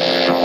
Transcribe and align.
Show. 0.00 0.39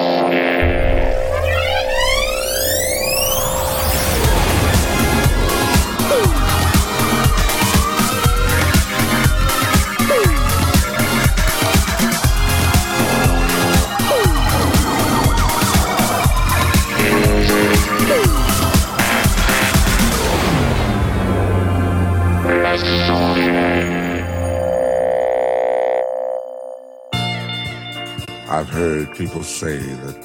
People 29.18 29.43
say 29.43 29.78
that 30.04 30.15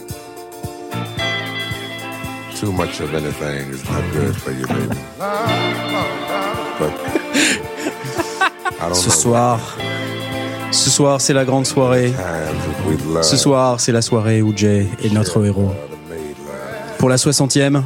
too 2.56 2.72
much 2.72 3.00
of 3.00 3.14
anything 3.14 3.70
is 3.70 3.84
not 3.88 4.02
good 4.12 4.36
for 4.36 4.50
you, 4.52 4.66
baby. 4.66 4.96
But 6.78 6.92
I 8.80 8.88
don't 8.88 8.94
Ce 8.94 9.08
know. 9.08 9.14
soir, 9.14 9.60
ce 10.70 10.90
soir 10.90 11.20
c'est 11.20 11.32
la 11.34 11.44
grande 11.44 11.66
soirée. 11.66 12.12
Ce 13.22 13.36
soir 13.36 13.80
c'est 13.80 13.92
la 13.92 14.02
soirée 14.02 14.42
où 14.42 14.52
Jay 14.56 14.86
est 15.04 15.12
notre 15.12 15.44
héros. 15.44 15.74
Pour 16.98 17.08
la 17.08 17.16
60e, 17.16 17.82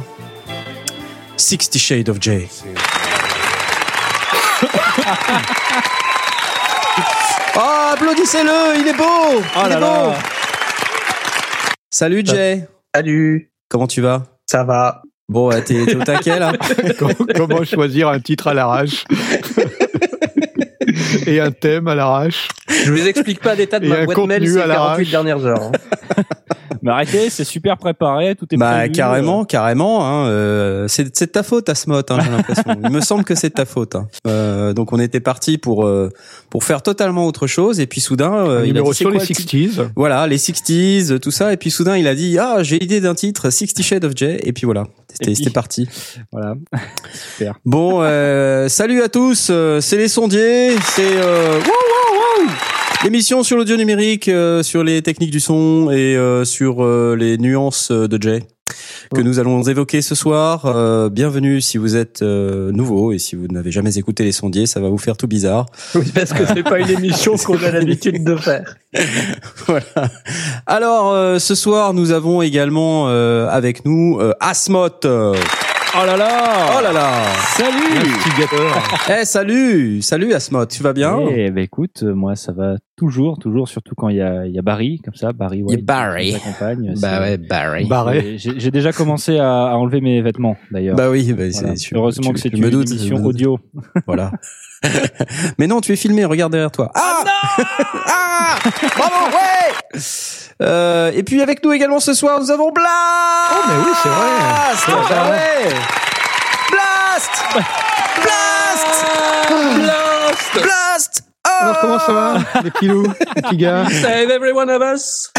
60 1.37 1.77
Shades 1.77 2.09
of 2.09 2.17
Jay. 2.21 2.47
Oh, 7.57 7.91
applaudissez-le, 7.93 8.79
il 8.81 8.87
est 8.89 8.93
beau 8.97 9.03
Oh 9.05 9.61
Il 9.63 9.69
là 9.69 9.77
est 9.77 9.79
là. 9.79 10.13
Salut 11.97 12.23
Jay, 12.25 12.67
Salut, 12.93 13.53
comment 13.69 13.87
tu 13.87 14.01
vas 14.01 14.25
ça 14.45 14.65
va 14.65 15.01
Bon, 15.29 15.47
ouais, 15.47 15.61
t'es 15.61 15.85
t'es 15.85 15.95
au 15.95 16.03
taquet 16.03 16.37
là 16.39 16.51
comment, 17.37 17.63
choisir 17.63 18.09
un 18.09 18.19
titre 18.19 18.47
à 18.47 18.53
l'arrache 18.53 19.05
et 21.25 21.39
un 21.39 21.51
thème 21.51 21.87
à 21.87 21.95
l'arrache 21.95 22.49
Je 22.67 22.91
vous 22.91 23.07
explique 23.07 23.39
pas 23.39 23.55
l'état 23.55 23.79
de 23.79 23.85
Et 23.85 23.87
ma 23.87 23.99
un 23.99 24.03
boîte 24.03 24.17
mail 24.17 24.39
contenu 24.39 24.47
ces 24.55 24.59
à 24.59 24.67
l'arrache. 24.67 25.09
48 25.09 25.09
dernières 25.09 25.45
heures. 25.45 25.71
Mais 26.85 26.91
arrêtez, 26.91 27.31
c'est 27.31 27.43
super 27.43 27.77
préparé, 27.77 28.35
tout 28.35 28.45
est 28.51 28.57
Bah 28.57 28.75
prévu, 28.77 28.91
carrément, 28.91 29.43
carrément. 29.43 30.05
Hein, 30.05 30.27
euh, 30.27 30.87
c'est 30.87 31.17
c'est 31.17 31.25
de 31.25 31.31
ta 31.31 31.41
faute, 31.41 31.67
Asmot. 31.67 31.97
Hein, 32.11 32.19
j'ai 32.23 32.29
l'impression. 32.29 32.63
Il 32.83 32.91
me 32.91 33.01
semble 33.01 33.23
que 33.23 33.33
c'est 33.33 33.49
de 33.49 33.55
ta 33.55 33.65
faute. 33.65 33.95
hein. 33.95 34.07
Euh, 34.27 34.71
donc 34.73 34.93
on 34.93 34.99
était 34.99 35.19
parti 35.19 35.57
pour 35.57 35.87
euh, 35.87 36.11
pour 36.51 36.63
faire 36.63 36.83
totalement 36.83 37.25
autre 37.25 37.47
chose, 37.47 37.79
et 37.79 37.87
puis 37.87 38.01
soudain, 38.01 38.33
euh, 38.35 38.59
il 38.59 38.65
a 38.65 38.67
numéro 38.67 38.91
dit, 38.91 38.97
c'est 38.97 39.03
sur 39.03 39.09
les 39.09 39.17
quoi 39.17 39.25
le 39.27 39.33
titre 39.33 39.81
60s. 39.81 39.89
Voilà, 39.95 40.27
les 40.27 40.37
60s, 40.37 41.19
tout 41.19 41.31
ça, 41.31 41.51
et 41.53 41.57
puis 41.57 41.71
soudain 41.71 41.97
il 41.97 42.05
a 42.05 42.13
dit 42.13 42.37
ah 42.37 42.61
j'ai 42.61 42.77
l'idée 42.77 43.01
d'un 43.01 43.15
titre, 43.15 43.49
60 43.49 43.81
Shades 43.81 44.05
of 44.05 44.11
Jay, 44.15 44.39
et 44.43 44.53
puis 44.53 44.65
voilà, 44.65 44.83
c'était 45.11 45.49
parti. 45.49 45.89
Voilà. 46.31 46.53
Super. 47.31 47.55
Bon, 47.65 48.03
euh, 48.03 48.69
salut 48.69 49.01
à 49.01 49.09
tous, 49.09 49.47
euh, 49.49 49.81
c'est 49.81 49.97
les 49.97 50.07
sondiers, 50.07 50.75
c'est 50.83 51.01
euh, 51.01 51.59
wow, 51.61 51.65
wow, 51.65 52.45
wow. 52.45 52.74
L'émission 53.05 53.43
sur 53.43 53.55
l'audio 53.55 53.77
numérique, 53.77 54.27
euh, 54.29 54.63
sur 54.63 54.83
les 54.83 55.03
techniques 55.03 55.29
du 55.29 55.39
son 55.39 55.91
et 55.91 56.17
euh, 56.17 56.43
sur 56.43 56.83
euh, 56.83 57.15
les 57.15 57.37
nuances 57.37 57.91
euh, 57.91 58.07
de 58.07 58.19
Jay 58.19 58.41
que 59.13 59.21
nous 59.21 59.37
allons 59.37 59.61
évoquer 59.61 60.01
ce 60.01 60.15
soir. 60.15 60.65
Euh, 60.65 61.09
bienvenue 61.09 61.61
si 61.61 61.77
vous 61.77 61.95
êtes 61.95 62.23
euh, 62.23 62.71
nouveau 62.71 63.11
et 63.11 63.19
si 63.19 63.35
vous 63.35 63.47
n'avez 63.47 63.71
jamais 63.71 63.97
écouté 63.97 64.23
les 64.23 64.31
sondiers, 64.31 64.65
ça 64.65 64.79
va 64.79 64.89
vous 64.89 64.97
faire 64.97 65.17
tout 65.17 65.27
bizarre. 65.27 65.67
Oui, 65.93 66.11
parce 66.13 66.33
que 66.33 66.47
c'est 66.47 66.63
pas 66.63 66.79
une 66.79 66.89
émission 66.89 67.37
qu'on 67.37 67.61
a 67.61 67.69
l'habitude 67.69 68.23
de 68.23 68.35
faire. 68.35 68.75
voilà. 69.67 70.09
Alors 70.65 71.13
euh, 71.13 71.37
ce 71.37 71.53
soir, 71.53 71.93
nous 71.93 72.11
avons 72.11 72.41
également 72.41 73.07
euh, 73.09 73.47
avec 73.49 73.85
nous 73.85 74.17
euh, 74.19 74.33
Asmot. 74.39 74.89
Oh 75.97 76.05
là 76.05 76.17
là 76.17 76.75
Oh 76.77 76.81
là 76.83 76.91
là 76.91 77.23
Salut. 77.55 78.11
Eh 79.09 79.25
salut 79.25 80.01
Salut 80.01 80.33
Asmot, 80.33 80.65
tu 80.65 80.83
vas 80.83 80.93
bien? 80.93 81.19
Eh 81.29 81.51
ben 81.51 81.63
écoute, 81.63 82.03
euh, 82.03 82.13
moi 82.13 82.35
ça 82.35 82.51
va 82.51 82.75
toujours, 82.97 83.39
toujours, 83.39 83.67
surtout 83.69 83.95
quand 83.95 84.09
il 84.09 84.17
y 84.17 84.21
a, 84.21 84.45
il 84.45 84.53
y 84.53 84.59
a 84.59 84.61
Barry, 84.61 84.99
comme 85.03 85.13
ça, 85.15 85.31
Barry 85.31 85.57
Il 85.59 85.61
y 85.61 85.63
a 85.63 85.65
White. 85.77 85.85
Barry. 85.85 86.29
qui 86.31 86.35
accompagne. 86.35 86.93
Bah 87.01 87.21
ouais, 87.21 87.37
Barry. 87.37 87.85
Barré. 87.85 88.17
Et 88.33 88.37
J'ai 88.37 88.71
déjà 88.71 88.91
commencé 88.91 89.37
à, 89.39 89.67
à 89.67 89.73
enlever 89.75 90.01
mes 90.01 90.21
vêtements, 90.21 90.57
d'ailleurs. 90.71 90.95
Bah 90.97 91.09
oui, 91.09 91.31
bah, 91.33 91.43
Voilà. 91.51 91.75
c'est- 91.75 91.89
je- 91.89 91.95
Heureusement 91.95 92.27
tu- 92.29 92.33
que 92.33 92.39
c'est 92.39 92.49
une 92.53 92.69
doute, 92.69 92.89
émission 92.89 93.15
me 93.17 93.21
doute. 93.23 93.27
audio. 93.35 93.59
Voilà. 94.05 94.31
Mais 95.57 95.67
non, 95.67 95.81
tu 95.81 95.93
es 95.93 95.95
filmé, 95.95 96.25
regarde 96.25 96.51
derrière 96.51 96.71
toi. 96.71 96.91
Ah, 96.95 97.23
Ah 98.07 98.55
Bravo, 98.97 99.35
ouais 99.35 99.99
euh, 100.61 101.11
Et 101.13 101.23
puis 101.23 101.41
avec 101.41 101.63
nous 101.63 101.73
également 101.73 101.99
ce 101.99 102.13
soir, 102.13 102.39
nous 102.39 102.51
avons 102.51 102.71
Blast 102.71 102.87
Oh, 103.51 103.63
mais 103.67 103.75
oui, 103.85 103.91
c'est 104.01 104.09
vrai. 104.09 104.29
Blast 104.71 104.87
ouais. 104.89 105.35
Blast 106.71 107.65
Blast 108.21 109.05
Blast. 109.75 110.63
Blast. 110.63 111.21
Ah 111.47 111.59
Alors, 111.61 111.79
comment 111.79 111.99
ça 111.99 112.11
va, 112.11 112.37
les 112.63 112.71
petits 112.71 112.87
loups, 112.87 113.13
les 113.35 113.41
petits 113.41 113.57
gars 113.57 113.85
Save 114.01 114.31
every 114.31 114.51
one 114.51 114.69
of 114.69 114.81
us. 114.81 115.31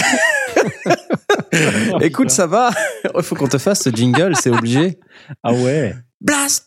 Écoute, 2.01 2.31
ça 2.31 2.47
va. 2.47 2.71
Il 3.17 3.23
faut 3.23 3.35
qu'on 3.35 3.49
te 3.49 3.59
fasse 3.59 3.83
ce 3.83 3.91
jingle, 3.91 4.37
c'est 4.37 4.51
obligé. 4.51 4.99
Ah 5.43 5.53
ouais 5.53 5.95
Blast 6.21 6.67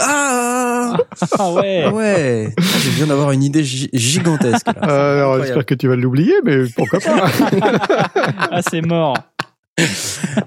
Ah 0.00 0.96
Ah 1.38 1.52
ouais 1.52 1.84
Ah 1.86 1.92
ouais 1.94 2.54
Je 2.56 2.90
viens 2.90 3.06
d'avoir 3.06 3.30
une 3.32 3.42
idée 3.44 3.62
gi- 3.62 3.88
gigantesque. 3.92 4.66
là. 4.66 4.88
Euh, 4.88 5.16
Alors, 5.18 5.40
j'espère 5.40 5.64
que 5.66 5.74
tu 5.74 5.88
vas 5.88 5.96
l'oublier, 5.96 6.34
mais 6.44 6.64
pourquoi 6.76 6.98
pas 7.00 7.26
Ah 8.50 8.60
c'est 8.68 8.82
mort 8.82 9.14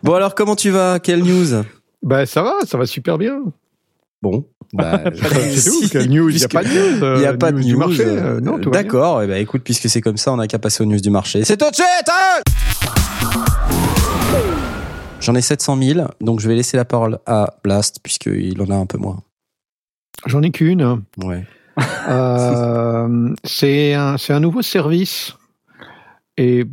Bon 0.03 0.13
alors, 0.15 0.35
comment 0.35 0.55
tu 0.55 0.69
vas? 0.69 0.99
Quelle 0.99 1.23
news? 1.23 1.63
Bah, 2.01 2.25
ça 2.25 2.41
va, 2.43 2.53
ça 2.67 2.77
va 2.77 2.85
super 2.85 3.17
bien. 3.17 3.39
Bon, 4.21 4.45
bah, 4.73 5.01
C'est 5.15 5.69
tout. 5.69 5.81
si- 5.83 5.89
quelle 5.89 6.09
news 6.09 6.29
Il 6.29 6.37
n'y 6.37 6.43
a 6.43 6.47
pas 6.49 6.63
de 6.63 6.69
news. 6.69 7.03
euh, 7.03 7.13
Il 7.15 7.19
n'y 7.21 7.25
a 7.25 7.33
pas 7.33 7.51
de 7.51 7.57
news. 7.57 7.63
du 7.63 7.75
marché. 7.77 8.05
euh, 8.05 8.39
euh. 8.45 8.69
D'accord, 8.71 9.23
et 9.23 9.27
ben 9.27 9.37
écoute, 9.37 9.61
puisque 9.63 9.89
c'est 9.89 10.01
comme 10.01 10.17
ça, 10.17 10.31
on 10.33 10.37
n'a 10.37 10.47
qu'à 10.47 10.59
passer 10.59 10.83
aux 10.83 10.85
news 10.85 10.99
du 10.99 11.09
marché. 11.09 11.43
C'est 11.45 11.57
tout 11.57 11.69
de 11.69 11.75
suite 11.75 12.09
hein 12.11 12.41
J'en 15.23 15.35
ai 15.35 15.41
700 15.41 15.77
000, 15.81 16.07
donc 16.19 16.41
je 16.41 16.49
vais 16.49 16.55
laisser 16.55 16.75
la 16.75 16.83
parole 16.83 17.17
à 17.25 17.55
Blast, 17.63 18.01
puisqu'il 18.03 18.61
en 18.61 18.69
a 18.69 18.75
un 18.75 18.85
peu 18.85 18.97
moins. 18.97 19.23
J'en 20.25 20.41
ai 20.41 20.51
qu'une. 20.51 21.01
Ouais. 21.23 21.45
Euh, 22.09 23.33
c'est 23.45 23.93
un, 23.93 24.39
nouveau 24.41 24.61
service. 24.61 25.37
Et 26.35 26.65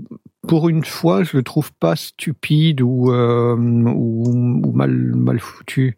pour 0.49 0.69
une 0.69 0.85
fois, 0.85 1.23
je 1.23 1.37
le 1.37 1.45
trouve 1.45 1.71
pas 1.75 1.95
stupide 1.95 2.81
ou, 2.81 3.13
euh, 3.13 3.55
ou, 3.57 4.25
ou 4.65 4.73
mal, 4.73 4.91
mal 4.91 5.39
foutu. 5.39 5.97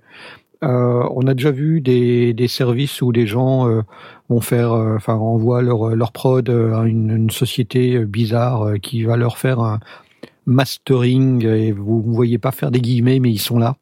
Euh, 0.62 1.08
on 1.10 1.26
a 1.26 1.32
déjà 1.32 1.52
vu 1.52 1.80
des, 1.80 2.34
des 2.34 2.48
services 2.48 3.00
où 3.00 3.12
des 3.12 3.26
gens 3.26 3.66
euh, 3.66 3.80
vont 4.28 4.42
faire, 4.42 4.72
euh, 4.72 4.96
enfin, 4.96 5.14
envoient 5.14 5.62
leur, 5.62 5.96
leur 5.96 6.12
prod 6.12 6.48
à 6.50 6.84
une, 6.84 7.10
une 7.10 7.30
société 7.30 8.04
bizarre 8.04 8.74
qui 8.82 9.04
va 9.04 9.16
leur 9.16 9.38
faire 9.38 9.60
un 9.60 9.80
mastering 10.46 11.46
et 11.46 11.72
vous 11.72 12.02
ne 12.06 12.14
voyez 12.14 12.38
pas 12.38 12.50
faire 12.50 12.70
des 12.70 12.80
guillemets, 12.80 13.20
mais 13.20 13.30
ils 13.30 13.38
sont 13.38 13.58
là. 13.58 13.76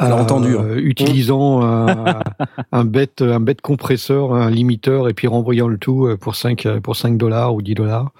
On 0.00 0.08
l'a 0.08 0.16
entendu, 0.16 0.56
hein. 0.56 0.76
Utilisant 0.76 1.62
un, 1.62 2.20
un 2.72 2.84
bête, 2.84 3.22
un 3.22 3.40
bête 3.40 3.60
compresseur, 3.60 4.34
un 4.34 4.50
limiteur, 4.50 5.08
et 5.08 5.14
puis 5.14 5.28
renvoyant 5.28 5.68
le 5.68 5.78
tout 5.78 6.06
euh, 6.06 6.16
pour 6.16 6.34
5 6.34 6.66
euh, 6.66 6.80
pour 6.80 6.96
5 6.96 7.16
dollars 7.16 7.54
ou 7.54 7.62
10 7.62 7.74
dollars. 7.74 8.10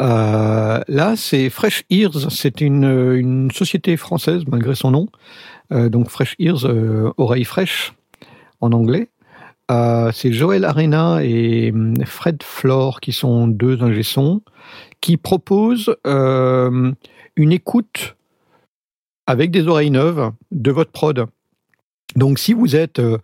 Euh, 0.00 0.80
là, 0.86 1.14
c'est 1.16 1.48
Fresh 1.48 1.84
Ears, 1.88 2.30
c'est 2.30 2.60
une, 2.60 3.14
une 3.14 3.50
société 3.50 3.96
française 3.96 4.42
malgré 4.48 4.74
son 4.74 4.90
nom. 4.90 5.08
Euh, 5.72 5.88
donc 5.88 6.08
Fresh 6.10 6.34
Ears, 6.38 6.66
euh, 6.66 7.12
oreille 7.16 7.44
fraîche 7.44 7.94
en 8.60 8.72
anglais. 8.72 9.08
Euh, 9.70 10.10
c'est 10.14 10.32
Joël 10.32 10.64
Arena 10.64 11.18
et 11.22 11.70
hum, 11.72 11.94
Fred 12.06 12.42
Flore 12.42 13.00
qui 13.00 13.12
sont 13.12 13.46
deux 13.48 13.82
ingé-sons 13.82 14.40
qui 15.00 15.16
proposent 15.16 15.94
euh, 16.06 16.92
une 17.36 17.52
écoute 17.52 18.16
avec 19.26 19.50
des 19.50 19.66
oreilles 19.68 19.90
neuves 19.90 20.32
de 20.50 20.70
votre 20.70 20.90
prod. 20.90 21.26
Donc 22.16 22.38
si 22.38 22.54
vous 22.54 22.76
êtes 22.76 22.98
euh, 22.98 23.18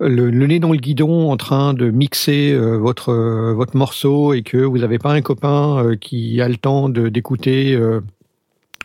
le, 0.00 0.30
nez 0.30 0.58
dans 0.58 0.72
le 0.72 0.78
guidon 0.78 1.30
en 1.30 1.36
train 1.36 1.74
de 1.74 1.90
mixer 1.90 2.52
euh, 2.52 2.76
votre 2.76 3.12
votre 3.52 3.76
morceau 3.76 4.32
et 4.32 4.42
que 4.42 4.58
vous 4.58 4.78
n'avez 4.78 4.98
pas 4.98 5.12
un 5.12 5.22
copain 5.22 5.96
qui 6.00 6.40
a 6.40 6.48
le 6.48 6.56
temps 6.56 6.88
d'écouter 6.88 7.78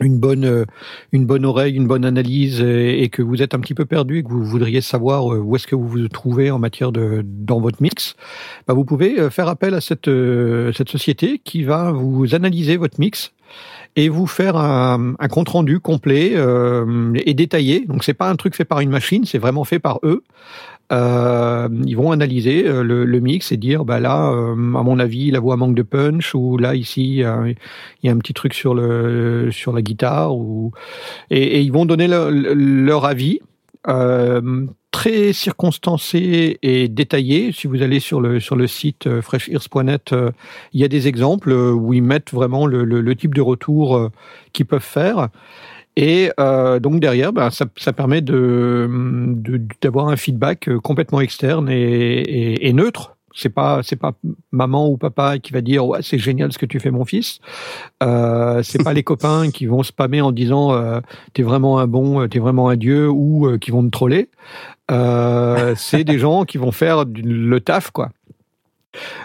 une 0.00 0.18
bonne 0.18 0.44
euh, 0.44 0.64
une 1.12 1.26
bonne 1.26 1.44
oreille, 1.44 1.74
une 1.74 1.86
bonne 1.86 2.04
analyse 2.04 2.60
et, 2.60 3.08
que 3.10 3.22
vous 3.22 3.42
êtes 3.42 3.54
un 3.54 3.60
petit 3.60 3.74
peu 3.74 3.84
perdu 3.84 4.18
et 4.18 4.22
que 4.22 4.28
vous 4.28 4.44
voudriez 4.44 4.80
savoir 4.80 5.32
euh, 5.32 5.38
où 5.38 5.56
est-ce 5.56 5.66
que 5.66 5.74
vous 5.74 5.88
vous 5.88 6.08
trouvez 6.08 6.50
en 6.50 6.58
matière 6.58 6.92
de 6.92 7.22
dans 7.24 7.60
votre 7.60 7.82
mix, 7.82 8.16
bah 8.66 8.74
vous 8.74 8.84
pouvez 8.84 9.18
euh, 9.18 9.30
faire 9.30 9.48
appel 9.48 9.74
à 9.74 9.80
cette 9.80 10.10
cette 10.74 10.88
société 10.88 11.40
qui 11.44 11.62
va 11.64 11.92
vous 11.92 12.34
analyser 12.34 12.76
votre 12.76 12.98
mix 12.98 13.32
et 13.96 14.08
vous 14.08 14.26
faire 14.26 14.56
un, 14.56 15.14
un 15.18 15.28
compte 15.28 15.50
rendu 15.50 15.80
complet 15.80 16.32
euh, 16.34 17.12
et 17.26 17.34
détaillé. 17.34 17.84
Donc 17.86 18.04
c'est 18.04 18.14
pas 18.14 18.30
un 18.30 18.36
truc 18.36 18.54
fait 18.54 18.64
par 18.64 18.80
une 18.80 18.90
machine, 18.90 19.24
c'est 19.24 19.38
vraiment 19.38 19.64
fait 19.64 19.78
par 19.78 19.98
eux. 20.02 20.22
Euh, 20.90 21.68
ils 21.86 21.96
vont 21.96 22.10
analyser 22.10 22.66
euh, 22.66 22.82
le, 22.82 23.20
mix 23.20 23.50
et 23.52 23.56
dire 23.56 23.84
bah 23.84 23.98
là 23.98 24.30
euh, 24.30 24.52
à 24.52 24.82
mon 24.82 24.98
avis 24.98 25.30
la 25.30 25.40
voix 25.40 25.56
manque 25.56 25.74
de 25.74 25.82
punch 25.82 26.34
ou 26.34 26.58
là 26.58 26.74
ici 26.74 27.22
il 27.22 27.56
y 28.02 28.08
a 28.08 28.12
un 28.12 28.18
petit 28.18 28.34
truc 28.34 28.52
sur 28.52 28.74
le 28.74 29.50
sur 29.52 29.72
la 29.72 29.80
guitare 29.80 30.36
ou 30.36 30.72
et, 31.30 31.62
ils 31.62 31.72
vont 31.72 31.86
donner 31.86 32.08
leur, 32.08 33.04
avis 33.04 33.40
très 34.90 35.32
circonstancé 35.32 36.58
et 36.62 36.88
détaillé. 36.88 37.52
Si 37.52 37.66
vous 37.66 37.80
allez 37.80 37.98
sur 37.98 38.20
le 38.20 38.40
sur 38.40 38.56
le 38.56 38.66
site 38.66 39.20
freshears.net, 39.22 40.14
il 40.74 40.80
y 40.80 40.84
a 40.84 40.88
des 40.88 41.08
exemples 41.08 41.52
où 41.52 41.94
ils 41.94 42.02
mettent 42.02 42.32
vraiment 42.32 42.66
le 42.66 43.16
type 43.16 43.34
de 43.34 43.40
retour 43.40 44.10
qu'ils 44.52 44.66
peuvent 44.66 44.82
faire. 44.82 45.28
Et 45.96 46.30
euh, 46.40 46.80
donc 46.80 47.00
derrière, 47.00 47.32
ben, 47.32 47.50
ça, 47.50 47.66
ça 47.76 47.92
permet 47.92 48.22
de 48.22 48.88
d'avoir 49.80 50.08
un 50.08 50.16
feedback 50.16 50.70
complètement 50.78 51.20
externe 51.20 51.68
et, 51.68 51.74
et, 51.74 52.68
et 52.68 52.72
neutre 52.72 53.16
c'est 53.34 53.48
pas 53.48 53.80
c'est 53.82 53.96
pas 53.96 54.12
maman 54.50 54.88
ou 54.88 54.96
papa 54.96 55.38
qui 55.38 55.52
va 55.52 55.60
dire 55.60 55.86
ouais 55.86 56.00
c'est 56.02 56.18
génial 56.18 56.52
ce 56.52 56.58
que 56.58 56.66
tu 56.66 56.80
fais 56.80 56.90
mon 56.90 57.04
fils. 57.04 57.38
Euh, 58.02 58.62
c'est 58.62 58.82
pas 58.82 58.92
les 58.92 59.02
copains 59.04 59.50
qui 59.50 59.66
vont 59.66 59.82
spammer 59.82 60.20
en 60.20 60.32
disant 60.32 60.72
euh, 60.72 61.00
t'es 61.32 61.42
vraiment 61.42 61.78
un 61.78 61.86
bon, 61.86 62.26
t'es 62.28 62.38
vraiment 62.38 62.68
un 62.68 62.76
dieu 62.76 63.08
ou 63.08 63.46
euh, 63.46 63.58
qui 63.58 63.70
vont 63.70 63.84
te 63.84 63.90
troller. 63.90 64.28
Euh, 64.90 65.74
c'est 65.76 66.04
des 66.04 66.18
gens 66.18 66.44
qui 66.44 66.58
vont 66.58 66.72
faire 66.72 67.04
le 67.06 67.60
taf 67.60 67.90
quoi. 67.90 68.10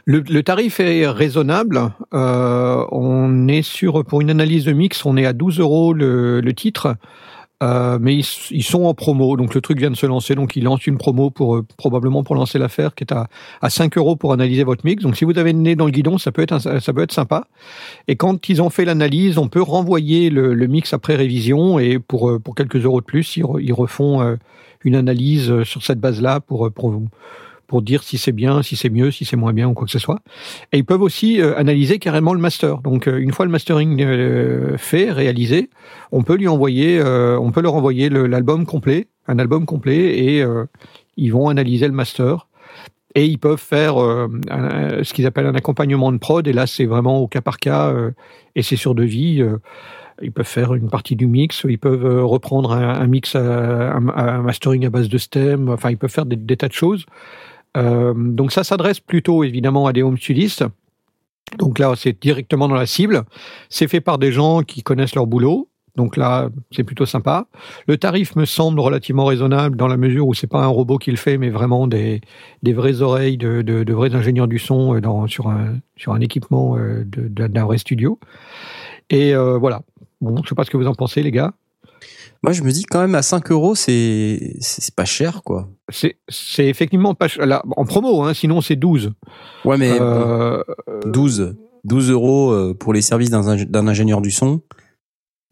Le, 0.05 0.41
tarif 0.41 0.79
est 0.79 1.07
raisonnable. 1.07 1.91
Euh, 2.13 2.85
on 2.91 3.47
est 3.47 3.61
sur 3.61 4.05
pour 4.05 4.21
une 4.21 4.29
analyse 4.29 4.65
de 4.65 4.73
mix, 4.73 5.05
on 5.05 5.17
est 5.17 5.25
à 5.25 5.33
12 5.33 5.59
euros 5.59 5.93
le, 5.93 6.41
le 6.41 6.53
titre. 6.53 6.95
Euh, 7.63 7.97
mais 7.99 8.13
ils, 8.15 8.25
ils, 8.51 8.63
sont 8.63 8.83
en 8.83 8.93
promo, 8.93 9.35
donc 9.35 9.55
le 9.55 9.61
truc 9.61 9.79
vient 9.79 9.89
de 9.89 9.95
se 9.95 10.05
lancer, 10.05 10.35
donc 10.35 10.55
ils 10.55 10.63
lancent 10.63 10.85
une 10.85 10.99
promo 10.99 11.31
pour 11.31 11.55
euh, 11.55 11.65
probablement 11.75 12.23
pour 12.23 12.35
lancer 12.35 12.59
l'affaire 12.59 12.93
qui 12.93 13.03
est 13.03 13.11
à, 13.11 13.29
à 13.63 13.71
5 13.71 13.97
euros 13.97 14.15
pour 14.15 14.31
analyser 14.31 14.63
votre 14.63 14.85
mix. 14.85 15.01
Donc 15.01 15.17
si 15.17 15.25
vous 15.25 15.39
avez 15.39 15.53
le 15.53 15.59
nez 15.59 15.75
dans 15.75 15.85
le 15.85 15.91
guidon, 15.91 16.19
ça 16.19 16.31
peut 16.31 16.43
être 16.43 16.59
ça 16.59 16.93
peut 16.93 17.01
être 17.01 17.11
sympa. 17.11 17.47
Et 18.07 18.15
quand 18.15 18.47
ils 18.49 18.61
ont 18.61 18.69
fait 18.69 18.85
l'analyse, 18.85 19.39
on 19.39 19.47
peut 19.47 19.61
renvoyer 19.61 20.29
le, 20.29 20.53
le, 20.53 20.67
mix 20.67 20.93
après 20.93 21.15
révision 21.15 21.79
et 21.79 21.97
pour 21.97 22.29
euh, 22.29 22.37
pour 22.37 22.53
quelques 22.53 22.85
euros 22.85 23.01
de 23.01 23.05
plus, 23.05 23.37
ils, 23.37 23.45
ils 23.59 23.73
refont 23.73 24.21
euh, 24.21 24.35
une 24.83 24.95
analyse 24.95 25.63
sur 25.63 25.83
cette 25.83 25.99
base-là 25.99 26.39
pour 26.41 26.71
pour 26.71 27.01
pour 27.67 27.81
dire 27.81 28.03
si 28.03 28.17
c'est 28.17 28.31
bien, 28.31 28.63
si 28.63 28.75
c'est 28.75 28.89
mieux, 28.89 29.11
si 29.11 29.25
c'est 29.25 29.35
moins 29.35 29.53
bien 29.53 29.67
ou 29.67 29.73
quoi 29.73 29.85
que 29.85 29.91
ce 29.91 29.99
soit. 29.99 30.19
Et 30.71 30.77
ils 30.77 30.85
peuvent 30.85 31.01
aussi 31.01 31.41
euh, 31.41 31.57
analyser 31.57 31.99
carrément 31.99 32.33
le 32.33 32.39
master. 32.39 32.79
Donc 32.79 33.07
euh, 33.07 33.17
une 33.17 33.33
fois 33.33 33.45
le 33.45 33.51
mastering 33.51 34.01
euh, 34.01 34.77
fait, 34.77 35.11
réalisé, 35.11 35.69
on 36.11 36.23
peut 36.23 36.35
lui 36.35 36.47
envoyer, 36.47 36.99
euh, 36.99 37.37
on 37.39 37.51
peut 37.51 37.61
leur 37.61 37.75
envoyer 37.75 38.09
l'album 38.09 38.65
complet, 38.65 39.07
un 39.27 39.37
album 39.37 39.65
complet, 39.65 40.17
et 40.17 40.41
euh, 40.41 40.65
ils 41.17 41.31
vont 41.31 41.49
analyser 41.49 41.87
le 41.87 41.93
master. 41.93 42.47
Et 43.15 43.25
ils 43.25 43.39
peuvent 43.39 43.59
faire 43.59 43.95
ce 43.95 45.11
qu'ils 45.11 45.25
appellent 45.25 45.47
un 45.47 45.55
accompagnement 45.55 46.11
de 46.11 46.19
prod. 46.19 46.47
Et 46.47 46.53
là, 46.53 46.67
c'est 46.67 46.85
vraiment 46.85 47.17
au 47.19 47.27
cas 47.27 47.41
par 47.41 47.57
cas, 47.57 47.91
et 48.55 48.61
c'est 48.61 48.75
sur 48.75 48.93
devis. 48.93 49.43
Ils 50.21 50.31
peuvent 50.31 50.45
faire 50.45 50.75
une 50.75 50.91
partie 50.91 51.15
du 51.15 51.25
mix, 51.25 51.65
ils 51.67 51.79
peuvent 51.79 52.23
reprendre 52.23 52.73
un, 52.73 53.07
mix, 53.07 53.35
un, 53.35 53.99
mastering 54.43 54.85
à 54.85 54.91
base 54.91 55.09
de 55.09 55.17
stem. 55.17 55.69
Enfin, 55.69 55.89
ils 55.89 55.97
peuvent 55.97 56.11
faire 56.11 56.27
des 56.27 56.57
tas 56.57 56.67
de 56.67 56.73
choses. 56.73 57.07
Euh, 57.77 58.13
donc 58.15 58.51
ça 58.51 58.63
s'adresse 58.63 58.99
plutôt 58.99 59.43
évidemment 59.43 59.87
à 59.87 59.93
des 59.93 60.03
home 60.03 60.17
studistes. 60.17 60.65
Donc 61.59 61.79
là, 61.79 61.93
c'est 61.95 62.19
directement 62.19 62.67
dans 62.67 62.75
la 62.75 62.85
cible. 62.85 63.23
C'est 63.69 63.87
fait 63.87 64.01
par 64.01 64.17
des 64.17 64.31
gens 64.31 64.63
qui 64.63 64.83
connaissent 64.83 65.15
leur 65.15 65.27
boulot. 65.27 65.69
Donc 65.95 66.15
là, 66.17 66.49
c'est 66.71 66.83
plutôt 66.83 67.05
sympa. 67.07 67.47
Le 67.87 67.97
tarif 67.97 68.35
me 68.35 68.45
semble 68.45 68.79
relativement 68.79 69.25
raisonnable 69.25 69.77
dans 69.77 69.87
la 69.87 69.97
mesure 69.97 70.27
où 70.27 70.33
c'est 70.35 70.45
pas 70.45 70.61
un 70.61 70.67
robot 70.67 70.97
qui 70.99 71.09
le 71.09 71.17
fait, 71.17 71.39
mais 71.39 71.49
vraiment 71.49 71.87
des, 71.87 72.21
vraies 72.63 73.01
oreilles 73.01 73.37
de, 73.37 73.93
vrais 73.93 74.13
ingénieurs 74.13 74.47
du 74.47 74.59
son 74.59 74.93
euh, 74.93 75.27
sur, 75.27 75.47
un, 75.47 76.19
équipement 76.19 76.77
euh, 76.77 77.03
d'un 77.05 77.65
vrai 77.65 77.77
studio. 77.77 78.19
Et 79.09 79.33
voilà. 79.33 79.81
Bon, 80.19 80.41
je 80.43 80.49
sais 80.49 80.55
pas 80.55 80.65
ce 80.65 80.69
que 80.69 80.77
vous 80.77 80.87
en 80.87 80.95
pensez, 80.95 81.23
les 81.23 81.31
gars. 81.31 81.53
Moi, 82.43 82.53
je 82.53 82.61
me 82.61 82.71
dis 82.71 82.83
quand 82.83 82.99
même 82.99 83.15
à 83.15 83.23
5 83.23 83.51
euros, 83.51 83.73
c'est 83.73 84.57
pas 84.95 85.05
cher, 85.05 85.41
quoi. 85.43 85.67
C'est 85.89 86.17
c'est 86.27 86.67
effectivement 86.67 87.15
pas 87.15 87.27
cher. 87.27 87.45
Là, 87.45 87.63
en 87.75 87.85
promo, 87.85 88.23
hein, 88.23 88.33
sinon 88.33 88.61
c'est 88.61 88.75
12. 88.75 89.13
Ouais, 89.65 89.77
mais 89.77 89.97
euh, 89.99 90.61
12, 91.05 91.55
12 91.85 92.11
euros 92.11 92.51
euh, 92.51 92.73
pour 92.73 92.93
les 92.93 93.01
services 93.01 93.29
d'un 93.29 93.87
ingénieur 93.87 94.21
du 94.21 94.31
son 94.31 94.61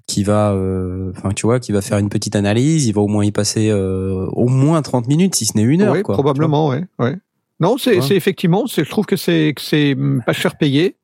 qui 0.07 0.23
va, 0.23 0.51
euh, 0.51 1.11
enfin, 1.17 1.31
tu 1.31 1.45
vois, 1.45 1.59
qui 1.59 1.71
va 1.71 1.81
faire 1.81 1.97
une 1.97 2.09
petite 2.09 2.35
analyse. 2.35 2.85
Il 2.85 2.93
va 2.93 3.01
au 3.01 3.07
moins 3.07 3.25
y 3.25 3.31
passer 3.31 3.69
euh, 3.69 4.27
au 4.33 4.47
moins 4.47 4.81
30 4.81 5.07
minutes, 5.07 5.35
si 5.35 5.45
ce 5.45 5.57
n'est 5.57 5.63
une 5.63 5.81
heure. 5.81 6.01
Quoi, 6.03 6.13
probablement, 6.13 6.67
ouais, 6.67 6.83
ouais. 6.99 7.15
Non, 7.59 7.77
c'est 7.77 7.99
ouais. 7.99 8.15
effectivement, 8.15 8.65
je 8.67 8.81
trouve 8.81 9.05
que 9.05 9.15
c'est 9.15 9.53
que 9.55 9.61
c'est 9.61 9.95
pas 10.25 10.33
cher 10.33 10.57
payé. 10.57 10.97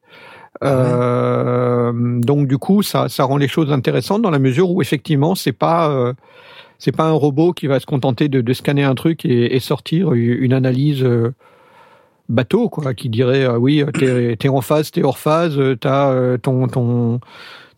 Euh, 0.64 2.20
donc 2.20 2.48
du 2.48 2.58
coup, 2.58 2.84
ça, 2.84 3.08
ça 3.08 3.24
rend 3.24 3.38
les 3.38 3.48
choses 3.48 3.72
intéressantes 3.72 4.22
dans 4.22 4.30
la 4.30 4.38
mesure 4.38 4.70
où 4.70 4.82
effectivement, 4.82 5.34
c'est 5.34 5.54
pas 5.54 6.14
c'est 6.82 6.92
pas 6.92 7.06
un 7.06 7.14
robot 7.14 7.54
qui 7.54 7.68
va 7.68 7.80
se 7.80 7.86
contenter 7.86 8.28
de, 8.28 8.54
scanner 8.54 8.84
un 8.84 8.96
truc 8.96 9.24
et, 9.24 9.60
sortir 9.60 10.14
une 10.14 10.52
analyse 10.52 11.04
euh, 11.04 11.32
bateau, 12.28 12.70
quoi, 12.70 12.96
qui 12.96 13.08
dirait 13.10 13.46
euh, 13.46 13.58
oui, 13.58 13.84
t'es 13.94 14.36
es 14.42 14.50
en 14.50 14.62
phase, 14.62 14.90
t'es 14.90 15.04
hors 15.04 15.20
phase, 15.20 15.60
t'as 15.80 16.10
euh, 16.10 16.38
ton 16.38 16.68
ton 16.68 17.20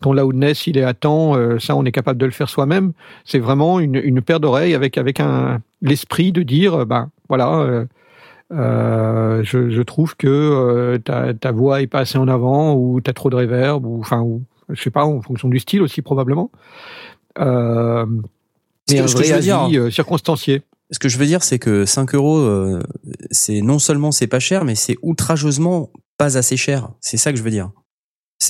ton 0.00 0.12
loudness, 0.14 0.66
il 0.66 0.78
est 0.78 0.84
à 0.84 0.94
temps, 0.94 1.36
euh, 1.36 1.58
ça 1.58 1.76
on 1.76 1.84
est 1.84 1.92
capable 1.92 2.18
de 2.18 2.24
le 2.24 2.32
faire 2.32 2.48
soi-même. 2.48 2.92
C'est 3.26 3.38
vraiment 3.38 3.78
une, 3.78 3.96
une 3.96 4.22
paire 4.22 4.40
d'oreilles 4.40 4.74
avec 4.74 4.96
avec 4.96 5.20
l'esprit 5.82 6.32
de 6.32 6.42
dire 6.42 6.86
ben 6.86 7.10
voilà 7.28 7.86
euh, 8.52 9.42
je, 9.42 9.70
je, 9.70 9.82
trouve 9.82 10.16
que 10.16 10.28
euh, 10.28 10.98
ta, 10.98 11.34
ta, 11.34 11.50
voix 11.50 11.82
est 11.82 11.86
pas 11.86 12.00
assez 12.00 12.18
en 12.18 12.28
avant 12.28 12.74
ou 12.74 13.00
tu 13.02 13.10
as 13.10 13.14
trop 13.14 13.30
de 13.30 13.36
reverb 13.36 13.84
ou 13.84 13.98
enfin 14.00 14.20
ou 14.20 14.44
je 14.68 14.80
sais 14.80 14.90
pas 14.90 15.04
en 15.04 15.20
fonction 15.22 15.48
du 15.48 15.58
style 15.58 15.82
aussi 15.82 16.02
probablement. 16.02 16.50
Euh, 18.90 18.94
mais 18.94 19.00
un 19.00 19.06
vrai 19.06 19.32
avis 19.32 19.70
dire, 19.70 19.92
circonstancié. 19.92 20.62
Ce 20.90 20.98
que 20.98 21.08
je 21.08 21.18
veux 21.18 21.26
dire, 21.26 21.42
c'est 21.42 21.58
que 21.58 21.84
5 21.86 22.14
euros, 22.14 22.38
euh, 22.38 22.80
c'est 23.30 23.62
non 23.62 23.78
seulement 23.78 24.12
c'est 24.12 24.26
pas 24.26 24.40
cher, 24.40 24.64
mais 24.64 24.74
c'est 24.74 24.96
outrageusement 25.02 25.90
pas 26.18 26.36
assez 26.36 26.56
cher. 26.56 26.90
C'est 27.00 27.16
ça 27.16 27.32
que 27.32 27.38
je 27.38 27.42
veux 27.42 27.50
dire. 27.50 27.70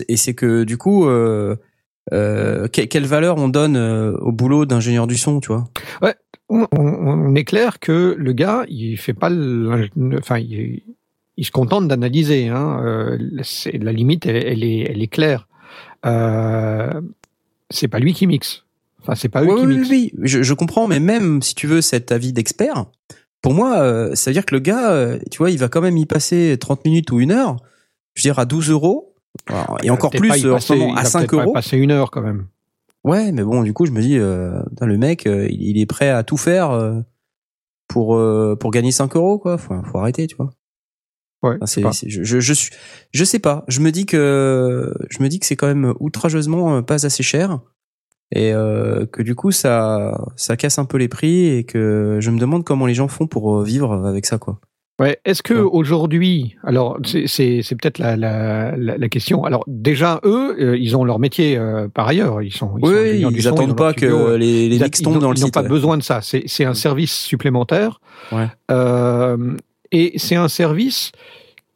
Et 0.08 0.16
c'est 0.16 0.34
que 0.34 0.64
du 0.64 0.76
coup, 0.76 1.06
euh, 1.06 1.56
euh, 2.12 2.69
quelle 2.69 3.06
valeur 3.06 3.38
on 3.38 3.48
donne 3.48 3.76
au 3.76 4.32
boulot 4.32 4.66
d'ingénieur 4.66 5.06
du 5.06 5.16
son, 5.16 5.40
tu 5.40 5.48
vois? 5.48 5.69
Ouais, 6.02 6.14
on, 6.48 6.66
on, 6.72 7.34
est 7.34 7.44
clair 7.44 7.78
que 7.81 8.14
le 8.19 8.32
gars, 8.32 8.64
il 8.69 8.96
fait 8.98 9.14
pas, 9.14 9.31
enfin, 9.31 10.38
il, 10.38 10.82
il, 11.36 11.44
se 11.44 11.50
contente 11.50 11.88
d'analyser. 11.88 12.48
Hein. 12.48 12.81
Euh, 12.84 13.19
la 13.72 13.92
limite, 13.92 14.26
elle, 14.26 14.36
elle, 14.36 14.64
est, 14.64 14.90
elle 14.90 15.03
est 15.03 15.08
claire. 15.08 15.48
Euh, 16.05 17.00
c'est 17.70 17.88
pas 17.88 17.98
lui 17.98 18.12
qui 18.12 18.26
mixe. 18.26 18.64
Enfin, 19.05 19.15
c'est 19.15 19.29
pas 19.29 19.43
eux 19.43 19.49
oui, 19.49 19.61
qui 19.61 19.67
oui, 19.67 19.77
mixent. 19.77 19.91
Oui, 19.91 20.13
je, 20.23 20.43
je, 20.43 20.55
comprends, 20.55 20.89
mais 20.89 20.99
même 20.99 21.43
si 21.43 21.55
tu 21.55 21.67
veux 21.67 21.82
cet 21.82 22.11
avis 22.11 22.32
d'expert, 22.32 22.87
pour 23.43 23.53
moi, 23.53 23.79
euh, 23.79 24.15
ça 24.15 24.31
veut 24.31 24.32
dire 24.32 24.46
que 24.46 24.55
le 24.55 24.61
gars, 24.61 24.93
euh, 24.93 25.19
tu 25.31 25.39
vois, 25.39 25.51
il 25.51 25.58
va 25.58 25.69
quand 25.69 25.82
même 25.82 25.99
y 25.99 26.06
passer 26.06 26.56
30 26.58 26.84
minutes 26.87 27.13
ou 27.13 27.20
une 27.20 27.31
heure. 27.31 27.56
Je 28.15 28.23
veux 28.23 28.32
dire, 28.32 28.39
à 28.39 28.46
12 28.46 28.70
euros. 28.70 29.15
Alors, 29.46 29.79
et 29.82 29.91
encore 29.91 30.11
plus 30.11 30.29
passer, 30.29 30.49
en 30.49 30.61
ce 30.61 30.73
moment, 30.73 30.94
à 30.94 31.05
5 31.05 31.32
euros. 31.34 31.53
passer 31.53 31.77
une 31.77 31.91
heure 31.91 32.11
quand 32.11 32.23
même. 32.23 32.46
Ouais, 33.05 33.32
mais 33.32 33.43
bon, 33.43 33.63
du 33.63 33.75
coup, 33.75 33.84
je 33.84 33.91
me 33.93 34.01
dis, 34.01 34.17
euh, 34.19 34.63
le 34.81 34.96
mec, 34.96 35.27
euh, 35.27 35.46
il 35.51 35.79
est 35.79 35.87
prêt 35.87 36.08
à 36.08 36.23
tout 36.23 36.39
faire 36.39 36.70
euh, 36.70 37.01
pour 37.87 38.17
euh, 38.17 38.56
pour 38.56 38.70
gagner 38.70 38.93
5 38.93 39.15
euros, 39.17 39.39
quoi. 39.39 39.58
Faut, 39.58 39.75
faut 39.82 39.99
arrêter, 39.99 40.27
tu 40.27 40.37
vois. 40.37 40.51
Ouais. 41.43 41.58
Enfin, 41.61 41.91
je, 42.06 42.41
je 42.41 42.53
suis, 42.55 42.70
je 43.13 43.25
sais 43.25 43.39
pas. 43.39 43.65
Je 43.69 43.81
me 43.81 43.93
dis 43.93 44.06
que 44.06 44.94
je 45.11 45.23
me 45.23 45.29
dis 45.29 45.39
que 45.39 45.44
c'est 45.44 45.56
quand 45.56 45.67
même 45.67 45.93
outrageusement 46.01 46.82
pas 46.82 47.05
assez 47.05 47.23
cher 47.23 47.61
et 48.32 48.52
euh, 48.52 49.06
que 49.06 49.22
du 49.22 49.34
coup 49.34 49.52
ça 49.52 50.19
ça 50.36 50.56
casse 50.56 50.78
un 50.78 50.84
peu 50.84 50.98
les 50.98 51.08
prix 51.08 51.46
et 51.46 51.64
que 51.64 52.19
je 52.20 52.31
me 52.31 52.38
demande 52.38 52.64
comment 52.64 52.86
les 52.86 52.94
gens 52.94 53.08
font 53.08 53.26
pour 53.26 53.62
vivre 53.62 54.06
avec 54.06 54.26
ça, 54.26 54.38
quoi. 54.38 54.60
Ouais. 55.00 55.19
Est-ce 55.24 55.43
que 55.43 55.54
ouais. 55.54 55.69
aujourd'hui, 55.72 56.54
alors 56.62 56.98
c'est 57.04 57.62
peut-être 57.70 57.98
la, 57.98 58.16
la, 58.16 58.76
la, 58.76 58.96
la, 58.96 59.08
question. 59.08 59.43
Alors 59.44 59.64
déjà 59.66 60.20
eux, 60.24 60.56
euh, 60.60 60.78
ils 60.78 60.96
ont 60.96 61.02
leur 61.02 61.19
métier 61.19 61.58
euh, 61.58 61.88
par 61.88 62.06
ailleurs. 62.06 62.43
Ils 62.43 62.52
sont 62.52 62.76
ils, 62.78 62.84
oui, 62.86 63.22
sont 63.22 63.31
ils 63.31 63.43
son, 63.43 63.52
attendent 63.54 63.76
pas 63.76 63.93
que 63.93 64.36
les, 64.36 64.69
les 64.69 64.78
mix 64.78 65.02
tombent 65.02 65.19
dans 65.19 65.32
le 65.32 65.36
Ils 65.36 65.40
n'ont 65.40 65.46
site. 65.46 65.54
pas 65.54 65.62
ouais. 65.62 65.69
besoin 65.69 65.98
de 65.98 66.02
ça. 66.04 66.20
C'est 66.22 66.64
un 66.64 66.74
service 66.74 67.12
supplémentaire. 67.12 68.00
Ouais. 68.31 68.46
Euh, 68.70 69.56
et 69.90 70.12
c'est 70.16 70.36
un 70.36 70.48
service 70.48 71.10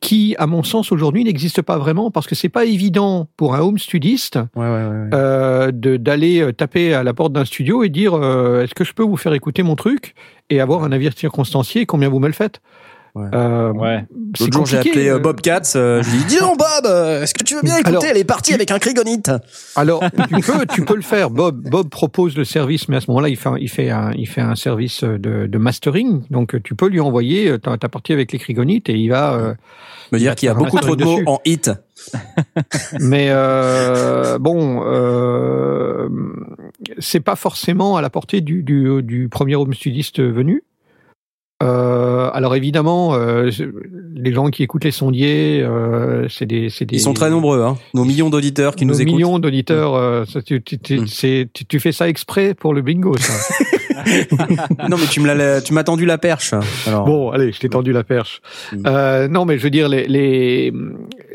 qui, 0.01 0.37
à 0.39 0.47
mon 0.47 0.63
sens, 0.63 0.93
aujourd'hui 0.93 1.25
n'existe 1.25 1.63
pas 1.63 1.77
vraiment 1.77 2.11
parce 2.11 2.27
que 2.27 2.35
c'est 2.35 2.49
pas 2.49 2.65
évident 2.65 3.29
pour 3.37 3.55
un 3.55 3.61
home 3.61 3.79
studiste 3.79 4.39
ouais, 4.55 4.63
ouais, 4.63 5.11
euh, 5.13 5.73
d'aller 5.73 6.53
taper 6.57 6.95
à 6.95 7.03
la 7.03 7.15
porte 7.15 7.33
d'un 7.33 7.45
studio 7.45 7.83
et 7.83 7.89
dire 7.89 8.15
euh, 8.15 8.63
est-ce 8.63 8.75
que 8.75 8.85
je 8.85 8.93
peux 8.93 9.03
vous 9.03 9.17
faire 9.17 9.33
écouter 9.33 9.63
mon 9.63 9.75
truc 9.75 10.15
et 10.51 10.61
avoir 10.61 10.85
un 10.85 10.93
avis 10.93 11.11
circonstancié 11.17 11.85
combien 11.85 12.09
vous 12.09 12.21
me 12.21 12.29
le 12.29 12.33
faites? 12.33 12.61
Euh, 13.33 13.73
Ouais. 13.73 14.05
c'est 14.37 14.45
L'autre 14.45 14.53
jour, 14.57 14.67
j'ai 14.67 14.79
appelé 14.79 15.09
euh, 15.09 15.17
euh, 15.17 15.19
Bob 15.19 15.41
Katz. 15.41 15.75
euh, 15.77 16.03
je 16.03 16.11
lui 16.11 16.17
ai 16.17 16.21
dit, 16.21 16.27
dis 16.37 16.39
donc 16.41 16.59
Bob, 16.59 16.87
euh, 16.87 17.23
est-ce 17.23 17.35
que 17.35 17.45
tu 17.45 17.55
veux 17.55 17.63
bien 17.63 17.75
écouter 17.77 17.89
Alors, 17.89 18.05
Elle 18.11 18.17
est 18.17 18.25
partie 18.25 18.55
avec 18.55 18.71
un 18.71 18.79
crigonite. 18.79 19.31
Alors, 19.77 20.03
tu 20.29 20.41
peux, 20.41 20.67
tu 20.67 20.85
peux 20.85 20.97
le 20.97 21.03
faire. 21.03 21.31
Bob, 21.31 21.61
Bob 21.69 21.89
propose 21.89 22.37
le 22.37 22.45
service, 22.45 22.89
mais 22.89 22.97
à 22.97 23.01
ce 23.01 23.11
moment-là, 23.11 23.29
il 23.29 23.37
fait, 23.37 23.49
un- 23.49 23.59
il 23.59 23.69
fait 23.69 23.91
un, 23.91 24.13
il 24.17 24.27
fait 24.27 24.41
un 24.41 24.55
service 24.55 25.05
de, 25.05 25.47
de 25.47 25.59
mastering. 25.59 26.23
Donc, 26.31 26.63
tu 26.63 26.75
peux 26.75 26.89
lui 26.89 27.01
envoyer 27.01 27.51
euh, 27.51 27.59
ta, 27.59 27.77
ta 27.77 27.89
partie 27.89 28.13
avec 28.13 28.33
les 28.33 28.39
crigonites 28.39 28.89
et 28.89 28.95
il 28.95 29.09
va. 29.09 29.35
euh, 29.35 29.55
Me 30.13 30.19
dire 30.19 30.35
qu'il 30.35 30.47
y 30.47 30.51
a 30.51 30.55
beaucoup 30.55 30.79
trop 30.79 30.97
de 30.97 31.05
mots 31.05 31.21
en 31.27 31.41
hit. 31.45 31.71
mais 33.01 33.27
euh, 33.31 34.39
bon, 34.39 34.83
euh, 34.87 36.09
c'est 36.99 37.21
pas 37.21 37.37
forcément 37.37 37.97
à 37.97 38.03
la 38.03 38.11
portée 38.11 38.41
du, 38.41 38.63
du, 38.63 39.03
du 39.03 39.29
premier 39.29 39.57
home 39.57 39.75
studiste 39.75 40.21
venu. 40.21 40.63
Euh, 41.61 42.31
alors 42.33 42.55
évidemment, 42.55 43.15
euh, 43.15 43.51
les 44.15 44.33
gens 44.33 44.49
qui 44.51 44.63
écoutent 44.63 44.85
les 44.85 44.93
sondiers, 44.93 45.61
euh, 45.63 46.29
c'est 46.29 46.47
des, 46.47 46.71
c'est 46.71 46.85
des. 46.85 46.97
Ils 46.97 47.01
sont 47.01 47.15
très 47.15 47.31
nombreux, 47.31 47.63
hein. 47.63 47.77
Nos 47.95 48.05
millions 48.05 48.31
d'auditeurs 48.31 48.77
qui 48.77 48.87
Nos 48.87 48.95
nous 48.95 49.01
écoutent. 49.03 49.15
millions 49.15 49.39
d'auditeurs, 49.41 49.95
euh, 49.97 50.25
ça, 50.25 50.41
tu, 50.41 50.63
tu, 50.63 50.79
tu, 50.79 51.01
Mm. 51.01 51.07
c'est- 51.09 51.49
tu- 51.53 51.65
tu 51.65 51.81
fais 51.81 51.91
ça 51.91 52.09
exprès 52.09 52.55
pour 52.55 52.75
le 52.75 52.83
bingo, 52.83 53.17
ça. 53.17 53.33
non, 54.89 54.97
mais 54.99 55.07
tu 55.11 55.21
me 55.21 55.27
l'as, 55.27 55.61
tu 55.61 55.73
m'as 55.73 55.83
tendu 55.83 56.07
la 56.07 56.17
perche. 56.19 56.55
Alors, 56.87 57.05
Bon, 57.05 57.31
allez, 57.31 57.51
je 57.51 57.59
t'ai 57.59 57.69
tendu 57.69 57.93
la 57.93 58.05
perche. 58.05 58.41
Mm. 58.73 58.83
Euh, 58.87 59.27
non, 59.29 59.45
mais 59.45 59.59
je 59.59 59.65
veux 59.65 59.71
dire, 59.71 59.89
les, 59.89 60.07
les, 60.07 60.73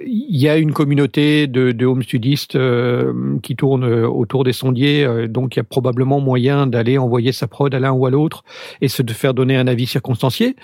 il 0.06 0.38
y 0.38 0.48
a 0.50 0.58
une 0.58 0.74
communauté 0.74 1.48
de, 1.48 1.72
de 1.72 1.86
home 1.86 2.04
studistes 2.04 2.56
euh, 2.56 3.38
qui 3.42 3.56
tourne 3.56 3.84
euh, 3.84 4.08
autour 4.08 4.44
des 4.44 4.54
sondiers, 4.54 5.04
euh, 5.04 5.28
donc 5.28 5.56
il 5.56 5.60
y 5.60 5.62
a 5.62 5.64
probablement 5.64 6.20
moyen 6.20 6.68
d'aller 6.68 6.98
envoyer 6.98 7.32
sa 7.32 7.48
prod 7.48 7.74
à 7.74 7.80
l'un 7.80 7.92
ou 7.92 8.06
à 8.06 8.10
l'autre 8.12 8.44
et 8.82 8.88
se 8.88 9.02
de 9.02 9.14
faire 9.14 9.34
donner 9.34 9.56
un 9.58 9.68
avis 9.68 9.86
circonstancié. 9.86 10.56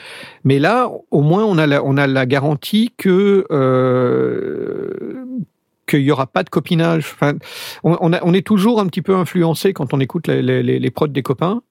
Mais 0.44 0.60
là, 0.60 0.90
au 1.12 1.22
moins, 1.22 1.46
on 1.46 1.58
a 1.58 1.68
la, 1.68 1.84
on 1.84 1.98
a 1.98 2.08
la 2.08 2.26
garantie 2.26 2.92
que 2.98 3.46
euh, 3.52 5.26
qu'il 5.88 6.02
y 6.02 6.12
aura 6.12 6.28
pas 6.28 6.44
de 6.44 6.50
copinage. 6.50 7.12
Enfin, 7.14 7.34
on, 7.84 7.98
on, 8.00 8.14
a- 8.14 8.20
on 8.24 8.34
est 8.34 8.46
toujours 8.46 8.80
un 8.80 8.86
petit 8.88 9.02
peu 9.02 9.16
influencé 9.16 9.74
quand 9.74 9.94
on 9.94 10.00
écoute 10.00 10.28
les, 10.28 10.42
les, 10.64 10.80
les 10.80 10.92
prods 10.92 11.08
des 11.08 11.24
copains. 11.24 11.62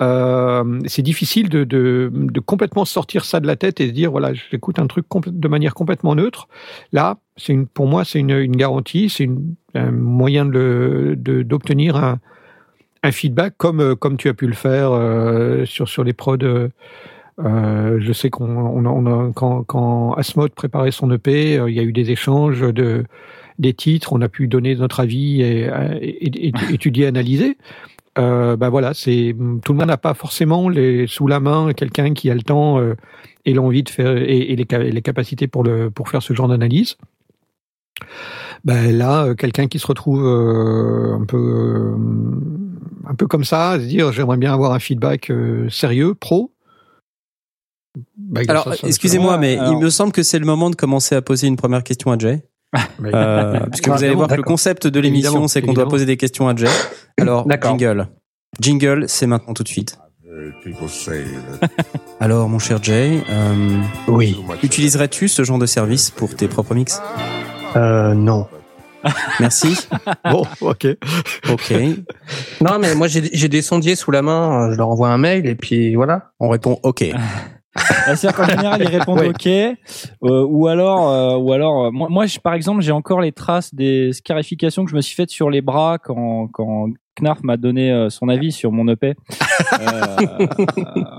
Euh, 0.00 0.80
c'est 0.86 1.02
difficile 1.02 1.48
de, 1.48 1.64
de, 1.64 2.10
de 2.12 2.40
complètement 2.40 2.84
sortir 2.84 3.24
ça 3.24 3.40
de 3.40 3.46
la 3.46 3.56
tête 3.56 3.80
et 3.80 3.88
se 3.88 3.92
dire 3.92 4.10
voilà, 4.10 4.32
j'écoute 4.34 4.78
un 4.78 4.86
truc 4.86 5.06
de 5.26 5.48
manière 5.48 5.74
complètement 5.74 6.14
neutre. 6.14 6.48
Là, 6.92 7.18
pour 7.74 7.86
moi, 7.86 8.04
c'est 8.04 8.18
une, 8.20 8.56
garantie, 8.56 9.08
c'est 9.08 9.28
un 9.74 9.90
moyen 9.90 10.44
de 10.44 11.14
de- 11.18 11.42
d'obtenir 11.42 11.96
un, 11.96 12.18
feedback 13.10 13.54
comme 13.56 13.80
euh, 13.80 13.94
comme 13.96 14.16
tu 14.16 14.28
as 14.28 14.34
pu 14.34 14.46
le 14.46 14.54
faire 14.54 14.90
euh, 14.92 15.64
sur 15.66 16.04
les 16.04 16.12
prods. 16.12 16.36
je 17.38 18.12
sais 18.12 18.30
qu'on 18.30 18.56
on 18.56 19.06
a, 19.06 19.32
quand 19.32 19.64
quand 19.64 20.12
Asmod 20.14 20.52
préparait 20.52 20.92
son 20.92 21.10
EP, 21.10 21.54
il 21.66 21.74
y 21.74 21.80
a 21.80 21.82
eu 21.82 21.92
des 21.92 22.10
échanges 22.10 22.60
de 22.60 23.04
des 23.58 23.74
titres, 23.74 24.12
on 24.12 24.20
a 24.20 24.28
pu 24.28 24.48
donner 24.48 24.74
notre 24.74 25.00
avis 25.00 25.42
et- 25.42 25.70
étudier, 26.70 27.06
analyser. 27.06 27.56
Euh, 28.18 28.56
ben 28.56 28.68
voilà, 28.68 28.92
c'est 28.92 29.34
tout 29.64 29.72
le 29.72 29.78
monde 29.78 29.88
n'a 29.88 29.96
pas 29.96 30.12
forcément 30.14 30.68
les, 30.68 31.06
sous 31.06 31.26
la 31.26 31.40
main 31.40 31.72
quelqu'un 31.72 32.12
qui 32.12 32.30
a 32.30 32.34
le 32.34 32.42
temps 32.42 32.78
euh, 32.78 32.94
et 33.46 33.54
l'envie 33.54 33.82
de 33.82 33.88
faire 33.88 34.16
et, 34.18 34.52
et 34.52 34.56
les, 34.56 34.66
ca- 34.70 34.78
les 34.82 35.02
capacités 35.02 35.46
pour 35.48 35.64
le 35.64 35.90
pour 35.90 36.10
faire 36.10 36.22
ce 36.22 36.34
genre 36.34 36.46
d'analyse. 36.48 36.96
Ben 38.64 38.96
là, 38.96 39.24
euh, 39.24 39.34
quelqu'un 39.34 39.66
qui 39.66 39.78
se 39.78 39.86
retrouve 39.86 40.24
euh, 40.26 41.16
un 41.20 41.24
peu 41.24 41.38
euh, 41.38 41.96
un 43.08 43.14
peu 43.14 43.26
comme 43.26 43.44
ça, 43.44 43.70
à 43.70 43.80
se 43.80 43.84
dire 43.86 44.12
j'aimerais 44.12 44.36
bien 44.36 44.52
avoir 44.52 44.72
un 44.72 44.78
feedback 44.78 45.30
euh, 45.30 45.68
sérieux, 45.70 46.14
pro. 46.14 46.52
Ben, 48.16 48.44
Alors, 48.48 48.64
excusez-moi, 48.88 49.36
mais 49.38 49.56
alors- 49.58 49.72
il 49.72 49.78
me 49.84 49.90
semble 49.90 50.12
que 50.12 50.22
c'est 50.22 50.38
le 50.38 50.46
moment 50.46 50.70
de 50.70 50.76
commencer 50.76 51.14
à 51.14 51.22
poser 51.22 51.46
une 51.46 51.56
première 51.56 51.82
question 51.82 52.10
à 52.12 52.18
Jay. 52.18 52.42
Euh, 52.74 53.60
puisque 53.70 53.88
vous 53.88 54.04
allez 54.04 54.14
voir 54.14 54.28
que 54.28 54.34
le 54.34 54.42
concept 54.42 54.86
de 54.86 55.00
l'émission, 55.00 55.48
c'est 55.48 55.62
qu'on 55.62 55.72
doit 55.72 55.88
poser 55.88 56.06
des 56.06 56.16
questions 56.16 56.48
à 56.48 56.56
Jay. 56.56 56.68
Alors, 57.20 57.46
D'accord. 57.46 57.78
jingle. 57.78 58.08
Jingle, 58.60 59.04
c'est 59.08 59.26
maintenant 59.26 59.54
tout 59.54 59.62
de 59.62 59.68
suite. 59.68 59.98
Alors, 62.20 62.48
mon 62.48 62.58
cher 62.58 62.82
Jay, 62.82 63.22
euh, 63.30 63.80
Oui. 64.08 64.42
utiliserais-tu 64.62 65.28
ce 65.28 65.44
genre 65.44 65.58
de 65.58 65.66
service 65.66 66.10
pour 66.10 66.34
tes 66.34 66.48
propres 66.48 66.74
mix? 66.74 67.00
Euh, 67.76 68.14
non. 68.14 68.46
Merci. 69.40 69.76
Bon, 70.30 70.44
ok. 70.60 70.86
Ok. 71.50 71.74
Non, 72.60 72.78
mais 72.78 72.94
moi, 72.94 73.08
j'ai 73.08 73.48
des 73.48 73.62
sondiers 73.62 73.96
sous 73.96 74.10
la 74.10 74.22
main. 74.22 74.70
Je 74.72 74.76
leur 74.76 74.88
envoie 74.88 75.08
un 75.08 75.18
mail 75.18 75.46
et 75.46 75.54
puis 75.54 75.94
voilà. 75.94 76.32
On 76.40 76.48
répond 76.48 76.78
OK. 76.82 77.04
C'est-à-dire 77.76 78.34
qu'en 78.34 78.44
général, 78.44 78.82
ils 78.82 78.88
répondent 78.96 79.18
Ouais. 79.20 79.28
OK, 79.28 79.46
euh, 79.46 79.76
ou 80.22 80.66
alors, 80.68 81.08
euh, 81.10 81.36
ou 81.38 81.52
alors, 81.52 81.86
euh, 81.86 81.90
moi, 81.90 82.08
moi, 82.10 82.26
je- 82.26 82.38
par 82.38 82.54
exemple, 82.54 82.82
j'ai 82.82 82.92
encore 82.92 83.20
les 83.20 83.32
traces 83.32 83.74
des 83.74 84.12
scarifications 84.12 84.84
que 84.84 84.90
je 84.90 84.96
me 84.96 85.00
suis 85.00 85.14
faites 85.16 85.30
sur 85.30 85.48
les 85.50 85.60
bras 85.62 85.98
quand, 85.98 86.48
quand 86.52 86.88
Knarf 87.20 87.42
m'a 87.42 87.56
donné 87.58 87.90
euh, 87.92 88.08
son 88.10 88.28
avis 88.28 88.52
sur 88.52 88.72
mon 88.72 88.88
EP. 88.88 89.14
Euh, 89.80 90.16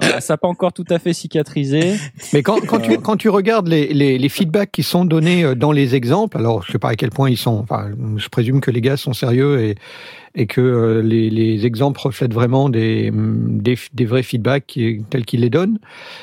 euh, 0.03 0.19
ça 0.19 0.33
n'a 0.33 0.37
pas 0.37 0.47
encore 0.47 0.73
tout 0.73 0.85
à 0.89 0.99
fait 0.99 1.13
cicatrisé. 1.13 1.95
Mais 2.33 2.41
quand, 2.43 2.59
quand, 2.65 2.77
Euh. 2.77 2.81
tu, 2.95 2.97
quand 2.99 3.15
tu 3.17 3.29
regardes 3.29 3.67
les, 3.67 3.93
les, 3.93 4.17
les 4.17 4.29
feedbacks 4.29 4.71
qui 4.71 4.83
sont 4.83 5.05
donnés 5.05 5.55
dans 5.55 5.71
les 5.71 5.95
exemples, 5.95 6.37
alors 6.37 6.63
je 6.63 6.71
sais 6.71 6.79
pas 6.79 6.89
à 6.89 6.95
quel 6.95 7.09
point 7.11 7.29
ils 7.29 7.37
sont, 7.37 7.59
enfin, 7.59 7.89
je 8.17 8.27
présume 8.29 8.59
que 8.61 8.71
les 8.71 8.81
gars 8.81 8.97
sont 8.97 9.13
sérieux 9.13 9.61
et, 9.61 9.75
et 10.35 10.47
que 10.47 10.61
euh, 10.61 11.01
les, 11.01 11.29
les 11.29 11.65
exemples 11.65 12.01
reflètent 12.01 12.33
vraiment 12.33 12.69
des, 12.69 13.11
des, 13.13 13.77
des 13.93 14.05
vrais 14.05 14.23
feedbacks 14.23 14.65
qui- 14.65 15.03
tels 15.09 15.25
qu'ils 15.25 15.41
les 15.41 15.49
donnent. 15.49 15.77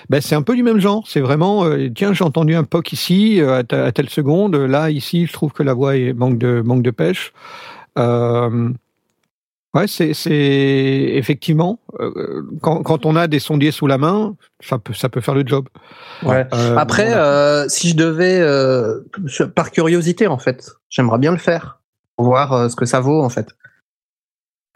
Ben, 0.08 0.20
c'est 0.20 0.34
un 0.34 0.42
peu 0.42 0.56
du 0.56 0.62
même 0.64 0.80
genre. 0.80 1.04
C'est 1.06 1.20
vraiment, 1.20 1.64
euh, 1.64 1.88
tiens, 1.94 2.12
j'ai 2.12 2.24
entendu 2.24 2.54
un 2.56 2.64
poc 2.64 2.92
ici, 2.92 3.40
euh, 3.40 3.58
à, 3.58 3.62
ta- 3.64 3.84
à 3.84 3.92
telle 3.92 4.08
seconde. 4.08 4.56
Là, 4.56 4.90
ici, 4.90 5.26
je 5.26 5.32
trouve 5.32 5.52
que 5.52 5.62
la 5.62 5.74
voix 5.74 5.96
est, 5.96 6.12
manque 6.12 6.38
de, 6.38 6.60
manque 6.60 6.82
de 6.82 6.90
pêche. 6.90 7.32
Euh, 7.98 8.70
Ouais, 9.72 9.86
c'est 9.86 10.10
effectivement 10.24 11.78
euh, 12.00 12.42
quand, 12.60 12.82
quand 12.82 13.06
on 13.06 13.14
a 13.14 13.28
des 13.28 13.38
sondiers 13.38 13.70
sous 13.70 13.86
la 13.86 13.98
main, 13.98 14.34
ça 14.58 14.78
peut 14.80 14.94
ça 14.94 15.08
peut 15.08 15.20
faire 15.20 15.34
le 15.36 15.44
job. 15.46 15.68
Ouais. 16.24 16.44
Euh, 16.52 16.76
Après, 16.76 17.14
euh, 17.14 17.68
si 17.68 17.88
je 17.90 17.94
devais, 17.94 18.42
par 19.54 19.70
curiosité 19.70 20.26
en 20.26 20.38
fait, 20.38 20.72
j'aimerais 20.88 21.18
bien 21.18 21.30
le 21.30 21.38
faire, 21.38 21.78
voir 22.18 22.68
ce 22.68 22.74
que 22.74 22.84
ça 22.84 22.98
vaut 22.98 23.22
en 23.22 23.28
fait. 23.28 23.46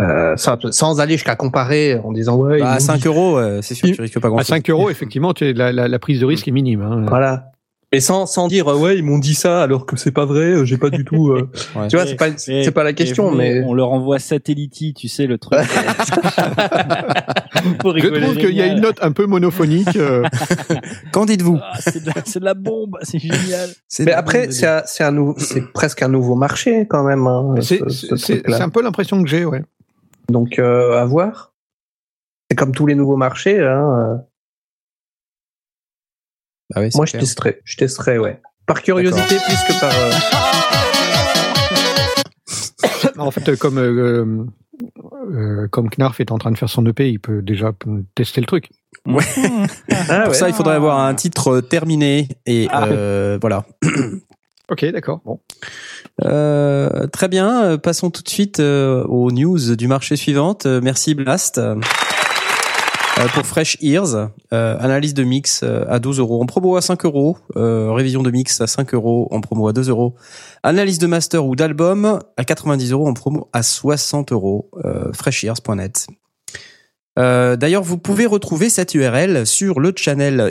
Euh, 0.02 0.36
ça, 0.36 0.58
sans 0.70 1.00
aller 1.00 1.12
jusqu'à 1.14 1.36
comparer 1.36 2.00
en 2.02 2.10
disant 2.12 2.36
ouais. 2.36 2.58
Bah, 2.58 2.66
à 2.66 2.70
ils 2.70 2.74
m'ont 2.74 2.80
5 2.80 3.00
dit- 3.02 3.06
euros, 3.06 3.38
euh, 3.38 3.60
c'est 3.62 3.74
sûr 3.74 3.88
tu 3.94 4.00
risques 4.00 4.18
pas 4.18 4.28
grand 4.28 4.38
à 4.38 4.40
chose. 4.40 4.48
5 4.48 4.68
euros, 4.70 4.90
effectivement, 4.90 5.32
tu- 5.34 5.52
la, 5.52 5.70
la, 5.72 5.86
la 5.86 5.98
prise 6.00 6.18
de 6.20 6.26
risque 6.26 6.48
est 6.48 6.52
minime. 6.52 6.82
hein. 6.82 7.04
Voilà. 7.08 7.50
Et 7.92 8.00
sans, 8.00 8.26
sans 8.26 8.48
dire 8.48 8.66
euh, 8.66 8.76
ouais 8.76 8.96
ils 8.98 9.04
m'ont 9.04 9.20
dit 9.20 9.36
ça 9.36 9.62
alors 9.62 9.86
que 9.86 9.96
c'est 9.96 10.10
pas 10.10 10.24
vrai, 10.24 10.46
euh, 10.46 10.64
j'ai 10.64 10.78
pas 10.78 10.90
du 10.90 11.04
tout. 11.04 11.28
euh, 11.30 11.48
Ouais. 11.76 11.86
Tu 11.86 11.94
vois 11.96 12.06
c'est 12.06 12.16
pas 12.16 12.26
c'est 12.36 12.72
pas 12.72 12.82
la 12.82 12.92
question 12.92 13.30
mais 13.30 13.62
on 13.64 13.72
leur 13.72 13.92
envoie 13.92 14.18
Satellity, 14.18 14.94
tu 14.94 15.06
sais 15.06 15.28
le 15.28 15.38
truc. 15.38 15.60
Pour 17.78 17.96
Je 17.96 18.02
rigoler 18.02 18.20
trouve 18.22 18.36
qu'il 18.36 18.50
y 18.56 18.62
a 18.62 18.66
une 18.66 18.80
note 18.80 18.98
un 19.00 19.12
peu 19.12 19.26
monophonique. 19.26 19.94
euh, 19.96 20.24
Qu'en 21.12 21.24
dites-vous? 21.24 21.60
Ah, 21.62 21.76
c'est 21.80 22.02
de, 22.02 22.08
la- 22.08 22.14
c'est 22.24 22.40
de 22.40 22.44
la 22.44 22.54
bombe, 22.54 22.96
c'est 23.02 23.20
génial. 23.20 23.70
Mais 24.00 24.12
après 24.12 24.50
c'est 24.50 24.66
un, 24.66 24.82
c'est 24.86 25.04
un 25.04 25.12
nouveau 25.12 25.34
c'est 25.38 25.60
presque 25.72 26.02
un 26.02 26.08
nouveau 26.08 26.34
marché 26.34 26.86
quand 26.90 27.04
même. 27.04 27.28
Hein, 27.28 27.54
c'est 27.60 27.78
ce- 27.78 27.88
ce 27.90 28.16
c'est- 28.16 28.32
truc-là. 28.40 28.56
c'est 28.56 28.62
un 28.64 28.70
peu 28.70 28.82
l'impression 28.82 29.22
que 29.22 29.28
j'ai, 29.28 29.44
ouais. 29.44 29.62
Donc 30.28 30.58
euh, 30.58 30.98
à 31.00 31.04
voir. 31.04 31.52
C'est 32.50 32.56
comme 32.56 32.72
tous 32.72 32.86
les 32.86 32.94
nouveaux 32.94 33.16
marchés. 33.16 33.60
Hein, 33.60 33.98
euh, 33.98 34.16
Bah 36.74 36.80
oui, 36.82 36.90
moi 36.94 37.06
je 37.06 37.12
testerai, 37.18 37.60
je 37.64 37.76
testerai 37.76 38.18
ouais. 38.18 38.40
Par 38.66 38.82
curiosité 38.82 39.36
plus 39.36 39.56
que 39.68 39.80
par. 39.80 39.92
euh, 39.94 40.10
En 43.18 43.30
fait, 43.30 43.56
comme 43.56 43.78
euh, 43.78 44.44
euh, 45.32 45.68
comme 45.68 45.88
Knarf 45.90 46.18
est 46.20 46.32
en 46.32 46.38
train 46.38 46.50
de 46.50 46.58
faire 46.58 46.68
son 46.68 46.84
EP, 46.86 47.08
il 47.10 47.20
peut 47.20 47.42
déjà 47.42 47.72
tester 48.14 48.40
le 48.40 48.46
truc. 48.46 48.70
Ah 49.06 49.12
Pour 49.12 49.16
ouais. 49.18 50.34
ça, 50.34 50.48
il 50.48 50.54
faudrait 50.54 50.74
avoir 50.74 50.98
un 51.00 51.14
titre 51.14 51.60
terminé 51.60 52.28
et 52.46 52.66
Ah. 52.70 52.86
euh, 52.88 53.38
voilà. 53.40 53.66
Ok, 54.70 54.84
d'accord. 54.86 55.20
Bon. 55.24 55.40
Euh, 56.22 57.06
très 57.08 57.28
bien, 57.28 57.64
euh, 57.64 57.76
passons 57.76 58.10
tout 58.10 58.22
de 58.22 58.28
suite 58.28 58.60
euh, 58.60 59.04
aux 59.04 59.30
news 59.30 59.76
du 59.76 59.88
marché 59.88 60.16
suivante. 60.16 60.64
Euh, 60.64 60.80
merci 60.82 61.14
Blast. 61.14 61.58
Euh, 61.58 61.76
pour 63.34 63.46
Fresh 63.46 63.78
Ears, 63.80 64.30
analyse 64.50 65.14
de 65.14 65.22
mix 65.22 65.62
à 65.62 66.00
12 66.00 66.18
euros 66.18 66.42
en 66.42 66.46
promo 66.46 66.74
à 66.74 66.80
5 66.80 67.04
euros, 67.04 67.38
révision 67.54 68.24
de 68.24 68.30
mix 68.32 68.60
à 68.60 68.66
5 68.66 68.92
euros 68.92 69.28
en 69.30 69.40
promo 69.40 69.68
à 69.68 69.72
2 69.72 69.88
euros, 69.88 70.16
analyse 70.64 70.98
de 70.98 71.06
master 71.06 71.46
ou 71.46 71.54
d'album 71.54 72.18
à 72.36 72.44
90 72.44 72.90
euros 72.90 73.06
en 73.06 73.14
promo 73.14 73.48
à 73.52 73.62
60 73.62 74.32
euros, 74.32 74.68
freshears.net. 75.12 76.08
D'ailleurs, 77.16 77.84
vous 77.84 77.98
pouvez 77.98 78.26
retrouver 78.26 78.68
cette 78.68 78.96
URL 78.96 79.46
sur 79.46 79.78
le 79.78 79.92
channel 79.94 80.50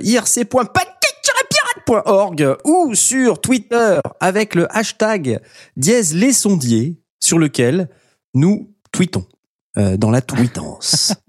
irc.paquet-pirate.org 1.89 2.57
ou 2.65 2.95
sur 2.95 3.41
Twitter 3.41 3.99
avec 4.19 4.55
le 4.55 4.67
hashtag 4.75 5.39
dièse 5.77 6.13
les 6.15 6.33
sondiers 6.33 6.97
sur 7.19 7.39
lequel 7.39 7.89
nous 8.33 8.71
tweetons 8.91 9.25
euh, 9.77 9.97
dans 9.97 10.11
la 10.11 10.21
tweetance. 10.21 11.13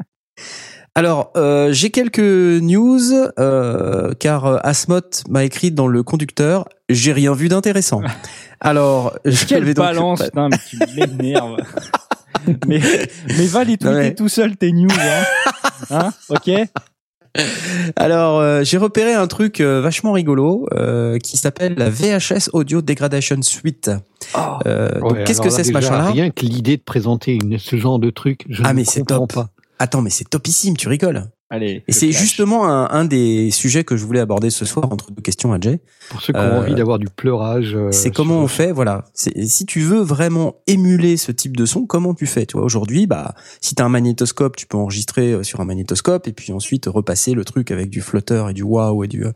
Alors, 0.96 1.32
euh, 1.36 1.72
j'ai 1.72 1.90
quelques 1.90 2.20
news, 2.20 3.00
euh, 3.40 4.14
car 4.14 4.64
Asmot 4.64 5.00
m'a 5.28 5.42
écrit 5.42 5.72
dans 5.72 5.88
le 5.88 6.04
conducteur, 6.04 6.68
j'ai 6.88 7.12
rien 7.12 7.34
vu 7.34 7.48
d'intéressant. 7.48 8.00
Alors, 8.60 9.18
je 9.24 9.44
Quelle 9.44 9.64
vais 9.64 9.74
donc- 9.74 9.86
balance, 9.86 10.22
putain, 10.24 10.48
mais 10.50 10.58
tu 10.68 10.78
m'énerves. 10.96 11.56
mais, 12.68 12.80
mais 13.26 13.46
va 13.46 13.64
les 13.64 13.76
tweeter 13.76 14.14
tout 14.14 14.28
seul 14.28 14.56
tes 14.56 14.70
news, 14.70 14.88
hein. 14.92 15.24
Hein 15.90 16.12
Ok? 16.28 16.50
Alors, 17.96 18.38
euh, 18.40 18.62
j'ai 18.62 18.78
repéré 18.78 19.12
un 19.14 19.26
truc 19.26 19.60
euh, 19.60 19.80
vachement 19.80 20.12
rigolo 20.12 20.66
euh, 20.74 21.18
qui 21.18 21.36
s'appelle 21.36 21.74
la 21.76 21.90
VHS 21.90 22.50
Audio 22.52 22.80
Degradation 22.82 23.40
Suite. 23.42 23.90
Euh, 24.66 25.00
donc, 25.00 25.12
Ouais, 25.12 25.24
qu'est-ce 25.24 25.40
que 25.40 25.50
c'est 25.50 25.64
ce 25.64 25.72
machin-là 25.72 26.10
Rien 26.10 26.30
que 26.30 26.44
l'idée 26.46 26.76
de 26.76 26.82
présenter 26.82 27.34
une, 27.34 27.58
ce 27.58 27.76
genre 27.76 27.98
de 27.98 28.10
truc, 28.10 28.44
je 28.48 28.62
Ah, 28.64 28.70
ne 28.72 28.78
mais 28.78 28.84
c'est 28.84 29.00
comprends 29.00 29.26
top. 29.26 29.32
pas. 29.34 29.50
Attends, 29.78 30.02
mais 30.02 30.10
c'est 30.10 30.28
topissime, 30.28 30.76
tu 30.76 30.88
rigoles. 30.88 31.24
Allez. 31.50 31.84
Et 31.86 31.92
c'est 31.92 32.10
justement 32.10 32.66
un, 32.66 32.88
un 32.90 33.04
des 33.04 33.50
sujets 33.50 33.84
que 33.84 33.96
je 33.96 34.04
voulais 34.04 34.18
aborder 34.20 34.48
ce 34.50 34.64
soir 34.64 34.90
entre 34.90 35.10
deux 35.12 35.20
questions 35.22 35.52
à 35.52 35.60
Jay. 35.60 35.78
Pour 36.08 36.20
ceux 36.22 36.32
qui 36.32 36.38
ont 36.38 36.42
Euh, 36.42 36.60
envie 36.60 36.74
d'avoir 36.74 36.98
du 36.98 37.06
pleurage. 37.08 37.74
euh, 37.76 37.92
c'est 37.92 38.10
comment 38.10 38.38
on 38.40 38.48
fait, 38.48 38.72
voilà. 38.72 39.04
Si 39.14 39.66
tu 39.66 39.80
veux 39.80 40.00
vraiment 40.00 40.56
émuler 40.66 41.16
ce 41.18 41.30
type 41.32 41.56
de 41.56 41.66
son, 41.66 41.84
comment 41.86 42.14
tu 42.14 42.26
fais 42.26 42.46
Tu 42.46 42.56
vois, 42.56 42.64
aujourd'hui, 42.64 43.06
bah, 43.06 43.34
si 43.60 43.74
t'as 43.74 43.84
un 43.84 43.88
magnétoscope, 43.90 44.56
tu 44.56 44.66
peux 44.66 44.78
enregistrer 44.78 45.32
euh, 45.32 45.42
sur 45.42 45.60
un 45.60 45.64
magnétoscope 45.66 46.26
et 46.26 46.32
puis 46.32 46.52
ensuite 46.52 46.86
repasser 46.86 47.34
le 47.34 47.44
truc 47.44 47.70
avec 47.70 47.90
du 47.90 48.00
flotteur 48.00 48.48
et 48.48 48.54
du 48.54 48.62
wow 48.62 49.04
et 49.04 49.08
du 49.08 49.24
euh, 49.26 49.32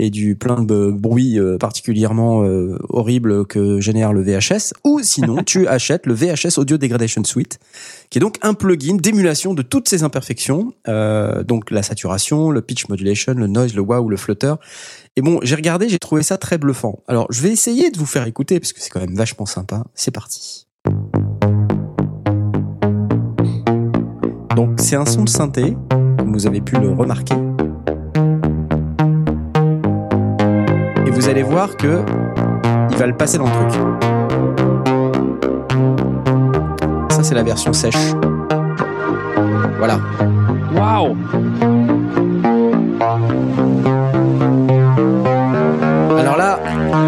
et 0.00 0.08
du 0.08 0.34
plein 0.34 0.62
de 0.62 0.90
bruit 0.90 1.38
euh, 1.38 1.58
particulièrement 1.58 2.42
euh, 2.42 2.78
horrible 2.88 3.46
que 3.46 3.80
génère 3.80 4.14
le 4.14 4.22
VHS. 4.22 4.72
Ou 4.84 5.00
sinon, 5.02 5.42
tu 5.46 5.68
achètes 5.68 6.06
le 6.06 6.14
VHS 6.14 6.58
Audio 6.58 6.78
Degradation 6.78 7.22
Suite, 7.22 7.58
qui 8.08 8.18
est 8.18 8.20
donc 8.20 8.36
un 8.40 8.54
plugin 8.54 8.96
d'émulation 8.96 9.52
de 9.52 9.60
toutes 9.60 9.88
ces 9.88 10.02
imperfections, 10.02 10.72
euh, 10.88 11.44
donc 11.44 11.70
la 11.70 11.82
saturation, 11.82 12.50
le 12.50 12.62
pitch 12.62 12.88
modulation, 12.88 13.34
le 13.34 13.46
noise, 13.46 13.74
le 13.74 13.82
wow, 13.82 14.08
le 14.08 14.16
flotteur. 14.16 14.58
Et 15.16 15.22
bon, 15.22 15.38
j'ai 15.42 15.54
regardé, 15.54 15.88
j'ai 15.90 15.98
trouvé 15.98 16.22
ça 16.22 16.38
très 16.38 16.56
bluffant. 16.56 17.02
Alors, 17.06 17.26
je 17.30 17.42
vais 17.42 17.50
essayer 17.50 17.90
de 17.90 17.98
vous 17.98 18.06
faire 18.06 18.26
écouter 18.26 18.58
parce 18.58 18.72
que 18.72 18.80
c'est 18.80 18.90
quand 18.90 19.00
même 19.00 19.14
vachement 19.14 19.46
sympa. 19.46 19.84
C'est 19.94 20.12
parti. 20.12 20.66
Donc, 24.56 24.80
c'est 24.80 24.96
un 24.96 25.06
son 25.06 25.24
de 25.24 25.28
synthé, 25.28 25.76
comme 26.18 26.32
vous 26.32 26.46
avez 26.46 26.62
pu 26.62 26.76
le 26.76 26.90
remarquer. 26.90 27.34
Et 31.06 31.10
vous 31.10 31.28
allez 31.28 31.42
voir 31.42 31.76
que 31.76 32.02
il 32.90 32.96
va 32.96 33.06
le 33.06 33.14
passer 33.14 33.38
dans 33.38 33.46
le 33.46 33.50
truc. 33.50 33.72
Ça, 37.10 37.22
c'est 37.22 37.34
la 37.34 37.42
version 37.42 37.72
sèche. 37.72 38.14
Voilà. 39.78 39.98
Waouh 40.74 41.16
Alors 46.18 46.36
là, 46.36 46.58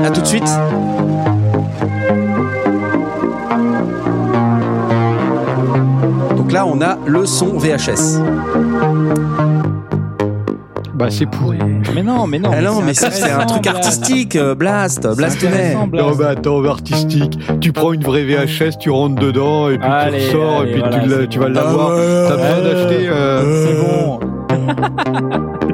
à 0.04 0.10
tout 0.10 0.20
de 0.20 0.26
suite. 0.26 0.50
Donc 6.36 6.52
là, 6.52 6.66
on 6.66 6.80
a 6.80 6.98
le 7.06 7.26
son 7.26 7.58
VHS. 7.58 8.20
Bah, 10.94 11.06
c'est 11.10 11.26
pourri. 11.26 11.58
Mais 11.94 12.02
non, 12.02 12.26
mais 12.26 12.38
non. 12.38 12.50
Ah 12.52 12.60
non, 12.60 12.82
mais 12.82 12.92
c'est 12.94 13.06
ça, 13.06 13.10
c'est 13.10 13.30
un 13.30 13.46
truc 13.46 13.62
Blast. 13.62 13.76
artistique, 13.76 14.36
euh, 14.36 14.54
Blast, 14.54 15.06
Blast. 15.16 15.42
Non, 15.92 16.14
mais 16.16 16.24
attends, 16.24 16.62
artistique. 16.64 17.38
Tu 17.60 17.72
prends 17.72 17.92
une 17.92 18.02
vraie 18.02 18.24
VHS, 18.24 18.78
tu 18.78 18.90
rentres 18.90 19.20
dedans, 19.20 19.70
et 19.70 19.78
puis 19.78 19.88
Allez, 19.88 20.18
tu 20.30 20.36
ressors, 20.36 20.60
allez, 20.60 20.70
et 20.70 20.72
puis 20.74 20.80
voilà, 20.82 21.26
tu, 21.26 21.38
vas 21.38 21.48
l'avoir. 21.48 21.88
T'as 21.96 22.36
besoin 22.36 22.58
Euh, 22.58 22.74
d'acheter. 22.88 23.08
euh, 23.08 23.66
C'est 23.66 23.80
bon. 23.80 24.20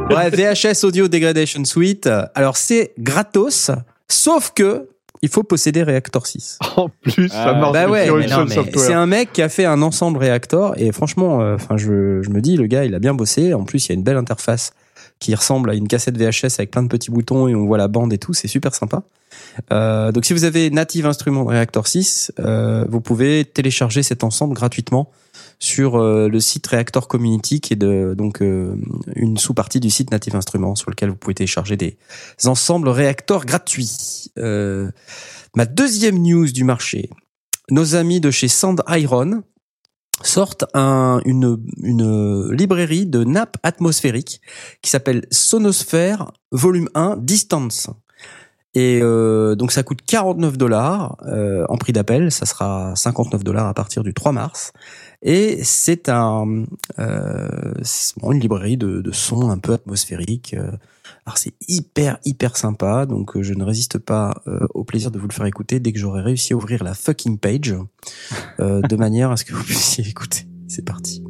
Bref, 0.08 0.34
VHS 0.34 0.84
Audio 0.84 1.08
Degradation 1.08 1.64
Suite. 1.64 2.08
Alors, 2.34 2.56
c'est 2.56 2.92
gratos, 2.98 3.70
sauf 4.08 4.52
que 4.54 4.88
il 5.20 5.28
faut 5.28 5.42
posséder 5.42 5.82
Reactor 5.82 6.26
6. 6.28 6.60
En 6.76 6.88
plus, 6.88 7.28
ça 7.28 7.46
Ah, 7.48 7.52
marche 7.54 7.72
Bah 7.72 7.88
ouais, 7.88 8.04
sur 8.04 8.16
mais 8.18 8.22
une 8.24 8.30
non, 8.30 8.36
seule 8.36 8.48
mais 8.48 8.54
software. 8.54 8.84
c'est 8.84 8.92
un 8.94 9.06
mec 9.06 9.32
qui 9.32 9.42
a 9.42 9.48
fait 9.48 9.64
un 9.64 9.82
ensemble 9.82 10.18
Reactor 10.18 10.74
et 10.76 10.92
franchement, 10.92 11.40
euh, 11.40 11.56
enfin, 11.56 11.76
je, 11.76 12.22
je 12.22 12.30
me 12.30 12.40
dis, 12.40 12.56
le 12.56 12.66
gars, 12.66 12.84
il 12.84 12.94
a 12.94 13.00
bien 13.00 13.14
bossé. 13.14 13.52
En 13.52 13.64
plus, 13.64 13.86
il 13.86 13.88
y 13.88 13.92
a 13.92 13.94
une 13.96 14.04
belle 14.04 14.16
interface 14.16 14.70
qui 15.18 15.34
ressemble 15.34 15.70
à 15.70 15.74
une 15.74 15.88
cassette 15.88 16.16
VHS 16.16 16.54
avec 16.58 16.70
plein 16.70 16.82
de 16.82 16.88
petits 16.88 17.10
boutons 17.10 17.48
et 17.48 17.54
on 17.54 17.66
voit 17.66 17.78
la 17.78 17.88
bande 17.88 18.12
et 18.12 18.18
tout. 18.18 18.34
C'est 18.34 18.48
super 18.48 18.74
sympa. 18.74 19.02
Euh, 19.72 20.12
donc, 20.12 20.24
si 20.24 20.32
vous 20.32 20.44
avez 20.44 20.70
Native 20.70 21.06
Instruments 21.06 21.44
Reactor 21.44 21.86
6, 21.86 22.32
euh, 22.38 22.84
vous 22.88 23.00
pouvez 23.00 23.44
télécharger 23.44 24.02
cet 24.02 24.24
ensemble 24.24 24.54
gratuitement 24.54 25.10
sur 25.58 25.96
euh, 25.96 26.28
le 26.28 26.40
site 26.40 26.66
Reactor 26.68 27.08
Community, 27.08 27.60
qui 27.60 27.72
est 27.72 27.76
de, 27.76 28.14
donc 28.16 28.42
euh, 28.42 28.76
une 29.16 29.38
sous-partie 29.38 29.80
du 29.80 29.90
site 29.90 30.10
Native 30.10 30.36
Instruments, 30.36 30.76
sur 30.76 30.90
lequel 30.90 31.10
vous 31.10 31.16
pouvez 31.16 31.34
télécharger 31.34 31.76
des 31.76 31.96
ensembles 32.44 32.88
Reactor 32.88 33.44
gratuits. 33.44 34.30
Euh, 34.38 34.90
ma 35.56 35.66
deuxième 35.66 36.18
news 36.18 36.46
du 36.52 36.64
marché, 36.64 37.10
nos 37.70 37.96
amis 37.96 38.20
de 38.20 38.30
chez 38.30 38.48
Sand 38.48 38.82
Iron 38.88 39.42
sortent 40.22 40.64
un, 40.74 41.20
une, 41.24 41.58
une 41.82 42.52
librairie 42.52 43.06
de 43.06 43.24
nappes 43.24 43.56
atmosphériques 43.62 44.40
qui 44.82 44.90
s'appelle 44.90 45.26
Sonosphere 45.30 46.32
Volume 46.52 46.88
1 46.94 47.16
Distance. 47.18 47.90
Et 48.74 49.00
euh, 49.02 49.54
donc 49.54 49.72
ça 49.72 49.82
coûte 49.82 50.00
49 50.06 50.58
dollars 50.58 51.16
euh, 51.26 51.64
en 51.68 51.76
prix 51.78 51.92
d'appel, 51.92 52.30
ça 52.30 52.46
sera 52.46 52.94
59 52.94 53.42
dollars 53.42 53.66
à 53.66 53.74
partir 53.74 54.04
du 54.04 54.12
3 54.12 54.32
mars. 54.32 54.72
Et 55.22 55.64
c'est 55.64 56.08
un 56.08 56.64
euh, 56.98 57.72
une 58.22 58.38
librairie 58.38 58.76
de, 58.76 59.00
de 59.00 59.12
sons 59.12 59.50
un 59.50 59.58
peu 59.58 59.72
atmosphériques. 59.72 60.54
Alors 61.28 61.36
c'est 61.36 61.52
hyper 61.68 62.16
hyper 62.24 62.56
sympa, 62.56 63.04
donc 63.04 63.36
euh, 63.36 63.42
je 63.42 63.52
ne 63.52 63.62
résiste 63.62 63.98
pas 63.98 64.40
euh, 64.46 64.60
au 64.72 64.82
plaisir 64.82 65.10
de 65.10 65.18
vous 65.18 65.28
le 65.28 65.32
faire 65.34 65.44
écouter 65.44 65.78
dès 65.78 65.92
que 65.92 65.98
j'aurai 65.98 66.22
réussi 66.22 66.54
à 66.54 66.56
ouvrir 66.56 66.82
la 66.82 66.94
fucking 66.94 67.36
page, 67.36 67.76
euh, 68.60 68.80
de 68.80 68.96
manière 68.96 69.30
à 69.30 69.36
ce 69.36 69.44
que 69.44 69.52
vous 69.52 69.62
puissiez 69.62 70.08
écouter. 70.08 70.46
C'est 70.68 70.86
parti. 70.86 71.22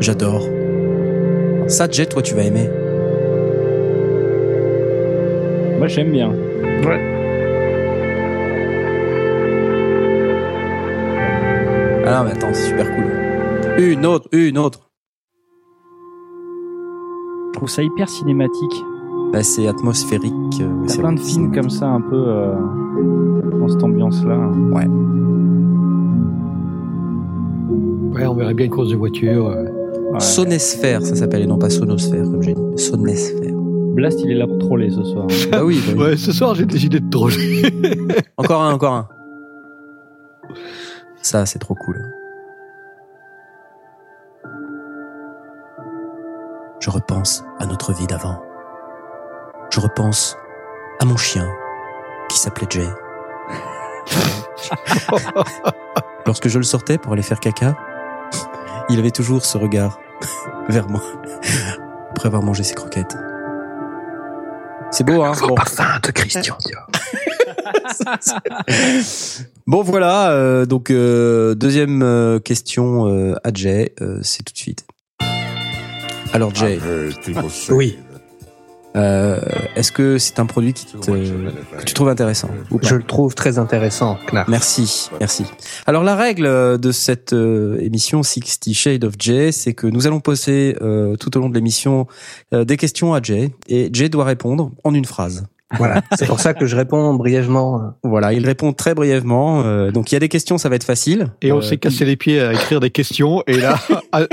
J'adore. 0.00 0.48
Ça, 1.66 1.86
Jet, 1.90 2.06
toi, 2.06 2.22
tu 2.22 2.34
vas 2.34 2.44
aimer. 2.44 2.70
Moi, 5.76 5.88
j'aime 5.88 6.12
bien. 6.12 6.32
Ah 12.10 12.18
non, 12.18 12.24
mais 12.24 12.32
attends, 12.32 12.48
c'est 12.54 12.68
super 12.70 12.86
cool. 12.94 13.82
Une 13.84 14.06
autre, 14.06 14.28
une 14.32 14.56
autre. 14.58 14.90
Je 17.52 17.58
trouve 17.58 17.68
ça 17.68 17.82
hyper 17.82 18.08
cinématique. 18.08 18.84
Bah, 19.32 19.42
c'est 19.42 19.66
atmosphérique. 19.68 20.32
euh, 20.60 20.68
Il 20.78 20.82
y 20.82 20.84
a 20.86 20.88
c'est 20.88 20.98
plein 21.00 21.12
de 21.12 21.20
films 21.20 21.52
comme 21.54 21.68
ça, 21.68 21.86
un 21.86 22.00
peu 22.00 22.16
euh, 22.16 22.54
dans 23.60 23.68
cette 23.68 23.82
ambiance-là. 23.82 24.38
Ouais. 24.72 24.86
Ouais, 28.14 28.26
on 28.26 28.34
verrait 28.34 28.54
bien 28.54 28.66
une 28.66 28.72
course 28.72 28.88
de 28.88 28.96
voiture. 28.96 29.48
euh. 29.48 29.64
Ouais. 30.12 30.20
Sonesphère, 30.20 31.04
ça 31.04 31.14
s'appelle, 31.14 31.42
et 31.42 31.46
non 31.46 31.58
pas 31.58 31.68
sonosphère, 31.68 32.24
comme 32.24 32.42
j'ai 32.42 32.54
dit. 32.54 32.62
Sonesphère. 32.82 33.52
Blast, 33.94 34.20
il 34.24 34.30
est 34.30 34.34
là 34.34 34.46
pour 34.46 34.58
troller 34.58 34.88
ce 34.90 35.02
soir. 35.04 35.26
Bah 35.50 35.62
oui, 35.64 35.80
bah 35.86 35.92
oui. 35.96 36.02
Ouais, 36.02 36.16
ce 36.16 36.32
soir, 36.32 36.54
j'ai 36.54 36.64
décidé 36.64 37.00
de 37.00 37.10
troller. 37.10 37.62
Encore 38.38 38.62
un, 38.62 38.72
encore 38.72 38.94
un. 38.94 39.08
Ça, 41.22 41.46
c'est 41.46 41.58
trop 41.58 41.74
cool. 41.74 42.12
Je 46.80 46.90
repense 46.90 47.44
à 47.58 47.66
notre 47.66 47.92
vie 47.92 48.06
d'avant. 48.06 48.42
Je 49.70 49.80
repense 49.80 50.36
à 51.00 51.04
mon 51.04 51.16
chien 51.16 51.48
qui 52.28 52.38
s'appelait 52.38 52.66
Jay. 52.70 52.88
Lorsque 56.26 56.48
je 56.48 56.58
le 56.58 56.64
sortais 56.64 56.98
pour 56.98 57.12
aller 57.12 57.22
faire 57.22 57.40
caca, 57.40 57.74
il 58.88 58.98
avait 58.98 59.10
toujours 59.10 59.44
ce 59.44 59.58
regard 59.58 59.98
vers 60.68 60.88
moi 60.88 61.02
après 62.10 62.26
avoir 62.26 62.42
mangé 62.42 62.62
ses 62.62 62.74
croquettes. 62.74 63.16
C'est 64.90 65.04
beau, 65.04 65.22
hein 65.22 65.32
Bon. 65.40 65.56
feinte, 65.56 66.12
Christian. 66.12 66.56
Bon 69.66 69.82
voilà, 69.82 70.30
euh, 70.30 70.64
donc 70.64 70.90
euh, 70.90 71.54
deuxième 71.54 72.02
euh, 72.02 72.38
question 72.38 73.06
euh, 73.08 73.34
à 73.44 73.50
Jay, 73.52 73.92
euh, 74.00 74.18
c'est 74.22 74.42
tout 74.42 74.52
de 74.54 74.58
suite. 74.58 74.86
Alors 76.32 76.54
Jay, 76.54 76.78
say 77.50 77.72
Oui. 77.72 77.98
euh, 78.96 79.40
est-ce 79.76 79.92
que 79.92 80.16
c'est 80.18 80.38
un 80.40 80.46
produit 80.46 80.72
qui 80.72 80.86
te, 80.86 80.96
que 81.10 81.84
tu 81.84 81.92
trouves 81.94 82.08
intéressant 82.08 82.48
ou 82.70 82.78
pas? 82.78 82.88
Je 82.88 82.94
le 82.94 83.02
trouve 83.02 83.34
très 83.34 83.58
intéressant, 83.58 84.18
Knarf. 84.32 84.48
Merci, 84.48 85.10
merci. 85.20 85.44
Alors 85.86 86.02
la 86.02 86.16
règle 86.16 86.78
de 86.78 86.92
cette 86.92 87.34
euh, 87.34 87.78
émission 87.80 88.22
60 88.22 88.72
Shades 88.72 89.04
of 89.04 89.14
Jay, 89.18 89.52
c'est 89.52 89.74
que 89.74 89.86
nous 89.86 90.06
allons 90.06 90.20
poser 90.20 90.76
euh, 90.80 91.16
tout 91.16 91.36
au 91.36 91.40
long 91.40 91.50
de 91.50 91.54
l'émission 91.54 92.06
euh, 92.54 92.64
des 92.64 92.78
questions 92.78 93.12
à 93.12 93.20
Jay 93.22 93.52
et 93.68 93.90
Jay 93.92 94.08
doit 94.08 94.24
répondre 94.24 94.70
en 94.84 94.94
une 94.94 95.04
phrase. 95.04 95.44
Voilà, 95.76 96.00
c'est 96.16 96.26
pour 96.26 96.40
ça 96.40 96.54
que 96.54 96.64
je 96.64 96.74
réponds 96.74 97.12
brièvement. 97.14 97.92
Voilà, 98.02 98.32
il 98.32 98.46
répond 98.46 98.72
très 98.72 98.94
brièvement. 98.94 99.62
Euh, 99.66 99.90
donc 99.90 100.10
il 100.10 100.14
y 100.14 100.16
a 100.16 100.20
des 100.20 100.30
questions, 100.30 100.56
ça 100.56 100.70
va 100.70 100.76
être 100.76 100.84
facile. 100.84 101.26
Et 101.42 101.52
on 101.52 101.58
Euh, 101.58 101.60
s'est 101.60 101.76
cassé 101.76 102.06
les 102.06 102.16
pieds 102.16 102.40
à 102.40 102.52
écrire 102.54 102.80
des 102.80 102.88
questions, 102.90 103.42
et 103.46 103.58
là, 103.58 103.78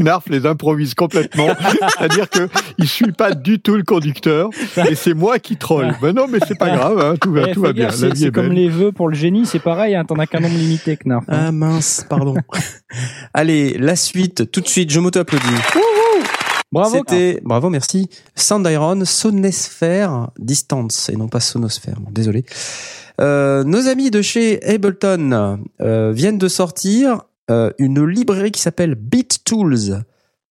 Knarf 0.00 0.24
les 0.28 0.46
improvise 0.46 0.94
complètement. 0.94 1.46
C'est-à-dire 1.96 2.28
que 2.28 2.48
il 2.78 2.88
suit 2.88 3.12
pas 3.12 3.32
du 3.32 3.60
tout 3.60 3.76
le 3.76 3.84
conducteur, 3.84 4.50
et 4.88 4.94
c'est 4.96 5.14
moi 5.14 5.38
qui 5.38 5.56
troll. 5.56 5.94
Ben 6.02 6.12
non, 6.14 6.26
mais 6.28 6.38
c'est 6.48 6.58
pas 6.58 6.70
grave, 6.70 6.98
hein, 6.98 7.14
tout 7.20 7.32
va, 7.32 7.42
Eh, 7.48 7.52
tout 7.52 7.60
va 7.62 7.72
bien. 7.72 7.90
C'est 7.90 8.32
comme 8.32 8.50
les 8.52 8.68
vœux 8.68 8.90
pour 8.90 9.08
le 9.08 9.14
génie, 9.14 9.46
c'est 9.46 9.58
pareil, 9.60 9.94
hein, 9.94 10.04
t'en 10.04 10.16
as 10.16 10.26
qu'un 10.26 10.40
nombre 10.40 10.56
limité, 10.58 10.96
Knarf. 10.96 11.24
hein. 11.28 11.38
Ah 11.46 11.52
mince, 11.52 12.04
pardon. 12.08 12.34
Allez, 13.34 13.76
la 13.78 13.94
suite, 13.94 14.50
tout 14.50 14.60
de 14.60 14.66
suite, 14.68 14.90
je 14.90 14.98
m'auto-applaudis. 14.98 15.46
Bravo. 16.72 16.98
C'était, 16.98 17.40
bravo, 17.44 17.68
merci. 17.70 18.08
Sound 18.36 18.66
Iron, 18.70 19.04
Sonesphère 19.04 20.30
Distance, 20.38 21.08
et 21.08 21.16
non 21.16 21.28
pas 21.28 21.40
Sonosphère, 21.40 21.98
bon, 22.00 22.10
désolé. 22.12 22.44
Euh, 23.20 23.64
nos 23.64 23.88
amis 23.88 24.10
de 24.10 24.22
chez 24.22 24.64
Ableton 24.64 25.58
euh, 25.80 26.12
viennent 26.12 26.38
de 26.38 26.48
sortir 26.48 27.22
euh, 27.50 27.70
une 27.78 28.04
librairie 28.06 28.52
qui 28.52 28.60
s'appelle 28.60 28.94
Beat 28.94 29.44
Tools, 29.44 30.02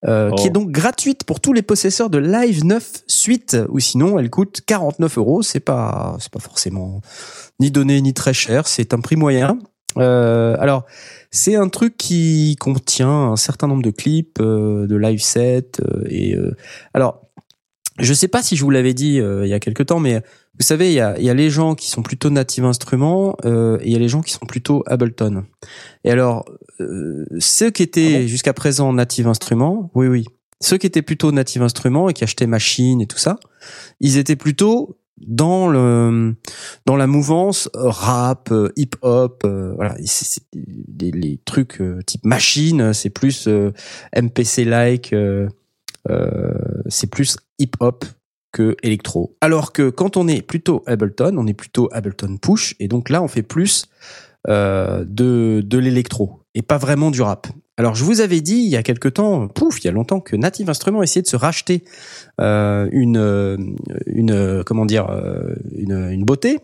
euh, 0.06 0.30
qui 0.32 0.44
Oh. 0.44 0.46
est 0.46 0.50
donc 0.50 0.70
gratuite 0.70 1.24
pour 1.24 1.40
tous 1.40 1.52
les 1.52 1.62
possesseurs 1.62 2.10
de 2.10 2.18
Live 2.18 2.64
9 2.64 3.02
Suite, 3.06 3.56
ou 3.70 3.80
sinon 3.80 4.18
elle 4.18 4.30
coûte 4.30 4.60
49 4.66 5.18
euros. 5.18 5.42
C'est 5.42 5.60
pas, 5.60 6.16
c'est 6.20 6.30
pas 6.30 6.38
forcément 6.38 7.00
ni 7.60 7.70
donné 7.70 8.00
ni 8.02 8.12
très 8.14 8.34
cher, 8.34 8.66
c'est 8.68 8.92
un 8.94 9.00
prix 9.00 9.16
moyen. 9.16 9.58
Euh, 9.98 10.56
alors, 10.58 10.86
c'est 11.30 11.56
un 11.56 11.68
truc 11.68 11.96
qui 11.96 12.56
contient 12.58 13.32
un 13.32 13.36
certain 13.36 13.66
nombre 13.66 13.82
de 13.82 13.90
clips, 13.90 14.38
euh, 14.40 14.86
de 14.86 14.96
live 14.96 15.20
sets 15.20 15.80
euh, 15.80 16.04
et 16.08 16.34
euh, 16.34 16.56
alors 16.94 17.30
je 17.98 18.14
sais 18.14 18.28
pas 18.28 18.42
si 18.42 18.56
je 18.56 18.64
vous 18.64 18.70
l'avais 18.70 18.94
dit 18.94 19.20
euh, 19.20 19.44
il 19.44 19.50
y 19.50 19.52
a 19.52 19.60
quelque 19.60 19.82
temps, 19.82 20.00
mais 20.00 20.22
vous 20.58 20.64
savez, 20.64 20.90
il 20.90 20.94
y 20.94 21.00
a, 21.00 21.18
y 21.20 21.30
a 21.30 21.34
les 21.34 21.50
gens 21.50 21.74
qui 21.74 21.88
sont 21.88 22.02
plutôt 22.02 22.30
native 22.30 22.64
instruments 22.64 23.36
euh, 23.44 23.78
et 23.80 23.88
il 23.88 23.92
y 23.92 23.96
a 23.96 23.98
les 23.98 24.08
gens 24.08 24.22
qui 24.22 24.32
sont 24.32 24.46
plutôt 24.46 24.82
Ableton. 24.86 25.44
Et 26.04 26.10
alors, 26.10 26.44
euh, 26.80 27.26
ceux 27.38 27.70
qui 27.70 27.82
étaient 27.82 28.26
jusqu'à 28.26 28.52
présent 28.52 28.92
native 28.92 29.28
instruments, 29.28 29.90
oui, 29.94 30.06
oui, 30.06 30.26
ceux 30.60 30.78
qui 30.78 30.86
étaient 30.86 31.02
plutôt 31.02 31.32
native 31.32 31.62
instruments 31.62 32.08
et 32.08 32.12
qui 32.12 32.24
achetaient 32.24 32.46
machine 32.46 33.00
et 33.00 33.06
tout 33.06 33.18
ça, 33.18 33.38
ils 34.00 34.18
étaient 34.18 34.36
plutôt 34.36 34.98
dans 35.26 35.68
le 35.68 36.34
dans 36.86 36.96
la 36.96 37.06
mouvance 37.06 37.68
euh, 37.76 37.88
rap, 37.88 38.50
euh, 38.52 38.72
hip 38.76 38.90
hop, 39.02 39.42
euh, 39.44 39.72
voilà, 39.74 39.96
c'est- 40.04 40.42
les, 40.98 41.40
trucs 41.44 41.82
type 42.06 42.24
machine, 42.24 42.92
c'est 42.92 43.10
plus 43.10 43.48
MPC 44.12 44.64
like, 44.64 45.14
c'est 46.88 47.10
plus 47.10 47.36
hip 47.58 47.70
hop 47.80 48.04
que 48.52 48.76
électro. 48.82 49.36
Alors 49.40 49.72
que 49.72 49.90
quand 49.90 50.16
on 50.16 50.28
est 50.28 50.42
plutôt 50.42 50.82
Ableton, 50.86 51.36
on 51.38 51.46
est 51.46 51.54
plutôt 51.54 51.88
Ableton 51.92 52.36
push 52.36 52.74
et 52.80 52.88
donc 52.88 53.08
là 53.08 53.22
on 53.22 53.28
fait 53.28 53.42
plus 53.42 53.86
de 54.46 55.04
de 55.04 55.78
l'électro 55.78 56.40
et 56.54 56.62
pas 56.62 56.78
vraiment 56.78 57.10
du 57.10 57.22
rap. 57.22 57.46
Alors 57.80 57.94
je 57.94 58.04
vous 58.04 58.20
avais 58.20 58.42
dit 58.42 58.56
il 58.56 58.68
y 58.68 58.76
a 58.76 58.82
quelque 58.82 59.08
temps, 59.08 59.48
pouf, 59.48 59.80
il 59.80 59.86
y 59.86 59.88
a 59.88 59.92
longtemps 59.92 60.20
que 60.20 60.36
Native 60.36 60.68
Instruments 60.68 61.02
essayait 61.02 61.22
de 61.22 61.26
se 61.26 61.36
racheter 61.36 61.82
euh, 62.38 62.86
une 62.92 63.16
euh, 63.16 63.56
une 64.04 64.32
euh, 64.32 64.62
comment 64.64 64.84
dire 64.84 65.08
une 65.74 66.10
une 66.10 66.24
beauté 66.26 66.58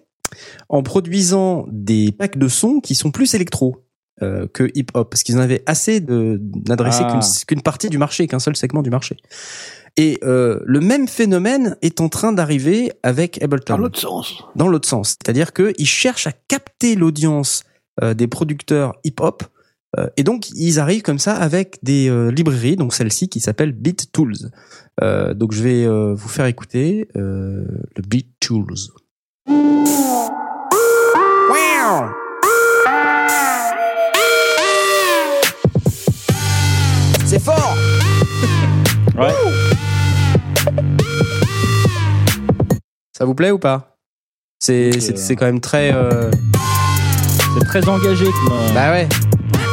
en 0.69 0.83
produisant 0.83 1.65
des 1.71 2.13
packs 2.13 2.37
de 2.37 2.49
sons 2.49 2.81
qui 2.81 2.95
sont 2.95 3.11
plus 3.11 3.33
électro 3.35 3.83
euh, 4.23 4.47
que 4.53 4.71
hip 4.75 4.89
hop 4.93 5.09
parce 5.11 5.23
qu'ils 5.23 5.39
en 5.39 5.41
avaient 5.41 5.63
assez 5.65 6.01
de 6.01 6.39
n'adresser 6.69 7.05
Ah. 7.07 7.21
qu'une 7.47 7.63
partie 7.63 7.89
du 7.89 7.97
marché, 7.97 8.27
qu'un 8.27 8.39
seul 8.39 8.55
segment 8.55 8.83
du 8.83 8.91
marché. 8.91 9.17
Et 9.97 10.19
euh, 10.23 10.61
le 10.67 10.81
même 10.81 11.09
phénomène 11.09 11.77
est 11.81 12.03
en 12.03 12.11
train 12.11 12.35
d'arriver 12.35 12.93
avec 13.03 13.43
Ableton 13.43 13.75
Dans 13.77 13.79
l'autre 13.83 13.99
sens. 13.99 14.45
dans 14.55 14.69
l'autre 14.69 14.87
sens. 14.89 15.09
C'est-à-dire 15.23 15.55
qu'ils 15.55 15.87
cherchent 15.87 16.27
à 16.27 16.33
capter 16.49 16.95
l'audience 16.97 17.63
euh, 18.03 18.13
des 18.13 18.27
producteurs 18.27 18.95
hip-hop. 19.05 19.43
euh, 19.45 19.47
et 20.17 20.23
donc, 20.25 20.51
ils 20.51 20.79
arrivent 20.79 21.03
comme 21.03 21.19
ça 21.19 21.35
avec 21.35 21.79
des 21.83 22.09
euh, 22.11 22.31
librairies, 22.31 22.77
donc 22.77 22.93
celle-ci 22.93 23.29
qui 23.29 23.41
s'appelle 23.41 23.73
Beat 23.73 24.13
Tools. 24.13 24.35
Euh, 25.03 25.33
donc, 25.35 25.53
je 25.53 25.63
vais 25.63 25.85
euh, 25.87 26.15
vous 26.15 26.29
faire 26.29 26.47
écouter 26.47 27.09
euh, 27.17 27.65
le 27.97 28.03
Beat 28.07 28.29
Tools. 28.41 28.75
Wow 31.49 32.11
C'est 37.25 37.41
fort 37.41 37.75
Ouais. 39.19 39.33
Ça 43.17 43.25
vous 43.25 43.35
plaît 43.35 43.51
ou 43.51 43.59
pas? 43.59 43.97
C'est 44.61 44.91
Donc, 44.91 45.01
c'est- 45.03 45.13
euh, 45.13 45.17
c'est 45.17 45.37
quand 45.37 45.47
même 45.47 45.61
très... 45.61 45.93
euh, 45.95 46.31
C'est 47.59 47.65
très 47.67 47.89
engagé 47.89 48.27
comme. 48.27 48.75
Bah 48.75 48.93
ouais. 48.93 49.09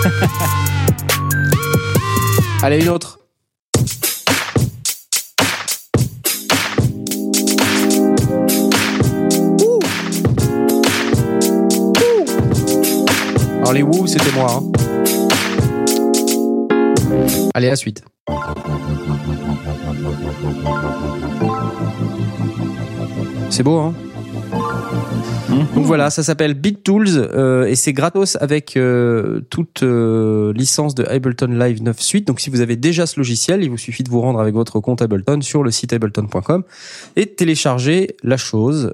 Allez, 2.61 2.81
une 2.81 2.89
autre. 2.89 3.19
Ouh. 9.61 9.79
Alors 13.57 13.73
les 13.73 13.83
c'était 14.07 14.31
moi. 14.31 14.47
hein. 14.51 14.63
Allez, 17.53 17.67
la 17.69 17.75
suite. 17.75 18.03
C'est 23.49 23.63
beau, 23.63 23.79
hein 23.79 23.93
donc 25.75 25.85
voilà, 25.85 26.09
ça 26.09 26.23
s'appelle 26.23 26.53
BeatTools 26.53 27.07
euh, 27.15 27.65
et 27.65 27.75
c'est 27.75 27.93
gratos 27.93 28.37
avec 28.37 28.75
euh, 28.77 29.41
toute 29.49 29.83
euh, 29.83 30.53
licence 30.53 30.95
de 30.95 31.03
Ableton 31.05 31.47
Live 31.47 31.81
9 31.83 31.99
Suite. 31.99 32.27
Donc 32.27 32.39
si 32.39 32.49
vous 32.49 32.61
avez 32.61 32.75
déjà 32.75 33.05
ce 33.05 33.19
logiciel, 33.19 33.63
il 33.63 33.69
vous 33.69 33.77
suffit 33.77 34.03
de 34.03 34.09
vous 34.09 34.21
rendre 34.21 34.39
avec 34.39 34.53
votre 34.53 34.79
compte 34.79 35.01
Ableton 35.01 35.41
sur 35.41 35.63
le 35.63 35.71
site 35.71 35.93
ableton.com 35.93 36.63
et 37.15 37.25
de 37.25 37.29
télécharger 37.29 38.15
la 38.23 38.37
chose. 38.37 38.93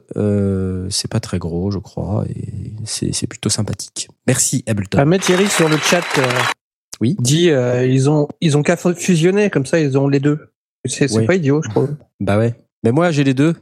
C'est 0.90 1.10
pas 1.10 1.20
très 1.20 1.40
gros, 1.40 1.72
je 1.72 1.80
crois, 1.80 2.26
et 2.30 2.52
c'est 2.86 3.28
plutôt 3.28 3.50
sympathique. 3.50 4.08
Merci 4.28 4.64
Ableton. 4.68 4.98
Ah, 5.02 5.06
mais 5.06 5.20
Thierry 5.20 5.48
sur 5.48 5.70
le 5.70 5.78
chat 5.78 6.04
Oui. 7.02 7.16
dit 7.20 7.50
ils 7.50 8.10
ont 8.10 8.28
ils 8.42 8.58
ont 8.58 8.64
qu'à 8.64 8.78
fusionner 8.78 9.50
comme 9.50 9.66
ça 9.66 9.80
ils 9.80 9.98
ont 9.98 10.08
les 10.08 10.20
deux. 10.20 10.40
C'est 10.86 11.12
Ouais. 11.12 11.26
pas 11.26 11.36
idiot 11.36 11.62
je 11.64 11.70
trouve. 11.70 11.90
Bah 12.20 12.38
ouais. 12.38 12.56
Mais 12.84 12.92
moi 12.92 13.12
j'ai 13.12 13.24
les 13.24 13.34
deux. 13.34 13.54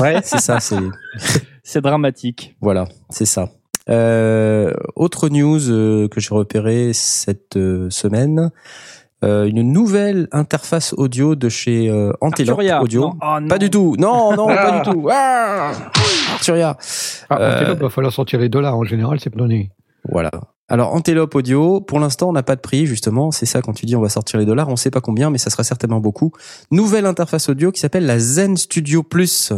Ouais. 0.00 0.20
C'est 0.22 0.40
ça, 0.40 0.60
c'est 0.60 0.76
C'est 1.64 1.80
dramatique. 1.80 2.56
Voilà, 2.60 2.86
c'est 3.10 3.24
ça. 3.24 3.48
Euh, 3.88 4.72
autre 4.96 5.28
news 5.28 5.70
euh, 5.70 6.08
que 6.08 6.20
j'ai 6.20 6.34
repéré 6.34 6.90
cette 6.92 7.56
euh, 7.56 7.88
semaine, 7.90 8.50
euh, 9.24 9.44
une 9.46 9.62
nouvelle 9.72 10.28
interface 10.32 10.92
audio 10.96 11.34
de 11.36 11.48
chez 11.48 11.88
euh, 11.88 12.12
Antelope 12.20 12.58
Arturia. 12.58 12.82
Audio. 12.82 13.00
Non. 13.02 13.12
Oh, 13.22 13.40
non. 13.40 13.48
Pas 13.48 13.58
du 13.58 13.70
tout. 13.70 13.94
Non, 13.98 14.34
non, 14.36 14.46
pas 14.48 14.70
Ah. 14.72 14.80
du 14.82 14.90
tout. 14.90 15.08
Ah 15.10 15.72
Arturia. 16.32 16.76
Ah, 17.30 17.38
Euh, 17.40 17.60
Antelope, 17.60 17.80
va 17.80 17.90
falloir 17.90 18.12
sortir 18.12 18.40
les 18.40 18.48
dollars. 18.48 18.76
En 18.76 18.84
général, 18.84 19.20
c'est 19.20 19.30
pas 19.30 19.38
donné. 19.38 19.70
Voilà. 20.10 20.30
Alors 20.72 20.94
Antelope 20.94 21.34
Audio, 21.34 21.82
pour 21.82 22.00
l'instant, 22.00 22.30
on 22.30 22.32
n'a 22.32 22.42
pas 22.42 22.56
de 22.56 22.62
prix 22.62 22.86
justement. 22.86 23.30
C'est 23.30 23.44
ça 23.44 23.60
quand 23.60 23.74
tu 23.74 23.84
dis 23.84 23.94
on 23.94 24.00
va 24.00 24.08
sortir 24.08 24.40
les 24.40 24.46
dollars, 24.46 24.68
on 24.70 24.76
sait 24.76 24.90
pas 24.90 25.02
combien, 25.02 25.28
mais 25.28 25.36
ça 25.36 25.50
sera 25.50 25.64
certainement 25.64 26.00
beaucoup. 26.00 26.32
Nouvelle 26.70 27.04
interface 27.04 27.50
audio 27.50 27.70
qui 27.72 27.78
s'appelle 27.80 28.06
la 28.06 28.18
Zen 28.18 28.56
Studio 28.56 29.02
Plus. 29.02 29.52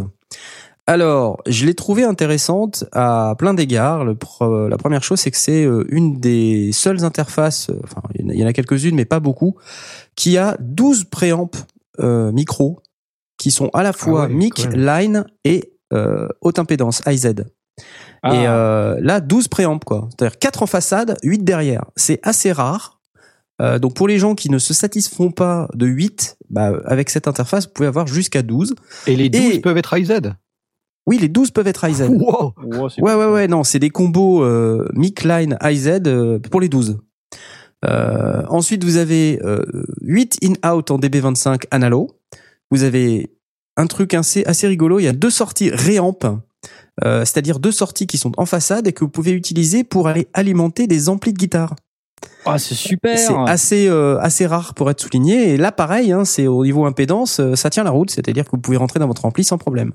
Alors, 0.88 1.40
je 1.46 1.64
l'ai 1.66 1.74
trouvée 1.74 2.02
intéressante 2.02 2.84
à 2.92 3.34
plein 3.38 3.54
d'égards. 3.54 4.04
Pre- 4.16 4.68
La 4.68 4.76
première 4.76 5.04
chose, 5.04 5.20
c'est 5.20 5.30
que 5.30 5.36
c'est 5.36 5.64
euh, 5.64 5.86
une 5.88 6.18
des 6.18 6.72
seules 6.72 7.04
interfaces, 7.04 7.70
euh, 7.70 7.78
enfin, 7.84 8.02
il 8.18 8.34
y 8.36 8.44
en 8.44 8.46
a- 8.48 8.52
quelques-unes, 8.52 8.94
mais 8.96 9.04
pas 9.06 9.20
beaucoup, 9.20 9.54
qui 10.16 10.36
a 10.36 10.56
12 10.60 11.04
préamps 11.04 11.50
euh, 12.00 12.32
micro 12.32 12.80
qui 13.38 13.50
sont 13.52 13.68
à 13.72 13.82
la 13.84 13.92
fois 13.92 14.24
Ah 14.24 14.28
ouais, 14.28 14.34
mic, 14.34 14.68
line 14.74 15.24
et 15.44 15.72
euh, 15.92 16.28
haute 16.40 16.58
impédance, 16.58 17.02
IZ. 17.06 17.34
Ah. 18.26 18.34
Et 18.34 18.46
euh, 18.46 18.96
là, 19.00 19.20
12 19.20 19.48
préamps, 19.48 19.78
quoi. 19.78 20.08
C'est-à-dire 20.10 20.38
4 20.38 20.62
en 20.62 20.66
façade, 20.66 21.16
8 21.22 21.44
derrière. 21.44 21.84
C'est 21.94 22.20
assez 22.22 22.52
rare. 22.52 23.00
Euh, 23.60 23.78
donc 23.78 23.94
pour 23.94 24.08
les 24.08 24.18
gens 24.18 24.34
qui 24.34 24.50
ne 24.50 24.58
se 24.58 24.72
satisfont 24.74 25.30
pas 25.30 25.68
de 25.74 25.86
8, 25.86 26.38
bah, 26.50 26.72
avec 26.86 27.10
cette 27.10 27.28
interface, 27.28 27.66
vous 27.66 27.72
pouvez 27.72 27.86
avoir 27.88 28.06
jusqu'à 28.06 28.42
12. 28.42 28.74
Et 29.06 29.14
les 29.14 29.28
12 29.28 29.40
Et- 29.42 29.60
peuvent 29.60 29.76
être 29.76 29.96
IZ. 29.96 30.12
Oui, 31.06 31.18
les 31.18 31.28
12 31.28 31.50
peuvent 31.50 31.66
être 31.68 31.86
IZ. 31.86 32.02
Wow. 32.08 32.54
Ouais, 32.98 33.14
ouais, 33.14 33.26
ouais, 33.26 33.46
non, 33.46 33.62
c'est 33.62 33.78
des 33.78 33.90
combos 33.90 34.42
euh, 34.42 34.88
mic, 34.94 35.22
line, 35.22 35.58
IZ 35.62 36.00
euh, 36.06 36.38
pour 36.38 36.60
les 36.62 36.68
12. 36.70 36.98
Euh, 37.84 38.42
ensuite, 38.48 38.82
vous 38.84 38.96
avez 38.96 39.38
euh, 39.44 39.62
8 40.00 40.38
in-out 40.42 40.90
en 40.90 40.98
DB25 40.98 41.64
analo. 41.70 42.18
Vous 42.70 42.82
avez 42.82 43.30
un 43.76 43.86
truc 43.86 44.14
assez, 44.14 44.44
assez 44.46 44.66
rigolo, 44.66 44.98
il 44.98 45.04
y 45.04 45.08
a 45.08 45.12
deux 45.12 45.30
sorties 45.30 45.70
réamp, 45.70 46.16
euh, 47.04 47.20
c'est-à-dire 47.20 47.58
deux 47.58 47.72
sorties 47.72 48.06
qui 48.06 48.18
sont 48.18 48.32
en 48.36 48.46
façade 48.46 48.86
et 48.86 48.92
que 48.92 49.00
vous 49.00 49.10
pouvez 49.10 49.32
utiliser 49.32 49.82
pour 49.82 50.06
aller 50.06 50.28
alimenter 50.32 50.86
des 50.86 51.08
amplis 51.08 51.32
de 51.32 51.38
guitare. 51.38 51.74
Ah, 52.46 52.58
c'est 52.58 52.74
super. 52.74 53.18
C'est 53.18 53.34
assez, 53.46 53.88
euh, 53.88 54.18
assez 54.20 54.46
rare 54.46 54.74
pour 54.74 54.90
être 54.90 55.00
souligné. 55.00 55.54
Et 55.54 55.56
là, 55.56 55.72
pareil, 55.72 56.12
hein, 56.12 56.24
c'est 56.24 56.46
au 56.46 56.64
niveau 56.64 56.84
impédance, 56.84 57.40
euh, 57.40 57.54
ça 57.54 57.70
tient 57.70 57.84
la 57.84 57.90
route, 57.90 58.10
c'est-à-dire 58.10 58.44
que 58.44 58.50
vous 58.52 58.58
pouvez 58.58 58.76
rentrer 58.76 59.00
dans 59.00 59.06
votre 59.06 59.24
ampli 59.24 59.44
sans 59.44 59.58
problème. 59.58 59.92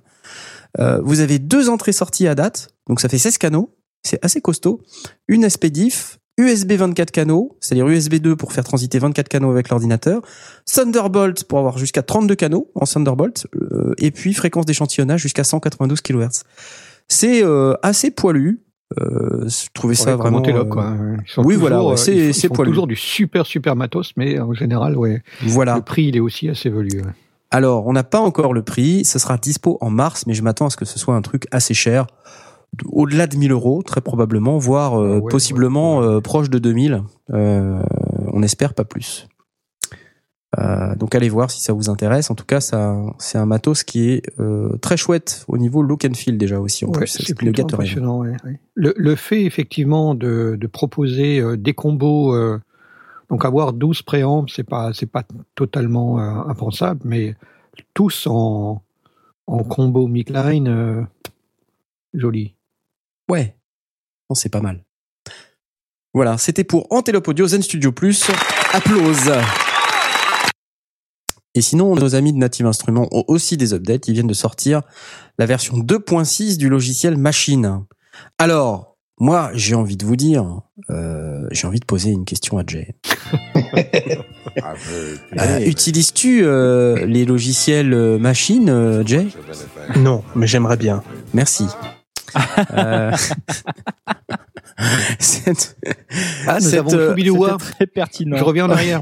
Euh, 0.79 0.99
vous 1.03 1.19
avez 1.19 1.39
deux 1.39 1.69
entrées-sorties 1.69 2.27
à 2.27 2.35
date, 2.35 2.69
donc 2.87 2.99
ça 2.99 3.09
fait 3.09 3.17
16 3.17 3.37
canaux, 3.37 3.75
c'est 4.03 4.23
assez 4.23 4.41
costaud. 4.41 4.81
Une 5.27 5.49
SPDIF, 5.49 6.19
USB 6.37 6.73
24 6.73 7.11
canaux, 7.11 7.57
c'est-à-dire 7.59 7.87
USB 7.87 8.15
2 8.15 8.35
pour 8.35 8.53
faire 8.53 8.63
transiter 8.63 8.99
24 8.99 9.27
canaux 9.27 9.51
avec 9.51 9.69
l'ordinateur, 9.69 10.21
Thunderbolt 10.65 11.43
pour 11.45 11.59
avoir 11.59 11.77
jusqu'à 11.77 12.03
32 12.03 12.35
canaux 12.35 12.71
en 12.75 12.85
Thunderbolt, 12.85 13.47
euh, 13.55 13.93
et 13.97 14.11
puis 14.11 14.33
fréquence 14.33 14.65
d'échantillonnage 14.65 15.21
jusqu'à 15.21 15.43
192 15.43 16.01
kHz. 16.01 16.43
C'est 17.09 17.43
euh, 17.43 17.73
assez 17.83 18.11
poilu. 18.11 18.61
Euh, 18.99 19.47
je 19.47 19.67
trouvais 19.73 19.93
ça 19.95 20.15
vraiment. 20.15 20.41
euh, 20.47 20.63
quoi. 20.65 20.93
Ils 21.25 21.31
sont 21.31 21.41
oui, 21.43 21.55
toujours, 21.55 21.59
voilà, 21.69 21.83
ouais, 21.83 21.91
euh, 21.93 21.95
c'est- 21.95 22.33
c'est 22.33 22.49
toujours 22.49 22.87
du 22.87 22.95
super 22.95 23.45
super 23.45 23.75
matos, 23.75 24.13
mais 24.17 24.39
en 24.39 24.53
général, 24.53 24.97
ouais. 24.97 25.21
Voilà. 25.41 25.75
Le 25.75 25.81
prix, 25.81 26.05
il 26.05 26.15
est 26.17 26.19
aussi 26.21 26.49
assez 26.49 26.69
velu. 26.69 27.01
ouais. 27.01 27.11
Alors, 27.51 27.85
on 27.87 27.93
n'a 27.93 28.03
pas 28.03 28.19
encore 28.19 28.53
le 28.53 28.61
prix. 28.63 29.05
Ce 29.05 29.17
sera 29.19 29.37
dispo 29.37 29.77
en 29.81 29.89
mars, 29.89 30.25
mais 30.27 30.33
je 30.33 30.41
m'attends 30.43 30.67
à 30.67 30.69
ce 30.69 30.77
que 30.77 30.85
ce 30.85 30.97
soit 30.99 31.15
un 31.15 31.21
truc 31.21 31.45
assez 31.51 31.73
cher. 31.73 32.05
Au-delà 32.91 33.25
de 33.25 33.35
1000 33.37 33.51
euros, 33.51 33.81
très 33.81 34.01
probablement, 34.01 34.57
voire 34.59 34.99
euh, 34.99 35.15
Ah 35.15 35.19
ouais, 35.19 35.29
possiblement 35.31 36.03
euh, 36.03 36.21
proche 36.21 36.49
de 36.51 36.59
2000. 36.59 37.01
Euh, 37.33 37.81
on 38.31 38.43
espère 38.43 38.75
pas 38.75 38.85
plus. 38.85 39.27
Euh, 40.57 40.95
donc 40.95 41.13
allez 41.13 41.29
voir 41.29 41.51
si 41.51 41.61
ça 41.61 41.73
vous 41.73 41.89
intéresse. 41.91 42.31
En 42.31 42.35
tout 42.35 42.45
cas, 42.45 42.59
ça, 42.59 42.97
c'est 43.19 43.37
un 43.37 43.45
matos 43.45 43.83
qui 43.83 44.09
est 44.09 44.23
euh, 44.39 44.75
très 44.77 44.97
chouette 44.97 45.45
au 45.47 45.57
niveau 45.59 45.83
look 45.83 46.05
and 46.05 46.15
feel 46.15 46.37
déjà 46.39 46.59
aussi. 46.59 46.85
En 46.85 46.89
Ouais, 46.89 46.97
plus, 46.99 47.07
c'est 47.07 47.39
le 47.41 47.49
impressionnant. 47.61 48.19
ouais, 48.21 48.35
ouais. 48.43 48.59
Le, 48.73 48.93
le 48.97 49.15
fait 49.15 49.43
effectivement 49.43 50.15
de, 50.15 50.57
de 50.59 50.67
proposer 50.67 51.39
euh, 51.39 51.55
des 51.55 51.73
combos, 51.73 52.35
donc 53.29 53.45
avoir 53.45 53.73
12 53.73 54.01
préambles, 54.01 54.49
c'est 54.49 54.63
pas 54.63 54.91
c'est 54.91 55.05
pas 55.05 55.23
totalement 55.53 56.17
impensable, 56.19 57.01
mais 57.05 57.35
tous 57.93 58.25
en 58.27 58.81
en 59.45 59.63
combo 59.63 60.07
mid-line, 60.07 61.05
joli. 62.15 62.55
Ouais, 63.29 63.55
Non, 64.29 64.35
c'est 64.35 64.49
pas 64.49 64.61
mal. 64.61 64.83
Voilà, 66.15 66.39
c'était 66.39 66.63
pour 66.63 66.87
Antelope 66.91 67.27
Audio 67.27 67.45
Zen 67.45 67.61
Studio 67.61 67.91
Plus. 67.91 68.31
Applause. 68.73 69.31
Et 71.59 71.61
sinon, 71.61 71.93
nos 71.93 72.15
amis 72.15 72.31
de 72.31 72.37
Native 72.37 72.65
Instruments 72.67 73.09
ont 73.11 73.25
aussi 73.27 73.57
des 73.57 73.73
updates. 73.73 74.07
Ils 74.07 74.13
viennent 74.13 74.27
de 74.27 74.33
sortir 74.33 74.81
la 75.37 75.45
version 75.45 75.77
2.6 75.77 76.55
du 76.55 76.69
logiciel 76.69 77.17
Machine. 77.17 77.83
Alors, 78.37 78.95
moi, 79.19 79.51
j'ai 79.55 79.75
envie 79.75 79.97
de 79.97 80.05
vous 80.05 80.15
dire, 80.15 80.61
euh, 80.89 81.45
j'ai 81.51 81.67
envie 81.67 81.81
de 81.81 81.85
poser 81.85 82.11
une 82.11 82.23
question 82.23 82.57
à 82.59 82.63
Jay. 82.65 82.95
Heard 84.55 84.77
Euh, 85.37 85.59
Utilises-tu 85.65 86.45
euh, 86.45 87.05
les 87.05 87.25
logiciels 87.25 87.93
euh, 87.93 88.17
Machine, 88.17 88.69
euh, 88.69 89.03
Jay? 89.05 89.27
Non, 89.97 90.23
mais 90.35 90.47
j'aimerais 90.47 90.77
bien. 90.77 91.03
Merci. 91.33 91.65
Cette- 95.19 95.75
Ah, 96.47 96.59
nous 96.61 96.69
cette, 96.69 96.79
avons 96.79 96.89
Choubidoua. 96.89 97.57
Très 97.57 97.85
pertinent. 97.85 98.37
Je 98.37 98.43
reviens 98.45 98.67
en 98.67 98.69
arrière. 98.69 99.01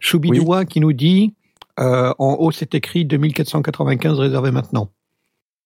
Choubidoua 0.00 0.66
qui 0.66 0.80
nous 0.80 0.92
dit 0.92 1.32
euh, 1.32 1.43
en 1.78 2.36
haut 2.38 2.50
c'est 2.52 2.74
écrit 2.74 3.04
2495 3.04 4.18
réservé 4.18 4.50
maintenant. 4.50 4.90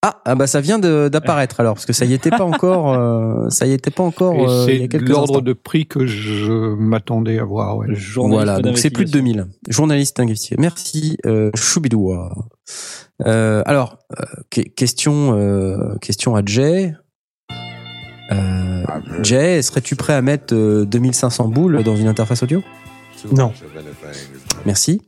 Ah, 0.02 0.22
ah 0.24 0.36
bah 0.36 0.46
ça 0.46 0.60
vient 0.60 0.78
d'apparaître 0.78 1.58
alors 1.58 1.74
parce 1.74 1.84
que 1.84 1.92
ça 1.92 2.04
y 2.04 2.14
était 2.14 2.30
pas 2.30 2.44
encore 2.44 2.92
euh, 2.94 3.50
ça 3.50 3.66
y 3.66 3.72
était 3.72 3.90
pas 3.90 4.04
encore 4.04 4.48
euh, 4.48 4.66
il 4.68 4.74
y 4.74 4.78
a 4.78 4.82
c'est 4.82 4.88
quelques 4.88 5.08
l'ordre 5.08 5.40
de 5.40 5.52
prix 5.52 5.86
que 5.88 6.06
je 6.06 6.52
m'attendais 6.76 7.40
à 7.40 7.44
voir. 7.44 7.78
Ouais. 7.78 7.88
Voilà, 8.16 8.60
donc 8.60 8.78
c'est 8.78 8.90
plus 8.90 9.06
de 9.06 9.10
d'investigation. 9.10 9.44
2000. 9.44 9.72
Journaliste 9.74 10.18
linguistique. 10.20 10.58
Merci 10.58 11.18
euh, 11.26 11.50
Choubidoua. 11.56 12.32
Euh, 13.26 13.62
alors 13.66 13.98
euh, 14.12 14.24
que- 14.50 14.60
question 14.60 15.36
euh, 15.36 15.96
question 16.00 16.36
à 16.36 16.42
Jay. 16.46 16.94
Euh, 18.30 18.84
heard 18.88 19.24
Jay, 19.24 19.62
serais-tu 19.62 19.96
prêt 19.96 20.14
à 20.14 20.22
mettre 20.22 20.54
euh, 20.54 20.84
2500 20.84 21.48
boules 21.48 21.82
dans 21.82 21.96
une 21.96 22.06
interface 22.06 22.44
audio? 22.44 22.62
Non. 23.32 23.52
Merci. 24.64 25.02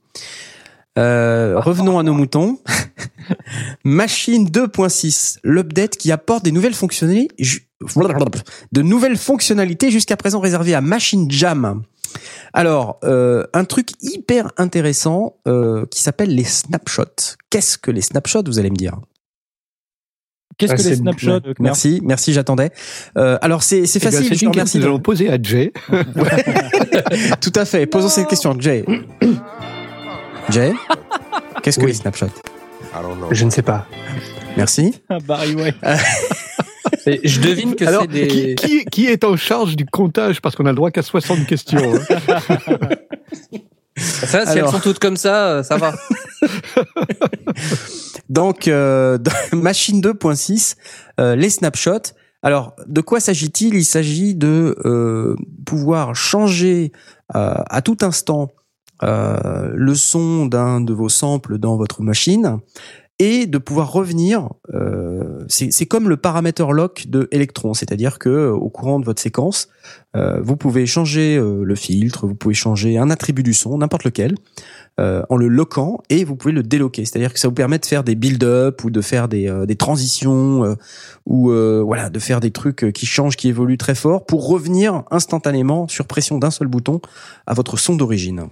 Euh, 0.98 1.58
revenons 1.60 1.98
à 1.98 2.02
nos 2.02 2.14
moutons. 2.14 2.58
Machine 3.84 4.48
2.6, 4.48 5.38
l'update 5.44 5.96
qui 5.96 6.10
apporte 6.12 6.44
des 6.44 6.52
nouvelles 6.52 6.74
fonctionnalités, 6.74 7.34
de 8.72 8.82
nouvelles 8.82 9.16
fonctionnalités 9.16 9.90
jusqu'à 9.90 10.16
présent 10.16 10.40
réservées 10.40 10.74
à 10.74 10.80
Machine 10.80 11.30
Jam. 11.30 11.82
Alors, 12.52 12.98
euh, 13.04 13.46
un 13.54 13.64
truc 13.64 13.90
hyper 14.02 14.50
intéressant 14.56 15.36
euh, 15.46 15.86
qui 15.86 16.02
s'appelle 16.02 16.34
les 16.34 16.42
snapshots. 16.44 17.36
Qu'est-ce 17.50 17.78
que 17.78 17.92
les 17.92 18.00
snapshots, 18.00 18.42
vous 18.46 18.58
allez 18.58 18.70
me 18.70 18.76
dire? 18.76 18.96
Qu'est-ce 20.58 20.72
Ah, 20.72 20.76
que 20.76 20.82
les 20.82 20.88
c'est- 20.88 20.96
snapshots 20.96 21.40
Merci, 21.60 22.00
merci, 22.04 22.32
j'attendais. 22.32 22.70
Euh, 23.16 23.38
alors 23.40 23.62
c'est 23.62 23.86
c'est 23.86 23.98
Eh 23.98 24.02
bien, 24.02 24.10
facile, 24.10 24.28
c'est 24.28 24.34
je 24.34 24.40
te 24.40 24.44
une 24.44 24.50
remercie. 24.50 24.72
question 24.72 24.80
que 24.80 24.84
nous 24.84 24.90
allons 24.90 25.00
poser 25.00 25.30
à 25.30 25.38
Jay. 25.40 25.72
Tout 27.40 27.52
à 27.54 27.64
fait. 27.64 27.86
Posons 27.86 28.08
cette 28.08 28.26
question, 28.28 28.58
Jay. 28.58 28.84
Jay, 30.50 30.72
qu'est-ce 31.62 31.78
que 31.78 31.84
Oui. 31.84 31.90
les 31.92 31.96
snapshots 31.96 32.26
I 32.26 33.02
don't 33.02 33.16
know. 33.18 33.28
Je 33.30 33.44
ne 33.44 33.50
sais 33.50 33.62
pas. 33.62 33.86
Merci. 34.56 35.00
Barry 35.26 35.54
White. 35.54 35.76
Et 37.06 37.20
je 37.26 37.40
devine 37.40 37.76
que 37.76 37.84
Alors, 37.84 38.02
c'est 38.02 38.08
des. 38.08 38.26
qui, 38.26 38.54
qui, 38.56 38.84
qui 38.86 39.06
est 39.06 39.22
en 39.24 39.36
charge 39.36 39.76
du 39.76 39.86
comptage 39.86 40.40
Parce 40.40 40.56
qu'on 40.56 40.66
a 40.66 40.70
le 40.70 40.74
droit 40.76 40.90
qu'à 40.90 41.02
60 41.02 41.46
questions. 41.46 41.94
hein. 41.94 42.38
Ça, 43.96 44.46
si 44.46 44.52
Alors. 44.52 44.68
elles 44.68 44.72
sont 44.74 44.80
toutes 44.80 44.98
comme 44.98 45.16
ça, 45.16 45.48
euh, 45.48 45.62
ça 45.62 45.76
va. 45.76 45.92
Donc, 48.28 48.66
euh, 48.68 49.18
Machine 49.52 50.00
2.6, 50.00 50.76
euh, 51.20 51.36
les 51.36 51.50
snapshots. 51.50 52.12
Alors, 52.42 52.74
de 52.86 53.00
quoi 53.02 53.20
s'agit-il? 53.20 53.74
Il 53.74 53.84
s'agit 53.84 54.34
de 54.34 54.76
euh, 54.84 55.36
pouvoir 55.66 56.14
changer 56.14 56.92
euh, 57.34 57.54
à 57.68 57.82
tout 57.82 57.98
instant 58.02 58.48
euh, 59.02 59.70
le 59.74 59.94
son 59.94 60.46
d'un 60.46 60.80
de 60.80 60.92
vos 60.92 61.08
samples 61.08 61.58
dans 61.58 61.76
votre 61.76 62.02
machine 62.02 62.58
et 63.18 63.46
de 63.46 63.58
pouvoir 63.58 63.92
revenir. 63.92 64.48
euh, 64.72 65.44
c'est 65.48 65.84
comme 65.84 66.08
le 66.08 66.16
paramètre 66.16 66.72
lock 66.72 67.04
de 67.06 67.28
Electron, 67.32 67.74
c'est-à-dire 67.74 68.18
que 68.18 68.30
euh, 68.30 68.52
au 68.52 68.70
courant 68.70 68.98
de 68.98 69.04
votre 69.04 69.20
séquence, 69.20 69.68
euh, 70.16 70.40
vous 70.42 70.56
pouvez 70.56 70.86
changer 70.86 71.36
euh, 71.36 71.62
le 71.62 71.74
filtre, 71.74 72.26
vous 72.26 72.34
pouvez 72.34 72.54
changer 72.54 72.96
un 72.96 73.10
attribut 73.10 73.42
du 73.42 73.52
son, 73.52 73.76
n'importe 73.76 74.04
lequel, 74.04 74.36
euh, 75.00 75.22
en 75.28 75.36
le 75.36 75.48
loquant 75.48 75.98
et 76.08 76.24
vous 76.24 76.34
pouvez 76.34 76.52
le 76.54 76.62
déloquer. 76.62 77.04
C'est-à-dire 77.04 77.34
que 77.34 77.38
ça 77.38 77.48
vous 77.48 77.54
permet 77.54 77.78
de 77.78 77.84
faire 77.84 78.04
des 78.04 78.14
build-up 78.14 78.82
ou 78.84 78.90
de 78.90 79.02
faire 79.02 79.28
des, 79.28 79.48
euh, 79.48 79.66
des 79.66 79.76
transitions 79.76 80.76
ou 81.26 81.50
voilà 81.50 82.08
de 82.08 82.18
faire 82.18 82.40
des 82.40 82.52
trucs 82.52 82.90
qui 82.92 83.04
changent, 83.04 83.36
qui 83.36 83.48
évoluent 83.48 83.76
très 83.76 83.94
fort 83.94 84.24
pour 84.24 84.48
revenir 84.48 85.02
instantanément 85.10 85.88
sur 85.88 86.06
pression 86.06 86.38
d'un 86.38 86.50
seul 86.50 86.68
bouton 86.68 87.02
à 87.46 87.52
votre 87.52 87.76
son 87.76 87.96
d'origine. 87.96 88.48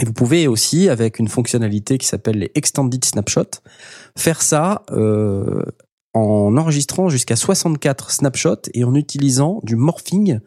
Et 0.00 0.04
vous 0.04 0.12
pouvez 0.12 0.48
aussi, 0.48 0.88
avec 0.88 1.18
une 1.18 1.28
fonctionnalité 1.28 1.98
qui 1.98 2.06
s'appelle 2.06 2.38
les 2.38 2.50
Extended 2.54 3.04
Snapshots, 3.04 3.60
faire 4.16 4.42
ça 4.42 4.82
euh, 4.92 5.62
en 6.14 6.56
enregistrant 6.56 7.08
jusqu'à 7.08 7.36
64 7.36 8.10
snapshots 8.10 8.70
et 8.72 8.84
en 8.84 8.94
utilisant 8.94 9.60
du 9.62 9.76
morphing, 9.76 10.40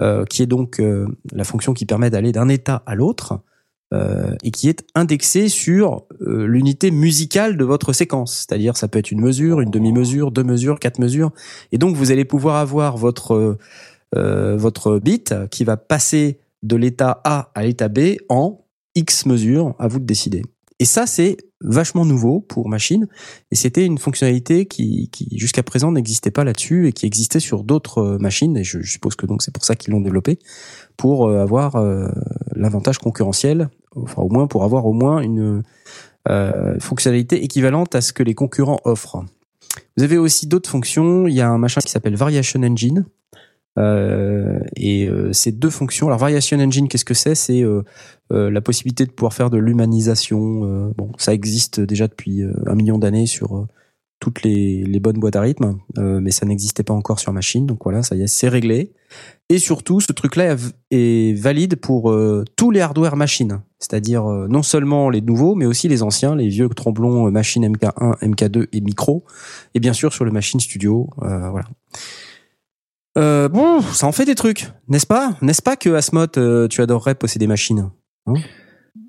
euh, 0.00 0.24
qui 0.24 0.42
est 0.42 0.46
donc 0.46 0.80
euh, 0.80 1.06
la 1.32 1.44
fonction 1.44 1.74
qui 1.74 1.84
permet 1.84 2.10
d'aller 2.10 2.32
d'un 2.32 2.48
état 2.48 2.82
à 2.86 2.94
l'autre, 2.94 3.42
euh, 3.92 4.34
et 4.42 4.50
qui 4.50 4.70
est 4.70 4.86
indexé 4.94 5.50
sur 5.50 6.06
euh, 6.22 6.46
l'unité 6.46 6.90
musicale 6.90 7.58
de 7.58 7.64
votre 7.64 7.92
séquence. 7.92 8.32
C'est-à-dire, 8.38 8.74
ça 8.74 8.88
peut 8.88 8.98
être 8.98 9.10
une 9.10 9.20
mesure, 9.20 9.60
une 9.60 9.68
demi-mesure, 9.68 10.30
deux 10.30 10.44
mesures, 10.44 10.78
quatre 10.78 10.98
mesures. 10.98 11.30
Et 11.72 11.78
donc, 11.78 11.94
vous 11.94 12.10
allez 12.10 12.24
pouvoir 12.24 12.56
avoir 12.56 12.96
votre, 12.96 13.58
euh, 14.14 14.56
votre 14.56 14.98
bit 14.98 15.34
qui 15.50 15.64
va 15.64 15.76
passer 15.76 16.40
de 16.62 16.76
l'état 16.76 17.20
A 17.24 17.50
à 17.54 17.64
l'état 17.64 17.88
B 17.88 18.16
en 18.30 18.61
X 18.94 19.26
mesures, 19.26 19.74
à 19.78 19.88
vous 19.88 19.98
de 19.98 20.04
décider. 20.04 20.42
Et 20.78 20.84
ça, 20.84 21.06
c'est 21.06 21.36
vachement 21.60 22.04
nouveau 22.04 22.40
pour 22.40 22.68
machine. 22.68 23.06
Et 23.50 23.54
c'était 23.54 23.86
une 23.86 23.98
fonctionnalité 23.98 24.66
qui, 24.66 25.08
qui 25.12 25.28
jusqu'à 25.38 25.62
présent 25.62 25.92
n'existait 25.92 26.32
pas 26.32 26.42
là-dessus 26.42 26.88
et 26.88 26.92
qui 26.92 27.06
existait 27.06 27.40
sur 27.40 27.62
d'autres 27.62 27.98
euh, 27.98 28.18
machines. 28.18 28.56
Et 28.56 28.64
je, 28.64 28.82
suppose 28.82 29.14
que 29.14 29.26
donc 29.26 29.42
c'est 29.42 29.54
pour 29.54 29.64
ça 29.64 29.76
qu'ils 29.76 29.92
l'ont 29.92 30.00
développé 30.00 30.38
pour 30.96 31.28
euh, 31.28 31.40
avoir 31.40 31.76
euh, 31.76 32.08
l'avantage 32.56 32.98
concurrentiel, 32.98 33.68
enfin 33.94 34.22
au 34.22 34.28
moins 34.28 34.48
pour 34.48 34.64
avoir 34.64 34.86
au 34.86 34.92
moins 34.92 35.20
une 35.20 35.62
euh, 36.28 36.78
fonctionnalité 36.78 37.42
équivalente 37.42 37.96
à 37.96 38.00
ce 38.00 38.12
que 38.12 38.22
les 38.22 38.34
concurrents 38.34 38.78
offrent. 38.84 39.24
Vous 39.96 40.04
avez 40.04 40.18
aussi 40.18 40.46
d'autres 40.46 40.70
fonctions. 40.70 41.26
Il 41.26 41.34
y 41.34 41.40
a 41.40 41.48
un 41.48 41.58
machin 41.58 41.80
qui 41.80 41.90
s'appelle 41.90 42.14
Variation 42.14 42.62
Engine. 42.62 43.06
Euh, 43.78 44.60
et 44.76 45.08
euh, 45.08 45.32
ces 45.32 45.50
deux 45.52 45.70
fonctions. 45.70 46.06
Alors 46.08 46.18
Variation 46.18 46.58
Engine, 46.58 46.88
qu'est-ce 46.88 47.04
que 47.06 47.14
c'est? 47.14 47.34
C'est 47.34 47.62
euh, 47.62 47.82
euh, 48.32 48.50
la 48.50 48.60
possibilité 48.60 49.06
de 49.06 49.10
pouvoir 49.12 49.32
faire 49.32 49.50
de 49.50 49.58
l'humanisation. 49.58 50.64
euh, 50.64 50.92
bon, 50.96 51.10
ça 51.18 51.32
existe 51.32 51.80
déjà 51.80 52.06
depuis 52.06 52.42
euh, 52.42 52.52
un 52.66 52.74
million 52.74 52.98
d'années 52.98 53.26
sur 53.26 53.66
toutes 54.20 54.42
les, 54.44 54.84
les 54.84 55.00
bonnes 55.00 55.18
boîtes 55.18 55.34
à 55.34 55.40
rythme, 55.40 55.78
mais 55.96 56.30
ça 56.30 56.46
n'existait 56.46 56.84
pas 56.84 56.94
encore 56.94 57.18
sur 57.18 57.32
machine. 57.32 57.66
Donc 57.66 57.80
voilà, 57.82 58.04
ça 58.04 58.14
y 58.14 58.22
est, 58.22 58.28
c'est 58.28 58.48
réglé. 58.48 58.92
Et 59.48 59.58
surtout, 59.58 60.00
ce 60.00 60.12
truc-là 60.12 60.54
est 60.92 61.36
valide 61.36 61.74
pour 61.74 62.14
tous 62.56 62.70
les 62.70 62.80
hardware 62.80 63.16
machines, 63.16 63.62
c'est-à-dire 63.80 64.24
non 64.24 64.62
seulement 64.62 65.10
les 65.10 65.22
nouveaux, 65.22 65.56
mais 65.56 65.66
aussi 65.66 65.88
les 65.88 66.04
anciens, 66.04 66.36
les 66.36 66.46
vieux 66.46 66.68
tromblons 66.68 67.26
euh, 67.26 67.30
machine 67.32 67.66
MK1, 67.66 68.20
MK2 68.22 68.68
et 68.72 68.80
micro, 68.80 69.24
et 69.74 69.80
bien 69.80 69.92
sûr 69.92 70.12
sur 70.12 70.24
le 70.24 70.30
machine 70.30 70.60
studio. 70.60 71.10
voilà. 71.16 71.64
Euh, 73.18 73.48
bon, 73.48 73.80
ça 73.82 74.06
en 74.06 74.12
fait 74.12 74.24
des 74.24 74.34
trucs, 74.34 74.70
n'est-ce 74.88 75.06
pas? 75.06 75.36
N'est-ce 75.42 75.62
pas 75.62 75.76
que 75.76 75.90
Asmod, 75.90 76.30
euh, 76.38 76.68
tu 76.68 76.80
adorerais 76.80 77.14
posséder 77.14 77.46
machine 77.46 77.90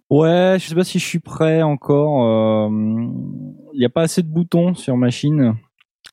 Ouais, 0.09 0.57
je 0.59 0.67
sais 0.67 0.75
pas 0.75 0.83
si 0.83 0.99
je 0.99 1.05
suis 1.05 1.19
prêt 1.19 1.61
encore. 1.61 2.69
Il 2.69 3.79
n'y 3.79 3.85
a 3.85 3.89
pas 3.89 4.01
assez 4.03 4.21
de 4.21 4.27
boutons 4.27 4.75
sur 4.75 4.97
machine. 4.97 5.55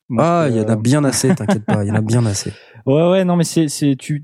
Donc, 0.09 0.19
Ah, 0.19 0.47
il 0.49 0.55
y 0.55 0.59
en 0.59 0.67
a 0.67 0.73
euh, 0.73 0.75
bien 0.75 1.03
assez, 1.05 1.33
t'inquiète 1.35 1.65
pas, 1.65 1.83
il 1.83 1.87
y 1.87 1.91
en 1.91 1.95
a 1.95 2.01
bien 2.01 2.25
assez. 2.25 2.51
Ouais, 2.85 3.09
ouais, 3.09 3.25
non, 3.25 3.35
mais 3.35 3.43
c'est, 3.43 3.67
c'est, 3.67 3.95
tu, 3.95 4.21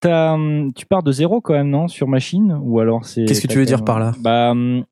t'as, 0.00 0.36
tu 0.74 0.86
pars 0.86 1.02
de 1.02 1.10
zéro 1.12 1.40
quand 1.40 1.54
même, 1.54 1.70
non, 1.70 1.88
sur 1.88 2.08
machine, 2.08 2.56
ou 2.60 2.80
alors 2.80 3.04
c'est. 3.04 3.24
Qu'est-ce 3.24 3.40
que 3.40 3.48
tu 3.48 3.58
veux 3.58 3.64
dire 3.64 3.84
par 3.84 3.98
là? 3.98 4.12
Bah, 4.20 4.50
hum, 4.50 4.84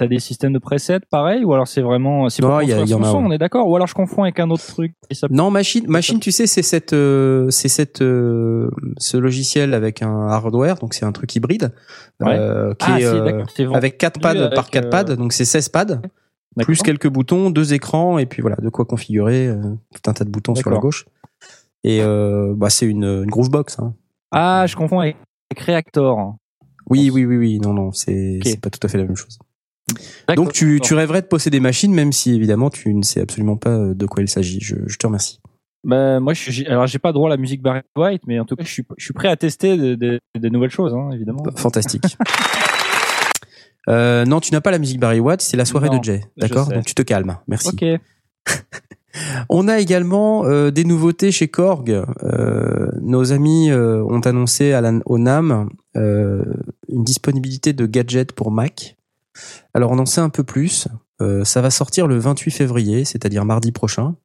t'as 0.00 0.06
des 0.06 0.18
systèmes 0.18 0.54
de 0.54 0.58
presets, 0.58 1.00
pareil, 1.10 1.44
ou 1.44 1.52
alors 1.52 1.68
c'est 1.68 1.82
vraiment, 1.82 2.30
c'est 2.30 2.42
il 2.42 2.68
y 2.68 2.72
a- 2.72 2.84
y 2.86 2.94
en 2.94 3.02
a, 3.02 3.12
on 3.12 3.30
est 3.30 3.36
d'accord, 3.36 3.68
ou 3.68 3.76
alors 3.76 3.86
je 3.86 3.92
confonds 3.92 4.22
avec 4.22 4.40
un 4.40 4.48
autre 4.48 4.66
truc. 4.66 4.94
Non, 5.28 5.50
machine, 5.50 5.84
machine, 5.88 6.18
tu 6.20 6.32
sais, 6.32 6.46
c'est 6.46 6.62
cette, 6.62 6.94
euh, 6.94 7.50
c'est 7.50 7.68
cette, 7.68 8.00
euh, 8.00 8.70
ce 8.96 9.18
logiciel 9.18 9.74
avec 9.74 10.00
un 10.00 10.26
hardware, 10.28 10.76
donc 10.76 10.94
c'est 10.94 11.04
un 11.04 11.12
truc 11.12 11.36
hybride, 11.36 11.74
Ouais. 12.20 12.28
euh, 12.30 12.72
qui 12.72 12.86
Ah, 12.88 12.96
est 12.98 13.00
si, 13.02 13.06
euh, 13.08 13.24
d'accord, 13.24 13.46
c'est 13.54 13.64
vendu 13.66 13.76
avec 13.76 13.98
4 13.98 14.20
pads 14.22 14.30
avec, 14.30 14.54
par 14.54 14.70
4 14.70 14.86
euh, 14.86 14.90
pads, 14.90 15.16
donc 15.16 15.34
c'est 15.34 15.44
16 15.44 15.68
pads, 15.68 16.00
plus 16.60 16.80
quelques 16.80 17.08
boutons, 17.08 17.50
deux 17.50 17.74
écrans, 17.74 18.16
et 18.16 18.24
puis 18.24 18.40
voilà, 18.40 18.56
de 18.56 18.70
quoi 18.70 18.86
configurer 18.86 19.48
euh, 19.48 19.60
tout 19.94 20.10
un 20.10 20.14
tas 20.14 20.24
de 20.24 20.30
boutons 20.30 20.54
sur 20.54 20.70
la 20.70 20.78
gauche. 20.78 21.04
Et 21.84 22.00
euh, 22.02 22.54
bah, 22.56 22.70
c'est 22.70 22.86
une, 22.86 23.04
une 23.04 23.30
Groovebox. 23.30 23.78
Hein. 23.80 23.92
Ah, 24.32 24.64
je 24.66 24.76
confonds 24.76 25.00
avec, 25.00 25.16
Reactor. 25.58 26.36
Oui, 26.88 27.10
oui, 27.12 27.24
oui, 27.26 27.36
oui, 27.36 27.60
non, 27.60 27.74
non, 27.74 27.92
c'est 27.92 28.38
Ok. 28.38 28.46
c'est 28.46 28.60
pas 28.60 28.70
tout 28.70 28.80
à 28.82 28.88
fait 28.88 28.96
la 28.98 29.04
même 29.04 29.14
chose. 29.16 29.38
Donc 30.36 30.52
tu, 30.52 30.80
tu 30.82 30.94
rêverais 30.94 31.22
de 31.22 31.26
posséder 31.26 31.58
des 31.58 31.60
machines, 31.60 31.92
même 31.92 32.12
si 32.12 32.34
évidemment 32.34 32.70
tu 32.70 32.92
ne 32.94 33.02
sais 33.02 33.20
absolument 33.20 33.56
pas 33.56 33.70
euh, 33.70 33.94
de 33.94 34.06
quoi 34.06 34.22
il 34.22 34.28
s'agit. 34.28 34.60
Je, 34.60 34.76
je 34.86 34.96
te 34.96 35.06
remercie. 35.06 35.40
Bah, 35.82 36.20
moi, 36.20 36.34
je 36.34 36.68
alors 36.68 36.86
j'ai 36.86 36.98
pas 36.98 37.12
droit 37.12 37.28
à 37.28 37.30
la 37.30 37.36
musique 37.36 37.62
Barry 37.62 37.80
White, 37.96 38.22
mais 38.26 38.38
en 38.38 38.44
tout 38.44 38.54
cas, 38.54 38.64
je 38.64 38.70
suis, 38.70 38.84
je 38.98 39.04
suis 39.04 39.14
prêt 39.14 39.28
à 39.28 39.36
tester 39.36 39.76
de, 39.76 39.94
de, 39.94 40.20
de 40.38 40.48
nouvelles 40.48 40.70
choses, 40.70 40.94
hein, 40.94 41.10
évidemment. 41.12 41.42
Fantastique. 41.56 42.16
Euh, 43.88 44.26
non, 44.26 44.40
tu 44.40 44.52
n'as 44.52 44.60
pas 44.60 44.70
la 44.70 44.78
musique 44.78 45.00
Barry 45.00 45.20
White, 45.20 45.40
c'est 45.40 45.56
la 45.56 45.64
soirée 45.64 45.88
Non, 45.88 45.98
de 45.98 46.04
Jay. 46.04 46.20
D'accord? 46.36 46.68
Donc 46.68 46.84
tu 46.84 46.94
te 46.94 47.00
calmes. 47.00 47.38
Merci. 47.48 47.68
Ok. 47.68 47.84
On 49.48 49.68
a 49.68 49.80
également 49.80 50.44
euh, 50.44 50.70
des 50.70 50.84
nouveautés 50.84 51.32
chez 51.32 51.48
Korg. 51.48 51.90
Euh, 51.90 52.88
nos 53.00 53.32
amis 53.32 53.70
euh, 53.70 54.02
ont 54.04 54.20
annoncé 54.20 54.72
à 54.72 54.80
la, 54.80 54.92
au 55.06 55.18
NAM 55.18 55.68
une 55.94 57.04
disponibilité 57.04 57.72
de 57.72 57.86
gadgets 57.86 58.32
pour 58.32 58.50
Mac. 58.50 58.96
Alors 59.74 59.92
on 59.92 59.98
en 59.98 60.06
sait 60.06 60.20
un 60.20 60.30
peu 60.30 60.44
plus. 60.44 60.88
Euh, 61.20 61.44
ça 61.44 61.60
va 61.60 61.70
sortir 61.70 62.06
le 62.06 62.18
28 62.18 62.50
février, 62.50 63.04
c'est-à-dire 63.04 63.44
mardi 63.44 63.72
prochain. 63.72 64.16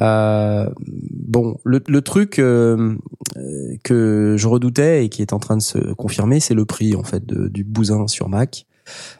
Euh, 0.00 0.68
bon, 0.78 1.58
le, 1.64 2.00
truc 2.00 2.38
euh, 2.38 2.96
que 3.84 4.34
je 4.36 4.48
redoutais 4.48 5.04
et 5.04 5.08
qui 5.08 5.22
est 5.22 5.32
en 5.32 5.38
train 5.38 5.56
de 5.56 5.62
se 5.62 5.78
confirmer, 5.94 6.40
c'est 6.40 6.54
le 6.54 6.64
prix 6.64 6.96
en 6.96 7.04
fait 7.04 7.24
du 7.26 7.64
bousin 7.64 8.06
sur 8.06 8.28
Mac. 8.28 8.66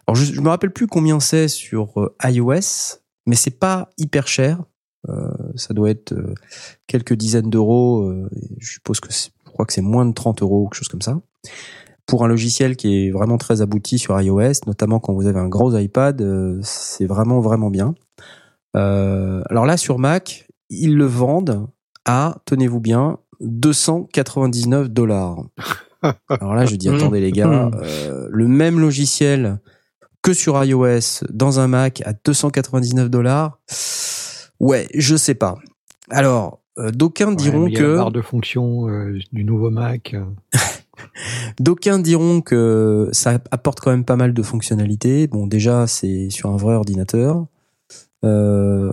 Alors 0.06 0.16
je, 0.16 0.32
je 0.32 0.40
me 0.40 0.48
rappelle 0.48 0.72
plus 0.72 0.86
combien 0.86 1.20
c'est 1.20 1.48
sur 1.48 2.10
iOS, 2.22 2.98
mais 3.26 3.36
c'est 3.36 3.58
pas 3.58 3.90
hyper 3.98 4.26
cher. 4.26 4.62
Ça 5.54 5.74
doit 5.74 5.90
être 5.90 6.14
quelques 6.86 7.12
dizaines 7.12 7.50
d'euros. 7.50 8.10
je 8.58 8.72
suppose 8.72 9.00
que 9.00 9.12
je 9.12 9.50
crois 9.52 9.66
que 9.66 9.72
c'est 9.74 9.82
moins 9.82 10.06
de 10.06 10.12
30 10.12 10.40
euros, 10.40 10.66
quelque 10.66 10.78
chose 10.78 10.88
comme 10.88 11.02
ça. 11.02 11.20
Pour 12.06 12.24
un 12.24 12.28
logiciel 12.28 12.76
qui 12.76 13.06
est 13.06 13.10
vraiment 13.10 13.38
très 13.38 13.62
abouti 13.62 13.98
sur 13.98 14.20
iOS, 14.20 14.66
notamment 14.66 15.00
quand 15.00 15.14
vous 15.14 15.26
avez 15.26 15.38
un 15.40 15.48
gros 15.48 15.76
iPad, 15.76 16.20
euh, 16.20 16.58
c'est 16.62 17.06
vraiment 17.06 17.40
vraiment 17.40 17.70
bien. 17.70 17.94
Euh, 18.76 19.42
alors 19.48 19.66
là 19.66 19.76
sur 19.76 19.98
Mac, 19.98 20.46
ils 20.68 20.96
le 20.96 21.06
vendent 21.06 21.66
à, 22.04 22.36
tenez-vous 22.44 22.80
bien, 22.80 23.18
299 23.40 24.90
dollars. 24.90 25.44
Alors 26.28 26.54
là, 26.54 26.66
je 26.66 26.76
dis 26.76 26.90
attendez 26.90 27.20
les 27.20 27.32
gars, 27.32 27.70
euh, 27.74 28.28
le 28.30 28.46
même 28.46 28.78
logiciel 28.78 29.58
que 30.22 30.34
sur 30.34 30.62
iOS 30.62 31.24
dans 31.30 31.60
un 31.60 31.66
Mac 31.66 32.02
à 32.04 32.12
299 32.12 33.08
dollars. 33.08 33.58
Ouais, 34.60 34.86
je 34.94 35.16
sais 35.16 35.34
pas. 35.34 35.56
Alors, 36.10 36.60
euh, 36.78 36.90
d'aucuns 36.90 37.30
Ouais, 37.30 37.36
diront 37.36 37.64
mais 37.64 37.70
il 37.70 37.74
y 37.74 37.76
a 37.78 37.80
que 37.80 37.86
la 37.86 37.96
barre 37.96 38.12
de 38.12 38.20
fonction 38.20 38.86
du 39.32 39.44
nouveau 39.44 39.70
Mac. 39.70 40.14
euh. 41.04 41.50
D'aucuns 41.60 41.98
diront 41.98 42.40
que 42.40 43.08
ça 43.12 43.38
apporte 43.50 43.80
quand 43.80 43.90
même 43.90 44.04
pas 44.04 44.16
mal 44.16 44.32
de 44.34 44.42
fonctionnalités. 44.42 45.26
Bon, 45.26 45.46
déjà, 45.46 45.86
c'est 45.86 46.30
sur 46.30 46.50
un 46.50 46.56
vrai 46.56 46.74
ordinateur. 46.74 47.46
Euh, 48.24 48.90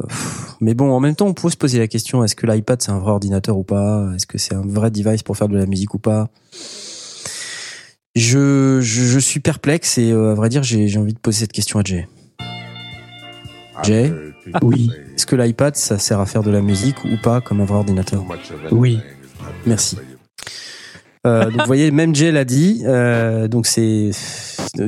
mais 0.59 0.73
bon, 0.73 0.91
en 0.91 0.99
même 0.99 1.15
temps, 1.15 1.27
on 1.27 1.33
peut 1.33 1.49
se 1.49 1.57
poser 1.57 1.79
la 1.79 1.87
question 1.87 2.23
est-ce 2.23 2.35
que 2.35 2.45
l'iPad 2.45 2.81
c'est 2.81 2.91
un 2.91 2.99
vrai 2.99 3.11
ordinateur 3.11 3.57
ou 3.57 3.63
pas? 3.63 4.09
Est-ce 4.15 4.27
que 4.27 4.37
c'est 4.37 4.53
un 4.53 4.65
vrai 4.65 4.91
device 4.91 5.23
pour 5.23 5.37
faire 5.37 5.47
de 5.47 5.57
la 5.57 5.65
musique 5.65 5.93
ou 5.93 5.99
pas? 5.99 6.29
Je, 8.13 8.79
je, 8.81 9.03
je 9.03 9.19
suis 9.19 9.39
perplexe 9.39 9.97
et 9.97 10.11
euh, 10.11 10.31
à 10.31 10.33
vrai 10.33 10.49
dire, 10.49 10.63
j'ai 10.63 10.89
j'ai 10.89 10.99
envie 10.99 11.13
de 11.13 11.19
poser 11.19 11.39
cette 11.39 11.53
question 11.53 11.79
à 11.79 11.83
Jay. 11.83 12.09
Jay? 13.83 14.13
Oui. 14.61 14.91
Est-ce 15.15 15.25
que 15.25 15.35
l'iPad 15.37 15.75
ça 15.77 15.97
sert 15.97 16.19
à 16.19 16.25
faire 16.25 16.43
de 16.43 16.51
la 16.51 16.61
musique 16.61 17.03
ou 17.05 17.15
pas 17.23 17.39
comme 17.39 17.61
un 17.61 17.65
vrai 17.65 17.77
ordinateur? 17.77 18.25
Oui. 18.71 18.99
Merci. 19.65 19.97
Euh, 21.27 21.45
donc 21.45 21.59
vous 21.61 21.67
voyez, 21.67 21.91
même 21.91 22.15
Jay 22.15 22.31
l'a 22.31 22.45
dit. 22.45 22.83
euh, 22.85 23.47
donc 23.47 23.67
c'est 23.67 24.11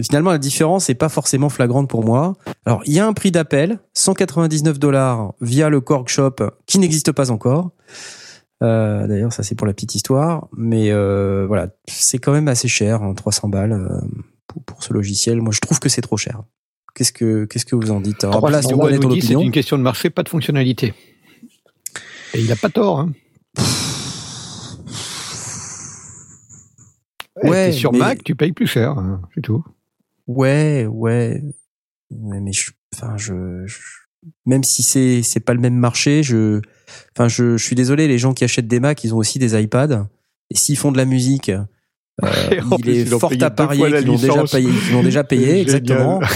finalement 0.02 0.32
la 0.32 0.38
différence 0.38 0.90
est 0.90 0.96
pas 0.96 1.10
forcément 1.10 1.50
flagrante 1.50 1.90
pour 1.90 2.04
moi. 2.04 2.36
Alors 2.66 2.82
il 2.86 2.94
y 2.94 3.00
a 3.00 3.06
un 3.06 3.14
prix 3.14 3.32
d'appel, 3.32 3.80
199 3.94 4.80
dollars 4.80 5.34
via 5.42 5.70
le 5.70 5.82
Korg 5.82 6.08
Shop 6.08 6.36
qui 6.66 6.80
n'existe 6.80 7.12
pas 7.12 7.32
encore. 7.32 7.72
Euh, 8.64 9.08
D'ailleurs 9.08 9.34
ça 9.34 9.44
c'est 9.44 9.56
pour 9.56 9.68
la 9.68 9.74
petite 9.74 9.94
histoire, 9.96 10.48
mais 10.56 10.90
euh, 10.92 11.46
voilà 11.48 11.68
c'est 11.88 12.18
quand 12.18 12.32
même 12.32 12.48
assez 12.48 12.68
cher, 12.68 13.04
hein, 13.04 13.14
300 13.14 13.50
balles 13.50 13.74
euh, 13.74 14.00
pour, 14.48 14.64
pour 14.64 14.84
ce 14.84 14.94
logiciel. 14.94 15.42
Moi 15.42 15.52
je 15.54 15.60
trouve 15.60 15.80
que 15.80 15.90
c'est 15.90 16.02
trop 16.02 16.18
cher. 16.18 16.42
Qu'est-ce 16.96 17.12
que 17.12 17.46
qu'est-ce 17.46 17.66
que 17.66 17.76
vous 17.76 17.92
en 17.92 18.00
dites 18.00 18.24
Alors, 18.24 18.46
Blas, 18.46 18.62
Stéphane 18.62 19.06
on 19.06 19.20
c'est 19.20 19.34
une 19.34 19.52
question 19.52 19.78
de 19.78 19.84
marché, 19.84 20.10
pas 20.10 20.24
de 20.24 20.30
fonctionnalité. 20.30 20.94
Et 22.36 22.40
il 22.40 22.52
a 22.52 22.56
pas 22.56 22.70
tort. 22.70 23.00
Hein. 23.00 23.12
Ouais, 27.42 27.72
sur 27.72 27.92
mais- 27.94 28.00
Mac, 28.00 28.24
tu 28.24 28.36
payes 28.36 28.52
plus 28.52 28.68
cher, 28.68 28.92
hein, 28.98 29.22
c'est 29.34 29.42
tout. 29.42 29.64
Ouais, 30.28 30.86
ouais, 30.90 31.42
ouais, 32.12 32.40
mais 32.40 32.52
je, 32.54 32.72
enfin, 32.94 33.18
je, 33.18 33.66
je- 33.66 33.80
même 34.46 34.64
si 34.64 34.84
c'est 34.84 35.22
c'est 35.24 35.40
pas 35.42 35.54
le 35.54 35.60
même 35.60 35.76
marché, 35.76 36.24
je, 36.24 36.62
enfin, 37.16 37.28
je, 37.28 37.58
je 37.58 37.64
suis 37.64 37.76
désolé, 37.76 38.08
les 38.08 38.18
gens 38.18 38.34
qui 38.34 38.44
achètent 38.44 38.68
des 38.68 38.80
Macs, 38.80 39.04
ils 39.04 39.14
ont 39.14 39.18
aussi 39.18 39.40
des 39.40 39.60
iPads, 39.62 40.08
et 40.50 40.56
s'ils 40.56 40.78
font 40.78 40.92
de 40.92 40.98
la 40.98 41.06
musique, 41.06 41.50
euh, 41.50 41.64
il 42.80 42.90
est 42.90 43.06
fort 43.06 43.32
à 43.42 43.50
parier 43.50 43.92
qu'ils 43.98 44.06
l'ont 44.06 44.16
déjà 44.18 44.44
payé, 44.46 44.70
qu'ils 44.72 44.94
l'ont 44.94 45.04
déjà 45.04 45.24
payé, 45.24 45.62
exactement. 45.62 46.22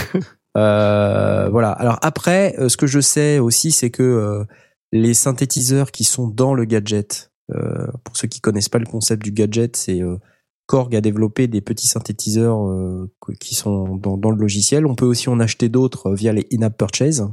Euh, 0.57 1.49
voilà. 1.51 1.69
Alors 1.69 1.99
après, 2.01 2.55
euh, 2.57 2.67
ce 2.67 2.77
que 2.77 2.87
je 2.87 2.99
sais 2.99 3.37
aussi, 3.37 3.71
c'est 3.71 3.91
que 3.91 4.01
euh, 4.01 4.43
les 4.91 5.13
synthétiseurs 5.13 5.91
qui 5.91 6.03
sont 6.03 6.27
dans 6.27 6.55
le 6.55 6.65
gadget, 6.65 7.31
euh, 7.53 7.85
pour 8.03 8.17
ceux 8.17 8.27
qui 8.27 8.41
connaissent 8.41 8.67
pas 8.67 8.79
le 8.79 8.87
concept 8.87 9.21
du 9.23 9.31
gadget, 9.31 9.75
c'est 9.75 10.01
euh, 10.01 10.17
Korg 10.67 10.95
a 10.95 11.01
développé 11.01 11.47
des 11.47 11.61
petits 11.61 11.87
synthétiseurs 11.87 12.69
euh, 12.69 13.09
qui 13.39 13.55
sont 13.55 13.95
dans, 13.95 14.17
dans 14.17 14.29
le 14.29 14.37
logiciel. 14.37 14.85
On 14.85 14.95
peut 14.95 15.05
aussi 15.05 15.29
en 15.29 15.39
acheter 15.39 15.69
d'autres 15.69 16.11
euh, 16.11 16.15
via 16.15 16.33
les 16.33 16.45
in-app 16.53 16.77
purchase. 16.77 17.27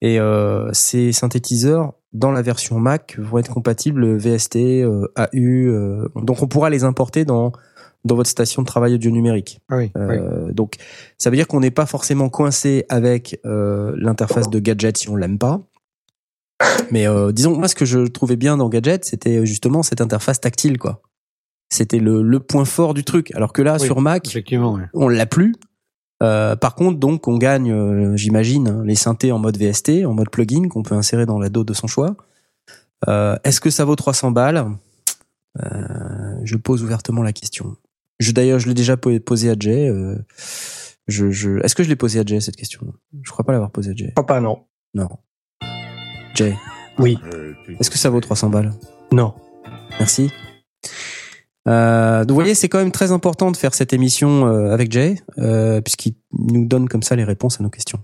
Et 0.00 0.18
euh, 0.20 0.68
ces 0.72 1.12
synthétiseurs, 1.12 1.94
dans 2.12 2.32
la 2.32 2.42
version 2.42 2.78
Mac, 2.78 3.16
vont 3.18 3.38
être 3.38 3.54
compatibles 3.54 4.16
VST, 4.16 4.56
AU. 4.84 6.08
donc 6.20 6.42
on 6.42 6.48
pourra 6.48 6.70
les 6.70 6.82
importer 6.82 7.24
dans 7.24 7.52
dans 8.04 8.16
votre 8.16 8.30
station 8.30 8.62
de 8.62 8.66
travail 8.66 8.94
audio 8.94 9.10
numérique. 9.10 9.60
Ah 9.68 9.76
oui, 9.76 9.92
oui. 9.94 10.16
Donc, 10.52 10.76
ça 11.18 11.30
veut 11.30 11.36
dire 11.36 11.46
qu'on 11.46 11.60
n'est 11.60 11.70
pas 11.70 11.86
forcément 11.86 12.28
coincé 12.28 12.84
avec 12.88 13.40
euh, 13.44 13.94
l'interface 13.96 14.50
de 14.50 14.58
gadget 14.58 14.96
si 14.96 15.08
on 15.08 15.16
l'aime 15.16 15.38
pas. 15.38 15.60
Mais 16.90 17.06
euh, 17.06 17.32
disons, 17.32 17.56
moi, 17.56 17.68
ce 17.68 17.74
que 17.74 17.84
je 17.84 18.00
trouvais 18.00 18.36
bien 18.36 18.56
dans 18.56 18.68
gadget, 18.68 19.04
c'était 19.04 19.44
justement 19.46 19.82
cette 19.82 20.00
interface 20.00 20.40
tactile, 20.40 20.78
quoi. 20.78 21.02
C'était 21.72 21.98
le, 21.98 22.20
le 22.22 22.38
point 22.38 22.64
fort 22.66 22.92
du 22.92 23.02
truc. 23.02 23.34
Alors 23.34 23.52
que 23.54 23.62
là, 23.62 23.76
Oui, 23.80 23.86
sur 23.86 24.00
Mac, 24.02 24.28
ouais. 24.34 24.82
on 24.92 25.08
l'a 25.08 25.24
plus. 25.26 25.54
Euh, 26.22 26.54
par 26.54 26.74
contre, 26.74 26.98
donc, 26.98 27.26
on 27.28 27.38
gagne, 27.38 27.72
euh, 27.72 28.14
j'imagine, 28.16 28.68
hein, 28.68 28.82
les 28.84 28.94
synthés 28.94 29.32
en 29.32 29.38
mode 29.38 29.56
VST, 29.56 30.04
en 30.04 30.12
mode 30.12 30.28
plugin 30.30 30.68
qu'on 30.68 30.82
peut 30.82 30.94
insérer 30.94 31.24
dans 31.26 31.38
la 31.38 31.48
dos 31.48 31.64
de 31.64 31.72
son 31.72 31.86
choix. 31.86 32.14
Euh, 33.08 33.36
Est-ce 33.42 33.60
que 33.60 33.70
ça 33.70 33.84
vaut 33.86 33.96
300 33.96 34.30
balles? 34.32 34.66
Euh, 35.62 36.34
Je 36.44 36.56
pose 36.56 36.82
ouvertement 36.82 37.22
la 37.22 37.32
question. 37.32 37.76
Je 38.20 38.32
d'ailleurs, 38.32 38.58
je 38.58 38.68
l'ai 38.68 38.74
déjà 38.74 38.96
po- 38.96 39.18
posé 39.20 39.50
à 39.50 39.54
Jay. 39.58 39.88
euh, 39.88 40.16
je, 41.08 41.30
je... 41.30 41.58
Est-ce 41.64 41.74
que 41.74 41.82
je 41.82 41.88
l'ai 41.88 41.96
posé 41.96 42.20
à 42.20 42.24
Jay 42.24 42.38
cette 42.40 42.56
question? 42.56 42.82
Je 43.22 43.30
crois 43.30 43.44
pas 43.44 43.52
l'avoir 43.52 43.70
posé 43.70 43.90
à 43.90 43.94
Jay. 43.94 44.06
Je 44.08 44.12
crois 44.12 44.26
pas, 44.26 44.40
non. 44.40 44.64
Non. 44.94 45.08
Jay, 46.34 46.54
Oui. 46.98 47.18
est-ce 47.80 47.90
que 47.90 47.98
ça 47.98 48.10
vaut 48.10 48.20
300 48.20 48.50
balles? 48.50 48.72
Non. 49.10 49.34
Merci. 49.98 50.30
Euh, 51.68 52.20
donc 52.20 52.30
vous 52.30 52.34
voyez, 52.34 52.54
c'est 52.54 52.68
quand 52.68 52.78
même 52.78 52.92
très 52.92 53.12
important 53.12 53.50
de 53.50 53.56
faire 53.56 53.74
cette 53.74 53.92
émission 53.92 54.46
euh, 54.46 54.72
avec 54.72 54.90
Jay, 54.90 55.16
euh, 55.38 55.80
puisqu'il 55.80 56.14
nous 56.32 56.64
donne 56.64 56.88
comme 56.88 57.02
ça 57.02 57.16
les 57.16 57.24
réponses 57.24 57.60
à 57.60 57.62
nos 57.62 57.70
questions. 57.70 58.00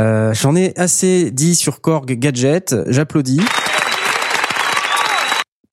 Euh, 0.00 0.34
J'en 0.34 0.54
ai 0.54 0.78
assez 0.78 1.30
dit 1.30 1.54
sur 1.54 1.80
Korg 1.80 2.12
Gadget, 2.12 2.74
j'applaudis. 2.88 3.40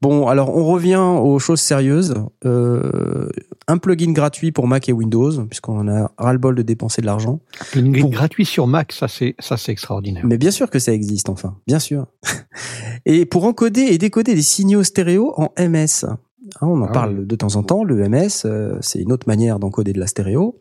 Bon, 0.03 0.27
alors 0.27 0.53
on 0.53 0.65
revient 0.65 0.97
aux 0.97 1.39
choses 1.39 1.61
sérieuses. 1.61 2.13
Euh, 2.45 3.29
un 3.69 3.77
plugin 3.77 4.11
gratuit 4.11 4.51
pour 4.51 4.67
Mac 4.67 4.89
et 4.89 4.91
Windows, 4.91 5.45
puisqu'on 5.45 5.87
a 5.87 6.11
ras-le-bol 6.17 6.55
de 6.55 6.61
dépenser 6.61 7.01
de 7.01 7.05
l'argent. 7.05 7.39
Une 7.73 7.97
Pour- 7.97 8.09
gratuit 8.09 8.43
sur 8.45 8.67
Mac, 8.67 8.91
ça 8.91 9.07
c'est 9.07 9.33
ça 9.39 9.55
c'est 9.55 9.71
extraordinaire. 9.71 10.25
Mais 10.25 10.37
bien 10.37 10.51
sûr 10.51 10.69
que 10.69 10.77
ça 10.77 10.91
existe, 10.91 11.29
enfin, 11.29 11.55
bien 11.67 11.79
sûr. 11.79 12.07
Et 13.05 13.25
pour 13.25 13.45
encoder 13.45 13.79
et 13.91 13.97
décoder 13.97 14.35
des 14.35 14.41
signaux 14.41 14.83
stéréo 14.83 15.33
en 15.37 15.53
MS. 15.57 16.03
Hein, 16.05 16.17
on 16.61 16.81
en 16.81 16.87
Ah 16.87 16.91
parle 16.91 17.25
de 17.25 17.35
temps 17.37 17.55
en 17.55 17.63
temps. 17.63 17.85
Le 17.85 17.95
MS, 18.09 18.43
euh, 18.43 18.75
c'est 18.81 18.99
une 18.99 19.13
autre 19.13 19.27
manière 19.29 19.57
d'encoder 19.57 19.93
de 19.93 20.01
la 20.01 20.07
stéréo. 20.07 20.59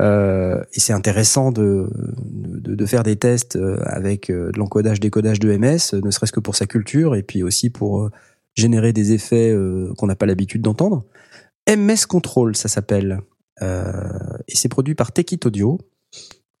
Euh, 0.00 0.60
et 0.72 0.80
c'est 0.80 0.92
intéressant 0.92 1.52
de, 1.52 1.88
de, 2.26 2.74
de 2.74 2.86
faire 2.86 3.04
des 3.04 3.14
tests 3.14 3.56
avec 3.84 4.32
de 4.32 4.50
l'encodage, 4.56 4.98
décodage 4.98 5.38
de 5.38 5.56
MS, 5.56 5.94
ne 6.02 6.10
serait-ce 6.10 6.32
que 6.32 6.40
pour 6.40 6.56
sa 6.56 6.66
culture 6.66 7.14
et 7.14 7.22
puis 7.22 7.44
aussi 7.44 7.70
pour 7.70 8.10
générer 8.54 8.92
des 8.92 9.12
effets 9.12 9.50
euh, 9.50 9.92
qu'on 9.98 10.06
n'a 10.06 10.16
pas 10.16 10.26
l'habitude 10.26 10.62
d'entendre. 10.62 11.04
MS 11.68 12.06
Control, 12.08 12.56
ça 12.56 12.68
s'appelle. 12.68 13.20
Euh, 13.62 13.92
et 14.48 14.54
c'est 14.56 14.68
produit 14.68 14.94
par 14.94 15.12
Techit 15.12 15.40
Audio. 15.44 15.78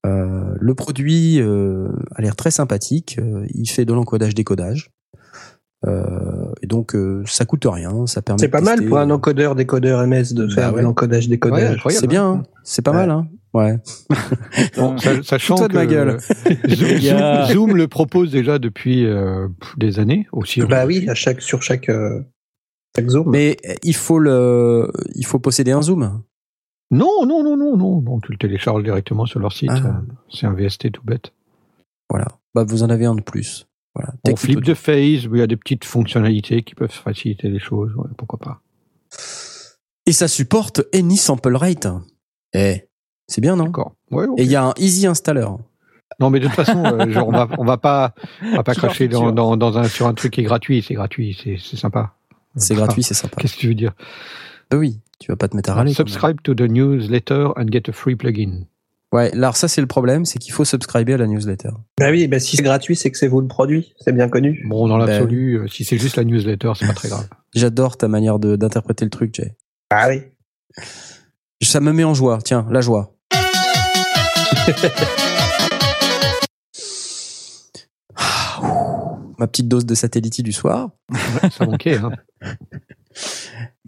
Euh, 0.06 0.54
le 0.60 0.74
produit 0.74 1.40
euh, 1.40 1.88
a 2.14 2.22
l'air 2.22 2.36
très 2.36 2.50
sympathique. 2.50 3.18
Euh, 3.18 3.46
il 3.54 3.66
fait 3.68 3.84
de 3.84 3.92
l'encodage-décodage. 3.92 4.90
Euh, 5.86 6.52
et 6.62 6.66
donc, 6.66 6.94
euh, 6.94 7.22
ça 7.26 7.44
coûte 7.44 7.66
rien. 7.66 8.06
Ça 8.06 8.22
permet 8.22 8.38
C'est 8.40 8.48
pas 8.48 8.60
mal 8.62 8.84
pour 8.86 8.98
un 8.98 9.10
encodeur 9.10 9.54
décodeur 9.54 10.06
MS 10.06 10.32
de 10.32 10.46
Bah 10.46 10.54
faire 10.54 10.72
ouais. 10.74 10.80
de 10.80 10.84
l'encodage 10.86 11.24
Ouais, 11.24 11.30
décodage. 11.30 11.74
incroyable. 11.76 12.00
C'est 12.00 12.06
bien. 12.06 12.26
hein. 12.26 12.42
C'est 12.62 12.82
pas 12.82 12.90
Ouais. 12.92 12.98
mal, 12.98 13.10
hein. 13.10 13.28
Ouais. 13.54 13.76
Bon, 14.76 14.98
sa- 14.98 15.22
sachant 15.22 15.56
Fous-toi 15.56 15.68
de 15.68 15.72
que 15.72 15.78
ma 15.78 15.86
gueule. 15.86 16.18
Zoom, 17.52 17.76
le 17.76 17.86
propose 17.88 18.30
déjà 18.32 18.58
depuis 18.58 19.06
euh, 19.06 19.48
des 19.76 19.98
années 20.00 20.26
aussi. 20.32 20.60
bah 20.62 20.84
oui, 20.86 21.08
à 21.08 21.14
chaque 21.14 21.40
sur 21.40 21.62
chaque 21.62 21.88
euh, 21.88 22.20
chaque 22.96 23.08
zoom. 23.08 23.30
Mais 23.30 23.56
il 23.84 23.94
faut 23.94 24.18
le, 24.18 24.90
il 25.14 25.24
faut 25.24 25.38
posséder 25.38 25.70
un 25.72 25.82
zoom. 25.82 26.22
Non, 26.90 27.26
non, 27.26 27.42
non, 27.42 27.56
non, 27.56 27.76
non, 27.76 28.00
non, 28.02 28.20
tu 28.20 28.32
le 28.32 28.38
télécharges 28.38 28.82
directement 28.82 29.26
sur 29.26 29.40
leur 29.40 29.52
site. 29.52 29.70
Ah. 29.72 30.02
C'est 30.32 30.46
un 30.46 30.52
VST 30.52 30.92
tout 30.92 31.02
bête. 31.04 31.32
Voilà. 32.10 32.26
Bah, 32.54 32.64
vous 32.64 32.82
en 32.82 32.90
avez 32.90 33.06
un 33.06 33.14
de 33.14 33.22
plus. 33.22 33.66
Voilà. 33.94 34.12
On 34.28 34.36
flip 34.36 34.60
de 34.62 34.74
phase, 34.74 35.26
où 35.26 35.36
il 35.36 35.38
y 35.38 35.42
a 35.42 35.46
des 35.46 35.56
petites 35.56 35.84
fonctionnalités 35.84 36.62
qui 36.62 36.74
peuvent 36.74 36.90
faciliter 36.90 37.48
les 37.48 37.58
choses. 37.60 37.92
ouais, 37.96 38.10
pourquoi 38.18 38.38
pas. 38.38 38.60
Et 40.06 40.12
ça 40.12 40.28
supporte 40.28 40.82
Any 40.92 41.16
Sample 41.16 41.56
Rate. 41.56 41.86
Eh, 42.54 42.84
c'est 43.26 43.40
bien, 43.40 43.56
non? 43.56 43.64
D'accord. 43.64 43.94
Ouais, 44.10 44.26
ok. 44.26 44.38
Et 44.38 44.42
il 44.44 44.50
y 44.50 44.56
a 44.56 44.64
un 44.64 44.72
Easy 44.76 45.06
Installer. 45.06 45.46
Non, 46.20 46.30
mais 46.30 46.38
de 46.40 46.46
toute 46.46 46.54
façon, 46.54 46.84
euh, 46.84 47.10
genre, 47.10 47.26
on 47.28 47.32
va, 47.32 47.48
on 47.58 47.64
va 47.64 47.76
pas, 47.76 48.14
on 48.42 48.56
va 48.56 48.62
pas 48.62 48.74
cracher 48.74 49.08
dans, 49.08 49.18
feature. 49.20 49.32
dans, 49.32 49.56
dans 49.56 49.78
un, 49.78 49.84
sur 49.84 50.06
un 50.06 50.14
truc 50.14 50.34
qui 50.34 50.40
est 50.42 50.44
gratuit. 50.44 50.84
C'est 50.86 50.94
gratuit, 50.94 51.36
c'est, 51.42 51.56
c'est 51.58 51.76
sympa. 51.76 52.12
C'est 52.56 52.74
gratuit, 52.76 53.02
c'est 53.02 53.14
sympa. 53.14 53.36
Qu'est-ce 53.40 53.54
que 53.54 53.60
tu 53.60 53.68
veux 53.68 53.74
dire? 53.74 53.92
Bah 54.70 54.76
oui, 54.76 55.00
tu 55.18 55.32
vas 55.32 55.36
pas 55.36 55.48
te 55.48 55.56
mettre 55.56 55.70
à 55.70 55.74
râler. 55.74 55.92
Subscribe 55.92 56.40
to 56.42 56.54
the 56.54 56.62
newsletter 56.70 57.48
and 57.56 57.66
get 57.72 57.82
a 57.88 57.92
free 57.92 58.14
plugin. 58.14 58.64
Ouais, 59.12 59.32
alors 59.32 59.56
ça 59.56 59.68
c'est 59.68 59.80
le 59.80 59.86
problème, 59.86 60.24
c'est 60.24 60.38
qu'il 60.40 60.52
faut 60.52 60.64
subscriber 60.64 61.14
à 61.14 61.16
la 61.16 61.26
newsletter. 61.26 61.70
Bah 61.98 62.10
oui, 62.10 62.26
bah 62.28 62.38
si 62.40 62.56
c'est 62.56 62.62
gratuit, 62.64 62.96
c'est 62.96 63.10
que 63.10 63.18
c'est 63.18 63.28
vous 63.28 63.40
le 63.40 63.46
produit, 63.46 63.92
c'est 64.00 64.12
bien 64.12 64.28
connu. 64.28 64.64
Bon, 64.68 64.86
dans 64.88 64.98
Ben- 64.98 65.06
l'absolu, 65.06 65.54
euh, 65.58 65.68
si 65.68 65.84
c'est 65.84 65.98
juste 65.98 66.16
la 66.16 66.24
newsletter, 66.24 66.72
c'est 66.76 66.86
pas 66.86 66.94
très 66.94 67.08
grave. 67.08 67.28
J'adore 67.54 67.96
ta 67.96 68.08
manière 68.08 68.38
de- 68.40 68.56
d'interpréter 68.56 69.04
le 69.04 69.10
truc, 69.10 69.34
Jay. 69.34 69.54
Ah 69.90 70.08
oui. 70.08 70.22
Ça 71.62 71.80
me 71.80 71.92
met 71.92 72.04
en 72.04 72.14
joie. 72.14 72.38
Tiens, 72.44 72.66
la 72.70 72.80
joie. 72.80 73.14
Ma 79.38 79.46
petite 79.48 79.66
dose 79.68 79.84
de 79.84 79.94
satellite 79.94 80.40
du 80.42 80.52
soir. 80.52 80.90
Ça 81.50 81.66
manquait, 81.66 81.96
hein. 81.98 82.10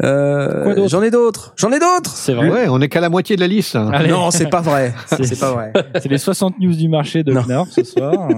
Euh, 0.02 0.64
Quoi 0.64 0.74
d'autre 0.74 0.88
J'en 0.90 1.02
ai 1.02 1.10
d'autres. 1.10 1.54
J'en 1.56 1.70
ai 1.72 1.78
d'autres. 1.78 2.10
C'est 2.14 2.34
vrai. 2.34 2.50
Ouais, 2.50 2.66
on 2.68 2.80
est 2.80 2.88
qu'à 2.88 3.00
la 3.00 3.08
moitié 3.08 3.36
de 3.36 3.40
la 3.40 3.46
liste. 3.46 3.76
Allez. 3.76 4.10
Non, 4.10 4.30
c'est 4.30 4.48
pas 4.50 4.60
vrai. 4.60 4.92
C'est- 5.06 5.38
pas 5.40 5.52
vrai. 5.52 5.72
C'est 6.00 6.08
les 6.10 6.18
60 6.18 6.58
news 6.58 6.74
du 6.74 6.88
marché 6.88 7.22
de. 7.22 7.32
Knarf 7.32 7.70
ce 7.70 7.82
soir. 7.84 8.28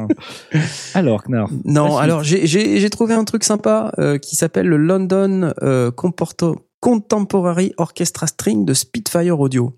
Alors, 0.95 1.23
Knarf. 1.25 1.51
Non, 1.65 1.97
alors 1.97 2.23
j'ai- 2.23 2.47
j'ai 2.47 2.79
j'ai 2.79 2.91
trouvé 2.91 3.15
un 3.15 3.25
truc 3.25 3.43
sympa 3.43 3.91
euh, 3.99 4.19
qui 4.19 4.37
s'appelle 4.37 4.67
le 4.67 4.77
London 4.77 5.53
euh, 5.63 5.91
Comporto- 5.91 6.59
Contemporary 6.81 7.73
Orchestra 7.77 8.27
String 8.27 8.65
de 8.65 8.75
Spitfire 8.75 9.39
Audio. 9.41 9.75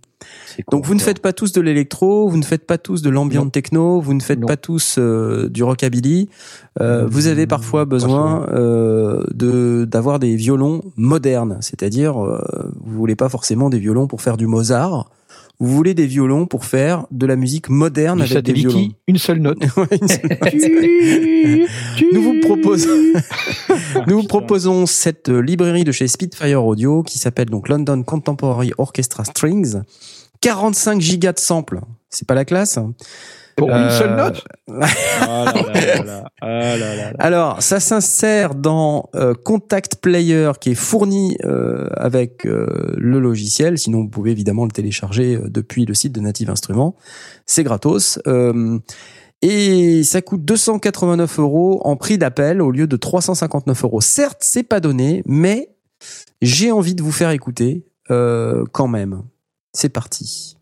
Donc 0.70 0.84
vous 0.84 0.94
ne 0.94 1.01
faites 1.01 1.20
pas 1.20 1.32
tous 1.32 1.53
de 1.53 1.61
l'électro, 1.62 2.28
vous 2.28 2.36
ne 2.36 2.44
faites 2.44 2.66
pas 2.66 2.76
tous 2.76 3.01
de 3.01 3.09
l'ambient 3.09 3.48
techno, 3.48 4.01
vous 4.01 4.12
ne 4.12 4.20
faites 4.20 4.40
Non. 4.40 4.46
pas 4.46 4.59
tous 4.59 4.96
euh, 4.98 5.48
du 5.48 5.62
rockabilly. 5.62 6.28
Euh, 6.80 7.07
vous 7.07 7.26
avez 7.26 7.46
parfois 7.46 7.86
besoin 7.86 8.46
euh, 8.51 9.24
de 9.32 9.86
d'avoir 9.90 10.18
des 10.18 10.36
violons 10.36 10.82
modernes, 10.96 11.57
c'est-à-dire 11.62 12.22
euh, 12.22 12.70
vous 12.84 12.98
voulez 12.98 13.16
pas 13.16 13.30
forcément 13.30 13.70
des 13.70 13.78
violons 13.78 14.07
pour 14.07 14.20
faire 14.20 14.36
du 14.36 14.46
Mozart, 14.46 15.09
vous 15.61 15.68
voulez 15.76 15.92
des 15.94 16.06
violons 16.06 16.46
pour 16.46 16.64
faire 16.64 17.06
de 17.11 17.26
la 17.26 17.36
musique 17.36 17.68
moderne 17.68 18.24
Du 18.24 18.32
avec 18.32 18.44
des 18.44 18.52
violons. 18.54 18.88
une 19.06 19.18
seule 19.18 19.38
note. 19.40 19.58
Ouais, 19.76 19.86
une 20.00 20.08
seule- 20.08 21.66
Nous 22.12 22.22
vous 22.22 22.40
proposons 22.40 22.88
Nous 24.06 24.20
vous 24.20 24.26
proposons 24.26 24.86
cette 24.86 25.28
euh, 25.28 25.40
librairie 25.40 25.84
de 25.84 25.92
chez 25.92 26.08
Spitfire 26.08 26.64
Audio 26.64 27.02
qui 27.02 27.18
s'appelle 27.18 27.50
donc 27.50 27.68
London 27.68 28.02
Contemporary 28.02 28.72
Orchestra 28.78 29.24
Strings. 29.24 29.76
45 30.40 31.00
gigas 31.00 31.32
de 31.34 31.38
samples. 31.38 31.80
C'est 32.08 32.26
pas 32.26 32.34
la 32.34 32.44
classe 32.44 32.78
hein. 32.78 32.94
Pour 33.61 33.70
une 33.70 33.76
Euh, 33.76 33.90
seule 33.90 34.16
note 34.16 34.44
Ah. 35.20 35.52
Alors, 37.18 37.62
ça 37.62 37.80
s'insère 37.80 38.54
dans 38.54 39.11
euh, 39.14 39.34
Contact 39.34 39.96
Player 39.96 40.52
qui 40.61 40.70
est 40.70 40.74
fourni 40.74 41.36
euh, 41.44 41.88
avec 41.96 42.46
euh, 42.46 42.94
le 42.96 43.20
logiciel. 43.20 43.78
Sinon, 43.78 44.00
vous 44.00 44.08
pouvez 44.08 44.30
évidemment 44.30 44.64
le 44.64 44.70
télécharger 44.70 45.38
depuis 45.46 45.84
le 45.84 45.94
site 45.94 46.12
de 46.12 46.20
Native 46.20 46.50
Instruments. 46.50 46.96
C'est 47.46 47.64
gratos. 47.64 48.18
Et 49.42 50.02
ça 50.04 50.20
coûte 50.22 50.44
289 50.44 51.38
euros 51.38 51.80
en 51.84 51.96
prix 51.96 52.18
d'appel 52.18 52.61
au 52.61 52.70
lieu 52.70 52.86
de 52.86 52.96
359 52.96 53.84
euros. 53.84 54.00
Certes, 54.00 54.38
c'est 54.40 54.62
pas 54.62 54.80
donné, 54.80 55.22
mais 55.26 55.70
j'ai 56.42 56.72
envie 56.72 56.94
de 56.94 57.02
vous 57.02 57.12
faire 57.12 57.30
écouter 57.30 57.86
quand 58.08 58.88
même. 58.88 59.22
C'est 59.72 59.88
parti. 59.88 60.56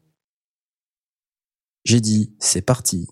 J'ai 1.88 2.00
dit, 2.02 2.34
c'est 2.38 2.60
parti. 2.60 3.08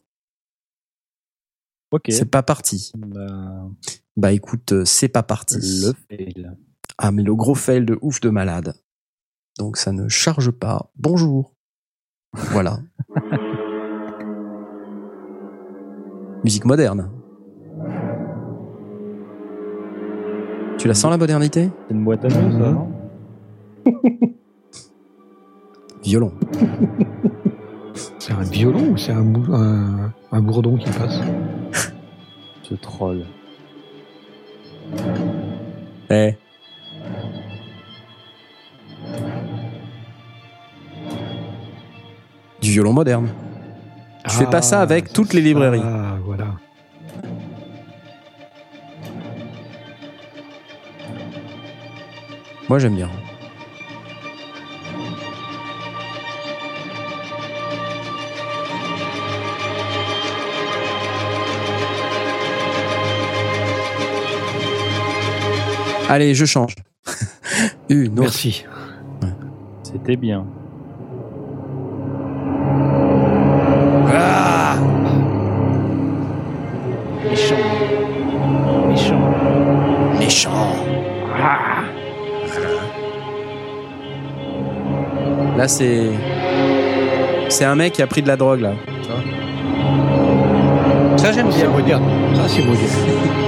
Ok. 1.92 2.08
C'est 2.10 2.30
pas 2.30 2.42
parti. 2.42 2.92
Bah, 2.94 3.70
Bah 4.18 4.32
écoute, 4.32 4.72
euh, 4.72 4.84
c'est 4.84 5.08
pas 5.08 5.22
parti. 5.22 5.54
le 5.56 5.94
fail. 6.10 6.50
Ah 6.98 7.10
mais 7.10 7.22
le 7.22 7.34
gros 7.34 7.54
fail 7.54 7.86
de 7.86 7.98
ouf 8.02 8.20
de 8.20 8.28
malade. 8.28 8.74
Donc 9.58 9.78
ça 9.78 9.92
ne 9.92 10.08
charge 10.08 10.50
pas. 10.50 10.90
Bonjour. 10.96 11.54
Voilà. 12.34 12.80
Musique 16.44 16.66
moderne. 16.66 17.10
Tu 20.76 20.86
la 20.86 20.92
sens 20.92 21.10
la 21.10 21.16
modernité? 21.16 21.70
C'est 21.88 21.94
une 21.94 22.04
boîte 22.04 22.26
à 22.26 22.28
news, 22.28 22.52
ça, 22.52 22.58
Mhm. 22.58 22.74
non? 22.74 22.92
Violon. 26.02 26.34
C'est 28.18 28.32
un 28.32 28.42
violon 28.42 28.90
ou 28.92 28.96
c'est 28.96 29.12
un, 29.12 29.22
bou- 29.22 29.54
un, 29.54 30.12
un 30.32 30.40
bourdon 30.42 30.76
qui 30.76 30.90
passe 30.90 31.20
Ce 32.62 32.74
troll. 32.74 33.24
Eh. 36.10 36.34
Du 42.60 42.70
violon 42.72 42.92
moderne. 42.92 43.28
Je 44.26 44.32
fais 44.32 44.46
pas 44.46 44.62
ça 44.62 44.80
avec 44.80 45.12
toutes 45.12 45.32
les 45.34 45.40
librairies. 45.40 45.82
Ah, 45.84 46.16
voilà. 46.24 46.46
Moi 52.68 52.78
j'aime 52.78 52.96
bien. 52.96 53.08
Allez, 66.08 66.34
je 66.34 66.44
change. 66.44 66.74
Une 67.88 68.12
autre. 68.12 68.22
Merci. 68.22 68.64
C'était 69.82 70.16
bien. 70.16 70.44
Ah 74.12 74.76
Méchant. 77.28 77.56
Méchant. 78.88 79.32
Méchant. 80.18 80.76
Là, 85.56 85.68
c'est. 85.68 86.10
C'est 87.48 87.64
un 87.64 87.74
mec 87.74 87.94
qui 87.94 88.02
a 88.02 88.06
pris 88.06 88.22
de 88.22 88.28
la 88.28 88.36
drogue, 88.36 88.60
là. 88.60 88.72
Ça, 91.16 91.32
j'aime 91.32 91.48
bien. 91.84 92.00
Ça, 92.34 92.48
c'est 92.48 92.62
beau. 92.62 92.74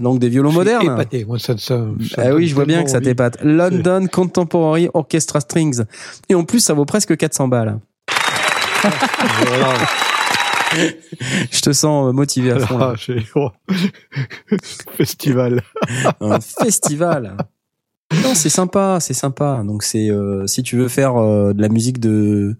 Donc 0.00 0.18
des 0.18 0.28
violons 0.28 0.52
modernes. 0.52 0.84
Épaté. 0.84 1.24
Moi, 1.24 1.38
ça, 1.38 1.56
ça, 1.58 1.84
ça 2.14 2.22
Ah 2.24 2.34
oui, 2.34 2.46
je 2.46 2.54
vois 2.54 2.64
bien 2.66 2.82
que 2.84 2.90
ça 2.90 3.00
t'épate. 3.00 3.38
London 3.42 4.06
Contemporary 4.10 4.88
Orchestra 4.94 5.40
Strings. 5.40 5.82
Et 6.28 6.34
en 6.34 6.44
plus, 6.44 6.60
ça 6.60 6.74
vaut 6.74 6.84
presque 6.84 7.16
400 7.16 7.48
balles. 7.48 7.78
Voilà. 9.46 9.74
Je 11.50 11.60
te 11.62 11.72
sens 11.72 12.08
euh, 12.08 12.12
motivé 12.12 12.50
à 12.52 12.58
fond. 12.58 12.78
là. 12.78 12.94
Oh. 13.34 13.50
Festival. 14.96 15.62
Un 16.20 16.40
festival. 16.40 17.36
Non, 18.22 18.34
c'est 18.34 18.48
sympa, 18.48 18.98
c'est 19.00 19.14
sympa. 19.14 19.62
Donc 19.64 19.82
c'est 19.82 20.10
euh, 20.10 20.46
si 20.46 20.62
tu 20.62 20.76
veux 20.76 20.88
faire 20.88 21.16
euh, 21.16 21.52
de 21.52 21.62
la 21.62 21.68
musique 21.68 22.00
de 22.00 22.56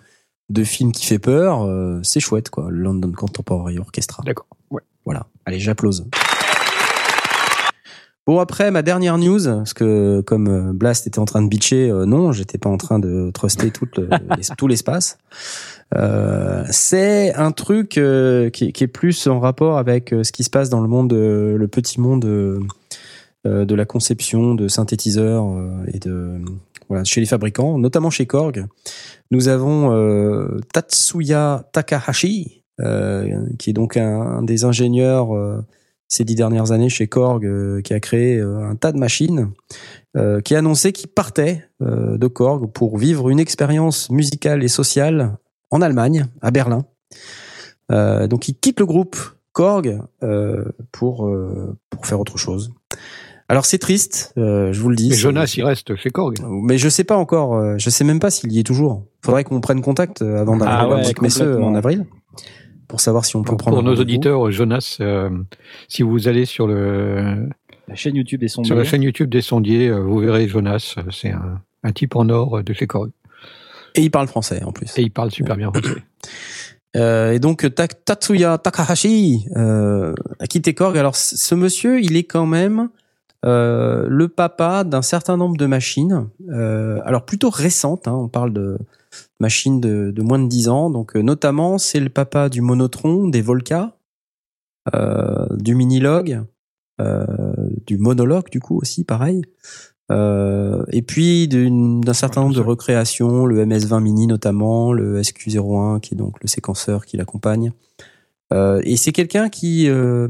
de 0.51 0.65
film 0.65 0.93
qui 0.93 1.05
fait 1.07 1.19
peur, 1.19 1.63
euh, 1.65 2.01
c'est 2.03 2.21
chouette 2.21 2.51
quoi. 2.51 2.69
London 2.71 3.13
Contemporary 3.13 3.79
Orchestra. 3.79 4.23
D'accord. 4.25 4.47
Ouais. 4.71 4.83
Voilà. 5.05 5.27
Allez, 5.45 5.59
j'applause. 5.59 6.07
Bon 8.29 8.41
après 8.41 8.71
ma 8.71 8.83
dernière 8.83 9.17
news, 9.17 9.43
parce 9.43 9.73
que 9.73 10.21
comme 10.21 10.49
euh, 10.49 10.73
Blast 10.75 11.07
était 11.07 11.19
en 11.19 11.25
train 11.25 11.41
de 11.41 11.49
bitcher, 11.49 11.89
euh, 11.91 12.05
non, 12.05 12.31
j'étais 12.31 12.59
pas 12.59 12.69
en 12.69 12.77
train 12.77 12.99
de 12.99 13.31
truster 13.33 13.71
tout, 13.71 13.89
le- 13.97 14.11
l'es- 14.37 14.55
tout 14.59 14.67
l'espace. 14.67 15.17
Euh, 15.97 16.63
c'est 16.69 17.33
un 17.37 17.53
truc 17.53 17.97
euh, 17.97 18.51
qui, 18.51 18.67
est- 18.67 18.73
qui 18.73 18.85
est 18.85 18.89
plus 18.89 19.27
en 19.29 19.41
rapport 19.41 19.79
avec 19.79 20.13
euh, 20.13 20.25
ce 20.25 20.33
qui 20.33 20.45
se 20.45 20.51
passe 20.51 20.69
dans 20.69 20.83
le 20.83 20.89
monde, 20.89 21.15
le 21.15 21.67
petit 21.69 22.03
monde 22.03 22.21
de 23.47 23.75
la 23.75 23.85
conception 23.87 24.55
de 24.55 24.69
synthétiseurs 24.69 25.47
et 25.95 25.99
de 25.99 26.35
voilà 26.91 27.05
chez 27.05 27.23
les 27.23 27.27
fabricants, 27.27 27.79
notamment 27.79 28.11
chez 28.11 28.27
Korg. 28.27 28.67
Nous 29.31 29.49
avons 29.49 29.89
Tatsuya 30.75 31.65
Takahashi, 31.73 32.63
qui 33.59 33.71
est 33.71 33.73
donc 33.73 33.97
un, 33.97 34.21
un 34.21 34.43
des 34.43 34.65
ingénieurs 34.67 35.31
ces 36.09 36.25
dix 36.25 36.35
dernières 36.35 36.73
années 36.73 36.89
chez 36.89 37.07
Korg, 37.07 37.45
euh, 37.45 37.81
qui 37.83 37.93
a 37.95 38.01
créé 38.01 38.39
euh, 38.39 38.67
un 38.69 38.75
tas 38.77 38.93
de 38.93 38.99
machines, 38.99 39.51
euh, 40.17 40.41
qui 40.41 40.55
a 40.55 40.59
annoncé 40.59 40.93
qu'il 40.93 41.09
partait 41.09 41.65
euh, 41.83 42.17
de 42.19 42.27
Korg 42.27 42.71
pour 42.73 42.97
vivre 42.99 43.29
une 43.29 43.39
expérience 43.41 44.11
musicale 44.11 44.65
et 44.65 44.69
sociale 44.69 45.37
en 45.71 45.83
Allemagne, 45.83 46.27
à 46.41 46.51
Berlin. 46.51 46.85
Euh, 47.93 48.27
donc 48.27 48.49
il 48.49 48.55
quitte 48.55 48.81
le 48.81 48.87
groupe 48.87 49.17
Korg 49.53 50.01
euh, 50.23 50.65
pour 50.93 51.27
euh, 51.27 51.77
pour 51.91 52.07
faire 52.07 52.21
autre 52.21 52.39
chose. 52.39 52.73
Alors 53.51 53.65
c'est 53.65 53.79
triste, 53.79 54.35
euh, 54.37 54.73
je 54.75 54.81
vous 54.81 54.91
le 54.91 54.97
dis. 54.97 55.09
C'est- 55.11 55.17
Jonas, 55.17 55.53
il 55.57 55.65
reste 55.65 55.97
chez 55.97 56.11
Korg. 56.11 56.37
mais 56.47 56.77
je 56.79 56.89
sais 56.89 57.05
pas 57.05 57.17
encore, 57.17 57.55
euh, 57.55 57.77
je 57.79 57.89
sais 57.91 58.05
même 58.05 58.21
pas 58.21 58.31
s'il 58.31 58.53
y 58.53 58.59
est 58.61 58.63
toujours. 58.63 59.07
Faudrait 59.25 59.45
qu'on 59.45 59.61
prenne 59.63 59.81
contact 59.81 60.21
avant 60.23 60.57
d'aller 60.59 60.71
Ah 60.75 60.85
voir 60.85 60.91
ouais, 60.97 61.03
Musique 61.03 61.23
Messeux 61.23 61.45
complètement. 61.45 61.69
en 61.69 61.75
avril 61.75 62.07
pour 62.89 63.01
savoir 63.01 63.25
si 63.25 63.37
on 63.37 63.43
peut 63.43 63.49
Pour, 63.51 63.59
prendre 63.59 63.77
pour 63.77 63.85
nos 63.85 63.95
auditeurs, 63.97 64.51
Jonas, 64.51 64.97
euh, 65.01 65.31
si 65.89 66.03
vous 66.03 66.27
allez 66.29 66.45
sur 66.47 66.67
le 66.67 67.49
La 67.87 67.95
chaîne 67.95 68.17
YouTube 68.17 68.43
est 68.43 68.49
son 68.49 68.65
sur 68.65 68.75
la 68.77 68.85
chaîne 68.85 69.03
YouTube 69.03 69.29
des 69.31 69.43
sondiers, 69.43 69.89
euh, 69.89 70.01
vous 70.01 70.19
verrez 70.19 70.49
Jonas. 70.49 70.95
euh, 70.99 71.03
C'est 71.13 71.31
un, 71.33 71.61
un 71.85 71.93
type 71.93 72.17
en 72.17 72.29
or 72.29 72.63
de 72.63 72.73
chez 72.73 72.87
Korg. 72.87 73.11
Et 73.95 74.03
il 74.03 74.11
parle 74.11 74.27
français 74.29 74.63
en 74.65 74.73
plus. 74.73 74.87
Et 74.99 75.03
il 75.03 75.11
parle 75.11 75.31
super 75.31 75.57
bien 75.57 75.71
français. 75.73 76.03
Euh, 76.97 77.33
et 77.33 77.39
donc 77.39 77.73
Ta- 77.75 77.87
Tatsuya 77.87 78.57
Takahashi 78.57 79.45
euh, 79.57 80.15
a 80.41 80.47
quitté 80.47 80.73
Korg. 80.73 80.97
Alors 80.97 81.17
ce 81.17 81.55
monsieur, 81.55 82.01
il 82.01 82.17
est 82.17 82.25
quand 82.25 82.47
même 82.47 82.89
euh, 83.45 84.07
le 84.09 84.29
papa 84.29 84.85
d'un 84.85 85.03
certain 85.03 85.37
nombre 85.37 85.59
de 85.59 85.67
machines. 85.67 86.29
Euh, 86.51 86.99
alors 87.05 87.27
plutôt 87.27 87.51
récentes. 87.51 88.09
Hein, 88.09 88.15
on 88.15 88.29
parle 88.29 88.55
de 88.55 88.79
machines 89.41 89.81
de, 89.81 90.11
de 90.11 90.23
moins 90.23 90.39
de 90.39 90.49
10 90.49 90.69
ans. 90.69 90.91
Donc 90.91 91.17
euh, 91.17 91.23
notamment, 91.23 91.79
c'est 91.79 92.01
le 92.01 92.09
papa 92.09 92.49
du 92.49 92.61
Monotron, 92.61 93.29
des 93.29 93.43
Volca, 93.43 93.97
euh, 94.95 95.47
du 95.57 95.75
Minilog, 95.75 96.43
euh, 97.01 97.25
du 97.87 97.99
Monologue 97.99 98.51
du 98.51 98.61
coup 98.61 98.79
aussi, 98.79 99.05
pareil. 99.05 99.43
Euh, 100.11 100.85
et 100.91 101.03
puis 101.03 101.49
d'un 101.49 102.13
certain 102.15 102.43
nombre 102.43 102.55
de 102.55 102.61
recréations, 102.61 103.45
le 103.45 103.65
MS20 103.65 104.01
Mini 104.01 104.27
notamment, 104.27 104.93
le 104.93 105.21
SQ01 105.21 106.01
qui 106.01 106.15
est 106.15 106.17
donc 106.17 106.43
le 106.43 106.49
séquenceur 106.49 107.05
qui 107.05 107.17
l'accompagne. 107.17 107.73
Euh, 108.53 108.81
et 108.85 108.97
c'est 108.97 109.13
quelqu'un 109.13 109.51
qui 109.51 109.89
euh, 109.89 110.29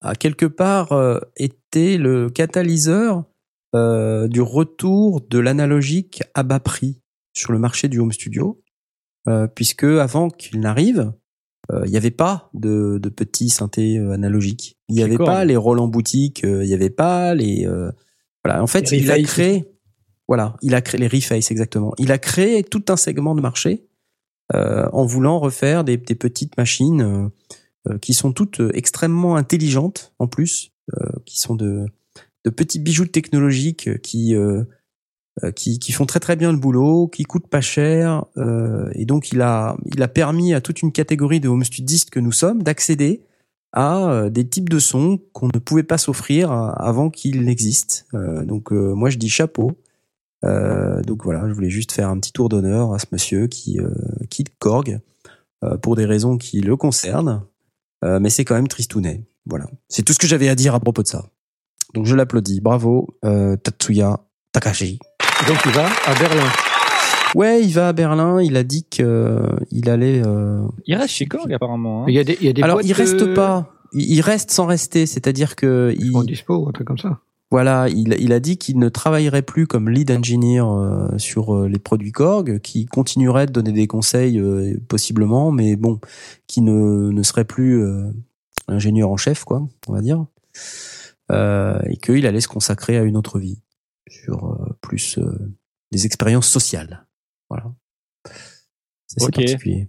a 0.00 0.16
quelque 0.16 0.46
part 0.46 0.92
euh, 0.92 1.20
été 1.36 1.98
le 1.98 2.28
catalyseur 2.28 3.24
euh, 3.74 4.26
du 4.26 4.40
retour 4.40 5.20
de 5.20 5.38
l'analogique 5.38 6.22
à 6.34 6.42
bas 6.42 6.60
prix 6.60 7.00
sur 7.36 7.52
le 7.52 7.58
marché 7.58 7.88
du 7.88 7.98
home 8.00 8.12
studio, 8.12 8.62
euh, 9.28 9.46
puisque 9.46 9.84
avant 9.84 10.30
qu'il 10.30 10.60
n'arrive, 10.60 11.12
euh, 11.70 11.82
il 11.84 11.90
n'y 11.90 11.96
avait 11.96 12.10
pas 12.10 12.50
de, 12.54 12.98
de 13.02 13.08
petits 13.08 13.50
synthés 13.50 13.98
euh, 13.98 14.12
analogiques. 14.12 14.78
Il 14.88 14.94
n'y 14.94 15.00
Chez 15.00 15.04
avait 15.04 15.16
Korg. 15.16 15.26
pas 15.28 15.44
les 15.44 15.56
Roland 15.56 15.88
boutique, 15.88 16.44
euh, 16.44 16.64
il 16.64 16.68
n'y 16.68 16.74
avait 16.74 16.90
pas 16.90 17.34
les 17.34 17.66
euh, 17.66 17.90
voilà. 18.44 18.62
En 18.62 18.66
fait, 18.66 18.90
Les 18.90 18.98
il 18.98 19.10
a 19.10 19.20
créé 19.22 19.66
voilà, 20.28 20.56
il 20.62 20.74
a 20.74 20.80
créé 20.80 20.98
les 21.00 21.08
Reface 21.08 21.50
exactement. 21.50 21.92
Il 21.98 22.10
a 22.10 22.18
créé 22.18 22.64
tout 22.64 22.84
un 22.88 22.96
segment 22.96 23.34
de 23.34 23.40
marché 23.40 23.86
euh, 24.54 24.88
en 24.92 25.04
voulant 25.04 25.38
refaire 25.38 25.84
des, 25.84 25.96
des 25.96 26.14
petites 26.14 26.56
machines 26.56 27.02
euh, 27.02 27.28
euh, 27.88 27.98
qui 27.98 28.14
sont 28.14 28.32
toutes 28.32 28.60
euh, 28.60 28.70
extrêmement 28.74 29.36
intelligentes 29.36 30.14
en 30.18 30.26
plus, 30.28 30.70
euh, 30.94 31.10
qui 31.26 31.38
sont 31.38 31.54
de, 31.54 31.86
de 32.44 32.50
petits 32.50 32.78
bijoux 32.80 33.06
technologiques 33.06 33.88
euh, 33.88 33.98
qui, 33.98 34.34
euh, 34.34 34.62
euh, 34.62 34.64
qui 35.54 35.78
qui 35.78 35.92
font 35.92 36.06
très 36.06 36.20
très 36.20 36.36
bien 36.36 36.50
le 36.52 36.58
boulot, 36.58 37.08
qui 37.08 37.24
coûtent 37.24 37.48
pas 37.48 37.60
cher, 37.60 38.24
euh, 38.36 38.88
et 38.94 39.04
donc 39.04 39.32
il 39.32 39.40
a 39.42 39.76
il 39.84 40.02
a 40.02 40.08
permis 40.08 40.54
à 40.54 40.60
toute 40.60 40.82
une 40.82 40.92
catégorie 40.92 41.40
de 41.40 41.48
home 41.48 41.64
studistes 41.64 42.10
que 42.10 42.20
nous 42.20 42.32
sommes 42.32 42.62
d'accéder 42.62 43.22
à 43.72 44.08
euh, 44.10 44.30
des 44.30 44.48
types 44.48 44.70
de 44.70 44.78
sons 44.78 45.20
qu'on 45.32 45.48
ne 45.48 45.58
pouvait 45.58 45.82
pas 45.82 45.98
s'offrir 45.98 46.50
euh, 46.50 46.70
avant 46.76 47.10
qu'ils 47.10 47.44
n'existent. 47.44 48.04
Euh, 48.14 48.44
donc 48.44 48.72
euh, 48.72 48.94
moi 48.94 49.10
je 49.10 49.18
dis 49.18 49.28
chapeau. 49.28 49.72
Euh, 50.44 51.02
donc 51.02 51.24
voilà, 51.24 51.48
je 51.48 51.52
voulais 51.52 51.70
juste 51.70 51.92
faire 51.92 52.08
un 52.08 52.18
petit 52.18 52.32
tour 52.32 52.48
d'honneur 52.48 52.94
à 52.94 52.98
ce 52.98 53.06
monsieur 53.12 53.46
qui 53.48 53.80
euh, 53.80 53.90
quitte 54.30 54.50
Korg 54.58 55.00
euh, 55.64 55.76
pour 55.78 55.96
des 55.96 56.06
raisons 56.06 56.38
qui 56.38 56.60
le 56.60 56.76
concernent, 56.76 57.42
Euh, 58.04 58.20
mais 58.20 58.30
c'est 58.30 58.44
quand 58.44 58.54
même 58.54 58.68
tristounet. 58.68 59.24
Voilà, 59.46 59.66
c'est 59.88 60.04
tout 60.04 60.12
ce 60.12 60.18
que 60.18 60.26
j'avais 60.26 60.50
à 60.50 60.54
dire 60.54 60.74
à 60.74 60.80
propos 60.80 61.02
de 61.02 61.08
ça. 61.08 61.30
Donc 61.94 62.04
je 62.04 62.14
l'applaudis, 62.14 62.60
bravo 62.60 63.08
euh, 63.24 63.56
Tatsuya 63.56 64.20
Takashi. 64.52 64.98
Donc 65.48 65.58
il 65.66 65.72
va 65.72 65.86
à 66.06 66.14
Berlin. 66.18 66.48
Ouais, 67.34 67.62
il 67.62 67.72
va 67.72 67.88
à 67.88 67.92
Berlin. 67.92 68.40
Il 68.42 68.56
a 68.56 68.62
dit 68.64 68.84
qu'il 68.84 69.04
allait. 69.88 70.22
euh, 70.24 70.62
Il 70.86 70.94
reste 70.96 71.14
chez 71.14 71.26
Korg 71.26 71.52
apparemment. 71.52 72.02
hein. 72.02 72.06
Il 72.08 72.14
y 72.14 72.18
a 72.18 72.24
des, 72.24 72.36
il 72.40 72.46
y 72.46 72.48
a 72.48 72.52
des 72.52 72.62
Alors 72.62 72.80
il 72.82 72.92
reste 72.92 73.22
euh, 73.22 73.34
pas. 73.34 73.72
Il 73.92 74.10
il 74.10 74.20
reste 74.20 74.50
sans 74.50 74.66
rester, 74.66 75.06
c'est-à-dire 75.06 75.54
que 75.56 75.94
il, 75.98 76.12
sont 76.12 76.22
dispo, 76.22 76.66
un 76.68 76.72
truc 76.72 76.86
comme 76.86 76.98
ça. 76.98 77.20
Voilà, 77.52 77.88
il, 77.88 78.16
il 78.18 78.32
a 78.32 78.40
dit 78.40 78.58
qu'il 78.58 78.78
ne 78.80 78.88
travaillerait 78.88 79.42
plus 79.42 79.68
comme 79.68 79.88
lead 79.88 80.10
engineer 80.10 80.62
euh, 80.62 81.16
sur 81.16 81.54
euh, 81.54 81.68
les 81.68 81.78
produits 81.78 82.10
Korg, 82.10 82.58
qu'il 82.58 82.88
continuerait 82.88 83.46
de 83.46 83.52
donner 83.52 83.70
des 83.72 83.86
conseils 83.86 84.40
euh, 84.40 84.76
possiblement, 84.88 85.52
mais 85.52 85.76
bon, 85.76 86.00
qui 86.48 86.60
ne, 86.60 87.10
ne 87.12 87.22
serait 87.22 87.44
plus 87.44 87.80
euh, 87.84 88.10
ingénieur 88.66 89.10
en 89.10 89.16
chef, 89.16 89.44
quoi, 89.44 89.62
on 89.86 89.92
va 89.92 90.00
dire, 90.00 90.24
euh, 91.30 91.78
et 91.88 91.96
qu'il 91.98 92.26
allait 92.26 92.40
se 92.40 92.48
consacrer 92.48 92.96
à 92.98 93.02
une 93.04 93.16
autre 93.16 93.38
vie, 93.38 93.58
sur 94.08 94.44
euh, 94.52 94.72
plus 94.80 95.18
euh, 95.18 95.54
des 95.92 96.06
expériences 96.06 96.48
sociales. 96.48 97.06
Voilà. 97.50 97.72
C'est 99.06 99.22
assez 99.22 99.26
Ok. 99.26 99.34
particulier. 99.34 99.88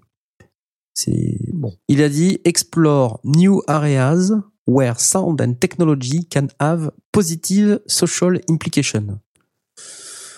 C'est 0.94 1.38
Bon. 1.54 1.74
il 1.88 2.02
a 2.02 2.10
dit 2.10 2.40
explore 2.44 3.20
new 3.24 3.62
areas 3.68 4.32
where 4.68 5.00
sound 5.00 5.42
and 5.42 5.54
technology 5.56 6.28
can 6.28 6.48
have 6.60 6.92
positive 7.12 7.82
social 7.88 8.40
implication. 8.50 9.20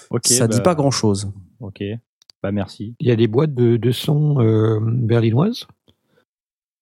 Ok. 0.10 0.28
Ça 0.28 0.48
bah, 0.48 0.56
dit 0.56 0.62
pas 0.62 0.76
grand 0.76 0.92
chose. 0.92 1.32
Ok. 1.60 1.82
Bah 2.42 2.52
merci. 2.52 2.96
Il 3.00 3.08
y 3.08 3.12
a 3.12 3.16
des 3.16 3.28
boîtes 3.28 3.54
de, 3.54 3.78
de 3.78 3.92
son 3.92 4.40
euh, 4.42 4.80
berlinoises? 4.82 5.66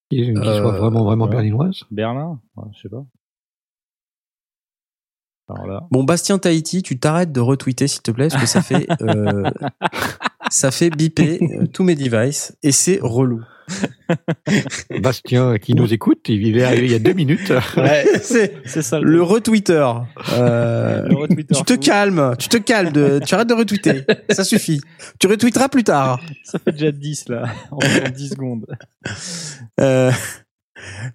Qui, 0.10 0.18
qui 0.22 0.32
Euh, 0.32 0.62
soient 0.62 0.78
vraiment 0.78 1.04
vraiment 1.04 1.26
ouais. 1.26 1.32
berlinoises? 1.32 1.84
Berlin? 1.92 2.40
Ouais, 2.56 2.70
je 2.74 2.82
sais 2.82 2.90
pas. 2.90 3.06
Alors 5.50 5.68
là. 5.68 5.84
Bon, 5.92 6.04
Bastien 6.04 6.38
Tahiti, 6.38 6.84
tu 6.84 7.00
t'arrêtes 7.00 7.32
de 7.32 7.40
retweeter 7.40 7.88
s'il 7.88 8.02
te 8.02 8.12
plaît, 8.12 8.28
parce 8.28 8.42
que 8.42 8.48
ça 8.48 8.62
fait 8.62 8.88
euh, 9.02 9.44
ça 10.50 10.72
fait 10.72 10.90
biper 10.90 11.40
euh, 11.42 11.68
tous 11.68 11.84
mes 11.84 11.96
devices 11.96 12.56
et 12.64 12.72
c'est 12.72 13.00
relou. 13.02 13.42
Bastien 15.02 15.58
qui 15.58 15.74
nous 15.74 15.94
écoute, 15.94 16.20
il 16.30 16.58
est 16.58 16.64
arrivé 16.64 16.86
il 16.86 16.92
y 16.92 16.96
a 16.96 17.00
deux 17.00 17.14
minutes. 17.14 17.52
c'est 18.22 18.54
C'est 18.66 18.82
ça 18.82 19.00
le 19.00 19.22
retweeter. 19.22 20.06
Euh, 20.34 21.04
Le 21.08 21.16
retweeter 21.16 21.56
tu 21.56 21.64
te 21.64 21.74
fou. 21.74 21.80
calmes, 21.80 22.36
tu 22.40 22.48
te 22.48 22.58
calmes, 22.58 22.94
de, 22.94 23.20
tu 23.26 23.36
arrêtes 23.36 23.50
de 23.50 23.54
retweeter. 23.54 24.06
Ça 24.30 24.46
suffit. 24.46 24.80
Tu 25.20 25.28
retweeteras 25.28 25.68
plus 25.68 25.84
tard. 25.84 26.22
Ça 26.44 26.60
fait 26.60 26.72
déjà 26.72 26.92
10 26.92 27.30
là. 27.30 27.50
En 27.72 27.78
en 27.78 28.10
10 28.10 28.30
secondes. 28.30 28.66
Euh, 29.82 30.12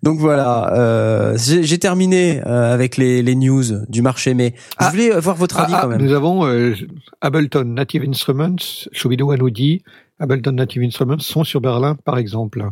Donc 0.03 0.19
voilà, 0.19 0.73
euh, 0.75 1.37
j'ai 1.39 1.79
terminé 1.79 2.41
euh, 2.47 2.73
avec 2.75 2.97
les, 2.97 3.23
les 3.23 3.35
news 3.35 3.65
du 3.89 4.03
marché, 4.03 4.35
mais 4.35 4.55
Ah. 4.79 4.87
je 4.87 4.91
voulais 4.91 5.13
avoir 5.13 5.37
votre 5.37 5.59
avis 5.61 5.73
Ah, 5.75 5.79
ah, 5.79 5.83
quand 5.83 5.89
même. 5.89 6.03
Nous 6.03 6.13
avons 6.13 6.45
euh, 6.47 6.75
Ableton 7.21 7.65
Native 7.65 8.05
Instruments, 8.09 8.57
Shubidoo 8.93 9.35
nous 9.37 9.51
dit, 9.51 9.83
Ableton 10.19 10.53
Native 10.53 10.83
Instruments 10.83 11.19
sont 11.21 11.45
sur 11.45 11.61
Berlin, 11.61 11.97
par 12.05 12.19
exemple. 12.19 12.65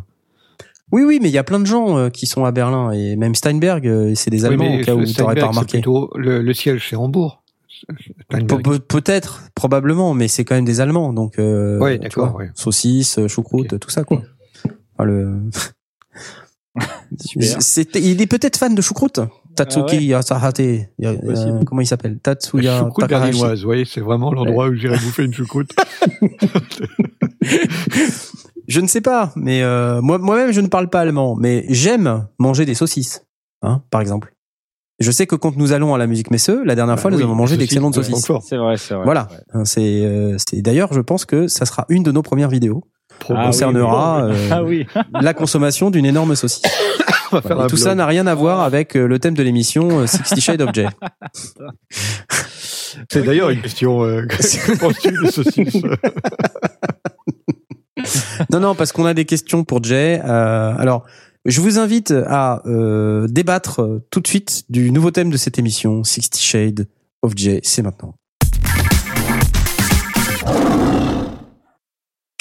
Oui, 0.91 1.03
oui, 1.05 1.19
mais 1.21 1.29
il 1.29 1.33
y 1.33 1.37
a 1.37 1.43
plein 1.45 1.59
de 1.61 1.65
gens 1.65 1.97
euh, 1.97 2.09
qui 2.09 2.25
sont 2.25 2.43
à 2.43 2.51
Berlin 2.51 2.91
et 2.91 3.15
même 3.15 3.33
Steinberg, 3.35 3.87
euh, 3.87 4.11
c'est 4.15 4.29
des 4.29 4.43
Allemands 4.43 4.75
au 4.75 4.81
cas 4.83 4.93
où 4.93 5.01
n'aurais 5.19 5.35
pas 5.35 5.47
remarqué. 5.47 5.77
plutôt 5.77 6.11
le, 6.15 6.41
le 6.41 6.53
siège, 6.53 6.87
c'est 6.89 6.97
Hambourg. 6.97 7.41
Pe- 8.29 8.77
Peut-être, 8.79 9.43
probablement, 9.55 10.13
mais 10.13 10.27
c'est 10.27 10.43
quand 10.43 10.55
même 10.55 10.65
des 10.65 10.81
Allemands, 10.81 11.13
donc 11.13 11.39
euh, 11.39 11.79
Ouais, 11.79 11.99
vois, 12.13 12.35
saucisses, 12.53 13.19
choucroute, 13.27 13.79
tout 13.79 13.89
ça 13.89 14.03
quoi. 14.03 14.21
Enfin, 14.95 15.05
le... 15.05 15.39
Il 17.95 18.21
est 18.21 18.27
peut-être 18.27 18.57
fan 18.57 18.75
de 18.75 18.81
choucroute. 18.81 19.19
Tatsuki 19.55 20.13
Ah 20.13 20.21
ouais. 20.21 20.87
Euh, 21.03 21.13
Possible. 21.17 21.65
comment 21.65 21.81
il 21.81 21.87
s'appelle? 21.87 22.19
Tatsuya 22.19 22.79
choucroute 22.79 23.01
Takahashi. 23.01 23.31
berlinoise, 23.39 23.65
oui, 23.65 23.85
c'est 23.85 23.99
vraiment 24.01 24.31
l'endroit 24.31 24.69
où 24.69 24.75
j'irais 24.75 24.97
bouffer 24.97 25.25
une 25.25 25.33
choucroute. 25.33 25.71
Je 28.67 28.79
ne 28.79 28.87
sais 28.87 29.01
pas, 29.01 29.33
mais 29.35 29.63
euh, 29.63 30.01
moi 30.01 30.17
moi-même 30.17 30.51
je 30.53 30.61
ne 30.61 30.67
parle 30.67 30.89
pas 30.89 31.01
allemand, 31.01 31.35
mais 31.35 31.65
j'aime 31.67 32.27
manger 32.39 32.65
des 32.65 32.75
saucisses, 32.75 33.25
hein, 33.63 33.81
par 33.89 33.99
exemple. 33.99 34.33
Je 34.99 35.11
sais 35.11 35.25
que 35.25 35.35
quand 35.35 35.57
nous 35.57 35.73
allons 35.73 35.93
à 35.95 35.97
la 35.97 36.07
musique 36.07 36.31
Messeux, 36.31 36.63
la 36.63 36.75
dernière 36.75 36.95
Bah 36.95 37.01
fois 37.01 37.11
nous 37.11 37.17
oui, 37.17 37.23
avons 37.23 37.35
mangé 37.35 37.57
d'excellentes 37.57 37.95
saucisses. 37.95 38.31
C'est 38.47 38.55
vrai, 38.55 38.77
c'est 38.77 38.93
vrai. 38.93 39.03
Voilà. 39.03 39.27
Hein, 39.53 39.65
c'est 39.65 40.05
euh, 40.05 40.37
c'est 40.37 40.61
d'ailleurs 40.61 40.93
je 40.93 41.01
pense 41.01 41.25
que 41.25 41.47
ça 41.47 41.65
sera 41.65 41.85
une 41.89 42.03
de 42.03 42.11
nos 42.11 42.21
premières 42.21 42.49
vidéos. 42.49 42.83
Ah 43.29 43.45
concernera, 43.45 44.25
oui, 44.25 44.33
euh, 44.33 44.49
Ah 44.51 44.63
oui. 44.63 44.87
La 45.21 45.33
consommation 45.33 45.91
d'une 45.91 46.05
énorme 46.05 46.35
saucisse. 46.35 46.61
On 47.31 47.37
va 47.37 47.41
faire 47.41 47.59
Et 47.59 47.63
un 47.63 47.67
tout 47.67 47.77
ça 47.77 47.95
n'a 47.95 48.05
rien 48.05 48.27
à 48.27 48.35
voir 48.35 48.59
avec 48.59 48.95
euh, 48.95 49.07
le 49.07 49.19
thème 49.19 49.35
de 49.35 49.43
l'émission 49.43 49.99
euh, 49.99 50.07
Sixty 50.07 50.41
Shades 50.41 50.61
of 50.61 50.71
Jay. 50.73 50.87
C'est 53.09 53.23
d'ailleurs 53.23 53.49
une 53.51 53.61
question. 53.61 54.03
Euh, 54.03 54.25
que 54.27 55.25
de 55.25 55.31
saucisses? 55.31 55.81
Non, 58.51 58.59
non, 58.59 58.75
parce 58.75 58.91
qu'on 58.91 59.05
a 59.05 59.13
des 59.13 59.25
questions 59.25 59.63
pour 59.63 59.83
Jay. 59.83 60.21
Euh, 60.23 60.73
alors, 60.77 61.05
je 61.45 61.61
vous 61.61 61.79
invite 61.79 62.11
à 62.11 62.61
euh, 62.65 63.27
débattre 63.27 63.81
euh, 63.81 64.05
tout 64.11 64.19
de 64.19 64.27
suite 64.27 64.63
du 64.69 64.91
nouveau 64.91 65.11
thème 65.11 65.29
de 65.29 65.37
cette 65.37 65.57
émission, 65.59 66.03
Sixty 66.03 66.43
Shades 66.43 66.87
of 67.21 67.33
Jay. 67.35 67.59
C'est 67.63 67.81
maintenant. 67.81 68.15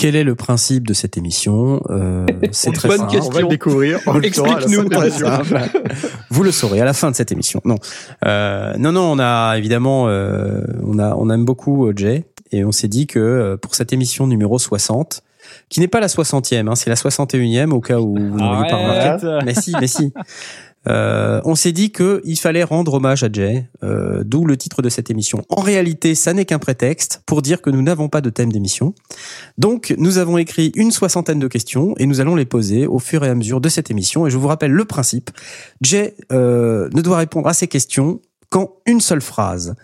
Quel 0.01 0.16
est 0.16 0.24
le 0.24 0.34
principe 0.34 0.86
de 0.86 0.94
cette 0.94 1.18
émission? 1.18 1.82
Euh, 1.90 2.24
C'est 2.53 2.72
très 2.72 2.88
Bonne 2.88 3.01
simple. 3.01 3.12
question. 3.12 3.30
On 3.30 3.34
va 3.34 3.42
le 3.42 3.48
découvrir. 3.48 3.98
Explique-nous. 4.22 4.88
Vous 6.30 6.42
le 6.42 6.51
saurez 6.51 6.80
à 6.80 6.86
la 6.86 6.94
fin 6.94 7.11
de 7.11 7.16
cette 7.16 7.32
émission. 7.32 7.61
Non, 7.66 7.76
euh, 8.24 8.74
non, 8.78 8.92
non. 8.92 9.12
On 9.12 9.18
a 9.18 9.59
évidemment, 9.59 10.09
euh, 10.09 10.62
on 10.86 10.98
a, 10.98 11.14
on 11.16 11.28
aime 11.28 11.44
beaucoup 11.44 11.86
euh, 11.86 11.92
Jay 11.94 12.24
et 12.51 12.64
on 12.64 12.72
s'est 12.72 12.88
dit 12.88 13.07
que 13.07 13.18
euh, 13.18 13.57
pour 13.59 13.74
cette 13.74 13.92
émission 13.92 14.26
numéro 14.26 14.59
60, 14.59 15.22
qui 15.68 15.80
n'est 15.80 15.88
pas 15.88 16.01
la 16.01 16.07
60e, 16.07 16.66
hein, 16.68 16.74
c'est 16.76 16.88
la 16.88 16.96
61e 16.96 17.70
au 17.70 17.80
cas 17.80 17.98
où 17.98 18.14
vous 18.14 18.38
n'auriez 18.38 18.70
pas 18.70 18.76
remarqué. 18.76 19.38
Mais 19.44 19.55
si, 19.55 19.74
mais 19.78 19.86
si. 19.86 20.14
Euh, 20.89 21.41
on 21.45 21.55
s'est 21.55 21.72
dit 21.72 21.93
que 21.93 22.22
il 22.24 22.37
fallait 22.37 22.64
rendre 22.64 22.95
hommage 22.95 23.22
à 23.22 23.28
Jay, 23.31 23.68
euh, 23.83 24.22
d'où 24.24 24.45
le 24.45 24.57
titre 24.57 24.81
de 24.83 24.89
cette 24.89 25.11
émission. 25.11 25.43
En 25.51 25.61
réalité, 25.61 26.14
ça 26.14 26.33
n'est 26.33 26.45
qu'un 26.45 26.59
prétexte 26.59 27.22
pour 27.26 27.43
dire 27.43 27.61
que 27.61 27.70
nous 27.70 27.83
n'avons 27.83 28.09
pas 28.09 28.20
de 28.20 28.31
thème 28.31 28.51
d'émission. 28.51 28.95
Donc, 29.59 29.95
nous 29.99 30.18
avons 30.18 30.39
écrit 30.39 30.72
une 30.74 30.91
soixantaine 30.91 31.39
de 31.39 31.49
questions 31.49 31.95
et 31.99 32.07
nous 32.07 32.20
allons 32.20 32.35
les 32.35 32.47
poser 32.47 32.87
au 32.87 32.99
fur 32.99 33.24
et 33.24 33.28
à 33.28 33.35
mesure 33.35 33.61
de 33.61 33.68
cette 33.68 33.91
émission. 33.91 34.26
Et 34.26 34.31
je 34.31 34.39
vous 34.39 34.49
rappelle 34.49 34.72
le 34.72 34.85
principe. 34.85 35.31
Jay 35.83 36.14
euh, 36.33 36.89
ne 36.95 37.03
doit 37.03 37.18
répondre 37.18 37.49
à 37.49 37.53
ces 37.53 37.68
questions 37.68 38.20
qu'en 38.49 38.70
une 38.87 39.01
seule 39.01 39.20
phrase. 39.20 39.74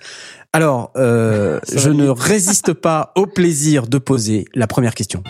Alors, 0.52 0.92
euh, 0.96 1.60
je 1.74 1.90
ne 1.90 2.08
résiste 2.08 2.72
pas 2.72 3.12
au 3.16 3.26
plaisir 3.26 3.86
de 3.86 3.98
poser 3.98 4.46
la 4.54 4.66
première 4.66 4.94
question. 4.94 5.22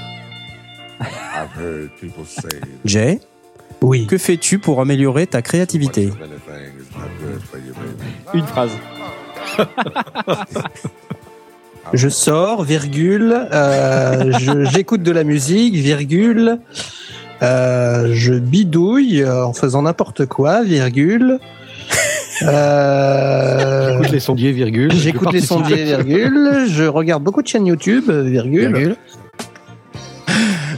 I've 1.01 1.51
heard 1.61 1.91
people 2.01 2.25
say 2.25 2.49
that 2.49 2.67
Jay, 2.85 3.21
Oui. 3.83 4.07
que 4.07 4.19
fais-tu 4.19 4.59
pour 4.59 4.81
améliorer 4.81 5.27
ta 5.27 5.43
créativité. 5.43 6.11
Une 8.35 8.47
phrase. 8.47 8.71
Je 11.93 12.09
sors, 12.09 12.65
virgule, 12.65 13.33
euh, 13.53 14.33
je- 14.41 14.65
j'écoute 14.75 15.03
de 15.05 15.13
la 15.13 15.23
musique, 15.23 15.75
virgule, 15.75 16.59
euh, 17.43 18.09
je 18.13 18.35
bidouille 18.35 19.25
en 19.25 19.53
faisant 19.53 19.83
n'importe 19.83 20.27
quoi, 20.27 20.65
virgule. 20.65 21.39
Euh, 22.43 23.93
J'écoute 23.93 24.11
les 24.11 24.21
sondiers, 24.21 24.51
virgule. 24.53 24.91
Je 24.93 24.97
J'écoute 24.99 25.33
les 25.33 25.41
sondiers, 25.41 25.85
virgule. 25.85 26.65
Je 26.69 26.85
regarde 26.85 27.23
beaucoup 27.23 27.41
de 27.41 27.47
chaînes 27.47 27.67
YouTube, 27.67 28.11
virgule. 28.11 28.73
Virgule. 28.75 28.97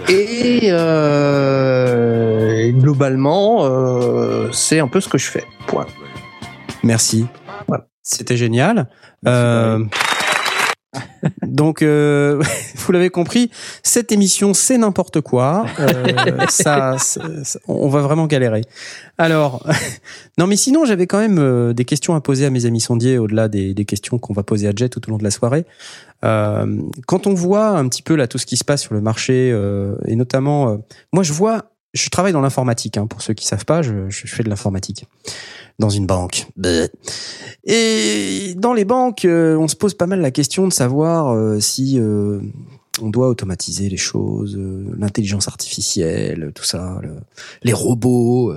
Et, 0.09 0.71
euh, 0.73 2.71
globalement, 2.73 3.65
euh, 3.65 4.49
c'est 4.53 4.81
un 4.81 4.89
peu 4.89 5.01
ce 5.01 5.09
que 5.09 5.19
je 5.19 5.27
fais. 5.31 5.45
Point. 5.67 5.87
Merci. 6.83 7.27
Voilà. 7.67 7.87
C'était 8.03 8.37
génial. 8.39 8.89
Euh, 9.27 9.85
donc, 11.43 11.83
euh, 11.83 12.41
vous 12.77 12.93
l'avez 12.93 13.11
compris, 13.11 13.51
cette 13.83 14.11
émission, 14.13 14.55
c'est 14.55 14.79
n'importe 14.79 15.21
quoi. 15.21 15.67
Euh, 15.79 16.47
ça, 16.49 16.97
ça- 16.99 17.21
on 17.69 17.89
va 17.89 18.01
vraiment 18.01 18.27
galérer. 18.27 18.63
Alors, 19.19 19.67
non, 20.39 20.47
mais 20.47 20.57
sinon, 20.57 20.87
j'avais 20.87 21.07
quand 21.07 21.19
même 21.19 21.39
euh, 21.39 21.75
des 21.75 21.85
questions 21.85 22.15
à 22.15 22.21
poser 22.23 22.47
à 22.47 22.51
mes 22.51 22.65
amis 22.65 22.81
sondiers, 22.81 23.19
au-delà 23.19 23.49
des, 23.49 23.75
des 23.75 23.85
questions 23.85 24.19
qu'on 24.19 24.33
va 24.33 24.43
poser 24.43 24.69
à 24.69 24.73
Jet 24.75 24.89
tout 24.89 25.07
au 25.07 25.11
long 25.11 25.19
de 25.19 25.25
la 25.25 25.31
soirée. 25.31 25.67
Euh, 26.25 26.83
quand 27.07 27.27
on 27.27 27.35
voit 27.35 27.69
un 27.69 27.89
petit 27.89 28.03
peu 28.03 28.15
là 28.17 28.27
tout 28.27 28.39
ce 28.39 28.47
qui 28.47 28.57
se 28.57 28.65
passe 28.65 28.83
sur 28.83 28.95
le 28.95 29.01
marché, 29.01 29.51
euh, 29.53 29.95
et 30.07 30.17
notamment, 30.17 30.71
euh, 30.71 30.77
moi, 31.13 31.23
je 31.23 31.33
vois, 31.33 31.71
je 31.95 32.09
travaille 32.11 32.33
dans 32.33 32.41
l'informatique. 32.41 32.97
Hein, 32.97 33.07
pour 33.07 33.23
ceux 33.23 33.35
qui 33.35 33.47
savent 33.47 33.65
pas, 33.65 33.83
je, 33.83 34.09
je 34.11 34.27
fais 34.27 34.43
de 34.43 34.49
l'informatique 34.51 35.07
dans 35.79 35.91
une 35.91 36.07
banque. 36.07 36.47
Et 37.65 38.55
dans 38.57 38.73
les 38.75 38.85
banques, 38.85 39.25
euh, 39.25 39.57
on 39.57 39.69
se 39.69 39.77
pose 39.77 39.95
pas 39.95 40.07
mal 40.07 40.21
la 40.21 40.31
question 40.31 40.67
de 40.67 40.73
savoir 40.73 41.33
euh, 41.35 41.61
si 41.61 42.01
on 43.01 43.11
doit 43.11 43.29
automatiser 43.29 43.89
les 43.89 43.97
choses, 43.97 44.59
l'intelligence 44.99 45.47
artificielle, 45.49 46.51
tout 46.55 46.65
ça, 46.65 46.99
le- 47.03 47.17
les 47.63 47.73
robots. 47.73 48.53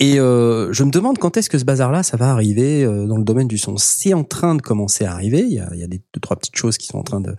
Et 0.00 0.18
euh, 0.18 0.72
je 0.72 0.82
me 0.82 0.90
demande 0.90 1.18
quand 1.18 1.36
est-ce 1.36 1.50
que 1.50 1.58
ce 1.58 1.64
bazar-là, 1.64 2.02
ça 2.02 2.16
va 2.16 2.30
arriver 2.30 2.84
euh, 2.84 3.06
dans 3.06 3.18
le 3.18 3.24
domaine 3.24 3.48
du 3.48 3.58
son. 3.58 3.76
C'est 3.76 4.14
en 4.14 4.24
train 4.24 4.54
de 4.54 4.62
commencer 4.62 5.04
à 5.04 5.12
arriver. 5.12 5.40
Il 5.40 5.52
y 5.52 5.58
a, 5.60 5.68
il 5.74 5.78
y 5.80 5.84
a 5.84 5.86
des 5.86 5.98
deux 5.98 6.20
trois 6.20 6.36
petites 6.36 6.56
choses 6.56 6.78
qui 6.78 6.86
sont 6.86 6.98
en 6.98 7.02
train 7.02 7.20
de. 7.20 7.34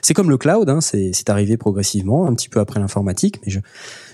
C'est 0.00 0.14
comme 0.14 0.30
le 0.30 0.38
cloud, 0.38 0.68
hein, 0.70 0.80
c'est 0.80 1.10
c'est 1.12 1.28
arrivé 1.28 1.56
progressivement, 1.56 2.26
un 2.26 2.34
petit 2.34 2.48
peu 2.48 2.60
après 2.60 2.80
l'informatique. 2.80 3.40
Mais 3.44 3.52
je 3.52 3.60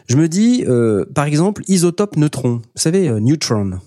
je 0.09 0.16
me 0.16 0.26
dis, 0.29 0.64
euh, 0.66 1.05
par 1.14 1.26
exemple, 1.26 1.62
isotope 1.68 2.16
neutron. 2.16 2.57
Vous 2.57 2.62
savez, 2.74 3.09
euh, 3.09 3.20
neutron. 3.20 3.79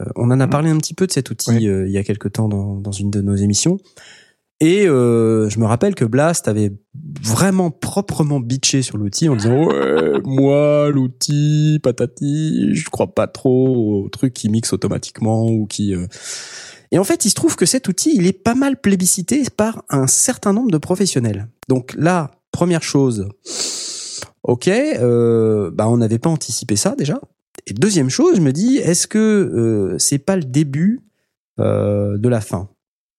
Euh, 0.00 0.04
on 0.16 0.30
en 0.30 0.38
a 0.40 0.46
parlé 0.46 0.70
un 0.70 0.78
petit 0.78 0.94
peu 0.94 1.06
de 1.06 1.12
cet 1.12 1.30
outil 1.30 1.50
Oui. 1.50 1.68
euh, 1.68 1.86
il 1.86 1.92
y 1.92 1.98
a 1.98 2.04
quelque 2.04 2.28
temps 2.28 2.48
dans, 2.48 2.76
dans 2.76 2.92
une 2.92 3.10
de 3.10 3.20
nos 3.20 3.34
émissions. 3.34 3.78
Et 4.64 4.88
euh, 4.88 5.50
je 5.50 5.60
me 5.60 5.66
rappelle 5.66 5.94
que 5.94 6.06
Blast 6.06 6.48
avait 6.48 6.72
vraiment 7.22 7.70
proprement 7.70 8.40
bitché 8.40 8.80
sur 8.80 8.96
l'outil 8.96 9.28
en 9.28 9.36
disant 9.36 9.66
ouais 9.66 10.22
moi 10.24 10.88
l'outil 10.88 11.80
patati 11.82 12.74
je 12.74 12.88
crois 12.88 13.14
pas 13.14 13.26
trop 13.26 14.04
au 14.04 14.08
truc 14.08 14.32
qui 14.32 14.48
mixe 14.48 14.72
automatiquement 14.72 15.44
ou 15.50 15.66
qui 15.66 15.94
euh. 15.94 16.06
et 16.92 16.98
en 16.98 17.04
fait 17.04 17.26
il 17.26 17.28
se 17.28 17.34
trouve 17.34 17.56
que 17.56 17.66
cet 17.66 17.88
outil 17.88 18.14
il 18.16 18.26
est 18.26 18.32
pas 18.32 18.54
mal 18.54 18.80
plébiscité 18.80 19.42
par 19.54 19.84
un 19.90 20.06
certain 20.06 20.54
nombre 20.54 20.70
de 20.70 20.78
professionnels. 20.78 21.46
Donc 21.68 21.94
là 21.98 22.30
première 22.50 22.82
chose 22.82 23.28
ok 24.44 24.68
euh, 24.68 25.70
bah 25.74 25.90
on 25.90 25.98
n'avait 25.98 26.18
pas 26.18 26.30
anticipé 26.30 26.76
ça 26.76 26.94
déjà. 26.96 27.20
Et 27.66 27.74
deuxième 27.74 28.08
chose 28.08 28.36
je 28.36 28.40
me 28.40 28.52
dis 28.52 28.78
est-ce 28.78 29.06
que 29.06 29.18
euh, 29.18 29.98
c'est 29.98 30.16
pas 30.16 30.36
le 30.36 30.44
début 30.44 31.02
de 31.58 32.28
la 32.28 32.40
fin? 32.40 32.70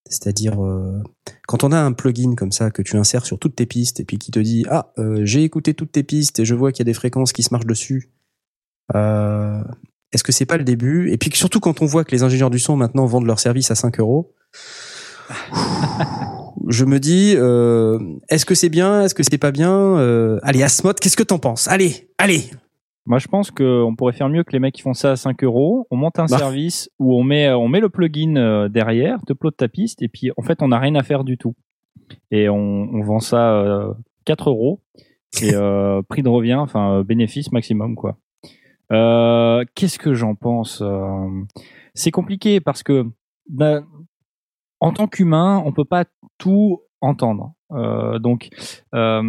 C'est-à-dire 0.09 0.63
euh, 0.63 1.01
quand 1.47 1.63
on 1.63 1.71
a 1.71 1.79
un 1.79 1.91
plugin 1.91 2.35
comme 2.35 2.51
ça 2.51 2.69
que 2.69 2.81
tu 2.81 2.97
insères 2.97 3.25
sur 3.25 3.39
toutes 3.39 3.55
tes 3.55 3.65
pistes 3.65 3.99
et 3.99 4.05
puis 4.05 4.17
qui 4.17 4.31
te 4.31 4.39
dit 4.39 4.65
ah 4.69 4.91
euh, 4.99 5.21
j'ai 5.23 5.43
écouté 5.43 5.73
toutes 5.73 5.91
tes 5.91 6.03
pistes 6.03 6.39
et 6.39 6.45
je 6.45 6.53
vois 6.53 6.71
qu'il 6.71 6.79
y 6.79 6.87
a 6.87 6.91
des 6.91 6.93
fréquences 6.93 7.33
qui 7.33 7.43
se 7.43 7.53
marchent 7.53 7.65
dessus 7.65 8.11
euh, 8.93 9.63
est-ce 10.11 10.23
que 10.23 10.31
c'est 10.31 10.45
pas 10.45 10.57
le 10.57 10.63
début? 10.63 11.11
Et 11.11 11.17
puis 11.17 11.31
surtout 11.33 11.59
quand 11.59 11.81
on 11.81 11.85
voit 11.85 12.03
que 12.03 12.11
les 12.11 12.23
ingénieurs 12.23 12.51
du 12.51 12.59
son 12.59 12.77
maintenant 12.77 13.05
vendent 13.05 13.25
leurs 13.25 13.39
services 13.39 13.71
à 13.71 13.75
5 13.75 13.99
euros 13.99 14.33
je 16.69 16.85
me 16.85 16.99
dis 16.99 17.31
est-ce 18.29 18.45
que 18.45 18.53
c'est 18.53 18.69
bien? 18.69 19.01
Est-ce 19.01 19.15
que 19.15 19.23
c'est 19.23 19.39
pas 19.39 19.51
bien? 19.51 19.97
Euh, 19.97 20.39
allez 20.43 20.61
Asmod 20.61 20.99
qu'est-ce 20.99 21.17
que 21.17 21.23
t'en 21.23 21.39
penses? 21.39 21.67
Allez 21.67 22.09
allez 22.19 22.51
Moi, 23.07 23.19
je 23.19 23.27
pense 23.27 23.51
qu'on 23.51 23.93
pourrait 23.95 24.13
faire 24.13 24.29
mieux 24.29 24.43
que 24.43 24.51
les 24.51 24.59
mecs 24.59 24.73
qui 24.73 24.81
font 24.81 24.93
ça 24.93 25.11
à 25.11 25.15
5 25.15 25.43
euros. 25.43 25.85
On 25.91 25.95
monte 25.97 26.17
un 26.19 26.25
Bah. 26.25 26.37
service 26.39 26.89
où 26.99 27.13
on 27.15 27.23
met, 27.23 27.51
on 27.51 27.67
met 27.67 27.79
le 27.79 27.89
plugin 27.89 28.35
euh, 28.35 28.67
derrière, 28.69 29.19
te 29.25 29.33
upload 29.33 29.55
ta 29.55 29.67
piste, 29.67 30.01
et 30.01 30.07
puis 30.07 30.31
en 30.37 30.41
fait, 30.41 30.61
on 30.63 30.69
n'a 30.69 30.79
rien 30.79 30.95
à 30.95 31.03
faire 31.03 31.23
du 31.23 31.37
tout. 31.37 31.55
Et 32.31 32.49
on, 32.49 32.55
on 32.57 33.01
vend 33.03 33.19
ça 33.19 33.53
euh, 33.53 33.93
4 34.25 34.49
euros. 34.49 34.81
Et 35.41 35.51
euh, 35.53 36.01
prix 36.07 36.23
de 36.23 36.29
revient, 36.29 36.55
enfin 36.55 36.99
euh, 36.99 37.03
bénéfice 37.03 37.51
maximum, 37.51 37.95
quoi. 37.95 38.17
Euh, 38.91 39.63
Qu'est-ce 39.75 39.97
que 39.99 40.13
j'en 40.13 40.35
pense 40.35 40.81
Euh, 40.81 41.27
C'est 41.93 42.11
compliqué 42.11 42.59
parce 42.59 42.83
que 42.83 43.05
ben, 43.49 43.85
en 44.79 44.91
tant 44.91 45.07
qu'humain, 45.07 45.61
on 45.65 45.71
peut 45.71 45.85
pas 45.85 46.05
tout 46.37 46.81
entendre. 47.01 47.53
Euh, 47.71 48.19
donc, 48.19 48.49
euh, 48.93 49.23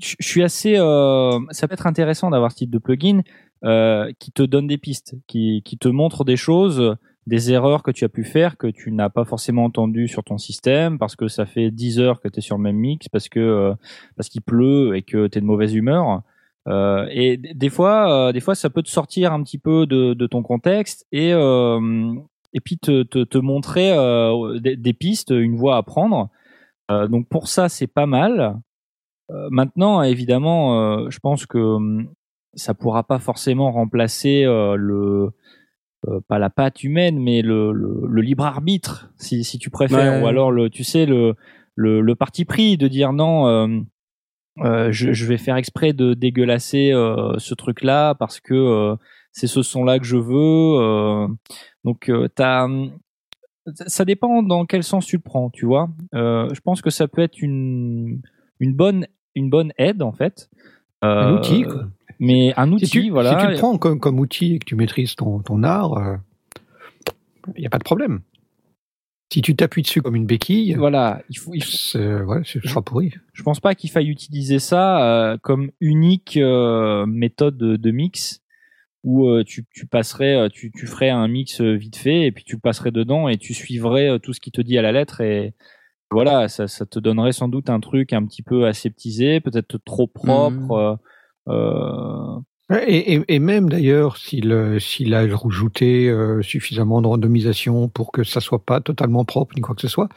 je 0.00 0.16
suis 0.20 0.42
assez. 0.42 0.76
euh, 0.78 1.38
ça 1.50 1.68
peut 1.68 1.74
être 1.74 1.86
intéressant 1.86 2.30
d'avoir 2.30 2.50
ce 2.52 2.56
type 2.56 2.70
de 2.70 2.78
plugin 2.78 3.20
euh, 3.64 4.10
qui 4.18 4.32
te 4.32 4.42
donne 4.42 4.66
des 4.66 4.78
pistes, 4.78 5.14
qui, 5.26 5.62
qui 5.64 5.78
te 5.78 5.88
montre 5.88 6.24
des 6.24 6.36
choses, 6.36 6.96
des 7.26 7.52
erreurs 7.52 7.82
que 7.82 7.90
tu 7.90 8.04
as 8.04 8.08
pu 8.08 8.24
faire 8.24 8.56
que 8.56 8.66
tu 8.66 8.90
n'as 8.90 9.08
pas 9.08 9.24
forcément 9.24 9.64
entendu 9.64 10.08
sur 10.08 10.24
ton 10.24 10.38
système 10.38 10.98
parce 10.98 11.14
que 11.14 11.28
ça 11.28 11.46
fait 11.46 11.70
10 11.70 12.00
heures 12.00 12.20
que 12.20 12.28
tu 12.28 12.38
es 12.38 12.42
sur 12.42 12.56
le 12.56 12.62
même 12.62 12.76
mix, 12.76 13.08
parce 13.08 13.28
que 13.28 13.38
euh, 13.38 13.74
parce 14.16 14.28
qu'il 14.28 14.42
pleut 14.42 14.96
et 14.96 15.02
que 15.02 15.26
tu 15.28 15.38
es 15.38 15.40
de 15.40 15.46
mauvaise 15.46 15.74
humeur. 15.74 16.22
Euh, 16.68 17.06
et 17.10 17.36
des 17.36 17.70
fois, 17.70 18.28
euh, 18.28 18.32
des 18.32 18.40
fois, 18.40 18.54
ça 18.54 18.70
peut 18.70 18.82
te 18.82 18.88
sortir 18.90 19.32
un 19.32 19.42
petit 19.42 19.58
peu 19.58 19.86
de, 19.86 20.14
de 20.14 20.26
ton 20.26 20.42
contexte 20.42 21.06
et 21.12 21.32
euh, 21.32 22.14
et 22.54 22.60
puis 22.60 22.78
te, 22.78 23.02
te, 23.02 23.24
te 23.24 23.38
montrer 23.38 23.92
des, 24.60 24.76
des 24.76 24.92
pistes, 24.92 25.30
une 25.30 25.56
voie 25.56 25.76
à 25.76 25.82
prendre. 25.82 26.28
Donc 26.90 27.26
pour 27.28 27.48
ça, 27.48 27.70
c'est 27.70 27.86
pas 27.86 28.04
mal. 28.04 28.60
Euh, 29.32 29.48
maintenant, 29.50 30.02
évidemment, 30.02 30.80
euh, 30.80 31.10
je 31.10 31.18
pense 31.18 31.46
que 31.46 31.58
hum, 31.58 32.08
ça 32.54 32.74
pourra 32.74 33.02
pas 33.04 33.18
forcément 33.18 33.72
remplacer 33.72 34.44
euh, 34.44 34.76
le 34.76 35.30
pas 36.28 36.40
la 36.40 36.50
patte 36.50 36.82
humaine, 36.82 37.18
mais 37.20 37.42
le, 37.42 37.70
le, 37.72 38.02
le 38.08 38.22
libre 38.22 38.44
arbitre, 38.44 39.12
si, 39.18 39.44
si 39.44 39.58
tu 39.60 39.70
préfères, 39.70 40.14
Ouais. 40.14 40.22
ou 40.22 40.26
alors 40.26 40.50
le, 40.50 40.68
tu 40.68 40.82
sais, 40.82 41.06
le, 41.06 41.36
le, 41.76 42.00
le 42.00 42.14
parti 42.16 42.44
pris 42.44 42.76
de 42.76 42.88
dire 42.88 43.12
non, 43.12 43.46
euh, 44.58 44.90
je, 44.90 45.12
je 45.12 45.26
vais 45.26 45.38
faire 45.38 45.56
exprès 45.56 45.92
de 45.92 46.14
dégueulasser 46.14 46.90
euh, 46.92 47.38
ce 47.38 47.54
truc-là 47.54 48.16
parce 48.16 48.40
que 48.40 48.52
euh, 48.52 48.96
c'est 49.30 49.46
ce 49.46 49.62
son-là 49.62 50.00
que 50.00 50.04
je 50.04 50.16
veux. 50.16 51.28
donc, 51.84 52.10
t'as, 52.34 52.66
ça- 53.74 53.88
ça 53.88 54.04
dépend 54.04 54.42
dans 54.42 54.66
quel 54.66 54.82
sens 54.82 55.06
tu 55.06 55.16
le 55.16 55.22
prends, 55.22 55.50
tu 55.50 55.66
vois. 55.66 55.88
Je 56.12 56.60
pense 56.64 56.82
que 56.82 56.90
ça 56.90 57.06
peut 57.06 57.22
être 57.22 57.40
une, 57.40 58.20
une 58.58 58.74
bonne, 58.74 59.06
une 59.34 59.50
bonne 59.50 59.72
aide 59.78 60.02
en 60.02 60.12
fait. 60.12 60.48
Un 61.02 61.08
Euh, 61.32 61.38
outil, 61.38 61.62
quoi. 61.64 61.88
Mais 62.20 62.52
un 62.56 62.70
outil, 62.72 62.86
Si 62.86 62.92
tu, 62.92 63.10
voilà. 63.10 63.30
si 63.40 63.46
tu 63.46 63.52
le 63.52 63.58
prends 63.58 63.76
comme, 63.78 63.98
comme 63.98 64.20
outil 64.20 64.54
et 64.54 64.58
que 64.60 64.64
tu 64.64 64.76
maîtrises 64.76 65.16
ton, 65.16 65.40
ton 65.40 65.62
art, 65.64 66.18
il 67.56 67.60
n'y 67.60 67.66
a 67.66 67.70
pas 67.70 67.78
de 67.78 67.84
problème. 67.84 68.20
Si 69.32 69.40
tu 69.40 69.56
t'appuies 69.56 69.82
dessus 69.82 70.02
comme 70.02 70.14
une 70.14 70.26
béquille, 70.26 70.74
Voilà, 70.74 71.22
il 71.30 71.38
faut, 71.38 71.52
il 71.54 71.64
faut- 71.64 71.70
c'est- 71.72 72.20
ouais, 72.22 72.42
ce 72.44 72.60
sera 72.60 72.82
pourri. 72.82 73.14
je 73.32 73.42
pense 73.42 73.60
pas 73.60 73.74
qu'il 73.74 73.90
faille 73.90 74.10
utiliser 74.10 74.58
ça 74.58 75.02
euh, 75.32 75.38
comme 75.38 75.70
unique 75.80 76.36
euh, 76.36 77.06
méthode 77.06 77.56
de, 77.56 77.76
de 77.76 77.90
mix 77.90 78.42
où 79.04 79.26
euh, 79.26 79.42
tu, 79.42 79.64
tu 79.72 79.86
passerais, 79.86 80.36
euh, 80.36 80.48
tu, 80.50 80.70
tu 80.70 80.86
ferais 80.86 81.08
un 81.08 81.26
mix 81.28 81.60
euh, 81.62 81.72
vite 81.72 81.96
fait 81.96 82.22
et 82.26 82.30
puis 82.30 82.44
tu 82.44 82.58
passerais 82.58 82.90
dedans 82.92 83.26
et 83.26 83.38
tu 83.38 83.54
suivrais 83.54 84.10
euh, 84.10 84.18
tout 84.18 84.34
ce 84.34 84.40
qui 84.40 84.52
te 84.52 84.60
dit 84.60 84.76
à 84.78 84.82
la 84.82 84.92
lettre 84.92 85.22
et 85.22 85.54
voilà, 86.12 86.48
ça, 86.48 86.68
ça 86.68 86.86
te 86.86 86.98
donnerait 86.98 87.32
sans 87.32 87.48
doute 87.48 87.70
un 87.70 87.80
truc 87.80 88.12
un 88.12 88.24
petit 88.26 88.42
peu 88.42 88.66
aseptisé, 88.66 89.40
peut-être 89.40 89.78
trop 89.84 90.06
propre. 90.06 90.72
euh, 90.72 90.96
euh, 91.48 92.40
Ouais, 92.70 92.84
Et, 92.90 93.14
et, 93.14 93.24
et 93.34 93.38
même 93.38 93.68
d'ailleurs, 93.68 94.16
s'il 94.16 94.52
euh, 94.52 94.78
s'il 94.78 95.14
a 95.14 95.26
rajouté 95.36 96.08
euh, 96.08 96.42
suffisamment 96.42 97.02
de 97.02 97.08
randomisation 97.08 97.88
pour 97.88 98.12
que 98.12 98.24
ça 98.24 98.40
soit 98.40 98.64
pas 98.64 98.80
totalement 98.80 99.24
propre 99.24 99.54
ni 99.56 99.60
quoi 99.62 99.74
que 99.74 99.80
ce 99.82 99.88
soit, 99.88 100.08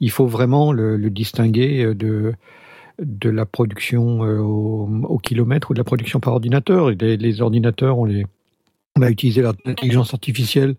il 0.00 0.10
faut 0.10 0.26
vraiment 0.26 0.72
le, 0.72 0.96
le 0.96 1.10
distinguer 1.10 1.84
euh, 1.84 1.94
de 1.94 2.34
de 3.00 3.30
la 3.30 3.46
production 3.46 4.24
euh, 4.24 4.38
au, 4.40 4.88
au 5.04 5.18
kilomètre 5.18 5.70
ou 5.70 5.74
de 5.74 5.80
la 5.80 5.84
production 5.84 6.20
par 6.20 6.34
ordinateur. 6.34 6.90
Et 6.90 6.96
les, 6.96 7.16
les 7.16 7.42
ordinateurs, 7.42 7.98
on 7.98 8.04
les 8.06 8.26
on 8.96 9.02
a 9.02 9.10
utilisé 9.10 9.42
l'intelligence 9.42 10.14
artificielle 10.14 10.76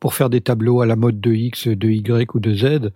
pour 0.00 0.14
faire 0.14 0.30
des 0.30 0.40
tableaux 0.42 0.82
à 0.82 0.86
la 0.86 0.96
mode 0.96 1.20
de 1.20 1.32
X, 1.32 1.68
de 1.68 1.88
Y 1.88 2.34
ou 2.34 2.40
de 2.40 2.54
Z. 2.54 2.90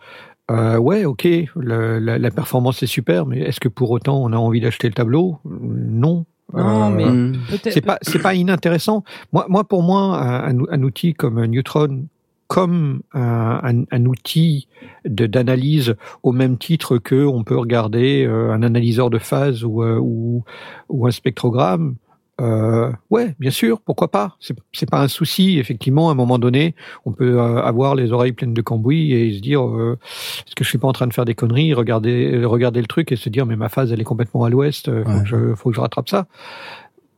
Euh, 0.51 0.79
ouais, 0.79 1.05
ok, 1.05 1.25
le- 1.57 1.99
la, 1.99 2.19
la 2.19 2.31
performance 2.31 2.83
est 2.83 2.87
super, 2.87 3.27
mais 3.27 3.41
est-ce 3.41 3.61
que 3.61 3.69
pour 3.69 3.91
autant 3.91 4.23
on 4.23 4.33
a 4.33 4.37
envie 4.37 4.61
d'acheter 4.61 4.89
le 4.89 4.95
tableau? 4.95 5.39
Non. 5.45 6.25
Non, 6.55 6.91
Euh, 6.91 6.91
mais 6.97 7.05
Hmm. 7.05 7.33
peut-être. 7.51 7.73
c'est 7.75 7.83
pas 7.83 7.99
c'est 8.01 8.23
pas 8.23 8.33
inintéressant. 8.35 9.05
Moi 9.35 9.45
moi 9.51 9.65
pour 9.65 9.83
moi 9.83 10.19
un, 10.19 10.83
outil 10.83 11.13
comme 11.13 11.45
Neutron 11.45 12.07
comme 12.47 13.03
un, 13.13 13.61
un- 13.63 13.85
un 13.91 14.07
outil 14.07 14.67
de 15.05 15.27
d'analyse 15.27 15.95
au 16.23 16.33
même 16.33 16.57
titre 16.57 16.97
que 16.97 17.27
on 17.27 17.45
peut 17.45 17.59
regarder 17.59 18.25
euh, 18.25 18.51
un 18.51 18.63
analyseur 18.63 19.11
de 19.11 19.19
phase 19.19 19.63
ou 19.65 19.83
euh, 19.83 19.99
ou, 20.01 20.43
ou 20.89 21.07
un 21.07 21.11
spectrogramme. 21.11 21.97
Euh, 22.41 22.93
ouais, 23.11 23.35
bien 23.41 23.51
sûr, 23.51 23.81
pourquoi 23.81 24.09
pas 24.13 24.37
C'est 24.73 24.89
pas 24.89 25.01
un 25.03 25.09
souci. 25.09 25.59
Effectivement, 25.59 26.09
à 26.09 26.13
un 26.13 26.15
moment 26.15 26.39
donné, 26.39 26.77
on 27.05 27.11
peut 27.13 27.41
euh, 27.41 27.61
avoir 27.63 27.97
les 27.97 28.13
oreilles 28.13 28.31
pleines 28.33 28.55
de 28.55 28.63
cambouis 28.63 29.13
et 29.13 29.33
se 29.35 29.41
dire 29.41 29.67
euh, 29.67 29.99
est-ce 30.47 30.55
que 30.55 30.63
je 30.63 30.69
suis 30.69 30.79
pas 30.79 30.87
en 30.87 30.93
train 30.93 31.09
de 31.09 31.13
faire 31.13 31.25
des 31.25 31.35
conneries 31.35 31.75
Regarder 31.75 32.45
regarder 32.45 32.81
le 32.81 32.87
truc 32.87 33.11
et 33.11 33.17
se 33.17 33.29
dire 33.29 33.45
mais 33.45 33.57
ma 33.57 33.69
phase 33.69 33.93
elle 33.93 34.01
est 34.01 34.05
complètement 34.05 34.45
à 34.45 34.51
l'ouest. 34.51 34.89
euh, 34.89 35.03
Faut 35.05 35.11
Ouais. 35.11 35.23
que 35.23 35.27
je 35.29 35.55
faut 35.57 35.71
que 35.71 35.75
je 35.77 35.81
rattrape 35.81 36.09
ça 36.09 36.27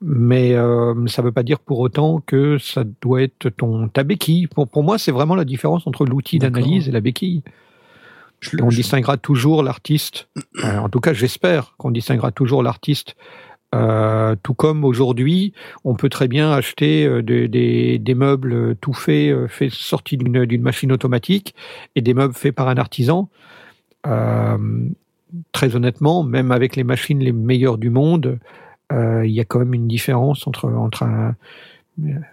mais 0.02 0.54
euh, 0.54 0.94
ça 1.08 1.20
veut 1.20 1.32
pas 1.32 1.42
dire 1.42 1.58
pour 1.60 1.78
autant 1.80 2.22
que 2.24 2.56
ça 2.56 2.84
doit 3.02 3.20
être 3.20 3.50
ton 3.50 3.88
ta 3.88 4.02
béquille. 4.02 4.46
Pour, 4.46 4.66
pour 4.66 4.82
moi, 4.82 4.96
c'est 4.96 5.12
vraiment 5.12 5.34
la 5.34 5.44
différence 5.44 5.86
entre 5.86 6.06
l'outil 6.06 6.38
d'analyse 6.38 6.88
et 6.88 6.90
la 6.92 7.02
béquille. 7.02 7.42
Je- 8.40 8.56
on 8.62 8.70
je- 8.70 8.76
distinguera 8.78 9.18
toujours 9.18 9.62
l'artiste. 9.62 10.28
euh, 10.64 10.78
en 10.78 10.88
tout 10.88 11.00
cas, 11.00 11.12
j'espère 11.12 11.74
qu'on 11.76 11.90
distinguera 11.90 12.32
toujours 12.32 12.62
l'artiste. 12.62 13.14
Euh, 13.74 14.34
tout 14.42 14.54
comme 14.54 14.84
aujourd'hui, 14.84 15.52
on 15.84 15.94
peut 15.94 16.08
très 16.08 16.26
bien 16.26 16.50
acheter 16.52 17.06
euh, 17.06 17.22
des, 17.22 17.98
des, 17.98 18.14
meubles 18.14 18.52
euh, 18.52 18.74
tout 18.80 18.92
faits, 18.92 19.32
euh, 19.32 19.46
faits 19.46 19.70
sortis 19.70 20.16
d'une 20.16 20.62
machine 20.62 20.90
automatique, 20.90 21.54
et 21.94 22.00
des 22.00 22.14
meubles 22.14 22.34
faits 22.34 22.54
par 22.54 22.68
un 22.68 22.76
artisan. 22.76 23.28
Euh, 24.06 24.58
très 25.52 25.76
honnêtement, 25.76 26.24
même 26.24 26.50
avec 26.50 26.74
les 26.74 26.84
machines 26.84 27.20
les 27.20 27.32
meilleures 27.32 27.78
du 27.78 27.90
monde, 27.90 28.40
euh, 28.92 29.24
il 29.24 29.32
y 29.32 29.40
a 29.40 29.44
quand 29.44 29.60
même 29.60 29.74
une 29.74 29.86
différence 29.86 30.48
entre 30.48 30.68
entre 30.68 31.04
un 31.04 31.36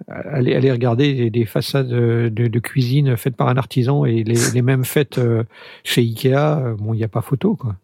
aller, 0.08 0.56
aller 0.56 0.72
regarder 0.72 1.14
des, 1.14 1.30
des 1.30 1.46
façades 1.46 1.90
de, 1.90 2.30
de 2.30 2.60
cuisine 2.60 3.18
faites 3.18 3.36
par 3.36 3.50
un 3.50 3.58
artisan 3.58 4.06
et 4.06 4.24
les, 4.24 4.52
les 4.54 4.62
mêmes 4.62 4.86
faites 4.86 5.18
euh, 5.18 5.44
chez 5.84 6.02
Ikea, 6.02 6.36
euh, 6.36 6.76
bon, 6.76 6.94
il 6.94 6.98
n'y 6.98 7.04
a 7.04 7.10
pas 7.10 7.22
photo, 7.22 7.56
quoi. 7.56 7.76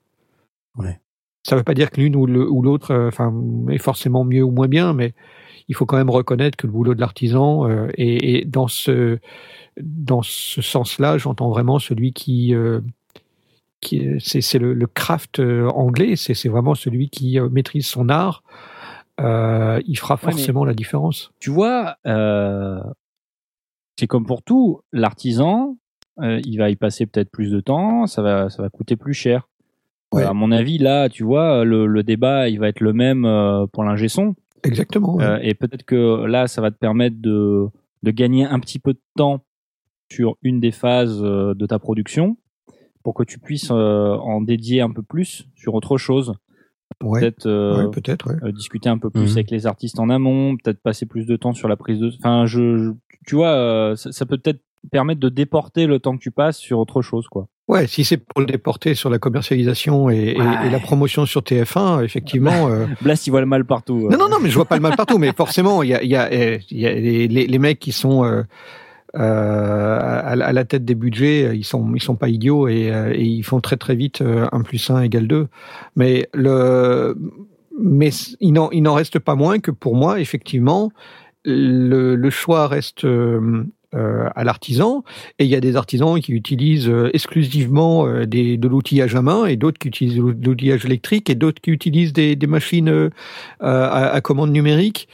Ouais. 0.77 0.99
Ça 1.43 1.55
ne 1.55 1.59
veut 1.59 1.63
pas 1.63 1.73
dire 1.73 1.91
que 1.91 1.99
l'une 1.99 2.15
ou 2.15 2.25
l'autre, 2.61 2.91
euh, 2.91 3.07
enfin, 3.09 3.33
est 3.69 3.77
forcément 3.77 4.23
mieux 4.23 4.43
ou 4.43 4.51
moins 4.51 4.67
bien, 4.67 4.93
mais 4.93 5.13
il 5.67 5.75
faut 5.75 5.85
quand 5.85 5.97
même 5.97 6.09
reconnaître 6.09 6.57
que 6.57 6.67
le 6.67 6.73
boulot 6.73 6.93
de 6.93 6.99
l'artisan 6.99 7.69
euh, 7.69 7.87
et, 7.95 8.39
et 8.39 8.45
dans 8.45 8.67
ce 8.67 9.19
dans 9.81 10.21
ce 10.21 10.61
sens-là, 10.61 11.17
j'entends 11.17 11.49
vraiment 11.49 11.79
celui 11.79 12.13
qui 12.13 12.53
euh, 12.53 12.81
qui 13.81 14.19
c'est 14.19 14.59
le, 14.59 14.73
le 14.73 14.87
craft 14.87 15.39
euh, 15.39 15.67
anglais, 15.69 16.15
c'est 16.15 16.47
vraiment 16.47 16.75
celui 16.75 17.09
qui 17.09 17.39
maîtrise 17.51 17.87
son 17.87 18.09
art. 18.09 18.43
Euh, 19.19 19.81
il 19.85 19.97
fera 19.97 20.17
forcément 20.17 20.65
la 20.65 20.73
différence. 20.73 21.31
tu 21.39 21.51
vois, 21.51 21.97
c'est 23.99 24.07
comme 24.07 24.25
pour 24.25 24.41
tout, 24.41 24.81
l'artisan, 24.91 25.77
il 26.21 26.57
va 26.57 26.69
y 26.69 26.75
passer 26.75 27.05
peut-être 27.05 27.29
plus 27.29 27.51
de 27.51 27.59
temps, 27.59 28.07
ça 28.07 28.21
va, 28.21 28.49
ça 28.49 28.63
va 28.63 28.69
coûter 28.69 28.95
plus 28.95 29.13
cher. 29.13 29.47
Ouais. 30.13 30.23
Euh, 30.23 30.29
à 30.29 30.33
mon 30.33 30.51
avis, 30.51 30.77
là, 30.77 31.09
tu 31.09 31.23
vois, 31.23 31.65
le, 31.65 31.85
le 31.85 32.03
débat, 32.03 32.49
il 32.49 32.59
va 32.59 32.67
être 32.69 32.79
le 32.81 32.93
même 32.93 33.25
euh, 33.25 33.65
pour 33.67 33.83
l'ingé 33.83 34.07
son. 34.07 34.35
Exactement. 34.63 35.15
ouais. 35.15 35.23
Euh, 35.25 35.39
et 35.41 35.53
peut-être 35.55 35.83
que 35.83 36.25
là, 36.25 36.47
ça 36.47 36.61
va 36.61 36.71
te 36.71 36.77
permettre 36.77 37.17
de, 37.19 37.67
de 38.03 38.11
gagner 38.11 38.45
un 38.45 38.59
petit 38.59 38.79
peu 38.79 38.93
de 38.93 39.01
temps 39.17 39.43
sur 40.11 40.37
une 40.43 40.59
des 40.59 40.71
phases 40.71 41.19
euh, 41.23 41.53
de 41.53 41.65
ta 41.65 41.79
production 41.79 42.37
pour 43.03 43.13
que 43.15 43.23
tu 43.23 43.39
puisses 43.39 43.69
euh, 43.71 44.13
en 44.15 44.39
dédier 44.41 44.81
un 44.81 44.91
peu 44.91 45.01
plus 45.01 45.47
sur 45.55 45.73
autre 45.73 45.97
chose. 45.97 46.33
ouais. 47.03 47.19
Peut-être 47.19 47.47
euh, 47.47 47.85
Ouais, 47.85 47.91
peut-être. 47.91 48.27
Ouais. 48.29 48.37
euh, 48.43 48.51
discuter 48.51 48.87
un 48.89 48.97
peu 48.99 49.09
plus 49.09 49.31
Mhm. 49.31 49.37
avec 49.37 49.51
les 49.51 49.65
artistes 49.67 49.99
en 49.99 50.09
amont, 50.09 50.55
peut-être 50.63 50.81
passer 50.81 51.05
plus 51.05 51.25
de 51.25 51.35
temps 51.35 51.53
sur 51.53 51.67
la 51.67 51.75
prise 51.75 51.99
de. 51.99 52.11
Enfin, 52.19 52.45
je, 52.45 52.77
je- 52.77 52.91
tu 53.27 53.35
vois, 53.35 53.49
euh, 53.51 53.95
ça, 53.95 54.11
ça 54.11 54.25
peut 54.25 54.37
peut-être 54.37 54.61
permettre 54.91 55.19
de 55.19 55.29
déporter 55.29 55.87
le 55.87 55.99
temps 55.99 56.15
que 56.17 56.21
tu 56.21 56.31
passes 56.31 56.57
sur 56.57 56.79
autre 56.79 57.01
chose, 57.01 57.27
quoi. 57.27 57.47
Ouais, 57.69 57.87
si 57.87 58.03
c'est 58.03 58.17
pour 58.17 58.41
le 58.41 58.45
déporter 58.45 58.93
sur 58.93 59.09
la 59.09 59.19
commercialisation 59.19 60.09
et, 60.09 60.33
et- 60.35 60.41
Ouais. 60.41 60.67
et 60.67 60.69
la 60.69 60.79
promotion 60.79 61.25
sur 61.25 61.41
TF1, 61.41 62.03
effectivement. 62.03 62.51
euh, 62.69 62.85
Blast, 63.01 63.25
il 63.25 63.29
voit 63.29 63.39
le 63.39 63.45
mal 63.45 63.63
partout. 63.63 64.09
Non, 64.11 64.17
non, 64.17 64.27
non, 64.29 64.37
mais 64.41 64.49
je 64.49 64.55
vois 64.55 64.65
pas 64.65 64.75
le 64.75 64.81
mal 64.81 64.95
partout. 64.97 65.17
Mais 65.17 65.31
forcément, 65.31 65.81
il 65.83 65.89
y 65.89 65.93
a, 65.95 66.03
y 66.03 66.15
a, 66.15 66.29
euh, 66.31 66.57
y 66.71 66.85
a 66.85 66.91
les, 66.93 67.27
les- 67.29 67.47
les 67.47 67.59
mecs 67.59 67.79
qui 67.79 67.93
sont 67.93 68.25
euh, 68.25 68.43
euh, 69.15 69.97
à, 69.99 70.31
à 70.31 70.51
la 70.53 70.65
tête 70.65 70.83
des 70.85 70.95
budgets, 70.95 71.55
ils 71.55 71.63
sont, 71.63 71.93
ils 71.95 72.01
sont 72.01 72.15
pas 72.15 72.29
idiots 72.29 72.67
et, 72.67 72.91
euh, 72.91 73.13
et 73.13 73.23
ils 73.23 73.43
font 73.43 73.61
très 73.61 73.77
très 73.77 73.95
vite 73.95 74.21
euh, 74.21 74.47
1 74.51 74.61
plus 74.61 74.89
1 74.89 75.01
égale 75.01 75.27
2. 75.27 75.47
Mais 75.95 76.27
le, 76.33 77.15
mais 77.79 78.09
il 78.41 78.51
n'en, 78.53 78.69
il 78.71 78.81
n'en 78.83 78.93
reste 78.93 79.19
pas 79.19 79.35
moins 79.35 79.59
que 79.59 79.71
pour 79.71 79.95
moi, 79.95 80.19
effectivement, 80.19 80.91
le, 81.45 82.15
le 82.15 82.29
choix 82.29 82.67
reste 82.67 83.05
euh, 83.93 84.29
à 84.35 84.43
l'artisan 84.43 85.03
et 85.39 85.45
il 85.45 85.49
y 85.49 85.55
a 85.55 85.59
des 85.59 85.75
artisans 85.75 86.19
qui 86.19 86.31
utilisent 86.31 86.89
euh, 86.89 87.09
exclusivement 87.13 88.07
euh, 88.07 88.25
des, 88.25 88.57
de 88.57 88.67
l'outillage 88.67 89.15
à 89.15 89.21
main 89.21 89.45
et 89.45 89.55
d'autres 89.55 89.77
qui 89.77 89.87
utilisent 89.89 90.15
de 90.17 90.45
l'outillage 90.45 90.85
électrique 90.85 91.29
et 91.29 91.35
d'autres 91.35 91.61
qui 91.61 91.71
utilisent 91.71 92.13
des, 92.13 92.35
des 92.35 92.47
machines 92.47 92.89
euh, 92.89 93.09
à, 93.59 94.09
à 94.09 94.21
commande 94.21 94.51
numérique 94.51 95.07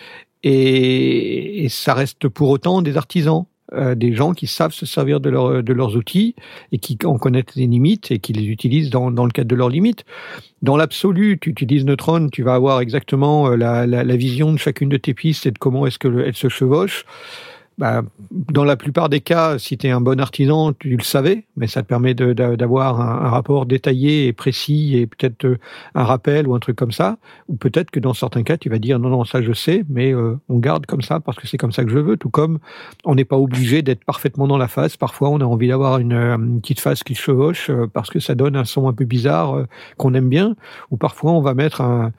et, 0.43 1.65
et 1.65 1.69
ça 1.69 1.93
reste 1.93 2.27
pour 2.27 2.49
autant 2.49 2.81
des 2.81 2.97
artisans. 2.97 3.45
Euh, 3.73 3.93
des 3.93 4.15
gens 4.15 4.33
qui 4.33 4.47
savent 4.47 4.73
se 4.73 4.87
servir 4.87 5.19
de, 5.19 5.29
leur, 5.29 5.61
de 5.61 5.73
leurs 5.73 5.95
outils 5.95 6.33
et 6.71 6.79
qui 6.79 6.97
en 7.05 7.19
connaissent 7.19 7.55
les 7.55 7.67
limites 7.67 8.09
et 8.09 8.17
qui 8.17 8.33
les 8.33 8.45
utilisent 8.45 8.89
dans, 8.89 9.11
dans 9.11 9.25
le 9.25 9.31
cadre 9.31 9.47
de 9.47 9.55
leurs 9.55 9.69
limites. 9.69 10.05
Dans 10.63 10.75
l'absolu, 10.75 11.37
tu 11.39 11.51
utilises 11.51 11.85
Neutron, 11.85 12.29
tu 12.29 12.41
vas 12.41 12.55
avoir 12.55 12.81
exactement 12.81 13.49
la, 13.49 13.85
la, 13.85 14.03
la 14.03 14.15
vision 14.15 14.51
de 14.51 14.57
chacune 14.57 14.89
de 14.89 14.97
tes 14.97 15.13
pistes 15.13 15.45
et 15.45 15.51
de 15.51 15.59
comment 15.59 15.85
est-ce 15.85 15.99
qu'elles 15.99 16.35
se 16.35 16.49
chevauchent 16.49 17.05
bah, 17.79 18.01
dans 18.29 18.65
la 18.65 18.75
plupart 18.75 19.07
des 19.07 19.21
cas, 19.21 19.57
si 19.57 19.77
tu 19.77 19.87
es 19.87 19.89
un 19.89 20.01
bon 20.01 20.19
artisan, 20.19 20.73
tu 20.73 20.97
le 20.97 21.01
savais, 21.01 21.45
mais 21.55 21.65
ça 21.67 21.81
te 21.81 21.87
permet 21.87 22.13
d'avoir 22.13 22.99
un, 22.99 23.29
rapport 23.29 23.65
détaillé 23.65 24.27
et 24.27 24.33
précis 24.33 24.97
et 24.97 25.07
peut-être 25.07 25.45
euh, 25.45 25.57
un 25.95 26.03
rappel 26.03 26.45
ou 26.45 26.55
un 26.55 26.59
truc 26.59 26.75
comme 26.75 26.91
ça. 26.91 27.19
Ou 27.47 27.55
peut-être 27.55 27.89
que 27.89 28.01
dans 28.01 28.13
certains 28.13 28.43
cas, 28.43 28.57
tu 28.57 28.69
vas 28.69 28.79
dire 28.79 28.99
non, 28.99 29.07
non, 29.07 29.23
ça 29.23 29.41
je 29.41 29.53
sais, 29.53 29.85
mais 29.87 30.13
euh, 30.13 30.37
on 30.49 30.57
garde 30.57 30.87
comme 30.87 31.01
ça 31.01 31.21
parce 31.21 31.37
que 31.37 31.47
c'est 31.47 31.55
comme 31.55 31.71
ça 31.71 31.85
que 31.85 31.89
je 31.89 31.99
veux. 31.99 32.17
Tout 32.17 32.29
comme 32.29 32.59
on 33.05 33.15
n'est 33.15 33.23
pas 33.23 33.37
obligé 33.37 33.81
d'être 33.81 34.03
parfaitement 34.03 34.45
dans 34.45 34.57
la 34.57 34.67
phase. 34.67 34.97
Parfois, 34.97 35.29
on 35.29 35.39
a 35.39 35.45
envie 35.45 35.69
d'avoir 35.69 35.99
une, 35.99 36.11
euh, 36.11 36.35
une, 36.35 36.59
petite 36.59 36.81
phase 36.81 37.01
qui 37.03 37.15
chevauche 37.15 37.71
parce 37.93 38.09
que 38.09 38.19
ça 38.19 38.35
donne 38.35 38.57
un 38.57 38.65
son 38.65 38.89
un 38.89 38.93
peu 38.93 39.05
bizarre 39.05 39.63
qu'on 39.95 40.13
aime 40.15 40.27
bien. 40.27 40.57
Ou 40.91 40.97
parfois, 40.97 41.31
on 41.31 41.39
va 41.39 41.53
mettre 41.53 41.79
un 41.79 42.11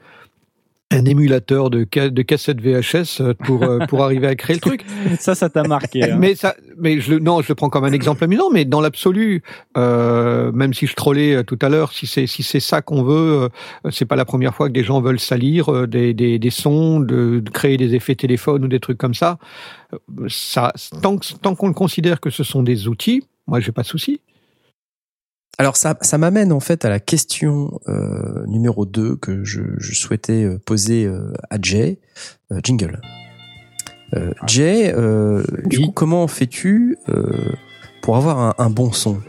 un 0.91 1.05
émulateur 1.05 1.69
de, 1.69 1.87
de 2.09 2.21
cassette 2.21 2.61
VHS 2.61 3.21
euh, 3.21 3.33
pour 3.33 3.63
euh, 3.63 3.79
pour 3.87 4.03
arriver 4.03 4.27
à 4.27 4.35
créer 4.35 4.55
le 4.55 4.61
truc. 4.61 4.85
Ça, 5.19 5.35
ça 5.35 5.49
t'a 5.49 5.63
marqué. 5.63 6.03
Hein. 6.03 6.17
Mais 6.19 6.35
ça, 6.35 6.55
mais 6.77 6.99
je 6.99 7.13
non, 7.13 7.41
je 7.41 7.49
le 7.49 7.55
prends 7.55 7.69
comme 7.69 7.83
un 7.83 7.91
exemple 7.91 8.23
amusant. 8.23 8.49
Mais 8.51 8.65
dans 8.65 8.81
l'absolu, 8.81 9.43
euh, 9.77 10.51
même 10.51 10.73
si 10.73 10.87
je 10.87 10.93
trollais 10.93 11.35
euh, 11.35 11.43
tout 11.43 11.57
à 11.61 11.69
l'heure, 11.69 11.91
si 11.93 12.07
c'est 12.07 12.27
si 12.27 12.43
c'est 12.43 12.59
ça 12.59 12.81
qu'on 12.81 13.03
veut, 13.03 13.49
c'est 13.89 14.05
pas 14.05 14.15
la 14.15 14.25
première 14.25 14.53
fois 14.53 14.67
que 14.67 14.73
des 14.73 14.83
gens 14.83 15.01
veulent 15.01 15.19
salir 15.19 15.87
des 15.87 16.13
des, 16.13 16.39
des 16.39 16.49
sons, 16.49 16.99
de, 16.99 17.39
de, 17.39 17.49
créer 17.49 17.77
des 17.77 17.95
effets 17.95 18.15
téléphone 18.15 18.65
ou 18.65 18.67
des 18.67 18.79
trucs 18.79 18.97
comme 18.97 19.13
ça. 19.13 19.37
Ça, 20.27 20.73
tant 21.01 21.17
tant 21.41 21.55
qu'on 21.55 21.67
le 21.67 21.73
considère 21.73 22.19
que 22.19 22.29
ce 22.29 22.43
sont 22.43 22.63
des 22.63 22.87
outils, 22.87 23.23
moi 23.47 23.59
j'ai 23.59 23.71
pas 23.71 23.83
de 23.83 23.87
souci. 23.87 24.21
Alors 25.57 25.77
ça, 25.77 25.95
ça 26.01 26.17
m'amène 26.17 26.51
en 26.51 26.59
fait 26.59 26.85
à 26.85 26.89
la 26.89 26.99
question 26.99 27.79
euh, 27.87 28.45
numéro 28.47 28.85
2 28.85 29.15
que 29.17 29.43
je, 29.43 29.61
je 29.77 29.93
souhaitais 29.93 30.43
euh, 30.43 30.57
poser 30.65 31.05
euh, 31.05 31.33
à 31.49 31.57
Jay. 31.61 31.99
Euh, 32.51 32.59
jingle. 32.63 32.99
Euh, 34.15 34.31
Jay, 34.47 34.93
euh, 34.95 35.43
du 35.65 35.79
coup, 35.81 35.91
comment 35.91 36.27
fais-tu 36.27 36.97
pour 38.01 38.17
avoir 38.17 38.39
un, 38.39 38.53
un 38.57 38.69
bon 38.69 38.91
son? 38.91 39.21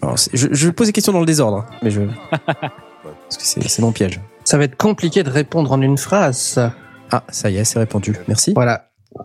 Alors, 0.00 0.16
je, 0.32 0.48
je 0.50 0.68
pose 0.70 0.88
des 0.88 0.92
questions 0.92 1.12
dans 1.12 1.20
le 1.20 1.26
désordre, 1.26 1.58
hein, 1.58 1.66
mais 1.82 1.90
je 1.90 2.02
parce 2.32 3.36
que 3.36 3.68
c'est 3.68 3.82
mon 3.82 3.92
piège. 3.92 4.20
Ça 4.44 4.58
va 4.58 4.64
être 4.64 4.76
compliqué 4.76 5.22
de 5.22 5.30
répondre 5.30 5.72
en 5.72 5.80
une 5.80 5.96
phrase. 5.96 6.60
Ah, 7.10 7.24
ça 7.30 7.50
y 7.50 7.56
est, 7.56 7.64
c'est 7.64 7.78
répondu. 7.78 8.16
Merci. 8.28 8.52
Voilà. 8.54 8.90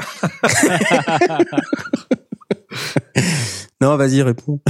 non, 3.81 3.97
vas-y, 3.97 4.21
réponds. 4.21 4.59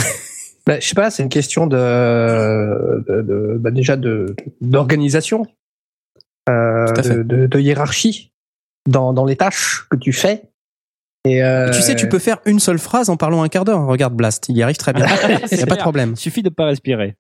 Bah, 0.68 0.82
je 0.82 0.88
sais 0.88 0.96
pas, 0.96 1.10
c'est 1.10 1.24
une 1.24 1.30
question 1.30 1.66
de, 1.66 3.02
de, 3.08 3.22
de 3.22 3.58
bah 3.58 3.72
déjà 3.72 3.96
de 3.96 4.36
d'organisation, 4.60 5.46
euh, 6.50 6.92
de, 6.92 7.24
de, 7.24 7.48
de, 7.48 7.60
hiérarchie 7.60 8.34
dans, 8.86 9.14
dans 9.14 9.24
les 9.24 9.38
tâches 9.38 9.86
que 9.90 9.96
tu 9.96 10.12
fais. 10.12 10.44
Et 11.24 11.42
euh... 11.42 11.72
Tu 11.72 11.82
sais, 11.82 11.96
tu 11.96 12.10
peux 12.10 12.20
faire 12.20 12.40
une 12.46 12.60
seule 12.60 12.80
phrase 12.80 13.10
en 13.10 13.16
parlant 13.16 13.44
un 13.44 13.48
quart 13.48 13.64
d'heure. 13.64 13.86
Regarde 13.88 14.14
Blast, 14.14 14.50
il 14.50 14.58
y 14.58 14.64
arrive 14.64 14.76
très 14.76 14.92
bien. 14.92 15.06
Il 15.52 15.58
n'y 15.58 15.64
a 15.64 15.68
pas 15.68 15.76
de 15.76 15.82
problème. 15.82 16.12
Il 16.16 16.20
suffit 16.20 16.44
de 16.44 16.50
pas 16.50 16.66
respirer. 16.66 17.16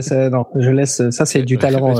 c'est, 0.00 0.30
non, 0.30 0.46
je 0.54 0.70
laisse. 0.70 1.10
Ça, 1.10 1.26
c'est 1.26 1.42
du 1.42 1.58
talent. 1.58 1.92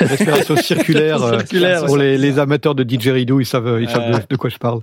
Respiration 0.00 0.56
circulaire. 0.56 1.22
euh, 1.22 1.38
circulaire 1.38 1.86
pour 1.86 1.96
les, 1.96 2.18
les, 2.18 2.38
amateurs 2.38 2.74
de 2.74 2.82
didgeridoo, 2.82 3.40
ils 3.40 3.46
savent, 3.46 3.78
ils 3.80 3.88
savent 3.88 4.20
de, 4.20 4.26
de 4.28 4.36
quoi 4.36 4.50
je 4.50 4.58
parle. 4.58 4.80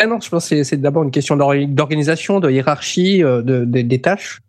Ah 0.00 0.06
non, 0.06 0.20
je 0.20 0.28
pense 0.28 0.48
que 0.48 0.62
c'est 0.64 0.76
d'abord 0.76 1.04
une 1.04 1.10
question 1.10 1.36
d'organisation, 1.36 2.40
de 2.40 2.50
hiérarchie, 2.50 3.22
euh, 3.22 3.42
de, 3.42 3.64
de, 3.64 3.82
des 3.82 4.00
tâches. 4.00 4.40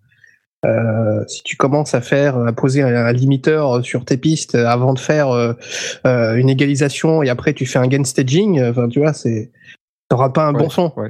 Euh, 0.65 1.23
si 1.27 1.43
tu 1.43 1.55
commences 1.57 1.93
à 1.93 2.01
faire, 2.01 2.37
à 2.37 2.51
poser 2.51 2.81
un, 2.81 3.11
limiteur 3.11 3.85
sur 3.85 4.03
tes 4.03 4.17
pistes 4.17 4.55
avant 4.55 4.93
de 4.93 4.99
faire 4.99 5.29
euh, 5.29 5.53
une 6.35 6.49
égalisation 6.49 7.21
et 7.21 7.29
après 7.29 7.53
tu 7.53 7.67
fais 7.67 7.77
un 7.77 7.87
gain 7.87 8.03
staging, 8.03 8.63
enfin 8.63 8.89
tu 8.89 8.99
vois, 8.99 9.13
c'est, 9.13 9.51
t'auras 10.09 10.29
pas 10.29 10.45
un 10.47 10.55
ouais, 10.55 10.63
bon 10.63 10.69
son. 10.69 10.91
Ouais, 10.97 11.03
ouais. 11.03 11.09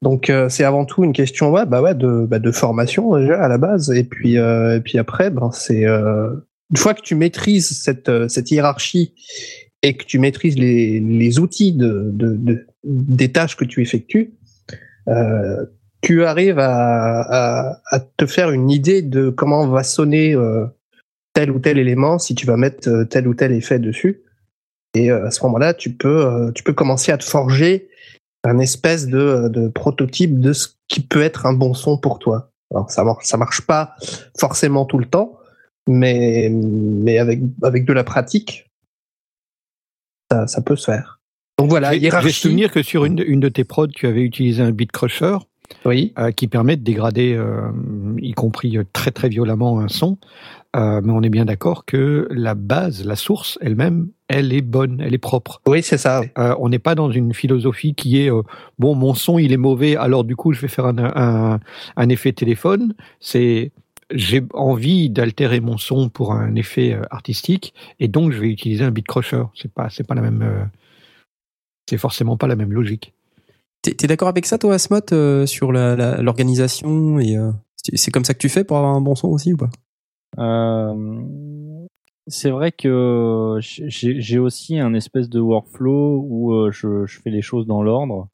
Donc 0.00 0.30
euh, 0.30 0.48
c'est 0.48 0.62
avant 0.62 0.84
tout 0.84 1.02
une 1.02 1.12
question 1.12 1.50
ouais, 1.50 1.66
bah 1.66 1.82
ouais, 1.82 1.96
de, 1.96 2.24
bah, 2.28 2.38
de 2.38 2.52
formation 2.52 3.16
déjà 3.18 3.42
à 3.42 3.48
la 3.48 3.58
base 3.58 3.90
et 3.90 4.04
puis 4.04 4.36
et 4.36 4.80
puis 4.84 4.96
après 4.98 5.30
ben 5.30 5.50
c'est 5.52 5.84
une 5.84 6.76
fois 6.76 6.94
que 6.94 7.02
tu 7.02 7.16
maîtrises 7.16 7.82
cette 7.82 8.28
cette 8.28 8.52
hiérarchie 8.52 9.12
et 9.82 9.96
que 9.96 10.04
tu 10.04 10.20
maîtrises 10.20 10.56
les, 10.56 11.00
les 11.00 11.38
outils 11.38 11.72
de, 11.72 12.10
de, 12.12 12.36
de, 12.36 12.66
des 12.84 13.32
tâches 13.32 13.56
que 13.56 13.64
tu 13.64 13.82
effectues, 13.82 14.32
euh, 15.08 15.66
tu 16.00 16.24
arrives 16.24 16.58
à, 16.60 17.80
te 18.16 18.26
faire 18.26 18.50
une 18.50 18.70
idée 18.70 19.02
de 19.02 19.30
comment 19.30 19.66
va 19.66 19.82
sonner 19.82 20.34
euh, 20.34 20.66
tel 21.34 21.50
ou 21.50 21.58
tel 21.58 21.78
élément 21.78 22.18
si 22.18 22.34
tu 22.34 22.46
vas 22.46 22.56
mettre 22.56 23.04
tel 23.04 23.26
ou 23.26 23.34
tel 23.34 23.52
effet 23.52 23.78
dessus. 23.78 24.22
Et 24.94 25.10
euh, 25.10 25.26
à 25.26 25.30
ce 25.30 25.42
moment-là, 25.44 25.74
tu 25.74 25.92
peux, 25.92 26.26
euh, 26.26 26.52
tu 26.52 26.62
peux 26.62 26.72
commencer 26.72 27.12
à 27.12 27.18
te 27.18 27.24
forger 27.24 27.88
un 28.44 28.58
espèce 28.58 29.06
de, 29.06 29.68
prototype 29.74 30.40
de 30.40 30.52
ce 30.52 30.68
qui 30.86 31.00
peut 31.00 31.22
être 31.22 31.46
un 31.46 31.52
bon 31.52 31.74
son 31.74 31.98
pour 31.98 32.18
toi. 32.18 32.50
Alors 32.70 32.90
ça 32.90 33.02
marche, 33.02 33.34
marche 33.34 33.62
pas 33.62 33.96
forcément 34.38 34.84
tout 34.84 34.98
le 34.98 35.06
temps, 35.06 35.38
mais, 35.88 36.50
avec, 37.18 37.40
avec 37.62 37.84
de 37.84 37.92
la 37.92 38.04
pratique, 38.04 38.70
ça 40.30 40.60
peut 40.60 40.76
se 40.76 40.84
faire. 40.84 41.17
Donc 41.58 41.70
voilà, 41.70 41.94
hiérarchie. 41.94 42.28
J'ai 42.28 42.34
souvenir 42.34 42.70
que 42.70 42.82
sur 42.82 43.04
une, 43.04 43.22
une 43.26 43.40
de 43.40 43.48
tes 43.48 43.64
prods, 43.64 43.88
tu 43.88 44.06
avais 44.06 44.22
utilisé 44.22 44.62
un 44.62 44.70
beat 44.70 44.92
crusher. 44.92 45.38
Oui. 45.84 46.14
Euh, 46.18 46.30
qui 46.30 46.48
permet 46.48 46.76
de 46.76 46.82
dégrader, 46.82 47.34
euh, 47.34 47.70
y 48.18 48.32
compris 48.32 48.78
très 48.94 49.10
très 49.10 49.28
violemment, 49.28 49.80
un 49.80 49.88
son. 49.88 50.16
Euh, 50.76 51.00
mais 51.04 51.12
on 51.12 51.22
est 51.22 51.28
bien 51.28 51.44
d'accord 51.44 51.84
que 51.84 52.26
la 52.30 52.54
base, 52.54 53.04
la 53.04 53.16
source 53.16 53.58
elle-même, 53.60 54.08
elle 54.28 54.52
est 54.52 54.62
bonne, 54.62 55.00
elle 55.00 55.14
est 55.14 55.18
propre. 55.18 55.60
Oui, 55.66 55.82
c'est 55.82 55.98
ça. 55.98 56.22
Euh, 56.38 56.54
on 56.58 56.68
n'est 56.70 56.78
pas 56.78 56.94
dans 56.94 57.10
une 57.10 57.34
philosophie 57.34 57.94
qui 57.94 58.20
est 58.20 58.30
euh, 58.30 58.42
bon, 58.78 58.94
mon 58.94 59.14
son 59.14 59.38
il 59.38 59.52
est 59.52 59.58
mauvais, 59.58 59.96
alors 59.96 60.24
du 60.24 60.36
coup 60.36 60.52
je 60.52 60.60
vais 60.60 60.68
faire 60.68 60.86
un, 60.86 60.98
un, 60.98 61.60
un 61.96 62.08
effet 62.08 62.32
téléphone. 62.32 62.94
C'est 63.20 63.72
j'ai 64.10 64.42
envie 64.54 65.10
d'altérer 65.10 65.60
mon 65.60 65.76
son 65.76 66.08
pour 66.08 66.32
un 66.32 66.54
effet 66.54 66.94
euh, 66.94 67.02
artistique 67.10 67.74
et 68.00 68.08
donc 68.08 68.32
je 68.32 68.38
vais 68.38 68.48
utiliser 68.48 68.84
un 68.84 68.90
beat 68.90 69.06
crusher. 69.06 69.44
C'est 69.54 69.72
pas 69.72 69.88
c'est 69.90 70.06
pas 70.06 70.14
la 70.14 70.22
même 70.22 70.42
euh, 70.42 70.64
c'est 71.88 71.98
forcément 71.98 72.36
pas 72.36 72.46
la 72.46 72.56
même 72.56 72.72
logique. 72.72 73.14
T'es 73.82 73.96
es, 74.02 74.06
d'accord 74.06 74.28
avec 74.28 74.44
ça 74.44 74.58
toi 74.58 74.74
Asmot 74.74 75.12
euh, 75.12 75.46
sur 75.46 75.72
l'organisation 75.72 77.18
et 77.18 77.36
euh, 77.36 77.50
c'est 77.76 78.10
comme 78.10 78.24
ça 78.24 78.34
que 78.34 78.38
tu 78.38 78.48
fais 78.48 78.64
pour 78.64 78.76
avoir 78.76 78.94
un 78.94 79.00
bon 79.00 79.14
son 79.14 79.28
aussi 79.28 79.54
ou 79.54 79.56
pas? 79.56 79.70
Euh, 80.38 81.22
C'est 82.26 82.50
vrai 82.50 82.72
que 82.72 83.58
j'ai 83.60 84.38
aussi 84.38 84.78
un 84.78 84.92
espèce 84.94 85.28
de 85.30 85.40
workflow 85.40 86.26
où 86.28 86.70
je, 86.70 87.06
je 87.06 87.20
fais 87.20 87.30
les 87.30 87.42
choses 87.42 87.66
dans 87.66 87.82
l'ordre. 87.82 88.28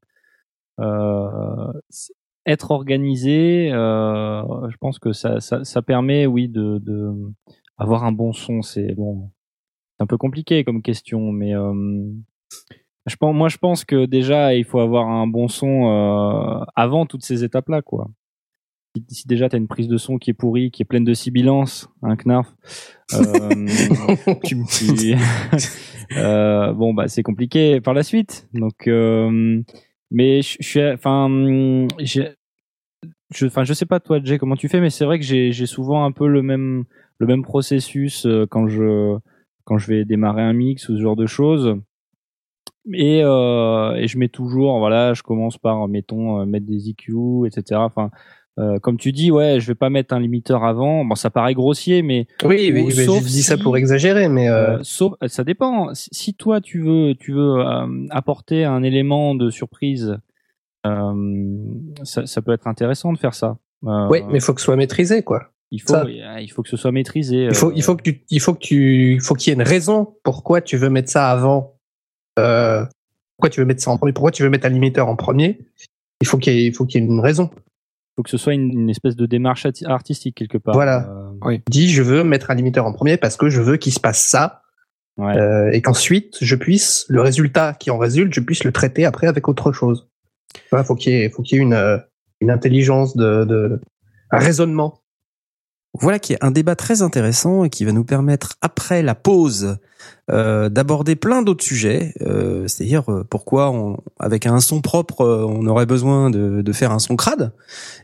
être 2.46 2.70
organisé, 2.72 3.68
je 3.70 4.76
pense 4.80 4.98
que 4.98 5.12
ça, 5.12 5.40
ça, 5.40 5.62
ça 5.62 5.82
permet, 5.82 6.26
oui, 6.26 6.48
de, 6.48 6.78
de 6.78 7.12
avoir 7.78 8.05
un 8.05 8.12
bon 8.12 8.32
son. 8.32 8.62
C'est 8.62 8.94
bon, 8.94 9.30
c'est 9.96 10.02
un 10.02 10.07
peu 10.07 10.16
compliqué 10.16 10.64
comme 10.64 10.82
question, 10.82 11.30
mais 11.30 11.55
euh, 11.55 12.11
je 13.07 13.16
pense, 13.16 13.34
moi, 13.34 13.48
je 13.48 13.59
pense 13.59 13.84
que 13.84 14.07
déjà, 14.07 14.55
il 14.55 14.64
faut 14.64 14.80
avoir 14.80 15.09
un 15.09 15.26
bon 15.26 15.48
son 15.48 15.88
euh, 15.90 16.64
avant 16.74 17.07
toutes 17.07 17.24
ces 17.24 17.44
étapes-là, 17.44 17.82
quoi. 17.82 18.09
Si, 18.96 19.05
si 19.09 19.28
déjà 19.28 19.48
tu 19.48 19.57
as 19.57 19.59
une 19.59 19.66
prise 19.66 19.88
de 19.88 19.96
son 19.96 20.18
qui 20.18 20.30
est 20.30 20.34
pourrie, 20.34 20.70
qui 20.70 20.82
est 20.82 20.84
pleine 20.84 21.05
de 21.05 21.14
sibilances, 21.14 21.90
un 22.02 22.16
knarf, 22.16 22.55
euh, 23.14 23.66
tu, 24.44 24.57
tu, 24.64 25.14
euh, 26.16 26.72
bon, 26.72 26.94
bah, 26.94 27.09
c'est 27.09 27.22
compliqué 27.22 27.80
par 27.80 27.92
la 27.92 28.02
suite. 28.02 28.48
Donc, 28.55 28.86
euh, 28.86 29.61
mais 30.11 30.42
je 30.42 30.57
suis, 30.61 30.84
enfin, 30.92 31.28
je, 31.98 33.46
enfin, 33.46 33.64
je 33.64 33.72
sais 33.74 33.86
pas 33.86 34.00
toi, 34.00 34.20
Jay, 34.22 34.38
comment 34.38 34.57
tu 34.57 34.68
fais, 34.68 34.80
mais 34.80 34.90
c'est 34.90 35.05
vrai 35.05 35.18
que 35.18 35.24
j'ai 35.24 35.66
souvent 35.66 36.05
un 36.05 36.12
peu 36.12 36.28
le 36.28 36.42
même, 36.42 36.84
le 37.18 37.26
même 37.26 37.42
processus 37.42 38.26
euh, 38.26 38.46
quand 38.48 38.68
je, 38.68 39.16
quand 39.64 39.78
je 39.78 39.88
vais 39.88 40.05
démarrer 40.05 40.42
un 40.42 40.52
mix 40.52 40.88
ou 40.88 40.96
ce 40.96 41.02
genre 41.02 41.16
de 41.16 41.26
choses. 41.26 41.76
Et, 42.93 43.22
euh, 43.24 43.95
et 43.95 44.09
je 44.09 44.18
mets 44.18 44.28
toujours, 44.28 44.78
voilà, 44.78 45.14
je 45.14 45.22
commence 45.22 45.57
par, 45.57 45.89
mettons, 45.89 46.41
euh, 46.41 46.45
mettre 46.45 46.66
des 46.66 46.91
EQ, 46.91 47.47
etc. 47.47 47.80
Enfin, 47.82 48.11
euh, 48.59 48.78
comme 48.78 48.99
tu 48.99 49.11
dis, 49.11 49.32
ouais, 49.32 49.59
je 49.59 49.66
vais 49.66 49.74
pas 49.74 49.91
mettre 49.91 50.14
un 50.14 50.20
limiteur 50.20 50.64
avant. 50.64 51.05
Bon, 51.05 51.14
ça 51.16 51.30
paraît 51.30 51.55
grossier, 51.55 52.03
mais 52.03 52.28
oui, 52.45 52.70
oui, 52.72 52.85
mais 52.85 52.91
je 52.91 53.24
dis 53.24 53.43
ça 53.43 53.57
pour 53.57 53.76
exagérer, 53.76 54.28
mais 54.28 54.49
euh... 54.49 54.76
Euh, 54.76 54.78
sauf, 54.82 55.14
ça 55.26 55.43
dépend. 55.43 55.89
Si 55.95 56.35
toi 56.35 56.61
tu 56.61 56.80
veux, 56.80 57.14
tu 57.18 57.32
veux 57.32 57.59
euh, 57.59 58.07
apporter 58.11 58.64
un 58.64 58.82
élément 58.82 59.35
de 59.35 59.51
surprise, 59.51 60.18
ça, 60.85 62.26
ça, 62.26 62.43
peut 62.43 62.53
être 62.53 62.66
intéressant 62.66 63.12
de 63.12 63.18
faire 63.18 63.35
ça. 63.35 63.57
oui, 63.82 64.20
mais 64.28 64.39
il 64.39 64.41
faut 64.41 64.53
que 64.53 64.61
ce 64.61 64.66
soit 64.66 64.76
maîtrisé, 64.76 65.22
quoi. 65.22 65.51
Il 65.70 65.80
faut, 65.80 65.95
ça. 65.95 66.05
il 66.09 66.49
faut 66.53 66.62
que 66.62 66.68
ce 66.68 66.76
soit 66.76 66.93
maîtrisé. 66.93 67.47
Il 67.47 67.55
faut, 67.55 67.72
il 67.72 67.82
faut 67.82 67.97
que 67.97 68.03
tu, 68.03 68.22
il 68.28 68.41
faut 68.41 68.53
que 68.53 68.61
tu, 68.61 69.14
il 69.14 69.20
faut 69.20 69.35
qu'il 69.35 69.51
y 69.51 69.53
ait 69.53 69.61
une 69.61 69.66
raison 69.66 70.14
pourquoi 70.22 70.61
tu 70.61 70.76
veux 70.76 70.91
mettre 70.91 71.09
ça 71.09 71.30
avant 71.30 71.73
euh, 72.39 72.85
pourquoi 73.37 73.51
tu 73.51 73.61
veux 73.61 73.66
mettre 73.66 73.82
ça 73.82 73.91
en 73.91 73.97
premier? 73.99 74.12
Pourquoi 74.12 74.30
tu 74.30 74.43
veux 74.43 74.51
mettre 74.51 74.66
un 74.66 74.70
limiteur 74.70 75.09
en 75.09 75.16
premier? 75.16 75.59
Il 76.20 76.26
faut 76.26 76.39
qu'il 76.39 76.55
y 76.55 76.59
ait, 76.59 76.66
il 76.66 76.74
faut 76.74 76.87
qu'il 76.87 77.01
y 77.01 77.05
ait 77.05 77.07
une 77.07 77.20
raison. 77.20 77.51
faut 78.16 78.22
que 78.22 78.30
ce 78.30 78.39
soit 78.39 78.55
une, 78.55 78.70
une 78.72 78.91
espèce 78.91 79.16
de 79.16 79.26
démarche 79.26 79.66
artistique 79.87 80.37
quelque 80.37 80.59
part. 80.59 80.74
Voilà. 80.74 81.09
Euh, 81.45 81.59
Dis, 81.68 81.89
je 81.91 82.03
veux 82.03 82.24
mettre 82.24 82.51
un 82.51 82.55
limiteur 82.55 82.87
en 82.87 82.93
premier 82.93 83.16
parce 83.16 83.37
que 83.37 83.49
je 83.49 83.61
veux 83.61 83.76
qu'il 83.76 83.93
se 83.93 84.01
passe 84.01 84.22
ça 84.22 84.62
ouais. 85.18 85.37
euh, 85.37 85.70
et 85.72 85.82
qu'ensuite 85.82 86.39
je 86.41 86.57
puisse 86.57 87.05
le 87.09 87.20
résultat 87.20 87.74
qui 87.74 87.91
en 87.91 87.99
résulte, 87.99 88.32
je 88.32 88.41
puisse 88.41 88.64
le 88.64 88.72
traiter 88.72 89.05
après 89.05 89.26
avec 89.26 89.49
autre 89.49 89.72
chose. 89.72 90.09
Voilà, 90.70 90.85
faut 90.85 90.95
qu'il 90.95 91.12
y 91.12 91.16
ait, 91.16 91.30
faut 91.30 91.43
qu'il 91.43 91.59
y 91.59 91.61
ait 91.61 91.64
une, 91.64 92.03
une 92.41 92.51
intelligence 92.51 93.16
de, 93.16 93.45
de 93.45 93.80
un 94.30 94.39
raisonnement. 94.39 95.01
Voilà 96.01 96.18
qui 96.18 96.32
est 96.32 96.38
un 96.42 96.51
débat 96.51 96.74
très 96.76 97.03
intéressant 97.03 97.64
et 97.64 97.70
qui 97.70 97.84
va 97.84 97.92
nous 97.92 98.05
permettre, 98.05 98.55
après 98.61 99.03
la 99.03 99.14
pause, 99.14 99.76
euh, 100.30 100.68
d'aborder 100.68 101.16
plein 101.16 101.42
d'autres 101.42 101.64
sujets. 101.64 102.14
Euh, 102.22 102.66
C'est-à-dire 102.66 103.11
euh, 103.12 103.24
pourquoi, 103.28 103.70
on, 103.70 103.99
avec 104.18 104.47
un 104.47 104.59
son 104.61 104.80
propre, 104.80 105.24
on 105.24 105.66
aurait 105.66 105.86
besoin 105.86 106.30
de, 106.30 106.62
de 106.62 106.72
faire 106.72 106.90
un 106.92 106.99
son 106.99 107.14
crade. 107.16 107.53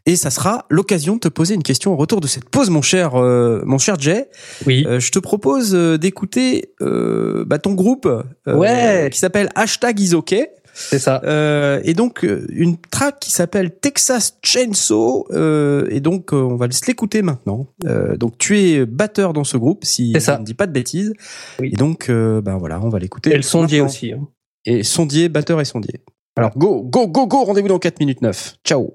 Et 0.07 0.17
ça 0.17 0.31
sera 0.31 0.67
l'occasion 0.71 1.15
de 1.15 1.21
te 1.21 1.29
poser 1.29 1.55
une 1.55 1.63
question 1.63 1.93
au 1.93 1.97
retour 1.97 2.21
de 2.21 2.27
cette 2.27 2.49
pause, 2.49 2.71
mon 2.71 2.83
cher, 2.83 3.17
euh, 3.17 3.63
mon 3.65 3.79
cher 3.79 3.99
Jay. 3.99 4.29
Oui. 4.67 4.85
Euh, 4.87 5.01
je 5.01 5.11
te 5.11 5.19
propose 5.19 5.73
d'écouter 5.73 6.73
euh, 6.81 7.45
bah, 7.47 7.59
ton 7.59 7.75
groupe 7.75 8.09
Ouais. 8.47 9.09
qui 9.13 9.19
s'appelle 9.19 9.49
Hashtag 9.55 9.99
Isoke. 9.99 10.49
C'est 10.89 10.99
ça. 10.99 11.21
Euh, 11.25 11.81
et 11.85 11.95
donc 11.95 12.25
euh, 12.25 12.47
une 12.51 12.77
track 12.79 13.21
qui 13.21 13.31
s'appelle 13.31 13.71
Texas 13.71 14.39
Chainsaw 14.43 15.27
euh, 15.31 15.87
et 15.91 16.01
donc 16.01 16.33
on 16.33 16.57
va 16.57 16.71
se 16.71 16.87
l'écouter 16.87 17.23
maintenant. 17.23 17.67
Euh, 17.85 18.17
donc 18.17 18.39
tu 18.39 18.59
es 18.59 18.87
batteur 18.87 19.33
dans 19.33 19.45
ce 19.45 19.57
groupe 19.57 19.85
si 19.85 20.13
ça. 20.21 20.37
je 20.37 20.41
ne 20.41 20.45
dis 20.47 20.55
pas 20.55 20.67
de 20.67 20.73
bêtises. 20.73 21.13
Oui. 21.61 21.71
Et 21.73 21.77
donc 21.77 22.09
euh, 22.09 22.41
ben 22.41 22.57
voilà, 22.57 22.81
on 22.81 22.89
va 22.89 22.99
l'écouter. 22.99 23.31
Et 23.33 23.37
le 23.37 23.43
sondier 23.43 23.81
aussi. 23.81 24.13
hein. 24.13 24.27
Et 24.65 24.83
sondier, 24.83 25.29
batteur 25.29 25.61
et 25.61 25.65
sondier. 25.65 26.01
Alors 26.37 26.57
go 26.57 26.83
go 26.83 27.07
go 27.07 27.27
go, 27.27 27.45
rendez-vous 27.45 27.69
dans 27.69 27.79
4 27.79 28.01
minutes 28.01 28.23
9. 28.23 28.57
Ciao. 28.65 28.95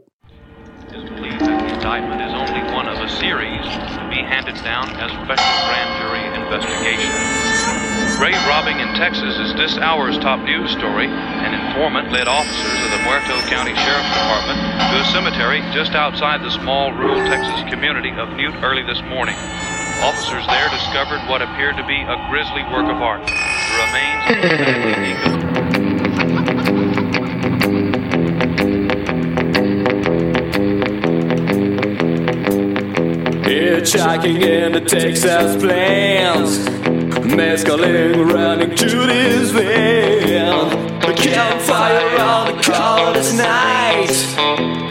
Down 4.63 4.89
as 4.95 5.11
special 5.11 5.53
grand 5.67 5.89
jury 5.99 6.23
investigation. 6.41 7.44
Grave 8.17 8.39
robbing 8.47 8.79
in 8.79 8.87
Texas 8.95 9.35
is 9.37 9.53
this 9.55 9.77
hour's 9.77 10.17
top 10.19 10.39
news 10.39 10.71
story. 10.71 11.07
An 11.07 11.53
informant 11.53 12.11
led 12.13 12.29
officers 12.29 12.79
of 12.85 12.91
the 12.91 13.03
Muerto 13.03 13.35
County 13.51 13.75
Sheriff's 13.75 14.13
Department 14.15 14.57
to 14.89 15.01
a 15.01 15.05
cemetery 15.11 15.59
just 15.73 15.91
outside 15.91 16.41
the 16.41 16.49
small 16.49 16.93
rural 16.93 17.19
Texas 17.27 17.61
community 17.69 18.11
of 18.11 18.29
Newt 18.37 18.55
early 18.63 18.83
this 18.83 19.01
morning. 19.03 19.35
Officers 20.01 20.47
there 20.47 20.69
discovered 20.69 21.19
what 21.29 21.41
appeared 21.41 21.75
to 21.75 21.85
be 21.85 22.01
a 22.01 22.15
grisly 22.29 22.63
work 22.71 22.87
of 22.87 23.01
art. 23.01 23.25
The 23.27 23.75
remains 23.83 24.31
of 24.31 24.37
a 24.39 24.57
family 24.63 25.11
eagle. 25.11 25.35
Hitchhiking 33.43 34.41
in 34.41 34.71
the 34.71 34.81
Texas 34.81 35.61
plains, 35.61 36.65
mescaline 37.25 38.31
running 38.31 38.75
to 38.75 38.85
this 38.85 39.51
van. 39.51 40.71
A 41.03 41.13
campfire 41.13 42.19
on 42.19 42.47
the 42.47 42.61
coldest 42.63 43.35
night, 43.37 44.11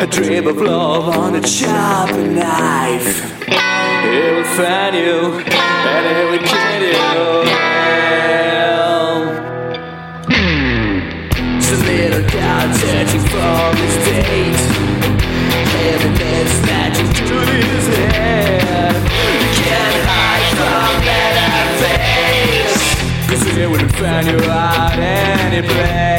a 0.00 0.06
drip 0.06 0.46
of 0.46 0.56
love 0.56 1.16
on 1.16 1.34
a 1.34 1.46
sharpened 1.46 2.36
knife. 2.36 3.32
It 3.48 4.34
will 4.34 4.44
find 4.56 4.94
you 4.94 5.40
and 5.48 6.06
it 6.06 6.26
will 6.30 6.46
kill 6.46 6.82
you. 6.82 6.94
It's 11.56 11.70
a 11.70 11.76
little 11.84 12.24
girl 12.30 12.74
searching 12.74 13.24
for 13.32 13.74
his 13.76 13.96
date. 14.06 14.60
Heaven 15.74 16.12
is 16.12 16.63
face. 23.54 23.62
Cause 23.62 23.62
it 23.62 23.70
will 23.70 23.88
find 24.00 24.26
you 24.26 24.50
out 24.50 24.98
any 24.98 25.66
place. 25.66 26.13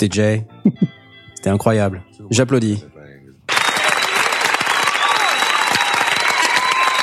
C'était 0.00 0.14
Jay. 0.14 0.46
C'était 1.34 1.50
incroyable. 1.50 2.02
J'applaudis. 2.30 2.84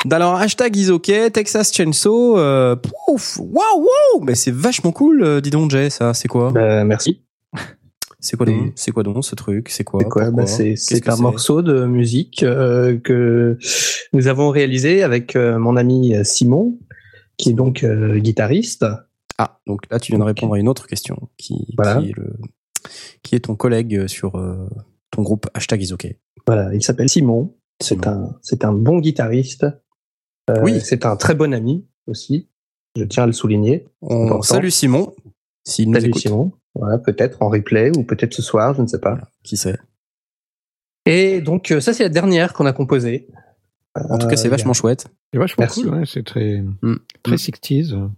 Alors, 0.09 0.35
hashtag 0.35 0.77
is 0.77 0.91
ok, 0.91 1.11
Texas 1.33 1.73
Chainsaw, 1.73 2.37
euh, 2.37 2.75
pouf, 2.77 3.37
waouh, 3.39 3.79
waouh, 3.79 4.23
mais 4.23 4.35
c'est 4.35 4.53
vachement 4.53 4.91
cool, 4.93 5.23
euh, 5.23 5.41
dis 5.41 5.49
donc 5.49 5.71
Jay, 5.71 5.89
ça, 5.89 6.13
c'est 6.13 6.27
quoi? 6.29 6.51
Bah, 6.51 6.85
merci. 6.85 7.21
C'est 8.19 8.37
quoi 8.37 8.45
donc? 8.45 8.71
C'est 8.75 8.91
quoi 8.91 9.03
donc 9.03 9.25
ce 9.25 9.35
truc? 9.35 9.69
C'est 9.69 9.83
quoi? 9.83 9.99
C'est 10.01 10.09
quoi? 10.09 10.31
Bah, 10.31 10.45
C'est 10.45 11.09
un 11.09 11.17
morceau 11.17 11.61
de 11.61 11.85
musique 11.85 12.43
euh, 12.43 12.97
que 12.97 13.57
nous 14.13 14.27
avons 14.27 14.51
réalisé 14.51 15.03
avec 15.03 15.35
euh, 15.35 15.59
mon 15.59 15.75
ami 15.75 16.13
Simon, 16.23 16.77
qui 17.37 17.49
est 17.49 17.53
donc 17.53 17.83
euh, 17.83 18.17
guitariste. 18.19 18.85
Ah, 19.37 19.59
donc 19.67 19.81
là, 19.91 19.99
tu 19.99 20.13
viens 20.13 20.19
de 20.19 20.23
répondre 20.23 20.53
à 20.53 20.59
une 20.59 20.69
autre 20.69 20.87
question, 20.87 21.27
qui, 21.37 21.73
Voilà. 21.75 22.01
qui, 22.01 22.11
est, 22.11 22.13
le, 22.15 22.34
qui 23.26 23.36
est 23.36 23.39
ton 23.41 23.55
collègue 23.55 24.05
sur 24.07 24.36
euh, 24.38 24.69
ton 25.11 25.23
groupe 25.23 25.47
hashtag 25.55 25.82
is 25.82 25.91
ok. 25.93 26.15
Voilà, 26.45 26.73
il 26.76 26.84
s'appelle 26.84 27.09
Simon. 27.09 27.53
C'est 27.82 28.05
un, 28.07 28.38
c'est 28.41 28.63
un 28.63 28.71
bon 28.71 28.99
guitariste. 28.99 29.65
Euh, 30.49 30.61
Oui. 30.61 30.80
C'est 30.80 31.05
un 31.05 31.15
très 31.17 31.34
bon 31.34 31.53
ami 31.53 31.86
aussi. 32.07 32.47
Je 32.95 33.03
tiens 33.03 33.23
à 33.23 33.26
le 33.26 33.34
souligner. 33.34 33.88
On 34.01 34.41
salue 34.43 34.69
Simon, 34.69 35.13
s'il 35.67 35.89
nous 35.89 35.95
Salut 35.95 36.09
écoute. 36.09 36.21
Simon. 36.21 36.51
Voilà, 36.76 36.97
peut-être 36.99 37.41
en 37.41 37.49
replay 37.49 37.91
ou 37.97 38.03
peut-être 38.03 38.34
ce 38.34 38.41
soir, 38.41 38.76
je 38.76 38.82
ne 38.84 38.88
sais 38.88 38.99
pas. 38.99 39.11
Voilà, 39.15 39.28
qui 39.43 39.57
sait 39.57 39.78
Et 41.05 41.41
donc 41.41 41.71
euh, 41.71 41.80
ça 41.82 41.93
c'est 41.93 42.03
la 42.03 42.09
dernière 42.09 42.53
qu'on 42.53 42.65
a 42.67 42.73
composée. 42.73 43.28
En 43.95 44.17
tout 44.17 44.28
cas, 44.28 44.36
c'est 44.36 44.49
vachement 44.49 44.73
chouette. 44.73 45.07
C'est 45.34 45.39
vachement 45.39 45.61
Merci. 45.63 45.84
cool, 45.84 45.93
ouais, 45.95 46.05
c'est 46.05 46.23
très, 46.26 46.57
Mm. 46.82 46.99
très 47.23 47.36
Mm. 47.36 47.38
60s. 47.38 48.09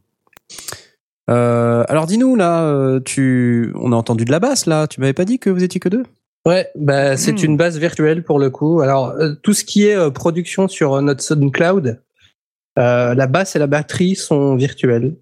Euh, 1.30 1.84
alors 1.89 2.05
dis-nous 2.05 2.36
là, 2.36 2.63
euh, 2.63 2.99
tu, 3.01 3.71
on 3.75 3.91
a 3.91 3.95
entendu 3.95 4.23
de 4.25 4.32
la 4.32 4.39
basse 4.39 4.65
là. 4.65 4.88
Tu 4.88 5.01
m'avais 5.01 5.13
pas 5.13 5.25
dit 5.25 5.39
que 5.39 5.49
vous 5.49 5.63
étiez 5.63 5.80
que 5.80 5.89
deux? 5.89 6.03
Ouais, 6.47 6.69
bah 6.75 7.17
c'est 7.17 7.34
Hmm. 7.41 7.45
une 7.45 7.57
base 7.57 7.78
virtuelle 7.78 8.23
pour 8.23 8.39
le 8.39 8.49
coup. 8.49 8.80
Alors 8.80 9.09
euh, 9.09 9.34
tout 9.43 9.53
ce 9.53 9.65
qui 9.65 9.86
est 9.86 9.95
euh, 9.97 10.09
production 10.09 10.67
sur 10.69 11.01
notre 11.01 11.21
SoundCloud, 11.21 12.01
euh, 12.80 13.13
la 13.13 13.28
basse 13.28 13.55
et 13.57 13.59
la 13.59 13.67
batterie 13.67 14.15
sont 14.15 14.55
virtuelles 14.55 15.15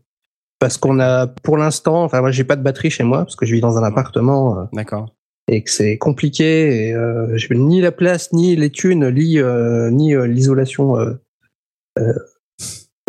parce 0.59 0.77
qu'on 0.77 0.99
a 0.99 1.25
pour 1.27 1.57
l'instant, 1.57 2.03
enfin 2.03 2.21
moi 2.21 2.29
j'ai 2.31 2.43
pas 2.43 2.55
de 2.55 2.61
batterie 2.61 2.91
chez 2.91 3.03
moi 3.03 3.19
parce 3.19 3.35
que 3.35 3.45
je 3.47 3.53
vis 3.55 3.61
dans 3.61 3.77
un 3.77 3.83
appartement 3.83 4.69
D'accord. 4.73 5.07
et 5.51 5.63
que 5.63 5.71
c'est 5.71 5.97
compliqué 5.97 6.89
et 6.89 6.93
euh, 6.93 7.35
j'ai 7.37 7.55
ni 7.55 7.81
la 7.81 7.91
place 7.91 8.31
ni 8.31 8.55
les 8.55 8.69
thunes 8.69 9.09
ni 9.09 9.39
euh, 9.39 9.89
ni 9.89 10.15
l'isolation 10.27 10.95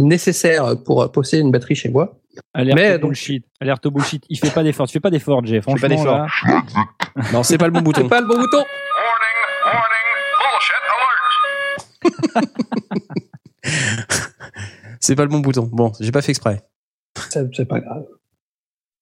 nécessaire 0.00 0.76
pour 0.84 1.10
posséder 1.12 1.42
une 1.42 1.50
batterie 1.50 1.74
chez 1.74 1.88
moi. 1.88 2.18
Alerte 2.54 2.76
Mais 2.78 2.94
au 2.94 2.98
donc- 2.98 3.10
bullshit. 3.10 3.44
Alerte 3.60 3.84
au 3.86 3.90
bullshit. 3.90 4.24
Il 4.28 4.38
fait 4.38 4.50
pas 4.50 4.62
d'effort. 4.62 4.86
Tu 4.86 4.92
fais 4.92 5.00
pas 5.00 5.10
d'effort, 5.10 5.44
Jay. 5.44 5.60
fais 5.60 5.72
pas 5.72 5.78
Franchement, 5.78 5.88
d'effort. 5.88 6.18
là. 6.18 6.26
Non, 7.32 7.42
c'est 7.42 7.58
pas 7.58 7.66
le 7.66 7.72
bon 7.72 7.80
bouton. 7.82 8.02
C'est 8.02 8.08
pas 8.08 8.20
le 8.20 8.26
bon 8.26 8.36
bouton. 8.38 8.58
Warning, 8.58 8.66
warning, 9.64 10.06
bullshit 10.42 12.04
alert. 12.04 12.16
C'est 15.00 15.14
pas 15.14 15.22
le 15.22 15.28
bon 15.28 15.38
bouton. 15.40 15.68
Bon, 15.72 15.92
j'ai 16.00 16.12
pas 16.12 16.22
fait 16.22 16.32
exprès. 16.32 16.62
C'est 17.30 17.64
pas 17.66 17.80
grave. 17.80 18.04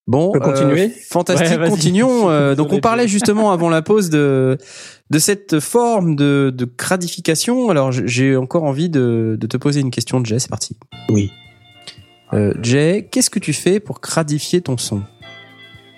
Bon, 0.07 0.28
On 0.28 0.32
peut 0.32 0.41
continuer 0.41 0.89
euh, 0.89 1.01
fantastique. 1.09 1.49
Ouais, 1.49 1.57
vas-y. 1.57 1.70
continuons. 1.70 2.30
Euh, 2.35 2.55
donc 2.55 2.72
on 2.72 2.80
parlait 2.80 3.09
justement 3.09 3.53
avant 3.53 3.70
la 3.70 3.80
pause 3.80 4.11
de 4.11 4.59
de 5.11 5.18
cette 5.18 5.61
forme 5.61 6.14
de, 6.14 6.53
de 6.55 6.64
cradification. 6.66 7.70
Alors 7.70 7.91
j'ai 7.93 8.37
encore 8.37 8.64
envie 8.64 8.91
de, 8.91 9.37
de 9.41 9.47
te 9.47 9.57
poser 9.57 9.80
une 9.80 9.91
question, 9.91 10.22
Jay. 10.24 10.39
C'est 10.39 10.51
parti. 10.51 10.76
Oui. 11.09 11.32
Euh, 12.35 12.53
Jay, 12.61 13.07
qu'est-ce 13.11 13.30
que 13.30 13.39
tu 13.39 13.53
fais 13.53 13.80
pour 13.80 14.01
cradifier 14.01 14.61
ton 14.61 14.76
son? 14.76 15.03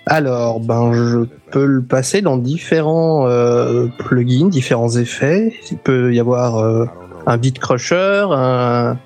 Alors, 0.05 0.59
ben, 0.59 0.93
je 0.93 1.25
peux 1.51 1.65
le 1.65 1.81
passer 1.81 2.21
dans 2.21 2.37
différents 2.37 3.27
euh, 3.27 3.87
plugins, 3.97 4.47
différents 4.47 4.95
effets. 4.95 5.53
Il 5.71 5.77
peut 5.77 6.13
y 6.13 6.19
avoir 6.19 6.57
euh, 6.57 6.85
un 7.25 7.37
beat 7.37 7.59
crusher, 7.59 8.25
un, 8.31 8.97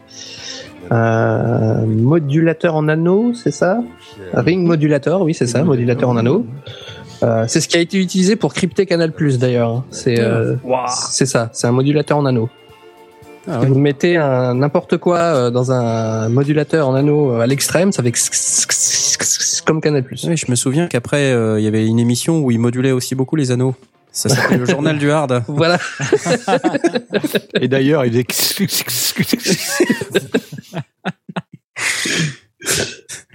un 0.92 1.86
modulateur 1.86 2.76
en 2.76 2.88
anneau, 2.88 3.34
c'est 3.34 3.52
ça? 3.52 3.80
Un 4.34 4.42
ring 4.42 4.68
modulator, 4.68 5.22
oui, 5.22 5.34
c'est 5.34 5.48
ça, 5.48 5.64
modulateur 5.64 6.10
en 6.10 6.18
anneau. 6.18 6.46
Euh, 7.24 7.46
c'est 7.48 7.62
ce 7.62 7.68
qui 7.68 7.78
a 7.78 7.80
été 7.80 7.98
utilisé 7.98 8.36
pour 8.36 8.54
crypter 8.54 8.86
Canal 8.86 9.12
Plus 9.12 9.40
d'ailleurs. 9.40 9.84
C'est 9.90 10.20
euh, 10.20 10.56
c'est 10.88 11.26
ça, 11.26 11.50
c'est 11.54 11.68
un 11.68 11.72
modulateur 11.72 12.18
en 12.18 12.26
anneau. 12.26 12.50
Ah 13.48 13.62
Si 13.62 13.68
vous 13.68 13.80
mettez 13.80 14.18
un 14.18 14.54
n'importe 14.56 14.98
quoi 14.98 15.18
euh, 15.20 15.50
dans 15.50 15.72
un 15.72 16.30
modulateur 16.30 16.88
en 16.88 16.94
anneau 16.96 17.32
euh, 17.34 17.40
à 17.40 17.48
l'extrême, 17.48 17.92
ça 17.92 18.04
fait 18.04 18.14
comme 19.66 19.82
Canal 19.82 20.04
Plus. 20.04 20.24
Oui, 20.26 20.38
je 20.38 20.50
me 20.50 20.56
souviens 20.56 20.88
qu'après 20.88 21.32
euh, 21.32 21.60
il 21.60 21.64
y 21.64 21.68
avait 21.68 21.88
une 21.88 22.00
émission 22.00 22.40
où 22.40 22.52
il 22.52 22.60
modulait 22.60 22.92
aussi 22.92 23.16
beaucoup 23.16 23.36
les 23.36 23.52
anneaux. 23.52 23.76
Ça 24.12 24.28
s'appelait 24.30 24.58
le 24.58 24.66
journal 24.66 24.98
du 24.98 25.10
hard. 25.10 25.44
Voilà. 25.48 25.80
Et 27.62 27.68
d'ailleurs, 27.70 28.06
il 28.06 28.18
est... 28.18 28.26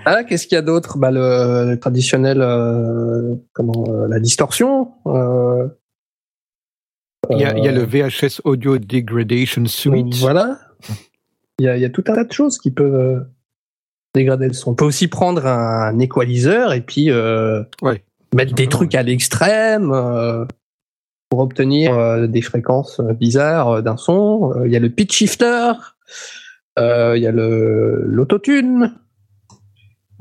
Ah, 0.05 0.23
qu'est-ce 0.23 0.47
qu'il 0.47 0.55
y 0.55 0.59
a 0.59 0.63
d'autre 0.63 0.99
bah, 0.99 1.11
le, 1.11 1.71
le 1.71 1.81
traditionnel, 1.81 2.41
euh, 2.41 3.35
comment, 3.53 3.85
euh, 3.89 4.07
la 4.07 4.21
distorsion. 4.21 4.93
euh, 5.07 5.67
il, 7.31 7.39
y 7.39 7.45
a, 7.45 7.57
il 7.57 7.65
y 7.65 7.69
a 7.69 7.73
le 7.73 7.83
euh, 7.83 8.09
VHS 8.09 8.41
Audio 8.45 8.79
Degradation 8.79 9.67
Suite. 9.67 10.15
Voilà. 10.17 10.59
Il 11.59 11.65
y, 11.65 11.69
a, 11.69 11.77
il 11.77 11.83
y 11.83 11.85
a 11.85 11.91
tout 11.91 12.05
un 12.09 12.15
tas 12.15 12.25
de 12.25 12.33
choses 12.33 12.59
qui 12.59 12.71
peuvent 12.71 12.95
euh, 12.95 13.21
dégrader 14.15 14.49
le 14.49 14.53
son. 14.53 14.73
On 14.73 14.75
peut 14.75 14.85
aussi 14.85 15.09
prendre 15.09 15.47
un 15.47 15.99
équaliseur 15.99 16.73
et 16.73 16.81
puis 16.83 17.11
euh, 17.11 17.63
Ouais. 17.83 18.03
mettre 18.35 18.55
des 18.55 18.67
trucs 18.69 18.95
à 18.95 19.03
l'extrême 19.03 19.91
euh, 19.93 20.45
pour 21.31 21.41
obtenir 21.41 21.99
euh, 21.99 22.27
des 22.27 22.43
fréquences 22.43 23.01
bizarres 23.01 23.83
d'un 23.83 23.97
son. 23.97 24.53
Il 24.65 24.73
y 24.73 24.77
a 24.77 24.81
le 24.81 24.91
pitch 24.91 25.15
shifter. 25.15 25.73
Il 26.79 27.19
y 27.23 27.27
a 27.27 27.33
le 27.33 28.03
l'autotune. 28.05 28.93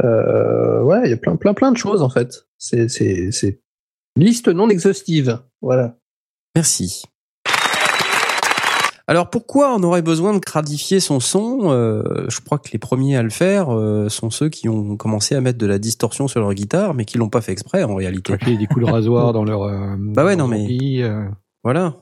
Ouais, 0.01 1.01
il 1.05 1.09
y 1.09 1.13
a 1.13 1.17
plein, 1.17 1.35
plein, 1.35 1.53
plein 1.53 1.71
de 1.71 1.77
choses 1.77 2.01
en 2.01 2.09
fait. 2.09 2.47
C'est, 2.57 2.87
c'est, 2.89 3.31
c'est 3.31 3.61
liste 4.17 4.47
non 4.47 4.69
exhaustive. 4.69 5.39
Voilà. 5.61 5.97
Merci. 6.55 7.03
Alors 9.07 9.29
pourquoi 9.29 9.75
on 9.75 9.83
aurait 9.83 10.01
besoin 10.01 10.33
de 10.33 10.39
cradifier 10.39 10.99
son 10.99 11.19
son? 11.19 11.71
Euh, 11.71 12.25
Je 12.27 12.39
crois 12.41 12.57
que 12.57 12.69
les 12.73 12.79
premiers 12.79 13.15
à 13.17 13.21
le 13.23 13.29
faire 13.29 13.69
euh, 13.71 14.09
sont 14.09 14.31
ceux 14.31 14.49
qui 14.49 14.67
ont 14.67 14.97
commencé 14.97 15.35
à 15.35 15.41
mettre 15.41 15.59
de 15.59 15.67
la 15.67 15.77
distorsion 15.77 16.27
sur 16.27 16.39
leur 16.39 16.53
guitare, 16.55 16.95
mais 16.95 17.05
qui 17.05 17.19
l'ont 17.19 17.29
pas 17.29 17.41
fait 17.41 17.51
exprès 17.51 17.83
en 17.83 17.93
réalité. 17.93 18.33
A 18.33 18.37
des 18.37 18.65
coups 18.65 18.83
de 18.85 18.91
rasoir 18.91 19.31
dans 19.31 19.43
leur. 19.43 19.61
euh, 19.63 19.95
Bah 19.99 20.25
ouais, 20.25 20.35
non, 20.35 20.47
mais- 20.47 20.67
euh. 21.03 21.25
Voilà. 21.63 21.95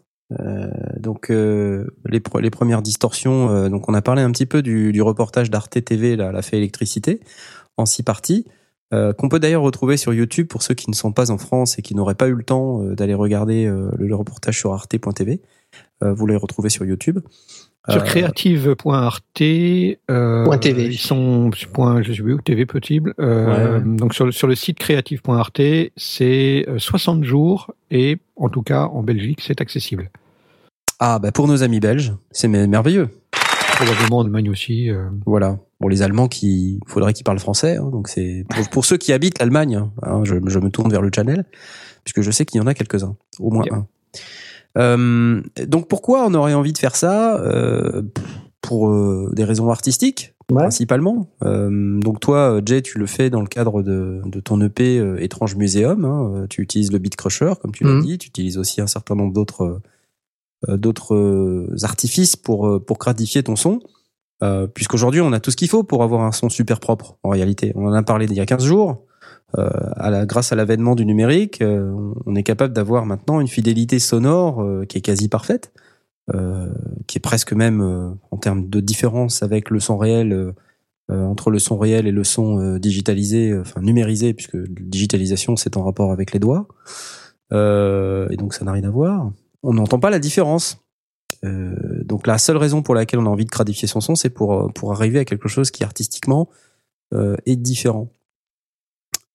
Donc 0.98 1.30
les, 1.30 2.20
pre- 2.20 2.42
les 2.42 2.50
premières 2.50 2.82
distorsions. 2.82 3.70
donc 3.70 3.88
on 3.88 3.94
a 3.94 4.02
parlé 4.02 4.22
un 4.24 4.32
petit 4.32 4.48
peu 4.48 4.62
du, 4.64 4.92
du 4.92 5.02
reportage 5.02 5.52
d'Arte 5.52 5.84
TV, 5.84 6.16
là, 6.16 6.32
la 6.32 6.42
fait 6.42 6.58
électricité, 6.58 7.20
en 7.78 7.86
six 7.86 8.02
parties, 8.02 8.46
euh, 8.94 9.12
qu'on 9.12 9.28
peut 9.28 9.40
d'ailleurs 9.40 9.64
retrouver 9.64 9.98
sur 9.98 10.14
YouTube 10.14 10.48
pour 10.48 10.62
ceux 10.64 10.74
qui 10.76 10.90
ne 10.90 10.96
sont 10.96 11.12
pas 11.12 11.32
en 11.32 11.38
France 11.38 11.78
et 11.80 11.82
qui 11.82 11.96
n'auraient 11.96 12.16
pas 12.16 12.28
eu 12.30 12.36
le 12.36 12.44
temps 12.44 12.82
euh, 12.84 12.96
d'aller 12.96 13.14
regarder 13.16 13.66
euh, 13.66 13.90
le, 13.98 14.16
reportage 14.16 14.58
sur 14.60 14.72
arte.tv. 14.74 15.42
Euh, 16.04 16.14
vous 16.14 16.28
les 16.28 16.36
retrouvez 16.36 16.70
sur 16.70 16.86
YouTube. 16.86 17.20
Sur 17.90 18.02
Euh, 18.02 18.06
creative.art, 18.06 19.20
euh, 19.42 20.46
Point 20.46 20.58
TV. 20.58 20.86
ils 20.86 20.98
sont 20.98 21.50
point, 21.74 22.02
je 22.02 22.14
sais 22.14 22.22
plus 22.22 22.34
où, 22.36 22.42
TV 22.42 22.66
possible. 22.66 23.14
Euh, 23.20 23.80
Donc 23.82 24.14
sur 24.14 24.26
le, 24.26 24.32
sur 24.32 24.48
le 24.48 24.56
site 24.56 24.80
creative.art, 24.80 25.52
c'est 25.98 26.66
euh, 26.70 26.78
60 26.80 27.24
jours 27.26 27.74
et 27.92 28.18
en 28.38 28.48
tout 28.50 28.62
cas 28.62 28.84
en 28.86 29.04
Belgique, 29.04 29.42
c'est 29.42 29.60
accessible. 29.60 30.12
Ah 31.00 31.20
bah 31.20 31.32
pour 31.34 31.48
nos 31.48 31.64
amis 31.64 31.80
belges, 31.82 32.14
c'est 32.32 32.48
mer- 32.48 32.68
merveilleux. 32.70 33.10
Probablement 33.76 34.20
en 34.20 34.24
Allemagne 34.26 34.50
aussi. 34.50 34.90
euh. 34.90 35.10
Voilà. 35.26 35.58
Pour 35.84 35.90
les 35.90 36.02
Allemands 36.02 36.30
qui 36.30 36.80
faudrait 36.88 37.12
qu'ils 37.12 37.26
parlent 37.26 37.40
français. 37.40 37.76
hein, 37.76 37.90
donc 37.92 38.08
c'est 38.08 38.46
pour, 38.50 38.70
pour 38.70 38.86
ceux 38.86 38.96
qui 38.96 39.12
habitent 39.12 39.40
l'Allemagne. 39.40 39.76
hein, 39.76 39.92
hein, 40.02 40.22
je, 40.24 40.36
je 40.48 40.60
me 40.60 40.70
tourne 40.70 40.90
vers 40.90 41.02
le 41.02 41.10
channel 41.14 41.44
puisque 42.06 42.22
je 42.22 42.32
sais 42.32 42.46
qu'il 42.46 42.58
y 42.62 42.64
en 42.64 42.68
a 42.68 42.74
quelques-uns, 42.74 43.18
au 43.40 43.52
moins 43.52 43.66
un. 43.70 43.86
Euh, 44.78 45.42
donc 45.68 45.90
pourquoi 45.90 46.26
on 46.26 46.34
aurait 46.36 46.54
envie 46.54 46.72
de 46.72 46.78
faire 46.78 46.96
ça 46.96 47.36
Euh, 47.42 48.02
Pour 48.62 48.90
euh, 48.90 49.30
des 49.34 49.44
raisons 49.44 49.70
artistiques 49.70 50.34
Ouais. 50.52 50.64
principalement? 50.64 51.28
Donc 51.42 52.20
toi, 52.22 52.62
Jay, 52.66 52.82
tu 52.82 52.98
le 53.00 53.06
fais 53.06 53.30
dans 53.30 53.42
le 53.42 53.48
cadre 53.48 53.82
de, 53.82 54.22
de 54.26 54.40
ton 54.40 54.60
EP 54.62 54.98
Étrange 55.20 55.56
Muséum. 55.58 56.06
hein, 56.06 56.46
tu 56.50 56.62
utilises 56.62 56.92
le 56.94 56.98
Beat 57.00 57.16
Crusher, 57.18 57.54
comme 57.62 57.72
tu 57.74 57.84
l'as 57.84 57.92
Mhm. 57.96 58.02
dit. 58.04 58.18
Tu 58.18 58.28
utilises 58.30 58.58
aussi 58.58 58.80
un 58.80 58.88
certain 58.88 59.16
nombre 59.16 59.34
d'autres 59.34 59.82
d'autres 60.68 61.68
artifices 61.84 62.36
pour 62.36 62.80
pour 62.86 62.98
gratifier 62.98 63.44
ton 63.44 63.56
son. 63.56 63.82
Euh, 64.42 64.68
puisqu'aujourd'hui, 64.68 65.22
on 65.22 65.32
a 65.32 65.40
tout 65.40 65.52
ce 65.52 65.56
qu'il 65.56 65.70
faut 65.70 65.84
pour 65.84 66.04
avoir 66.04 66.22
un 66.22 66.32
son 66.32 66.50
super 66.50 66.80
propre. 66.80 67.18
En 67.24 67.30
réalité, 67.30 67.72
on 67.76 67.88
en 67.88 67.94
a 67.94 68.04
parlé 68.04 68.26
il 68.26 68.34
y 68.34 68.42
a 68.42 68.46
15 68.46 68.64
jours. 68.64 69.06
Euh, 69.58 69.70
à 69.96 70.10
la, 70.10 70.26
grâce 70.26 70.52
à 70.52 70.56
l'avènement 70.56 70.96
du 70.96 71.06
numérique, 71.06 71.62
euh, 71.62 71.94
on 72.26 72.36
est 72.36 72.44
capable 72.44 72.74
d'avoir 72.74 73.06
maintenant 73.06 73.40
une 73.40 73.48
fidélité 73.48 74.00
sonore 74.00 74.64
euh, 74.64 74.86
qui 74.86 74.98
est 74.98 75.02
quasi 75.02 75.30
parfaite, 75.30 75.72
euh, 76.34 76.74
qui 77.06 77.20
est 77.20 77.22
presque 77.22 77.54
même 77.54 78.16
en 78.32 78.38
termes 78.38 78.70
de 78.70 78.80
différence 78.80 79.44
avec 79.44 79.70
le 79.70 79.80
son 79.80 79.98
réel, 79.98 80.54
entre 81.10 81.52
le 81.52 81.60
son 81.60 81.78
réel 81.78 82.08
et 82.08 82.12
le 82.12 82.24
son 82.24 82.78
digitalisé, 82.78 83.56
enfin 83.60 83.82
numérisé, 83.82 84.34
puisque 84.34 84.58
digitalisation 84.58 85.56
c'est 85.56 85.78
en 85.78 85.84
rapport 85.84 86.12
avec 86.12 86.32
les 86.32 86.40
doigts, 86.40 86.68
et 87.52 88.36
donc 88.38 88.54
ça 88.54 88.64
n'a 88.64 88.72
rien 88.72 88.86
à 88.86 88.90
voir. 88.90 89.32
On 89.62 89.74
n'entend 89.74 90.00
pas 90.00 90.10
la 90.10 90.20
différence. 90.20 90.83
Euh, 91.44 92.04
donc 92.06 92.26
la 92.28 92.38
seule 92.38 92.58
raison 92.58 92.82
pour 92.82 92.96
laquelle 92.96 93.20
on 93.20 93.26
a 93.26 93.30
envie 93.30 93.46
de 93.46 93.50
gradifier 93.52 93.88
son 93.88 94.00
son, 94.02 94.16
c'est 94.16 94.30
pour 94.30 94.54
euh, 94.54 94.68
pour 94.70 94.94
arriver 94.94 95.20
à 95.20 95.26
quelque 95.26 95.48
chose 95.50 95.72
qui 95.72 95.84
artistiquement 95.84 96.50
euh, 97.14 97.36
est 97.46 97.56
différent. 97.58 98.10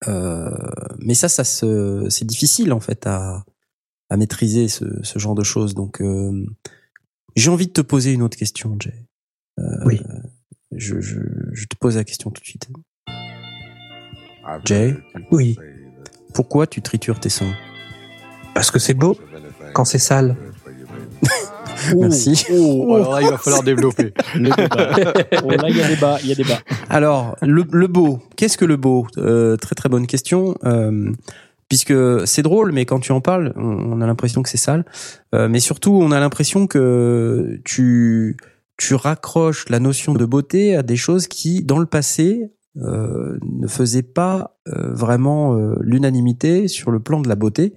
Euh, 0.06 0.50
mais 1.00 1.14
ça, 1.14 1.28
ça 1.28 1.44
se, 1.44 2.06
c'est 2.08 2.24
difficile 2.24 2.72
en 2.72 2.80
fait 2.80 3.06
à 3.06 3.44
à 4.10 4.16
maîtriser 4.16 4.68
ce, 4.68 4.84
ce 5.02 5.18
genre 5.18 5.34
de 5.34 5.42
choses. 5.42 5.74
Donc 5.74 6.00
euh, 6.00 6.46
j'ai 7.36 7.50
envie 7.50 7.66
de 7.66 7.72
te 7.72 7.82
poser 7.82 8.12
une 8.12 8.22
autre 8.22 8.38
question, 8.38 8.76
Jay. 8.80 9.06
Euh, 9.58 9.64
Oui. 9.84 10.00
Je, 10.72 11.00
je, 11.00 11.18
je 11.52 11.66
te 11.66 11.76
pose 11.76 11.96
la 11.96 12.04
question 12.04 12.30
tout 12.30 12.40
de 12.40 12.46
suite. 12.46 12.68
I've 14.46 14.60
Jay? 14.64 14.94
Oui. 15.30 15.58
Pourquoi 16.34 16.66
tu 16.66 16.80
tritures 16.82 17.20
tes 17.20 17.28
sons? 17.30 17.52
Parce 18.54 18.70
que 18.70 18.78
c'est 18.78 18.94
beau 18.94 19.18
quand 19.74 19.84
c'est 19.84 19.98
sale. 19.98 20.36
Merci. 21.96 22.44
Oh, 22.52 22.94
alors 22.94 23.14
là, 23.14 23.22
il 23.22 23.30
va 23.30 23.38
falloir 23.38 23.62
développer. 23.62 24.12
Le 24.34 24.50
débat. 24.50 24.90
oh, 25.44 25.50
là, 25.50 25.68
il 25.68 25.76
y 25.76 25.82
a 25.82 25.88
débat, 25.88 26.18
il 26.22 26.28
y 26.28 26.32
a 26.32 26.34
débat. 26.34 26.58
Alors, 26.88 27.36
le, 27.42 27.64
le 27.70 27.86
beau, 27.86 28.20
qu'est-ce 28.36 28.58
que 28.58 28.64
le 28.64 28.76
beau? 28.76 29.06
Euh, 29.18 29.56
Très 29.56 29.74
très 29.74 29.88
bonne 29.88 30.06
question. 30.06 30.54
Euh, 30.64 31.10
puisque 31.68 31.94
c'est 32.26 32.42
drôle, 32.42 32.72
mais 32.72 32.86
quand 32.86 33.00
tu 33.00 33.12
en 33.12 33.20
parles, 33.20 33.52
on, 33.56 33.62
on 33.62 34.00
a 34.00 34.06
l'impression 34.06 34.42
que 34.42 34.48
c'est 34.48 34.56
sale. 34.56 34.84
Euh, 35.34 35.48
mais 35.48 35.60
surtout, 35.60 35.92
on 35.92 36.12
a 36.12 36.20
l'impression 36.20 36.66
que 36.66 37.60
tu 37.64 38.36
tu 38.78 38.94
raccroches 38.94 39.68
la 39.68 39.80
notion 39.80 40.14
de 40.14 40.24
beauté 40.24 40.76
à 40.76 40.82
des 40.82 40.96
choses 40.96 41.26
qui, 41.26 41.64
dans 41.64 41.78
le 41.78 41.86
passé, 41.86 42.52
euh, 42.80 43.36
ne 43.42 43.66
faisaient 43.66 44.02
pas 44.02 44.56
euh, 44.68 44.92
vraiment 44.92 45.56
euh, 45.56 45.74
l'unanimité 45.80 46.68
sur 46.68 46.92
le 46.92 47.00
plan 47.00 47.20
de 47.20 47.28
la 47.28 47.34
beauté. 47.34 47.74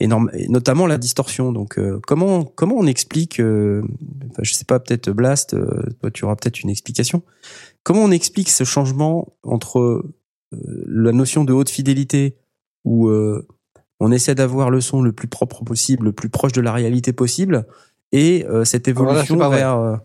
Et, 0.00 0.06
notamment 0.06 0.86
la 0.86 0.96
distorsion. 0.98 1.50
Donc, 1.52 1.78
euh, 1.78 1.98
comment 2.06 2.44
comment 2.44 2.76
on 2.76 2.86
explique 2.86 3.40
euh, 3.40 3.82
enfin, 4.30 4.42
Je 4.42 4.52
sais 4.54 4.64
pas, 4.64 4.78
peut-être 4.78 5.10
Blast, 5.10 5.54
euh, 5.54 5.82
toi, 6.00 6.10
tu 6.10 6.24
auras 6.24 6.36
peut-être 6.36 6.60
une 6.62 6.70
explication. 6.70 7.22
Comment 7.82 8.02
on 8.04 8.10
explique 8.12 8.48
ce 8.50 8.62
changement 8.64 9.32
entre 9.42 9.80
euh, 9.80 10.14
la 10.86 11.12
notion 11.12 11.44
de 11.44 11.52
haute 11.52 11.68
fidélité, 11.70 12.36
où 12.84 13.08
euh, 13.08 13.46
on 14.00 14.12
essaie 14.12 14.34
d'avoir 14.36 14.70
le 14.70 14.80
son 14.80 15.02
le 15.02 15.12
plus 15.12 15.26
propre 15.28 15.64
possible, 15.64 16.04
le 16.06 16.12
plus 16.12 16.28
proche 16.28 16.52
de 16.52 16.60
la 16.60 16.72
réalité 16.72 17.12
possible, 17.12 17.66
et 18.12 18.46
euh, 18.48 18.64
cette 18.64 18.84
c'est 18.84 18.92
évolution 18.92 19.36
vers... 19.50 19.76
euh, 19.78 19.96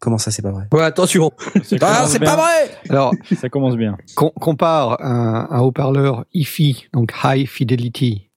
Comment 0.00 0.16
ça, 0.18 0.30
c'est 0.30 0.40
pas 0.40 0.50
vrai? 0.50 0.66
Ouais, 0.72 0.82
attention. 0.82 1.30
Ah, 1.82 2.06
c'est 2.08 2.18
pas 2.20 2.36
vrai 2.36 2.70
Alors, 2.88 3.12
Ça 3.38 3.50
commence 3.50 3.76
bien. 3.76 3.98
com- 4.14 4.30
compare 4.40 5.02
un, 5.04 5.46
un 5.50 5.60
haut-parleur 5.60 6.24
hi-fi, 6.32 6.86
donc 6.94 7.12
high 7.22 7.46
fidelity, 7.46 8.29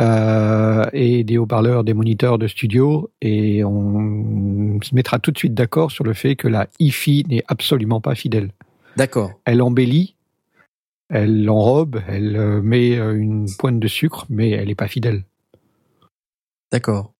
euh, 0.00 0.84
et 0.92 1.24
des 1.24 1.38
haut-parleurs, 1.38 1.84
des 1.84 1.94
moniteurs 1.94 2.38
de 2.38 2.46
studio, 2.46 3.10
et 3.20 3.64
on 3.64 4.80
se 4.82 4.94
mettra 4.94 5.18
tout 5.18 5.30
de 5.30 5.38
suite 5.38 5.54
d'accord 5.54 5.90
sur 5.90 6.04
le 6.04 6.14
fait 6.14 6.36
que 6.36 6.48
la 6.48 6.68
hi-fi 6.80 7.24
n'est 7.28 7.44
absolument 7.48 8.00
pas 8.00 8.14
fidèle. 8.14 8.50
D'accord. 8.96 9.32
Elle 9.44 9.62
embellit, 9.62 10.16
elle 11.08 11.48
enrobe, 11.48 12.00
elle 12.08 12.36
euh, 12.36 12.62
met 12.62 12.96
euh, 12.98 13.16
une 13.16 13.46
pointe 13.58 13.78
de 13.78 13.88
sucre, 13.88 14.26
mais 14.28 14.50
elle 14.50 14.68
n'est 14.68 14.74
pas 14.74 14.88
fidèle. 14.88 15.24
D'accord. 16.72 17.12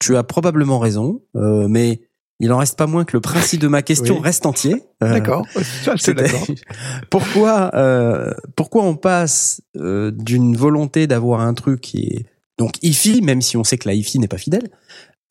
Tu 0.00 0.16
as 0.16 0.24
probablement 0.24 0.78
raison, 0.78 1.22
euh, 1.36 1.68
mais 1.68 2.00
il 2.40 2.52
en 2.52 2.58
reste 2.58 2.76
pas 2.78 2.86
moins 2.86 3.04
que 3.04 3.16
le 3.16 3.20
principe 3.20 3.60
de 3.60 3.68
ma 3.68 3.82
question 3.82 4.16
Oui. 4.16 4.22
reste 4.22 4.46
entier. 4.46 4.84
Euh, 5.02 5.12
D'accord, 5.12 5.46
pourquoi, 7.10 7.70
euh, 7.74 8.32
pourquoi 8.56 8.82
on 8.84 8.96
passe 8.96 9.62
euh, 9.76 10.10
d'une 10.10 10.56
volonté 10.56 11.06
d'avoir 11.06 11.40
un 11.40 11.54
truc 11.54 11.80
qui 11.80 11.98
est 12.02 12.26
donc 12.58 12.72
hi-fi, 12.82 13.22
même 13.22 13.40
si 13.40 13.56
on 13.56 13.62
sait 13.64 13.78
que 13.78 13.88
la 13.88 13.94
hi-fi 13.94 14.18
n'est 14.18 14.26
pas 14.28 14.38
fidèle, 14.38 14.70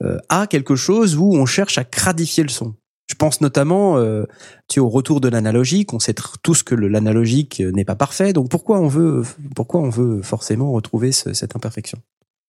euh, 0.04 0.18
à 0.30 0.48
quelque 0.48 0.76
chose 0.76 1.18
où 1.18 1.34
on 1.36 1.46
cherche 1.46 1.78
à 1.78 1.84
cradifier 1.84 2.44
le 2.44 2.50
son? 2.50 2.76
Je 3.10 3.16
pense 3.16 3.42
notamment 3.42 3.98
euh, 3.98 4.24
tu 4.70 4.76
sais, 4.76 4.80
au 4.80 4.90
retour 4.90 5.20
de 5.22 5.28
l'analogique. 5.30 5.94
On 5.94 6.00
sait 6.00 6.16
tous 6.44 6.64
que 6.64 6.76
l'analogique 6.76 7.62
n'est 7.62 7.86
pas 7.86 7.96
parfait. 7.96 8.34
Donc 8.34 8.50
pourquoi 8.50 8.80
on 8.80 8.88
veut, 8.88 9.24
pourquoi 9.56 9.82
on 9.82 9.90
veut 9.90 10.22
forcément 10.22 10.72
retrouver 10.72 11.12
ce- 11.14 11.34
cette 11.34 11.56
imperfection? 11.56 12.00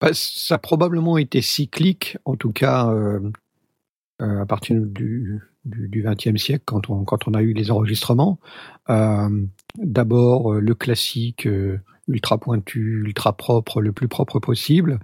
Bah, 0.01 0.11
ça 0.13 0.57
a 0.57 0.59
probablement 0.59 1.17
été 1.19 1.43
cyclique, 1.43 2.17
en 2.25 2.37
tout 2.37 2.53
cas 2.53 2.89
euh, 2.91 3.19
à 4.19 4.47
partir 4.47 4.81
du 4.81 5.41
du 5.65 6.03
XXe 6.03 6.37
siècle, 6.43 6.63
quand 6.67 6.89
on 6.91 7.05
quand 7.05 7.29
on 7.29 7.35
a 7.35 7.43
eu 7.43 7.53
les 7.53 7.71
enregistrements. 7.71 8.39
Euh, 8.91 9.29
D'abord 9.77 10.55
euh, 10.55 10.61
le 10.61 10.75
classique 10.75 11.47
euh, 11.47 11.79
ultra 12.09 12.39
pointu, 12.39 13.03
ultra 13.05 13.37
propre, 13.37 13.81
le 13.83 13.93
plus 13.93 14.09
propre 14.09 14.41
possible, 14.41 14.99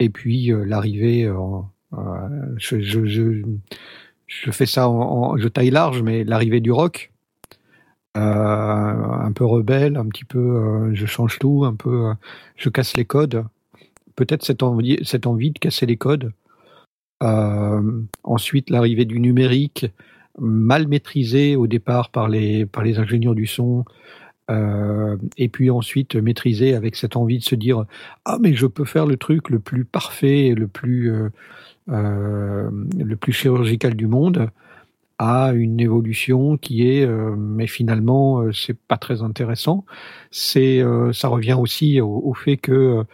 et 0.00 0.10
puis 0.10 0.52
euh, 0.52 0.64
l'arrivée. 0.64 1.24
euh, 1.26 1.38
en- 1.38 1.70
euh, 1.94 2.54
je, 2.56 2.80
je, 2.80 3.04
je, 3.06 3.42
je 4.26 4.50
fais 4.52 4.66
ça 4.66 4.88
en, 4.88 5.00
en- 5.00 5.36
je 5.38 5.48
taille 5.48 5.70
large, 5.70 6.02
mais 6.02 6.24
l'arrivée 6.24 6.60
du 6.60 6.70
rock. 6.72 7.12
Euh, 8.16 8.20
un 8.20 9.32
peu 9.32 9.44
rebelle, 9.44 9.96
un 9.96 10.06
petit 10.08 10.24
peu, 10.24 10.38
euh, 10.38 10.90
je 10.94 11.06
change 11.06 11.38
tout, 11.38 11.64
un 11.64 11.74
peu, 11.74 12.08
euh, 12.08 12.14
je 12.56 12.68
casse 12.68 12.96
les 12.96 13.04
codes 13.04 13.44
peut-être 14.16 14.44
cette 14.44 14.62
envie, 14.62 14.98
cette 15.04 15.26
envie 15.26 15.50
de 15.50 15.58
casser 15.58 15.86
les 15.86 15.96
codes. 15.96 16.32
Euh, 17.22 18.02
ensuite, 18.24 18.70
l'arrivée 18.70 19.04
du 19.04 19.20
numérique, 19.20 19.86
mal 20.38 20.88
maîtrisé 20.88 21.56
au 21.56 21.66
départ 21.66 22.10
par 22.10 22.28
les, 22.28 22.66
par 22.66 22.82
les 22.82 22.98
ingénieurs 22.98 23.34
du 23.34 23.46
son, 23.46 23.84
euh, 24.50 25.16
et 25.36 25.48
puis 25.48 25.70
ensuite 25.70 26.16
maîtrisé 26.16 26.74
avec 26.74 26.96
cette 26.96 27.16
envie 27.16 27.38
de 27.38 27.44
se 27.44 27.54
dire 27.54 27.84
ah 28.24 28.38
mais 28.40 28.54
je 28.54 28.66
peux 28.66 28.84
faire 28.84 29.06
le 29.06 29.16
truc 29.16 29.48
le 29.48 29.60
plus 29.60 29.84
parfait, 29.84 30.54
le 30.56 30.66
plus 30.66 31.12
euh, 31.12 31.28
euh, 31.90 32.70
le 32.98 33.16
plus 33.16 33.32
chirurgical 33.32 33.94
du 33.94 34.06
monde 34.06 34.50
à 35.18 35.52
une 35.54 35.80
évolution 35.80 36.56
qui 36.56 36.88
est 36.88 37.04
euh, 37.06 37.36
mais 37.36 37.66
finalement 37.66 38.40
euh, 38.40 38.52
c'est 38.52 38.76
pas 38.78 38.96
très 38.96 39.22
intéressant. 39.22 39.84
C'est 40.30 40.82
ça 41.12 41.28
revient 41.28 41.56
aussi 41.58 42.00
au, 42.00 42.20
au 42.24 42.34
fait 42.34 42.56
que 42.56 43.04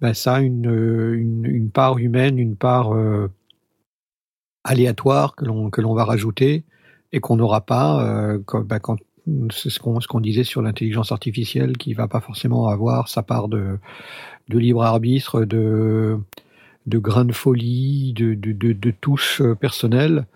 ben, 0.00 0.14
ça 0.14 0.36
a 0.36 0.40
une, 0.40 0.70
une, 1.14 1.44
une 1.44 1.70
part 1.70 1.98
humaine, 1.98 2.38
une 2.38 2.56
part 2.56 2.94
euh, 4.68 4.72
aléatoire 4.72 5.34
que 5.34 5.44
l'on 5.44 5.70
que 5.70 5.80
l'on 5.80 5.94
va 5.94 6.04
rajouter 6.04 6.64
et 7.12 7.20
qu'on 7.20 7.36
n'aura 7.36 7.60
pas 7.60 8.04
euh, 8.04 8.38
quand, 8.44 8.64
ben, 8.64 8.78
quand 8.78 8.98
c'est 9.50 9.70
ce 9.70 9.78
qu'on 9.78 10.00
ce 10.00 10.08
qu'on 10.08 10.20
disait 10.20 10.44
sur 10.44 10.62
l'intelligence 10.62 11.12
artificielle 11.12 11.76
qui 11.76 11.94
va 11.94 12.08
pas 12.08 12.20
forcément 12.20 12.68
avoir 12.68 13.08
sa 13.08 13.22
part 13.22 13.48
de 13.48 13.78
de 14.48 14.58
libre 14.58 14.82
arbitre, 14.82 15.44
de 15.44 16.18
de 16.86 16.98
grains 16.98 17.24
de 17.26 17.32
folie, 17.32 18.12
de 18.14 18.34
de, 18.34 18.52
de, 18.52 18.72
de 18.72 18.90
touches 18.90 19.40
euh, 19.42 19.54
personnelles. 19.54 20.26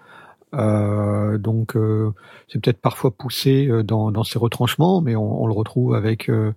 Euh, 0.55 1.39
donc 1.39 1.77
euh, 1.77 2.11
c'est 2.49 2.61
peut-être 2.63 2.81
parfois 2.81 3.11
poussé 3.11 3.69
euh, 3.69 3.83
dans, 3.83 4.11
dans 4.11 4.25
ses 4.25 4.39
retranchements, 4.39 5.01
mais 5.01 5.17
on, 5.17 5.43
on 5.43 5.47
le 5.47 5.55
retrouve 5.55 5.95
avec 5.95 6.29
euh, 6.29 6.53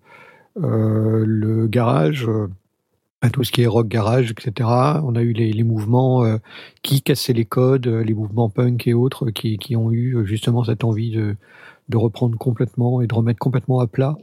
euh, 0.62 1.24
le 1.26 1.68
garage, 1.68 2.30
euh, 3.26 3.30
tout 3.30 3.44
ce 3.44 3.52
qui 3.52 3.62
est 3.64 3.68
rock 3.68 3.88
garage, 3.88 4.32
etc. 4.32 4.70
On 5.04 5.16
a 5.16 5.22
eu 5.22 5.34
les, 5.34 5.52
les 5.54 5.64
mouvements 5.64 6.24
euh, 6.24 6.38
qui 6.84 7.02
cassaient 7.02 7.34
les 7.34 7.46
codes, 7.46 7.88
euh, 7.88 8.04
les 8.04 8.14
mouvements 8.14 8.50
punk 8.50 8.88
et 8.88 8.94
autres 8.94 9.30
qui, 9.32 9.58
qui 9.58 9.76
ont 9.76 9.92
eu 9.92 10.16
euh, 10.18 10.26
justement 10.26 10.64
cette 10.64 10.84
envie 10.84 11.12
de, 11.12 11.36
de 11.90 11.98
reprendre 11.98 12.38
complètement 12.38 13.02
et 13.02 13.08
de 13.08 13.14
remettre 13.14 13.40
complètement 13.40 13.80
à 13.80 13.88
plat. 13.88 14.16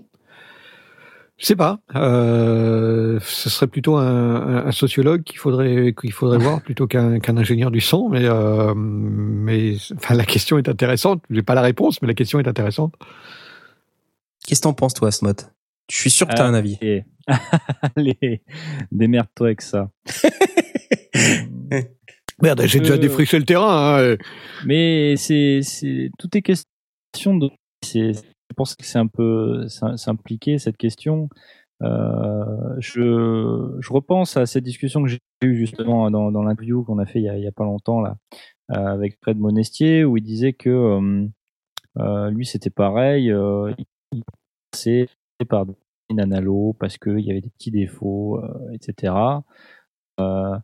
Je 1.39 1.47
sais 1.47 1.57
pas. 1.57 1.81
Euh, 1.97 3.19
ce 3.23 3.51
serait 3.51 3.67
plutôt 3.67 3.97
un, 3.97 4.07
un- 4.07 4.67
un 4.67 4.71
sociologue 4.73 5.23
qu'il 5.25 5.39
faudrait 5.39 5.93
qu'il 6.01 6.13
faudrait 6.13 6.39
voir 6.39 6.61
plutôt 6.67 6.87
qu'un 6.87 7.19
qu'un 7.19 7.37
ingénieur 7.37 7.71
du 7.73 7.81
son. 7.81 8.09
Mais 8.09 8.25
euh, 8.27 8.75
mais 8.77 9.75
enfin 9.97 10.15
la 10.15 10.25
question 10.25 10.59
est 10.59 10.69
intéressante. 10.69 11.23
J'ai 11.31 11.43
pas 11.43 11.55
la 11.55 11.63
réponse, 11.63 12.01
mais 12.01 12.07
la 12.09 12.15
question 12.15 12.39
est 12.39 12.47
intéressante. 12.47 12.95
Qu'est-ce 14.47 14.61
que 14.61 14.65
t'en 14.65 14.73
penses 14.73 14.95
toi, 14.95 15.11
Smot 15.11 15.33
Je 15.91 15.97
suis 15.97 16.11
sûr 16.11 16.27
que 16.27 16.35
t'as 16.35 16.45
Ah, 16.45 16.49
un 16.49 16.55
avis. 16.55 16.79
Et... 16.81 17.05
Allez, 17.97 18.43
démerde-toi 18.91 19.49
avec 19.49 19.61
ça. 19.63 19.91
Merde, 22.43 22.63
j'ai 22.67 22.81
déjà 22.81 22.95
Euh, 22.95 22.99
défriché 22.99 23.39
le 23.39 23.45
terrain. 23.45 23.99
hein. 24.13 24.17
Mais 24.67 25.15
c'est, 25.17 25.61
c'est, 25.63 26.11
tout 26.19 26.29
est 26.37 26.43
question 26.43 27.37
de. 27.37 27.51
C'est, 27.85 28.13
je 28.15 28.55
pense 28.57 28.75
que 28.75 28.85
c'est 28.85 28.99
un 28.99 29.07
peu, 29.07 29.67
c'est 29.69 29.87
c'est 29.97 30.11
impliqué 30.11 30.59
cette 30.59 30.77
question. 30.77 31.29
Euh, 31.83 32.75
je, 32.79 33.77
je 33.81 33.93
repense 33.93 34.37
à 34.37 34.47
cette 34.47 34.63
discussion 34.65 35.03
que 35.03 35.09
j'ai 35.09 35.19
eue 35.43 35.57
justement 35.57 36.11
dans, 36.13 36.31
dans 36.31 36.43
l'interview 36.45 36.85
qu'on 36.85 36.99
a 36.99 37.07
fait 37.07 37.19
il 37.19 37.25
y 37.25 37.29
a, 37.29 37.37
il 37.37 37.43
y 37.43 37.47
a 37.49 37.51
pas 37.53 37.65
longtemps 37.65 38.01
là 38.01 38.15
euh, 38.71 38.77
avec 38.87 39.19
Fred 39.21 39.37
Monestier 39.37 40.05
où 40.05 40.17
il 40.17 40.23
disait 40.23 40.53
que 40.53 40.71
euh, 40.71 41.27
euh, 41.99 42.31
lui 42.31 42.47
c'était 42.47 42.71
pareil, 42.71 43.33
euh, 43.33 43.73
il 44.13 44.23
passait 44.71 45.09
par 45.49 45.67
une 46.11 46.21
analo 46.21 46.77
parce 46.79 46.99
qu'il 46.99 47.21
y 47.21 47.31
avait 47.31 47.41
des 47.41 47.51
petits 47.51 47.71
défauts, 47.71 48.39
euh, 48.39 48.73
etc. 48.73 49.15
Euh, 50.21 50.57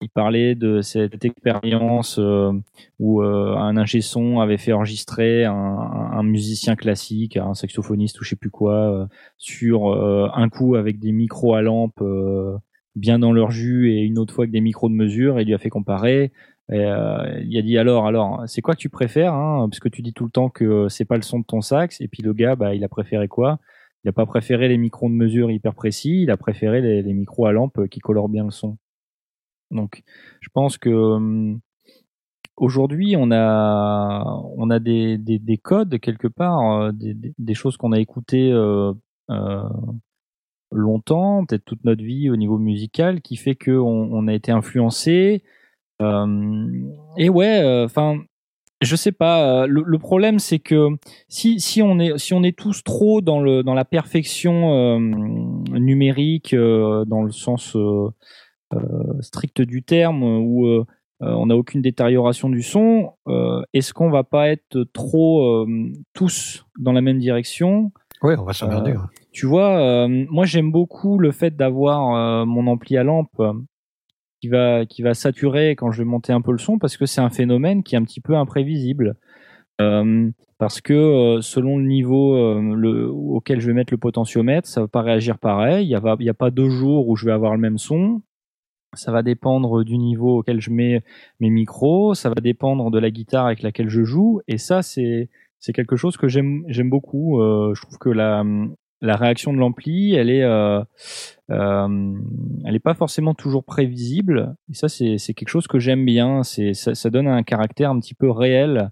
il 0.00 0.10
parlait 0.10 0.54
de 0.54 0.82
cette 0.82 1.24
expérience 1.24 2.18
euh, 2.18 2.52
où 2.98 3.22
un 3.22 3.76
ingé 3.76 4.02
son 4.02 4.40
avait 4.40 4.58
fait 4.58 4.72
enregistrer 4.72 5.44
un, 5.46 6.22
musicien 6.22 6.76
classique, 6.76 7.38
un 7.38 7.54
saxophoniste 7.54 8.20
ou 8.20 8.24
je 8.24 8.30
sais 8.30 8.36
plus 8.36 8.50
quoi, 8.50 9.08
sur 9.38 9.94
un 10.34 10.48
coup 10.50 10.74
avec 10.74 10.98
des 10.98 11.12
micros 11.12 11.54
à 11.54 11.62
lampe 11.62 12.02
bien 12.96 13.18
dans 13.18 13.32
leur 13.32 13.50
jus 13.50 13.92
et 13.92 14.02
une 14.02 14.18
autre 14.18 14.34
fois 14.34 14.44
avec 14.44 14.52
des 14.52 14.60
micros 14.60 14.90
de 14.90 14.94
mesure 14.94 15.38
et 15.38 15.42
il 15.42 15.46
lui 15.46 15.54
a 15.54 15.58
fait 15.58 15.70
comparer. 15.70 16.32
Et, 16.70 16.84
il 17.46 17.58
a 17.58 17.62
dit 17.62 17.78
alors 17.78 18.06
alors 18.06 18.42
c'est 18.46 18.60
quoi 18.60 18.74
que 18.74 18.80
tu 18.80 18.90
préfères 18.90 19.32
hein, 19.32 19.68
parce 19.70 19.80
que 19.80 19.88
tu 19.88 20.02
dis 20.02 20.12
tout 20.12 20.24
le 20.24 20.30
temps 20.30 20.50
que 20.50 20.88
c'est 20.88 21.06
pas 21.06 21.16
le 21.16 21.22
son 21.22 21.38
de 21.38 21.44
ton 21.44 21.62
sax 21.62 22.00
et 22.02 22.08
puis 22.08 22.22
le 22.22 22.34
gars 22.34 22.56
bah 22.56 22.74
il 22.74 22.84
a 22.84 22.88
préféré 22.88 23.28
quoi? 23.28 23.58
Il 24.04 24.08
a 24.08 24.12
pas 24.12 24.26
préféré 24.26 24.68
les 24.68 24.76
micros 24.78 25.08
de 25.08 25.14
mesure 25.14 25.50
hyper 25.50 25.74
précis 25.74 26.22
il 26.22 26.30
a 26.30 26.36
préféré 26.36 26.80
les, 26.80 27.12
micros 27.12 27.46
à 27.46 27.52
lampe 27.52 27.88
qui 27.88 28.00
colorent 28.00 28.28
bien 28.28 28.44
le 28.44 28.50
son. 28.50 28.76
Donc 29.70 30.02
je 30.40 30.48
pense 30.52 30.78
que 30.78 30.90
hum, 30.90 31.60
aujourd'hui 32.56 33.16
on 33.16 33.30
a 33.32 34.24
on 34.56 34.70
a 34.70 34.78
des, 34.78 35.18
des, 35.18 35.38
des 35.38 35.58
codes 35.58 35.98
quelque 36.00 36.28
part 36.28 36.82
euh, 36.82 36.92
des, 36.92 37.54
choses 37.54 37.76
qu'on 37.76 37.92
a 37.92 37.98
écoutées 37.98 38.52
euh, 38.52 38.92
euh, 39.30 39.68
longtemps 40.70 41.44
peut-être 41.46 41.64
toute 41.64 41.84
notre 41.84 42.02
vie 42.04 42.30
au 42.30 42.36
niveau 42.36 42.58
musical 42.58 43.22
qui 43.22 43.36
fait 43.36 43.54
que 43.54 43.72
on, 43.72 44.12
on 44.12 44.28
a 44.28 44.34
été 44.34 44.52
influencé 44.52 45.42
euh, 46.02 46.90
et 47.16 47.28
ouais, 47.28 47.84
enfin, 47.84 48.18
je 48.84 48.96
sais 48.96 49.12
pas. 49.12 49.62
euh, 49.62 49.66
Le, 49.66 49.82
le 49.84 49.98
problème, 49.98 50.38
c'est 50.38 50.58
que 50.58 50.88
si 51.28 51.60
si 51.60 51.82
on 51.82 51.98
est 51.98 52.16
si 52.18 52.34
on 52.34 52.42
est 52.42 52.56
tous 52.56 52.82
trop 52.84 53.20
dans 53.20 53.40
le 53.40 53.62
dans 53.62 53.74
la 53.74 53.84
perfection 53.84 54.72
euh, 54.74 54.98
numérique, 55.78 56.54
euh, 56.54 57.04
dans 57.04 57.22
le 57.22 57.32
sens 57.32 57.74
euh, 57.76 58.08
strict 59.20 59.60
du 59.62 59.82
terme, 59.82 60.22
où 60.22 60.84
on 61.20 61.46
n'a 61.46 61.56
aucune 61.56 61.80
détérioration 61.80 62.48
du 62.50 62.62
son, 62.62 63.12
est-ce 63.72 63.94
qu'on 63.94 64.10
va 64.10 64.24
pas 64.24 64.48
être 64.48 64.84
trop 64.92 65.64
tous 66.12 66.66
dans 66.78 66.92
la 66.92 67.00
même 67.00 67.18
direction? 67.18 67.92
Ouais, 68.22 68.36
on 68.38 68.44
va 68.44 68.52
s'emmerder. 68.52 68.92
hein. 68.92 69.08
tu 69.32 69.46
vois, 69.46 70.06
moi 70.08 70.44
j'aime 70.44 70.72
beaucoup 70.72 71.18
le 71.18 71.30
fait 71.30 71.54
d'avoir 71.56 72.44
mon 72.46 72.66
ampli 72.66 72.96
à 72.96 73.04
lampe 73.04 73.40
qui 74.88 75.02
va 75.02 75.14
saturer 75.14 75.76
quand 75.76 75.90
je 75.90 75.98
vais 75.98 76.04
monter 76.04 76.32
un 76.32 76.40
peu 76.40 76.52
le 76.52 76.58
son 76.58 76.78
parce 76.78 76.96
que 76.96 77.06
c'est 77.06 77.20
un 77.20 77.30
phénomène 77.30 77.82
qui 77.82 77.94
est 77.94 77.98
un 77.98 78.04
petit 78.04 78.20
peu 78.20 78.36
imprévisible. 78.36 79.16
Euh, 79.80 80.30
parce 80.58 80.80
que 80.80 80.92
euh, 80.92 81.40
selon 81.42 81.78
le 81.78 81.84
niveau 81.84 82.36
euh, 82.36 83.08
auquel 83.08 83.60
je 83.60 83.66
vais 83.66 83.72
mettre 83.72 83.92
le 83.92 83.98
potentiomètre, 83.98 84.68
ça 84.68 84.82
va 84.82 84.88
pas 84.88 85.02
réagir 85.02 85.38
pareil. 85.38 85.86
Il 85.86 85.90
y 85.90 86.28
a, 86.28 86.34
pas 86.34 86.50
deux 86.50 86.70
jours 86.70 87.08
où 87.08 87.16
je 87.16 87.26
vais 87.26 87.32
avoir 87.32 87.52
le 87.54 87.60
même 87.60 87.78
son. 87.78 88.22
Ça 88.94 89.10
va 89.10 89.22
dépendre 89.22 89.82
du 89.84 89.98
niveau 89.98 90.38
auquel 90.38 90.60
je 90.60 90.70
mets 90.70 91.02
mes 91.40 91.50
micros. 91.50 92.14
Ça 92.14 92.28
va 92.28 92.36
dépendre 92.36 92.90
de 92.90 92.98
la 92.98 93.10
guitare 93.10 93.46
avec 93.46 93.62
laquelle 93.62 93.88
je 93.88 94.04
joue. 94.04 94.40
Et 94.46 94.58
ça, 94.58 94.82
c'est 94.82 95.28
quelque 95.74 95.96
chose 95.96 96.16
que 96.16 96.28
j'aime 96.28 96.64
beaucoup. 96.84 97.40
Je 97.40 97.80
trouve 97.80 97.98
que 97.98 98.10
la 98.10 98.44
la 99.00 99.16
réaction 99.16 99.52
de 99.52 99.58
l'ampli, 99.58 100.14
elle 100.14 100.30
est 100.30 100.42
euh, 100.42 100.82
euh, 101.50 102.14
elle 102.64 102.74
est 102.74 102.80
pas 102.80 102.94
forcément 102.94 103.34
toujours 103.34 103.64
prévisible. 103.64 104.56
Et 104.70 104.74
ça, 104.74 104.88
c'est 104.88 105.18
quelque 105.34 105.48
chose 105.48 105.66
que 105.66 105.78
j'aime 105.78 106.04
bien. 106.04 106.42
C'est 106.42 106.74
ça, 106.74 107.10
donne 107.10 107.28
un 107.28 107.42
caractère 107.42 107.90
un 107.90 108.00
petit 108.00 108.14
peu 108.14 108.30
réel 108.30 108.90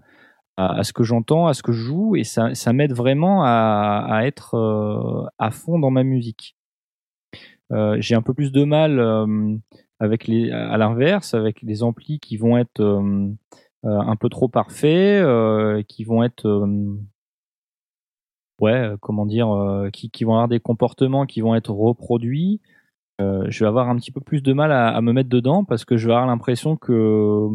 à, 0.55 0.83
ce 0.83 0.93
que 0.93 1.03
j'entends, 1.03 1.47
à 1.47 1.53
ce 1.53 1.63
que 1.63 1.71
je 1.71 1.81
joue, 1.81 2.15
et 2.15 2.23
ça 2.23 2.53
ça 2.53 2.73
m'aide 2.73 2.93
vraiment 2.93 3.43
à 3.43 4.21
être 4.23 4.55
euh, 4.55 5.25
à 5.39 5.49
fond 5.51 5.79
dans 5.79 5.91
ma 5.91 6.03
musique. 6.03 6.55
J'ai 7.97 8.13
un 8.13 8.21
peu 8.21 8.35
plus 8.35 8.51
de 8.51 8.63
mal 8.65 9.01
avec 9.99 10.27
les 10.27 10.51
à 10.51 10.77
l'inverse 10.77 11.33
avec 11.33 11.63
les 11.63 11.81
amplis 11.81 12.19
qui 12.19 12.37
vont 12.37 12.55
être 12.55 12.81
un 13.83 14.15
peu 14.15 14.29
trop 14.29 14.47
parfaits, 14.47 15.25
qui 15.87 16.03
vont 16.03 16.23
être 16.23 16.67
ouais, 18.63 18.73
euh, 18.93 18.97
comment 18.99 19.25
dire, 19.25 19.49
euh, 19.51 19.89
qui, 19.89 20.09
qui 20.09 20.23
vont 20.23 20.33
avoir 20.33 20.47
des 20.47 20.59
comportements 20.59 21.25
qui 21.25 21.41
vont 21.41 21.55
être 21.55 21.71
reproduits. 21.71 22.61
Euh, 23.21 23.45
je 23.49 23.63
vais 23.63 23.67
avoir 23.67 23.89
un 23.89 23.95
petit 23.97 24.11
peu 24.11 24.21
plus 24.21 24.41
de 24.41 24.53
mal 24.53 24.71
à, 24.71 24.87
à 24.89 25.01
me 25.01 25.13
mettre 25.13 25.29
dedans 25.29 25.63
parce 25.63 25.85
que 25.85 25.97
je 25.97 26.07
vais 26.07 26.13
avoir 26.13 26.27
l'impression 26.27 26.75
que 26.77 27.47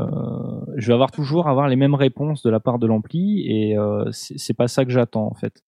euh, 0.00 0.04
je 0.76 0.86
vais 0.86 0.94
avoir 0.94 1.10
toujours 1.10 1.46
avoir 1.48 1.68
les 1.68 1.76
mêmes 1.76 1.94
réponses 1.94 2.42
de 2.42 2.50
la 2.50 2.60
part 2.60 2.78
de 2.78 2.86
l'ampli 2.86 3.44
et 3.46 3.76
euh, 3.78 4.08
c'est 4.12 4.38
c'est 4.38 4.54
pas 4.54 4.66
ça 4.68 4.84
que 4.84 4.90
j'attends 4.90 5.26
en 5.26 5.34
fait. 5.34 5.62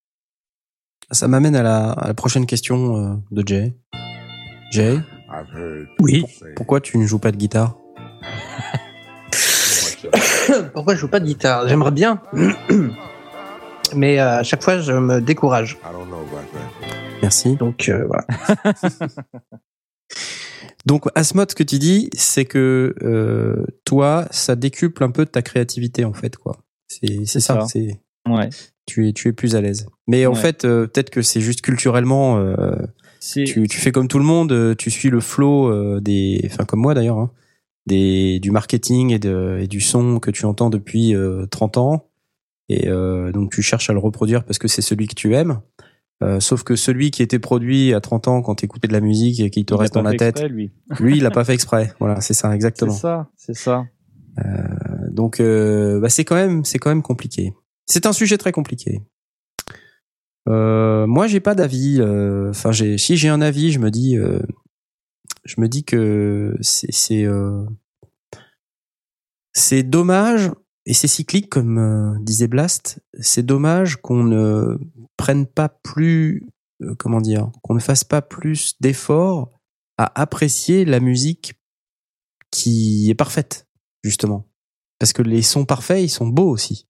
Ça 1.10 1.26
m'amène 1.28 1.56
à 1.56 1.62
la, 1.62 1.90
à 1.90 2.06
la 2.08 2.14
prochaine 2.14 2.46
question 2.46 2.96
euh, 2.96 3.14
de 3.30 3.42
Jay. 3.46 3.74
Jay, 4.72 4.98
Oui. 6.00 6.24
pourquoi 6.56 6.80
tu 6.80 6.96
ne 6.98 7.04
joues 7.04 7.18
pas 7.18 7.32
de 7.32 7.36
guitare? 7.36 7.76
Pourquoi 10.74 10.94
je 10.94 11.00
joue 11.00 11.08
pas 11.08 11.20
de 11.20 11.24
guitare? 11.26 11.68
J'aimerais 11.68 11.90
bien, 11.92 12.20
mais 13.94 14.18
euh, 14.18 14.38
à 14.38 14.42
chaque 14.42 14.62
fois 14.62 14.78
je 14.80 14.92
me 14.92 15.20
décourage. 15.20 15.78
I 15.84 15.92
don't 15.92 16.06
know 16.08 16.16
about 16.18 16.46
that. 16.52 16.86
Merci. 17.22 17.56
Donc 17.56 17.88
euh, 17.88 18.06
voilà. 18.06 18.26
Donc, 20.86 21.04
Asmod, 21.14 21.50
ce 21.50 21.54
que 21.54 21.62
tu 21.62 21.78
dis, 21.78 22.08
c'est 22.14 22.46
que 22.46 22.94
euh, 23.02 23.64
toi, 23.84 24.26
ça 24.30 24.56
décuple 24.56 25.04
un 25.04 25.10
peu 25.10 25.26
de 25.26 25.30
ta 25.30 25.42
créativité, 25.42 26.04
en 26.06 26.14
fait, 26.14 26.36
quoi. 26.36 26.58
C'est 26.88 27.26
ça. 27.26 27.40
ça. 27.40 27.66
C'est 27.68 28.00
Ouais. 28.28 28.48
tu 28.86 29.08
es 29.08 29.12
tu 29.12 29.28
es 29.28 29.32
plus 29.32 29.56
à 29.56 29.60
l'aise. 29.60 29.86
Mais 30.06 30.26
en 30.26 30.32
Ouais. 30.32 30.38
fait, 30.40 30.64
euh, 30.64 30.86
peut-être 30.86 31.10
que 31.10 31.22
c'est 31.22 31.40
juste 31.40 31.60
culturellement. 31.62 32.38
euh, 32.38 32.76
tu, 33.20 33.44
tu 33.68 33.78
fais 33.78 33.92
comme 33.92 34.08
tout 34.08 34.18
le 34.18 34.24
monde, 34.24 34.74
tu 34.76 34.90
suis 34.90 35.10
le 35.10 35.20
flow 35.20 35.68
euh, 35.70 36.00
des, 36.00 36.40
enfin 36.50 36.64
comme 36.64 36.80
moi 36.80 36.94
d'ailleurs, 36.94 37.18
hein, 37.18 37.30
des 37.86 38.40
du 38.40 38.50
marketing 38.50 39.10
et, 39.12 39.18
de, 39.18 39.58
et 39.60 39.66
du 39.66 39.80
son 39.80 40.18
que 40.18 40.30
tu 40.30 40.44
entends 40.46 40.70
depuis 40.70 41.14
euh, 41.14 41.46
30 41.50 41.76
ans, 41.78 42.09
et 42.70 42.86
euh, 42.86 43.32
donc 43.32 43.50
tu 43.52 43.62
cherches 43.62 43.90
à 43.90 43.92
le 43.92 43.98
reproduire 43.98 44.44
parce 44.44 44.60
que 44.60 44.68
c'est 44.68 44.80
celui 44.80 45.08
que 45.08 45.16
tu 45.16 45.34
aimes. 45.34 45.60
Euh, 46.22 46.38
sauf 46.38 46.62
que 46.62 46.76
celui 46.76 47.10
qui 47.10 47.20
était 47.20 47.40
produit 47.40 47.92
à 47.94 48.00
30 48.00 48.28
ans 48.28 48.42
quand 48.42 48.54
tu 48.54 48.64
écoutais 48.64 48.86
de 48.86 48.92
la 48.92 49.00
musique 49.00 49.40
et 49.40 49.50
qui 49.50 49.64
te 49.64 49.74
il 49.74 49.76
reste 49.76 49.94
dans 49.94 50.02
la 50.02 50.12
tête, 50.12 50.36
exprès, 50.36 50.48
lui. 50.48 50.70
lui 51.00 51.16
il 51.16 51.22
l'a 51.24 51.32
pas 51.32 51.44
fait 51.44 51.54
exprès. 51.54 51.92
Voilà, 51.98 52.20
c'est 52.20 52.32
ça 52.32 52.48
C'est 52.48 52.54
exactement. 52.54 52.92
ça, 52.92 53.28
c'est 53.36 53.56
ça. 53.56 53.84
Donc 55.10 55.40
euh, 55.40 55.98
bah, 55.98 56.08
c'est 56.08 56.24
quand 56.24 56.36
même 56.36 56.64
c'est 56.64 56.78
quand 56.78 56.90
même 56.90 57.02
compliqué. 57.02 57.54
C'est 57.86 58.06
un 58.06 58.12
sujet 58.12 58.38
très 58.38 58.52
compliqué. 58.52 59.02
Moi 60.46 61.26
j'ai 61.26 61.40
pas 61.40 61.56
d'avis. 61.56 62.00
Enfin 62.50 62.70
j'ai 62.70 62.98
si 62.98 63.16
j'ai 63.16 63.28
un 63.28 63.40
avis, 63.40 63.72
je 63.72 63.80
me 63.80 63.90
dis 63.90 64.16
je 65.44 65.60
me 65.60 65.68
dis 65.68 65.82
que 65.82 66.56
c'est 66.60 66.92
c'est 66.92 67.26
c'est 69.52 69.82
dommage 69.82 70.50
et 70.86 70.94
c'est 70.94 71.08
cyclique 71.08 71.48
comme 71.50 71.78
euh, 71.78 72.18
disait 72.20 72.48
Blast. 72.48 73.00
C'est 73.20 73.44
dommage 73.44 73.96
qu'on 73.96 74.24
ne 74.24 74.78
prenne 75.16 75.46
pas 75.46 75.68
plus 75.68 76.46
euh, 76.82 76.94
comment 76.98 77.20
dire 77.20 77.50
qu'on 77.62 77.74
ne 77.74 77.80
fasse 77.80 78.04
pas 78.04 78.22
plus 78.22 78.74
d'efforts 78.80 79.50
à 79.98 80.20
apprécier 80.20 80.84
la 80.84 81.00
musique 81.00 81.54
qui 82.50 83.10
est 83.10 83.14
parfaite 83.14 83.66
justement. 84.02 84.46
Parce 84.98 85.12
que 85.12 85.22
les 85.22 85.42
sons 85.42 85.64
parfaits 85.64 86.02
ils 86.02 86.08
sont 86.08 86.26
beaux 86.26 86.48
aussi. 86.50 86.86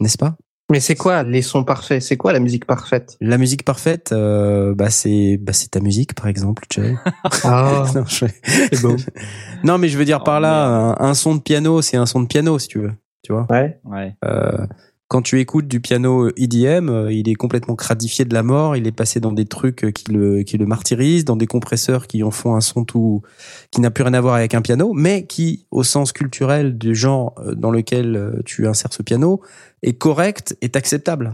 N'est-ce 0.00 0.18
pas? 0.18 0.36
Mais 0.70 0.80
c'est 0.80 0.94
quoi 0.94 1.22
les 1.22 1.42
sons 1.42 1.62
parfaits? 1.64 2.02
C'est 2.02 2.16
quoi 2.16 2.32
la 2.32 2.40
musique 2.40 2.64
parfaite? 2.66 3.16
La 3.20 3.36
musique 3.38 3.64
parfaite 3.64 4.12
euh, 4.12 4.74
bah 4.74 4.88
c'est 4.90 5.36
bah 5.38 5.52
c'est 5.52 5.68
ta 5.68 5.80
musique 5.80 6.14
par 6.14 6.26
exemple 6.26 6.64
Jay. 6.70 6.94
Ah, 7.44 7.84
non, 7.94 8.04
je- 8.06 8.26
c'est 8.44 8.82
beau. 8.82 8.96
non 9.64 9.78
mais 9.78 9.88
je 9.88 9.98
veux 9.98 10.04
dire 10.04 10.18
Oh, 10.20 10.24
par 10.24 10.40
là 10.40 10.66
un, 10.66 10.96
un 11.10 11.14
son 11.14 11.34
de 11.34 11.40
piano 11.40 11.82
c'est 11.82 11.96
un 11.96 12.06
son 12.06 12.20
de 12.22 12.26
piano 12.26 12.58
si 12.58 12.68
tu 12.68 12.78
veux 12.80 12.92
tu 13.24 13.32
vois 13.32 13.48
Ouais. 13.50 13.80
Ouais. 13.84 14.14
Euh, 14.24 14.66
quand 15.08 15.22
tu 15.22 15.38
écoutes 15.38 15.68
du 15.68 15.80
piano 15.80 16.30
EDM, 16.36 16.88
euh, 16.88 17.12
il 17.12 17.28
est 17.28 17.34
complètement 17.34 17.76
cradifié 17.76 18.24
de 18.24 18.34
la 18.34 18.42
mort. 18.42 18.76
Il 18.76 18.86
est 18.86 18.92
passé 18.92 19.20
dans 19.20 19.32
des 19.32 19.44
trucs 19.44 19.84
euh, 19.84 19.90
qui 19.90 20.10
le, 20.12 20.42
qui 20.42 20.56
le 20.56 20.66
martyrisent, 20.66 21.24
dans 21.24 21.36
des 21.36 21.46
compresseurs 21.46 22.06
qui 22.06 22.22
en 22.22 22.30
font 22.30 22.56
un 22.56 22.60
son 22.60 22.84
tout, 22.84 23.22
qui 23.70 23.80
n'a 23.80 23.90
plus 23.90 24.02
rien 24.02 24.14
à 24.14 24.20
voir 24.20 24.34
avec 24.34 24.54
un 24.54 24.62
piano, 24.62 24.92
mais 24.92 25.26
qui, 25.26 25.66
au 25.70 25.82
sens 25.82 26.12
culturel 26.12 26.78
du 26.78 26.94
genre 26.94 27.34
euh, 27.38 27.54
dans 27.54 27.70
lequel 27.70 28.16
euh, 28.16 28.42
tu 28.44 28.66
insères 28.66 28.92
ce 28.92 29.02
piano, 29.02 29.40
est 29.82 29.94
correct, 29.94 30.56
est 30.62 30.76
acceptable. 30.76 31.32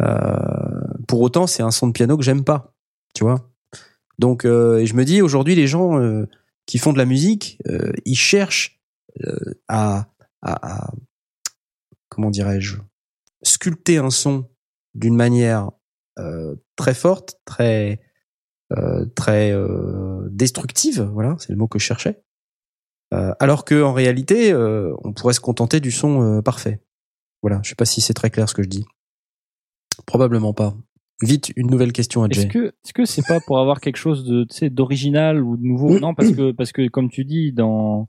Euh, 0.00 0.36
pour 1.06 1.20
autant, 1.20 1.46
c'est 1.46 1.62
un 1.62 1.70
son 1.70 1.86
de 1.86 1.92
piano 1.92 2.16
que 2.16 2.24
j'aime 2.24 2.44
pas, 2.44 2.74
tu 3.14 3.24
vois. 3.24 3.50
Donc, 4.18 4.44
euh, 4.44 4.78
et 4.78 4.86
je 4.86 4.94
me 4.94 5.04
dis 5.04 5.22
aujourd'hui, 5.22 5.54
les 5.54 5.66
gens 5.66 6.00
euh, 6.00 6.26
qui 6.66 6.78
font 6.78 6.92
de 6.92 6.98
la 6.98 7.04
musique, 7.04 7.58
euh, 7.68 7.92
ils 8.04 8.16
cherchent 8.16 8.80
euh, 9.24 9.54
à, 9.68 10.06
à, 10.42 10.86
à 10.86 10.92
comment 12.08 12.30
dirais-je, 12.30 12.76
sculpter 13.42 13.98
un 13.98 14.10
son 14.10 14.48
d'une 14.94 15.16
manière 15.16 15.70
euh, 16.18 16.54
très 16.76 16.94
forte, 16.94 17.40
très 17.44 18.00
euh, 18.72 19.06
très 19.14 19.52
euh, 19.52 20.28
destructive, 20.30 21.02
voilà, 21.12 21.36
c'est 21.38 21.50
le 21.50 21.56
mot 21.58 21.68
que 21.68 21.78
je 21.78 21.84
cherchais. 21.84 22.22
Euh, 23.14 23.34
alors 23.40 23.64
que 23.64 23.82
en 23.82 23.92
réalité, 23.92 24.52
euh, 24.52 24.94
on 25.04 25.12
pourrait 25.12 25.34
se 25.34 25.40
contenter 25.40 25.80
du 25.80 25.90
son 25.90 26.22
euh, 26.22 26.42
parfait. 26.42 26.82
Voilà, 27.42 27.60
je 27.62 27.70
sais 27.70 27.74
pas 27.74 27.84
si 27.84 28.00
c'est 28.00 28.14
très 28.14 28.30
clair 28.30 28.48
ce 28.48 28.54
que 28.54 28.62
je 28.62 28.68
dis. 28.68 28.86
Probablement 30.06 30.54
pas. 30.54 30.74
Vite, 31.22 31.52
une 31.56 31.68
nouvelle 31.68 31.92
question 31.92 32.22
à 32.22 32.28
Est-ce 32.28 32.40
Jay. 32.42 32.48
que 32.48 32.66
est-ce 32.68 32.92
que 32.92 33.04
c'est 33.04 33.26
pas 33.26 33.40
pour 33.40 33.58
avoir 33.58 33.80
quelque 33.80 33.96
chose 33.98 34.24
de 34.24 34.44
tu 34.44 34.56
sais 34.56 34.70
d'original 34.70 35.42
ou 35.42 35.56
de 35.56 35.62
nouveau? 35.62 35.98
Non, 36.00 36.14
parce 36.14 36.32
que 36.32 36.52
parce 36.52 36.72
que 36.72 36.88
comme 36.88 37.10
tu 37.10 37.24
dis 37.24 37.52
dans 37.52 38.08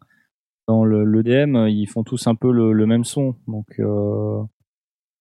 dans 0.67 0.83
le 0.85 1.03
l'EDM, 1.05 1.67
ils 1.67 1.87
font 1.87 2.03
tous 2.03 2.27
un 2.27 2.35
peu 2.35 2.51
le, 2.51 2.71
le 2.73 2.85
même 2.85 3.03
son. 3.03 3.35
Donc 3.47 3.67
euh, 3.79 4.41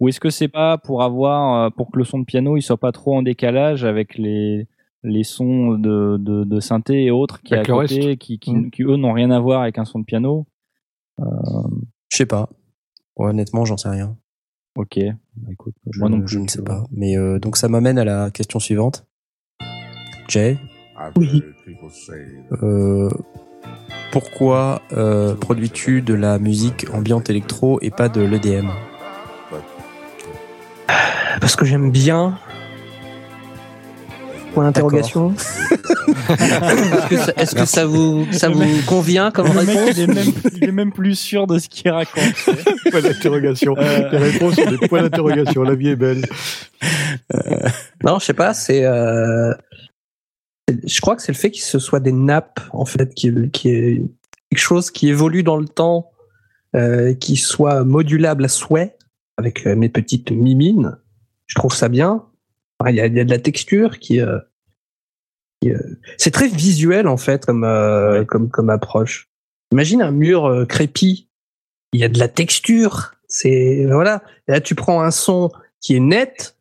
ou 0.00 0.08
est-ce 0.08 0.20
que 0.20 0.30
c'est 0.30 0.48
pas 0.48 0.78
pour 0.78 1.02
avoir 1.02 1.64
euh, 1.66 1.70
pour 1.70 1.90
que 1.90 1.98
le 1.98 2.04
son 2.04 2.18
de 2.20 2.24
piano 2.24 2.56
il 2.56 2.62
soit 2.62 2.76
pas 2.78 2.92
trop 2.92 3.16
en 3.16 3.22
décalage 3.22 3.84
avec 3.84 4.16
les 4.18 4.66
les 5.04 5.24
sons 5.24 5.72
de 5.74 6.16
de, 6.18 6.44
de 6.44 6.60
synthé 6.60 7.04
et 7.04 7.10
autres 7.10 7.42
qui 7.42 7.54
est 7.54 7.56
à 7.56 7.60
Avec 7.60 7.68
le 7.68 7.74
côté, 7.74 8.00
reste. 8.06 8.18
qui 8.20 8.38
qui, 8.38 8.54
Mm. 8.54 8.70
qui, 8.70 8.82
eux 8.84 8.96
n'ont 8.96 9.12
rien 9.12 9.30
à 9.30 9.40
voir 9.40 9.62
avec 9.62 9.78
un 9.78 9.84
son 9.84 9.98
de 10.00 10.04
piano? 10.04 10.46
Je 11.18 12.16
sais 12.16 12.26
pas. 12.26 12.48
Honnêtement, 13.16 13.64
j'en 13.64 13.76
sais 13.76 13.88
rien. 13.90 14.16
Ok, 14.76 14.98
bah, 15.36 15.48
écoute, 15.52 15.74
Je, 15.90 16.00
moi 16.00 16.08
non 16.08 16.20
plus. 16.20 16.28
je 16.28 16.38
ne 16.38 16.48
sais 16.48 16.62
pas. 16.62 16.84
Mais 16.92 17.16
euh, 17.18 17.38
donc 17.38 17.56
ça 17.56 17.68
m'amène 17.68 17.98
à 17.98 18.04
la 18.04 18.30
question 18.30 18.58
suivante. 18.58 19.06
Jay, 20.28 20.56
Oui. 21.16 21.42
euh, 22.62 23.10
pourquoi 24.12 24.82
euh, 24.92 25.34
produis-tu 25.34 26.02
de 26.02 26.14
la 26.14 26.38
musique 26.38 26.86
ambiante 26.92 27.28
électro 27.30 27.78
et 27.82 27.90
pas 27.90 28.08
de 28.08 28.20
l'EDM 28.20 28.68
Parce 31.40 31.56
que 31.56 31.64
j'aime 31.64 31.90
bien. 31.90 32.38
Point 34.54 34.64
d'interrogation. 34.64 35.32
Est-ce 36.28 37.08
que, 37.08 37.16
ça, 37.16 37.32
est-ce 37.38 37.54
que 37.54 37.64
ça 37.64 37.86
vous, 37.86 38.26
ça 38.32 38.48
Le 38.48 38.54
vous 38.54 38.60
mec- 38.60 38.84
convient 38.84 39.30
comme 39.30 39.46
Le 39.48 39.64
mec, 39.64 39.78
réponse? 39.78 39.96
il 39.96 40.00
est 40.02 40.06
même 40.06 40.32
il 40.56 40.64
est 40.68 40.72
même 40.72 40.92
plus 40.92 41.14
sûr 41.18 41.46
de 41.46 41.58
ce 41.58 41.70
qu'il 41.70 41.90
raconte. 41.90 42.34
Point 42.90 43.00
d'interrogation. 43.00 43.74
Euh. 43.78 44.10
Les 44.12 44.18
réponses 44.18 44.56
sont 44.56 44.70
des 44.70 44.88
points 44.88 45.00
d'interrogation. 45.02 45.62
La 45.62 45.74
vie 45.74 45.88
est 45.88 45.96
belle. 45.96 46.26
Non, 48.04 48.18
je 48.18 48.26
sais 48.26 48.34
pas. 48.34 48.52
C'est, 48.52 48.84
euh, 48.84 49.54
c'est- 49.54 49.71
je 50.68 51.00
crois 51.00 51.16
que 51.16 51.22
c'est 51.22 51.32
le 51.32 51.38
fait 51.38 51.50
que 51.50 51.58
ce 51.58 51.78
soit 51.78 52.00
des 52.00 52.12
nappes 52.12 52.60
en 52.72 52.84
fait, 52.84 53.14
qui, 53.14 53.32
qui 53.50 53.68
est 53.70 54.02
quelque 54.50 54.60
chose 54.60 54.90
qui 54.90 55.08
évolue 55.08 55.42
dans 55.42 55.56
le 55.56 55.66
temps, 55.66 56.10
euh, 56.76 57.14
qui 57.14 57.36
soit 57.36 57.84
modulable 57.84 58.44
à 58.44 58.48
souhait 58.48 58.96
avec 59.36 59.66
euh, 59.66 59.74
mes 59.76 59.88
petites 59.88 60.30
mimines. 60.30 60.96
Je 61.46 61.54
trouve 61.54 61.74
ça 61.74 61.88
bien. 61.88 62.24
Enfin, 62.78 62.90
Il 62.90 62.96
y 62.96 63.00
a, 63.00 63.06
il 63.06 63.14
y 63.14 63.20
a 63.20 63.24
de 63.24 63.30
la 63.30 63.38
texture 63.38 63.98
qui, 63.98 64.20
euh, 64.20 64.38
qui, 65.60 65.72
euh, 65.72 65.78
c'est 66.16 66.30
très 66.30 66.48
visuel 66.48 67.08
en 67.08 67.16
fait 67.16 67.44
comme 67.44 67.64
Ouais. 67.64 68.24
comme 68.26 68.48
comme 68.50 68.70
approche. 68.70 69.28
Imagine 69.72 70.02
un 70.02 70.10
mur 70.10 70.66
crépi. 70.68 71.28
Il 71.92 72.00
y 72.00 72.04
a 72.04 72.08
de 72.08 72.18
la 72.18 72.28
texture. 72.28 73.14
C'est 73.28 73.86
voilà. 73.86 74.22
Et 74.48 74.52
là, 74.52 74.60
tu 74.60 74.74
prends 74.74 75.02
un 75.02 75.10
son 75.10 75.50
qui 75.80 75.96
est 75.96 76.00
net, 76.00 76.56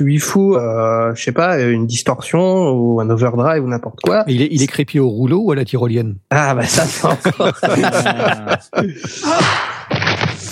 lui 0.00 0.18
fous, 0.18 0.54
euh, 0.54 1.12
je 1.14 1.22
sais 1.24 1.32
pas, 1.32 1.60
une 1.60 1.86
distorsion 1.86 2.70
ou 2.70 3.00
un 3.00 3.10
overdrive 3.10 3.64
ou 3.64 3.68
n'importe 3.68 4.00
quoi. 4.00 4.24
Il 4.28 4.42
est, 4.42 4.48
il 4.52 4.62
est 4.62 4.66
crépi 4.68 5.00
au 5.00 5.08
rouleau 5.08 5.40
ou 5.40 5.50
à 5.52 5.56
la 5.56 5.64
tyrolienne? 5.64 6.16
Ah 6.30 6.54
bah 6.54 6.64
ça 6.64 6.84
c'est 6.84 7.04
encore. 7.04 7.52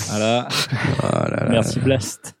voilà. 0.09 0.47
Ah 1.01 1.27
là 1.29 1.43
là. 1.43 1.47
Merci 1.49 1.79
Blast. 1.79 2.35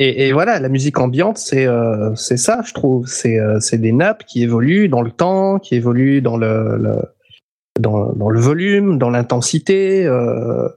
Et, 0.00 0.26
et 0.28 0.32
voilà, 0.32 0.58
la 0.60 0.68
musique 0.68 0.98
ambiante, 0.98 1.38
c'est 1.38 1.66
euh, 1.66 2.14
c'est 2.16 2.36
ça, 2.36 2.62
je 2.66 2.72
trouve. 2.72 3.06
C'est 3.06 3.38
euh, 3.38 3.60
c'est 3.60 3.78
des 3.78 3.92
nappes 3.92 4.24
qui 4.26 4.42
évoluent 4.42 4.88
dans 4.88 5.02
le 5.02 5.10
temps, 5.10 5.58
qui 5.58 5.76
évoluent 5.76 6.20
dans 6.22 6.36
le, 6.36 6.76
le 6.78 6.96
dans, 7.78 8.12
dans 8.12 8.30
le 8.30 8.40
volume, 8.40 8.98
dans 8.98 9.10
l'intensité. 9.10 10.04
euh, 10.06 10.68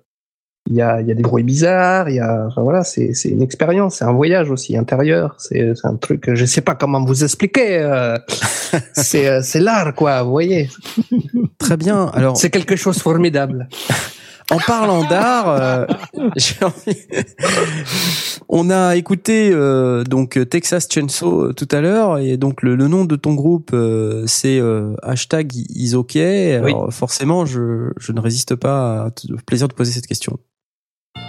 Il 0.70 0.76
y 0.76 0.82
a 0.82 1.02
y 1.02 1.12
a 1.12 1.16
des 1.16 1.22
bruits 1.24 1.44
bizarres. 1.44 2.10
Il 2.10 2.16
y 2.16 2.20
a 2.20 2.46
enfin, 2.48 2.62
voilà, 2.62 2.84
c'est 2.84 3.14
c'est 3.14 3.30
une 3.30 3.42
expérience, 3.42 3.96
c'est 3.96 4.06
un 4.06 4.12
voyage 4.14 4.52
aussi 4.52 4.76
intérieur. 4.78 5.36
C'est 5.38 5.74
c'est 5.76 5.88
un 5.88 5.96
truc. 5.96 6.22
que 6.22 6.36
Je 6.36 6.46
sais 6.46 6.62
pas 6.62 6.76
comment 6.76 7.04
vous 7.06 7.24
expliquer. 7.24 7.78
euh, 7.80 8.18
c'est 8.94 9.28
euh, 9.28 9.42
c'est 9.44 9.60
l'art 9.62 9.94
quoi. 9.96 10.24
Vous 10.24 10.32
voyez. 10.32 10.70
Très 11.58 11.78
bien. 11.78 12.08
Alors, 12.14 12.36
C'est 12.38 12.50
quelque 12.50 12.76
chose 12.76 12.98
de 12.98 13.02
formidable. 13.02 13.68
en 14.52 14.60
parlant 14.60 15.04
d'art, 15.08 15.50
euh, 15.50 15.86
j'ai 16.38 16.56
envie- 16.64 17.06
on 18.50 18.70
a 18.70 18.96
écouté 18.96 19.52
euh, 19.54 20.04
donc 20.06 20.40
Texas 20.50 20.88
Chainsaw 20.90 21.52
tout 21.54 21.68
à 21.72 21.82
l'heure 21.82 22.18
et 22.18 22.38
donc 22.38 22.62
le, 22.62 22.76
le 22.76 22.88
nom 22.88 23.04
de 23.06 23.16
ton 23.18 23.34
groupe 23.34 23.72
euh, 23.74 24.24
c'est 24.26 24.62
hashtag 25.04 25.52
Isoke. 25.76 26.16
Alors 26.16 26.94
forcément, 26.94 27.46
je, 27.46 27.92
je 28.00 28.12
ne 28.14 28.20
résiste 28.22 28.56
pas 28.56 29.10
au 29.30 29.36
plaisir 29.46 29.68
de 29.68 29.74
poser 29.74 29.92
cette 29.92 30.08
question. 30.08 30.38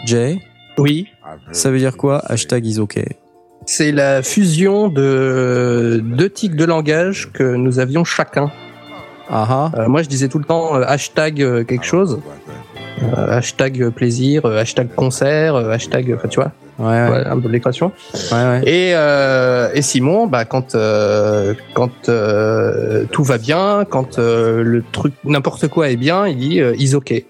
Jay, 0.07 0.41
Oui. 0.79 1.09
Ça 1.53 1.71
veut 1.71 1.79
dire 1.79 1.97
quoi 1.97 2.23
hashtag 2.27 2.67
Isoke 2.67 3.01
C'est 3.67 3.93
la 3.93 4.23
fusion 4.23 4.89
de 4.89 6.01
deux 6.03 6.31
tics 6.31 6.57
de 6.57 6.65
langage 6.65 7.31
que 7.33 7.55
nous 7.55 7.79
avions 7.79 8.05
chacun. 8.05 8.51
Ah 9.31 9.47
ah. 9.51 9.73
Euh, 9.79 9.89
moi, 9.89 10.03
je 10.03 10.09
disais 10.09 10.29
tout 10.29 10.39
le 10.39 10.45
temps 10.45 10.75
euh, 10.77 10.85
hashtag 10.87 11.43
euh, 11.43 11.63
quelque 11.65 11.85
chose, 11.85 12.21
euh, 13.03 13.29
hashtag 13.29 13.91
plaisir, 13.91 14.47
euh, 14.47 14.57
hashtag 14.59 14.89
concert, 14.95 15.55
euh, 15.55 15.71
hashtag, 15.71 16.15
enfin 16.17 16.29
tu 16.29 16.41
vois, 16.41 16.53
Ouais 16.79 16.87
ouais. 16.87 17.11
ouais, 17.11 17.27
un 17.27 17.35
peu 17.39 17.49
de 17.49 17.53
l'équation. 17.53 17.93
ouais, 18.33 18.33
ouais. 18.33 18.63
Et, 18.65 18.93
euh, 18.95 19.69
et 19.75 19.83
Simon, 19.83 20.29
bah 20.29 20.45
quand 20.47 20.75
euh, 20.75 21.53
quand 21.75 22.09
euh, 22.09 23.05
tout 23.13 23.25
va 23.25 23.37
bien, 23.37 23.85
quand 23.91 24.19
euh, 24.19 24.63
le 24.63 24.83
truc 24.93 25.13
n'importe 25.25 25.69
quoi 25.69 25.91
est 25.91 25.97
bien, 25.97 26.27
il 26.27 26.39
dit 26.39 26.61
euh, 26.61 26.75
is 26.79 26.95
ok. 26.95 27.23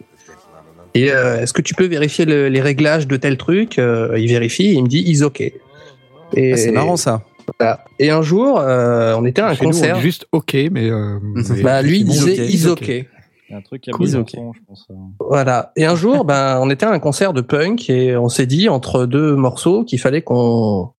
Et 0.94 1.12
euh, 1.12 1.40
est-ce 1.42 1.52
que 1.52 1.62
tu 1.62 1.74
peux 1.74 1.86
vérifier 1.86 2.24
le- 2.24 2.48
les 2.48 2.60
réglages 2.60 3.06
de 3.06 3.16
tel 3.16 3.36
truc? 3.36 3.78
Euh, 3.78 4.18
Il 4.18 4.28
vérifie, 4.28 4.66
et 4.66 4.72
il 4.74 4.82
me 4.84 4.88
dit 4.88 5.02
is 5.06 5.22
ok. 5.22 5.40
Et, 5.40 5.52
Ah, 6.52 6.56
c'est 6.56 6.72
marrant 6.72 6.96
ça. 6.96 7.22
Voilà. 7.58 7.84
Et 7.98 8.10
un 8.10 8.22
jour, 8.22 8.58
euh, 8.60 9.14
on 9.16 9.24
était 9.24 9.40
à 9.40 9.48
un 9.48 9.54
Chez 9.54 9.64
nous, 9.64 9.68
on 9.70 9.72
concert. 9.72 9.96
dit 9.96 10.02
juste 10.02 10.26
OK, 10.32 10.54
mais. 10.70 10.90
euh, 10.90 11.18
mais 11.22 11.62
Bah, 11.62 11.82
lui, 11.82 12.00
il 12.00 12.04
disait 12.04 12.46
is 12.46 12.66
ok. 12.66 12.82
ok. 12.82 12.88
Il 12.88 13.52
y 13.52 13.54
a 13.54 13.56
un 13.56 13.62
truc 13.62 13.88
à 13.88 13.92
Cool, 13.92 14.10
Cool, 14.10 14.16
ok. 14.20 14.30
je 14.32 14.60
pense. 14.66 14.86
euh. 14.90 14.94
Voilà. 15.20 15.72
Et 15.76 15.86
un 15.86 15.96
jour, 15.96 16.24
ben, 16.26 16.58
on 16.60 16.68
était 16.68 16.84
à 16.84 16.90
un 16.90 16.98
concert 16.98 17.32
de 17.32 17.40
punk 17.40 17.88
et 17.88 18.14
on 18.16 18.28
s'est 18.28 18.44
dit 18.46 18.68
entre 18.68 19.06
deux 19.06 19.34
morceaux 19.36 19.84
qu'il 19.84 19.98
fallait 19.98 20.20
qu'on 20.22 20.90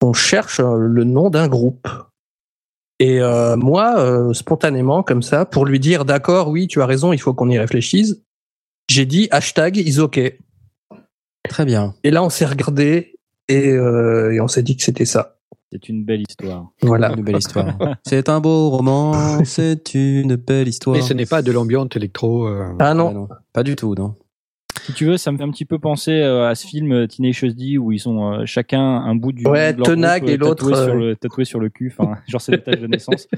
qu'on 0.00 0.12
cherche 0.12 0.60
le 0.60 1.02
nom 1.04 1.28
d'un 1.30 1.48
groupe. 1.48 1.88
Et 3.00 3.20
euh, 3.20 3.56
moi, 3.56 3.98
euh, 3.98 4.32
spontanément, 4.32 5.02
comme 5.04 5.22
ça, 5.22 5.44
pour 5.44 5.64
lui 5.66 5.78
dire 5.80 6.04
d'accord, 6.04 6.48
oui, 6.48 6.66
tu 6.66 6.82
as 6.82 6.86
raison, 6.86 7.12
il 7.12 7.18
faut 7.18 7.34
qu'on 7.34 7.48
y 7.50 7.58
réfléchisse, 7.58 8.16
j'ai 8.88 9.06
dit 9.06 9.28
hashtag 9.30 9.76
is 9.76 9.98
ok. 10.00 10.20
Très 11.48 11.64
bien. 11.64 11.94
Et 12.04 12.10
là, 12.10 12.22
on 12.22 12.30
s'est 12.30 12.44
regardé 12.46 13.14
et, 13.48 13.68
euh, 13.68 14.32
et 14.34 14.40
on 14.40 14.48
s'est 14.48 14.62
dit 14.62 14.76
que 14.76 14.82
c'était 14.82 15.04
ça. 15.06 15.36
C'est 15.70 15.88
une 15.88 16.04
belle 16.04 16.22
histoire. 16.26 16.70
Voilà. 16.82 17.12
Une 17.14 17.22
belle 17.22 17.36
histoire. 17.36 17.76
c'est 18.06 18.28
un 18.28 18.40
beau 18.40 18.70
roman, 18.70 19.44
c'est 19.44 19.94
une 19.94 20.36
belle 20.36 20.68
histoire. 20.68 20.96
Mais 20.96 21.02
ce 21.02 21.12
n'est 21.12 21.26
pas 21.26 21.42
de 21.42 21.52
l'ambiance 21.52 21.88
électro. 21.94 22.46
euh, 22.48 22.72
Ah 22.78 22.90
Ah 22.90 22.94
non. 22.94 23.12
non, 23.12 23.28
pas 23.52 23.62
du 23.62 23.76
tout, 23.76 23.94
non. 23.94 24.14
Si 24.88 24.94
tu 24.94 25.04
veux, 25.04 25.18
ça 25.18 25.30
me 25.30 25.36
fait 25.36 25.44
un 25.44 25.50
petit 25.50 25.66
peu 25.66 25.78
penser 25.78 26.12
euh, 26.12 26.48
à 26.48 26.54
ce 26.54 26.66
film 26.66 26.92
euh, 26.92 27.06
Tenacious 27.06 27.52
D 27.52 27.76
où 27.76 27.92
ils 27.92 28.08
ont 28.08 28.32
euh, 28.32 28.46
chacun 28.46 28.80
un 28.80 29.14
bout 29.14 29.32
du 29.32 29.46
Ouais, 29.46 29.74
Tenag 29.74 30.26
et 30.26 30.38
l'autre, 30.38 30.66
tatoué, 30.70 30.86
sur 30.86 30.94
le, 30.94 31.14
tatoué 31.14 31.44
sur 31.44 31.60
le 31.60 31.68
cul. 31.68 31.94
Enfin, 31.94 32.16
genre 32.26 32.40
c'est 32.40 32.52
les 32.52 32.62
taches 32.62 32.80
de 32.80 32.86
naissance. 32.86 33.28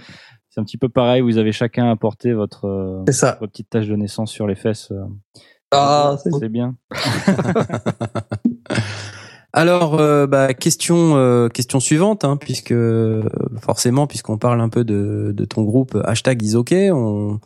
C'est 0.48 0.60
un 0.60 0.64
petit 0.64 0.78
peu 0.78 0.88
pareil. 0.88 1.22
Vous 1.22 1.38
avez 1.38 1.50
chacun 1.50 1.90
apporté 1.90 2.34
votre, 2.34 3.02
ça. 3.10 3.36
votre 3.40 3.50
petite 3.50 3.68
tache 3.68 3.88
de 3.88 3.96
naissance 3.96 4.30
sur 4.30 4.46
les 4.46 4.54
fesses. 4.54 4.92
Ah, 5.72 6.16
c'est- 6.22 6.48
bien. 6.48 6.76
Alors, 9.52 9.98
euh, 9.98 10.28
bah, 10.28 10.54
question, 10.54 11.16
euh, 11.16 11.48
question 11.48 11.80
suivante, 11.80 12.24
hein, 12.24 12.36
puisque 12.36 12.74
forcément, 13.60 14.06
puisqu'on 14.06 14.38
parle 14.38 14.60
un 14.60 14.68
peu 14.68 14.84
de, 14.84 15.32
de 15.34 15.44
ton 15.44 15.62
groupe 15.62 15.98
hashtag 16.04 16.40
Isoke, 16.42 16.74
on, 16.92 17.40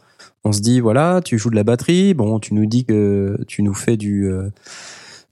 on 0.45 0.53
se 0.53 0.61
dit 0.61 0.81
voilà, 0.81 1.21
tu 1.25 1.39
joues 1.39 1.51
de 1.51 1.57
la 1.57 1.65
batterie. 1.65 2.15
Bon, 2.15 2.39
tu 2.39 2.55
nous 2.55 2.66
dis 2.66 2.85
que 2.85 3.39
tu 3.47 3.62
nous 3.62 3.75
fais 3.75 3.97
du 3.97 4.27
euh, 4.31 4.49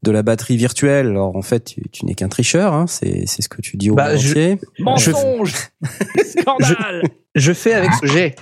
de 0.02 0.10
la 0.10 0.22
batterie 0.22 0.56
virtuelle. 0.56 1.08
Alors 1.08 1.36
en 1.36 1.42
fait, 1.42 1.64
tu, 1.64 1.82
tu 1.90 2.06
n'es 2.06 2.14
qu'un 2.14 2.28
tricheur. 2.28 2.72
Hein, 2.74 2.86
c'est 2.86 3.24
c'est 3.26 3.42
ce 3.42 3.48
que 3.48 3.60
tu 3.62 3.76
dis 3.76 3.90
au 3.90 3.94
Bah, 3.94 4.16
je-. 4.16 4.56
Mensonge, 4.80 5.54
scandale. 6.24 7.02
Je 7.34 7.52
fais 7.52 7.72
avec 7.72 7.92
ce 7.94 8.00
que 8.02 8.06
j'ai. 8.08 8.34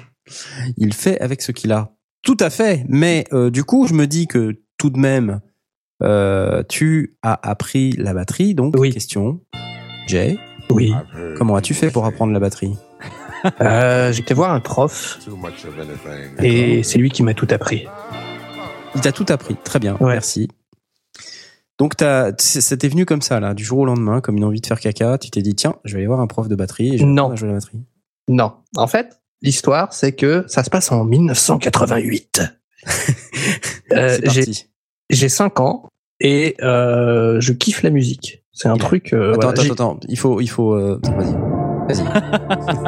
Il 0.76 0.94
fait 0.94 1.20
avec 1.20 1.42
ce 1.42 1.52
qu'il 1.52 1.70
a. 1.72 1.92
Tout 2.22 2.36
à 2.40 2.50
fait. 2.50 2.84
Mais 2.88 3.24
euh, 3.32 3.50
du 3.50 3.62
coup, 3.64 3.86
je 3.86 3.94
me 3.94 4.06
dis 4.06 4.26
que 4.26 4.60
tout 4.78 4.90
de 4.90 4.98
même, 4.98 5.40
euh, 6.02 6.62
tu 6.68 7.16
as 7.22 7.38
appris 7.48 7.92
la 7.92 8.14
batterie. 8.14 8.54
Donc, 8.54 8.74
Oui. 8.76 8.90
question, 8.90 9.40
Jay, 10.08 10.38
Oui. 10.70 10.92
Comment 11.36 11.54
as-tu 11.54 11.72
fait 11.74 11.90
pour 11.90 12.04
apprendre 12.04 12.32
la 12.32 12.40
batterie? 12.40 12.74
Euh, 13.60 14.12
J'étais 14.12 14.34
voir 14.34 14.52
un 14.52 14.60
prof 14.60 15.18
et 16.42 16.82
c'est 16.82 16.98
lui 16.98 17.10
qui 17.10 17.22
m'a 17.22 17.34
tout 17.34 17.48
appris. 17.50 17.86
Il 18.94 19.00
t'a 19.00 19.12
tout 19.12 19.26
appris. 19.28 19.56
Très 19.64 19.78
bien. 19.78 19.96
Ouais. 20.00 20.12
Merci. 20.12 20.48
Donc, 21.78 21.96
t'as- 21.96 22.32
ça 22.38 22.76
t'est 22.76 22.88
venu 22.88 23.06
comme 23.06 23.22
ça, 23.22 23.40
là, 23.40 23.54
du 23.54 23.64
jour 23.64 23.78
au 23.78 23.84
lendemain, 23.86 24.20
comme 24.20 24.36
une 24.36 24.44
envie 24.44 24.60
de 24.60 24.66
faire 24.66 24.80
caca. 24.80 25.16
Tu 25.16 25.30
t'es 25.30 25.40
dit, 25.42 25.54
tiens, 25.54 25.76
je 25.84 25.92
vais 25.94 26.00
aller 26.00 26.06
voir 26.08 26.20
un 26.20 26.26
prof 26.26 26.48
de 26.48 26.54
batterie 26.54 26.94
et 26.94 26.98
je 26.98 27.04
vais 27.04 27.10
Non. 27.10 27.34
jouer 27.36 27.48
la 27.48 27.54
batterie. 27.54 27.80
Non. 28.28 28.52
En 28.76 28.86
fait, 28.86 29.18
l'histoire, 29.40 29.92
c'est 29.94 30.12
que 30.12 30.44
ça 30.46 30.62
se 30.62 30.68
passe 30.70 30.92
en 30.92 31.04
1988. 31.04 32.42
Euh, 33.92 34.18
j'ai 34.22 34.44
parti. 34.44 34.66
j'ai 35.10 35.28
5 35.28 35.58
ans 35.58 35.88
et 36.20 36.54
euh, 36.62 37.40
je 37.40 37.52
kiffe 37.52 37.82
la 37.82 37.90
musique. 37.90 38.44
C'est 38.52 38.68
un 38.68 38.76
truc. 38.76 39.12
euh, 39.12 39.30
Attends, 39.32 39.48
voilà, 39.48 39.62
attends, 39.62 39.72
attends, 39.72 40.00
il 40.08 40.16
faut, 40.16 40.40
il 40.40 40.46
faut, 40.48 40.74
euh, 40.74 41.00
vas-y. 41.02 41.34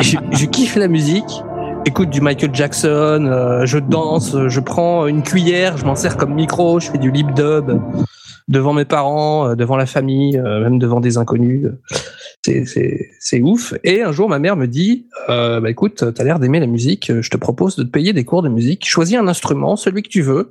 Je, 0.01 0.17
je 0.31 0.47
kiffe 0.47 0.77
la 0.77 0.89
musique. 0.89 1.43
Écoute 1.85 2.11
du 2.11 2.21
Michael 2.21 2.55
Jackson, 2.55 3.27
euh, 3.27 3.67
je 3.67 3.79
danse, 3.79 4.37
je 4.47 4.61
prends 4.61 5.07
une 5.07 5.23
cuillère, 5.23 5.77
je 5.77 5.85
m'en 5.85 5.97
sers 5.97 6.17
comme 6.17 6.35
micro, 6.35 6.79
je 6.79 6.91
fais 6.91 6.99
du 6.99 7.11
lip 7.11 7.35
dub 7.35 7.81
devant 8.49 8.73
mes 8.73 8.85
parents, 8.85 9.49
euh, 9.49 9.55
devant 9.55 9.77
la 9.77 9.87
famille, 9.87 10.39
euh, 10.39 10.61
même 10.61 10.79
devant 10.79 11.01
des 11.01 11.17
inconnus. 11.17 11.69
C'est 12.45 13.41
ouf. 13.41 13.75
Et 13.85 14.03
un 14.03 14.13
jour, 14.13 14.29
ma 14.29 14.39
mère 14.39 14.57
me 14.57 14.67
dit, 14.67 15.07
euh, 15.29 15.61
bah 15.61 15.71
écoute, 15.71 16.13
t'as 16.15 16.25
l'air 16.25 16.39
d'aimer 16.39 16.61
la 16.61 16.67
musique, 16.67 17.13
je 17.21 17.31
te 17.31 17.37
propose 17.37 17.77
de 17.77 17.85
te 17.85 17.89
payer 17.89 18.13
des 18.13 18.25
cours 18.25 18.43
de 18.43 18.49
musique. 18.49 18.87
Choisis 18.87 19.17
un 19.17 19.29
instrument, 19.29 19.77
celui 19.77 20.03
que 20.03 20.09
tu 20.09 20.23
veux, 20.23 20.51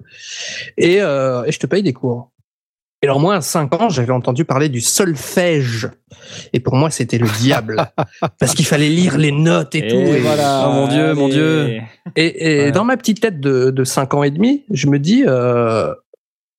et 0.78 1.00
je 1.00 1.58
te 1.58 1.68
paye 1.68 1.84
des 1.84 1.94
cours. 1.94 2.32
Et 3.02 3.08
alors 3.08 3.20
moi, 3.20 3.36
à 3.36 3.42
5 3.42 3.74
ans, 3.76 3.90
j'avais 3.90 4.12
entendu 4.12 4.46
parler 4.46 4.70
du 4.70 4.80
solfège. 4.80 5.90
Et 6.54 6.60
pour 6.60 6.76
moi, 6.76 6.92
c'était 6.92 7.18
le 7.18 7.28
diable. 7.40 7.84
parce 8.40 8.54
qu'il 8.54 8.66
fallait 8.66 8.90
lire 8.90 9.18
les 9.18 9.32
notes 9.32 9.74
et, 9.74 9.88
tout. 9.88 9.96
Et 9.96 10.20
voilà. 10.20 10.68
Oh, 10.68 10.74
mon 10.74 10.88
Dieu, 10.88 11.14
mon. 11.16 11.28
Dieu. 11.28 11.82
et, 12.16 12.60
et 12.60 12.62
Ouais. 12.66 12.72
dans 12.72 12.84
ma 12.84 12.98
petite 12.98 13.20
tête 13.20 13.40
de, 13.40 13.72
de 13.72 13.84
5 13.84 14.14
ans 14.14 14.24
et 14.24 14.30
demi, 14.30 14.66
je 14.70 14.88
me 14.88 15.00
dis, 15.00 15.24
euh, 15.26 15.94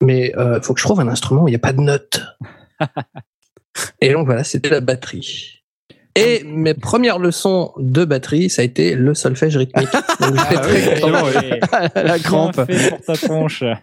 mais 0.03 0.37
euh, 0.37 0.61
faut 0.61 0.75
que 0.75 0.81
je 0.81 0.85
trouve 0.85 0.99
un 1.01 1.09
instrument 1.09 1.45
où 1.45 1.49
il 1.49 1.53
n'y 1.53 1.57
a 1.57 1.61
pas 1.61 1.73
de 1.73 1.81
notes. 1.81 2.21
et 4.01 4.13
donc 4.13 4.27
voilà, 4.27 4.43
c'était 4.43 4.71
la 4.71 4.81
batterie. 4.81 5.62
Et 6.15 6.45
mes 6.45 6.75
premières 6.75 7.19
leçons 7.19 7.73
de 7.79 8.05
batterie, 8.05 8.51
ça 8.51 8.61
a 8.63 8.65
été 8.65 8.95
le 8.95 9.15
solfège 9.15 9.57
rythmique. 9.57 9.89
Donc 10.21 10.35
j'étais 10.37 10.61
très 10.63 11.01
content. 11.01 11.25
Ouais. 11.25 11.61
La 12.03 12.19
crampe. 12.19 12.57
Bien 12.67 12.67
fait 12.79 12.91
pour 12.91 13.01
ta 13.03 13.17
tronche. 13.17 13.65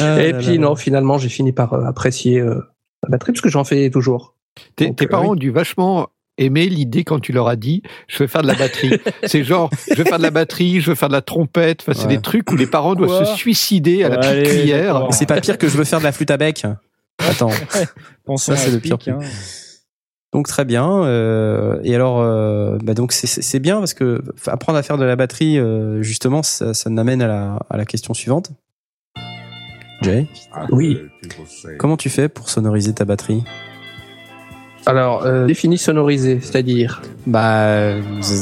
Ah 0.00 0.20
Et 0.20 0.32
là 0.32 0.38
puis 0.38 0.52
là. 0.52 0.58
non, 0.58 0.76
finalement, 0.76 1.18
j'ai 1.18 1.28
fini 1.28 1.52
par 1.52 1.72
euh, 1.74 1.84
apprécier 1.84 2.40
euh, 2.40 2.54
la 3.02 3.10
batterie 3.10 3.32
parce 3.32 3.40
que 3.42 3.48
j'en 3.48 3.64
fais 3.64 3.90
toujours. 3.90 4.34
Tes, 4.76 4.86
Donc, 4.86 4.96
tes 4.96 5.04
euh, 5.04 5.08
parents 5.08 5.24
oui. 5.24 5.30
ont 5.30 5.34
dû 5.36 5.50
vachement 5.50 6.08
aimer 6.36 6.66
l'idée 6.68 7.04
quand 7.04 7.20
tu 7.20 7.30
leur 7.32 7.46
as 7.48 7.54
dit 7.56 7.82
je 8.08 8.18
veux 8.18 8.26
faire 8.26 8.42
de 8.42 8.48
la 8.48 8.54
batterie. 8.54 8.98
c'est 9.22 9.44
genre 9.44 9.70
je 9.90 9.94
veux 9.94 10.04
faire 10.04 10.18
de 10.18 10.22
la 10.24 10.30
batterie, 10.32 10.80
je 10.80 10.90
veux 10.90 10.96
faire 10.96 11.08
de 11.08 11.14
la 11.14 11.22
trompette. 11.22 11.82
Enfin, 11.82 11.92
c'est 11.94 12.06
Ouais. 12.08 12.16
des 12.16 12.22
trucs 12.22 12.50
où 12.50 12.56
les 12.56 12.66
parents 12.66 12.94
doivent 12.96 13.24
se 13.24 13.34
suicider 13.36 14.02
à 14.02 14.08
la 14.08 14.16
petite 14.18 14.30
allez, 14.32 14.42
cuillère. 14.48 15.06
c'est 15.12 15.26
pas 15.26 15.40
pire 15.40 15.58
que 15.58 15.68
je 15.68 15.76
veux 15.76 15.84
faire 15.84 16.00
de 16.00 16.04
la 16.04 16.12
flûte 16.12 16.30
à 16.32 16.36
bec. 16.36 16.64
Attends. 17.18 17.50
Ça, 18.36 18.56
c'est 18.56 18.70
le 18.72 18.80
pire 18.80 18.96
hein. 19.08 19.18
Donc 20.34 20.48
très 20.48 20.64
bien. 20.64 21.04
euh, 21.04 21.78
et 21.84 21.94
alors, 21.94 22.20
euh, 22.20 22.76
bah 22.82 22.92
donc 22.94 23.12
c'est- 23.12 23.58
bien 23.60 23.78
parce 23.78 23.94
que 23.94 24.20
apprendre 24.46 24.76
à 24.76 24.82
faire 24.82 24.98
de 24.98 25.04
la 25.04 25.14
batterie, 25.16 25.58
euh, 25.58 26.02
justement, 26.02 26.42
ça, 26.42 26.74
ça 26.74 26.90
m'amène 26.90 27.22
à 27.22 27.28
la, 27.28 27.58
à 27.70 27.76
la 27.76 27.84
question 27.84 28.12
suivante. 28.14 28.50
Jay, 30.02 30.26
Oui. 30.70 30.98
comment 31.78 31.96
tu 31.96 32.10
fais 32.10 32.28
pour 32.28 32.50
sonoriser 32.50 32.92
ta 32.92 33.04
batterie? 33.04 33.44
Alors, 34.86 35.24
euh, 35.24 35.46
défini 35.46 35.78
sonorisé, 35.78 36.40
c'est-à-dire? 36.42 37.00
Bah, 37.26 37.94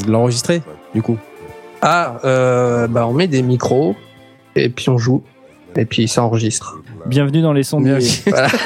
l'enregistrer, 0.07 0.61
du 0.95 1.01
coup. 1.01 1.17
Ah, 1.81 2.17
euh, 2.25 2.87
bah 2.87 3.05
on 3.07 3.13
met 3.13 3.27
des 3.27 3.41
micros 3.43 3.95
et 4.55 4.69
puis 4.69 4.89
on 4.89 4.97
joue 4.97 5.23
et 5.75 5.85
puis 5.85 6.07
ça 6.07 6.23
enregistre. 6.23 6.79
Bienvenue 7.05 7.41
dans 7.41 7.53
les 7.53 7.63
sondiers. 7.63 7.99
Voilà. 8.27 8.47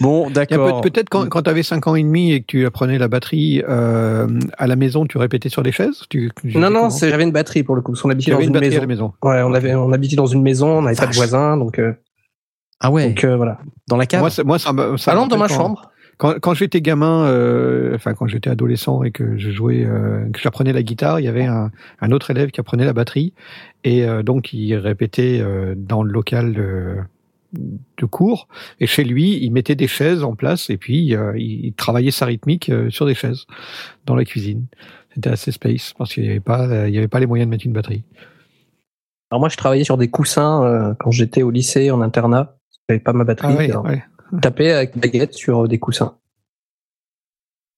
Bon, 0.00 0.30
d'accord. 0.30 0.80
Peut-être 0.82 1.08
quand, 1.08 1.28
quand 1.28 1.42
tu 1.42 1.50
avais 1.50 1.62
5 1.62 1.86
ans 1.86 1.94
et 1.94 2.02
demi 2.02 2.32
et 2.32 2.40
que 2.40 2.46
tu 2.46 2.66
apprenais 2.66 2.98
la 2.98 3.08
batterie 3.08 3.62
euh, 3.68 4.26
à 4.58 4.66
la 4.66 4.76
maison, 4.76 5.06
tu 5.06 5.18
répétais 5.18 5.48
sur 5.48 5.62
des 5.62 5.72
chaises? 5.72 6.02
Tu, 6.10 6.30
tu- 6.40 6.56
non, 6.58 6.70
non, 6.70 6.88
j'avais 6.90 7.22
une 7.24 7.32
batterie 7.32 7.62
pour 7.62 7.76
le 7.76 7.82
coup. 7.82 7.92
parce 7.92 8.02
Tu 8.02 8.10
habitait 8.10 8.30
dans 8.32 8.38
une 8.40 8.46
une 8.48 8.52
batterie 8.52 8.68
à 8.68 8.70
maison. 8.70 8.80
la 8.82 8.86
maison. 8.86 9.12
Ouais, 9.22 9.42
on 9.42 9.54
avait, 9.54 9.74
on 9.74 9.92
habitait 9.92 10.16
dans 10.16 10.26
une 10.26 10.42
maison, 10.42 10.78
on 10.78 10.82
n'avait 10.82 10.96
pas 10.96 11.06
de 11.06 11.14
voisins, 11.14 11.56
donc, 11.56 11.78
euh, 11.78 11.92
Ah 12.80 12.90
ouais, 12.90 13.08
donc 13.08 13.24
euh, 13.24 13.36
voilà. 13.36 13.58
dans 13.88 13.96
la 13.96 14.06
cave? 14.06 14.20
Moi, 14.20 14.30
ça, 14.30 14.42
moi, 14.44 14.58
ça 14.58 14.72
ça 14.98 15.12
Ah 15.12 15.26
dans 15.26 15.38
ma 15.38 15.48
chambre. 15.48 15.90
Quand, 16.18 16.40
quand 16.40 16.54
j'étais 16.54 16.80
gamin, 16.80 17.26
euh, 17.26 17.94
enfin 17.94 18.14
quand 18.14 18.26
j'étais 18.26 18.50
adolescent 18.50 19.02
et 19.02 19.10
que 19.10 19.36
je 19.36 19.50
jouais, 19.50 19.84
euh, 19.84 20.28
que 20.30 20.40
j'apprenais 20.40 20.72
la 20.72 20.82
guitare, 20.82 21.20
il 21.20 21.24
y 21.24 21.28
avait 21.28 21.44
un, 21.44 21.70
un 22.00 22.12
autre 22.12 22.30
élève 22.30 22.50
qui 22.50 22.60
apprenait 22.60 22.86
la 22.86 22.92
batterie 22.94 23.34
et 23.84 24.04
euh, 24.04 24.22
donc 24.22 24.52
il 24.52 24.74
répétait 24.76 25.40
euh, 25.40 25.74
dans 25.76 26.02
le 26.02 26.10
local 26.10 26.54
de, 26.54 26.96
de 27.52 28.06
cours 28.06 28.48
et 28.80 28.86
chez 28.86 29.04
lui 29.04 29.38
il 29.44 29.50
mettait 29.50 29.74
des 29.74 29.88
chaises 29.88 30.24
en 30.24 30.34
place 30.34 30.70
et 30.70 30.78
puis 30.78 31.14
euh, 31.14 31.32
il, 31.36 31.66
il 31.66 31.72
travaillait 31.74 32.10
sa 32.10 32.26
rythmique 32.26 32.70
euh, 32.70 32.88
sur 32.90 33.04
des 33.04 33.14
chaises 33.14 33.46
dans 34.06 34.16
la 34.16 34.24
cuisine. 34.24 34.66
C'était 35.14 35.30
assez 35.30 35.52
space 35.52 35.94
parce 35.96 36.12
qu'il 36.12 36.22
n'y 36.22 36.30
avait 36.30 36.40
pas, 36.40 36.88
il 36.88 36.94
y 36.94 36.98
avait 36.98 37.08
pas 37.08 37.20
les 37.20 37.26
moyens 37.26 37.46
de 37.46 37.50
mettre 37.50 37.66
une 37.66 37.72
batterie. 37.72 38.04
Alors 39.30 39.40
moi, 39.40 39.48
je 39.48 39.56
travaillais 39.56 39.84
sur 39.84 39.96
des 39.96 40.08
coussins 40.08 40.62
euh, 40.62 40.94
quand 41.00 41.10
j'étais 41.10 41.42
au 41.42 41.50
lycée 41.50 41.90
en 41.90 42.00
internat. 42.00 42.58
J'avais 42.88 43.00
pas 43.00 43.12
ma 43.12 43.24
batterie. 43.24 43.70
Ah 43.72 43.82
ouais, 43.82 44.04
tapais 44.42 44.72
avec 44.72 44.96
baguette 44.98 45.34
sur 45.34 45.68
des 45.68 45.78
coussins. 45.78 46.16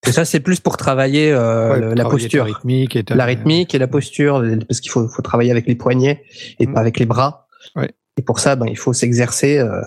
Et 0.06 0.12
ça, 0.12 0.24
c'est 0.24 0.40
plus 0.40 0.60
pour 0.60 0.76
travailler 0.76 1.32
euh, 1.32 1.72
Ouais, 1.72 1.80
la 1.80 1.94
travailler 2.04 2.10
posture. 2.24 2.44
ta 2.44 2.52
rythmique 2.52 2.96
et 2.96 3.04
la 3.10 3.24
rythmique 3.24 3.74
et 3.74 3.78
la 3.78 3.88
posture, 3.88 4.42
parce 4.68 4.80
qu'il 4.80 4.90
faut, 4.90 5.06
faut 5.08 5.22
travailler 5.22 5.50
avec 5.50 5.66
les 5.66 5.74
poignets 5.74 6.22
et 6.58 6.66
Mm. 6.66 6.74
pas 6.74 6.80
avec 6.80 6.98
les 6.98 7.06
bras. 7.06 7.46
Ouais. 7.74 7.90
Et 8.16 8.22
pour 8.22 8.38
ça, 8.38 8.56
ben, 8.56 8.66
il 8.68 8.78
faut 8.78 8.92
s'exercer, 8.92 9.58
euh, 9.58 9.82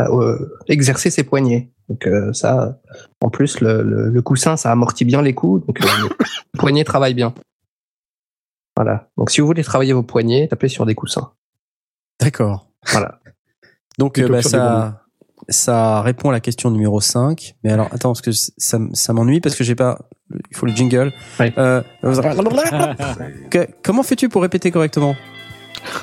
euh, 0.00 0.38
exercer 0.68 1.10
ses 1.10 1.24
poignets. 1.24 1.72
Donc 1.88 2.06
euh, 2.06 2.32
ça, 2.34 2.78
en 3.22 3.30
plus, 3.30 3.60
le, 3.60 3.82
le, 3.82 4.08
le 4.10 4.22
coussin, 4.22 4.56
ça 4.58 4.70
amortit 4.70 5.04
bien 5.06 5.22
les 5.22 5.34
coups, 5.34 5.66
donc 5.66 5.80
euh, 5.80 5.86
le 6.02 6.58
poignet 6.58 6.84
travaille 6.84 7.14
bien. 7.14 7.34
Voilà. 8.76 9.08
Donc 9.16 9.30
si 9.30 9.40
vous 9.40 9.46
voulez 9.46 9.64
travailler 9.64 9.92
vos 9.94 10.02
poignets, 10.04 10.46
tapez 10.48 10.68
sur 10.68 10.86
des 10.86 10.94
coussins. 10.94 11.32
D'accord. 12.20 12.68
Voilà. 12.92 13.20
Donc 13.98 14.18
euh, 14.18 14.28
bah, 14.28 14.42
ça, 14.42 15.06
ça 15.48 16.02
répond 16.02 16.30
à 16.30 16.32
la 16.32 16.40
question 16.40 16.70
numéro 16.70 17.00
5. 17.00 17.54
Mais 17.64 17.72
alors, 17.72 17.88
attends, 17.92 18.10
parce 18.10 18.20
que 18.22 18.32
ça, 18.32 18.78
ça 18.92 19.12
m'ennuie 19.12 19.40
parce 19.40 19.54
que 19.54 19.64
j'ai 19.64 19.74
pas. 19.74 19.98
Il 20.50 20.56
faut 20.56 20.66
le 20.66 20.72
jingle. 20.72 21.12
Ouais. 21.40 21.52
Euh, 21.58 21.80
que- 23.50 23.66
comment 23.82 24.02
fais-tu 24.02 24.28
pour 24.28 24.42
répéter 24.42 24.70
correctement? 24.70 25.14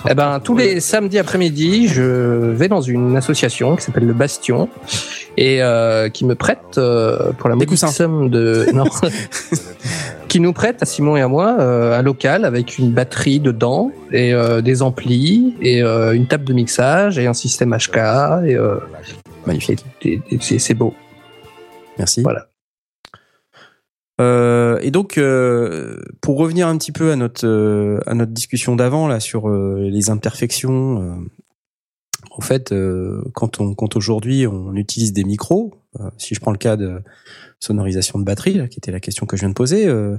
Eh 0.10 0.16
ben, 0.16 0.40
tous 0.40 0.56
les 0.56 0.80
samedis 0.80 1.20
après-midi, 1.20 1.88
je 1.90 2.02
vais 2.02 2.68
dans 2.70 2.82
une 2.82 3.18
association 3.18 3.76
qui 3.76 3.84
s'appelle 3.84 4.06
le 4.08 4.14
Bastion 4.14 4.70
et 5.38 5.62
euh, 5.62 6.10
qui 6.10 6.26
me 6.26 6.34
prête 6.34 6.78
euh, 6.78 7.34
pour 7.34 7.50
la 7.50 7.56
modique 7.56 7.78
somme 7.78 8.30
de 8.30 8.68
non, 8.74 8.86
qui 10.30 10.40
nous 10.40 10.54
prête 10.54 10.82
à 10.82 10.86
Simon 10.86 11.18
et 11.18 11.22
à 11.22 11.28
moi 11.28 11.58
euh, 11.60 12.00
un 12.00 12.02
local 12.02 12.46
avec 12.46 12.78
une 12.78 12.92
batterie 12.92 13.40
dedans 13.42 13.92
et 14.12 14.34
euh, 14.34 14.62
des 14.62 14.82
amplis 14.82 15.56
et 15.62 15.84
euh, 15.84 16.14
une 16.14 16.28
table 16.28 16.46
de 16.46 16.54
mixage 16.54 17.20
et 17.20 17.28
un 17.28 17.34
système 17.34 17.76
HK 17.76 17.98
et, 17.98 18.56
euh, 18.56 18.78
Magnifique. 19.46 19.86
c'est 20.40 20.74
beau. 20.74 20.94
Merci. 21.98 22.22
Voilà. 22.22 22.48
Euh, 24.22 24.80
et 24.82 24.92
donc, 24.92 25.18
euh, 25.18 26.02
pour 26.22 26.38
revenir 26.38 26.68
un 26.68 26.78
petit 26.78 26.92
peu 26.92 27.12
à 27.12 27.16
notre 27.16 27.46
euh, 27.46 28.00
à 28.06 28.14
notre 28.14 28.32
discussion 28.32 28.76
d'avant 28.76 29.08
là 29.08 29.20
sur 29.20 29.50
euh, 29.50 29.90
les 29.90 30.10
imperfections, 30.10 31.02
euh, 31.02 31.16
en 32.32 32.42
fait, 32.42 32.72
euh, 32.72 33.24
quand 33.34 33.60
on 33.60 33.74
quand 33.74 33.96
aujourd'hui 33.98 34.48
on 34.48 34.74
utilise 34.76 35.12
des 35.12 35.26
micros, 35.26 35.74
euh, 36.00 36.10
si 36.18 36.34
je 36.34 36.40
prends 36.40 36.52
le 36.52 36.58
cas 36.58 36.78
de 36.78 37.02
sonorisation 37.60 38.18
de 38.20 38.24
batterie, 38.24 38.54
là, 38.54 38.68
qui 38.68 38.80
était 38.80 38.92
la 38.92 39.02
question 39.02 39.26
que 39.26 39.36
je 39.36 39.42
viens 39.42 39.50
de 39.50 39.54
poser, 39.54 39.86
euh, 39.88 40.18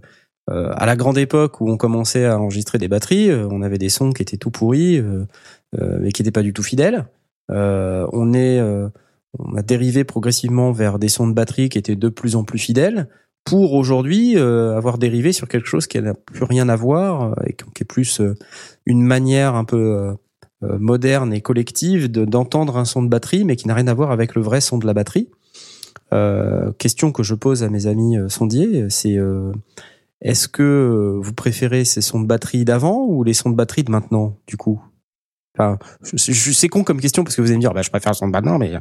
euh, 0.51 0.73
à 0.77 0.87
la 0.87 0.95
grande 0.95 1.19
époque 1.19 1.61
où 1.61 1.71
on 1.71 1.77
commençait 1.77 2.27
à 2.27 2.39
enregistrer 2.39 2.79
des 2.79 2.89
batteries, 2.89 3.31
euh, 3.31 3.49
on 3.51 3.63
avait 3.63 3.79
des 3.79 3.89
sons 3.89 4.13
qui 4.13 4.23
étaient 4.23 4.37
tout 4.37 4.51
pourris 4.51 4.99
euh, 4.99 5.25
euh, 5.81 6.05
et 6.05 6.13
qui 6.13 6.23
n'étaient 6.23 6.33
pas 6.33 6.43
du 6.43 6.53
tout 6.53 6.63
fidèles. 6.63 7.07
Euh, 7.51 8.07
on 8.13 8.33
est 8.33 8.59
euh, 8.61 8.89
on 9.39 9.57
a 9.57 9.63
dérivé 9.63 10.05
progressivement 10.05 10.73
vers 10.73 10.99
des 10.99 11.09
sons 11.09 11.29
de 11.29 11.35
batterie 11.35 11.69
qui 11.69 11.79
étaient 11.79 11.97
de 11.97 12.09
plus 12.09 12.37
en 12.37 12.45
plus 12.45 12.59
fidèles 12.59 13.09
pour 13.45 13.75
aujourd'hui 13.75 14.37
euh, 14.37 14.77
avoir 14.77 14.99
dérivé 14.99 15.33
sur 15.33 15.49
quelque 15.49 15.69
chose 15.69 15.87
qui 15.87 16.03
n'a 16.03 16.15
plus 16.15 16.45
rien 16.45 16.69
à 16.69 16.77
voir 16.77 17.23
euh, 17.23 17.35
et 17.47 17.53
qui 17.55 17.65
est 17.81 17.85
plus 17.85 18.21
euh, 18.21 18.35
une 18.85 19.03
manière 19.03 19.55
un 19.55 19.65
peu 19.65 20.15
moderne 20.63 21.33
et 21.33 21.43
collective 21.43 22.11
de- 22.11 22.25
d'entendre 22.25 22.77
un 22.77 22.85
son 22.85 23.03
de 23.03 23.09
batterie, 23.09 23.45
mais 23.45 23.57
qui 23.57 23.69
n'a 23.69 23.75
rien 23.75 23.87
à 23.87 23.95
voir 23.95 24.11
avec 24.11 24.35
le 24.35 24.43
vrai 24.43 24.61
son 24.61 24.79
de 24.79 24.87
la 24.87 24.95
batterie. 24.95 25.29
Question 26.79 27.13
que 27.13 27.23
je 27.23 27.35
pose 27.35 27.63
à 27.63 27.69
mes 27.69 27.87
amis 27.87 28.17
sondiers, 28.29 28.87
c'est 28.89 29.19
est-ce 30.23 30.49
que 30.49 31.19
vous 31.21 31.35
préférez 31.35 31.85
ces 31.85 32.01
sons 32.01 32.21
de 32.21 32.27
batterie 32.27 32.65
d'avant 32.65 33.05
ou 33.07 33.23
les 33.23 33.35
sons 33.35 33.51
de 33.51 33.55
batterie 33.55 33.85
de 33.85 33.91
maintenant, 33.91 34.39
du 34.47 34.57
coup? 34.57 34.81
Enfin, 35.59 35.79
je, 36.03 36.33
je- 36.33 36.53
c'est 36.53 36.69
con 36.69 36.85
comme 36.85 37.01
question 37.01 37.25
parce 37.25 37.35
que 37.37 37.41
vous 37.43 37.49
allez 37.49 37.57
me 37.57 37.61
dire, 37.63 37.73
bah, 37.73 37.83
je 37.83 37.91
préfère 37.91 38.13
le 38.13 38.17
son 38.17 38.27
de 38.27 38.33
maintenant, 38.33 38.59
mais 38.59 38.73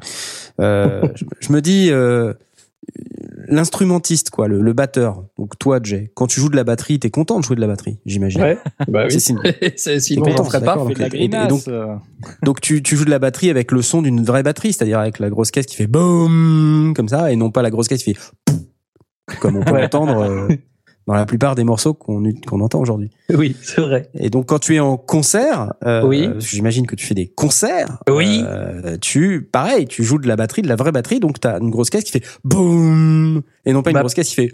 euh, 0.60 1.02
je, 1.16 1.24
je 1.40 1.54
me 1.54 1.62
dis, 1.62 1.90
euh, 1.92 2.34
l'instrumentiste, 3.48 4.30
quoi, 4.30 4.48
le, 4.48 4.62
le 4.62 4.74
batteur. 4.74 5.24
Donc 5.38 5.58
toi, 5.60 5.80
Jay, 5.82 6.12
quand 6.16 6.28
tu 6.28 6.40
joues 6.40 6.50
de 6.50 6.56
la 6.56 6.64
batterie, 6.64 7.00
t'es 7.00 7.10
content 7.10 7.40
de 7.40 7.44
jouer 7.46 7.56
de 7.56 7.62
la 7.62 7.68
batterie, 7.68 7.98
j'imagine. 8.06 8.58
bah 8.88 9.06
C'est 9.10 9.20
signe. 9.20 9.40
C'est- 9.76 10.00
Sinon, 10.00 10.24
T'es 10.24 10.32
on 10.32 10.36
content, 10.36 10.44
ne 10.44 10.48
ferait 10.50 10.60
pas. 10.60 10.66
d'accord, 10.76 10.88
Fait 10.88 10.94
de 10.96 11.00
la 11.00 11.06
donc, 11.10 11.16
et- 11.16 11.24
et 11.24 11.28
grimace. 11.30 11.48
donc- 11.50 11.68
euh. 11.68 11.96
Donc 12.44 12.62
tu, 12.62 12.82
tu 12.84 12.96
joues 12.96 13.06
de 13.06 13.10
la 13.10 13.20
batterie 13.20 13.50
avec 13.50 13.72
le 13.72 13.82
son 13.82 14.02
d'une 14.02 14.24
vraie 14.24 14.44
batterie, 14.44 14.74
c'est-à-dire 14.74 15.00
avec 15.00 15.20
la 15.20 15.30
grosse 15.30 15.52
caisse 15.52 15.66
qui 15.66 15.76
fait 15.76 15.88
boum 15.88 16.94
comme 16.96 17.08
ça, 17.08 17.32
et 17.32 17.36
non 17.36 17.52
pas 17.52 17.62
la 17.62 17.70
grosse 17.70 17.88
caisse 17.88 18.04
qui 18.04 18.14
fait 18.14 18.20
poum, 18.46 18.60
comme 19.40 19.56
on 19.58 19.64
peut 19.64 19.72
Ouais. 19.74 19.82
l'entendre 19.84 20.20
euh, 20.22 20.48
dans 21.08 21.14
la 21.14 21.26
plupart 21.26 21.56
des 21.56 21.64
morceaux 21.64 21.94
qu'on 21.94 22.24
qu'on 22.48 22.62
entend 22.62 22.80
aujourd'hui. 22.82 23.12
Oui, 23.30 23.56
c'est 23.62 23.82
vrai. 23.82 24.10
Et 24.16 24.30
donc 24.30 24.48
quand 24.48 24.60
tu 24.60 24.76
es 24.76 24.80
en 24.80 24.98
concert, 24.98 25.74
euh, 25.86 26.04
Oui. 26.06 26.30
j'imagine 26.40 26.88
que 26.88 26.96
tu 26.96 27.06
fais 27.06 27.14
des 27.14 27.28
concerts. 27.28 28.02
Oui. 28.10 28.44
euh, 28.46 28.98
tu 29.00 29.44
pareil, 29.44 29.86
tu 29.88 30.04
joues 30.04 30.18
de 30.20 30.28
la 30.28 30.36
batterie, 30.36 30.62
de 30.62 30.68
la 30.68 30.76
vraie 30.76 30.92
batterie, 30.92 31.20
donc 31.20 31.40
tu 31.40 31.48
as 31.48 31.58
une 31.60 31.70
grosse 31.70 31.90
caisse 31.90 32.04
qui 32.04 32.12
fait 32.12 32.24
boum 32.44 33.42
et 33.66 33.74
non 33.74 33.84
pas 33.84 33.92
une 33.92 33.96
Bah, 33.96 34.00
grosse 34.02 34.14
caisse 34.16 34.30
qui 34.30 34.36
fait 34.36 34.54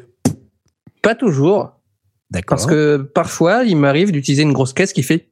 Pas 1.01 1.15
toujours, 1.15 1.79
d'accord. 2.31 2.57
parce 2.57 2.65
que 2.65 2.97
parfois, 2.97 3.63
il 3.63 3.77
m'arrive 3.77 4.11
d'utiliser 4.11 4.43
une 4.43 4.53
grosse 4.53 4.73
caisse 4.73 4.93
qui 4.93 5.03
fait. 5.03 5.29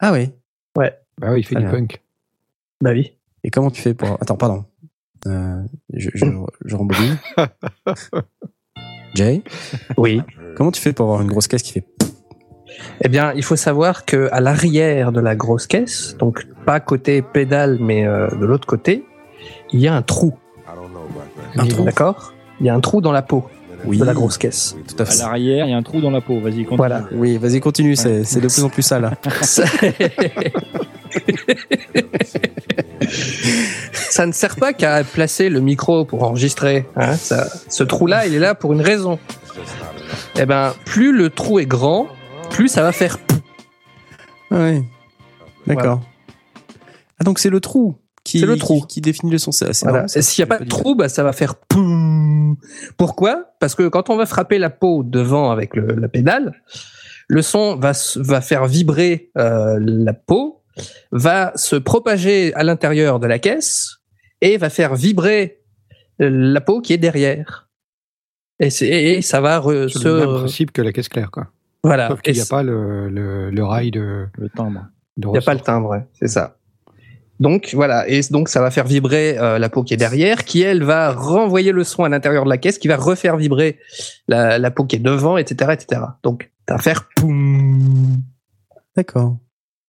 ah 0.00 0.12
oui. 0.12 0.30
Bah 0.76 1.30
oui, 1.32 1.40
il 1.40 1.44
fait 1.46 1.54
du 1.54 1.60
bien. 1.62 1.70
punk. 1.70 2.02
Bah 2.82 2.90
oui. 2.90 3.12
Et 3.44 3.50
comment 3.50 3.70
tu 3.70 3.80
fais 3.80 3.94
pour 3.94 4.20
Attends, 4.20 4.36
pardon. 4.36 4.64
Euh, 5.28 5.62
je 5.92 6.10
je, 6.12 6.26
je 6.64 6.74
rembobine. 6.76 7.16
Jay, 9.14 9.42
Oui. 9.96 10.20
comment 10.56 10.70
tu 10.70 10.80
fais 10.80 10.92
pour 10.92 11.06
avoir 11.06 11.22
une 11.22 11.28
grosse 11.28 11.48
caisse 11.48 11.62
qui 11.62 11.72
fait 11.72 11.84
Eh 13.02 13.08
bien, 13.08 13.32
il 13.34 13.42
faut 13.44 13.56
savoir 13.56 14.04
que 14.04 14.28
à 14.32 14.40
l'arrière 14.40 15.12
de 15.12 15.20
la 15.20 15.34
grosse 15.36 15.66
caisse, 15.66 16.16
donc 16.18 16.46
pas 16.66 16.80
côté 16.80 17.22
pédale, 17.22 17.78
mais 17.80 18.06
euh, 18.06 18.28
de 18.28 18.44
l'autre 18.46 18.66
côté, 18.66 19.04
il 19.72 19.80
y 19.80 19.88
a 19.88 19.94
un 19.94 20.02
trou. 20.02 20.34
I 20.66 20.70
don't 20.76 20.88
know 20.90 21.00
about 21.00 21.54
that. 21.56 21.62
Un 21.62 21.66
trou 21.68 21.84
D'accord 21.84 22.34
Il 22.60 22.66
y 22.66 22.70
a 22.70 22.74
un 22.74 22.80
trou 22.80 23.00
dans 23.00 23.12
la 23.12 23.22
peau 23.22 23.44
Oui. 23.84 23.98
de 23.98 24.04
la 24.04 24.14
grosse 24.14 24.38
caisse. 24.38 24.76
Tout 24.88 24.96
à 24.98 25.02
À 25.02 25.04
fait. 25.06 25.18
l'arrière, 25.18 25.66
il 25.66 25.70
y 25.70 25.74
a 25.74 25.76
un 25.76 25.82
trou 25.82 26.00
dans 26.00 26.10
la 26.10 26.20
peau. 26.20 26.40
Vas-y, 26.40 26.64
continue. 26.64 26.76
Voilà. 26.78 27.04
Oui, 27.12 27.36
vas-y, 27.38 27.60
continue, 27.60 27.96
c'est 27.96 28.24
c'est 28.24 28.40
de 28.40 28.48
plus 28.48 28.64
en 28.64 28.68
plus 28.70 28.82
ça 28.82 28.98
là. 28.98 29.12
Ça... 34.10 34.26
Ne 34.26 34.32
sert 34.32 34.56
pas 34.56 34.72
qu'à 34.72 35.02
placer 35.04 35.48
le 35.48 35.60
micro 35.60 36.04
pour 36.04 36.22
enregistrer. 36.22 36.86
hein. 36.96 37.16
Ça, 37.16 37.48
ce 37.68 37.82
trou-là, 37.84 38.26
il 38.26 38.34
est 38.34 38.38
là 38.38 38.54
pour 38.54 38.72
une 38.72 38.80
raison. 38.80 39.18
Eh 40.38 40.46
ben, 40.46 40.74
plus 40.84 41.12
le 41.16 41.30
trou 41.30 41.58
est 41.58 41.66
grand, 41.66 42.06
plus 42.50 42.68
ça 42.68 42.82
va 42.82 42.92
faire. 42.92 43.18
Ah 44.50 44.56
Oui. 44.70 44.82
D'accord. 45.66 46.00
Ah 47.20 47.24
donc 47.24 47.38
c'est 47.38 47.50
le 47.50 47.60
trou 47.60 47.96
qui 48.24 48.40
le 48.40 48.56
trou. 48.56 48.84
qui, 48.88 49.00
définit 49.00 49.32
le 49.32 49.38
son. 49.38 49.52
C'est 49.52 49.70
Voilà. 49.84 50.08
s'il 50.08 50.42
n'y 50.44 50.50
a 50.50 50.56
pas 50.56 50.62
de 50.62 50.68
trou, 50.68 50.94
bah, 50.94 51.08
ça 51.08 51.22
va 51.22 51.32
faire. 51.32 51.54
poum. 51.56 52.56
Pourquoi? 52.96 53.44
Parce 53.60 53.74
que 53.74 53.88
quand 53.88 54.10
on 54.10 54.16
va 54.16 54.26
frapper 54.26 54.58
la 54.58 54.70
peau 54.70 55.02
devant 55.04 55.50
avec 55.50 55.76
le- 55.76 55.94
la 55.94 56.08
pédale, 56.08 56.54
le 57.28 57.42
son 57.42 57.76
va 57.76 57.92
faire 58.40 58.66
vibrer 58.66 59.30
euh, 59.38 59.78
la 59.80 60.12
peau, 60.14 60.62
va 61.12 61.52
se 61.56 61.76
propager 61.76 62.52
à 62.54 62.62
l'intérieur 62.62 63.20
de 63.20 63.26
la 63.26 63.38
caisse 63.38 63.98
et 64.40 64.56
va 64.56 64.70
faire 64.70 64.94
vibrer 64.94 65.60
la 66.18 66.60
peau 66.60 66.80
qui 66.80 66.92
est 66.92 66.98
derrière. 66.98 67.68
Et, 68.60 69.20
ça 69.20 69.40
va 69.40 69.58
re- 69.58 69.88
C'est 69.92 69.98
se. 69.98 70.08
le 70.08 70.20
même 70.20 70.38
principe 70.40 70.72
que 70.72 70.82
la 70.82 70.92
caisse 70.92 71.08
claire, 71.08 71.30
quoi. 71.30 71.48
Voilà. 71.82 72.08
Sauf 72.08 72.22
qu'il 72.22 72.34
n'y 72.34 72.40
a 72.40 72.46
pas 72.46 72.62
le, 72.62 73.08
le, 73.08 73.50
le 73.50 73.64
rail 73.64 73.90
de, 73.90 74.26
Le 74.38 74.48
timbre. 74.48 74.86
Il 75.16 75.26
n'y 75.28 75.38
a 75.38 75.42
pas 75.42 75.54
le 75.54 75.60
timbre, 75.60 76.02
c'est 76.18 76.28
ça. 76.28 76.56
Donc 77.40 77.70
voilà, 77.74 78.08
et 78.08 78.20
donc 78.30 78.48
ça 78.48 78.60
va 78.60 78.70
faire 78.70 78.86
vibrer 78.86 79.36
euh, 79.38 79.58
la 79.58 79.68
peau 79.68 79.82
qui 79.82 79.92
est 79.92 79.96
derrière, 79.96 80.44
qui 80.44 80.62
elle 80.62 80.84
va 80.84 81.12
renvoyer 81.12 81.72
le 81.72 81.82
son 81.82 82.04
à 82.04 82.08
l'intérieur 82.08 82.44
de 82.44 82.48
la 82.48 82.58
caisse, 82.58 82.78
qui 82.78 82.86
va 82.86 82.96
refaire 82.96 83.36
vibrer 83.36 83.80
la, 84.28 84.58
la 84.58 84.70
peau 84.70 84.84
qui 84.84 84.96
est 84.96 85.00
devant, 85.00 85.36
etc., 85.36 85.72
etc. 85.72 86.00
Donc 86.22 86.50
ça 86.68 86.76
va 86.76 86.80
faire 86.80 87.08
poum. 87.16 88.22
D'accord. 88.96 89.36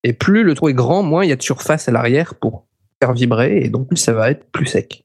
Et 0.06 0.14
plus 0.14 0.44
le 0.44 0.54
trou 0.54 0.70
est 0.70 0.74
grand, 0.74 1.02
moins 1.02 1.24
il 1.26 1.30
y 1.30 1.34
a 1.34 1.36
de 1.36 1.42
surface 1.42 1.90
à 1.90 1.92
l'arrière 1.92 2.36
pour 2.36 2.68
faire 3.02 3.14
vibrer, 3.14 3.58
et 3.64 3.70
donc 3.70 3.88
plus 3.88 3.98
ça 3.98 4.14
va 4.14 4.30
être 4.30 4.46
plus 4.52 4.68
sec. 4.68 5.04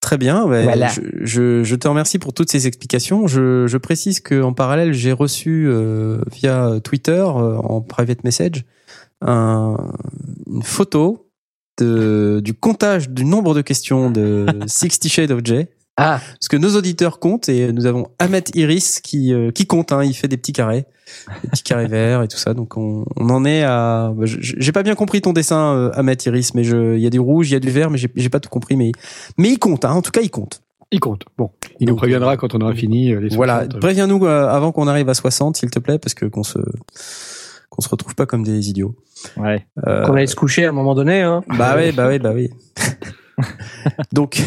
Très 0.00 0.18
bien. 0.18 0.46
Voilà. 0.46 0.88
je, 0.88 1.00
je, 1.22 1.62
je 1.62 1.76
te 1.76 1.86
remercie 1.86 2.18
pour 2.18 2.32
toutes 2.32 2.50
ces 2.50 2.66
explications. 2.66 3.28
Je, 3.28 3.68
je 3.68 3.76
précise 3.76 4.18
que 4.18 4.42
en 4.42 4.52
parallèle, 4.52 4.92
j'ai 4.92 5.12
reçu 5.12 5.66
euh, 5.68 6.18
via 6.32 6.80
Twitter 6.82 7.12
euh, 7.12 7.56
en 7.58 7.80
private 7.80 8.24
message 8.24 8.64
un, 9.20 9.76
une 10.48 10.62
photo 10.62 11.30
de, 11.78 12.40
du 12.42 12.52
comptage 12.52 13.10
du 13.10 13.24
nombre 13.24 13.54
de 13.54 13.60
questions 13.60 14.10
de 14.10 14.46
60 14.66 15.08
Shades 15.08 15.30
of 15.30 15.40
Jay. 15.44 15.68
Ah, 15.98 16.20
Parce 16.34 16.48
que 16.48 16.56
nos 16.58 16.76
auditeurs 16.76 17.18
comptent 17.18 17.48
et 17.48 17.72
nous 17.72 17.86
avons 17.86 18.08
Ahmed 18.18 18.54
Iris 18.54 19.00
qui, 19.00 19.32
euh, 19.32 19.50
qui 19.50 19.66
compte, 19.66 19.92
hein, 19.92 20.04
il 20.04 20.12
fait 20.14 20.28
des 20.28 20.36
petits 20.36 20.52
carrés, 20.52 20.84
des 21.42 21.48
petits 21.48 21.62
carrés 21.62 21.86
verts 21.86 22.22
et 22.22 22.28
tout 22.28 22.36
ça. 22.36 22.52
Donc 22.52 22.76
on, 22.76 23.06
on 23.16 23.30
en 23.30 23.44
est 23.46 23.62
à. 23.62 24.12
bah, 24.14 24.26
je- 24.26 24.36
J'ai 24.40 24.72
pas 24.72 24.82
bien 24.82 24.94
compris 24.94 25.22
ton 25.22 25.32
dessin, 25.32 25.74
euh, 25.74 25.90
Ahmed 25.94 26.22
Iris, 26.26 26.52
mais 26.54 26.64
je- 26.64 26.96
il 26.96 27.00
y 27.00 27.06
a 27.06 27.10
du 27.10 27.18
rouge, 27.20 27.48
il 27.50 27.54
y 27.54 27.56
a 27.56 27.60
du 27.60 27.70
vert, 27.70 27.90
mais 27.90 27.96
j'ai 27.96 28.10
j'ai 28.14 28.28
pas 28.28 28.40
tout 28.40 28.50
compris. 28.50 28.76
Mais, 28.76 28.92
mais 29.38 29.48
il 29.48 29.58
compte, 29.58 29.86
hein, 29.86 29.92
en 29.92 30.02
tout 30.02 30.10
cas 30.10 30.20
il 30.20 30.30
compte. 30.30 30.60
Il 30.92 31.00
compte. 31.00 31.24
Bon, 31.38 31.50
il 31.80 31.88
nous 31.88 31.96
préviendra 31.96 32.36
quand 32.36 32.54
on 32.54 32.58
aura 32.60 32.74
fini 32.74 33.12
euh, 33.12 33.20
les 33.20 33.34
Voilà, 33.34 33.60
60. 33.64 33.80
préviens-nous 33.80 34.24
euh, 34.26 34.48
avant 34.48 34.70
qu'on 34.72 34.86
arrive 34.88 35.08
à 35.08 35.14
60, 35.14 35.56
s'il 35.56 35.70
te 35.70 35.78
plaît, 35.80 35.98
parce 35.98 36.12
que 36.14 36.26
qu'on 36.26 36.42
se 36.44 36.58
qu'on 37.70 37.80
se 37.82 37.88
retrouve 37.88 38.14
pas 38.14 38.26
comme 38.26 38.42
des 38.44 38.68
idiots. 38.68 38.94
Ouais. 39.38 39.66
Euh, 39.86 40.04
qu'on 40.04 40.12
allait 40.12 40.26
se 40.28 40.36
coucher 40.36 40.66
à 40.66 40.68
un 40.68 40.72
moment 40.72 40.94
donné. 40.94 41.22
Hein. 41.22 41.42
Bah 41.58 41.74
oui, 41.78 41.90
bah 41.90 42.06
oui, 42.08 42.18
bah 42.18 42.32
oui. 42.34 42.50
Donc, 44.12 44.42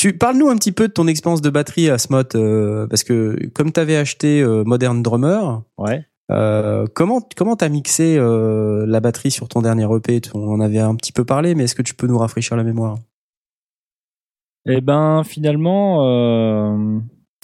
tu 0.00 0.16
parle-nous 0.16 0.48
un 0.48 0.56
petit 0.56 0.72
peu 0.72 0.88
de 0.88 0.92
ton 0.94 1.06
expérience 1.06 1.42
de 1.42 1.50
batterie 1.50 1.90
à 1.90 1.98
Smot, 1.98 2.34
euh, 2.34 2.86
parce 2.86 3.04
que 3.04 3.36
comme 3.48 3.70
tu 3.70 3.80
avais 3.80 3.96
acheté 3.96 4.40
euh, 4.40 4.64
Modern 4.64 5.02
Drummer, 5.02 5.62
Ouais. 5.76 6.06
euh, 6.30 6.86
comment 6.94 7.20
comment 7.36 7.54
t'as 7.54 7.68
mixé 7.68 8.16
euh, 8.16 8.86
la 8.86 9.00
batterie 9.00 9.30
sur 9.30 9.46
ton 9.48 9.60
dernier 9.60 9.84
EP 9.94 10.22
On 10.32 10.48
en 10.52 10.60
avait 10.60 10.78
un 10.78 10.94
petit 10.94 11.12
peu 11.12 11.26
parlé, 11.26 11.54
mais 11.54 11.64
est-ce 11.64 11.74
que 11.74 11.82
tu 11.82 11.94
peux 11.94 12.06
nous 12.06 12.16
rafraîchir 12.16 12.56
la 12.56 12.64
mémoire? 12.64 12.96
Eh 14.64 14.80
ben 14.80 15.22
finalement, 15.22 16.06
euh, 16.06 16.98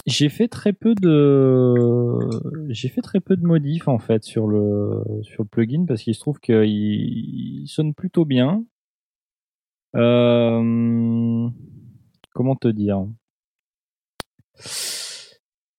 j'ai 0.07 0.29
fait 0.29 0.47
très 0.47 0.73
peu 0.73 0.95
de, 0.95 2.17
j'ai 2.69 2.89
fait 2.89 3.01
très 3.01 3.19
peu 3.19 3.37
de 3.37 3.45
modifs 3.45 3.87
en 3.87 3.99
fait 3.99 4.23
sur 4.23 4.47
le 4.47 5.03
sur 5.21 5.43
le 5.43 5.47
plugin 5.47 5.85
parce 5.87 6.01
qu'il 6.01 6.15
se 6.15 6.21
trouve 6.21 6.39
qu'il 6.39 6.55
il 6.65 7.67
sonne 7.67 7.93
plutôt 7.93 8.25
bien. 8.25 8.63
Euh, 9.95 11.49
comment 12.37 12.55
te 12.55 12.67
dire? 12.67 13.03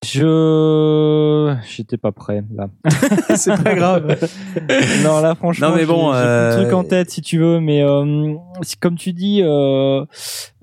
Je 0.05 1.57
j'étais 1.67 1.97
pas 1.99 2.13
prêt 2.13 2.43
là. 2.55 2.69
C'est 3.37 3.63
pas 3.63 3.75
grave. 3.75 4.17
non 5.05 5.21
là 5.21 5.35
franchement 5.35 5.71
Non, 5.71 5.77
mais 5.77 5.87
bon, 5.87 6.13
j'ai, 6.13 6.19
euh, 6.21 6.57
trucs 6.63 6.73
en 6.73 6.85
tête 6.85 7.11
si 7.11 7.21
tu 7.21 7.39
veux 7.39 7.61
mais 7.61 7.83
euh, 7.83 8.35
comme 8.81 8.97
tu 8.97 9.13
dis 9.13 9.41
euh, 9.43 10.05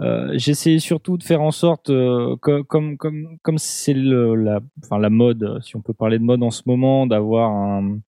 euh, 0.01 0.31
j'essaie 0.35 0.80
surtout 0.80 1.17
de 1.17 1.23
faire 1.23 1.41
en 1.41 1.51
sorte 1.51 1.89
euh, 1.89 2.35
que- 2.41 2.61
comme 2.63 2.97
comme 2.97 3.38
comme 3.43 3.57
c'est 3.57 3.93
le 3.93 4.35
la 4.35 4.59
enfin 4.84 4.99
la 4.99 5.09
mode 5.09 5.59
si 5.61 5.76
on 5.76 5.81
peut 5.81 5.93
parler 5.93 6.17
de 6.17 6.23
mode 6.23 6.41
en 6.43 6.51
ce 6.51 6.63
moment 6.65 7.05
d'avoir 7.05 7.51
un 7.51 7.99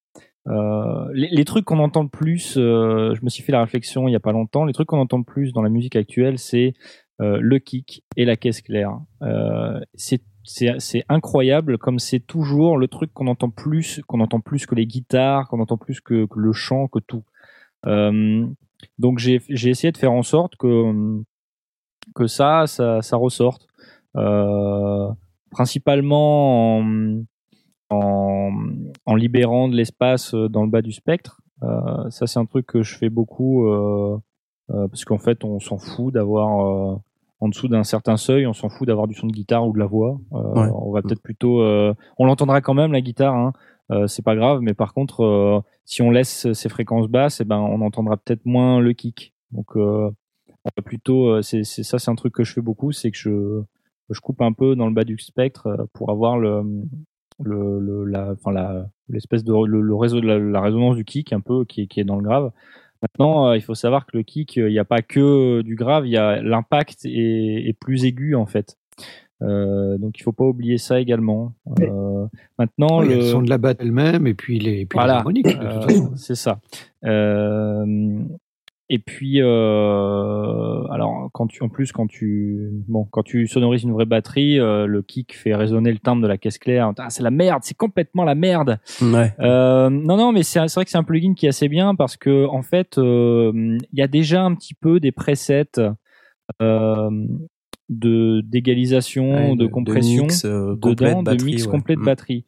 euh, 0.48 1.08
les, 1.14 1.28
les 1.30 1.44
trucs 1.46 1.66
qu'on 1.66 1.80
entend 1.80 2.04
le 2.04 2.10
plus 2.10 2.54
je 2.56 3.22
me 3.24 3.30
suis 3.30 3.44
fait 3.44 3.52
la 3.52 3.60
réflexion 3.62 4.08
il 4.08 4.12
y 4.14 4.16
a 4.16 4.20
pas 4.22 4.32
longtemps 4.32 4.64
les 4.64 4.72
trucs 4.74 4.88
qu'on 4.88 5.00
entend 5.00 5.18
le 5.18 5.24
plus 5.26 5.52
dans 5.52 5.62
la 5.62 5.70
musique 5.70 5.98
actuelle 5.98 6.40
c'est 6.40 6.74
le 7.20 7.58
kick 7.60 8.04
et 8.16 8.26
la 8.26 8.36
caisse 8.36 8.62
claire. 8.62 9.00
Euh, 9.22 9.80
c'est 9.96 10.22
c'est 10.48 11.04
incroyable 11.10 11.78
comme 11.78 12.00
c'est 12.00 12.22
toujours 12.22 12.78
le 12.78 12.88
truc 12.88 13.12
qu'on 13.14 13.28
entend 13.28 13.50
plus 13.50 14.02
qu'on 14.08 14.22
entend 14.22 14.40
plus 14.40 14.66
que 14.66 14.76
les 14.76 14.86
guitares 14.88 15.50
qu'on 15.50 15.60
entend 15.60 15.78
plus 15.78 16.00
que, 16.00 16.26
que 16.26 16.40
le 16.40 16.54
chant 16.54 16.88
que 16.88 17.00
tout. 17.00 17.24
Euh, 17.86 18.46
donc 18.98 19.20
j'ai 19.20 19.42
essayé 19.50 19.92
de 19.92 19.98
faire 19.98 20.14
en 20.14 20.24
sorte 20.24 20.56
que 20.56 21.22
que 22.16 22.28
ça 22.28 22.66
ça, 22.68 23.02
ça 23.02 23.18
ressorte. 23.18 23.68
Euh, 24.16 25.10
principalement 25.52 26.80
en, 27.90 28.52
en 29.06 29.16
libérant 29.16 29.68
de 29.68 29.76
l'espace 29.76 30.34
dans 30.34 30.64
le 30.64 30.70
bas 30.70 30.82
du 30.82 30.92
spectre. 30.92 31.42
Euh, 31.64 32.10
ça 32.10 32.28
c'est 32.28 32.40
un 32.40 32.46
truc 32.46 32.68
que 32.68 32.84
je 32.84 32.96
fais 32.96 33.10
beaucoup 33.10 33.68
euh, 33.68 34.18
euh, 34.18 34.18
parce 34.70 35.06
qu'en 35.06 35.18
fait 35.18 35.44
on 35.44 35.60
s'en 35.60 35.78
fout 35.78 36.14
d'avoir 36.14 36.66
euh, 36.94 36.96
en 37.40 37.48
dessous 37.50 37.68
d'un 37.68 37.84
certain 37.84 38.18
seuil, 38.18 38.48
on 38.48 38.54
s'en 38.54 38.70
fout 38.70 38.88
d'avoir 38.88 39.08
du 39.08 39.14
son 39.14 39.28
de 39.28 39.32
guitare 39.32 39.68
ou 39.68 39.72
de 39.74 39.80
la 39.80 39.86
voix. 39.86 40.20
Euh, 40.34 40.38
Ouais. 40.54 40.70
On 40.74 40.92
va 40.92 41.02
peut-être 41.02 41.22
plutôt, 41.22 41.62
euh, 41.62 41.94
on 42.18 42.26
l'entendra 42.26 42.62
quand 42.62 42.74
même 42.74 42.92
la 42.92 43.02
guitare, 43.02 43.36
hein. 43.36 43.54
Euh, 43.92 44.08
c'est 44.08 44.24
pas 44.26 44.36
grave. 44.36 44.60
Mais 44.62 44.74
par 44.74 44.94
contre, 44.94 45.24
euh, 45.24 45.62
si 45.86 46.02
on 46.02 46.12
laisse 46.12 46.52
ces 46.52 46.68
fréquences 46.70 47.08
basses, 47.08 47.40
eh 47.40 47.46
ben 47.46 47.60
on 47.60 47.80
entendra 47.82 48.18
peut-être 48.18 48.46
moins 48.46 48.80
le 48.82 48.92
kick. 48.94 49.34
Donc 49.52 49.78
euh, 49.78 50.10
on 50.66 50.70
va 50.76 50.82
plutôt, 50.84 51.28
euh, 51.28 51.42
c'est 51.42 51.64
c'est- 51.64 51.84
ça, 51.84 51.98
c'est 52.00 52.12
un 52.12 52.16
truc 52.16 52.34
que 52.34 52.44
je 52.44 52.52
fais 52.54 52.62
beaucoup, 52.62 52.92
c'est 52.92 53.12
que 53.12 53.18
je 53.18 53.62
je 54.10 54.20
coupe 54.20 54.42
un 54.42 54.52
peu 54.54 54.76
dans 54.76 54.88
le 54.88 54.94
bas 54.94 55.04
du 55.06 55.18
spectre 55.20 55.68
euh, 55.68 55.86
pour 55.94 56.10
avoir 56.10 56.38
le 56.38 56.64
le, 57.40 57.80
le 57.80 58.04
la 58.06 58.32
enfin 58.32 58.52
la 58.52 58.88
l'espèce 59.10 59.44
de 59.44 59.54
le, 59.54 59.80
le 59.82 59.96
réseau 59.96 60.20
la, 60.22 60.40
la 60.40 60.60
résonance 60.62 60.96
du 60.96 61.06
kick 61.06 61.32
un 61.34 61.40
peu 61.40 61.64
qui 61.66 61.82
est 61.84 61.88
qui 61.88 62.00
est 62.00 62.04
dans 62.04 62.18
le 62.18 62.24
grave. 62.24 62.52
Maintenant, 63.02 63.48
euh, 63.48 63.58
il 63.58 63.62
faut 63.62 63.76
savoir 63.76 64.06
que 64.06 64.18
le 64.18 64.24
kick, 64.24 64.58
euh, 64.58 64.70
il 64.70 64.74
n'y 64.74 64.80
a 64.80 64.86
pas 64.86 65.02
que 65.02 65.62
du 65.62 65.76
grave, 65.76 66.08
il 66.08 66.12
y 66.12 66.18
a 66.18 66.42
l'impact 66.42 67.06
est, 67.06 67.68
est 67.68 67.78
plus 67.80 68.06
aigu 68.06 68.36
en 68.36 68.46
fait. 68.46 68.78
Euh, 69.44 70.00
donc 70.00 70.20
il 70.20 70.24
faut 70.24 70.32
pas 70.32 70.46
oublier 70.46 70.78
ça 70.80 71.00
également. 71.00 71.54
Euh, 71.80 72.26
maintenant, 72.58 73.02
a 73.02 73.06
le 73.06 73.16
le 73.16 73.22
son 73.22 73.42
de 73.44 73.50
la 73.50 73.60
batte 73.60 73.78
elle-même 73.82 74.26
et 74.26 74.34
puis 74.34 74.58
les, 74.60 74.86
puis 74.86 74.98
les 74.98 75.06
Voilà. 75.06 75.24
euh, 75.46 75.88
c'est 76.16 76.36
ça. 76.36 76.60
Et 78.90 79.00
puis, 79.00 79.42
euh, 79.42 80.84
alors 80.92 81.30
quand 81.34 81.48
tu, 81.48 81.62
en 81.62 81.68
plus 81.68 81.92
quand 81.92 82.08
tu, 82.08 82.70
bon, 82.88 83.06
quand 83.12 83.22
tu 83.24 83.46
sonorises 83.48 83.84
une 83.84 83.92
vraie 83.92 84.06
batterie, 84.06 84.60
euh, 84.60 84.86
le 84.86 85.02
kick 85.02 85.36
fait 85.36 85.54
résonner 85.56 85.92
le 85.92 86.00
timbre 86.00 86.22
de 86.22 86.28
la 86.28 86.38
caisse 86.38 86.58
claire. 86.58 86.94
Ah, 86.98 87.10
c'est 87.10 87.24
la 87.24 87.32
merde, 87.32 87.64
c'est 87.64 87.76
complètement 87.76 88.24
la 88.24 88.36
merde. 88.36 88.80
Ouais. 89.02 89.34
Euh, 89.42 89.90
non, 89.90 90.16
non, 90.16 90.32
mais 90.32 90.44
c'est 90.44 90.60
vrai 90.60 90.86
que 90.86 90.90
c'est 90.92 90.98
un 90.98 91.04
plugin 91.04 91.34
qui 91.34 91.48
est 91.48 91.50
assez 91.50 91.68
bien 91.68 91.96
parce 91.96 92.16
que 92.16 92.46
en 92.48 92.62
fait, 92.62 92.98
euh, 92.98 93.52
il 93.92 94.00
y 94.00 94.02
a 94.02 94.08
déjà 94.08 94.44
un 94.44 94.56
petit 94.56 94.74
peu 94.74 95.02
des 95.02 95.12
presets 95.12 95.66
euh, 96.62 97.10
de 97.90 98.42
d'égalisation, 98.42 99.52
Ouais, 99.52 99.56
de, 99.58 99.66
compression 99.68 100.24
mix, 100.24 100.46
euh, 100.46 100.76
complet 100.82 101.10
dedans, 101.10 101.20
de 101.24 101.26
batterie, 101.26 101.46
mix 101.52 101.66
ouais. 101.66 101.72
complet 101.72 101.96
de 101.96 102.02
Mm. 102.02 102.06
batterie. 102.06 102.46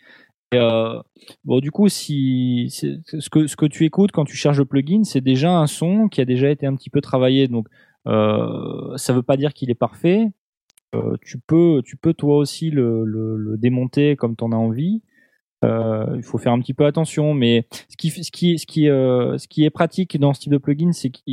Euh, 0.54 1.02
bon, 1.44 1.60
du 1.60 1.72
coup, 1.72 1.90
si 1.90 2.68
ce 2.70 3.30
que 3.30 3.48
ce 3.48 3.56
que 3.56 3.66
tu 3.66 3.86
écoutes 3.86 4.12
quand 4.12 4.26
tu 4.26 4.36
cherches 4.36 4.58
le 4.58 4.66
plugin, 4.66 5.04
c'est 5.04 5.22
déjà 5.22 5.52
un 5.52 5.68
son 5.68 6.08
qui 6.08 6.22
a 6.22 6.26
déjà 6.26 6.50
été 6.50 6.66
un 6.66 6.76
petit 6.76 6.90
peu 6.90 7.02
travaillé. 7.02 7.48
Donc, 7.48 7.68
euh, 8.08 8.98
ça 8.98 9.14
veut 9.14 9.24
pas 9.24 9.38
dire 9.38 9.54
qu'il 9.54 9.70
est 9.70 9.76
parfait. 9.76 10.32
Euh, 10.96 11.18
tu 11.22 11.40
peux 11.40 11.82
tu 11.86 11.98
peux 11.98 12.14
toi 12.14 12.38
aussi 12.38 12.72
le, 12.72 13.06
le, 13.06 13.58
démonter 13.58 14.16
comme 14.16 14.36
tu 14.36 14.44
en 14.44 14.52
as 14.52 14.56
envie. 14.56 15.04
Euh, 15.66 16.06
il 16.16 16.24
faut 16.24 16.38
faire 16.38 16.54
un 16.54 16.60
petit 16.60 16.74
peu 16.74 16.86
attention, 16.86 17.34
mais 17.34 17.68
ce 17.90 17.98
qui 17.98 18.10
ce 18.10 18.32
qui 18.32 18.58
ce 18.58 18.66
qui 18.66 18.86
ce 18.86 19.48
qui 19.48 19.66
est 19.66 19.70
pratique 19.70 20.20
dans 20.20 20.34
ce 20.34 20.42
type 20.42 20.52
de 20.54 20.58
plugin, 20.58 20.94
c'est 20.94 21.12
qu'il 21.12 21.24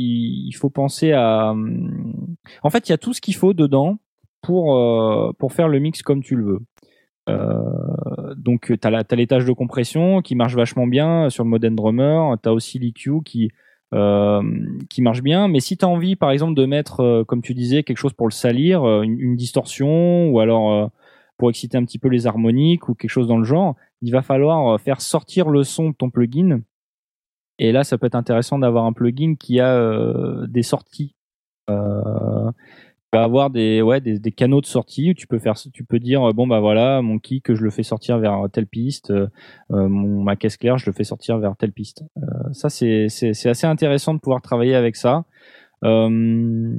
il 0.47 0.53
faut 0.53 0.69
penser 0.69 1.13
à. 1.13 1.51
hum, 1.51 2.35
En 2.63 2.69
fait, 2.69 2.87
il 2.89 2.91
y 2.91 2.93
a 2.93 2.97
tout 2.99 3.13
ce 3.13 3.21
qu'il 3.21 3.35
faut 3.35 3.53
dedans 3.53 3.97
pour 4.41 4.77
pour 5.39 5.53
faire 5.53 5.69
le 5.69 5.79
mix 5.79 6.03
comme 6.03 6.21
tu 6.23 6.35
le 6.35 6.43
veux. 6.45 6.61
Euh, 7.29 8.33
donc 8.35 8.73
t'as 8.79 8.89
la 8.89 9.03
t'as 9.03 9.15
l'étage 9.15 9.45
de 9.45 9.51
compression 9.51 10.21
qui 10.21 10.35
marche 10.35 10.55
vachement 10.55 10.87
bien 10.87 11.29
sur 11.29 11.43
le 11.43 11.49
Modern 11.49 11.75
Drummer. 11.75 12.37
T'as 12.41 12.51
aussi 12.51 12.79
l'EQ 12.79 13.21
qui 13.23 13.51
euh, 13.93 14.41
qui 14.89 15.01
marche 15.01 15.21
bien. 15.21 15.47
Mais 15.47 15.59
si 15.59 15.77
t'as 15.77 15.87
envie, 15.87 16.15
par 16.15 16.31
exemple, 16.31 16.55
de 16.55 16.65
mettre, 16.65 17.01
euh, 17.01 17.23
comme 17.23 17.41
tu 17.41 17.53
disais, 17.53 17.83
quelque 17.83 17.97
chose 17.97 18.13
pour 18.13 18.27
le 18.27 18.33
salir, 18.33 18.83
une, 19.01 19.35
distorsion 19.35 20.29
ou 20.29 20.39
alors 20.39 20.91
pour 21.37 21.49
exciter 21.49 21.77
un 21.77 21.85
petit 21.85 21.99
peu 21.99 22.07
les 22.07 22.27
harmoniques 22.27 22.89
ou 22.89 22.95
quelque 22.95 23.11
chose 23.11 23.27
dans 23.27 23.37
le 23.37 23.43
genre, 23.43 23.75
il 24.01 24.11
va 24.11 24.21
falloir 24.21 24.79
faire 24.79 25.01
sortir 25.01 25.49
le 25.49 25.63
son 25.63 25.89
de 25.89 25.95
ton 25.95 26.09
plugin. 26.09 26.61
Et 27.59 27.71
là, 27.71 27.83
ça 27.83 27.97
peut 27.97 28.07
être 28.07 28.15
intéressant 28.15 28.59
d'avoir 28.59 28.85
un 28.85 28.93
plugin 28.93 29.35
qui 29.35 29.59
a 29.59 30.45
des 30.47 30.63
sorties. 30.63 31.15
Tu 31.67 31.73
vas 33.13 33.23
avoir 33.23 33.49
des 33.49 33.81
ouais 33.81 34.01
des, 34.01 34.19
des 34.19 34.31
canaux 34.31 34.59
de 34.61 34.65
sortie 34.65 35.11
où 35.11 35.13
tu 35.13 35.27
peux 35.27 35.39
faire 35.39 35.55
tu 35.55 35.83
peux 35.85 35.99
dire 35.99 36.23
euh, 36.29 36.33
bon 36.33 36.45
bah 36.47 36.59
voilà 36.59 37.01
mon 37.01 37.19
kick 37.19 37.53
je 37.53 37.63
le 37.63 37.69
fais 37.69 37.83
sortir 37.83 38.17
vers 38.19 38.47
telle 38.51 38.67
piste 38.67 39.11
euh, 39.11 39.27
euh, 39.71 39.87
mon 39.87 40.23
ma 40.23 40.35
caisse 40.35 40.57
claire 40.57 40.77
je 40.77 40.85
le 40.87 40.91
fais 40.91 41.03
sortir 41.05 41.37
vers 41.37 41.55
telle 41.55 41.71
piste 41.71 42.03
Euh, 42.17 42.23
ça 42.53 42.69
c'est 42.69 43.07
c'est 43.09 43.33
c'est 43.33 43.49
assez 43.49 43.65
intéressant 43.67 44.13
de 44.13 44.19
pouvoir 44.19 44.41
travailler 44.41 44.75
avec 44.75 44.95
ça 44.97 45.23
euh, 45.85 46.75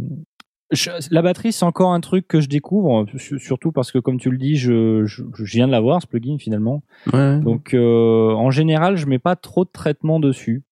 je- 0.70 0.90
la 1.10 1.22
batterie 1.22 1.52
c'est 1.52 1.64
encore 1.64 1.92
un 1.94 2.00
truc 2.00 2.28
que 2.28 2.40
je 2.42 2.48
découvre 2.48 3.06
su- 3.16 3.38
surtout 3.38 3.72
parce 3.72 3.90
que 3.90 3.98
comme 3.98 4.18
tu 4.20 4.30
le 4.30 4.36
dis 4.36 4.56
je 4.56 5.06
je, 5.06 5.22
je 5.34 5.44
viens 5.44 5.66
de 5.66 5.72
l'avoir 5.72 6.02
ce 6.02 6.06
plugin 6.06 6.36
finalement 6.38 6.82
Ouais. 7.12 7.40
donc 7.40 7.72
euh, 7.72 8.32
en 8.32 8.50
général, 8.50 8.96
je 8.96 9.06
mets 9.06 9.18
pas 9.18 9.34
trop 9.36 9.64
de 9.64 9.70
traitement 9.70 10.20
dessus. 10.20 10.62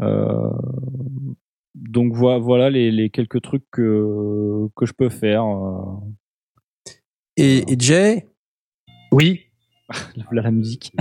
Euh, 0.00 0.50
donc 1.74 2.14
voilà, 2.14 2.38
voilà 2.38 2.70
les, 2.70 2.90
les 2.90 3.10
quelques 3.10 3.40
trucs 3.42 3.64
que, 3.70 4.66
que 4.76 4.86
je 4.86 4.92
peux 4.92 5.08
faire. 5.08 5.44
euh. 5.44 5.82
Et, 7.36 7.72
et 7.72 7.76
Jay, 7.78 8.26
Oui. 9.10 9.40
Là, 10.32 10.42
la 10.42 10.50
musique. 10.50 10.92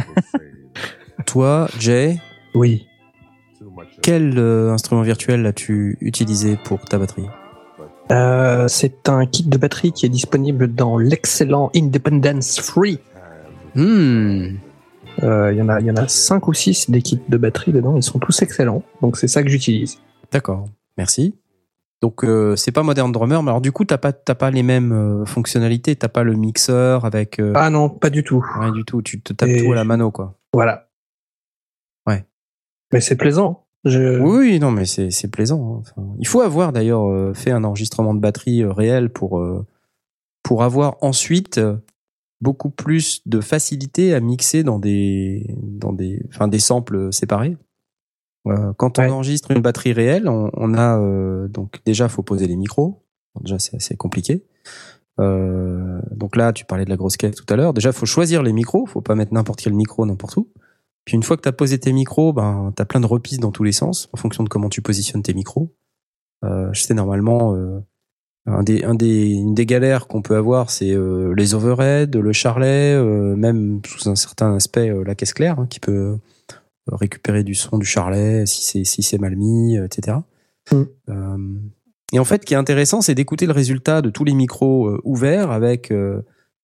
toi, 1.25 1.67
Jay, 1.79 2.17
Oui. 2.55 2.87
quel 4.01 4.37
euh, 4.37 4.71
instrument 4.71 5.01
virtuel 5.01 5.45
as-tu 5.45 5.97
utilisé 6.01 6.57
pour 6.63 6.79
ta 6.85 6.97
batterie? 6.97 7.27
Euh, 8.11 8.67
c'est 8.67 9.07
un 9.07 9.25
kit 9.25 9.43
de 9.45 9.57
batterie 9.57 9.91
qui 9.93 10.05
est 10.05 10.09
disponible 10.09 10.73
dans 10.73 10.97
l'excellent 10.97 11.69
Independence 11.75 12.59
Free. 12.59 12.99
Hmm. 13.75 14.55
Euh, 15.23 15.51
Il 15.53 15.57
y 15.57 15.61
en 15.61 15.69
a, 15.69 15.79
il 15.79 15.85
y 15.85 15.91
en 15.91 15.95
a 15.95 16.07
cinq 16.09 16.47
ou 16.49 16.53
six 16.53 16.89
des 16.89 17.01
kits 17.01 17.19
de 17.29 17.37
batterie 17.37 17.71
dedans. 17.71 17.95
Ils 17.95 18.03
sont 18.03 18.19
tous 18.19 18.41
excellents. 18.41 18.83
Donc 19.01 19.15
c'est 19.17 19.27
ça 19.29 19.43
que 19.43 19.49
j'utilise. 19.49 19.99
D'accord, 20.31 20.67
merci. 20.97 21.35
Donc 22.01 22.23
euh, 22.23 22.55
c'est 22.55 22.71
pas 22.71 22.81
Modern 22.83 23.11
Drummer, 23.11 23.43
mais 23.43 23.49
alors 23.49 23.61
du 23.61 23.71
coup 23.71 23.85
t'as 23.85 23.99
pas 23.99 24.11
t'as 24.11 24.33
pas 24.33 24.49
les 24.49 24.63
mêmes 24.63 24.91
euh, 24.91 25.25
fonctionnalités, 25.25 25.95
t'as 25.95 26.07
pas 26.09 26.23
le 26.23 26.33
mixeur 26.33 27.05
avec 27.05 27.39
euh, 27.39 27.53
Ah 27.55 27.69
non, 27.69 27.89
pas 27.89 28.09
du 28.09 28.23
tout. 28.23 28.43
rien 28.59 28.71
du 28.71 28.83
tout, 28.85 29.01
tu 29.03 29.21
te 29.21 29.33
tapes 29.33 29.49
Et- 29.49 29.63
tout 29.63 29.71
à 29.71 29.75
la 29.75 29.83
mano 29.83 30.09
quoi. 30.09 30.39
Voilà. 30.53 30.89
Ouais. 32.07 32.25
Mais 32.91 33.01
c'est 33.01 33.15
plaisant. 33.15 33.65
Je... 33.85 34.19
Oui, 34.19 34.59
non, 34.59 34.71
mais 34.71 34.85
c'est 34.85 35.11
c'est 35.11 35.27
plaisant. 35.29 35.75
hein. 35.75 35.81
Enfin, 35.81 36.07
il 36.19 36.27
faut 36.27 36.41
avoir 36.41 36.71
d'ailleurs 36.73 37.35
fait 37.35 37.51
un 37.51 37.63
enregistrement 37.63 38.13
de 38.15 38.19
batterie 38.19 38.63
réel 38.65 39.09
pour 39.11 39.43
pour 40.43 40.63
avoir 40.63 40.97
ensuite 41.01 41.59
beaucoup 42.41 42.71
plus 42.71 43.21
de 43.27 43.41
facilité 43.41 44.15
à 44.15 44.19
mixer 44.19 44.63
dans 44.63 44.79
des 44.79 45.55
dans 45.61 45.93
des 45.93 46.23
enfin 46.29 46.47
des 46.47 46.59
samples 46.59 47.11
séparés. 47.13 47.57
Euh, 48.47 48.73
quand 48.77 48.99
on 48.99 49.03
Ouais. 49.03 49.09
enregistre 49.09 49.51
une 49.51 49.61
batterie 49.61 49.93
réelle, 49.93 50.27
on, 50.27 50.49
on 50.53 50.73
a 50.73 50.99
euh, 50.99 51.47
donc 51.47 51.79
déjà 51.85 52.09
faut 52.09 52.23
poser 52.23 52.47
les 52.47 52.55
micros. 52.55 53.03
Déjà 53.41 53.59
c'est 53.59 53.75
assez 53.75 53.95
compliqué. 53.95 54.43
Euh, 55.19 55.99
donc 56.11 56.35
là, 56.35 56.51
tu 56.53 56.65
parlais 56.65 56.85
de 56.85 56.89
la 56.89 56.95
grosse 56.97 57.17
caisse 57.17 57.35
tout 57.35 57.45
à 57.53 57.55
l'heure. 57.55 57.73
Déjà, 57.73 57.91
faut 57.91 58.05
choisir 58.05 58.41
les 58.43 58.53
micros. 58.53 58.85
Faut 58.87 59.01
pas 59.01 59.13
mettre 59.15 59.33
n'importe 59.33 59.61
quel 59.61 59.73
micro 59.73 60.05
n'importe 60.05 60.37
où. 60.37 60.47
Puis 61.05 61.15
une 61.15 61.23
fois 61.23 61.37
que 61.37 61.41
tu 61.41 61.49
as 61.49 61.53
posé 61.53 61.79
tes 61.79 61.93
micros, 61.93 62.33
ben, 62.33 62.73
as 62.77 62.85
plein 62.85 62.99
de 62.99 63.05
repistes 63.05 63.41
dans 63.41 63.51
tous 63.51 63.63
les 63.63 63.71
sens 63.71 64.09
en 64.13 64.17
fonction 64.17 64.43
de 64.43 64.49
comment 64.49 64.69
tu 64.69 64.81
positionnes 64.81 65.21
tes 65.23 65.33
micros. 65.33 65.71
Euh, 66.43 66.69
je 66.73 66.81
sais 66.81 66.93
normalement, 66.93 67.55
euh, 67.55 67.79
un 68.47 68.63
des, 68.63 68.83
un 68.83 68.95
des, 68.95 69.33
une 69.33 69.53
des 69.53 69.65
galères 69.67 70.07
qu'on 70.07 70.21
peut 70.23 70.35
avoir, 70.35 70.71
c'est 70.71 70.91
euh, 70.91 71.33
les 71.35 71.53
overheads, 71.53 72.17
le 72.17 72.33
charlet, 72.33 72.95
euh, 72.95 73.35
même 73.35 73.81
sous 73.85 74.09
un 74.09 74.15
certain 74.15 74.55
aspect, 74.55 74.91
la 75.05 75.13
caisse 75.13 75.33
claire, 75.33 75.59
hein, 75.59 75.67
qui 75.69 75.79
peut 75.79 76.17
récupérer 76.87 77.43
du 77.43 77.55
son 77.55 77.77
du 77.77 77.85
charlet 77.85 78.45
si 78.45 78.63
c'est 78.63 78.83
si 78.83 79.03
c'est 79.03 79.17
mal 79.19 79.35
mis, 79.35 79.77
euh, 79.77 79.85
etc. 79.85 80.17
Mm. 80.71 80.81
Euh, 81.09 81.37
et 82.13 82.19
en 82.19 82.25
fait, 82.25 82.41
ce 82.41 82.45
qui 82.45 82.53
est 82.53 82.57
intéressant, 82.57 83.01
c'est 83.01 83.15
d'écouter 83.15 83.45
le 83.45 83.53
résultat 83.53 84.01
de 84.01 84.09
tous 84.09 84.23
les 84.25 84.33
micros 84.33 84.87
euh, 84.87 85.01
ouverts 85.03 85.51
avec 85.51 85.91
euh, 85.91 86.21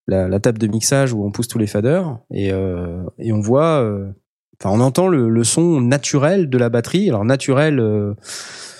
la, 0.08 0.28
la 0.28 0.40
table 0.40 0.58
de 0.58 0.68
mixage 0.68 1.14
où 1.14 1.24
on 1.26 1.32
pousse 1.32 1.48
tous 1.48 1.58
les 1.58 1.68
faders 1.68 2.20
et, 2.32 2.52
euh, 2.52 3.04
et 3.18 3.32
on 3.32 3.40
voit, 3.40 3.82
euh, 3.82 4.12
enfin, 4.60 4.76
on 4.76 4.82
entend 4.82 5.08
le, 5.08 5.30
le 5.30 5.44
son 5.44 5.80
naturel 5.82 6.50
de 6.50 6.58
la 6.58 6.70
batterie. 6.70 7.10
Alors 7.10 7.24
naturel, 7.24 7.80
euh, 7.80 8.14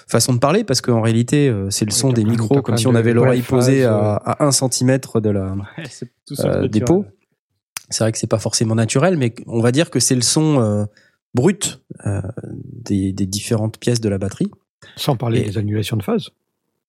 façon 0.10 0.34
de 0.34 0.40
parler, 0.40 0.64
parce 0.64 0.82
qu'en 0.82 1.02
réalité, 1.02 1.54
c'est 1.70 1.84
le 1.84 1.92
son 1.92 2.14
des 2.14 2.24
micros 2.24 2.62
comme 2.62 2.78
si 2.78 2.88
on 2.88 2.96
avait 2.96 3.14
l'oreille 3.14 3.42
posée 3.42 3.84
à, 3.84 4.16
à 4.16 4.46
un 4.46 4.52
centimètre 4.52 5.20
de 5.20 5.30
la 5.30 5.54
tout 6.26 6.36
euh, 6.40 6.46
naturel. 6.46 6.70
des 6.70 6.82
pots. 6.82 7.06
C'est 7.90 8.04
vrai 8.04 8.12
que 8.14 8.18
c'est 8.18 8.28
pas 8.28 8.40
forcément 8.40 8.76
naturel, 8.76 9.18
mais 9.18 9.34
on 9.48 9.62
va 9.62 9.72
dire 9.72 9.90
que 9.90 10.00
c'est 10.00 10.16
le 10.16 10.22
son 10.22 10.88
euh, 11.38 11.42
brut 11.42 11.82
euh, 12.06 12.22
des, 12.86 13.14
des 13.14 13.26
différentes 13.26 13.78
pièces 13.80 14.02
de 14.02 14.10
la 14.10 14.18
batterie. 14.18 14.52
Sans 14.96 15.16
parler 15.16 15.42
Et- 15.42 15.46
des 15.46 15.58
annulations 15.58 15.98
de 15.98 16.04
phase. 16.04 16.30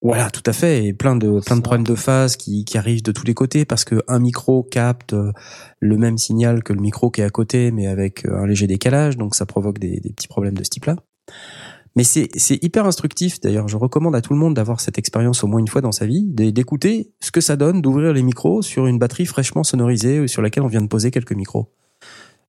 Voilà, 0.00 0.30
tout 0.30 0.44
à 0.46 0.52
fait, 0.52 0.84
et 0.86 0.92
plein 0.92 1.16
de 1.16 1.40
plein 1.44 1.56
de 1.56 1.60
problèmes 1.60 1.84
de 1.84 1.96
phase 1.96 2.36
qui, 2.36 2.64
qui 2.64 2.78
arrivent 2.78 3.02
de 3.02 3.10
tous 3.10 3.24
les 3.26 3.34
côtés 3.34 3.64
parce 3.64 3.84
que 3.84 4.00
un 4.06 4.20
micro 4.20 4.62
capte 4.62 5.12
euh, 5.12 5.32
le 5.80 5.96
même 5.96 6.18
signal 6.18 6.62
que 6.62 6.72
le 6.72 6.80
micro 6.80 7.10
qui 7.10 7.20
est 7.20 7.24
à 7.24 7.30
côté, 7.30 7.72
mais 7.72 7.88
avec 7.88 8.24
euh, 8.24 8.36
un 8.40 8.46
léger 8.46 8.68
décalage, 8.68 9.16
donc 9.16 9.34
ça 9.34 9.44
provoque 9.44 9.80
des, 9.80 9.98
des 9.98 10.10
petits 10.12 10.28
problèmes 10.28 10.56
de 10.56 10.62
ce 10.62 10.70
type-là. 10.70 10.94
Mais 11.96 12.04
c'est 12.04 12.28
hyper 12.62 12.86
instructif. 12.86 13.40
D'ailleurs, 13.40 13.66
je 13.66 13.76
recommande 13.76 14.14
à 14.14 14.20
tout 14.20 14.32
le 14.32 14.38
monde 14.38 14.54
d'avoir 14.54 14.80
cette 14.80 14.98
expérience 14.98 15.42
au 15.42 15.48
moins 15.48 15.58
une 15.58 15.66
fois 15.66 15.80
dans 15.80 15.90
sa 15.90 16.06
vie, 16.06 16.26
d'é- 16.28 16.52
d'écouter 16.52 17.10
ce 17.18 17.32
que 17.32 17.40
ça 17.40 17.56
donne 17.56 17.82
d'ouvrir 17.82 18.12
les 18.12 18.22
micros 18.22 18.62
sur 18.62 18.86
une 18.86 19.00
batterie 19.00 19.26
fraîchement 19.26 19.64
sonorisée 19.64 20.28
sur 20.28 20.42
laquelle 20.42 20.62
on 20.62 20.68
vient 20.68 20.82
de 20.82 20.86
poser 20.86 21.10
quelques 21.10 21.32
micros. 21.32 21.72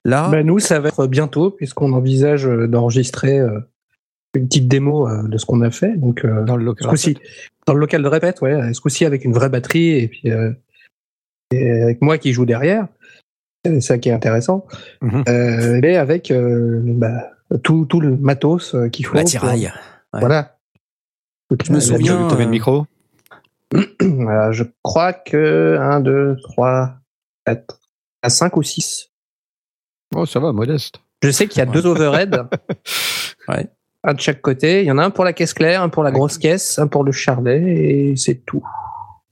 Là, 0.05 0.29
Bah, 0.29 0.43
nous, 0.43 0.59
ça 0.59 0.79
va 0.79 0.89
être 0.89 1.07
bientôt, 1.07 1.51
puisqu'on 1.51 1.91
envisage 1.93 2.47
euh, 2.47 2.67
d'enregistrer 2.67 3.37
euh, 3.39 3.59
une 4.35 4.47
petite 4.47 4.67
démo 4.67 5.07
euh, 5.07 5.27
de 5.27 5.37
ce 5.37 5.45
qu'on 5.45 5.61
a 5.61 5.71
fait. 5.71 5.97
Donc, 5.97 6.25
Dans 6.25 6.55
le 6.55 6.61
ce 6.63 6.65
local. 6.65 6.87
coup-ci, 6.89 7.17
dans 7.67 7.73
le 7.73 7.79
local 7.79 8.01
de 8.03 8.07
répète, 8.07 8.41
ouais, 8.41 8.73
ce 8.73 8.79
coup-ci 8.81 9.05
avec 9.05 9.25
une 9.25 9.33
vraie 9.33 9.49
batterie 9.49 9.89
et 9.97 10.07
puis 10.07 10.31
euh, 10.31 10.51
et 11.51 11.81
avec 11.81 12.01
moi 12.01 12.17
qui 12.17 12.31
joue 12.33 12.45
derrière. 12.45 12.87
C'est 13.65 13.81
ça 13.81 13.97
qui 13.97 14.07
est 14.09 14.13
intéressant. 14.13 14.65
Mhm. 15.01 15.23
Euh, 15.27 15.79
mais 15.81 15.97
avec 15.97 16.31
euh, 16.31 16.79
bah, 16.85 17.31
tout, 17.63 17.85
tout 17.85 17.99
le 17.99 18.15
matos 18.15 18.75
qu'il 18.91 19.05
faut. 19.05 19.15
la 19.15 19.21
pour- 19.23 19.29
tiraille. 19.29 19.71
Ouais. 20.13 20.19
Voilà. 20.21 20.57
Je 21.65 21.73
me 21.73 21.79
souviens- 21.79 22.27
Tu 22.29 22.35
mets 22.37 22.45
le 22.45 22.51
micro 22.51 22.85
je 23.73 24.63
crois 24.83 25.13
que 25.13 25.77
1, 25.79 25.99
2, 25.99 26.37
3, 26.43 26.95
4, 27.45 27.79
à 28.21 28.29
5 28.29 28.55
ou 28.57 28.63
6. 28.63 29.08
Oh, 30.15 30.25
ça 30.25 30.39
va, 30.39 30.51
modeste. 30.51 31.01
Je 31.23 31.29
sais 31.31 31.47
qu'il 31.47 31.59
y 31.59 31.61
a 31.61 31.65
deux 31.65 31.85
overheads. 31.85 32.47
Ouais. 33.47 33.67
Un 34.03 34.13
de 34.13 34.19
chaque 34.19 34.41
côté. 34.41 34.81
Il 34.81 34.85
y 34.85 34.91
en 34.91 34.99
a 34.99 35.03
un 35.03 35.09
pour 35.09 35.23
la 35.23 35.33
caisse 35.33 35.55
claire, 35.55 35.81
un 35.81 35.89
pour 35.89 36.03
la 36.03 36.11
grosse 36.11 36.37
caisse, 36.37 36.77
un 36.77 36.85
pour 36.85 37.03
le 37.03 37.11
charlet, 37.11 38.11
et 38.11 38.15
c'est 38.15 38.45
tout. 38.45 38.63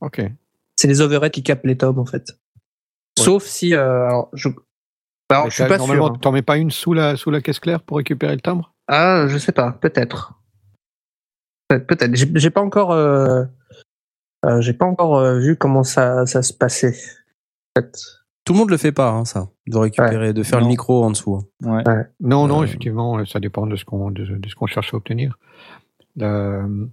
Ok. 0.02 0.22
C'est 0.76 0.88
les 0.88 1.02
overheads 1.02 1.30
qui 1.30 1.44
capent 1.44 1.68
les 1.68 1.78
tomes, 1.78 2.00
en 2.00 2.06
fait. 2.06 2.36
Sauf 3.20 3.44
si. 3.44 3.76
euh, 3.76 4.08
alors, 4.08 4.30
je. 4.34 4.50
Alors, 5.30 5.50
je 5.52 5.54
suis 5.54 5.64
pas 5.66 5.78
sûr. 5.78 5.88
normalement, 5.88 6.16
hein. 6.16 6.18
t'en 6.20 6.32
mets 6.32 6.42
pas 6.42 6.58
une 6.58 6.72
sous 6.72 6.94
la, 6.94 7.16
sous 7.16 7.30
la 7.30 7.42
caisse 7.42 7.60
claire 7.60 7.82
pour 7.84 7.98
récupérer 7.98 8.34
le 8.34 8.42
timbre? 8.42 8.74
Ah, 8.88 9.26
je 9.28 9.38
sais 9.38 9.52
pas, 9.52 9.72
peut-être. 9.74 10.34
Peut-être. 11.70 12.16
J'ai 12.16 12.28
j'ai 12.34 12.50
pas 12.50 12.62
encore, 12.62 12.92
euh, 12.92 13.44
euh, 14.46 14.62
j'ai 14.62 14.74
pas 14.74 14.86
encore 14.86 15.18
euh, 15.18 15.38
vu 15.38 15.58
comment 15.58 15.84
ça, 15.84 16.26
ça 16.26 16.42
se 16.42 16.54
passait. 16.54 16.98
Peut-être. 17.76 18.17
Tout 18.48 18.54
le 18.54 18.60
monde 18.60 18.70
le 18.72 18.78
fait 18.78 18.94
pas, 18.94 19.10
hein, 19.12 19.26
ça, 19.26 19.50
de 19.68 19.78
récupérer, 19.78 20.32
de 20.34 20.42
faire 20.42 20.60
Non. 20.60 20.66
le 20.68 20.70
micro 20.70 21.04
en 21.04 21.12
dessous. 21.12 21.42
Ouais. 21.64 21.84
Non, 22.22 22.48
non, 22.48 22.62
Euh, 22.62 22.64
effectivement, 22.64 23.26
ça 23.26 23.42
dépend 23.42 23.68
de 23.68 23.76
ce 23.76 23.84
qu'on 23.84 24.10
de, 24.10 24.24
de 24.24 24.50
ce 24.50 24.56
qu'on 24.56 24.68
cherche 24.68 24.94
à 24.94 24.98
obtenir. 24.98 25.38
Euh, 26.22 26.64
en 26.64 26.88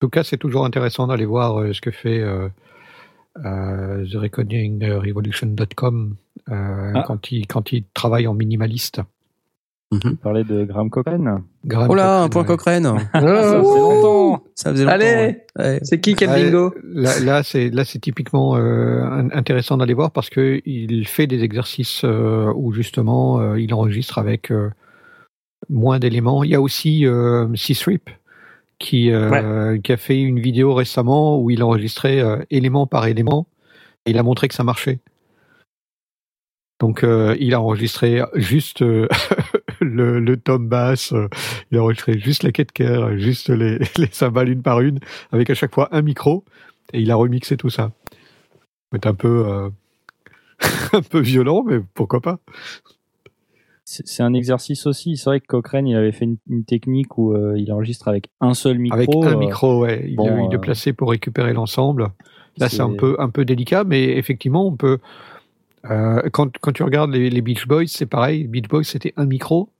tout 0.00 0.10
cas, 0.10 0.22
c'est 0.22 0.36
toujours 0.36 0.66
intéressant 0.66 1.06
d'aller 1.06 1.24
voir 1.24 1.58
euh, 1.58 1.72
ce 1.72 1.80
que 1.80 1.90
fait 1.90 2.20
euh, 2.20 2.48
euh, 3.44 4.04
TheRecordingRevolution.com 4.10 6.16
euh, 6.50 6.92
Ah. 6.94 7.04
quand 7.06 7.32
il 7.32 7.46
quand 7.46 7.72
il 7.72 7.84
travaille 7.94 8.26
en 8.26 8.34
minimaliste. 8.34 9.00
On 9.92 10.14
parlait 10.16 10.44
de 10.44 10.64
Graham 10.64 10.88
Cochran. 10.88 11.42
Graham 11.66 11.90
Oh 11.90 11.94
là, 11.94 12.22
un 12.22 12.28
point 12.28 12.42
ouais. 12.42 12.48
Cochrane. 12.48 12.84
Ça 13.12 13.20
faisait 13.20 13.58
longtemps. 13.58 14.42
Ça 14.54 14.70
faisait 14.72 14.84
longtemps. 14.84 14.94
Allez 14.94 15.36
ouais. 15.58 15.80
C'est 15.82 16.00
qui 16.00 16.14
quel 16.14 16.30
bingo 16.30 16.74
Là, 16.82 17.20
là, 17.20 17.42
c'est 17.42 17.68
là, 17.68 17.84
c'est 17.84 17.98
typiquement 17.98 18.56
euh, 18.56 19.28
intéressant 19.32 19.76
d'aller 19.76 19.94
voir 19.94 20.10
parce 20.10 20.30
que 20.30 20.62
il 20.64 21.06
fait 21.06 21.26
des 21.26 21.44
exercices 21.44 22.02
euh, 22.04 22.52
où 22.56 22.72
justement 22.72 23.40
euh, 23.40 23.60
il 23.60 23.74
enregistre 23.74 24.18
avec 24.18 24.50
euh, 24.50 24.70
moins 25.68 25.98
d'éléments. 25.98 26.42
Il 26.42 26.50
y 26.50 26.54
a 26.54 26.60
aussi 26.60 27.06
euh, 27.06 27.46
C-Strip 27.54 28.08
qui 28.78 29.12
euh, 29.12 29.78
qui 29.78 29.92
a 29.92 29.96
fait 29.96 30.20
une 30.20 30.40
vidéo 30.40 30.74
récemment 30.74 31.38
où 31.38 31.50
il 31.50 31.62
enregistrait 31.62 32.20
euh, 32.20 32.38
élément 32.50 32.86
par 32.86 33.06
élément 33.06 33.46
et 34.06 34.10
il 34.10 34.18
a 34.18 34.22
montré 34.22 34.48
que 34.48 34.54
ça 34.54 34.64
marchait. 34.64 35.00
Donc 36.80 37.04
euh, 37.04 37.36
il 37.38 37.54
a 37.54 37.60
enregistré 37.60 38.22
juste 38.34 38.82
euh, 38.82 39.06
le, 39.82 40.20
le 40.20 40.36
tom 40.36 40.68
bass, 40.68 41.12
euh, 41.12 41.28
il 41.70 41.78
a 41.78 41.82
enregistré 41.82 42.18
juste 42.18 42.42
la 42.42 42.52
quête 42.52 42.70
juste 43.16 43.48
les, 43.48 43.78
les 43.98 44.08
cymbales 44.10 44.48
une 44.48 44.62
par 44.62 44.80
une, 44.80 44.98
avec 45.30 45.50
à 45.50 45.54
chaque 45.54 45.74
fois 45.74 45.88
un 45.92 46.02
micro, 46.02 46.44
et 46.92 47.00
il 47.00 47.10
a 47.10 47.16
remixé 47.16 47.56
tout 47.56 47.70
ça. 47.70 47.92
C'est 48.92 49.06
un 49.06 49.14
peu 49.14 49.46
euh, 49.46 49.70
un 50.92 51.02
peu 51.02 51.20
violent, 51.20 51.62
mais 51.66 51.80
pourquoi 51.94 52.20
pas 52.20 52.38
C'est 53.84 54.22
un 54.22 54.34
exercice 54.34 54.86
aussi. 54.86 55.16
C'est 55.16 55.30
vrai 55.30 55.40
que 55.40 55.46
Cochrane, 55.46 55.86
il 55.86 55.96
avait 55.96 56.12
fait 56.12 56.24
une, 56.24 56.38
une 56.48 56.64
technique 56.64 57.18
où 57.18 57.32
euh, 57.32 57.58
il 57.58 57.72
enregistre 57.72 58.08
avec 58.08 58.28
un 58.40 58.54
seul 58.54 58.78
micro. 58.78 58.96
Avec 58.96 59.10
un 59.14 59.36
euh, 59.36 59.36
micro, 59.36 59.82
ouais. 59.82 60.04
Il 60.08 60.16
bon, 60.16 60.26
a 60.26 60.44
eu 60.44 60.48
de 60.48 60.56
euh, 60.56 60.60
placer 60.60 60.92
pour 60.92 61.10
récupérer 61.10 61.52
l'ensemble. 61.52 62.08
Là, 62.58 62.68
c'est 62.68 62.82
un 62.82 62.94
peu 62.94 63.16
un 63.18 63.30
peu 63.30 63.44
délicat, 63.44 63.84
mais 63.84 64.16
effectivement, 64.18 64.66
on 64.66 64.76
peut. 64.76 64.98
Euh, 65.90 66.22
quand, 66.32 66.56
quand 66.58 66.72
tu 66.72 66.82
regardes 66.82 67.10
les, 67.12 67.30
les 67.30 67.40
Beach 67.42 67.66
Boys, 67.66 67.86
c'est 67.88 68.06
pareil. 68.06 68.46
Beach 68.46 68.68
Boys, 68.68 68.84
c'était 68.84 69.12
un 69.16 69.26
micro. 69.26 69.70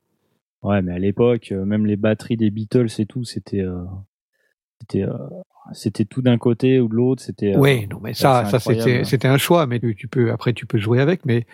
Ouais, 0.62 0.80
mais 0.82 0.92
à 0.92 0.98
l'époque, 0.98 1.50
euh, 1.52 1.64
même 1.64 1.86
les 1.86 1.96
batteries 1.96 2.36
des 2.36 2.50
Beatles 2.50 2.86
et 2.98 3.06
tout, 3.06 3.24
c'était 3.24 3.60
euh, 3.60 3.82
c'était 4.80 5.02
euh, 5.02 5.12
c'était 5.72 6.04
tout 6.04 6.22
d'un 6.22 6.38
côté 6.38 6.80
ou 6.80 6.88
de 6.88 6.94
l'autre. 6.94 7.22
C'était 7.22 7.56
Oui, 7.56 7.86
non, 7.88 7.98
mais 8.02 8.14
ça, 8.14 8.44
ça 8.46 8.58
c'était 8.58 9.28
un 9.28 9.38
choix, 9.38 9.66
mais 9.66 9.80
tu, 9.80 9.94
tu 9.96 10.08
peux 10.08 10.30
après 10.32 10.52
tu 10.52 10.66
peux 10.66 10.78
jouer 10.78 11.00
avec, 11.00 11.24
mais 11.24 11.46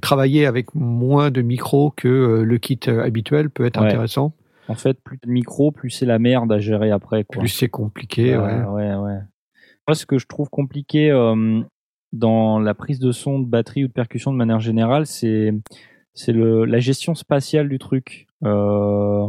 travailler 0.00 0.46
avec 0.46 0.74
moins 0.74 1.30
de 1.30 1.42
micros 1.42 1.92
que 1.96 2.42
le 2.44 2.58
kit 2.58 2.80
habituel 2.88 3.50
peut 3.50 3.64
être 3.64 3.80
Ouais. 3.80 3.86
intéressant. 3.88 4.34
En 4.68 4.74
fait, 4.74 5.00
plus 5.02 5.18
de 5.22 5.30
micro, 5.30 5.72
plus 5.72 5.90
c'est 5.90 6.04
la 6.04 6.18
merde 6.18 6.52
à 6.52 6.58
gérer 6.58 6.90
après. 6.90 7.24
Quoi. 7.24 7.40
Plus 7.40 7.48
c'est 7.48 7.70
compliqué, 7.70 8.36
ouais. 8.36 8.42
ouais, 8.44 8.64
ouais, 8.66 8.94
ouais. 8.96 9.18
Moi, 9.88 9.94
ce 9.94 10.04
que 10.04 10.18
je 10.18 10.26
trouve 10.26 10.50
compliqué 10.50 11.10
euh, 11.10 11.62
dans 12.12 12.58
la 12.58 12.74
prise 12.74 12.98
de 12.98 13.12
son, 13.12 13.38
de 13.40 13.46
batterie 13.46 13.84
ou 13.84 13.88
de 13.88 13.92
percussion 13.92 14.32
de 14.32 14.36
manière 14.36 14.60
générale, 14.60 15.06
c'est 15.06 15.52
c'est 16.14 16.32
le 16.32 16.64
la 16.64 16.80
gestion 16.80 17.14
spatiale 17.14 17.68
du 17.68 17.78
truc. 17.78 18.26
Euh, 18.44 19.26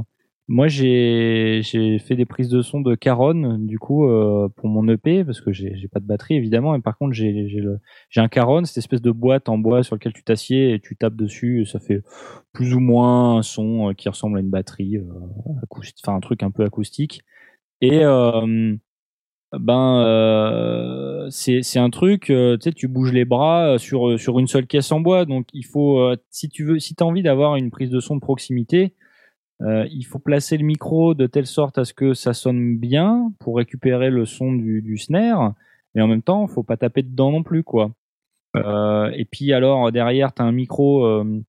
moi, 0.51 0.67
j'ai 0.67 1.61
j'ai 1.63 1.99
fait 1.99 2.15
des 2.15 2.25
prises 2.25 2.49
de 2.49 2.63
son 2.63 2.81
de 2.81 2.95
Caron, 2.95 3.59
du 3.59 3.77
coup, 3.77 4.09
euh, 4.09 4.49
pour 4.55 4.67
mon 4.67 4.87
EP, 4.89 5.23
parce 5.23 5.41
que 5.41 5.51
j'ai 5.51 5.75
j'ai 5.75 5.87
pas 5.87 5.99
de 5.99 6.07
batterie 6.07 6.35
évidemment, 6.35 6.73
mais 6.73 6.81
par 6.81 6.97
contre 6.97 7.13
j'ai 7.13 7.47
j'ai 7.49 7.61
j'ai 8.09 8.21
un 8.21 8.27
Caron, 8.29 8.65
cette 8.65 8.77
espèce 8.79 9.01
de 9.01 9.11
boîte 9.11 9.47
en 9.47 9.59
bois 9.59 9.83
sur 9.83 9.95
lequel 9.95 10.13
tu 10.13 10.23
t'assieds 10.23 10.73
et 10.73 10.79
tu 10.79 10.97
tapes 10.97 11.15
dessus, 11.15 11.61
et 11.61 11.65
ça 11.65 11.79
fait 11.79 12.01
plus 12.51 12.73
ou 12.73 12.79
moins 12.79 13.37
un 13.37 13.41
son 13.43 13.89
euh, 13.89 13.93
qui 13.93 14.09
ressemble 14.09 14.37
à 14.37 14.41
une 14.41 14.49
batterie, 14.49 14.97
euh, 14.97 15.03
enfin 16.03 16.15
un 16.15 16.19
truc 16.19 16.41
un 16.43 16.51
peu 16.51 16.63
acoustique. 16.63 17.21
Et 17.81 18.03
euh, 18.03 18.75
ben 19.57 20.03
euh, 20.05 21.27
c'est 21.31 21.79
un 21.79 21.89
truc 21.89 22.29
euh, 22.29 22.57
tu 22.57 22.65
sais 22.65 22.71
tu 22.71 22.87
bouges 22.87 23.11
les 23.11 23.25
bras 23.25 23.73
euh, 23.73 23.77
sur 23.79 24.19
sur 24.19 24.39
une 24.39 24.47
seule 24.47 24.67
caisse 24.67 24.91
en 24.91 24.99
bois. 24.99 25.25
Donc 25.25 25.47
il 25.53 25.65
faut 25.65 25.99
euh, 25.99 26.17
si 26.29 26.49
tu 26.49 26.65
veux 26.65 26.79
si 26.79 26.95
tu 26.95 27.03
as 27.03 27.07
envie 27.07 27.23
d'avoir 27.23 27.55
une 27.55 27.71
prise 27.71 27.89
de 27.89 27.99
son 27.99 28.15
de 28.15 28.21
proximité 28.21 28.93
euh, 29.61 29.85
il 29.91 30.03
faut 30.03 30.19
placer 30.19 30.57
le 30.57 30.63
micro 30.65 31.13
de 31.15 31.27
telle 31.27 31.47
sorte 31.47 31.77
à 31.77 31.85
ce 31.85 31.93
que 31.93 32.13
ça 32.13 32.33
sonne 32.33 32.77
bien 32.77 33.33
pour 33.39 33.57
récupérer 33.57 34.09
le 34.09 34.25
son 34.25 34.53
du, 34.53 34.81
du 34.81 34.97
snare. 34.97 35.53
Mais 35.95 36.01
en 36.01 36.07
même 36.07 36.21
temps 36.21 36.47
faut 36.47 36.63
pas 36.63 36.77
taper 36.77 37.03
dedans 37.03 37.31
non 37.31 37.43
plus 37.43 37.63
quoi. 37.63 37.91
Euh, 38.55 39.11
et 39.15 39.25
puis 39.25 39.53
alors 39.53 39.91
derrière 39.91 40.33
tu 40.33 40.41
as 40.41 40.45
un 40.45 40.51
micro 40.51 41.05
euh, 41.05 41.41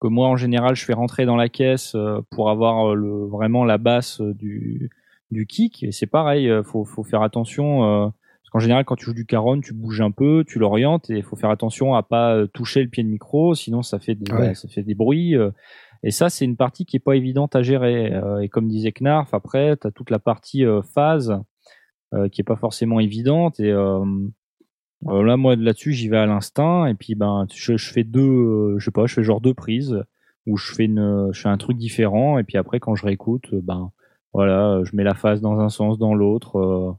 que 0.00 0.08
moi 0.08 0.28
en 0.28 0.36
général 0.36 0.76
je 0.76 0.84
fais 0.84 0.92
rentrer 0.94 1.26
dans 1.26 1.36
la 1.36 1.48
caisse 1.48 1.94
euh, 1.94 2.20
pour 2.30 2.50
avoir 2.50 2.90
euh, 2.92 2.94
le 2.94 3.26
vraiment 3.26 3.64
la 3.64 3.78
basse 3.78 4.20
euh, 4.20 4.34
du 4.34 4.90
du 5.30 5.46
kick 5.46 5.82
et 5.84 5.92
c'est 5.92 6.06
pareil 6.06 6.48
euh, 6.48 6.62
faut 6.62 6.84
faut 6.84 7.04
faire 7.04 7.22
attention 7.22 7.84
euh, 7.84 8.06
parce 8.08 8.50
qu'en 8.52 8.58
général 8.60 8.84
quand 8.84 8.96
tu 8.96 9.04
joues 9.04 9.14
du 9.14 9.26
caron 9.26 9.60
tu 9.60 9.74
bouges 9.74 10.00
un 10.00 10.10
peu 10.10 10.44
tu 10.46 10.58
l'orientes 10.58 11.10
et 11.10 11.18
il 11.18 11.22
faut 11.22 11.36
faire 11.36 11.50
attention 11.50 11.94
à 11.94 12.02
pas 12.02 12.34
euh, 12.34 12.46
toucher 12.46 12.82
le 12.82 12.88
pied 12.88 13.02
de 13.02 13.08
micro 13.08 13.54
sinon 13.54 13.82
ça 13.82 13.98
fait 13.98 14.14
des 14.14 14.32
Ouais. 14.32 14.54
ça 14.54 14.68
fait 14.68 14.82
des 14.82 14.94
bruits 14.94 15.36
euh, 15.36 15.50
et 16.02 16.10
ça 16.10 16.30
c'est 16.30 16.44
une 16.44 16.56
partie 16.56 16.86
qui 16.86 16.96
est 16.96 17.00
pas 17.00 17.14
évidente 17.16 17.54
à 17.56 17.62
gérer 17.62 18.12
Euh, 18.12 18.40
et 18.40 18.48
comme 18.48 18.68
disait 18.68 18.92
Knarf 18.92 19.34
après 19.34 19.76
tu 19.76 19.86
as 19.86 19.90
toute 19.90 20.10
la 20.10 20.18
partie 20.18 20.64
euh, 20.64 20.80
phase 20.82 21.36
euh, 22.14 22.28
qui 22.30 22.40
est 22.40 22.44
pas 22.44 22.56
forcément 22.56 23.00
évidente 23.00 23.60
et 23.60 23.70
là 23.70 25.36
moi 25.36 25.54
là-dessus 25.56 25.92
j'y 25.92 26.08
vais 26.08 26.16
à 26.18 26.26
l'instinct 26.26 26.86
et 26.86 26.94
puis 26.94 27.14
ben 27.14 27.46
je, 27.54 27.76
je 27.76 27.92
fais 27.92 28.04
deux 28.04 28.78
je 28.78 28.84
sais 28.84 28.90
pas 28.90 29.06
je 29.06 29.14
fais 29.14 29.22
genre 29.22 29.40
deux 29.40 29.54
prises 29.54 30.02
où 30.46 30.56
je 30.56 30.72
fais 30.74 30.86
une 30.86 31.28
je 31.32 31.40
fais 31.42 31.48
un 31.48 31.58
truc 31.58 31.76
différent 31.76 32.38
et 32.38 32.44
puis 32.44 32.56
après 32.56 32.80
quand 32.80 32.94
je 32.94 33.04
réécoute 33.04 33.54
ben 33.54 33.92
voilà, 34.32 34.70
euh, 34.72 34.84
je 34.84 34.94
mets 34.96 35.04
la 35.04 35.14
phase 35.14 35.40
dans 35.40 35.58
un 35.60 35.68
sens, 35.68 35.98
dans 35.98 36.14
l'autre. 36.14 36.56
euh, 36.58 36.92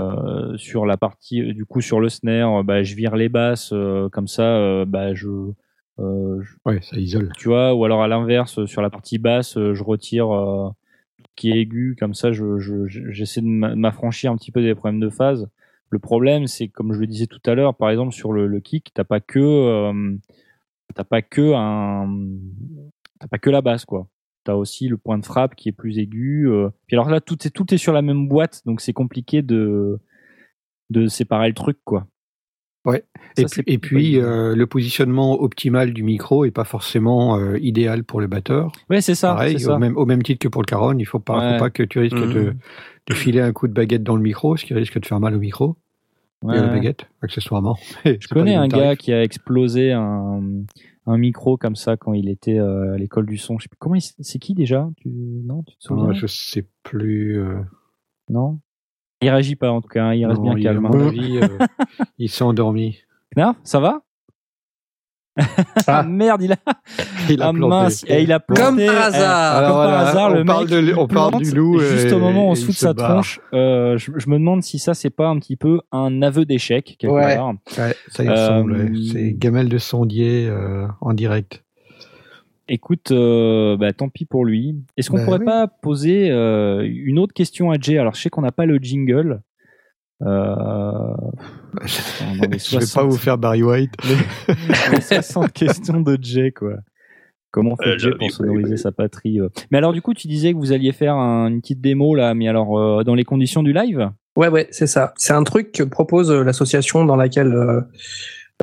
euh, 0.00 0.56
sur 0.56 0.86
la 0.86 0.96
partie, 0.96 1.54
du 1.54 1.64
coup, 1.66 1.80
sur 1.80 2.00
le 2.00 2.08
snare, 2.08 2.64
bah, 2.64 2.82
je 2.82 2.94
vire 2.96 3.14
les 3.14 3.28
basses 3.28 3.72
comme 4.10 4.26
ça. 4.26 4.84
bah, 4.86 5.14
je, 5.14 5.28
je- 5.98 6.56
Ouais, 6.64 6.80
ça 6.82 6.96
isole. 6.98 7.30
tu 7.36 7.48
vois, 7.48 7.74
ou 7.74 7.84
alors 7.84 8.02
à 8.02 8.08
l'inverse, 8.08 8.64
sur 8.64 8.82
la 8.82 8.90
partie 8.90 9.18
basse, 9.18 9.54
je 9.54 9.82
retire 9.84 10.26
tout 10.26 11.24
ce 11.28 11.34
qui 11.36 11.50
est 11.50 11.58
aigu, 11.60 11.94
comme 12.00 12.14
ça, 12.14 12.32
je, 12.32 12.58
je, 12.58 12.86
je- 12.88 13.10
j'essaie 13.10 13.42
de 13.42 13.46
m'a- 13.46 13.76
m'affranchir 13.76 14.32
un 14.32 14.36
petit 14.36 14.50
peu 14.50 14.62
des 14.62 14.74
problèmes 14.74 14.98
de 15.00 15.10
phase. 15.10 15.48
Le 15.90 15.98
problème, 15.98 16.46
c'est 16.46 16.68
comme 16.68 16.94
je 16.94 16.98
le 17.00 17.06
disais 17.06 17.26
tout 17.26 17.40
à 17.46 17.54
l'heure, 17.54 17.74
par 17.76 17.90
exemple 17.90 18.12
sur 18.12 18.32
le, 18.32 18.46
le 18.46 18.60
kick, 18.60 18.90
t'as 18.94 19.04
pas 19.04 19.20
que, 19.20 19.38
euh, 19.38 20.16
t'as 20.94 21.04
pas 21.04 21.22
que 21.22 21.52
un, 21.54 22.08
t'as 23.20 23.28
pas 23.28 23.38
que 23.38 23.50
la 23.50 23.60
basse, 23.60 23.84
quoi. 23.84 24.08
T'as 24.44 24.54
aussi 24.54 24.88
le 24.88 24.96
point 24.96 25.18
de 25.18 25.24
frappe 25.24 25.54
qui 25.54 25.68
est 25.68 25.72
plus 25.72 25.98
aigu. 25.98 26.48
euh. 26.48 26.68
Puis 26.86 26.96
alors 26.96 27.08
là, 27.10 27.20
tout 27.20 27.46
est 27.46 27.50
tout 27.50 27.72
est 27.72 27.78
sur 27.78 27.92
la 27.92 28.02
même 28.02 28.26
boîte, 28.28 28.62
donc 28.66 28.80
c'est 28.80 28.92
compliqué 28.92 29.42
de 29.42 29.98
de 30.90 31.06
séparer 31.06 31.48
le 31.48 31.54
truc, 31.54 31.78
quoi. 31.84 32.06
Ouais. 32.84 33.04
Ça, 33.38 33.62
Et 33.68 33.78
puis, 33.78 34.16
et 34.16 34.20
euh, 34.20 34.56
le 34.56 34.66
positionnement 34.66 35.40
optimal 35.40 35.92
du 35.92 36.02
micro 36.02 36.44
est 36.44 36.50
pas 36.50 36.64
forcément 36.64 37.38
euh, 37.38 37.56
idéal 37.60 38.02
pour 38.02 38.20
le 38.20 38.26
batteur. 38.26 38.72
Ouais, 38.90 39.00
c'est 39.00 39.14
ça. 39.14 39.28
Pareil, 39.34 39.60
ça. 39.60 39.76
au 39.76 39.78
même, 39.78 39.96
au 39.96 40.04
même 40.04 40.22
titre 40.22 40.40
que 40.40 40.48
pour 40.48 40.60
le 40.62 40.66
caron, 40.66 40.98
il 40.98 41.04
faut 41.06 41.20
pas, 41.20 41.38
Ouais. 41.38 41.52
faut 41.54 41.64
pas 41.64 41.70
que 41.70 41.84
tu 41.84 42.00
risques 42.00 42.16
Mhm. 42.16 42.32
de, 42.34 42.54
de 43.06 43.14
filer 43.14 43.40
un 43.40 43.52
coup 43.52 43.68
de 43.68 43.72
baguette 43.72 44.02
dans 44.02 44.16
le 44.16 44.22
micro, 44.22 44.56
ce 44.56 44.64
qui 44.64 44.74
risque 44.74 44.98
de 44.98 45.06
faire 45.06 45.20
mal 45.20 45.34
au 45.34 45.38
micro 45.38 45.76
Ouais, 46.42 46.56
et 46.56 46.58
à 46.58 46.62
la 46.62 46.68
baguette, 46.72 47.06
accessoirement. 47.22 47.76
Je 48.04 48.26
connais 48.28 48.56
un 48.56 48.66
gars 48.66 48.96
qui 48.96 49.12
a 49.12 49.22
explosé 49.22 49.92
un, 49.92 50.42
un 51.06 51.18
micro 51.18 51.56
comme 51.56 51.74
ça 51.76 51.96
quand 51.96 52.12
il 52.12 52.28
était 52.28 52.58
euh, 52.58 52.94
à 52.94 52.98
l'école 52.98 53.26
du 53.26 53.36
son. 53.38 53.58
Je 53.58 53.64
sais 53.64 53.68
plus 53.68 53.76
comment 53.78 53.96
c'est 54.00 54.38
qui 54.38 54.54
déjà? 54.54 54.88
Tu, 54.98 55.08
Non, 55.08 55.62
tu 55.62 55.76
te 55.76 55.82
souviens? 55.82 56.08
Ah, 56.10 56.12
je 56.12 56.26
sais 56.26 56.66
plus. 56.82 57.38
euh, 57.38 57.60
Non? 58.28 58.60
Il 59.20 59.28
réagit 59.30 59.56
pas 59.56 59.70
en 59.70 59.80
tout 59.80 59.88
cas. 59.88 60.04
hein, 60.06 60.14
il 60.14 60.26
reste 60.26 60.38
non, 60.40 60.44
bien 60.54 60.58
il- 60.58 60.62
calme. 60.64 60.86
Hein. 60.86 61.06
avis, 61.08 61.38
euh, 61.38 61.58
il 62.18 62.28
s'est 62.28 62.42
endormi. 62.44 62.98
Knarf, 63.36 63.56
ça 63.64 63.80
va? 63.80 64.02
Ah 65.86 66.02
merde, 66.02 66.42
il 66.42 66.52
a, 66.52 66.56
Il 67.30 67.40
a 67.42 67.48
ah 67.48 67.52
planté. 67.52 67.68
mince, 67.68 68.04
eh, 68.06 68.22
il 68.22 68.32
a 68.32 68.40
planté. 68.40 68.62
Comme 68.62 68.76
par 68.76 68.84
eh, 68.84 68.88
hasard. 68.98 69.54
comme 69.62 69.62
par 69.70 69.74
voilà, 69.74 69.98
hasard, 70.00 70.30
on 70.30 70.34
le 70.34 70.44
parle 70.44 70.68
mec, 70.70 70.84
de- 70.86 70.94
on 70.98 71.06
parle 71.06 71.42
du 71.42 71.50
loup 71.54 71.78
Juste 71.80 72.08
et- 72.08 72.12
au 72.12 72.18
moment 72.18 72.48
où 72.48 72.50
on 72.50 72.54
se 72.54 72.64
fout 72.66 72.74
de 72.74 72.78
sa 72.78 72.92
barre. 72.92 73.10
tronche. 73.12 73.40
Euh, 73.54 73.96
je, 73.96 74.12
je 74.16 74.28
me 74.28 74.34
demande 74.38 74.62
si 74.62 74.78
ça 74.78 74.92
c'est 74.94 75.10
pas 75.10 75.28
un 75.28 75.38
petit 75.38 75.56
peu 75.56 75.80
un 75.90 76.20
aveu 76.22 76.44
d'échec 76.44 76.96
quelque 76.98 77.10
Ouais. 77.12 77.36
part. 77.36 77.54
Ouais, 77.78 77.94
ça 78.08 78.24
y 78.24 78.28
Euh, 78.28 78.32
ressemble. 78.32 78.72
ouais. 78.72 78.90
C'est 79.10 79.32
Gamel 79.32 79.68
de 79.68 79.78
Sondier 79.78 80.46
euh, 80.48 80.86
en 81.00 81.14
direct. 81.14 81.62
Écoute, 82.68 83.10
euh, 83.10 83.76
bah, 83.76 83.92
tant 83.92 84.08
pis 84.08 84.24
pour 84.24 84.44
lui. 84.44 84.76
Est-ce 84.96 85.10
qu'on 85.10 85.16
Bah 85.18 85.24
pourrait 85.24 85.38
oui. 85.40 85.44
pas 85.44 85.66
poser 85.66 86.30
euh, 86.30 86.86
une 86.88 87.18
autre 87.18 87.34
question 87.34 87.70
à 87.70 87.76
Jay? 87.78 87.98
Alors, 87.98 88.14
je 88.14 88.20
sais 88.22 88.30
qu'on 88.30 88.42
n'a 88.42 88.52
pas 88.52 88.66
le 88.66 88.76
jingle. 88.76 89.42
Euh, 90.24 91.14
les 91.82 91.88
Je 91.88 92.42
vais 92.42 92.48
pas 92.48 92.58
60 92.80 93.10
vous 93.10 93.16
faire 93.16 93.38
Barry 93.38 93.62
White. 93.62 93.92
les 94.92 95.00
60 95.00 95.52
questions 95.52 96.00
de 96.00 96.16
Jay, 96.20 96.52
quoi. 96.52 96.74
Comment 97.50 97.76
fait 97.76 97.90
Euh, 97.90 97.98
Jay 97.98 98.10
pour 98.18 98.30
sonoriser 98.30 98.76
sa 98.76 98.92
patrie 98.92 99.40
euh? 99.40 99.48
Mais 99.70 99.78
alors 99.78 99.92
du 99.92 100.00
coup, 100.00 100.14
tu 100.14 100.26
disais 100.26 100.52
que 100.52 100.58
vous 100.58 100.72
alliez 100.72 100.92
faire 100.92 101.14
un- 101.16 101.48
une 101.48 101.60
petite 101.60 101.80
démo 101.80 102.14
là, 102.14 102.34
mais 102.34 102.48
alors 102.48 102.78
euh, 102.78 103.04
dans 103.04 103.14
les 103.14 103.24
conditions 103.24 103.62
du 103.62 103.72
live? 103.72 104.10
Ouais, 104.36 104.48
ouais, 104.48 104.68
c'est 104.70 104.86
ça. 104.86 105.12
C'est 105.16 105.34
un 105.34 105.44
truc 105.44 105.72
que 105.72 105.82
propose 105.82 106.30
euh, 106.30 106.42
l'association 106.42 107.04
dans 107.04 107.16
laquelle 107.16 107.52
euh, 107.52 107.80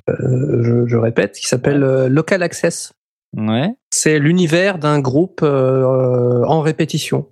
euh, 0.10 0.64
je, 0.64 0.88
je 0.88 0.98
répète, 0.98 1.34
qui 1.34 1.48
s'appelle 1.48 1.84
euh, 1.84 2.10
Local 2.10 2.42
Access. 2.42 2.94
Ouais, 3.38 3.70
C'est 3.92 4.18
l'univers 4.18 4.80
d'un 4.80 5.00
groupe 5.00 5.42
euh, 5.44 6.44
en 6.46 6.62
répétition. 6.62 7.28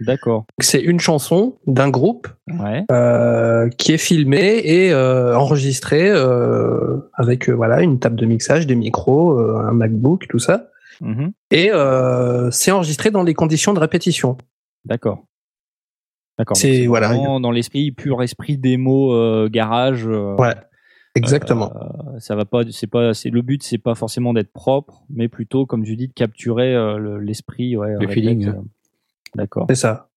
D'accord. 0.00 0.44
C'est 0.60 0.80
une 0.80 0.98
chanson 1.00 1.56
d'un 1.66 1.88
groupe 1.90 2.28
Ouais, 2.48 2.84
euh, 2.90 3.68
qui 3.70 3.92
est 3.92 3.98
filmée 3.98 4.58
et 4.64 4.92
euh, 4.92 5.36
enregistrée 5.36 6.10
euh, 6.10 6.98
avec 7.14 7.48
euh, 7.48 7.52
voilà 7.52 7.82
une 7.82 7.98
table 7.98 8.16
de 8.16 8.26
mixage, 8.26 8.66
des 8.66 8.74
micros, 8.74 9.38
euh, 9.38 9.64
un 9.66 9.72
MacBook, 9.72 10.26
tout 10.28 10.38
ça. 10.38 10.68
Mhm. 11.00 11.32
Et 11.50 11.70
euh, 11.72 12.50
c'est 12.50 12.70
enregistré 12.70 13.10
dans 13.10 13.22
les 13.22 13.34
conditions 13.34 13.72
de 13.74 13.78
répétition. 13.80 14.36
d'accord. 14.84 15.24
D'accord. 16.38 16.56
C'est- 16.56 16.86
voilà. 16.86 17.08
vraiment 17.08 17.40
dans 17.40 17.50
l'esprit 17.50 17.92
pur 17.92 18.22
esprit 18.22 18.56
démo 18.56 19.12
euh, 19.14 19.48
garage. 19.50 20.06
euh, 20.06 20.34
Ouais, 20.36 20.54
exactement. 21.14 21.72
Euh, 21.76 22.18
ça 22.18 22.34
va 22.36 22.44
pas, 22.46 22.62
c'est 22.70 22.86
pas, 22.86 23.12
c'est 23.14 23.28
le 23.30 23.42
but, 23.42 23.62
c'est 23.62 23.78
pas 23.78 23.94
forcément 23.94 24.32
d'être 24.32 24.52
propre, 24.52 25.02
mais 25.10 25.28
plutôt, 25.28 25.66
comme 25.66 25.84
tu 25.84 25.94
dis, 25.94 26.08
de 26.08 26.12
capturer 26.14 26.74
euh, 26.74 26.96
le- 26.96 27.18
l'esprit, 27.20 27.76
ouais, 27.76 27.94
feeling, 28.08 28.48
euh, 28.48 28.52
D'accord, 29.36 29.66
c'est 29.68 29.74
ça. 29.76 30.08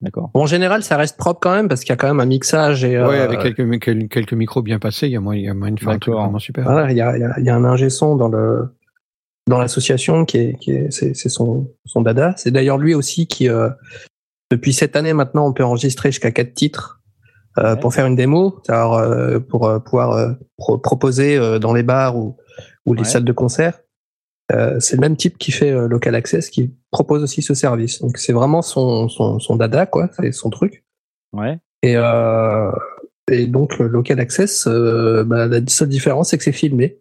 d'accord. 0.00 0.30
Bon, 0.34 0.42
en 0.42 0.46
général, 0.46 0.82
ça 0.82 0.96
reste 0.96 1.16
propre 1.16 1.40
quand 1.40 1.54
même 1.54 1.68
parce 1.68 1.80
qu'il 1.80 1.90
y 1.90 1.92
a 1.92 1.96
quand 1.96 2.08
même 2.08 2.20
un 2.20 2.26
mixage 2.26 2.84
et 2.84 2.98
Ouais, 2.98 3.18
euh, 3.20 3.24
avec 3.24 3.40
quelques, 3.40 3.80
quelques, 4.10 4.32
micros 4.34 4.62
bien 4.62 4.78
passés, 4.78 5.06
il 5.06 5.12
y 5.12 5.16
a 5.16 5.20
moyen, 5.20 5.40
il 5.40 5.46
y 5.46 5.48
a 5.48 5.54
moyen 5.54 5.74
de 5.74 5.80
faire 5.80 5.90
un 5.90 5.98
truc 5.98 6.14
vraiment 6.14 6.38
super. 6.38 6.64
Voilà, 6.64 6.90
il 6.90 6.96
y 6.96 7.00
a, 7.00 7.16
il 7.16 7.20
y, 7.20 7.24
a, 7.24 7.34
il 7.38 7.44
y 7.44 7.50
a 7.50 7.56
un 7.56 7.64
ingé 7.64 7.88
son 7.90 8.16
dans 8.16 8.28
le 8.28 8.68
dans 9.46 9.58
l'association 9.58 10.24
qui 10.24 10.38
est 10.38 10.58
qui 10.58 10.72
est 10.72 10.90
c'est 10.90 11.14
c'est 11.14 11.28
son 11.28 11.70
son 11.86 12.00
dada. 12.02 12.34
C'est 12.36 12.50
d'ailleurs 12.50 12.78
lui 12.78 12.94
aussi 12.94 13.26
qui 13.26 13.48
euh, 13.48 13.68
depuis 14.50 14.72
cette 14.72 14.96
année 14.96 15.12
maintenant 15.12 15.46
on 15.46 15.52
peut 15.52 15.64
enregistrer 15.64 16.10
jusqu'à 16.10 16.30
quatre 16.32 16.54
titres 16.54 17.00
euh, 17.58 17.74
Ouais. 17.74 17.80
pour 17.80 17.94
faire 17.94 18.06
une 18.06 18.16
démo, 18.16 18.60
alors 18.68 18.94
euh, 18.98 19.38
pour 19.38 19.66
euh, 19.66 19.78
pouvoir 19.78 20.12
euh, 20.12 20.32
pro- 20.56 20.76
proposer 20.78 21.36
euh, 21.38 21.58
dans 21.58 21.72
les 21.72 21.82
bars 21.82 22.16
ou 22.16 22.36
ou 22.86 22.94
les 22.94 23.02
Ouais. 23.02 23.08
salles 23.08 23.24
de 23.24 23.32
concert. 23.32 23.78
Euh, 24.52 24.78
c'est 24.78 24.96
le 24.96 25.00
même 25.00 25.16
type 25.16 25.38
qui 25.38 25.52
fait 25.52 25.70
euh, 25.70 25.88
Local 25.88 26.14
Access 26.14 26.50
qui 26.50 26.74
propose 26.90 27.22
aussi 27.22 27.40
ce 27.40 27.54
service. 27.54 28.00
Donc 28.02 28.18
c'est 28.18 28.32
vraiment 28.32 28.60
son 28.62 29.08
son 29.08 29.38
son 29.38 29.56
dada 29.56 29.86
quoi, 29.86 30.10
c'est 30.16 30.32
son 30.32 30.50
truc. 30.50 30.84
Ouais, 31.32 31.58
Et, 31.82 31.96
euh, 31.96 32.70
et 33.30 33.46
donc, 33.46 33.78
local 33.78 34.20
access, 34.20 34.66
euh, 34.68 35.24
bah, 35.24 35.46
la 35.46 35.60
seule 35.66 35.88
différence, 35.88 36.28
c'est 36.30 36.38
que 36.38 36.44
c'est 36.44 36.52
filmé 36.52 37.00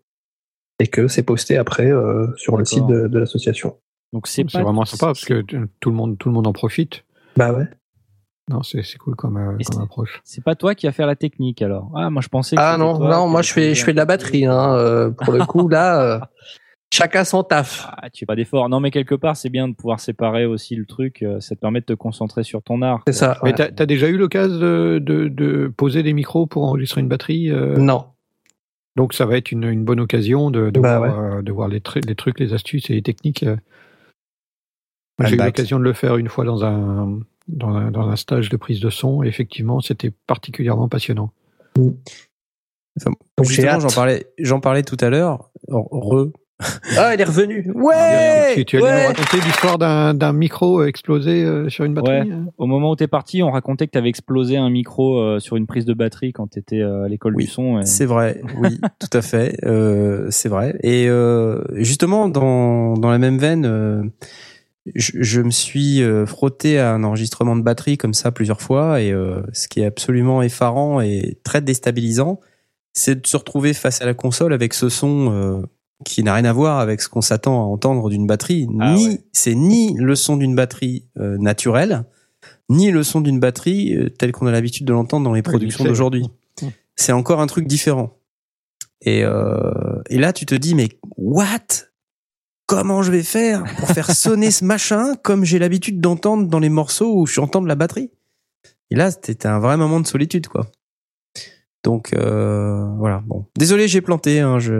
et 0.79 0.87
que 0.87 1.07
c'est 1.07 1.21
posté 1.23 1.57
après 1.57 1.91
euh, 1.91 2.27
sur 2.37 2.57
le 2.57 2.65
site 2.65 2.87
de, 2.87 3.07
de 3.07 3.19
l'association. 3.19 3.77
donc 4.11 4.27
c'est 4.27 4.49
vraiment 4.51 4.85
sympa 4.85 5.07
parce 5.07 5.25
que 5.25 5.41
tout 5.41 5.89
le 5.89 5.95
monde, 5.95 6.17
tout 6.17 6.29
le 6.29 6.33
monde 6.33 6.47
en 6.47 6.53
profite. 6.53 7.03
Bah 7.35 7.53
ouais. 7.53 7.67
Non, 8.49 8.61
c'est 8.61 8.83
c'est 8.83 8.97
cool 8.97 9.15
comme, 9.15 9.37
euh, 9.37 9.57
comme 9.71 9.83
approche. 9.83 10.21
C'est 10.25 10.43
pas 10.43 10.55
toi 10.55 10.75
qui 10.75 10.87
as 10.87 10.91
fait 10.91 11.05
la 11.05 11.15
technique 11.15 11.61
alors. 11.61 11.91
Ah, 11.95 12.09
moi 12.09 12.21
je 12.21 12.27
pensais. 12.27 12.55
Que 12.55 12.61
Ah 12.61 12.77
non, 12.77 12.97
toi 12.97 13.09
non, 13.09 13.27
moi 13.27 13.41
je 13.41 13.53
fais, 13.53 13.73
je 13.73 13.83
fais 13.85 13.91
de 13.93 13.97
la 13.97 14.05
batterie. 14.05 14.45
Hein, 14.45 14.75
euh, 14.75 15.11
pour 15.11 15.33
le 15.33 15.45
coup, 15.45 15.69
là, 15.69 16.01
euh, 16.01 16.19
chacun 16.93 17.23
son 17.23 17.43
taf. 17.43 17.87
Ah, 17.97 18.09
tu 18.09 18.19
fais 18.19 18.25
pas 18.25 18.35
d'effort. 18.35 18.69
Non, 18.69 18.79
mais 18.79 18.91
quelque 18.91 19.15
part, 19.15 19.35
c'est 19.35 19.49
bien 19.49 19.67
de 19.67 19.73
pouvoir 19.73 19.99
séparer 19.99 20.45
aussi 20.45 20.75
le 20.75 20.85
truc. 20.85 21.21
euh, 21.23 21.39
Ça 21.39 21.55
te 21.55 21.59
permet 21.61 21.79
de 21.81 21.85
te 21.85 21.93
concentrer 21.93 22.43
sur 22.43 22.61
ton 22.61 22.81
art. 22.81 23.03
C'est 23.07 23.13
ça. 23.13 23.39
Mais 23.43 23.53
t'as 23.53 23.69
as 23.77 23.85
déjà 23.85 24.07
eu 24.07 24.17
l'occasion 24.17 24.55
de, 24.57 24.99
de, 25.01 25.27
de 25.27 25.67
poser 25.75 26.03
des 26.03 26.13
micros 26.13 26.45
pour 26.45 26.63
enregistrer 26.63 27.01
une 27.01 27.07
batterie 27.07 27.49
euh, 27.51 27.75
Non. 27.77 28.05
Donc 28.95 29.13
ça 29.13 29.25
va 29.25 29.37
être 29.37 29.51
une, 29.51 29.63
une 29.63 29.83
bonne 29.83 29.99
occasion 29.99 30.51
de, 30.51 30.69
de, 30.69 30.79
Bah 30.79 30.99
voir, 30.99 31.19
euh, 31.19 31.41
de 31.41 31.51
voir 31.51 31.67
les, 31.67 31.79
tru- 31.79 32.05
les 32.05 32.15
trucs, 32.15 32.39
les 32.39 32.53
astuces 32.53 32.89
et 32.89 32.93
les 32.93 33.01
techniques. 33.01 33.43
J'ai 35.19 35.35
eu 35.35 35.37
l'occasion 35.37 35.79
de 35.79 35.83
le 35.83 35.93
faire 35.93 36.17
une 36.17 36.27
fois 36.29 36.45
dans 36.45 36.63
un, 36.63 37.19
dans 37.47 37.69
un, 37.75 37.91
dans 37.91 38.07
un 38.07 38.15
stage 38.15 38.49
de 38.49 38.57
prise 38.57 38.79
de 38.79 38.89
son. 38.89 39.23
Et 39.23 39.27
effectivement, 39.27 39.81
c'était 39.81 40.11
particulièrement 40.27 40.89
passionnant. 40.89 41.31
Enfin, 42.95 43.11
hâte. 43.67 43.81
j'en 43.81 43.87
parlais, 43.89 44.27
j'en 44.37 44.59
parlais 44.59 44.83
tout 44.83 44.97
à 44.99 45.09
l'heure. 45.09 45.49
Re. 45.69 46.29
Ah, 46.97 47.13
il 47.13 47.19
est 47.19 47.23
revenu. 47.25 47.69
Ouais. 47.75 48.53
tu 48.55 48.63
tu 48.65 48.77
allais 48.77 48.85
ouais. 48.85 49.01
nous 49.01 49.07
raconter 49.07 49.37
l'histoire 49.45 49.77
d'un 49.77 50.13
d'un 50.13 50.31
micro 50.33 50.81
euh, 50.81 50.87
explosé 50.87 51.43
euh, 51.43 51.67
sur 51.69 51.83
une 51.83 51.93
batterie 51.93 52.21
Ouais. 52.29 52.31
euh 52.31 52.45
Au 52.57 52.67
moment 52.67 52.91
où 52.91 52.95
t'es 52.95 53.07
parti, 53.07 53.41
on 53.43 53.51
racontait 53.51 53.87
que 53.87 53.91
t'avais 53.91 54.09
explosé 54.09 54.55
un 54.57 54.69
micro 54.69 55.17
euh, 55.19 55.39
sur 55.39 55.57
une 55.57 55.65
prise 55.67 55.85
de 55.85 55.93
batterie 55.93 56.31
quand 56.31 56.47
t'étais 56.47 56.79
euh, 56.81 57.03
à 57.03 57.09
l'école 57.09 57.35
Oui, 57.35 57.45
du 57.45 57.49
son. 57.51 57.79
et- 57.81 57.85
C'est 57.85 58.05
vrai, 58.05 58.41
oui, 58.59 58.79
tout 58.99 59.17
à 59.17 59.21
fait, 59.21 59.57
euh, 59.65 60.27
c'est 60.29 60.47
vrai. 60.49 60.77
Et 60.83 61.07
euh, 61.09 61.61
justement, 61.73 62.29
dans, 62.29 62.93
dans 62.93 63.09
la 63.09 63.17
même 63.17 63.39
veine, 63.39 63.65
euh, 63.65 64.03
je, 64.95 65.11
je 65.21 65.41
me 65.41 65.51
suis 65.51 66.01
euh, 66.03 66.25
frotté 66.25 66.79
à 66.79 66.93
un 66.93 67.03
enregistrement 67.03 67.55
de 67.55 67.61
batterie 67.63 67.97
comme 67.97 68.13
ça 68.13 68.31
plusieurs 68.31 68.61
fois, 68.61 69.01
et 69.01 69.11
euh, 69.11 69.41
ce 69.53 69.67
qui 69.67 69.81
est 69.81 69.85
absolument 69.85 70.41
effarant 70.41 71.01
et 71.01 71.37
très 71.43 71.61
déstabilisant, 71.61 72.39
c'est 72.93 73.21
de 73.21 73.27
se 73.27 73.35
retrouver 73.37 73.73
face 73.73 74.01
à 74.01 74.05
la 74.05 74.13
console 74.13 74.53
avec 74.53 74.73
ce 74.75 74.87
son 74.89 75.31
euh, 75.33 75.61
qui 76.03 76.23
n'a 76.23 76.33
rien 76.33 76.45
à 76.45 76.53
voir 76.53 76.79
avec 76.79 77.01
ce 77.01 77.09
qu'on 77.09 77.21
s'attend 77.21 77.61
à 77.61 77.65
entendre 77.65 78.09
d'une 78.09 78.27
batterie. 78.27 78.67
Ah 78.79 78.93
ni 78.93 79.07
ouais. 79.07 79.21
c'est 79.31 79.55
ni 79.55 79.95
le 79.97 80.15
son 80.15 80.37
d'une 80.37 80.55
batterie 80.55 81.05
euh, 81.17 81.37
naturelle, 81.37 82.05
ni 82.69 82.91
le 82.91 83.03
son 83.03 83.21
d'une 83.21 83.39
batterie 83.39 83.95
euh, 83.95 84.09
tel 84.09 84.31
qu'on 84.31 84.47
a 84.47 84.51
l'habitude 84.51 84.85
de 84.85 84.93
l'entendre 84.93 85.23
dans 85.23 85.33
les 85.33 85.41
productions 85.41 85.83
d'aujourd'hui. 85.83 86.29
Mmh. 86.61 86.67
C'est 86.95 87.11
encore 87.11 87.41
un 87.41 87.47
truc 87.47 87.67
différent. 87.67 88.17
Et, 89.01 89.23
euh, 89.23 90.01
et 90.09 90.17
là, 90.17 90.33
tu 90.33 90.45
te 90.45 90.55
dis, 90.55 90.75
mais 90.75 90.89
what? 91.17 91.59
Comment 92.65 93.03
je 93.03 93.11
vais 93.11 93.23
faire 93.23 93.63
pour 93.77 93.89
faire 93.89 94.11
sonner 94.15 94.51
ce 94.51 94.63
machin 94.63 95.15
comme 95.21 95.43
j'ai 95.43 95.59
l'habitude 95.59 95.99
d'entendre 95.99 96.47
dans 96.47 96.59
les 96.59 96.69
morceaux 96.69 97.13
où 97.19 97.25
je 97.25 97.41
entends 97.41 97.61
de 97.61 97.67
la 97.67 97.75
batterie? 97.75 98.11
Et 98.89 98.95
là, 98.95 99.11
c'était 99.11 99.47
un 99.47 99.59
vrai 99.59 99.75
moment 99.75 99.99
de 99.99 100.07
solitude, 100.07 100.47
quoi. 100.47 100.67
Donc 101.83 102.13
euh, 102.13 102.85
voilà. 102.97 103.21
Bon, 103.27 103.45
désolé, 103.57 103.87
j'ai 103.89 103.99
planté. 103.99 104.39
Hein, 104.39 104.57
je... 104.59 104.71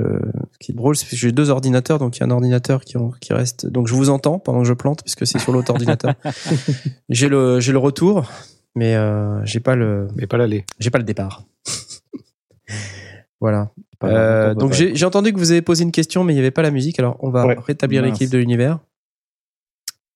Ce 0.52 0.58
qui 0.60 0.72
est 0.72 0.76
drôle, 0.76 0.96
c'est 0.96 1.06
que 1.10 1.16
j'ai 1.18 1.32
deux 1.34 1.50
ordinateurs, 1.50 2.00
donc 2.00 2.16
il 2.16 2.22
y 2.22 2.24
a 2.24 2.26
un 2.26 2.32
ordinateur 2.32 2.82
qui, 2.86 2.96
reste. 3.34 3.66
Donc 3.68 3.88
je 3.88 3.94
vous 3.94 4.10
entends 4.10 4.40
pendant 4.40 4.62
que 4.62 4.68
je 4.68 4.74
plante, 4.74 5.02
puisque 5.04 5.28
c'est 5.28 5.38
sur 5.40 5.52
l'autre 5.52 5.72
ordinateur. 5.72 6.14
J'ai 7.10 7.28
le 7.28 7.60
j'ai 7.60 7.74
le 7.74 7.78
retour, 7.78 8.26
mais 8.76 8.96
euh, 8.96 9.44
j'ai 9.46 9.60
pas 9.60 9.76
le 9.76 10.08
Mais 10.16 10.28
pas 10.28 10.38
l'aller. 10.38 10.66
j'ai 10.80 10.90
pas 10.90 10.98
le 10.98 11.04
départ. 11.04 11.44
voilà. 13.42 13.72
Euh, 14.04 14.54
donc 14.54 14.74
j'ai 14.74 14.96
j'ai 14.96 15.06
entendu 15.06 15.32
que 15.34 15.38
vous 15.40 15.52
avez 15.52 15.62
posé 15.62 15.84
une 15.84 15.92
question, 15.92 16.24
mais 16.24 16.34
il 16.34 16.36
n'y 16.36 16.42
avait 16.42 16.52
pas 16.52 16.62
la 16.62 16.72
musique. 16.72 17.00
Alors 17.00 17.18
on 17.20 17.30
va 17.30 17.46
Ouais. 17.46 17.58
rétablir 17.66 18.02
Mince. 18.02 18.14
l'équipe 18.14 18.30
de 18.32 18.38
l'univers. 18.38 18.80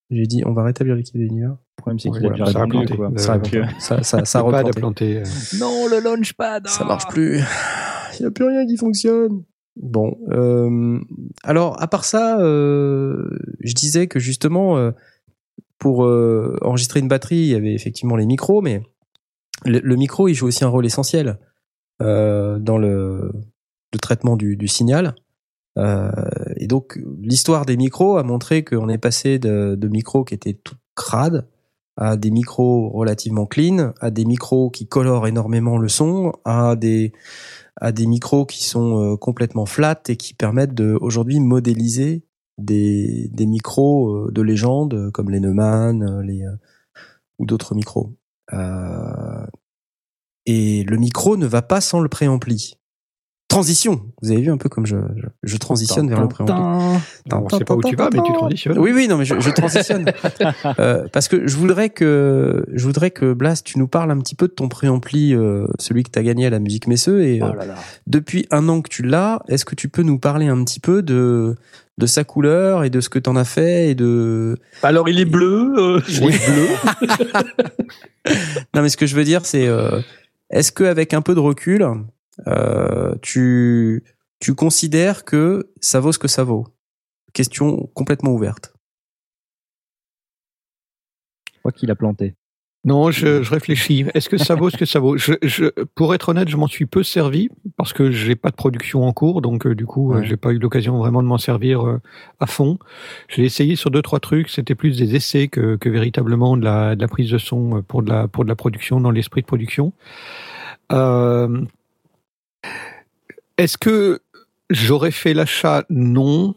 J'ai 0.09 0.25
dit 0.25 0.43
on 0.45 0.53
va 0.53 0.63
rétablir 0.63 0.95
l'équipe 0.95 1.15
de 1.15 1.21
l'univers. 1.21 1.51
Le 1.51 1.81
problème, 1.81 1.99
c'est 1.99 2.09
qu'il 2.09 2.21
Ouais, 2.21 2.27
a 2.27 2.31
déjà 2.31 2.45
ça 2.45 2.61
a 2.61 2.67
planté. 2.67 2.95
quoi. 2.95 3.11
Ça, 3.17 3.33
a. 3.33 3.39
Non, 5.59 5.87
le 5.87 5.99
launchpad. 6.01 6.67
Ça 6.67 6.85
marche 6.85 7.07
plus. 7.07 7.39
Il 8.17 8.21
n'y 8.21 8.25
a 8.27 8.31
plus 8.31 8.45
rien 8.45 8.65
qui 8.65 8.77
fonctionne. 8.77 9.43
Bon, 9.75 10.17
euh, 10.31 10.99
alors 11.43 11.79
à 11.79 11.87
part 11.87 12.03
ça, 12.03 12.39
euh, 12.39 13.29
je 13.59 13.73
disais 13.75 14.07
que 14.07 14.17
justement 14.19 14.75
euh, 14.77 14.89
pour 15.77 16.03
euh, 16.05 16.57
enregistrer 16.61 16.99
une 16.99 17.07
batterie, 17.07 17.35
il 17.37 17.47
y 17.49 17.53
avait 17.55 17.73
effectivement 17.75 18.15
les 18.15 18.25
micros, 18.25 18.61
mais 18.63 18.81
le, 19.65 19.77
le 19.79 19.95
micro 19.95 20.27
il 20.27 20.33
joue 20.33 20.47
aussi 20.47 20.63
un 20.63 20.67
rôle 20.69 20.87
essentiel 20.87 21.37
euh, 22.01 22.57
dans 22.57 22.79
le, 22.79 23.31
le 23.93 23.99
traitement 23.99 24.35
du, 24.35 24.57
du 24.57 24.67
signal. 24.67 25.13
Euh, 25.77 26.11
et 26.55 26.67
donc 26.67 26.99
l'histoire 27.21 27.65
des 27.65 27.77
micros 27.77 28.17
a 28.17 28.23
montré 28.23 28.63
qu'on 28.63 28.89
est 28.89 28.97
passé 28.97 29.39
de, 29.39 29.75
de 29.75 29.87
micros 29.87 30.23
qui 30.23 30.33
étaient 30.33 30.59
tout 30.63 30.75
crades 30.95 31.47
à 31.97 32.15
des 32.15 32.31
micros 32.31 32.89
relativement 32.89 33.45
clean, 33.45 33.93
à 33.99 34.11
des 34.11 34.25
micros 34.25 34.69
qui 34.69 34.87
colorent 34.87 35.27
énormément 35.27 35.77
le 35.77 35.87
son, 35.87 36.33
à 36.45 36.75
des 36.75 37.11
à 37.79 37.91
des 37.91 38.07
micros 38.07 38.45
qui 38.45 38.63
sont 38.63 39.13
euh, 39.13 39.17
complètement 39.17 39.65
flat 39.65 40.01
et 40.07 40.15
qui 40.15 40.33
permettent 40.33 40.73
de 40.73 40.97
aujourd'hui 40.99 41.39
modéliser 41.39 42.23
des 42.57 43.29
des 43.31 43.45
micros 43.45 44.15
euh, 44.15 44.31
de 44.31 44.41
légende 44.41 45.11
comme 45.11 45.29
les 45.29 45.39
Neumann, 45.39 46.21
les 46.21 46.43
ou 47.39 47.45
d'autres 47.45 47.75
micros. 47.75 48.13
Euh, 48.53 49.45
et 50.45 50.83
le 50.83 50.97
micro 50.97 51.37
ne 51.37 51.45
va 51.45 51.61
pas 51.61 51.81
sans 51.81 51.99
le 51.99 52.09
préampli. 52.09 52.77
Transition. 53.49 54.01
Vous 54.21 54.31
avez 54.31 54.41
vu 54.41 54.51
un 54.51 54.57
peu 54.57 54.67
comme 54.67 54.85
je 54.85 54.97
je, 55.15 55.25
je 55.43 55.57
transitionne 55.57 56.09
vers 56.09 56.21
le 56.21 56.27
préampli. 56.27 56.53
On 57.31 57.49
sait 57.49 57.63
pas 57.63 57.75
où 57.75 57.81
tu 57.81 57.95
vas, 57.95 58.09
mais 58.13 58.19
tu 58.21 58.33
transitionnes. 58.33 58.77
Oui, 58.77 58.91
oui, 58.93 59.07
non, 59.07 59.17
mais 59.17 59.25
je, 59.25 59.39
je 59.39 59.49
transitionne. 59.51 60.05
Euh, 60.79 61.07
parce 61.11 61.27
que 61.27 61.47
je 61.47 61.55
voudrais 61.55 61.89
que, 61.89 62.65
je 62.73 62.83
voudrais 62.85 63.09
que 63.11 63.33
Blast, 63.33 63.65
tu 63.65 63.79
nous 63.79 63.87
parles 63.87 64.11
un 64.11 64.17
petit 64.19 64.35
peu 64.35 64.47
de 64.47 64.53
ton 64.53 64.67
préampli, 64.67 65.33
euh, 65.33 65.65
celui 65.79 66.03
que 66.03 66.11
tu 66.11 66.19
as 66.19 66.23
gagné 66.23 66.45
à 66.45 66.49
la 66.49 66.59
musique 66.59 66.87
Messeux. 66.87 67.23
Et 67.23 67.41
euh, 67.41 67.47
Oh 67.51 67.55
là 67.55 67.65
là. 67.65 67.75
depuis 68.05 68.45
un 68.51 68.67
an 68.69 68.81
que 68.81 68.89
tu 68.89 69.01
l'as, 69.03 69.41
est-ce 69.47 69.65
que 69.65 69.75
tu 69.75 69.87
peux 69.89 70.03
nous 70.03 70.19
parler 70.19 70.47
un 70.47 70.63
petit 70.63 70.79
peu 70.79 71.01
de, 71.01 71.55
de 71.97 72.05
sa 72.05 72.23
couleur 72.23 72.83
et 72.83 72.89
de 72.89 72.99
ce 73.01 73.09
que 73.09 73.17
tu 73.19 73.29
en 73.29 73.35
as 73.35 73.45
fait 73.45 73.89
et 73.91 73.95
de. 73.95 74.57
Alors, 74.83 75.07
il 75.09 75.19
est 75.19 75.25
bleu. 75.25 75.73
euh, 75.77 76.01
Il 76.09 76.25
est 76.25 76.51
bleu. 76.51 76.67
non, 78.75 78.81
mais 78.81 78.89
ce 78.89 78.97
que 78.97 79.05
je 79.05 79.15
veux 79.15 79.23
dire, 79.23 79.45
c'est 79.45 79.67
euh, 79.67 80.01
est-ce 80.49 80.71
qu'avec 80.71 81.13
un 81.13 81.21
peu 81.21 81.33
de 81.35 81.39
recul, 81.39 81.85
euh, 82.45 83.15
tu, 83.21 84.03
tu 84.39 84.53
considères 84.53 85.25
que 85.25 85.71
ça 85.81 85.99
vaut 85.99 86.11
ce 86.11 86.19
que 86.19 86.27
ça 86.27 86.43
vaut? 86.43 86.67
Question 87.33 87.89
complètement 87.93 88.31
ouverte. 88.31 88.73
Je 91.53 91.59
crois 91.59 91.71
qu'il 91.71 91.89
a 91.91 91.95
planté. 91.95 92.35
Non, 92.85 93.11
je, 93.11 93.43
je 93.43 93.51
réfléchis. 93.51 94.05
Est-ce 94.13 94.29
que 94.29 94.37
ça 94.37 94.55
vaut 94.55 94.69
ce 94.69 94.77
que 94.77 94.85
ça 94.85 94.99
vaut? 94.99 95.17
Je, 95.17 95.33
je, 95.41 95.65
Pour 95.95 96.15
être 96.15 96.29
honnête, 96.29 96.47
je 96.47 96.55
m'en 96.55 96.67
suis 96.67 96.85
peu 96.85 97.03
servi 97.03 97.49
parce 97.75 97.91
que 97.91 98.11
j'ai 98.11 98.35
pas 98.37 98.49
de 98.49 98.55
production 98.55 99.03
en 99.03 99.11
cours, 99.11 99.41
donc 99.41 99.65
euh, 99.65 99.75
du 99.75 99.85
coup, 99.85 100.13
euh, 100.13 100.19
Ouais. 100.19 100.25
j'ai 100.25 100.37
pas 100.37 100.51
eu 100.53 100.57
l'occasion 100.59 100.97
vraiment 100.97 101.21
de 101.21 101.27
m'en 101.27 101.37
servir 101.39 101.85
euh, 101.85 101.99
à 102.39 102.45
fond. 102.45 102.79
J'ai 103.27 103.43
essayé 103.43 103.75
sur 103.75 103.91
deux 103.91 104.01
trois 104.01 104.21
trucs. 104.21 104.47
C'était 104.47 104.75
plus 104.75 104.97
des 104.97 105.15
essais 105.15 105.49
que, 105.49 105.75
que 105.75 105.89
véritablement 105.89 106.55
de 106.55 106.63
la, 106.63 106.95
de 106.95 107.01
la 107.01 107.07
prise 107.09 107.29
de 107.29 107.37
son 107.37 107.81
pour 107.85 108.03
de 108.03 108.09
la 108.09 108.29
pour 108.29 108.45
de 108.45 108.49
la 108.49 108.55
production 108.55 109.01
dans 109.01 109.11
l'esprit 109.11 109.41
de 109.41 109.47
production. 109.47 109.91
Euh, 110.93 111.65
Est-ce 113.57 113.77
que 113.77 114.19
j'aurais 114.69 115.11
fait 115.11 115.33
l'achat? 115.33 115.83
Non. 115.89 116.55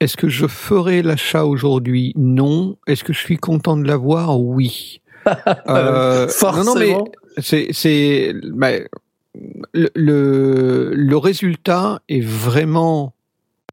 Est-ce 0.00 0.16
que 0.16 0.28
je 0.28 0.46
ferai 0.46 1.02
l'achat 1.02 1.44
aujourd'hui? 1.44 2.12
Non. 2.16 2.76
Est-ce 2.86 3.02
que 3.04 3.12
je 3.12 3.18
suis 3.18 3.36
content 3.38 3.76
de 3.76 3.86
l'avoir? 3.86 4.38
Oui. 4.40 5.00
Euh, 5.68 6.28
non, 6.42 6.62
non, 6.62 6.74
mais 6.76 6.92
Forcément. 6.92 7.08
c'est 7.38 7.66
c'est 7.72 8.32
bah, 8.44 8.68
le, 9.74 9.90
le 9.96 10.92
le 10.94 11.16
résultat 11.16 12.00
est 12.08 12.20
vraiment 12.20 13.12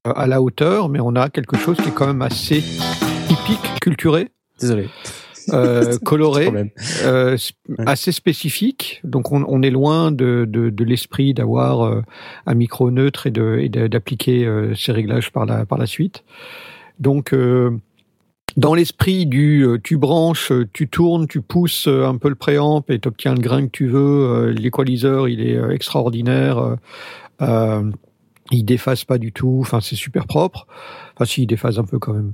euh, 0.08 0.14
à 0.16 0.26
la 0.26 0.41
hauteur, 0.41 0.90
mais 0.90 1.00
on 1.00 1.16
a 1.16 1.30
quelque 1.30 1.56
chose 1.58 1.78
qui 1.78 1.90
est 1.90 1.94
quand 1.94 2.08
même 2.08 2.24
assez 2.24 2.64
typique, 3.28 3.80
culturé, 3.82 4.30
Désolé. 4.60 4.90
Euh, 5.52 5.98
coloré, 6.06 6.72
euh, 7.03 7.38
Ouais. 7.70 7.84
assez 7.86 8.11
spécifique. 8.11 9.02
Donc 9.03 9.32
on, 9.32 9.44
on 9.48 9.61
est 9.61 9.70
loin 9.72 10.11
de, 10.11 10.45
de, 10.48 10.70
de 10.70 10.84
l'esprit 10.84 11.34
d'avoir 11.34 11.82
euh, 11.82 12.02
un 12.45 12.53
micro 12.53 12.91
neutre 12.91 13.28
et 13.28 13.32
de 13.32 13.57
et 13.60 13.70
de- 13.70 13.88
d'appliquer 13.88 14.45
euh, 14.45 14.74
ces 14.76 14.91
réglages 14.91 15.32
par 15.32 15.45
la 15.45 15.65
par 15.65 15.78
la 15.78 15.86
suite. 15.86 16.24
Donc 16.99 17.34
euh, 17.34 17.72
dans 18.56 18.76
l'esprit 18.76 19.26
du 19.26 19.65
tu 19.84 19.98
branches, 19.98 20.52
tu 20.74 20.88
tournes, 20.88 21.28
tu 21.28 21.41
pousses 21.41 21.88
un 21.88 22.18
peu 22.18 22.30
le 22.30 22.36
préamp 22.36 22.84
et 22.90 22.99
tu 22.99 23.07
obtiens 23.07 23.34
le 23.34 23.40
grain 23.41 23.65
que 23.65 23.72
tu 23.72 23.88
veux. 23.88 23.99
euh, 23.99 24.53
L'équaliseur, 24.53 25.28
il 25.28 25.41
est 25.41 25.57
extraordinaire. 25.74 26.78
il 28.52 28.64
déphase 28.65 29.06
pas 29.06 29.18
du 29.18 29.32
tout. 29.32 29.57
Enfin, 29.61 29.80
c'est 29.82 29.95
super 29.95 30.28
propre. 30.28 30.68
Enfin, 31.15 31.26
si, 31.26 31.44
il 31.44 31.48
déphase 31.48 31.80
un 31.80 31.84
peu 31.86 31.98
quand 31.99 32.14
même. 32.14 32.34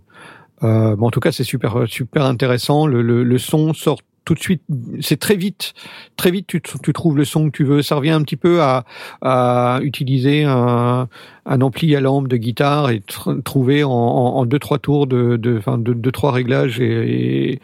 Euh, 0.64 0.96
mais 0.98 1.06
en 1.06 1.12
tout 1.12 1.20
cas, 1.20 1.32
c'est 1.32 1.44
super 1.44 1.84
super 1.88 2.26
intéressant. 2.26 2.88
Le, 2.88 3.02
le, 3.02 3.24
le 3.24 3.38
son 3.38 3.74
sort 3.74 4.00
tout 4.26 4.34
de 4.36 4.40
suite. 4.40 4.62
C'est 5.02 5.18
très 5.20 5.36
vite, 5.36 5.74
très 6.16 6.30
vite. 6.30 6.46
Tu, 6.48 6.62
tu 6.62 6.94
trouves 6.94 7.18
le 7.18 7.26
son 7.26 7.50
que 7.50 7.58
tu 7.58 7.64
veux. 7.64 7.82
Ça 7.82 7.96
revient 7.96 8.12
un 8.12 8.22
petit 8.22 8.36
peu 8.36 8.62
à, 8.62 8.84
à 9.22 9.80
utiliser 9.82 10.44
un, 10.44 11.08
un 11.46 11.62
ampli 11.62 11.96
à 11.96 12.02
lampe 12.02 12.28
de 12.28 12.38
guitare 12.38 12.92
et 12.92 13.00
tr- 13.00 13.42
trouver 13.42 13.84
en, 13.84 13.90
en, 13.92 14.36
en 14.36 14.46
deux 14.46 14.60
trois 14.60 14.78
tours 14.78 15.08
de, 15.08 15.36
de, 15.38 15.58
enfin, 15.58 15.78
de, 15.80 15.94
deux 15.94 16.12
trois 16.12 16.32
réglages 16.32 16.80
et, 16.80 17.54
et 17.54 17.62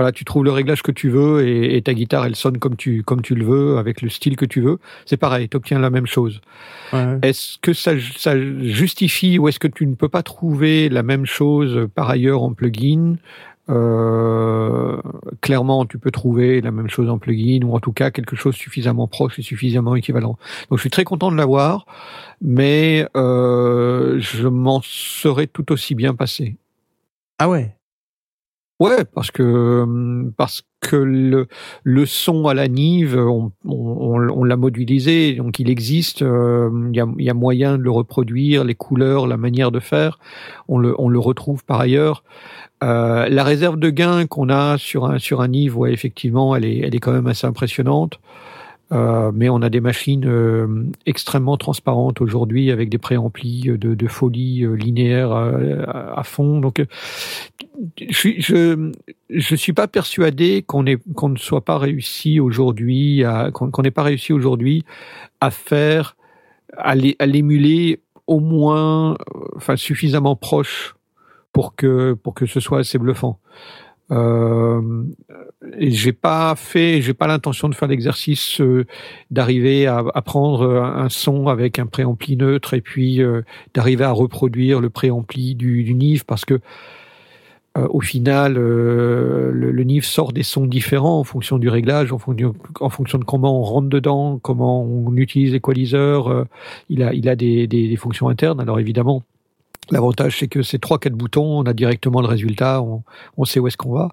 voilà, 0.00 0.12
tu 0.12 0.24
trouves 0.24 0.44
le 0.44 0.50
réglage 0.50 0.82
que 0.82 0.92
tu 0.92 1.10
veux 1.10 1.46
et, 1.46 1.76
et 1.76 1.82
ta 1.82 1.92
guitare 1.92 2.24
elle 2.24 2.34
sonne 2.34 2.56
comme 2.56 2.74
tu 2.74 3.02
comme 3.02 3.20
tu 3.20 3.34
le 3.34 3.44
veux 3.44 3.76
avec 3.76 4.00
le 4.00 4.08
style 4.08 4.34
que 4.34 4.46
tu 4.46 4.62
veux. 4.62 4.78
C'est 5.04 5.18
pareil, 5.18 5.46
tu 5.50 5.58
obtiens 5.58 5.78
la 5.78 5.90
même 5.90 6.06
chose. 6.06 6.40
Ouais. 6.94 7.18
Est-ce 7.20 7.58
que 7.58 7.74
ça, 7.74 7.92
ça 8.16 8.34
justifie 8.40 9.38
ou 9.38 9.46
est-ce 9.48 9.58
que 9.58 9.68
tu 9.68 9.86
ne 9.86 9.94
peux 9.94 10.08
pas 10.08 10.22
trouver 10.22 10.88
la 10.88 11.02
même 11.02 11.26
chose 11.26 11.86
par 11.94 12.08
ailleurs 12.08 12.42
en 12.42 12.54
plugin? 12.54 13.16
Euh, 13.68 14.96
Clairement, 15.42 15.84
tu 15.84 15.98
peux 15.98 16.10
trouver 16.10 16.62
la 16.62 16.70
même 16.70 16.88
chose 16.88 17.10
en 17.10 17.18
plugin 17.18 17.60
ou 17.62 17.74
en 17.74 17.80
tout 17.80 17.92
cas 17.92 18.10
quelque 18.10 18.36
chose 18.36 18.54
suffisamment 18.54 19.06
proche 19.06 19.38
et 19.38 19.42
suffisamment 19.42 19.96
équivalent. 19.96 20.38
Donc, 20.70 20.78
je 20.78 20.80
suis 20.80 20.90
très 20.90 21.04
content 21.04 21.30
de 21.30 21.36
l'avoir, 21.36 21.84
mais 22.40 23.06
euh, 23.16 24.18
je 24.18 24.48
m'en 24.48 24.80
serais 24.82 25.46
tout 25.46 25.70
aussi 25.72 25.94
bien 25.94 26.14
passé. 26.14 26.56
Ah 27.38 27.50
ouais. 27.50 27.74
Ouais, 28.80 29.04
parce 29.04 29.30
que 29.30 29.42
hum, 29.82 30.32
parce 30.38 30.62
que 30.80 30.96
le 30.96 31.48
le 31.84 32.06
son 32.06 32.48
à 32.48 32.54
la 32.54 32.66
Nive, 32.66 33.14
on, 33.18 33.52
on, 33.66 34.28
on 34.30 34.42
l'a 34.44 34.56
modélisé, 34.56 35.34
donc 35.34 35.58
il 35.58 35.68
existe. 35.68 36.22
euh, 36.22 36.70
Il 36.90 36.96
y, 36.96 37.00
a, 37.00 37.06
y 37.18 37.28
a 37.28 37.34
moyen 37.34 37.76
de 37.76 37.82
le 37.82 37.90
reproduire, 37.90 38.64
les 38.64 38.74
couleurs, 38.74 39.26
la 39.26 39.36
manière 39.36 39.70
de 39.70 39.80
faire, 39.80 40.18
on 40.68 40.78
le 40.78 40.94
on 40.98 41.10
le 41.10 41.18
retrouve 41.18 41.62
par 41.64 41.78
ailleurs. 41.80 42.24
Euh, 42.84 43.28
la 43.28 43.44
réserve 43.44 43.78
de 43.78 43.90
gain 43.90 44.26
qu'on 44.26 44.48
a 44.50 44.78
sur 44.78 45.06
un 45.06 45.18
sur 45.18 45.42
un 45.42 45.48
Nive, 45.48 45.78
ouais, 45.78 45.92
effectivement, 45.92 46.56
elle 46.56 46.64
est 46.64 46.78
elle 46.78 46.94
est 46.94 47.00
quand 47.00 47.12
même 47.12 47.26
assez 47.28 47.46
impressionnante. 47.46 48.20
Euh, 48.92 49.30
mais 49.32 49.48
on 49.48 49.62
a 49.62 49.68
des 49.70 49.80
machines 49.80 50.26
euh, 50.26 50.84
extrêmement 51.06 51.56
transparentes 51.56 52.20
aujourd'hui 52.20 52.72
avec 52.72 52.88
des 52.88 52.98
préamplis 52.98 53.62
de, 53.66 53.94
de 53.94 54.08
folie 54.08 54.64
euh, 54.64 54.74
linéaire 54.74 55.30
euh, 55.30 55.84
à, 55.86 56.18
à 56.18 56.22
fond. 56.24 56.58
Donc, 56.60 56.80
euh, 56.80 56.86
je 58.00 58.30
je, 58.38 58.90
je 59.28 59.54
suis 59.54 59.72
pas 59.72 59.86
persuadé 59.86 60.62
qu'on 60.62 60.84
qu'on 61.14 61.28
ne 61.28 61.36
soit 61.38 61.64
pas 61.64 61.78
réussi 61.78 62.40
aujourd'hui 62.40 63.22
à, 63.22 63.52
qu'on 63.52 63.82
n'ait 63.82 63.92
pas 63.92 64.02
réussi 64.02 64.32
aujourd'hui 64.32 64.84
à 65.40 65.50
faire, 65.52 66.16
à 66.76 66.96
l'é- 66.96 67.16
à 67.20 67.26
l'émuler 67.26 68.00
au 68.26 68.40
moins, 68.40 69.12
euh, 69.12 69.16
enfin, 69.56 69.76
suffisamment 69.76 70.34
proche 70.34 70.96
pour 71.52 71.74
que, 71.76 72.14
pour 72.14 72.34
que 72.34 72.46
ce 72.46 72.58
soit 72.60 72.80
assez 72.80 72.98
bluffant. 72.98 73.38
Euh, 74.10 75.04
j'ai 75.78 76.12
pas 76.12 76.54
fait, 76.56 77.02
j'ai 77.02 77.12
pas 77.12 77.26
l'intention 77.26 77.68
de 77.68 77.74
faire 77.74 77.88
l'exercice 77.88 78.60
euh, 78.60 78.86
d'arriver 79.30 79.86
à, 79.86 80.02
à 80.14 80.22
prendre 80.22 80.66
un 80.74 81.08
son 81.10 81.48
avec 81.48 81.78
un 81.78 81.86
préampli 81.86 82.36
neutre 82.36 82.72
et 82.74 82.80
puis 82.80 83.22
euh, 83.22 83.42
d'arriver 83.74 84.04
à 84.04 84.12
reproduire 84.12 84.80
le 84.80 84.88
préampli 84.88 85.54
du, 85.54 85.84
du 85.84 85.94
Nive 85.94 86.24
parce 86.24 86.44
que 86.46 86.60
euh, 87.78 87.86
au 87.90 88.00
final, 88.00 88.56
euh, 88.56 89.52
le, 89.52 89.70
le 89.70 89.84
Nive 89.84 90.04
sort 90.04 90.32
des 90.32 90.42
sons 90.42 90.66
différents 90.66 91.20
en 91.20 91.24
fonction 91.24 91.58
du 91.58 91.68
réglage, 91.68 92.10
en 92.10 92.18
fonction, 92.18 92.54
en 92.80 92.88
fonction 92.88 93.18
de 93.18 93.24
comment 93.24 93.60
on 93.60 93.62
rentre 93.62 93.88
dedans, 93.88 94.40
comment 94.42 94.82
on 94.82 95.14
utilise 95.16 95.52
l'équaliseur. 95.52 96.28
euh, 96.28 96.44
il 96.88 97.02
a, 97.02 97.12
il 97.14 97.28
a 97.28 97.36
des, 97.36 97.66
des, 97.68 97.86
des 97.88 97.96
fonctions 97.96 98.28
internes. 98.28 98.60
Alors 98.60 98.80
évidemment, 98.80 99.22
l'avantage 99.90 100.38
c'est 100.38 100.48
que 100.48 100.62
c'est 100.62 100.78
trois, 100.80 100.98
quatre 100.98 101.14
boutons, 101.14 101.60
on 101.60 101.62
a 101.64 101.72
directement 101.72 102.20
le 102.22 102.26
résultat, 102.28 102.82
on, 102.82 103.04
on 103.36 103.44
sait 103.44 103.60
où 103.60 103.68
est-ce 103.68 103.76
qu'on 103.76 103.92
va. 103.92 104.08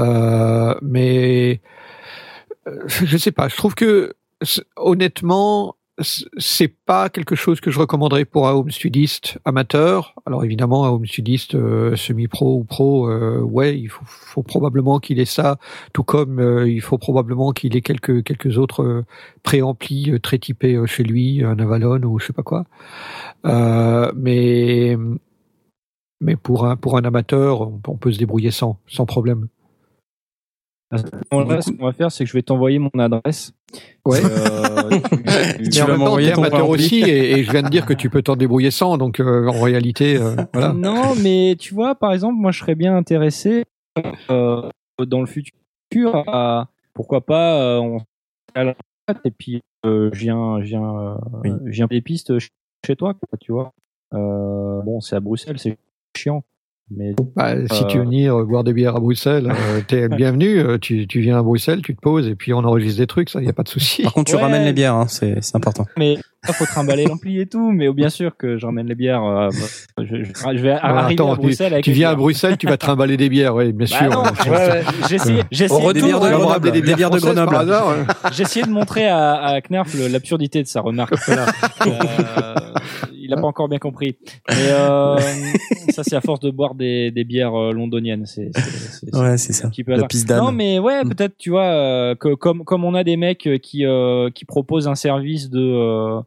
Euh, 0.00 0.74
mais 0.82 1.60
euh, 2.66 2.82
je 2.86 3.16
sais 3.16 3.32
pas. 3.32 3.48
Je 3.48 3.56
trouve 3.56 3.74
que 3.74 4.14
honnêtement, 4.76 5.76
c'est 6.38 6.74
pas 6.86 7.10
quelque 7.10 7.34
chose 7.34 7.60
que 7.60 7.70
je 7.70 7.78
recommanderais 7.78 8.24
pour 8.24 8.48
un 8.48 8.52
home 8.52 8.70
studiste 8.70 9.38
amateur. 9.44 10.14
Alors 10.24 10.44
évidemment, 10.44 10.86
un 10.86 10.90
home 10.90 11.06
studiste 11.06 11.54
euh, 11.54 11.94
semi-pro 11.94 12.56
ou 12.56 12.64
pro, 12.64 13.10
ouais, 13.42 13.78
il 13.78 13.88
faut, 13.90 14.42
probablement 14.42 14.98
qu'il 14.98 15.20
ait 15.20 15.26
ça, 15.26 15.58
tout 15.92 16.04
comme 16.04 16.64
il 16.66 16.80
faut 16.80 16.96
probablement 16.96 17.52
qu'il 17.52 17.76
ait 17.76 17.82
quelques 17.82 18.24
quelques 18.24 18.56
autres 18.56 19.04
préamplis 19.42 20.18
très 20.22 20.38
typés 20.38 20.80
chez 20.86 21.02
lui, 21.02 21.44
un 21.44 21.58
Avalon 21.58 22.02
ou 22.04 22.18
je 22.18 22.26
sais 22.26 22.32
pas 22.32 22.42
quoi. 22.42 22.64
Mais 24.16 24.96
mais 26.22 26.36
pour 26.36 26.66
un 26.66 26.76
pour 26.76 26.96
un 26.96 27.02
amateur, 27.04 27.60
on, 27.60 27.80
on 27.86 27.96
peut 27.96 28.12
se 28.12 28.18
débrouiller 28.18 28.50
sans 28.50 28.78
sans 28.86 29.04
problème. 29.04 29.48
Bon, 31.30 31.44
là, 31.44 31.60
ce 31.62 31.70
qu'on 31.70 31.84
va 31.86 31.92
faire, 31.92 32.10
c'est 32.10 32.24
que 32.24 32.30
je 32.30 32.36
vais 32.36 32.42
t'envoyer 32.42 32.78
mon 32.78 32.90
adresse. 32.98 33.52
Ouais. 34.04 34.18
Euh, 34.24 34.90
tu- 35.58 35.68
Tu 35.68 35.80
vas 35.82 35.96
m'envoyer 35.96 36.32
ton 36.32 36.42
amateur 36.42 36.68
aussi, 36.68 37.00
et, 37.00 37.38
et 37.38 37.44
je 37.44 37.50
viens 37.52 37.62
de 37.62 37.68
dire 37.68 37.86
que 37.86 37.92
tu 37.92 38.10
peux 38.10 38.22
t'en 38.22 38.34
débrouiller 38.36 38.70
sans, 38.72 38.98
donc 38.98 39.20
euh, 39.20 39.46
en 39.46 39.60
réalité, 39.62 40.16
euh, 40.16 40.34
voilà. 40.52 40.72
Non, 40.72 41.14
mais 41.22 41.54
tu 41.58 41.74
vois, 41.74 41.94
par 41.94 42.12
exemple, 42.12 42.34
moi, 42.40 42.50
je 42.50 42.58
serais 42.58 42.74
bien 42.74 42.96
intéressé 42.96 43.64
euh, 44.30 44.68
dans 45.06 45.20
le 45.20 45.26
futur 45.26 46.24
à 46.28 46.68
pourquoi 46.94 47.20
pas 47.20 47.62
euh, 47.62 47.78
on 47.78 47.98
à 48.54 48.64
la 48.64 48.74
et 49.24 49.30
puis 49.30 49.60
euh, 49.86 50.10
je 50.12 50.20
viens, 50.20 50.60
je 50.60 50.66
viens, 50.66 50.82
euh, 50.98 51.14
Oui. 51.44 51.50
je 51.66 51.70
viens 51.72 51.86
des 51.86 52.00
pistes 52.00 52.28
ch- 52.32 52.50
chez 52.86 52.96
toi, 52.96 53.14
quoi, 53.14 53.38
tu 53.40 53.52
vois. 53.52 53.72
Euh, 54.14 54.82
bon, 54.82 55.00
c'est 55.00 55.14
à 55.16 55.20
Bruxelles, 55.20 55.58
c'est 55.58 55.78
chiant, 56.16 56.42
mais 56.90 57.14
Bah, 57.36 57.54
si 57.70 57.84
Euh. 57.84 57.86
tu 57.86 57.98
veux 57.98 58.04
venir 58.04 58.36
euh, 58.40 58.44
boire 58.44 58.64
des 58.64 58.72
bières 58.72 58.96
à 58.96 59.00
Bruxelles, 59.00 59.50
euh, 59.50 59.80
t'es 59.86 60.02
le 60.08 60.16
bienvenu. 60.16 60.62
Tu, 60.80 61.06
tu 61.06 61.20
viens 61.20 61.38
à 61.38 61.42
Bruxelles, 61.42 61.82
tu 61.82 61.94
te 61.94 62.00
poses, 62.00 62.26
et 62.28 62.34
puis 62.34 62.52
on 62.52 62.58
enregistre 62.58 62.98
des 63.00 63.06
trucs, 63.06 63.30
ça, 63.30 63.40
y 63.42 63.48
a 63.48 63.52
pas 63.52 63.62
de 63.62 63.68
souci. 63.68 64.02
Par 64.02 64.12
contre, 64.14 64.30
tu 64.30 64.36
Ouais. 64.36 64.42
ramènes 64.42 64.64
les 64.64 64.72
bières, 64.72 64.94
hein, 64.94 65.06
c'est 65.08 65.42
c'est 65.42 65.56
important. 65.56 65.86
mais 65.96 66.14
il 66.14 66.20
faut 66.52 66.64
trimballer 66.64 67.04
l'ampli 67.08 67.40
et 67.40 67.46
tout. 67.46 67.70
Mais 67.72 67.92
bien 67.92 68.08
sûr 68.10 68.36
que 68.36 68.58
je 68.58 68.66
ramène 68.66 68.86
les 68.86 68.94
bières. 68.94 69.22
euh, 69.24 69.48
je, 69.98 70.04
je- 70.24 70.24
je 70.24 70.62
vais 70.62 70.70
Alors, 70.72 70.98
arriver 70.98 71.14
attends, 71.22 71.32
à 71.32 71.36
Bruxelles 71.36 71.72
avec 71.72 71.84
Tu 71.84 71.92
viens 71.92 72.10
à. 72.10 72.14
Bruxelles, 72.14 72.56
tu 72.56 72.66
vas 72.66 72.76
trimballer 72.76 73.16
des 73.16 73.28
bières, 73.28 73.54
oui, 73.54 73.72
bien 73.72 73.86
Bah 73.90 73.98
sûr. 73.98 74.10
non, 74.10 74.22
ouais, 74.22 74.58
ouais, 74.58 74.82
j'ai 75.08 75.14
essayé, 75.16 75.42
j'ai 75.50 75.64
Au 75.64 75.66
essayé 75.66 75.86
retour, 75.86 76.02
de, 76.02 76.08
de 76.08 76.14
on 76.14 76.18
va 76.20 76.26
me 76.26 76.30
Grenoble, 76.36 76.52
rappeler 76.52 76.80
des 76.82 76.94
bières 76.94 77.10
de 77.10 77.18
Grenoble. 77.18 77.54
Hasard, 77.56 77.88
hein. 77.90 78.06
j'ai 78.32 78.42
essayé 78.42 78.64
de 78.66 78.70
montrer 78.70 79.06
à, 79.08 79.34
à 79.34 79.60
Knarf 79.60 79.94
l'absurdité 80.10 80.62
de 80.62 80.68
sa 80.68 80.80
remarque. 80.80 81.14
Voilà. 81.26 81.46
Euh, 81.86 82.54
il 83.22 83.32
a 83.32 83.36
pas 83.36 83.46
encore 83.46 83.68
bien 83.68 83.78
compris. 83.78 84.16
Mais 84.48 84.54
euh, 84.70 85.16
ça, 85.90 86.02
c'est 86.02 86.16
à 86.16 86.20
force 86.20 86.40
de 86.40 86.50
boire 86.50 86.74
des, 86.74 87.10
des 87.12 87.22
bières 87.24 87.54
euh, 87.54 87.72
londoniennes. 87.72 88.26
C'est 88.26 88.50
c'est- 88.54 88.60
c'est- 89.06 89.16
Ouais, 89.16 89.36
c'est 89.38 89.52
c'est 89.52 89.62
ça. 89.62 89.66
un 89.68 89.70
petit 89.70 89.84
peu 89.84 89.94
La 89.94 90.06
piste 90.06 90.26
d'âne. 90.28 90.38
Non, 90.44 90.52
mais 90.52 90.78
ouais, 90.78 91.04
Mm. 91.04 91.08
peut-être, 91.10 91.36
tu 91.38 91.50
vois, 91.50 91.64
euh, 91.66 92.14
que, 92.16 92.34
comme 92.34 92.64
comme 92.64 92.84
on 92.84 92.94
a 92.94 93.04
des 93.04 93.16
mecs 93.16 93.48
qui 93.62 93.84
euh, 93.86 94.30
qui 94.34 94.44
proposent 94.44 94.88
un 94.88 94.94
service 94.96 95.48
de 95.50 96.20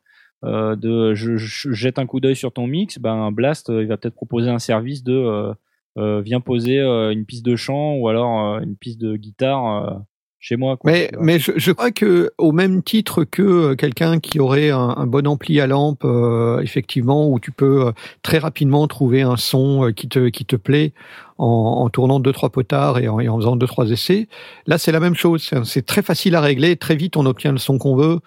euh, 0.44 0.76
de 0.76 1.14
je, 1.14 1.38
je 1.38 1.72
jette 1.72 2.00
un 2.00 2.06
coup 2.06 2.20
d'œil 2.20 2.36
sur 2.36 2.52
ton 2.52 2.68
mix, 2.68 3.00
ben 3.00 3.32
Blast 3.32 3.70
euh, 3.70 3.82
il 3.82 3.88
va 3.88 3.98
peut-être 3.98 4.16
proposer 4.16 4.50
un 4.50 4.60
service 4.60 5.04
de 5.04 5.14
euh, 5.14 5.54
euh, 5.98 6.22
viens 6.22 6.42
poser 6.42 6.80
une 6.80 7.26
piste 7.26 7.46
de 7.46 7.56
chant 7.56 7.96
ou 7.96 8.08
alors 8.08 8.60
une 8.60 8.76
piste 8.76 9.00
de 9.00 9.16
guitare 9.16 10.02
chez 10.44 10.58
moi. 10.58 10.76
Quoi, 10.76 10.92
Mais, 10.92 11.10
mais 11.22 11.40
je, 11.40 11.54
je 11.56 11.72
crois 11.72 11.92
que 11.92 12.32
au 12.38 12.52
même 12.52 12.84
titre 12.84 13.24
que 13.24 13.76
quelqu'un 13.76 14.20
qui 14.20 14.42
aurait 14.42 14.72
un, 14.72 14.94
un 14.98 15.08
bon 15.08 15.26
ampli 15.26 15.62
à 15.62 15.68
lampe, 15.68 16.04
euh, 16.04 16.60
effectivement, 16.60 17.30
où 17.30 17.40
tu 17.40 17.52
peux 17.52 17.88
euh, 17.88 17.92
très 18.24 18.40
rapidement 18.40 18.86
trouver 18.88 19.22
un 19.22 19.38
son 19.38 19.86
euh, 19.86 19.92
qui 19.92 20.10
te 20.10 20.28
qui 20.28 20.44
te 20.44 20.58
plaît 20.58 20.92
en, 21.38 21.46
en 21.46 21.90
tournant 21.90 22.20
deux 22.20 22.34
trois 22.34 22.50
potards 22.50 23.00
et 23.00 23.08
en, 23.08 23.22
et 23.22 23.30
en 23.30 23.38
faisant 23.38 23.56
deux 23.56 23.68
trois 23.68 23.90
essais. 23.90 24.28
Là, 24.68 24.78
c'est 24.78 24.92
la 24.92 25.00
même 25.00 25.16
chose. 25.16 25.50
C'est 25.64 25.86
très 25.86 26.02
facile 26.02 26.36
à 26.36 26.42
régler. 26.42 26.76
Très 26.76 26.98
vite, 26.98 27.16
on 27.16 27.26
obtient 27.26 27.54
le 27.54 27.58
son 27.58 27.78
qu'on 27.78 27.96
veut. 27.96 28.20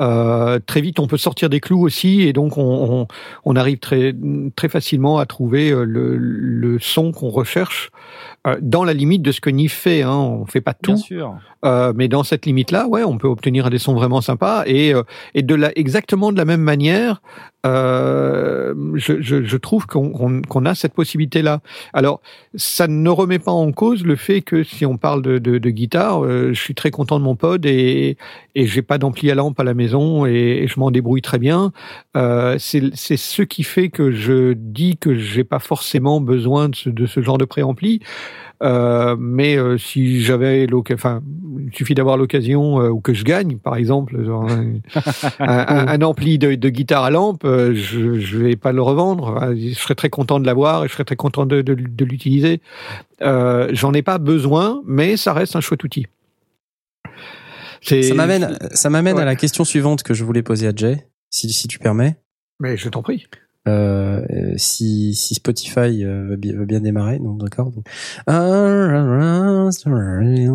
Euh, 0.00 0.58
très 0.66 0.80
vite, 0.80 0.98
on 0.98 1.06
peut 1.06 1.16
sortir 1.16 1.48
des 1.48 1.60
clous 1.60 1.80
aussi, 1.80 2.22
et 2.22 2.32
donc 2.32 2.58
on, 2.58 2.62
on, 3.02 3.06
on 3.44 3.54
arrive 3.56 3.78
très 3.78 4.12
très 4.56 4.68
facilement 4.68 5.18
à 5.18 5.26
trouver 5.26 5.70
euh, 5.70 5.84
le, 5.84 6.16
le 6.16 6.78
son 6.80 7.12
qu'on 7.12 7.28
recherche 7.28 7.90
euh, 8.46 8.56
dans 8.60 8.82
la 8.82 8.92
limite 8.92 9.22
de 9.22 9.30
ce 9.30 9.40
que 9.40 9.50
NIF 9.50 9.72
fait. 9.72 10.02
Hein. 10.02 10.16
On 10.16 10.46
fait 10.46 10.60
pas 10.60 10.74
Bien 10.82 10.94
tout. 10.96 11.00
sûr. 11.00 11.36
Euh, 11.64 11.92
mais 11.94 12.08
dans 12.08 12.24
cette 12.24 12.44
limite-là, 12.44 12.88
ouais, 12.88 13.04
on 13.04 13.18
peut 13.18 13.28
obtenir 13.28 13.70
des 13.70 13.78
sons 13.78 13.94
vraiment 13.94 14.20
sympas 14.20 14.64
et 14.66 14.92
et 15.34 15.42
de 15.42 15.54
la 15.54 15.70
exactement 15.78 16.32
de 16.32 16.36
la 16.36 16.44
même 16.44 16.60
manière, 16.60 17.22
je, 17.64 18.74
je, 19.20 19.44
je 19.44 19.56
trouve 19.56 19.86
qu'on 19.86 20.42
qu'on 20.42 20.64
a 20.66 20.74
cette 20.74 20.92
possibilité-là. 20.92 21.60
Alors, 21.94 22.20
ça 22.56 22.86
ne 22.88 23.08
remet 23.08 23.38
pas 23.38 23.52
en 23.52 23.72
cause 23.72 24.04
le 24.04 24.16
fait 24.16 24.42
que 24.42 24.62
si 24.64 24.84
on 24.84 24.98
parle 24.98 25.22
de, 25.22 25.38
de, 25.38 25.56
de 25.56 25.70
guitare, 25.70 26.22
je 26.28 26.60
suis 26.60 26.74
très 26.74 26.90
content 26.90 27.18
de 27.18 27.24
mon 27.24 27.36
pod 27.36 27.64
et 27.64 28.18
et 28.54 28.66
j'ai 28.66 28.82
pas 28.82 28.98
d'ampli 28.98 29.30
à 29.30 29.34
lampe 29.34 29.58
à 29.58 29.64
la 29.64 29.72
maison 29.72 29.83
et, 30.26 30.62
et 30.64 30.68
je 30.68 30.78
m'en 30.80 30.90
débrouille 30.90 31.22
très 31.22 31.38
bien. 31.38 31.72
Euh, 32.16 32.56
c'est 32.58 32.90
ce 32.96 33.42
qui 33.42 33.62
fait 33.62 33.88
que 33.88 34.10
je 34.10 34.52
dis 34.54 34.96
que 34.96 35.14
j'ai 35.14 35.44
pas 35.44 35.58
forcément 35.58 36.20
besoin 36.20 36.68
de 36.68 36.74
ce, 36.76 36.88
de 36.90 37.06
ce 37.06 37.20
genre 37.22 37.38
de 37.38 37.44
préampli. 37.44 38.00
Euh, 38.62 39.16
mais 39.18 39.56
euh, 39.58 39.76
si 39.76 40.22
j'avais 40.22 40.66
l'occasion, 40.66 40.96
enfin, 40.96 41.22
il 41.58 41.74
suffit 41.76 41.94
d'avoir 41.94 42.16
l'occasion 42.16 42.80
euh, 42.80 42.88
ou 42.88 43.00
que 43.00 43.12
je 43.12 43.24
gagne, 43.24 43.56
par 43.58 43.76
exemple, 43.76 44.24
genre, 44.24 44.48
un, 44.48 44.74
un- 45.40 45.88
un 45.88 46.02
ampli 46.02 46.38
de, 46.38 46.54
de 46.54 46.68
guitare 46.70 47.04
à 47.04 47.10
lampe, 47.10 47.42
je, 47.44 48.18
je 48.18 48.38
vais 48.38 48.56
pas 48.56 48.72
le 48.72 48.80
revendre. 48.80 49.52
Je 49.56 49.74
serais 49.74 49.96
très 49.96 50.08
content 50.08 50.40
de 50.40 50.46
l'avoir 50.46 50.84
et 50.84 50.88
je 50.88 50.92
serais 50.94 51.04
très 51.04 51.16
content 51.16 51.44
de, 51.46 51.60
de, 51.62 51.74
de 51.74 52.04
l'utiliser. 52.04 52.60
J'en 53.20 53.92
ai 53.92 54.02
pas 54.02 54.18
besoin, 54.18 54.80
mais 54.86 55.16
ça 55.16 55.32
reste 55.32 55.56
un 55.56 55.60
chouette 55.60 55.82
outil. 55.84 56.06
C'est- 57.84 58.02
Ça 58.02 58.14
m'amène, 58.14 58.58
ça 58.72 58.90
m'amène 58.90 59.16
Ouais. 59.16 59.22
à 59.22 59.26
la 59.26 59.36
question 59.36 59.64
suivante 59.64 60.02
que 60.02 60.14
je 60.14 60.24
voulais 60.24 60.42
poser 60.42 60.66
à 60.66 60.72
Jay, 60.74 61.06
si, 61.30 61.52
si 61.52 61.68
tu 61.68 61.78
permets. 61.78 62.16
Mais 62.60 62.76
je 62.76 62.88
t'en 62.88 63.02
prie. 63.02 63.26
Euh, 63.66 64.22
si, 64.58 65.14
si 65.14 65.34
Spotify 65.34 66.04
euh, 66.04 66.26
veut, 66.28 66.36
bien, 66.36 66.52
veut 66.54 66.66
bien 66.66 66.80
démarrer, 66.80 67.18
non, 67.18 67.34
d'accord. 67.34 67.70
donc. 67.70 67.86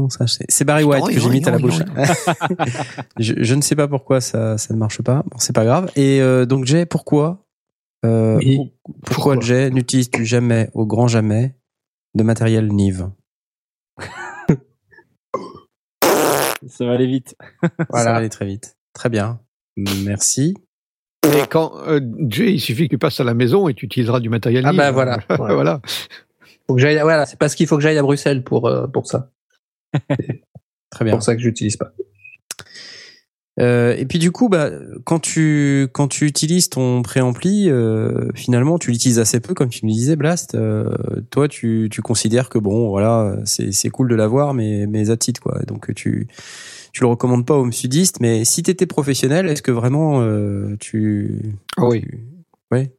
Ça, 0.09 0.27
C'est 0.27 0.45
c'est 0.49 0.63
Barry 0.65 0.83
White 0.83 1.05
que 1.07 1.19
j'imite 1.19 1.47
à 1.47 1.51
la 1.51 1.57
bouche. 1.59 1.79
je, 3.19 3.33
je 3.37 3.55
ne 3.55 3.61
sais 3.61 3.75
pas 3.75 3.87
pourquoi 3.87 4.21
ça, 4.21 4.57
ça 4.57 4.73
ne 4.73 4.79
marche 4.79 5.01
pas. 5.01 5.23
Bon, 5.29 5.37
c'est 5.39 5.53
pas 5.55 5.65
grave. 5.65 5.89
Et 5.95 6.21
euh, 6.21 6.45
donc 6.45 6.65
Jay, 6.65 6.85
pourquoi, 6.85 7.45
euh, 8.05 8.37
Oui. 8.37 8.57
pourquoi 8.83 9.33
Pourquoi? 9.33 9.39
Jay 9.41 9.69
n'utilise-tu 9.71 10.25
jamais, 10.25 10.69
au 10.73 10.85
grand 10.85 11.07
jamais, 11.07 11.55
de 12.15 12.23
matériel 12.23 12.67
Nive? 12.67 13.09
Ça 16.67 16.85
va 16.85 16.93
aller 16.93 17.07
vite. 17.07 17.35
Ça 17.93 18.03
va 18.05 18.15
aller 18.15 18.29
très 18.29 18.45
vite. 18.45 18.77
Très 18.93 19.09
bien. 19.09 19.39
Merci. 20.03 20.55
Et 21.25 21.47
quand 21.49 21.73
euh, 21.87 21.99
Jay, 22.27 22.53
il 22.53 22.59
suffit 22.59 22.85
que 22.87 22.95
tu 22.95 22.97
passes 22.97 23.19
à 23.19 23.23
la 23.23 23.33
maison 23.33 23.67
et 23.67 23.73
tu 23.73 23.85
utiliseras 23.85 24.19
du 24.19 24.29
matériel. 24.29 24.65
Ah 24.65 24.73
bah 24.73 24.91
voilà. 24.91 25.19
Voilà. 25.29 25.53
voilà. 25.53 25.81
Faut 26.67 26.75
que 26.75 26.81
j'aille, 26.81 26.99
voilà, 27.01 27.25
c'est 27.25 27.37
parce 27.37 27.55
qu'il 27.55 27.67
faut 27.67 27.75
que 27.77 27.81
j'aille 27.83 27.97
à 27.97 28.01
Bruxelles 28.03 28.43
pour 28.43 28.67
euh, 28.67 28.87
pour 28.87 29.07
ça. 29.07 29.31
Très 29.93 30.03
C'est 30.97 31.03
bien. 31.03 31.13
pour 31.13 31.23
ça 31.23 31.35
que 31.35 31.41
j'utilise 31.41 31.77
pas. 31.77 31.91
Euh, 33.59 33.95
et 33.97 34.05
puis 34.05 34.19
du 34.19 34.31
coup, 34.31 34.47
bah, 34.49 34.69
quand 35.03 35.19
tu 35.19 35.87
quand 35.93 36.07
tu 36.07 36.25
utilises 36.25 36.69
ton 36.69 37.01
préampli, 37.01 37.69
euh, 37.69 38.29
finalement, 38.35 38.77
tu 38.79 38.91
l'utilises 38.91 39.19
assez 39.19 39.39
peu, 39.39 39.53
comme 39.53 39.69
tu 39.69 39.85
me 39.85 39.91
disais, 39.91 40.15
Blast. 40.15 40.55
Euh, 40.55 40.89
toi, 41.29 41.47
tu, 41.47 41.89
tu 41.91 42.01
considères 42.01 42.49
que 42.49 42.57
bon, 42.57 42.89
voilà, 42.89 43.35
c'est 43.45 43.71
c'est 43.73 43.89
cool 43.89 44.07
de 44.09 44.15
l'avoir, 44.15 44.53
mais 44.53 44.85
mais 44.87 45.05
that's 45.05 45.27
it, 45.27 45.39
quoi. 45.39 45.59
Donc 45.67 45.93
tu 45.93 46.27
tu 46.93 47.01
le 47.01 47.07
recommandes 47.07 47.45
pas 47.45 47.55
aux 47.55 47.69
sudistes, 47.71 48.19
mais 48.21 48.45
si 48.45 48.63
t'étais 48.63 48.85
professionnel, 48.85 49.47
est-ce 49.47 49.61
que 49.61 49.71
vraiment 49.71 50.21
euh, 50.21 50.75
tu 50.79 51.41
Ah 51.77 51.85
oui. 51.87 52.01
tu- 52.01 52.19
ouais. 52.71 52.91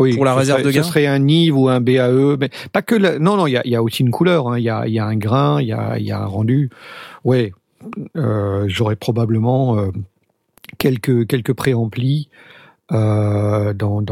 Oui, 0.00 0.14
Pour 0.14 0.24
la 0.24 0.34
réserve 0.36 0.60
serait- 0.60 0.70
de 0.70 0.76
gain 0.76 0.82
Ce 0.84 0.88
serait 0.90 1.06
un 1.06 1.18
Nive 1.18 1.56
ou 1.58 1.68
un 1.68 1.80
BAE, 1.80 2.36
mais 2.38 2.50
pas 2.72 2.82
que. 2.82 2.94
La... 2.94 3.18
Non, 3.18 3.36
non, 3.36 3.48
il 3.48 3.52
y 3.52 3.56
a, 3.56 3.66
y 3.66 3.74
a 3.74 3.82
aussi 3.82 4.02
une 4.04 4.12
couleur. 4.12 4.48
hein. 4.48 4.56
Il 4.58 4.62
y, 4.62 4.70
a, 4.70 4.86
y 4.86 4.98
a 5.00 5.04
un 5.04 5.16
grain, 5.16 5.60
il 5.60 5.66
y 5.66 5.72
a, 5.72 5.98
y 5.98 6.12
a 6.12 6.20
un 6.20 6.26
rendu. 6.26 6.70
Ouais, 7.24 7.52
euh, 8.16 8.64
j'aurais 8.68 8.96
probablement 8.96 9.78
euh, 9.78 9.90
quelques 10.78 11.26
quelques 11.26 11.52
préamplis 11.52 12.28
euh, 12.92 13.74
dans, 13.74 14.02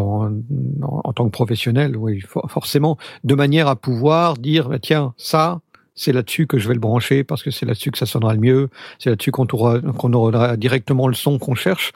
en 0.82 1.12
tant 1.12 1.24
que 1.24 1.30
professionnel. 1.30 1.96
Oui, 1.96 2.20
for- 2.20 2.50
forcément, 2.50 2.98
de 3.24 3.34
manière 3.34 3.68
à 3.68 3.76
pouvoir 3.76 4.36
dire 4.36 4.68
bah, 4.68 4.78
tiens, 4.78 5.14
ça. 5.16 5.60
C'est 5.98 6.12
là-dessus 6.12 6.46
que 6.46 6.58
je 6.58 6.68
vais 6.68 6.74
le 6.74 6.80
brancher 6.80 7.24
parce 7.24 7.42
que 7.42 7.50
c'est 7.50 7.64
là-dessus 7.64 7.90
que 7.90 7.96
ça 7.96 8.04
sonnera 8.04 8.34
le 8.34 8.40
mieux. 8.40 8.68
C'est 8.98 9.08
là-dessus 9.08 9.30
qu'on 9.30 9.46
aura, 9.50 9.80
qu'on 9.80 10.12
aura 10.12 10.58
directement 10.58 11.08
le 11.08 11.14
son 11.14 11.38
qu'on 11.38 11.54
cherche 11.54 11.92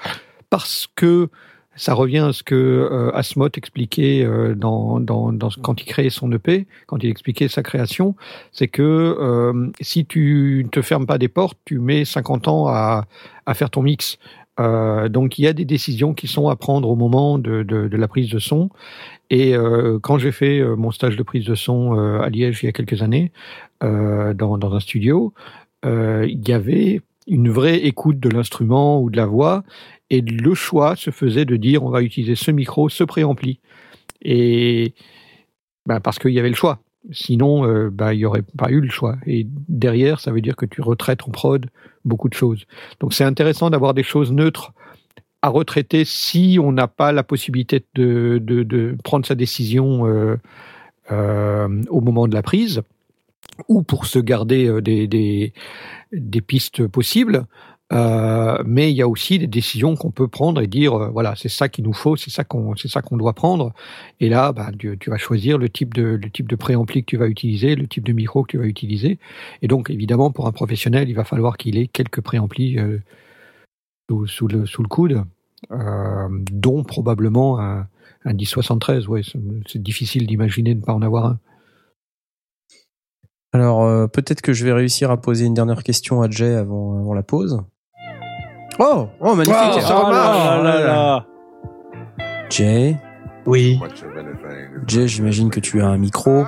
parce 0.48 0.88
que 0.96 1.28
ça 1.76 1.94
revient 1.94 2.18
à 2.18 2.32
ce 2.32 2.42
que 2.42 2.54
euh, 2.54 3.48
expliquait 3.54 4.22
euh, 4.24 4.54
quand 4.58 5.80
il 5.80 5.84
créait 5.84 6.10
son 6.10 6.30
EP, 6.32 6.66
quand 6.86 7.02
il 7.02 7.10
expliquait 7.10 7.48
sa 7.48 7.62
création, 7.62 8.16
c'est 8.52 8.68
que 8.68 8.82
euh, 8.82 9.70
si 9.80 10.04
tu 10.04 10.62
ne 10.64 10.68
te 10.68 10.82
fermes 10.82 11.06
pas 11.06 11.18
des 11.18 11.28
portes, 11.28 11.58
tu 11.64 11.78
mets 11.78 12.04
50 12.04 12.48
ans 12.48 12.66
à, 12.68 13.06
faire 13.54 13.70
ton 13.70 13.82
mix. 13.82 14.18
Euh, 14.58 15.08
donc 15.08 15.38
il 15.38 15.42
y 15.42 15.46
a 15.46 15.52
des 15.52 15.64
décisions 15.64 16.12
qui 16.12 16.28
sont 16.28 16.48
à 16.48 16.56
prendre 16.56 16.88
au 16.88 16.96
moment 16.96 17.38
de, 17.38 17.64
la 17.90 18.08
prise 18.08 18.30
de 18.30 18.38
son. 18.38 18.70
Et 19.30 19.54
quand 20.02 20.18
j'ai 20.18 20.32
fait 20.32 20.60
mon 20.76 20.90
stage 20.90 21.16
de 21.16 21.22
prise 21.22 21.44
de 21.44 21.54
son 21.54 21.92
à 22.20 22.28
Liège 22.28 22.62
il 22.62 22.66
y 22.66 22.68
a 22.68 22.72
quelques 22.72 23.00
années, 23.00 23.30
dans, 23.80 24.74
un 24.74 24.80
studio, 24.80 25.32
il 25.84 26.48
y 26.48 26.52
avait 26.52 27.00
une 27.28 27.48
vraie 27.48 27.78
écoute 27.78 28.18
de 28.18 28.28
l'instrument 28.28 29.00
ou 29.00 29.08
de 29.08 29.16
la 29.16 29.26
voix 29.26 29.62
et 30.10 30.20
le 30.20 30.54
choix 30.54 30.96
se 30.96 31.10
faisait 31.10 31.44
de 31.44 31.56
dire 31.56 31.84
on 31.84 31.90
va 31.90 32.02
utiliser 32.02 32.34
ce 32.34 32.50
micro, 32.50 32.88
ce 32.88 33.04
préampli. 33.04 33.60
Et 34.22 34.92
ben, 35.86 36.00
parce 36.00 36.18
qu'il 36.18 36.32
y 36.32 36.38
avait 36.38 36.48
le 36.48 36.54
choix. 36.54 36.80
Sinon, 37.12 37.64
euh, 37.64 37.88
ben, 37.90 38.12
il 38.12 38.18
n'y 38.18 38.24
aurait 38.26 38.44
pas 38.58 38.70
eu 38.70 38.80
le 38.80 38.90
choix. 38.90 39.16
Et 39.26 39.46
derrière, 39.68 40.20
ça 40.20 40.32
veut 40.32 40.42
dire 40.42 40.56
que 40.56 40.66
tu 40.66 40.82
retraites 40.82 41.22
en 41.26 41.30
prod 41.30 41.66
beaucoup 42.04 42.28
de 42.28 42.34
choses. 42.34 42.66
Donc 42.98 43.14
c'est 43.14 43.24
intéressant 43.24 43.70
d'avoir 43.70 43.94
des 43.94 44.02
choses 44.02 44.32
neutres 44.32 44.72
à 45.42 45.48
retraiter 45.48 46.04
si 46.04 46.58
on 46.62 46.72
n'a 46.72 46.88
pas 46.88 47.12
la 47.12 47.22
possibilité 47.22 47.82
de, 47.94 48.96
prendre 49.02 49.24
sa 49.24 49.34
décision 49.34 50.06
euh, 50.06 50.36
euh, 51.10 51.82
au 51.88 52.02
moment 52.02 52.28
de 52.28 52.34
la 52.34 52.42
prise 52.42 52.82
ou 53.68 53.82
pour 53.82 54.06
se 54.06 54.18
garder 54.18 54.70
des 54.82 56.40
pistes 56.40 56.86
possibles. 56.86 57.46
Euh, 57.92 58.62
mais 58.64 58.92
il 58.92 58.96
y 58.96 59.02
a 59.02 59.08
aussi 59.08 59.38
des 59.40 59.48
décisions 59.48 59.96
qu'on 59.96 60.12
peut 60.12 60.28
prendre 60.28 60.60
et 60.60 60.68
dire 60.68 60.94
euh, 60.94 61.08
voilà 61.08 61.34
c'est 61.34 61.48
ça 61.48 61.68
qu'il 61.68 61.84
nous 61.84 61.92
faut 61.92 62.14
c'est 62.14 62.30
ça 62.30 62.44
qu'on 62.44 62.76
c'est 62.76 62.88
ça 62.88 63.02
qu'on 63.02 63.16
doit 63.16 63.32
prendre. 63.32 63.72
Et 64.20 64.28
là 64.28 64.52
bah, 64.52 64.70
tu, 64.78 64.96
vas 65.08 65.18
choisir 65.18 65.58
le 65.58 65.68
type 65.68 65.92
de 65.94 66.02
le 66.02 66.30
type 66.30 66.48
de 66.48 66.54
préampli 66.54 67.02
que 67.02 67.06
tu 67.06 67.16
vas 67.16 67.26
utiliser 67.26 67.74
le 67.74 67.88
type 67.88 68.04
de 68.04 68.12
micro 68.12 68.44
que 68.44 68.52
tu 68.52 68.58
vas 68.58 68.66
utiliser. 68.66 69.18
Et 69.62 69.66
donc 69.68 69.90
évidemment 69.90 70.30
pour 70.30 70.46
un 70.46 70.52
professionnel 70.52 71.08
il 71.08 71.14
va 71.14 71.24
falloir 71.24 71.56
qu'il 71.56 71.78
ait 71.78 71.88
quelques 71.88 72.20
préamplis 72.20 72.78
euh, 72.78 72.98
sous, 74.26 74.46
le 74.46 74.66
sous 74.66 74.82
le 74.82 74.88
coude 74.88 75.24
dont 76.52 76.84
probablement 76.84 77.60
un, 77.60 77.88
un 78.24 78.32
1073 78.32 79.08
ouais 79.08 79.22
c'est- 79.24 79.78
difficile 79.78 80.26
d'imaginer 80.26 80.74
de 80.74 80.80
ne 80.80 80.84
pas 80.84 80.94
en 80.94 81.02
avoir 81.02 81.26
un. 81.26 81.38
Alors 83.52 84.08
peut-être 84.10 84.42
que 84.42 84.52
je 84.52 84.64
vais 84.64 84.72
réussir 84.72 85.10
à 85.10 85.20
poser 85.20 85.44
une 85.46 85.54
dernière 85.54 85.82
question 85.82 86.22
à 86.22 86.30
Jay 86.30 86.54
avant, 86.54 87.00
avant 87.00 87.14
la 87.14 87.24
pause. 87.24 87.64
Oh, 88.82 89.08
oh 89.20 89.34
magnifique. 89.34 89.54
Wow, 89.74 89.80
ça 89.80 89.96
Oh 90.02 90.06
remarche. 90.06 90.38
là 90.38 90.62
là 90.62 90.80
là. 90.86 91.24
Jay, 92.48 92.96
Oui, 93.46 93.78
Jay, 94.86 95.06
j'imagine 95.06 95.50
que 95.50 95.60
tu 95.60 95.80
as 95.82 95.86
un 95.86 95.98
micro. 95.98 96.44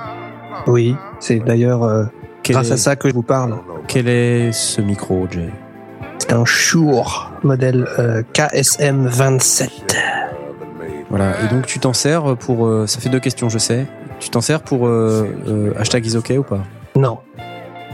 oui. 0.67 0.95
C'est 1.19 1.39
d'ailleurs 1.39 1.83
euh, 1.83 2.05
Quel 2.43 2.55
grâce 2.55 2.69
est, 2.69 2.73
à 2.73 2.77
ça 2.77 2.95
que 2.95 3.07
je 3.07 3.13
vous 3.13 3.21
parle. 3.23 3.55
quel 3.87 4.07
est 4.09 4.51
ce 4.51 4.81
micro, 4.81 5.27
Jay 5.31 5.49
C'est 6.17 6.33
un 6.33 6.43
Shure 6.45 7.31
modèle 7.43 7.87
euh, 7.99 8.21
KSM 8.33 9.05
27. 9.07 9.97
Voilà. 11.09 11.33
Et 11.43 11.47
donc 11.53 11.65
tu 11.67 11.79
t'en 11.79 11.93
sers 11.93 12.35
pour. 12.37 12.65
euh, 12.65 12.87
ça 12.87 12.99
fait 12.99 13.09
deux 13.09 13.19
questions, 13.19 13.47
je 13.49 13.59
sais. 13.59 13.85
Tu 14.19 14.29
t'en 14.29 14.41
sers 14.41 14.61
pour 14.61 14.87
euh, 14.87 15.27
euh, 15.47 15.73
hashtag 15.77 16.05
is 16.05 16.17
ok 16.17 16.33
ou 16.39 16.43
pas? 16.43 16.59
Non. 16.95 17.19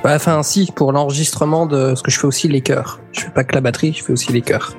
Bah, 0.04 0.16
Enfin, 0.16 0.42
si, 0.44 0.72
pour 0.74 0.92
l'enregistrement 0.92 1.66
de. 1.66 1.88
Parce 1.90 2.02
que 2.02 2.12
je 2.12 2.20
fais 2.20 2.28
aussi 2.28 2.48
les 2.48 2.62
chœurs. 2.62 3.00
Je 3.12 3.22
fais 3.22 3.30
pas 3.32 3.44
que 3.44 3.54
la 3.54 3.62
batterie, 3.62 3.94
je 3.94 4.04
fais 4.04 4.14
aussi 4.14 4.32
les 4.32 4.42
chœurs. 4.42 4.76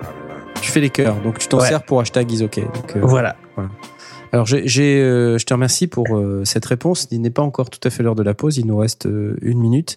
Tu 0.62 0.70
fais 0.70 0.80
les 0.80 0.90
cœurs. 0.90 1.16
Donc 1.22 1.38
tu 1.38 1.48
t'en 1.48 1.58
Ouais. 1.58 1.68
sers 1.68 1.82
pour 1.82 2.00
hashtag 2.00 2.30
is. 2.32 2.38
Donc, 2.40 2.58
euh, 2.58 2.64
Voilà. 3.02 3.36
alors 4.32 4.46
j'ai, 4.46 4.66
j'ai, 4.66 5.00
euh, 5.00 5.38
je 5.38 5.44
te 5.46 5.52
remercie 5.54 5.86
pour 5.86 6.06
euh, 6.16 6.42
cette 6.44 6.64
réponse. 6.66 7.06
Il 7.10 7.20
n'est 7.20 7.30
pas 7.30 7.42
encore 7.42 7.70
tout 7.70 7.80
à 7.86 7.90
fait 7.90 8.02
l'heure 8.02 8.14
de 8.14 8.22
la 8.22 8.34
pause. 8.34 8.58
Il 8.58 8.66
nous 8.66 8.76
reste 8.78 9.06
euh, 9.06 9.36
une 9.42 9.58
minute. 9.60 9.96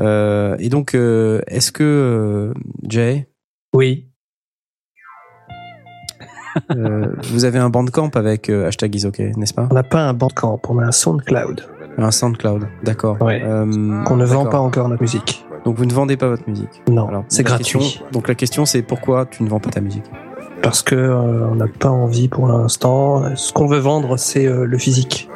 Euh, 0.00 0.56
et 0.58 0.68
donc, 0.68 0.94
euh, 0.94 1.40
est-ce 1.48 1.72
que 1.72 1.82
euh, 1.84 2.54
Jay, 2.88 3.28
Oui. 3.74 4.06
euh, 6.72 7.06
vous 7.30 7.44
avez 7.44 7.58
un 7.58 7.68
bandcamp 7.70 8.10
avec 8.14 8.48
euh, 8.48 8.66
hashtag 8.66 8.94
is 8.94 9.06
n'est-ce 9.36 9.54
pas? 9.54 9.68
On 9.70 9.74
n'a 9.74 9.82
pas 9.82 10.00
un 10.00 10.14
Bandcamp, 10.14 10.60
on 10.68 10.78
a 10.78 10.84
un 10.86 10.92
SoundCloud 10.92 11.62
Un 11.98 12.10
SoundCloud, 12.12 12.68
d'accord. 12.84 13.20
Ouais. 13.20 13.42
Euh, 13.44 14.02
qu'on 14.04 14.16
ne 14.16 14.24
vend 14.24 14.46
pas 14.46 14.60
encore 14.60 14.88
notre 14.88 15.02
musique. 15.02 15.44
Donc 15.64 15.76
vous 15.76 15.84
ne 15.84 15.92
vendez 15.92 16.16
pas 16.16 16.28
votre 16.28 16.48
musique. 16.48 16.82
Non, 16.88 17.24
c'est 17.28 17.42
gratuit. 17.42 17.78
question- 17.80 18.04
donc 18.12 18.28
la 18.28 18.34
question 18.36 18.64
c'est 18.64 18.82
pourquoi 18.82 19.26
tu 19.26 19.42
ne 19.42 19.48
vends 19.48 19.58
pas 19.60 19.70
ta 19.70 19.80
musique? 19.80 20.04
Parce 20.62 20.82
que 20.82 20.94
euh, 20.94 21.46
on 21.50 21.56
n'a 21.56 21.66
pas 21.66 21.90
envie 21.90 22.28
pour 22.28 22.46
l'instant. 22.48 23.34
Ce 23.36 23.52
qu'on 23.52 23.66
veut 23.66 23.78
vendre, 23.78 24.16
c'est 24.16 24.46
euh, 24.46 24.64
le 24.64 24.78
physique. 24.78 25.28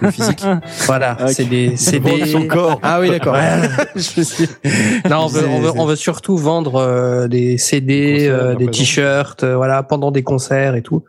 Le 0.00 0.10
physique 0.12 0.44
Voilà, 0.86 1.16
Ok. 1.20 1.28
c'est 1.30 1.44
des, 1.44 1.76
c'est 1.76 1.98
des. 1.98 2.24
son 2.26 2.46
corps. 2.46 2.78
Ah 2.84 3.00
oui, 3.00 3.10
d'accord. 3.10 3.34
Ouais. 3.34 3.68
Je 3.96 4.20
me 4.20 4.24
suis- 4.24 4.48
Non, 5.10 5.24
on 5.24 5.26
veut, 5.26 5.46
on 5.48 5.60
veut, 5.60 5.72
on 5.76 5.86
veut 5.86 5.96
surtout 5.96 6.36
vendre 6.36 6.76
euh, 6.76 7.26
des 7.28 7.58
CD, 7.58 8.12
Des 8.14 8.28
concerts, 8.28 8.56
euh, 8.60 8.66
t-shirts, 8.70 9.42
euh, 9.44 9.56
voilà, 9.56 9.82
pendant 9.82 10.12
des 10.12 10.22
concerts 10.22 10.76
et 10.76 10.82
tout. 10.82 11.02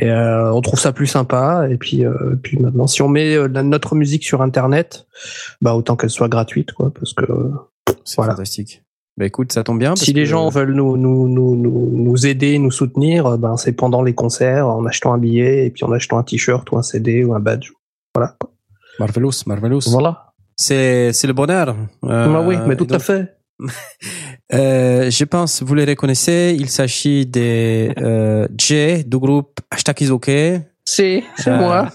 Et 0.00 0.10
euh, 0.10 0.52
on 0.52 0.60
trouve 0.60 0.78
ça 0.78 0.92
plus 0.92 1.06
sympa. 1.08 1.66
Et 1.70 1.76
puis, 1.76 2.04
euh, 2.04 2.36
puis 2.42 2.56
maintenant, 2.58 2.86
si 2.86 3.02
on 3.02 3.08
met 3.08 3.34
euh, 3.34 3.48
notre 3.48 3.96
musique 3.96 4.24
sur 4.24 4.42
Internet, 4.42 5.06
bah 5.60 5.74
autant 5.74 5.96
qu'elle 5.96 6.10
soit 6.10 6.28
gratuite, 6.28 6.72
quoi, 6.72 6.92
parce 6.94 7.12
que 7.12 7.24
C'est 8.04 8.16
Voilà. 8.16 8.32
fantastique. 8.32 8.84
Bah 9.16 9.26
écoute, 9.26 9.50
ça 9.52 9.64
tombe 9.64 9.80
bien. 9.80 9.90
parce 9.90 10.02
si 10.02 10.12
les 10.12 10.26
gens 10.26 10.48
veulent 10.48 10.74
nous, 10.74 10.96
nous, 10.96 11.28
nous, 11.28 11.56
nous, 11.56 11.90
nous 11.92 12.26
aider, 12.28 12.60
nous 12.60 12.70
soutenir, 12.70 13.26
euh, 13.26 13.36
ben 13.36 13.56
c'est 13.56 13.72
pendant 13.72 14.02
les 14.02 14.14
concerts, 14.14 14.68
en 14.68 14.86
achetant 14.86 15.12
un 15.12 15.18
billet 15.18 15.66
et 15.66 15.70
puis 15.70 15.82
en 15.84 15.90
achetant 15.90 16.18
un 16.18 16.22
t-shirt 16.22 16.70
ou 16.70 16.78
un 16.78 16.82
CD 16.82 17.24
ou 17.24 17.34
un 17.34 17.40
badge. 17.40 17.72
Voilà. 18.14 18.36
Marvelous, 19.00 19.32
marvelous. 19.46 19.80
Voilà. 19.88 20.32
C'est 20.54 21.12
c'est 21.12 21.26
le 21.26 21.32
bonheur. 21.32 21.74
Euh, 22.04 22.32
bah 22.32 22.44
oui, 22.46 22.56
mais 22.68 22.76
tout 22.76 22.84
donc, 22.86 22.96
à 22.96 23.00
fait. 23.00 23.37
Euh, 24.52 25.10
je 25.10 25.24
pense 25.24 25.62
vous 25.62 25.74
les 25.74 25.84
reconnaissez. 25.84 26.56
Il 26.58 26.68
s'agit 26.70 27.26
des 27.26 27.92
euh, 27.98 28.46
J 28.56 29.04
du 29.04 29.18
groupe 29.18 29.60
Hashtag 29.70 30.00
is 30.02 30.10
OK. 30.10 30.30
C'est, 30.84 31.22
Euh, 31.46 31.58
moi. 31.58 31.90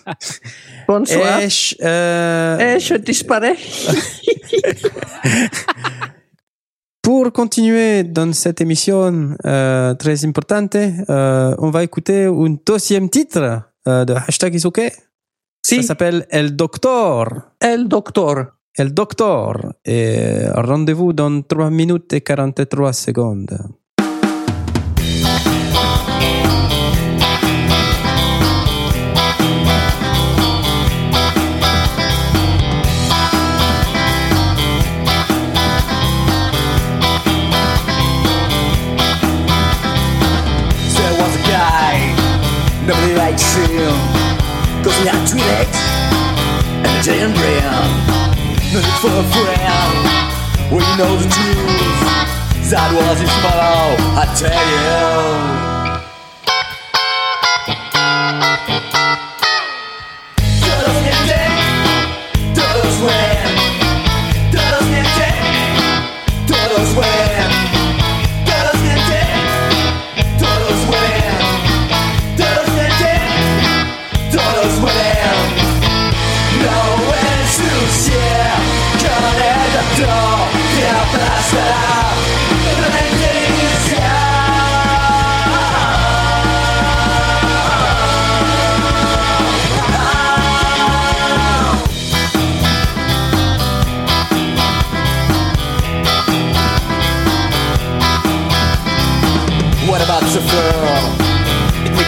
Bonsoir. 0.87 1.39
Et 1.41 1.49
je, 1.49 1.75
euh, 1.81 2.75
Eh, 2.75 2.79
je 2.79 2.95
disparais. 2.95 3.55
Pour 7.01 7.31
continuer 7.33 8.03
dans 8.03 8.31
cette 8.33 8.61
émission 8.61 9.35
très 9.43 10.25
importante, 10.25 10.77
on 11.09 11.69
va 11.69 11.83
écouter 11.83 12.25
un 12.25 12.55
deuxième 12.65 13.09
titre 13.09 13.61
de 13.85 14.13
Hashtag 14.13 14.55
is 14.55 14.65
OK. 14.65 14.79
Ça 14.79 14.95
Si, 15.65 15.83
s'appelle 15.83 16.25
El 16.29 16.55
Doctor. 16.55 17.27
El 17.59 17.87
Doctor. 17.87 18.45
El 18.75 18.91
Doctor. 18.93 19.75
Et 19.85 20.47
rendez-vous 20.55 21.13
dans 21.13 21.43
3 21.43 21.69
minutes 21.69 22.13
et 22.13 22.21
43 22.21 22.91
secondes. 22.93 23.55
There 40.95 41.13
was 41.19 41.35
a 41.35 41.43
guy, 41.45 42.15
nobody 42.87 43.13
likes 43.13 43.55
him. 43.55 43.93
Cause 44.83 44.97
he 44.97 45.07
had 45.07 45.27
three 45.29 45.41
legs 45.41 45.77
and 46.83 46.87
a 46.87 47.03
giant 47.03 47.35
brain. 47.35 48.22
For 48.73 48.79
a 48.79 49.23
friend, 49.23 50.71
you 50.71 50.97
know 50.97 51.15
the 51.15 51.29
truth. 51.29 52.71
That 52.71 52.89
was 52.95 53.19
his 53.21 53.29
motto, 53.43 54.01
I 54.17 54.25
tell 54.33 55.67
you. 55.67 55.72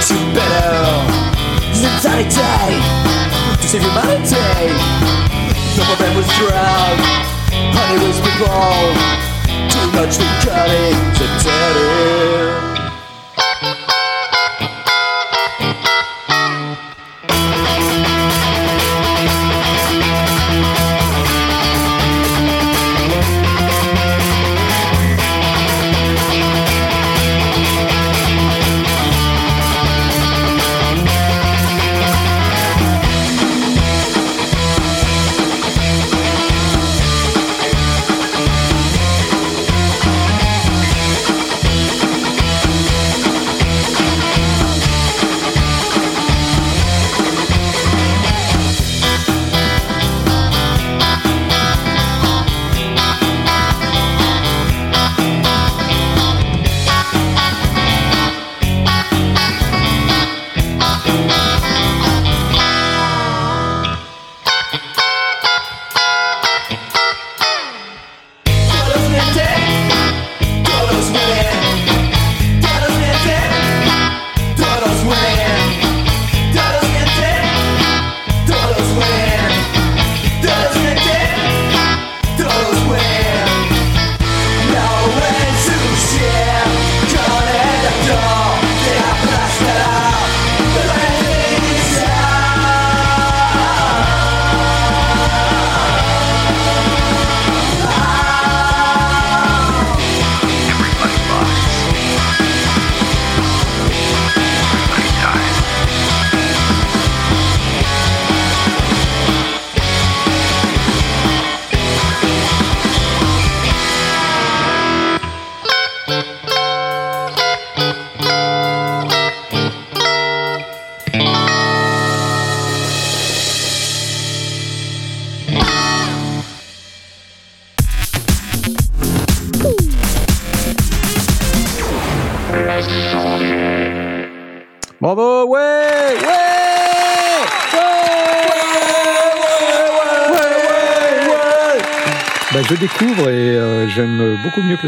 It 0.07 0.11
makes 0.11 0.22
you 0.22 0.34
better. 0.36 0.86
To 3.57 3.68
save 3.68 3.82
humanity. 3.82 4.69
Some 5.73 5.90
of 5.91 5.98
them 5.98 6.15
was 6.15 6.27
drowned. 6.38 7.02
Honey 7.73 8.06
was. 8.06 8.19
Too 9.72 9.88
much 9.98 10.18
we 10.19 10.26
cutting 10.44 10.98
to 11.15 11.26
tell 11.41 12.74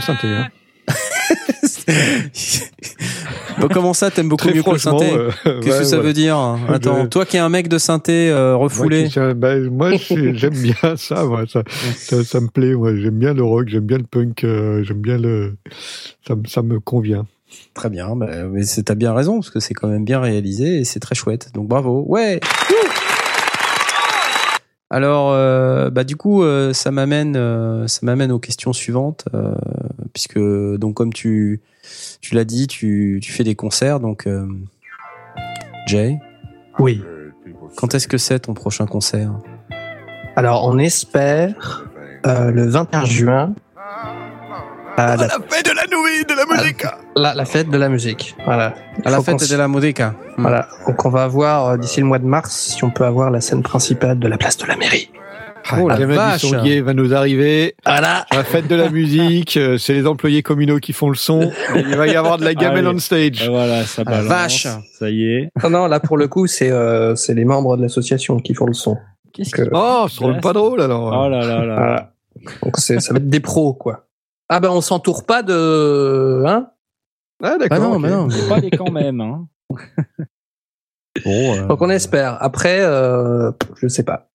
synthé. 0.08 0.28
Hein. 0.28 0.48
Bon, 3.60 3.68
comment 3.70 3.94
ça, 3.94 4.12
t'aimes 4.12 4.30
beaucoup 4.30 4.46
Très 4.48 4.54
mieux 4.56 4.62
que 4.64 4.70
le 4.70 4.78
synthé 4.78 5.12
euh, 5.12 5.32
Qu'est-ce 5.44 5.56
ouais, 5.56 5.80
que 5.80 5.84
ça 5.84 5.98
ouais. 5.98 6.04
veut 6.04 6.14
dire 6.14 6.38
Attends, 6.70 7.04
Je- 7.04 7.08
toi 7.08 7.26
qui 7.26 7.38
es 7.38 7.40
un 7.40 7.50
mec 7.50 7.68
de 7.68 7.78
synthé 7.80 8.30
euh, 8.30 8.56
refoulé. 8.56 9.08
bah, 9.36 9.58
moi, 9.60 9.92
j'aime 9.96 10.54
bien 10.54 10.76
ça, 10.96 11.26
moi, 11.26 11.44
ça, 11.52 11.64
ça, 11.96 12.24
ça 12.24 12.40
me 12.40 12.48
plaît. 12.50 12.74
Moi, 12.76 12.96
j'aime 12.96 13.18
bien 13.18 13.34
le 13.34 13.44
rock, 13.44 13.68
j'aime 13.70 13.86
bien 13.86 13.98
le 13.98 14.04
punk, 14.04 14.44
euh, 14.44 14.84
j'aime 14.84 15.02
bien 15.02 15.18
le, 15.18 15.56
ça, 16.28 16.36
me- 16.36 16.46
ça 16.48 16.62
me 16.62 16.80
convient. 16.80 17.26
Très 17.74 17.90
bien, 17.90 18.16
bah, 18.16 18.28
mais 18.52 18.62
t'as 18.86 18.96
bien 18.96 19.14
raison 19.14 19.36
parce 19.36 19.50
que 19.50 19.60
c'est 19.60 19.74
quand 19.74 19.88
même 19.88 20.06
bien 20.06 20.20
réalisé 20.20 20.80
et 20.80 20.84
c'est 20.84 21.00
très 21.00 21.16
chouette. 21.16 21.50
Donc 21.56 21.68
bravo, 21.68 22.04
ouais. 22.08 22.40
Alors, 24.90 25.32
euh, 25.34 25.90
bah 25.90 26.04
du 26.06 26.16
coup, 26.16 26.44
euh, 26.44 26.72
ça 26.72 26.92
m'amène, 26.92 27.36
euh, 27.36 27.88
ça 27.88 28.00
m'amène 28.04 28.32
aux 28.32 28.40
questions 28.40 28.72
suivantes, 28.72 29.26
euh, 29.34 29.54
puisque 30.14 30.40
donc 30.40 30.94
comme 30.96 31.12
tu, 31.12 31.62
tu 32.22 32.36
l'as 32.36 32.46
dit, 32.46 32.68
tu, 32.68 33.20
tu 33.22 33.32
fais 33.34 33.44
des 33.44 33.56
concerts, 33.56 34.00
donc 34.00 34.28
euh, 34.28 34.48
Jay, 35.88 36.18
Oui. 36.80 37.04
quand 37.76 37.96
est-ce 37.96 38.08
que 38.08 38.18
c'est 38.18 38.40
ton 38.40 38.54
prochain 38.54 38.86
concert? 38.86 39.34
Alors, 40.38 40.66
on 40.66 40.78
espère 40.78 41.86
euh, 42.26 42.52
le 42.52 42.66
21 42.68 43.06
juin 43.06 43.54
à 44.98 45.16
la, 45.16 45.30
fête 45.30 45.66
de 45.66 45.76
la 45.76 45.86
nouille, 45.92 46.26
de 46.28 46.34
la 46.36 46.46
musique. 46.58 46.84
la- 47.16 47.34
la 47.36 47.46
fête 47.46 47.70
de 47.70 47.78
la 47.78 47.90
musique. 47.90 48.36
Voilà. 48.46 48.74
À 49.06 49.10
la 49.12 49.22
fête 49.22 49.50
de 49.50 49.56
la 49.56 49.68
Modica. 49.68 50.10
Hmm. 50.38 50.42
Voilà. 50.42 50.68
Donc, 50.88 51.06
on 51.06 51.10
va 51.10 51.24
avoir 51.24 51.68
euh, 51.70 51.78
d'ici 51.78 52.00
le 52.00 52.06
mois 52.08 52.20
de 52.20 52.26
mars 52.26 52.52
si 52.76 52.84
on 52.84 52.90
peut 52.90 53.06
avoir 53.06 53.30
la 53.32 53.40
scène 53.42 53.62
principale 53.64 54.18
de 54.20 54.28
la 54.28 54.38
place 54.38 54.58
de 54.58 54.66
la 54.66 54.76
mairie. 54.76 55.10
Oh 55.78 55.90
la 55.90 55.98
Gamin 55.98 56.14
du 56.14 56.18
vache. 56.18 56.42
sondier 56.42 56.82
va 56.82 56.94
nous 56.94 57.14
arriver. 57.14 57.76
Voilà. 57.86 58.26
La 58.32 58.44
fête 58.46 58.68
de 58.70 58.76
la 58.76 58.90
musique, 58.90 59.58
euh, 59.58 59.78
c'est 59.78 59.94
les 59.94 60.08
employés 60.08 60.42
communaux 60.42 60.80
qui 60.80 60.94
font 60.94 61.10
le 61.10 61.16
son. 61.16 61.52
Il 61.76 61.96
va 61.98 62.08
y 62.08 62.16
avoir 62.16 62.38
de 62.38 62.46
la 62.46 62.54
gamelle 62.56 62.88
on 62.88 62.98
stage. 63.00 63.50
Voilà, 63.50 63.84
ça 63.84 64.04
Ah, 64.06 64.12
la 64.12 64.18
balance. 64.24 64.30
vache. 64.30 64.68
Ça 64.98 65.10
y 65.10 65.24
est. 65.26 65.52
Non, 65.64 65.70
non, 65.70 65.88
là 65.88 66.00
pour 66.00 66.16
le 66.18 66.28
coup, 66.30 66.48
c'est 66.48 66.72
euh, 66.72 67.16
c'est 67.16 67.34
les 67.34 67.44
membres 67.46 67.76
de 67.76 67.82
l'association 67.82 68.40
qui 68.40 68.54
font 68.54 68.66
le 68.66 68.74
son. 68.74 68.96
Qu'est-ce 69.34 69.52
Que- 69.52 69.64
qui... 69.64 69.70
Oh, 69.74 70.06
ce 70.10 70.20
rôle 70.24 70.40
pas 70.40 70.54
drôle 70.54 70.82
alors. 70.82 71.08
Oh 71.14 71.30
là 71.30 71.42
là 71.46 71.66
là. 71.66 71.76
Voilà. 71.76 72.12
Donc 72.64 72.78
c'est 72.78 73.02
ça 73.02 73.14
va 73.14 73.18
être 73.20 73.28
des 73.30 73.40
pros 73.42 73.74
quoi. 73.74 74.06
Ah 74.50 74.60
ben 74.60 74.70
on 74.70 74.82
s'entoure 74.82 75.26
pas 75.26 75.44
de 75.44 76.44
hein? 76.46 76.72
Ah 77.44 77.58
Bah 77.58 77.58
d'accord. 77.58 77.80
non, 77.92 78.00
bah 78.00 78.10
non. 78.10 78.28
Pas 78.50 78.62
des 78.62 78.72
quand 78.72 78.92
même. 78.92 79.22
Hein. 79.22 79.48
Bon, 81.24 81.56
euh, 81.56 81.68
Donc 81.68 81.82
on 81.82 81.90
espère. 81.90 82.42
Après, 82.42 82.80
euh, 82.82 83.52
je 83.76 83.88
sais 83.88 84.04
pas. 84.04 84.30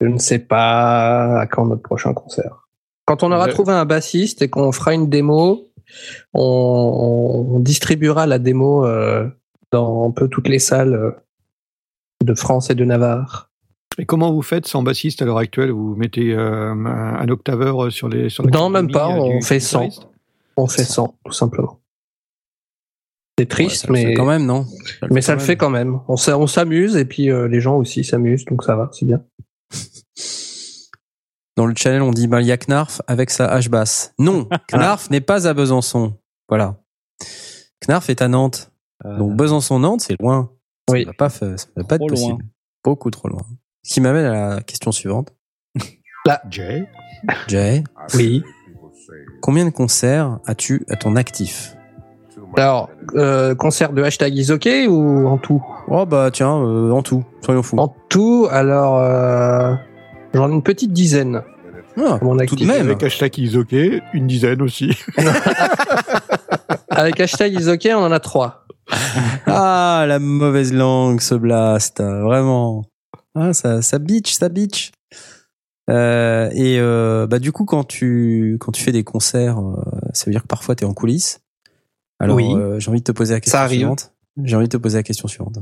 Je 0.00 0.06
ne 0.06 0.18
sais 0.18 0.38
pas 0.38 1.40
à 1.40 1.46
quand 1.46 1.66
notre 1.66 1.82
prochain 1.82 2.14
concert. 2.14 2.68
Quand 3.06 3.22
on 3.22 3.32
aura 3.32 3.46
Ouais. 3.46 3.50
trouvé 3.52 3.72
un 3.72 3.84
bassiste 3.84 4.42
et 4.42 4.48
qu'on 4.48 4.70
fera 4.72 4.94
une 4.94 5.08
démo, 5.08 5.68
on, 6.34 7.48
on 7.54 7.60
distribuera 7.60 8.26
la 8.26 8.38
démo 8.38 8.86
euh, 8.86 9.28
dans 9.72 10.06
un 10.08 10.10
peu 10.12 10.28
toutes 10.28 10.48
les 10.48 10.58
salles 10.60 10.94
euh, 10.94 11.10
de 12.24 12.34
France 12.34 12.70
et 12.70 12.74
de 12.74 12.84
Navarre. 12.84 13.50
Et 13.96 14.04
comment 14.06 14.32
vous 14.32 14.42
faites 14.42 14.66
sans 14.66 14.82
bassiste 14.82 15.22
à 15.22 15.24
l'heure 15.24 15.38
actuelle? 15.38 15.70
Vous 15.70 15.94
mettez 15.96 16.32
euh, 16.34 16.70
un, 16.72 17.28
octaveur 17.28 17.90
sur 17.90 18.08
les 18.08 18.28
sur 18.28 18.44
la 18.44 18.50
Non, 18.50 18.68
même 18.68 18.90
pas, 18.90 19.08
on 19.08 19.38
du 19.38 19.42
fait 19.44 19.58
100. 19.60 19.80
guitariste 19.86 20.08
On 20.56 20.66
fait 20.66 20.84
100, 20.84 21.14
tout 21.24 21.32
simplement. 21.32 21.80
C'est 23.38 23.42
ouais, 23.44 23.46
triste, 23.48 23.82
ça 23.86 23.88
le 23.88 23.94
fait 23.96 24.04
mais 24.06 24.14
quand 24.14 24.26
même, 24.26 24.44
non? 24.46 24.66
Mais 25.10 25.20
ça 25.22 25.34
le 25.34 25.40
fait 25.40 25.56
quand 25.56 25.70
même. 25.70 26.00
On 26.08 26.16
s'a- 26.16 26.36
on 26.38 26.46
s'amuse 26.48 26.96
et 26.96 27.04
puis 27.04 27.30
euh, 27.30 27.46
les 27.48 27.60
gens 27.60 27.76
aussi 27.76 28.04
s'amusent, 28.04 28.44
donc 28.44 28.62
ça 28.64 28.74
va, 28.76 28.90
c'est 28.92 29.06
bien. 29.06 29.22
Dans 31.56 31.66
le 31.66 31.74
channel, 31.76 32.02
on 32.02 32.10
dit 32.12 32.28
bah, 32.28 32.40
il 32.40 32.46
y 32.46 32.52
a 32.52 32.56
Knarf 32.56 33.00
avec 33.08 33.30
sa 33.30 33.46
hache 33.46 33.68
basse. 33.68 34.12
Non, 34.18 34.48
Knarf 34.72 35.10
n'est 35.10 35.20
pas 35.20 35.48
à 35.48 35.54
Besançon. 35.54 36.14
Voilà. 36.48 36.80
Knarf 37.86 38.10
est 38.10 38.22
à 38.22 38.28
Nantes. 38.28 38.70
Donc 39.04 39.36
Besançon-Nantes, 39.36 40.00
c'est 40.02 40.20
loin. 40.20 40.50
Ça 40.88 40.92
Oui. 40.94 41.04
va 41.04 41.12
pas, 41.12 41.28
ça 41.28 41.46
va 41.76 41.84
pas 41.84 41.94
être 41.96 42.00
loin. 42.00 42.08
possible. 42.08 42.44
Beaucoup 42.84 43.10
trop 43.10 43.28
loin. 43.28 43.42
Ce 43.88 43.94
qui 43.94 44.00
m'amène 44.02 44.26
à 44.26 44.56
la 44.56 44.60
question 44.60 44.92
suivante. 44.92 45.32
Jay. 46.50 46.86
Jay, 47.48 47.82
Oui. 48.16 48.42
combien 49.40 49.64
de 49.64 49.70
concerts 49.70 50.38
as-tu 50.44 50.84
à 50.90 50.96
ton 50.96 51.16
actif? 51.16 51.74
Alors, 52.58 52.90
euh, 53.14 53.54
concert 53.54 53.94
de 53.94 54.02
hashtag 54.02 54.34
Isoké 54.36 54.86
ou 54.88 55.26
en 55.26 55.38
tout? 55.38 55.64
Oh 55.88 56.04
bah 56.04 56.28
tiens, 56.30 56.54
euh, 56.62 56.90
en 56.90 57.00
tout, 57.02 57.24
soyons 57.42 57.62
fous. 57.62 57.78
En 57.78 57.88
tout, 58.10 58.46
alors 58.50 58.98
euh, 58.98 59.74
j'en 60.34 60.50
ai 60.50 60.52
une 60.52 60.62
petite 60.62 60.92
dizaine. 60.92 61.42
Ah, 61.96 62.18
mon 62.20 62.36
tout 62.36 62.42
actif. 62.42 62.60
de 62.60 62.66
même. 62.66 62.86
Avec 62.88 63.02
hashtag 63.02 63.38
Isoke, 63.38 63.72
une 64.12 64.26
dizaine 64.26 64.60
aussi. 64.60 64.90
Avec 66.90 67.18
hashtag 67.20 67.54
Isoké, 67.54 67.94
on 67.94 68.00
en 68.04 68.12
a 68.12 68.20
trois. 68.20 68.66
Ah, 69.46 70.04
la 70.06 70.18
mauvaise 70.18 70.74
langue, 70.74 71.20
ce 71.22 71.34
blast, 71.34 72.02
vraiment. 72.02 72.84
Ah, 73.40 73.52
ça, 73.52 73.82
ça 73.82 73.98
bitch, 73.98 74.32
ça 74.32 74.48
bitch. 74.48 74.90
Euh, 75.90 76.50
et 76.52 76.78
euh, 76.80 77.26
bah 77.26 77.38
du 77.38 77.52
coup, 77.52 77.64
quand 77.64 77.84
tu 77.84 78.58
quand 78.60 78.72
tu 78.72 78.82
fais 78.82 78.92
des 78.92 79.04
concerts, 79.04 79.58
euh, 79.60 79.80
ça 80.12 80.26
veut 80.26 80.32
dire 80.32 80.42
que 80.42 80.48
parfois 80.48 80.74
tu 80.74 80.84
es 80.84 80.86
en 80.86 80.92
coulisses. 80.92 81.40
Alors, 82.18 82.36
Oui. 82.36 82.52
j'ai 82.78 82.90
envie 82.90 82.98
de 83.00 83.04
te 83.04 83.12
poser 83.12 83.34
la 83.34 83.40
question 83.40 83.58
Ça 83.58 83.62
arrive. 83.64 83.78
suivante. 83.80 84.12
J'ai 84.42 84.56
envie 84.56 84.66
de 84.66 84.72
te 84.72 84.76
poser 84.76 84.98
la 84.98 85.02
question 85.04 85.28
suivante. 85.28 85.58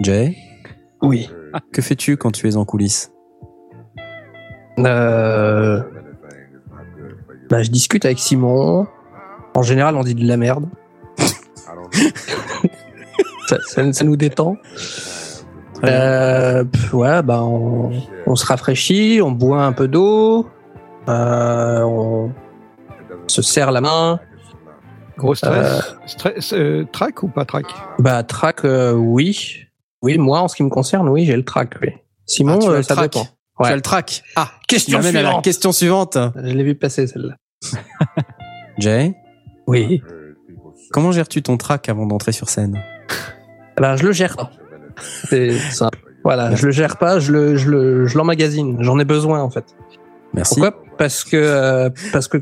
Jay, 0.00 0.36
Oui. 1.02 1.30
que 1.72 1.82
fais-tu 1.82 2.16
quand 2.16 2.32
tu 2.32 2.48
es 2.48 2.56
en 2.56 2.64
coulisses? 2.64 3.12
Bah, 4.76 5.84
je 7.62 7.70
discute 7.70 8.04
avec 8.04 8.18
Simon. 8.18 8.86
En 9.54 9.62
général, 9.62 9.96
on 9.96 10.02
dit 10.04 10.14
de 10.14 10.26
la 10.26 10.36
merde. 10.36 10.68
ça, 13.46 13.56
ça- 13.66 13.92
ça 13.92 14.04
nous 14.04 14.16
détend. 14.16 14.56
Euh, 15.84 16.64
ouais, 16.92 17.22
bah, 17.22 17.42
on, 17.42 17.90
on 18.26 18.34
se 18.36 18.44
rafraîchit, 18.46 19.20
on 19.22 19.30
boit 19.32 19.64
un 19.64 19.72
peu 19.72 19.88
d'eau, 19.88 20.48
euh, 21.08 21.80
on 21.82 22.32
se 23.28 23.42
serre 23.42 23.72
la 23.72 23.80
main. 23.80 24.20
Gros 25.16 25.34
stress. 25.34 25.96
Stress, 26.06 26.52
euh, 26.54 26.86
track 26.92 27.22
ou 27.22 27.28
pas 27.28 27.44
track 27.44 27.66
Bah, 27.98 28.22
track, 28.22 28.64
euh, 28.64 28.92
oui. 28.92 29.66
Oui, 30.02 30.16
moi, 30.16 30.40
en 30.40 30.48
ce 30.48 30.56
qui 30.56 30.62
me 30.62 30.70
concerne, 30.70 31.08
oui, 31.08 31.24
j'ai 31.26 31.36
le 31.36 31.44
track, 31.44 31.74
oui. 31.82 31.88
Simon, 32.26 32.54
Ah, 32.56 32.58
tu 32.62 32.66
as 32.68 32.70
euh, 32.72 32.76
le 32.78 32.82
ça 32.82 32.94
track. 32.94 33.12
dépend. 33.12 33.24
Tu 33.24 33.30
Ouais. 33.66 33.68
as 33.68 33.76
le 33.76 33.82
track. 33.82 34.22
Ah, 34.36 34.48
Question 34.66 34.98
à 34.98 35.02
la 35.02 35.08
suivante. 35.10 35.44
question 35.44 35.72
suivante. 35.72 36.16
Je 36.36 36.40
l'ai 36.54 36.62
vu 36.64 36.74
passer, 36.74 37.06
celle-là. 37.06 37.34
Jay, 38.78 39.14
Oui. 39.66 40.02
comment 40.92 41.12
gères-tu 41.12 41.42
ton 41.42 41.58
track 41.58 41.90
avant 41.90 42.06
d'entrer 42.06 42.32
sur 42.32 42.48
scène? 42.48 42.80
Ben, 43.78 43.96
je 43.96 44.04
le 44.06 44.12
gère 44.12 44.36
pas. 44.36 44.50
C'est 45.00 45.52
simple. 45.52 45.98
Voilà, 46.24 46.54
je 46.54 46.66
le 46.66 46.72
gère 46.72 46.98
pas, 46.98 47.18
je 47.18 47.32
le, 47.32 47.56
je 47.56 47.70
le, 47.70 48.06
je 48.06 48.16
l'emmagasine. 48.18 48.76
J'en 48.80 48.98
ai 48.98 49.04
besoin, 49.04 49.40
en 49.42 49.50
fait. 49.50 49.64
Merci. 50.34 50.60
Pourquoi? 50.60 50.82
Parce 50.98 51.24
que, 51.24 51.36
euh, 51.36 51.90
parce 52.12 52.28
que 52.28 52.38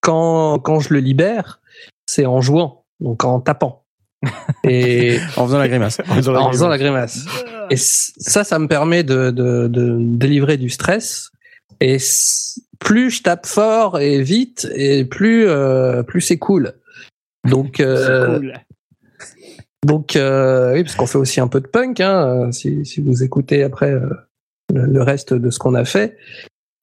quand, 0.00 0.58
quand 0.58 0.80
je 0.80 0.92
le 0.92 1.00
libère, 1.00 1.60
c'est 2.04 2.26
en 2.26 2.40
jouant, 2.40 2.84
donc 3.00 3.24
en 3.24 3.40
tapant. 3.40 3.84
Et 4.64 5.18
En 5.36 5.46
faisant 5.46 5.58
la 5.58 5.68
grimace. 5.68 6.00
En 6.08 6.14
faisant 6.14 6.32
la 6.32 6.40
en 6.40 6.50
faisant 6.52 6.68
la 6.68 6.78
grimace. 6.78 7.24
grimace. 7.24 7.66
Et 7.70 7.76
ça, 7.76 8.44
ça 8.44 8.58
me 8.58 8.68
permet 8.68 9.02
de, 9.02 9.30
de, 9.30 9.66
de 9.68 9.96
délivrer 10.00 10.56
du 10.56 10.68
stress. 10.70 11.30
Et 11.80 11.98
plus 12.78 13.10
je 13.10 13.22
tape 13.22 13.46
fort 13.46 13.98
et 14.00 14.22
vite, 14.22 14.68
et 14.74 15.04
plus, 15.04 15.46
euh, 15.48 16.02
plus 16.02 16.20
c'est 16.20 16.38
cool. 16.38 16.72
Donc, 17.44 17.80
euh, 17.80 18.38
Cool. 18.38 18.54
Donc 19.86 20.16
euh, 20.16 20.74
oui, 20.74 20.82
parce 20.82 20.96
qu'on 20.96 21.06
fait 21.06 21.18
aussi 21.18 21.40
un 21.40 21.46
peu 21.46 21.60
de 21.60 21.68
punk. 21.68 22.00
Hein, 22.00 22.26
euh, 22.26 22.52
si, 22.52 22.84
si 22.84 23.00
vous 23.00 23.22
écoutez 23.22 23.62
après 23.62 23.92
euh, 23.92 24.10
le, 24.74 24.84
le 24.84 25.02
reste 25.02 25.32
de 25.32 25.48
ce 25.48 25.60
qu'on 25.60 25.74
a 25.74 25.84
fait, 25.84 26.16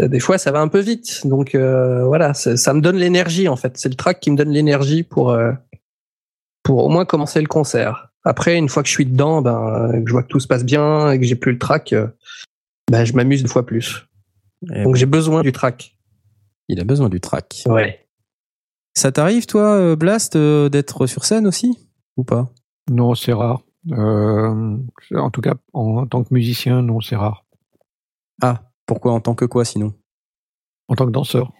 des 0.02 0.22
fois 0.22 0.38
ça 0.38 0.52
va 0.54 0.62
un 0.62 0.70
peu 0.70 0.80
vite. 0.80 1.28
Donc 1.28 1.54
euh, 1.54 2.06
voilà, 2.06 2.34
ça 2.34 2.74
me 2.74 2.80
donne 2.80 2.96
l'énergie 2.96 3.50
en 3.50 3.58
fait. 3.58 3.78
C'est 3.78 3.90
le 3.90 3.96
track 3.96 4.22
qui 4.22 4.32
me 4.32 4.38
donne 4.38 4.52
l'énergie 4.52 5.04
pour 5.04 5.38
pour 6.64 6.86
au 6.86 6.90
moins 6.90 7.04
commencer 7.04 7.42
le 7.42 7.48
concert. 7.48 8.10
Après, 8.24 8.56
une 8.56 8.70
fois 8.70 8.84
que 8.84 8.88
je 8.88 8.94
suis 8.94 9.06
dedans, 9.06 9.42
ben 9.42 9.92
que 9.92 10.08
je 10.08 10.14
vois 10.14 10.24
que 10.24 10.30
tout 10.30 10.40
se 10.40 10.48
passe 10.48 10.64
bien 10.64 11.12
et 11.12 11.20
que 11.20 11.26
j'ai 11.26 11.36
plus 11.36 11.52
le 11.52 11.60
track, 11.60 11.94
ben 12.90 13.04
je 13.04 13.12
m'amuse 13.14 13.44
deux 13.44 13.50
fois 13.50 13.66
plus. 13.66 14.08
Et 14.74 14.84
Donc 14.84 14.96
j'ai 14.96 15.06
besoin 15.06 15.42
du 15.42 15.52
track. 15.52 15.98
Il 16.70 16.80
a 16.80 16.86
besoin 16.86 17.10
du 17.10 17.20
track. 17.20 17.64
Ouais. 17.66 18.08
Ça 18.96 19.12
t'arrive, 19.12 19.46
toi, 19.46 19.98
Blast, 19.98 20.38
d'être 20.38 21.06
sur 21.06 21.26
scène 21.26 21.48
aussi 21.48 21.78
Ou 22.16 22.24
pas? 22.24 22.50
Non, 22.90 23.16
c'est 23.16 23.34
rare. 23.34 23.62
Euh, 23.92 24.78
en 25.16 25.30
tout 25.30 25.42
cas, 25.42 25.54
en, 25.74 25.98
en 25.98 26.06
tant 26.08 26.24
que 26.24 26.34
musicien, 26.34 26.82
non, 26.82 27.02
c'est 27.02 27.16
rare. 27.16 27.44
Ah, 28.42 28.62
pourquoi 28.86 29.14
En 29.14 29.20
tant 29.20 29.36
que 29.36 29.46
quoi, 29.46 29.66
sinon? 29.66 29.94
En 30.88 30.96
tant 30.96 31.06
que 31.06 31.12
danseur. 31.12 31.52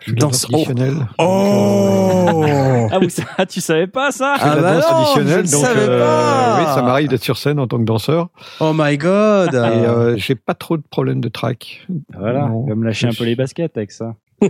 Je 0.00 0.04
suis 0.04 0.12
Danse- 0.14 0.42
danseur 0.48 0.50
traditionnel. 0.50 1.08
Oh 1.18 2.44
Ah, 2.90 2.98
vous, 3.00 3.08
ça, 3.10 3.24
tu 3.46 3.60
savais 3.60 3.86
pas 3.86 4.10
ça? 4.12 4.36
Ah 4.38 4.54
la 4.54 4.62
bah 4.62 4.74
danse 4.76 4.84
non, 4.84 4.90
traditionnelle, 4.90 5.46
je 5.46 5.52
donc 5.52 5.60
savais 5.64 5.80
euh, 5.88 5.98
pas. 6.00 6.58
oui, 6.60 6.64
ça 6.74 6.82
m'arrive 6.82 7.08
d'être 7.08 7.22
sur 7.24 7.36
scène 7.36 7.58
en 7.58 7.66
tant 7.66 7.78
que 7.78 7.84
danseur. 7.84 8.28
Oh 8.60 8.72
my 8.74 8.96
god 8.96 9.52
Et 9.54 9.56
euh, 9.56 10.16
j'ai 10.16 10.34
pas 10.36 10.54
trop 10.54 10.76
de 10.76 10.82
problèmes 10.88 11.20
de 11.20 11.28
track. 11.28 11.86
Voilà, 12.14 12.46
Non. 12.48 12.64
il 12.66 12.70
va 12.70 12.74
me 12.76 12.84
lâcher 12.84 13.08
un 13.08 13.12
peu 13.12 13.24
les 13.24 13.34
baskets 13.36 13.76
avec 13.76 13.90
ça. 13.92 14.14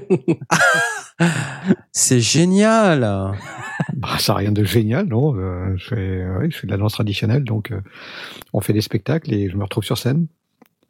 C'est 1.92 2.20
génial 2.20 3.00
Bah, 3.94 4.18
ça 4.18 4.32
n'a 4.32 4.38
rien 4.38 4.52
de 4.52 4.64
génial, 4.64 5.06
non. 5.06 5.34
Euh, 5.36 5.74
je, 5.76 5.88
fais, 5.88 6.26
ouais, 6.26 6.50
je 6.50 6.58
fais 6.58 6.66
de 6.66 6.72
la 6.72 6.78
danse 6.78 6.92
traditionnelle, 6.92 7.44
donc 7.44 7.70
euh, 7.70 7.80
on 8.52 8.60
fait 8.60 8.72
des 8.72 8.80
spectacles 8.80 9.32
et 9.32 9.48
je 9.48 9.56
me 9.56 9.62
retrouve 9.62 9.84
sur 9.84 9.98
scène. 9.98 10.26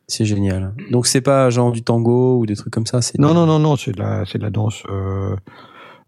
C'est 0.09 0.25
génial. 0.25 0.75
Donc 0.91 1.07
c'est 1.07 1.21
pas 1.21 1.51
genre 1.51 1.71
du 1.71 1.83
tango 1.83 2.39
ou 2.39 2.47
des 2.47 2.57
trucs 2.57 2.73
comme 2.73 2.87
ça 2.87 3.03
c'est 3.03 3.19
Non, 3.19 3.35
non, 3.35 3.45
non, 3.45 3.59
non, 3.59 3.77
c'est 3.77 3.93
de 3.93 4.01
la, 4.01 4.25
c'est 4.25 4.39
de 4.39 4.43
la 4.43 4.51
danse, 4.51 4.83
euh, 4.89 5.37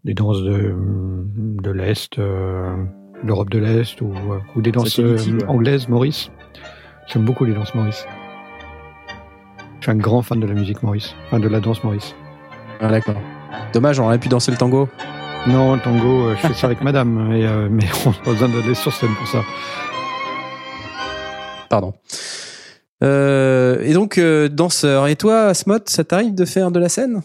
des 0.03 0.15
danses 0.15 0.41
de, 0.41 0.75
de 1.35 1.71
l'Est, 1.71 2.17
euh, 2.17 2.83
l'Europe 3.23 3.51
de 3.51 3.59
l'Est 3.59 4.01
ou, 4.01 4.11
euh, 4.11 4.39
ou 4.55 4.61
des 4.61 4.71
danses 4.71 4.99
anglaises, 5.47 5.87
Maurice. 5.87 6.31
J'aime 7.07 7.25
beaucoup 7.25 7.45
les 7.45 7.53
danses 7.53 7.75
Maurice. 7.75 8.07
Je 9.79 9.85
suis 9.85 9.91
un 9.91 9.97
grand 9.97 10.23
fan 10.23 10.39
de 10.39 10.47
la 10.47 10.55
musique 10.55 10.81
Maurice, 10.81 11.15
enfin 11.27 11.39
de 11.39 11.47
la 11.47 11.59
danse 11.59 11.83
Maurice. 11.83 12.15
Ah, 12.79 12.89
d'accord. 12.89 13.21
Dommage, 13.73 13.99
on 13.99 14.05
aurait 14.05 14.19
pu 14.19 14.29
danser 14.29 14.51
le 14.51 14.57
tango. 14.57 14.89
Non, 15.47 15.75
le 15.75 15.81
tango, 15.81 16.27
euh, 16.27 16.35
je 16.35 16.47
fais 16.47 16.53
ça 16.53 16.67
avec 16.67 16.81
madame, 16.81 17.31
et, 17.33 17.45
euh, 17.45 17.67
mais 17.69 17.85
on 18.05 18.09
n'a 18.11 18.15
pas 18.23 18.31
besoin 18.31 18.49
d'aller 18.49 18.75
sur 18.75 18.93
scène 18.93 19.13
pour 19.17 19.27
ça. 19.27 19.41
Pardon. 21.69 21.93
Euh, 23.03 23.81
et 23.81 23.93
donc, 23.93 24.17
euh, 24.17 24.49
danseur. 24.49 25.07
Et 25.07 25.15
toi, 25.15 25.53
Smot, 25.53 25.79
ça 25.85 26.03
t'arrive 26.03 26.35
de 26.35 26.45
faire 26.45 26.71
de 26.71 26.79
la 26.79 26.89
scène? 26.89 27.21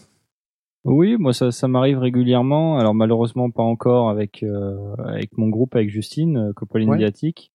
Oui, 0.85 1.17
moi 1.19 1.33
ça, 1.33 1.51
ça 1.51 1.67
m'arrive 1.67 1.99
régulièrement. 1.99 2.77
Alors 2.79 2.95
malheureusement 2.95 3.51
pas 3.51 3.61
encore 3.63 4.09
avec 4.09 4.41
euh, 4.41 4.95
avec 5.05 5.37
mon 5.37 5.49
groupe, 5.49 5.75
avec 5.75 5.89
Justine, 5.89 6.53
Coppoline 6.55 6.89
Ouais. 6.91 6.97
Diatique. 6.97 7.51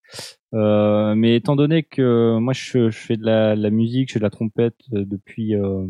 Euh, 0.52 1.14
mais 1.14 1.36
étant 1.36 1.56
donné 1.56 1.82
que 1.82 2.36
moi 2.38 2.52
je, 2.52 2.90
je 2.90 2.98
fais 2.98 3.16
de 3.16 3.24
la, 3.24 3.56
de 3.56 3.62
la 3.62 3.70
musique, 3.70 4.08
je 4.08 4.14
fais 4.14 4.18
de 4.18 4.24
la 4.24 4.28
trompette 4.30 4.76
depuis 4.90 5.54
euh, 5.54 5.86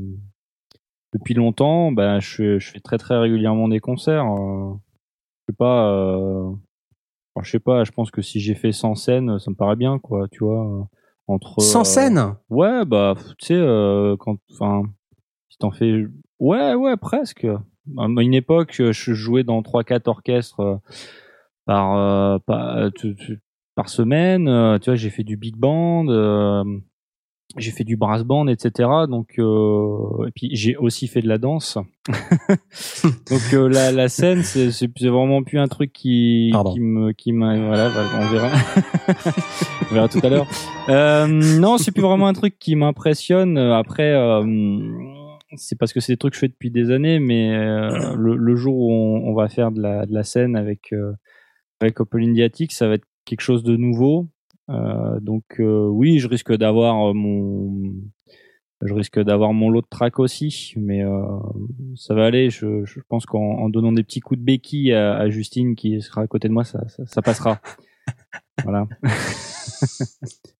depuis 1.12 1.34
longtemps, 1.34 1.92
ben 1.92 2.20
je, 2.20 2.34
fais- 2.34 2.60
je 2.60 2.70
fais 2.70 2.80
très 2.80 2.98
très 2.98 3.16
régulièrement 3.18 3.68
des 3.68 3.80
concerts. 3.80 4.24
euh. 4.26 4.72
je 5.48 5.52
sais 5.52 5.56
pas, 5.56 5.90
euh, 5.90 6.50
enfin, 7.34 7.44
je 7.44 7.50
sais 7.50 7.58
pas. 7.60 7.84
Je 7.84 7.90
pense 7.92 8.10
que 8.10 8.22
si 8.22 8.40
j'ai 8.40 8.54
fait 8.54 8.72
100 8.72 8.94
scènes, 8.94 9.38
ça 9.38 9.50
me 9.50 9.56
paraît 9.56 9.76
bien, 9.76 9.98
quoi. 9.98 10.26
Tu 10.30 10.44
vois, 10.44 10.64
euh, 10.66 10.82
entre 11.26 11.60
Sans 11.60 11.80
euh, 11.80 11.84
scène 11.84 12.34
Ouais, 12.50 12.84
bah, 12.84 13.14
tu 13.38 13.46
sais, 13.46 13.54
euh, 13.56 14.16
quand, 14.18 14.36
enfin, 14.52 14.82
si 15.48 15.58
t'en 15.58 15.70
fais, 15.70 16.04
ouais, 16.38 16.74
ouais, 16.74 16.96
presque. 16.96 17.46
À 17.98 18.04
une 18.06 18.34
époque, 18.34 18.74
je 18.80 19.12
jouais 19.12 19.42
dans 19.42 19.60
trois, 19.62 19.82
quatre 19.84 20.06
orchestres 20.08 20.78
par, 21.66 21.96
euh, 21.96 22.38
par, 22.46 22.78
par 23.74 23.88
semaine. 23.88 24.44
Tu 24.80 24.90
vois, 24.90 24.94
j'ai 24.94 25.10
fait 25.10 25.24
du 25.24 25.36
big 25.36 25.56
band, 25.56 26.06
j'ai 27.56 27.70
fait 27.70 27.84
du 27.84 27.96
brass 27.96 28.22
band, 28.22 28.46
etc. 28.48 28.88
Donc, 29.08 29.38
euh, 29.38 30.26
et 30.26 30.30
puis 30.30 30.50
j'ai 30.52 30.76
aussi 30.76 31.06
fait 31.06 31.20
de 31.20 31.28
la 31.28 31.38
danse. 31.38 31.78
Donc 33.30 33.54
euh, 33.54 33.68
la, 33.68 33.92
la 33.92 34.08
scène, 34.08 34.42
c'est 34.42 34.88
vraiment 35.08 35.42
plus 35.42 35.58
un 35.58 35.68
truc 35.68 35.92
qui, 35.92 36.50
Pardon. 36.52 36.72
qui 36.72 36.80
me, 36.80 37.12
qui 37.12 37.32
m'a, 37.32 37.56
voilà, 37.58 37.90
on 38.18 38.26
verra, 38.28 38.50
on 39.90 39.94
verra 39.94 40.08
tout 40.08 40.20
à 40.22 40.28
l'heure. 40.28 40.46
Euh, 40.88 41.26
non, 41.26 41.78
c'est 41.78 41.92
plus 41.92 42.02
vraiment 42.02 42.26
un 42.26 42.32
truc 42.32 42.58
qui 42.58 42.74
m'impressionne. 42.74 43.58
Après, 43.58 44.12
euh, 44.12 44.42
c'est 45.56 45.78
parce 45.78 45.92
que 45.92 46.00
c'est 46.00 46.14
des 46.14 46.16
trucs 46.16 46.32
que 46.32 46.36
je 46.36 46.40
fais 46.40 46.48
depuis 46.48 46.70
des 46.70 46.90
années, 46.90 47.18
mais 47.18 47.54
euh, 47.54 48.14
le, 48.16 48.36
le 48.36 48.56
jour 48.56 48.76
où 48.76 48.92
on, 48.92 49.28
on 49.30 49.34
va 49.34 49.48
faire 49.48 49.70
de 49.70 49.80
la, 49.80 50.06
de 50.06 50.14
la 50.14 50.24
scène 50.24 50.56
avec 50.56 50.92
euh, 50.92 51.12
avec 51.80 52.00
Opel 52.00 52.22
Indiatic, 52.22 52.72
ça 52.72 52.88
va 52.88 52.94
être 52.94 53.06
quelque 53.24 53.40
chose 53.40 53.62
de 53.62 53.76
nouveau. 53.76 54.28
Euh, 54.70 55.20
donc 55.20 55.44
euh, 55.60 55.86
oui, 55.88 56.18
je 56.18 56.28
risque 56.28 56.52
d'avoir 56.56 57.10
euh, 57.10 57.12
mon 57.14 57.92
je 58.84 58.94
risque 58.94 59.20
d'avoir 59.20 59.52
mon 59.52 59.70
lot 59.70 59.82
de 59.82 59.86
track 59.88 60.18
aussi, 60.18 60.74
mais 60.76 61.04
euh, 61.04 61.22
ça 61.96 62.14
va 62.14 62.24
aller. 62.26 62.50
Je, 62.50 62.84
je 62.84 63.00
pense 63.08 63.26
qu'en 63.26 63.38
en 63.40 63.68
donnant 63.68 63.92
des 63.92 64.02
petits 64.02 64.20
coups 64.20 64.40
de 64.40 64.44
béquille 64.44 64.92
à, 64.92 65.14
à 65.16 65.30
Justine 65.30 65.76
qui 65.76 66.00
sera 66.00 66.22
à 66.22 66.26
côté 66.26 66.48
de 66.48 66.52
moi, 66.52 66.64
ça, 66.64 66.86
ça, 66.88 67.04
ça 67.06 67.22
passera. 67.22 67.60
voilà. 68.64 68.86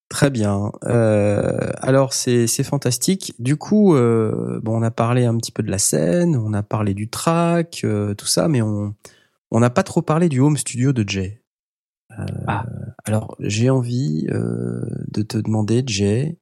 Très 0.09 0.31
bien. 0.31 0.71
Euh, 0.85 1.71
alors 1.79 2.13
c'est 2.13 2.47
c'est 2.47 2.65
fantastique. 2.65 3.35
Du 3.39 3.57
coup, 3.57 3.95
euh, 3.97 4.61
bon, 4.63 4.79
on 4.79 4.83
a 4.83 4.91
parlé 4.91 5.25
un 5.25 5.37
petit 5.39 5.53
peu 5.53 5.63
de 5.63 5.71
la 5.71 5.79
scène, 5.79 6.37
on 6.37 6.53
a 6.53 6.63
parlé 6.63 6.93
du 6.95 7.09
track, 7.09 7.81
euh, 7.85 8.15
tout 8.15 8.27
ça, 8.27 8.47
mais 8.47 8.61
on 8.63 8.95
on 9.51 9.61
n'a 9.61 9.71
pas 9.71 9.83
trop 9.83 10.03
parlé 10.03 10.29
du 10.29 10.41
home 10.41 10.57
studio 10.57 10.93
de 10.93 11.09
Jay. 11.09 11.43
Euh, 12.19 12.25
Ah. 12.47 12.67
Alors 13.05 13.37
j'ai 13.41 13.69
envie 13.71 14.27
euh, 14.31 14.83
de 15.13 15.23
te 15.23 15.39
demander, 15.39 15.83
Jay. 15.87 16.39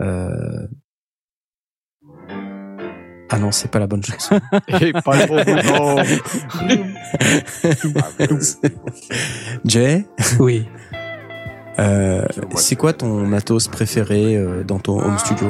euh, 0.00 0.66
Ah 3.30 3.38
non, 3.38 3.50
c'est 3.52 3.70
pas 3.70 3.78
la 3.78 3.86
bonne 3.86 4.02
chanson. 4.02 4.38
Et 4.80 4.92
pas 4.92 5.16
le 5.16 5.26
bon. 5.26 6.02
Jay, 9.64 10.06
Oui. 10.38 10.66
euh, 11.78 12.24
c'est 12.56 12.76
quoi 12.76 12.92
ton 12.92 13.26
matos 13.26 13.68
préféré 13.68 14.36
euh, 14.36 14.62
dans 14.62 14.78
ton 14.78 15.00
home 15.00 15.18
studio? 15.18 15.48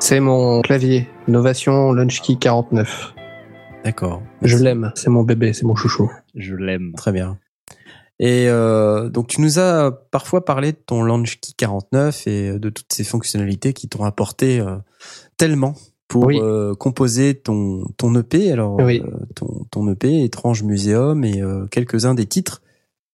C'est 0.00 0.20
mon 0.20 0.62
clavier. 0.62 1.08
Novation 1.28 1.92
Launchkey 1.92 2.36
49. 2.36 3.14
D'accord. 3.84 4.22
Je 4.42 4.56
l'aime. 4.56 4.92
C'est 4.94 5.10
mon 5.10 5.22
bébé. 5.22 5.52
C'est 5.52 5.64
mon 5.66 5.76
chouchou. 5.76 6.10
Je 6.34 6.54
l'aime. 6.54 6.92
Très 6.96 7.12
bien. 7.12 7.38
Et 8.22 8.48
euh, 8.50 9.08
donc 9.08 9.28
tu 9.28 9.40
nous 9.40 9.58
as 9.58 9.90
parfois 10.10 10.44
parlé 10.44 10.72
de 10.72 10.76
ton 10.76 11.02
Launchkey 11.02 11.52
49 11.56 12.26
et 12.26 12.58
de 12.58 12.68
toutes 12.68 12.92
ces 12.92 13.02
fonctionnalités 13.02 13.72
qui 13.72 13.88
t'ont 13.88 14.04
apporté 14.04 14.60
euh, 14.60 14.76
tellement 15.38 15.74
pour 16.06 16.26
Oui. 16.26 16.38
euh, 16.38 16.74
composer 16.74 17.34
ton 17.34 17.86
ton 17.96 18.14
EP. 18.14 18.52
Alors 18.52 18.76
Oui. 18.76 19.00
euh, 19.02 19.24
ton 19.34 19.64
ton 19.70 19.90
EP 19.90 20.22
étrange 20.22 20.62
muséum 20.62 21.24
et 21.24 21.40
euh, 21.40 21.66
quelques-uns 21.68 22.12
des 22.14 22.26
titres 22.26 22.60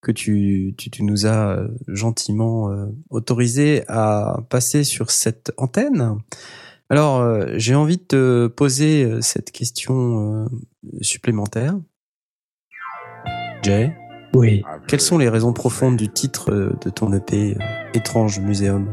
que 0.01 0.11
tu 0.11 0.73
tu, 0.77 0.89
tu 0.89 1.03
nous 1.03 1.25
as 1.25 1.51
euh, 1.57 1.67
gentiment 1.87 2.69
euh, 2.69 2.87
autorisé 3.09 3.83
à 3.87 4.41
passer 4.49 4.83
sur 4.83 5.09
cette 5.09 5.53
antenne. 5.55 6.17
Alors 6.89 7.21
euh, 7.21 7.53
j'ai 7.55 7.75
envie 7.75 7.97
de 7.97 8.03
te 8.03 8.47
poser 8.47 9.05
euh, 9.05 9.21
cette 9.21 9.51
question 9.51 10.43
euh, 10.43 10.47
supplémentaire. 11.01 11.75
Jay? 13.63 13.93
Oui. 14.37 14.63
Quelles 14.87 15.01
sont 15.01 15.17
les 15.17 15.29
raisons 15.29 15.51
profondes 15.51 15.97
du 15.97 16.09
titre 16.09 16.51
euh, 16.51 16.75
de 16.85 16.91
ton 16.91 17.11
EP 17.11 17.57
euh, 17.59 17.63
Étrange 17.95 18.39
Muséum 18.39 18.87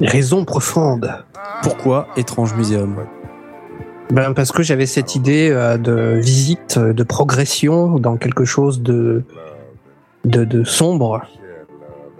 raisons 0.00 0.44
profondes. 0.44 1.12
Pourquoi 1.62 2.06
Étrange 2.16 2.54
Muséum 2.54 2.96
Ben 4.12 4.32
parce 4.32 4.52
que 4.52 4.62
j'avais 4.62 4.86
cette 4.86 5.16
idée 5.16 5.50
euh, 5.50 5.76
de 5.76 6.20
visite, 6.20 6.78
de 6.78 7.02
progression 7.02 7.98
dans 7.98 8.16
quelque 8.16 8.44
chose 8.44 8.80
de 8.80 9.24
de, 10.24 10.44
de 10.44 10.64
sombre, 10.64 11.22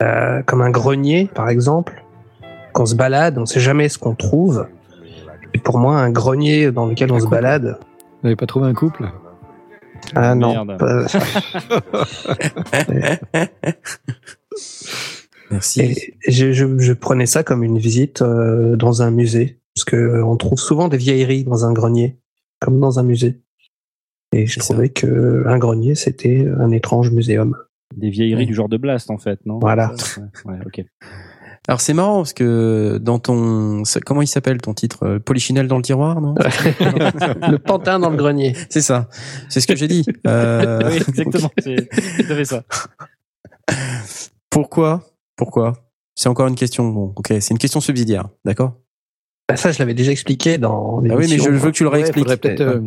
euh, 0.02 0.42
comme 0.44 0.62
un 0.62 0.70
grenier 0.70 1.30
par 1.34 1.48
exemple. 1.48 2.02
Quand 2.72 2.82
on 2.82 2.86
se 2.86 2.96
balade, 2.96 3.38
on 3.38 3.46
sait 3.46 3.60
jamais 3.60 3.88
ce 3.88 3.98
qu'on 3.98 4.14
trouve. 4.14 4.66
Et 5.54 5.58
pour 5.58 5.78
moi, 5.78 5.98
un 5.98 6.10
grenier 6.10 6.70
dans 6.72 6.86
lequel 6.86 7.12
on 7.12 7.20
se 7.20 7.26
balade, 7.26 7.78
Vous 7.80 8.24
n'avez 8.24 8.36
pas 8.36 8.46
trouvé 8.46 8.66
un 8.66 8.74
couple? 8.74 9.08
Ah 10.14 10.34
non, 10.34 10.64
Merde. 10.64 10.78
pas- 10.78 11.06
Merci. 15.50 15.80
Et 15.80 16.14
je, 16.32 16.52
je, 16.52 16.78
je 16.78 16.92
prenais 16.92 17.26
ça 17.26 17.42
comme 17.44 17.62
une 17.62 17.78
visite 17.78 18.22
euh, 18.22 18.76
dans 18.76 19.02
un 19.02 19.10
musée, 19.10 19.60
parce 19.74 19.84
que 19.84 19.96
euh, 19.96 20.24
on 20.24 20.36
trouve 20.36 20.58
souvent 20.58 20.88
des 20.88 20.96
vieilleries 20.96 21.44
dans 21.44 21.64
un 21.64 21.72
grenier, 21.72 22.18
comme 22.60 22.80
dans 22.80 22.98
un 22.98 23.02
musée. 23.04 23.40
Et 24.32 24.46
je 24.46 24.58
trouvais 24.58 24.88
que 24.88 25.44
un 25.46 25.58
grenier 25.58 25.94
c'était 25.94 26.46
un 26.58 26.70
étrange 26.72 27.10
muséum. 27.12 27.56
Des 27.96 28.10
vieilleries 28.10 28.40
Ouais. 28.42 28.46
du 28.46 28.54
genre 28.54 28.68
de 28.68 28.76
Blast, 28.76 29.10
en 29.10 29.18
fait, 29.18 29.38
non? 29.46 29.60
Voilà. 29.60 29.94
Ouais, 30.46 30.52
ouais, 30.52 30.58
ok. 30.66 30.84
Alors 31.68 31.80
c'est 31.80 31.94
marrant 31.94 32.18
parce 32.18 32.32
que 32.32 32.98
dans 33.02 33.18
ton 33.18 33.82
comment 34.04 34.22
il 34.22 34.26
s'appelle 34.28 34.58
ton 34.60 34.72
titre? 34.72 35.02
Euh, 35.04 35.18
Polichinelle 35.18 35.66
dans 35.66 35.76
le 35.78 35.82
tiroir 35.82 36.20
non? 36.20 36.34
Le 37.50 37.56
pantin 37.58 37.98
dans 37.98 38.10
le 38.10 38.16
grenier. 38.16 38.54
C'est 38.70 38.80
ça. 38.82 39.08
C'est 39.48 39.60
ce 39.60 39.66
que 39.66 39.74
j'ai 39.76 39.88
dit. 39.88 40.04
Euh, 40.26 40.88
oui, 40.90 40.96
exactement. 41.08 41.50
C'est 41.58 41.88
tout 41.88 42.32
à 42.32 42.34
fait 42.36 42.44
ça. 42.44 42.62
Pourquoi 44.50 45.02
Pourquoi? 45.36 45.74
C'est 46.14 46.28
encore 46.28 46.46
une 46.46 46.54
question. 46.54 46.88
Bon, 46.88 47.12
ok, 47.16 47.26
c'est 47.28 47.50
une 47.50 47.58
question 47.58 47.80
subsidiaire, 47.80 48.28
d'accord? 48.44 48.74
Bah, 49.48 49.56
ça, 49.56 49.70
je 49.70 49.78
l'avais 49.78 49.94
déjà 49.94 50.12
expliqué 50.12 50.56
dans 50.58 50.98
Ah 51.10 51.14
oui, 51.16 51.26
mais 51.28 51.38
je 51.38 51.50
veux 51.50 51.70
que 51.70 51.76
tu 51.76 51.82
le 51.84 51.90
Ouais, 51.90 51.96
réexpliques. 51.96 52.24
faudrait 52.24 52.36
peut-être 52.38 52.60
euh, 52.62 52.80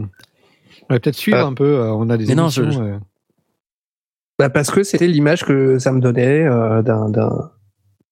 peut-être 0.90 1.16
suivre 1.16 1.38
Euh, 1.38 1.46
un 1.46 1.54
peu. 1.54 1.64
euh, 1.80 1.92
on 1.94 2.10
a 2.10 2.18
des 2.18 2.26
mais 2.26 2.36
non, 2.36 2.50
je- 2.50 2.64
euh, 2.64 2.98
Bah, 4.40 4.50
parce 4.50 4.72
que 4.72 4.84
c'était 4.84 5.08
l'image 5.08 5.44
que 5.46 5.78
ça 5.80 5.92
me 5.92 6.00
donnait 6.02 6.46
euh, 6.46 6.82
d'un 6.82 7.10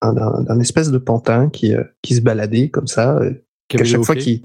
d'un 0.02 0.10
un- 0.10 0.14
d'un 0.16 0.44
d'un 0.44 0.60
espèce 0.60 0.92
de 0.92 0.98
pantin 0.98 1.50
qui 1.50 1.74
euh, 1.74 1.84
qui 2.02 2.16
se 2.16 2.22
baladait 2.22 2.70
comme 2.70 2.88
ça. 2.88 3.18
euh, 3.18 3.34
qu'à 3.70 3.84
chaque 3.84 4.04
fois 4.04 4.16
qu'il 4.16 4.44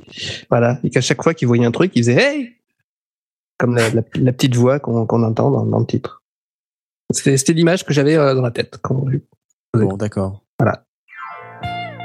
voilà 0.51 0.79
et 0.83 0.91
qu'à 0.91 1.01
chaque 1.01 1.23
fois 1.23 1.33
qu'il 1.35 1.47
voyait 1.49 1.65
un 1.65 1.70
truc, 1.70 1.93
il 1.95 2.03
faisait 2.03 2.15
hey 2.20 2.57
comme 3.59 3.77
la, 3.77 3.89
la- 3.91 4.03
la 4.15 4.33
petite 4.33 4.57
voix 4.57 4.81
qu'on 4.81 4.97
entend 4.99 5.51
dans, 5.51 5.65
dans 5.65 5.79
le 5.79 5.87
titre. 5.87 6.23
C'était 7.12 7.53
l'image 7.53 7.85
que 7.85 7.93
j'avais 7.93 8.16
euh, 8.16 8.35
dans 8.35 8.43
la 8.43 8.51
tête 8.51 8.79
quand 8.83 8.97
on 8.97 9.05
l'a 9.07 9.12
vu. 9.12 9.24
Bon, 9.74 9.97
d'accord. 9.97 10.43
Voilà. 10.59 10.85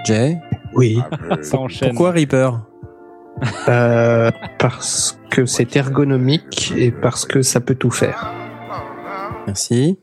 Jay, 0.06 0.38
Oui. 0.76 1.00
Ça 1.42 1.58
enchaîne. 1.58 1.90
pourquoi 1.90 2.12
Reaper? 2.12 2.52
Euh, 3.68 4.32
parce 4.60 5.18
que 5.32 5.46
c'est 5.46 5.76
ergonomique 5.76 6.74
et 6.78 6.92
parce 6.92 7.26
que 7.26 7.42
ça 7.42 7.60
peut 7.62 7.76
tout 7.76 7.92
faire. 7.92 8.32
Merci. 9.48 9.98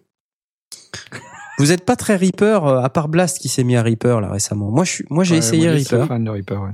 Vous 1.59 1.71
êtes 1.73 1.85
pas 1.85 1.97
très 1.97 2.17
Reaper, 2.17 2.65
euh, 2.67 2.83
à 2.83 2.89
part 2.91 3.09
Blast 3.09 3.39
qui 3.39 3.49
s'est 3.49 3.65
mis 3.65 3.77
à 3.77 3.83
Reaper 3.83 4.21
là 4.21 4.29
récemment. 4.31 4.71
Moi, 4.71 4.85
je 4.85 4.91
suis, 4.91 5.05
moi 5.11 5.23
j'ai 5.25 5.35
Ouais, 5.35 5.39
essayé 5.39 5.69
moi, 5.69 5.77
je 5.77 5.85
suis 5.85 5.95
Reaper. 5.97 6.09
fan 6.09 6.25
de 6.25 6.31
Reaper, 6.31 6.61
ouais. 6.63 6.71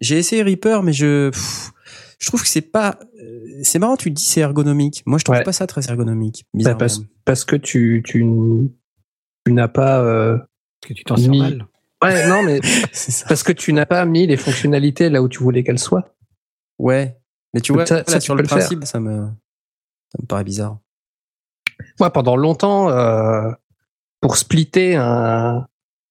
J'ai 0.00 0.18
essayé 0.18 0.42
Reaper, 0.42 0.82
mais 0.82 0.92
je, 0.92 1.28
pff, 1.30 1.72
je 2.18 2.26
trouve 2.28 2.40
que 2.42 2.48
c'est 2.48 2.62
pas. 2.62 2.98
euh, 3.22 3.40
C'est 3.62 3.78
marrant, 3.78 3.96
tu 3.96 4.08
te 4.10 4.14
dis 4.14 4.24
c'est 4.24 4.40
ergonomique. 4.40 5.02
Moi, 5.06 5.18
je 5.18 5.24
trouve 5.24 5.36
Ouais. 5.36 5.42
pas 5.44 5.52
ça 5.52 5.66
très 5.66 5.86
ergonomique. 5.88 6.44
Bah, 6.54 6.58
bizarrement. 6.58 6.78
parce, 6.78 7.00
parce 7.24 7.44
que 7.44 7.56
tu, 7.56 8.02
tu, 8.04 8.24
tu 9.44 9.52
n'as 9.52 9.68
pas. 9.68 10.00
euh, 10.00 10.38
Parce 10.80 10.88
que 10.88 10.94
tu 10.94 11.04
t'en 11.04 11.16
sers 11.16 11.30
Ni- 11.30 11.38
mal. 11.40 11.66
Ouais, 12.02 12.26
non, 12.28 12.42
mais 12.42 12.60
c'est 12.92 13.10
ça. 13.12 13.26
parce 13.28 13.42
que 13.42 13.52
tu 13.52 13.72
n'as 13.72 13.86
pas 13.86 14.04
mis 14.06 14.26
les 14.26 14.36
fonctionnalités 14.36 15.10
là 15.10 15.22
où 15.22 15.28
tu 15.28 15.42
voulais 15.42 15.62
qu'elles 15.64 15.78
soient. 15.78 16.14
Ouais. 16.78 17.16
Mais 17.52 17.60
tu 17.60 17.72
vois, 17.72 17.84
Ça- 17.86 17.98
là, 17.98 18.04
ça, 18.06 18.18
tu 18.18 18.24
sur 18.24 18.34
le 18.34 18.42
le 18.42 18.48
principe, 18.48 18.84
ça 18.84 19.00
me, 19.00 19.26
ça 19.26 20.18
me 20.20 20.26
paraît 20.26 20.44
bizarre. 20.44 20.78
Moi, 22.00 22.10
pendant 22.12 22.36
longtemps, 22.36 22.88
euh, 22.90 23.50
pour 24.24 24.38
splitter 24.38 24.96
un, 24.96 25.66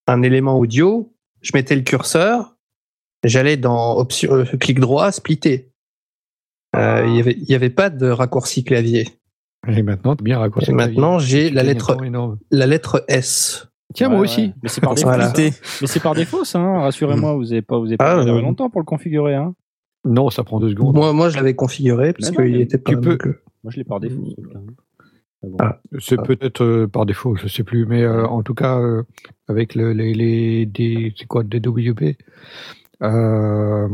un 0.05 0.21
élément 0.21 0.59
audio, 0.59 1.11
je 1.41 1.49
mettais 1.55 1.75
le 1.75 1.81
curseur, 1.81 2.55
j'allais 3.23 3.57
dans 3.57 3.97
option, 3.97 4.31
euh, 4.35 4.43
clic 4.43 4.79
droit, 4.79 5.11
splitter. 5.11 5.71
Euh, 6.75 7.07
Il 7.07 7.49
y 7.49 7.55
avait, 7.55 7.71
pas 7.71 7.89
de 7.89 8.07
raccourci 8.07 8.63
clavier. 8.63 9.07
Et 9.67 9.81
maintenant, 9.81 10.13
bien 10.21 10.37
raccourci. 10.37 10.69
Et 10.69 10.73
maintenant, 10.75 11.17
j'ai 11.17 11.49
la 11.49 11.63
lettre, 11.63 11.97
la 12.51 12.67
lettre 12.67 13.03
S. 13.07 13.67
Tiens, 13.95 14.09
Ouais, 14.09 14.11
moi 14.11 14.21
ouais. 14.21 14.27
aussi. 14.29 14.53
Mais 14.61 14.69
c'est 14.69 14.79
par 14.81 14.93
défaut. 14.95 15.07
Voilà. 15.07 15.33
par 16.03 16.13
défaut, 16.13 16.43
ça. 16.43 16.59
hein. 16.59 16.81
Rassurez-moi, 16.81 17.33
vous 17.33 17.51
avez 17.51 17.63
pas, 17.63 17.79
vous 17.79 17.87
avez 17.87 17.97
pas 17.97 18.11
Ah, 18.11 18.19
regardé 18.19 18.39
euh, 18.41 18.43
longtemps 18.43 18.69
pour 18.69 18.79
le 18.81 18.85
configurer. 18.85 19.33
Hein. 19.33 19.55
Non, 20.05 20.29
ça 20.29 20.43
prend 20.43 20.59
deux 20.59 20.69
secondes. 20.69 20.95
Moi, 20.95 21.13
moi, 21.13 21.29
je 21.29 21.35
l'avais 21.37 21.55
configuré 21.55 22.13
parce 22.13 22.29
non, 22.29 22.35
qu'il 22.43 22.51
mais 22.53 22.59
était 22.61 22.77
pas. 22.77 22.91
tu 22.91 22.99
peux- 22.99 23.09
donc, 23.17 23.25
euh, 23.25 23.41
Moi, 23.63 23.71
je 23.71 23.77
l'ai 23.77 23.83
par 23.83 23.99
défaut. 23.99 24.21
Ah 25.43 25.47
bon. 25.47 25.57
Ah. 25.59 25.79
C'est 25.99 26.17
Ah. 26.19 26.23
peut-être 26.23 26.63
euh, 26.63 26.87
par 26.87 27.05
défaut, 27.05 27.35
je 27.35 27.47
sais 27.47 27.63
plus, 27.63 27.85
mais 27.85 28.01
euh, 28.03 28.25
en 28.25 28.43
tout 28.43 28.53
cas 28.53 28.79
euh, 28.79 29.03
avec 29.47 29.75
le, 29.75 29.93
les 29.93 30.13
les 30.13 30.65
des 30.65 31.13
c'est 31.17 31.27
quoi 31.27 31.43
DWP, 31.43 32.17
euh, 33.01 33.87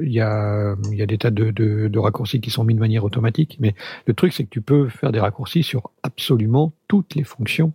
il 0.00 0.12
y 0.12 0.20
a 0.20 0.76
il 0.90 0.96
y 0.98 1.02
a 1.02 1.06
des 1.06 1.18
tas 1.18 1.30
de, 1.30 1.50
de 1.50 1.88
de 1.88 1.98
raccourcis 1.98 2.40
qui 2.40 2.50
sont 2.50 2.64
mis 2.64 2.74
de 2.74 2.80
manière 2.80 3.04
automatique, 3.04 3.56
mais 3.60 3.74
le 4.06 4.14
truc 4.14 4.32
c'est 4.32 4.44
que 4.44 4.50
tu 4.50 4.62
peux 4.62 4.88
faire 4.88 5.12
des 5.12 5.20
raccourcis 5.20 5.62
sur 5.62 5.90
absolument 6.02 6.72
toutes 6.88 7.14
les 7.14 7.24
fonctions 7.24 7.72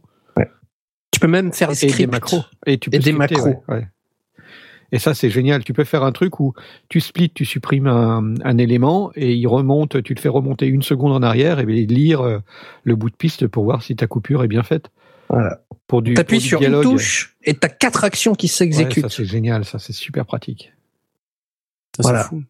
Tu 1.11 1.19
peux 1.21 1.27
même 1.27 1.53
faire 1.53 1.69
des 1.69 1.83
et 1.83 1.87
des 1.87 1.91
scripts. 1.93 2.11
macros 2.11 2.41
et 2.65 2.77
tu 2.77 2.89
peux 2.89 2.97
Et 2.97 2.99
des 2.99 3.13
macros. 3.13 3.45
ouais, 3.45 3.59
ouais. 3.69 3.87
Et 4.91 4.99
ça 4.99 5.13
c'est 5.13 5.29
génial. 5.29 5.63
Tu 5.63 5.73
peux 5.73 5.83
faire 5.83 6.03
un 6.03 6.11
truc 6.11 6.39
où 6.39 6.53
tu 6.89 6.99
splits, 7.01 7.29
tu 7.31 7.43
supprimes 7.45 7.87
un, 7.87 8.35
un 8.43 8.57
élément 8.57 9.11
et 9.15 9.33
il 9.33 9.47
remonte, 9.47 10.01
tu 10.03 10.13
le 10.13 10.19
fais 10.21 10.29
remonter 10.29 10.67
une 10.67 10.83
seconde 10.83 11.11
en 11.13 11.21
arrière 11.23 11.59
et 11.59 11.65
lire 11.65 12.21
euh, 12.21 12.39
le 12.83 12.95
bout 12.95 13.09
de 13.09 13.15
piste 13.15 13.47
pour 13.47 13.63
voir 13.63 13.81
si 13.83 13.95
ta 13.95 14.07
coupure 14.07 14.43
est 14.43 14.47
bien 14.47 14.63
faite. 14.63 14.89
Voilà. 15.29 15.61
Pour 15.87 16.01
du, 16.01 16.13
T'appuies 16.13 16.37
pour 16.37 16.41
du 16.43 16.47
sur 16.47 16.59
dialogue. 16.59 16.83
une 16.85 16.91
touche 16.91 17.35
et 17.43 17.53
t'as 17.55 17.67
quatre 17.69 18.03
actions 18.03 18.35
qui 18.35 18.45
Ouais, 18.45 18.51
s'exécutent. 18.51 19.01
ça 19.03 19.09
c'est 19.09 19.25
génial, 19.25 19.65
ça 19.65 19.79
c'est 19.79 19.93
super 19.93 20.25
pratique. 20.25 20.71
Ça, 21.95 22.03
c'est 22.03 22.09
Voilà. 22.09 22.23
fou. 22.25 22.43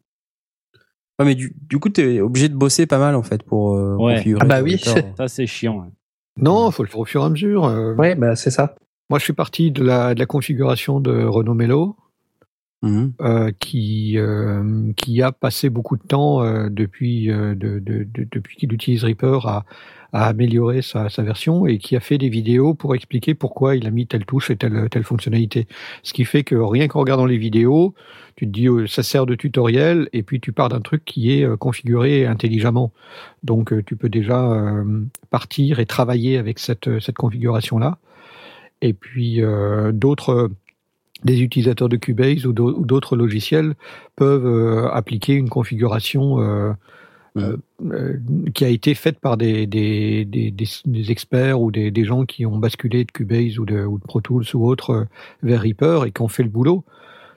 Ouais, 1.19 1.25
mais 1.25 1.35
du, 1.35 1.55
du 1.69 1.79
coup, 1.79 1.87
t'es 1.89 2.19
obligé 2.19 2.49
de 2.49 2.55
bosser 2.55 2.85
pas 2.85 2.97
mal 2.97 3.15
en 3.15 3.23
fait 3.23 3.41
pour 3.43 3.75
euh, 3.75 3.95
Ouais. 3.95 4.15
configurer. 4.17 4.39
Ah 4.43 4.45
bah 4.45 4.61
oui. 4.61 4.77
Ça, 5.17 5.27
c'est 5.29 5.47
chiant. 5.47 5.81
hein. 5.81 5.91
Non, 6.37 6.69
faut 6.71 6.83
le 6.83 6.89
faire 6.89 6.99
au 6.99 7.05
fur 7.05 7.21
et 7.21 7.25
à 7.25 7.29
mesure. 7.29 7.63
euh. 7.65 7.95
ouais, 7.95 8.15
bah 8.15 8.35
c'est 8.35 8.51
ça. 8.51 8.75
Moi, 9.09 9.19
je 9.19 9.23
suis 9.23 9.31
parti 9.33 9.71
de 9.71 9.81
la, 9.83 10.13
de 10.13 10.19
la 10.19 10.25
configuration 10.25 10.99
de 10.99 11.23
Renault 11.23 11.53
Mello, 11.53 11.95
Mhm. 12.81 13.13
euh, 13.21 13.51
qui 13.59 14.17
euh, 14.17 14.91
qui 14.95 15.21
a 15.21 15.31
passé 15.31 15.69
beaucoup 15.69 15.97
de 15.97 16.03
temps 16.03 16.43
euh, 16.43 16.69
depuis 16.69 17.27
de, 17.27 17.53
de, 17.55 17.79
de- 17.79 18.27
depuis 18.31 18.57
qu'il 18.57 18.71
utilise 18.73 19.03
Reaper 19.03 19.39
à, 19.47 19.65
améliorer 20.13 20.81
sa, 20.81 21.07
version 21.19 21.65
et 21.65 21.77
qui 21.77 21.95
a 21.95 21.99
fait 21.99 22.17
des 22.17 22.29
vidéos 22.29 22.73
pour 22.73 22.93
expliquer 22.95 23.33
pourquoi 23.33 23.75
il 23.75 23.85
a 23.87 23.91
mis 23.91 24.07
telle 24.07 24.25
touche 24.25 24.49
et 24.49 24.55
telle 24.55 25.03
fonctionnalité. 25.03 25.67
Ce 26.03 26.13
qui 26.13 26.23
fait 26.25 26.43
que 26.43 26.55
rien 26.55 26.87
qu'en 26.87 26.99
regardant 27.01 27.25
les 27.25 27.37
vidéos, 27.37 27.93
tu 28.37 28.45
te 28.45 28.51
dis 28.51 28.67
euh, 28.67 28.87
ça 28.87 29.03
sert 29.03 29.25
de 29.25 29.35
tutoriel 29.35 30.07
et 30.13 30.21
puis 30.23 30.39
tu 30.39 30.51
pars 30.51 30.69
d'un 30.69 30.79
truc 30.81 31.03
qui 31.05 31.31
est 31.31 31.57
configuré 31.57 32.25
intelligemment. 32.27 32.91
Donc 33.43 33.73
tu 33.85 33.95
peux 33.95 34.09
déjà 34.09 34.53
partir 35.31 35.79
et 35.79 35.85
travailler 35.85 36.37
avec 36.37 36.59
cette 36.59 36.99
cette 36.99 37.15
configuration 37.17 37.79
là. 37.79 37.97
Et 38.81 38.93
puis 38.93 39.41
d'autres 39.93 40.51
des 41.23 41.41
utilisateurs 41.41 41.89
de 41.89 41.95
Cubase 41.97 42.45
ou 42.45 42.53
d'au- 42.53 42.75
ou 42.77 42.85
d'autres 42.85 43.15
logiciels 43.15 43.73
peuvent 44.15 44.45
euh, 44.45 44.89
appliquer 44.91 45.33
une 45.33 45.49
configuration 45.49 46.39
euh, 46.41 46.73
euh, 47.37 47.57
euh, 47.85 48.17
qui 48.53 48.63
a 48.65 48.69
été 48.69 48.93
faite 48.93 49.19
par 49.19 49.37
des, 49.37 49.65
des, 49.67 50.25
des, 50.25 50.51
des, 50.51 50.65
des 50.85 51.11
experts 51.11 51.59
ou 51.61 51.71
des, 51.71 52.05
gens 52.05 52.25
qui 52.25 52.45
ont 52.45 52.57
basculé 52.57 53.03
de 53.05 53.11
Cubase 53.11 53.59
ou 53.59 53.65
de, 53.65 53.83
ou 53.83 53.97
de 53.97 54.03
Pro 54.03 54.21
Tools 54.21 54.45
ou 54.53 54.67
autre 54.67 55.07
vers 55.43 55.61
Reaper 55.61 56.05
et 56.05 56.11
qui 56.11 56.21
ont 56.21 56.27
fait 56.27 56.43
le 56.43 56.49
boulot. 56.49 56.83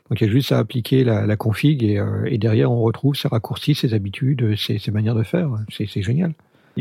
Donc 0.08 0.20
il 0.20 0.26
y 0.26 0.30
a 0.30 0.32
juste 0.32 0.52
à 0.52 0.58
appliquer 0.58 1.04
la, 1.04 1.26
la 1.26 1.36
config 1.36 1.82
et, 1.82 2.02
et 2.26 2.38
derrière 2.38 2.70
on 2.72 2.80
retrouve 2.80 3.14
ses 3.14 3.28
raccourcis, 3.28 3.74
ses 3.74 3.92
habitudes, 3.94 4.56
ses, 4.56 4.78
ses 4.78 4.90
manières 4.90 5.14
de 5.14 5.22
faire. 5.22 5.50
C'est 5.70 6.02
génial. 6.02 6.32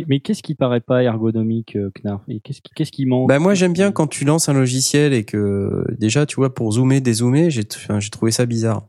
Mais 0.08 0.19
qu'est-ce 0.19 0.43
qui 0.43 0.56
paraît 0.56 0.82
pas 0.82 1.01
ergonomique, 1.03 1.76
euh, 1.76 1.90
Knarf 2.03 2.22
Et 2.27 2.40
Qu'est-ce 2.40 2.61
qui, 2.61 2.72
qu'est-ce 2.76 2.92
qui 2.92 3.06
manque? 3.06 3.27
Bah 3.30 3.40
moi 3.40 3.53
j'aime 3.53 3.74
bien 3.74 3.92
quand 3.92 4.08
tu 4.08 4.26
lances 4.26 4.50
un 4.50 4.53
logiciel 4.53 5.14
et 5.14 5.24
que 5.24 5.84
déjà 5.98 6.26
tu 6.26 6.35
vois 6.35 6.53
pour 6.53 6.72
zoomer 6.74 7.01
dézoomer 7.01 7.50
j'ai 7.50 7.64
enfin, 7.76 8.00
j'ai 8.00 8.09
trouvé 8.09 8.32
ça 8.32 8.45
bizarre. 8.45 8.84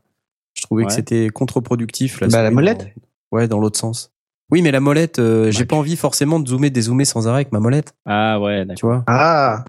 Je 0.53 0.61
trouvais 0.63 0.85
que 0.85 0.91
c'était 0.91 1.29
contre-productif. 1.29 2.19
Bah, 2.21 2.27
la 2.27 2.49
zoomer 2.49 2.51
molette? 2.53 2.79
dans- 2.79 3.37
Ouais 3.37 3.47
dans 3.47 3.59
l'autre 3.59 3.79
sens. 3.79 4.11
Oui 4.51 4.61
mais 4.61 4.71
la 4.71 4.79
molette 4.79 5.19
euh, 5.19 5.51
j'ai 5.51 5.59
Bah, 5.63 5.67
pas 5.69 5.75
envie 5.75 5.95
forcément 5.95 6.39
de 6.39 6.47
zoomer 6.47 6.69
dézoomer 6.71 7.05
sans 7.05 7.27
arrêt 7.27 7.37
avec 7.37 7.51
ma 7.51 7.59
molette 7.59 7.93
Ah 8.05 8.39
ouais, 8.39 8.65
d'accord. 8.65 8.75
tu 8.75 8.85
vois? 8.85 9.03
Ah, 9.07 9.63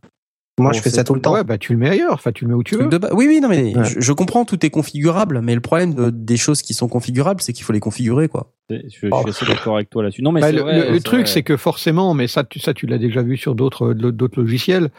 moi 0.58 0.70
Bon, 0.72 0.76
je 0.76 0.82
fais 0.82 0.90
ça 0.90 1.04
tout 1.04 1.14
le 1.14 1.20
temps. 1.22 1.32
Ouais, 1.32 1.44
bah 1.44 1.56
tu 1.58 1.72
le 1.72 1.78
mets 1.78 1.88
ailleurs, 1.88 2.12
enfin 2.12 2.32
tu 2.32 2.44
le 2.44 2.48
mets 2.50 2.54
où 2.54 2.62
tu 2.62 2.76
veux. 2.76 2.88
Oui 3.12 3.26
oui 3.26 3.40
non 3.40 3.48
mais 3.48 3.74
Ouais. 3.76 3.84
je, 3.84 4.00
je 4.00 4.12
comprends 4.12 4.44
tout 4.44 4.64
est 4.66 4.70
configurable 4.70 5.40
mais 5.42 5.54
le 5.54 5.60
problème 5.60 5.94
de- 5.94 6.10
des 6.10 6.36
choses 6.36 6.60
qui 6.62 6.74
sont 6.74 6.88
configurables 6.88 7.40
c'est 7.40 7.52
qu'il 7.54 7.64
faut 7.64 7.72
les 7.72 7.80
configurer 7.80 8.28
quoi. 8.28 8.52
Je, 8.68 8.76
je 8.84 8.88
suis 8.90 9.08
assez 9.12 9.46
d'accord 9.46 9.76
avec 9.76 9.90
toi 9.90 10.02
là-dessus. 10.04 10.22
Non, 10.22 10.30
mais 10.30 10.40
Bah, 10.40 10.52
le, 10.52 10.60
vrai, 10.60 10.78
le- 10.78 10.88
le 10.92 10.94
c'est 10.98 11.00
truc, 11.02 11.26
c'est 11.28 11.42
que 11.42 11.56
forcément, 11.56 12.14
mais 12.14 12.28
ça, 12.28 12.44
tu, 12.44 12.60
ça, 12.60 12.72
tu 12.72 12.86
l'as 12.86 12.98
déjà 12.98 13.20
vu 13.20 13.36
sur 13.36 13.56
d'autres 13.56 13.94
d'autres 13.94 14.40
logiciels. 14.40 14.90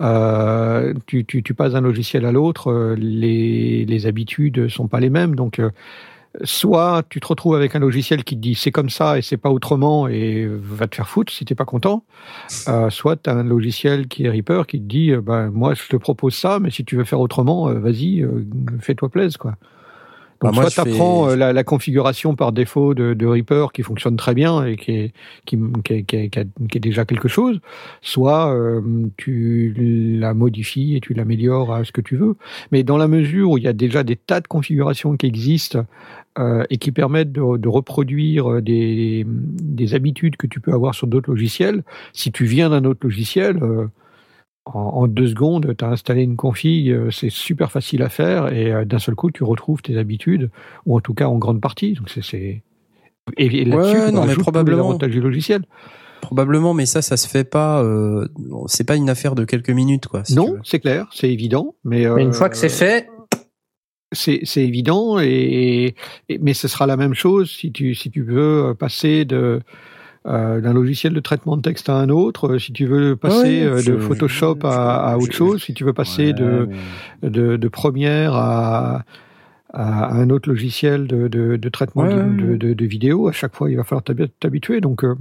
Euh, 0.00 0.94
tu, 1.06 1.24
tu, 1.24 1.42
tu 1.42 1.54
passes 1.54 1.72
d'un 1.74 1.80
logiciel 1.80 2.24
à 2.24 2.32
l'autre, 2.32 2.72
euh, 2.72 2.96
les, 2.98 3.84
les 3.84 4.06
habitudes 4.06 4.68
sont 4.68 4.88
pas 4.88 4.98
les 4.98 5.10
mêmes. 5.10 5.36
Donc, 5.36 5.58
euh, 5.60 5.70
soit 6.44 7.02
tu 7.08 7.20
te 7.20 7.26
retrouves 7.26 7.56
avec 7.56 7.74
un 7.74 7.80
logiciel 7.80 8.22
qui 8.24 8.36
te 8.36 8.40
dit 8.40 8.54
c'est 8.54 8.70
comme 8.70 8.88
ça 8.90 9.18
et 9.18 9.22
c'est 9.22 9.36
pas 9.36 9.50
autrement 9.50 10.06
et 10.08 10.46
va 10.48 10.86
te 10.86 10.94
faire 10.96 11.08
foutre 11.08 11.32
si 11.32 11.44
t'es 11.44 11.54
pas 11.56 11.64
content. 11.64 12.04
Euh, 12.68 12.88
soit 12.90 13.16
tu 13.16 13.28
as 13.30 13.34
un 13.34 13.42
logiciel 13.44 14.06
qui 14.08 14.24
est 14.24 14.30
Reaper 14.30 14.66
qui 14.66 14.78
te 14.80 14.86
dit 14.86 15.10
euh, 15.10 15.20
ben 15.20 15.50
moi 15.50 15.74
je 15.74 15.86
te 15.88 15.96
propose 15.96 16.34
ça, 16.34 16.58
mais 16.60 16.70
si 16.70 16.84
tu 16.84 16.96
veux 16.96 17.04
faire 17.04 17.20
autrement, 17.20 17.68
euh, 17.68 17.78
vas-y, 17.80 18.22
euh, 18.22 18.44
fais-toi 18.80 19.08
plaisir 19.08 19.38
quoi. 19.38 19.56
Donc 20.42 20.52
Bah, 20.52 20.62
moi, 20.62 20.70
soit 20.70 20.84
tu 20.84 20.88
fais- 20.90 20.94
apprends 20.96 21.26
la, 21.34 21.52
la 21.52 21.64
configuration 21.64 22.34
par 22.34 22.52
défaut 22.52 22.94
de, 22.94 23.12
de 23.12 23.26
Reaper 23.26 23.72
qui 23.74 23.82
fonctionne 23.82 24.16
très 24.16 24.32
bien 24.32 24.64
et 24.64 24.76
qui 24.76 24.92
est, 24.92 25.12
qui, 25.44 25.58
qui, 25.84 25.92
est- 25.92 26.02
qui 26.04 26.16
est- 26.16 26.28
qui 26.30 26.38
a- 26.38 26.44
qui 26.70 26.78
est 26.78 26.80
déjà 26.80 27.04
quelque 27.04 27.28
chose, 27.28 27.60
soit 28.00 28.50
euh, 28.54 28.80
tu 29.18 29.74
la 30.18 30.32
modifies 30.32 30.96
et 30.96 31.00
tu 31.02 31.12
l'améliores 31.12 31.74
à 31.74 31.84
ce 31.84 31.92
que 31.92 32.00
tu 32.00 32.16
veux. 32.16 32.36
Mais 32.72 32.84
dans 32.84 32.96
la 32.96 33.06
mesure 33.06 33.50
où 33.50 33.58
il 33.58 33.64
y 33.64 33.68
a 33.68 33.74
déjà 33.74 34.02
des 34.02 34.16
tas 34.16 34.40
de 34.40 34.48
configurations 34.48 35.14
qui 35.18 35.26
existent 35.26 35.84
euh, 36.38 36.64
et 36.70 36.78
qui 36.78 36.92
permettent 36.92 37.32
de, 37.32 37.56
de 37.56 37.68
reproduire 37.68 38.62
des, 38.62 39.24
des 39.26 39.94
habitudes 39.94 40.36
que 40.36 40.46
tu 40.46 40.60
peux 40.60 40.72
avoir 40.72 40.94
sur 40.94 41.06
d'autres 41.06 41.30
logiciels, 41.30 41.82
si 42.12 42.30
tu 42.32 42.44
viens 42.44 42.70
d'un 42.70 42.84
autre 42.84 43.00
logiciel, 43.02 43.58
euh, 43.62 43.86
en, 44.66 44.78
en 44.78 45.06
deux 45.08 45.26
secondes, 45.28 45.74
tu 45.76 45.84
as 45.84 45.88
installé 45.88 46.22
une 46.22 46.36
config, 46.36 46.90
euh, 46.90 47.10
c'est 47.10 47.30
super 47.30 47.72
facile 47.72 48.02
à 48.02 48.08
faire 48.08 48.52
et 48.52 48.72
euh, 48.72 48.84
d'un 48.84 48.98
seul 48.98 49.14
coup, 49.14 49.30
tu 49.30 49.42
retrouves 49.42 49.82
tes 49.82 49.96
habitudes, 49.98 50.50
ou 50.86 50.96
en 50.96 51.00
tout 51.00 51.14
cas 51.14 51.26
en 51.26 51.38
grande 51.38 51.60
partie. 51.60 51.94
Donc 51.94 52.08
c'est 52.10 52.22
c'est- 52.22 52.62
et, 53.36 53.46
et 53.46 53.64
là-dessus, 53.64 53.96
Ouais, 53.96 54.04
on 54.08 54.12
non, 54.12 54.26
mais 54.26 54.34
probablement. 54.34 54.94
du 54.94 55.20
logiciel. 55.20 55.62
Probablement 56.20 56.74
mais 56.74 56.84
ça 56.86 57.00
ça 57.00 57.16
se 57.16 57.26
fait 57.26 57.44
pas 57.48 57.82
euh, 57.82 58.28
c'est 58.66 58.84
pas 58.86 58.94
une 58.96 59.08
affaire 59.08 59.34
de 59.34 59.44
quelques 59.44 59.70
minutes 59.70 60.06
quoi. 60.06 60.22
si 60.24 60.34
non, 60.36 60.56
c'est 60.62 60.78
clair, 60.78 61.08
c'est 61.12 61.30
évident, 61.32 61.74
mais, 61.82 62.06
Mais 62.14 62.22
une 62.22 62.28
euh, 62.28 62.32
fois 62.32 62.48
que 62.50 62.56
c'est 62.58 62.68
fait, 62.68 63.08
c'est 64.12 64.40
évident 64.56 65.18
et, 65.20 65.94
et- 66.28 66.38
mais 66.38 66.52
ce 66.54 66.66
sera 66.68 66.86
la 66.86 66.96
même 66.96 67.14
chose 67.14 67.50
si 67.50 67.70
tu 67.72 67.94
si 67.94 68.10
tu 68.10 68.22
veux 68.22 68.74
passer 68.78 69.24
de 69.24 69.60
euh, 70.26 70.60
d'un 70.60 70.74
logiciel 70.74 71.14
de 71.14 71.20
traitement 71.20 71.56
de 71.56 71.62
texte 71.62 71.88
à 71.88 71.94
un 71.96 72.10
autre, 72.10 72.58
si 72.58 72.72
tu 72.74 72.84
veux 72.86 73.16
passer 73.16 73.62
Ouais, 73.62 73.62
euh, 73.64 73.82
de 73.82 73.96
Photoshop 73.96 74.58
à, 74.64 75.12
à 75.12 75.16
autre 75.16 75.32
chose, 75.32 75.62
si 75.62 75.72
tu 75.72 75.82
veux 75.84 75.94
passer 75.94 76.26
Ouais, 76.26 76.32
de 76.34 76.68
mais- 77.22 77.30
de, 77.30 77.56
de 77.56 77.68
première 77.68 78.34
à, 78.34 79.04
à 79.72 80.12
un 80.14 80.28
autre 80.28 80.48
logiciel 80.50 81.06
de, 81.06 81.28
de, 81.28 81.56
de 81.56 81.68
traitement 81.70 82.02
Ouais, 82.02 82.14
de, 82.14 82.56
de, 82.56 82.74
de- 82.74 82.84
vidéo, 82.84 83.28
à 83.28 83.32
chaque 83.32 83.54
fois, 83.56 83.70
il 83.70 83.76
va 83.76 83.84
falloir 83.84 84.02
t'habi- 84.04 84.28
t'habituer. 84.40 84.80
Donc, 84.82 85.04
euh, 85.04 85.14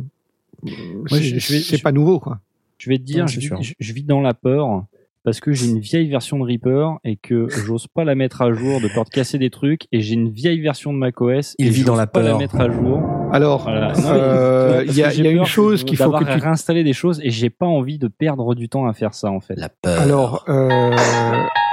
c'est 1.39 1.81
pas 1.81 1.91
nouveau, 1.91 2.19
quoi. 2.19 2.39
Je 2.77 2.89
vais 2.89 2.97
te 2.97 3.03
dire, 3.03 3.27
je- 3.27 3.39
je 3.79 3.93
vis 3.93 4.03
dans 4.03 4.21
la 4.21 4.33
peur 4.33 4.85
parce 5.29 5.41
que 5.41 5.51
j'ai 5.53 5.67
une 5.67 5.79
vieille 5.79 6.09
version 6.09 6.39
de 6.39 6.43
Reaper 6.43 6.97
et 7.03 7.15
que 7.15 7.47
j'ose 7.49 7.85
pas 7.85 8.03
la 8.03 8.15
mettre 8.15 8.41
à 8.41 8.51
jour 8.51 8.81
de 8.81 8.87
peur 8.87 9.03
de 9.05 9.09
casser 9.11 9.37
des 9.37 9.51
trucs 9.51 9.83
et 9.91 10.01
j'ai 10.01 10.15
une 10.15 10.29
vieille 10.31 10.59
version 10.59 10.91
de 10.91 10.97
macOS 10.97 11.53
Il 11.59 11.67
et 11.67 11.69
vit 11.69 11.83
dans 11.83 11.95
la 11.95 12.07
pas 12.07 12.21
la 12.21 12.29
peur. 12.31 12.39
mettre 12.39 12.55
à 12.59 12.67
jour. 12.71 12.99
Alors, 13.31 13.61
Voilà. 13.61 13.93
Euh, 14.07 14.83
il 14.87 14.95
y 14.97 15.03
a, 15.03 15.13
y 15.13 15.19
une 15.29 15.45
chose 15.45 15.83
qu'il 15.83 15.97
faut 15.97 16.09
que 16.11 16.23
tu... 16.23 16.31
réinstaller 16.39 16.83
des 16.83 16.93
choses 16.93 17.21
et 17.23 17.29
j'ai 17.29 17.51
pas 17.51 17.67
envie 17.67 17.99
de 17.99 18.07
perdre 18.07 18.55
du 18.55 18.69
temps 18.69 18.87
à 18.87 18.93
faire 18.93 19.13
ça 19.13 19.29
en 19.29 19.39
fait. 19.39 19.53
La 19.55 19.69
peur. 19.69 20.01
Alors, 20.01 20.45
euh, 20.49 20.95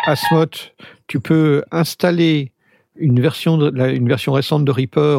Asmot, 0.04 0.44
tu 1.06 1.18
peux 1.20 1.62
installer 1.70 2.52
une 2.96 3.20
version, 3.20 3.56
de, 3.56 3.70
la- 3.70 3.88
une 3.92 4.06
version 4.08 4.32
récente 4.32 4.66
de 4.66 4.70
Reaper 4.70 5.18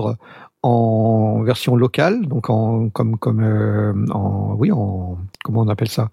en 0.67 1.41
version 1.43 1.75
locale, 1.75 2.25
donc 2.25 2.49
en 2.49 2.89
comme 2.89 3.17
comme 3.17 3.41
euh, 3.41 3.93
en 4.11 4.55
oui 4.57 4.71
en 4.71 5.17
comment 5.43 5.61
on 5.61 5.69
appelle 5.69 5.87
ça? 5.87 6.09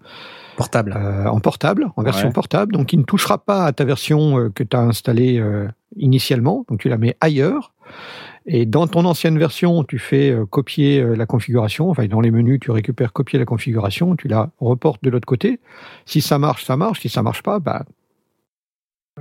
Portable. 0.55 0.93
Euh, 0.95 1.27
en 1.27 1.39
portable, 1.41 1.89
en 1.97 2.03
version 2.03 2.27
Ouais. 2.27 2.33
portable, 2.33 2.71
donc 2.71 2.93
il 2.93 2.99
ne 2.99 3.03
touchera 3.03 3.37
pas 3.37 3.65
à 3.65 3.73
ta 3.73 3.83
version 3.83 4.39
euh, 4.39 4.49
que 4.49 4.63
tu 4.63 4.75
as 4.77 4.81
installée 4.81 5.43
initialement, 5.97 6.65
donc 6.69 6.79
tu 6.79 6.89
la 6.89 6.97
mets 6.97 7.15
ailleurs. 7.19 7.73
Et 8.45 8.65
dans 8.65 8.85
ton 8.87 9.05
ancienne 9.05 9.39
version, 9.39 9.83
tu 9.83 9.97
fais 9.97 10.35
copier 10.51 11.03
la 11.15 11.25
configuration, 11.25 11.89
enfin 11.89 12.05
dans 12.07 12.21
les 12.21 12.31
menus, 12.31 12.59
tu 12.61 12.71
récupères 12.71 13.11
copier 13.11 13.39
la 13.39 13.45
configuration, 13.45 14.15
tu 14.15 14.27
la 14.27 14.51
reportes 14.59 15.03
de 15.03 15.09
l'autre 15.09 15.25
côté. 15.25 15.59
Si 16.05 16.21
ça 16.21 16.37
marche, 16.37 16.63
ça 16.63 16.77
marche. 16.77 17.01
Si 17.01 17.09
ça 17.09 17.23
marche 17.23 17.41
pas, 17.43 17.59
bah 17.59 17.83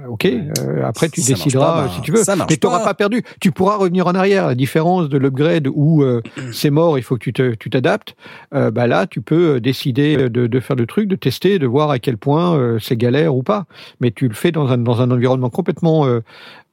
ok. 0.08 0.24
euh, 0.26 0.84
après, 0.84 1.08
tu 1.08 1.20
ça 1.20 1.34
décideras 1.34 1.64
pas, 1.66 1.78
euh, 1.78 1.86
bah, 1.86 1.92
si 1.94 2.00
tu 2.02 2.12
veux. 2.12 2.22
Mais 2.48 2.56
t'auras 2.56 2.78
pas. 2.80 2.84
pas 2.86 2.94
perdu. 2.94 3.22
Tu 3.40 3.52
pourras 3.52 3.76
revenir 3.76 4.06
en 4.06 4.14
arrière. 4.14 4.46
La 4.46 4.54
différence 4.54 5.08
de 5.08 5.18
l'upgrade 5.18 5.68
où 5.72 6.02
euh, 6.02 6.20
c'est 6.52 6.70
mort, 6.70 6.98
il 6.98 7.02
faut 7.02 7.14
que 7.16 7.20
tu 7.22 7.32
te, 7.32 7.54
tu 7.54 7.70
t'adaptes. 7.70 8.16
Euh, 8.54 8.70
bah 8.70 8.86
là, 8.86 9.06
tu 9.06 9.20
peux 9.20 9.60
décider 9.60 10.28
de, 10.28 10.46
de 10.46 10.60
faire 10.60 10.76
le 10.76 10.86
truc, 10.86 11.08
de 11.08 11.16
tester, 11.16 11.58
de 11.58 11.66
voir 11.66 11.90
à 11.90 11.98
quel 11.98 12.18
point 12.18 12.56
euh, 12.56 12.78
c'est 12.78 12.96
galère 12.96 13.34
ou 13.36 13.42
pas. 13.42 13.66
Mais 14.00 14.10
tu 14.10 14.28
le 14.28 14.34
fais 14.34 14.52
dans 14.52 14.68
un, 14.68 14.78
dans 14.78 15.00
un 15.00 15.10
environnement 15.10 15.50
complètement 15.50 16.06
euh, 16.06 16.20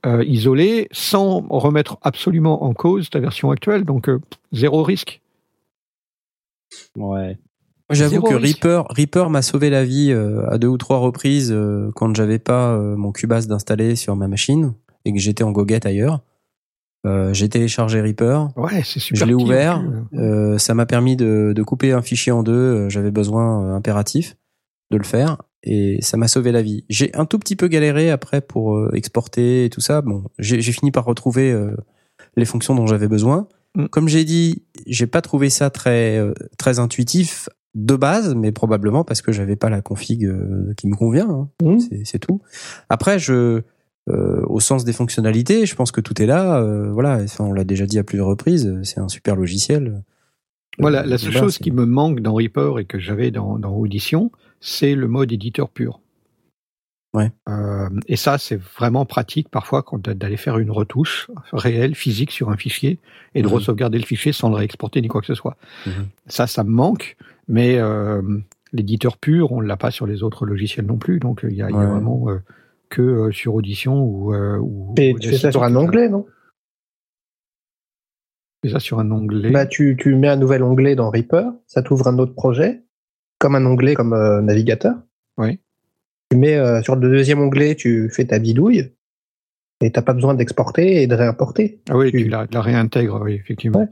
euh, 0.06 0.24
isolé, 0.26 0.88
sans 0.92 1.46
remettre 1.50 1.98
absolument 2.02 2.64
en 2.64 2.74
cause 2.74 3.10
ta 3.10 3.20
version 3.20 3.52
actuelle. 3.52 3.86
Donc 3.86 4.10
euh, 4.10 4.20
zéro 4.52 4.84
risque. 4.84 5.22
Ouais. 6.96 7.38
Moi, 7.92 7.96
J'avoue 7.96 8.22
que 8.22 8.34
risque. 8.36 8.64
Reaper, 8.64 8.84
Reaper 8.90 9.30
m'a 9.30 9.42
sauvé 9.42 9.70
la 9.70 9.84
vie 9.84 10.12
euh, 10.12 10.50
à 10.50 10.58
deux 10.58 10.68
ou 10.70 10.78
trois 10.78 10.98
reprises 11.00 11.52
euh, 11.52 11.90
quand 11.96 12.16
j'avais 12.16 12.40
pas 12.40 12.72
euh, 12.74 12.96
mon 12.96 13.12
Cubase 13.12 13.48
d'installer 13.48 13.96
sur 13.96 14.16
ma 14.16 14.28
machine 14.28 14.74
et 15.06 15.14
que 15.14 15.20
j'étais 15.20 15.44
en 15.44 15.52
goguette 15.52 15.86
ailleurs. 15.86 16.22
Euh, 17.08 17.34
j'ai 17.34 17.50
téléchargé 17.50 18.00
Reaper, 18.00 18.50
Ouais, 18.56 18.84
c'est 18.84 19.00
super. 19.00 19.20
je 19.20 19.26
l'ai 19.26 19.34
ouvert, 19.34 19.82
plus. 20.12 20.20
euh, 20.20 20.58
ça 20.60 20.76
m'a 20.76 20.86
permis 20.86 21.16
de, 21.16 21.52
de 21.56 21.64
couper 21.64 21.92
un 21.94 22.02
fichier 22.04 22.32
en 22.32 22.44
deux. 22.44 22.52
euh, 22.54 22.90
J'avais 22.90 23.10
besoin 23.12 23.66
euh, 23.66 23.76
impératif 23.76 24.38
de 24.92 24.98
le 24.98 25.04
faire 25.04 25.38
et 25.64 25.98
ça 26.02 26.18
m'a 26.18 26.28
sauvé 26.28 26.52
la 26.52 26.62
vie. 26.62 26.86
J'ai 26.90 27.14
un 27.16 27.26
tout 27.26 27.40
petit 27.40 27.56
peu 27.56 27.68
galéré 27.68 28.12
après 28.12 28.40
pour 28.42 28.76
euh, 28.78 28.92
exporter 28.94 29.66
et 29.66 29.70
tout 29.70 29.82
ça. 29.82 30.02
Bon, 30.02 30.24
j'ai 30.40 30.62
fini 30.62 30.92
par 30.92 31.06
retrouver 31.06 31.52
euh, 31.52 31.76
les 32.38 32.46
fonctions 32.46 32.76
dont 32.76 32.86
j'avais 32.88 33.08
besoin. 33.08 33.48
Mm. 33.76 33.86
Comme 33.88 34.08
j'ai 34.10 34.26
dit, 34.26 34.64
j'ai 34.86 35.08
pas 35.08 35.22
trouvé 35.22 35.50
ça 35.50 35.70
très 35.70 36.18
euh, 36.18 36.34
très 36.58 36.80
intuitif 36.80 37.48
de 37.74 37.96
base, 37.96 38.36
mais 38.36 38.52
probablement 38.52 39.04
parce 39.06 39.22
que 39.22 39.32
j'avais 39.32 39.56
pas 39.56 39.70
la 39.70 39.82
config 39.82 40.26
euh, 40.26 40.74
qui 40.76 40.88
me 40.88 40.96
convient. 40.96 41.30
hein. 41.30 41.50
Mhm. 41.64 41.80
C'est- 42.04 42.20
tout. 42.20 42.42
Après, 42.90 43.18
je 43.18 43.62
euh, 44.10 44.42
au 44.48 44.60
sens 44.60 44.84
des 44.84 44.94
fonctionnalités, 44.94 45.66
je 45.66 45.76
pense 45.76 45.92
que 45.92 46.02
tout 46.02 46.22
est 46.22 46.26
là. 46.26 46.60
euh, 46.60 46.92
voilà, 46.92 47.20
Enfin, 47.24 47.46
on 47.46 47.54
l'a 47.54 47.64
déjà 47.64 47.86
dit 47.86 47.98
à 48.00 48.04
plusieurs 48.04 48.28
reprises. 48.28 48.78
C'est 48.84 49.00
un 49.00 49.08
super 49.08 49.36
logiciel. 49.36 50.04
Voilà, 50.80 51.04
Euh, 51.04 51.06
la 51.06 51.18
seule 51.18 51.32
chose 51.34 51.58
qui 51.60 51.72
me 51.72 51.86
manque 51.86 52.20
dans 52.20 52.34
Reaper 52.34 52.80
et 52.80 52.86
que 52.86 53.00
j'avais 53.00 53.30
dans, 53.32 53.58
dans 53.60 53.74
Audition, 53.76 54.32
c'est 54.60 54.96
le 54.96 55.08
mode 55.08 55.32
éditeur 55.32 55.70
pur. 55.70 56.02
Ouais. 57.14 57.30
Euh, 57.50 57.90
et 58.08 58.16
ça, 58.16 58.38
c'est 58.38 58.56
vraiment 58.56 59.06
pratique 59.06 59.50
parfois 59.50 59.84
quand 59.84 60.08
d'aller 60.10 60.38
faire 60.38 60.58
une 60.60 60.72
retouche 60.72 61.30
réelle, 61.52 61.94
physique 61.94 62.32
sur 62.32 62.50
un 62.50 62.56
fichier 62.58 63.00
et 63.36 63.42
de 63.42 63.48
Mhm. 63.48 63.54
re-sauvegarder 63.56 63.98
le 64.00 64.06
fichier 64.06 64.32
sans 64.32 64.50
le 64.50 64.56
réexporter 64.56 65.02
ni 65.02 65.10
quoi 65.10 65.20
que 65.20 65.28
ce 65.28 65.34
soit. 65.36 65.58
Mhm. 65.86 66.08
Ça, 66.28 66.48
ça 66.48 66.64
me 66.64 66.70
manque, 66.72 67.18
mais 67.50 67.78
euh, 67.80 68.22
l'éditeur 68.72 69.18
pur, 69.18 69.52
on 69.52 69.60
l'a 69.60 69.76
pas 69.76 69.92
sur 69.92 70.08
les 70.08 70.24
autres 70.24 70.46
logiciels 70.46 70.86
non 70.86 70.98
plus. 70.98 71.20
Donc 71.20 71.42
il 71.44 71.54
y 71.56 71.62
a, 71.62 71.70
il 71.70 71.76
y 71.76 71.80
a 71.80 71.86
vraiment 71.86 72.30
euh, 72.30 72.40
que 72.90 73.02
euh, 73.02 73.32
sur 73.34 73.56
Audition 73.56 74.02
ou, 74.04 74.34
euh, 74.34 74.58
ou 74.58 74.94
Et 74.98 75.14
tu 75.20 75.30
fais 75.32 75.38
ça 75.38 75.52
sur 75.52 75.64
un 75.64 75.76
onglet, 75.76 76.08
non? 76.08 76.26
Tu 78.64 78.70
fais 78.70 78.74
ça 78.74 78.80
sur 78.80 79.00
un 79.00 79.12
onglet. 79.12 79.52
Bah, 79.52 79.66
tu, 79.66 79.98
tu 80.00 80.16
mets 80.16 80.28
un 80.30 80.36
nouvel 80.38 80.64
onglet 80.64 80.96
dans 80.96 81.10
Reaper, 81.10 81.52
ça 81.68 81.82
t'ouvre 81.82 82.08
un 82.08 82.18
autre 82.20 82.36
projet, 82.36 82.84
comme 83.40 83.56
un 83.56 83.66
onglet 83.66 83.96
comme 83.96 84.14
euh, 84.14 84.42
navigateur. 84.42 84.96
Oui. 85.38 85.60
Tu 86.32 86.38
mets 86.38 86.56
euh, 86.56 86.82
sur 86.82 86.96
le 86.96 87.02
deuxième 87.02 87.40
onglet, 87.42 87.76
tu 87.76 88.10
fais 88.10 88.24
ta 88.26 88.40
bidouille, 88.40 88.92
et 89.84 89.92
t'as 89.92 90.02
pas 90.02 90.14
besoin 90.14 90.34
d'exporter 90.34 91.02
et 91.04 91.08
de 91.08 91.14
réimporter. 91.14 91.80
Ah 91.90 91.98
oui, 91.98 92.10
Tu- 92.12 92.24
tu 92.24 92.30
la, 92.30 92.48
la 92.50 92.62
réintègres, 92.62 93.20
oui, 93.22 93.34
effectivement. 93.34 93.82
Ouais. 93.82 93.88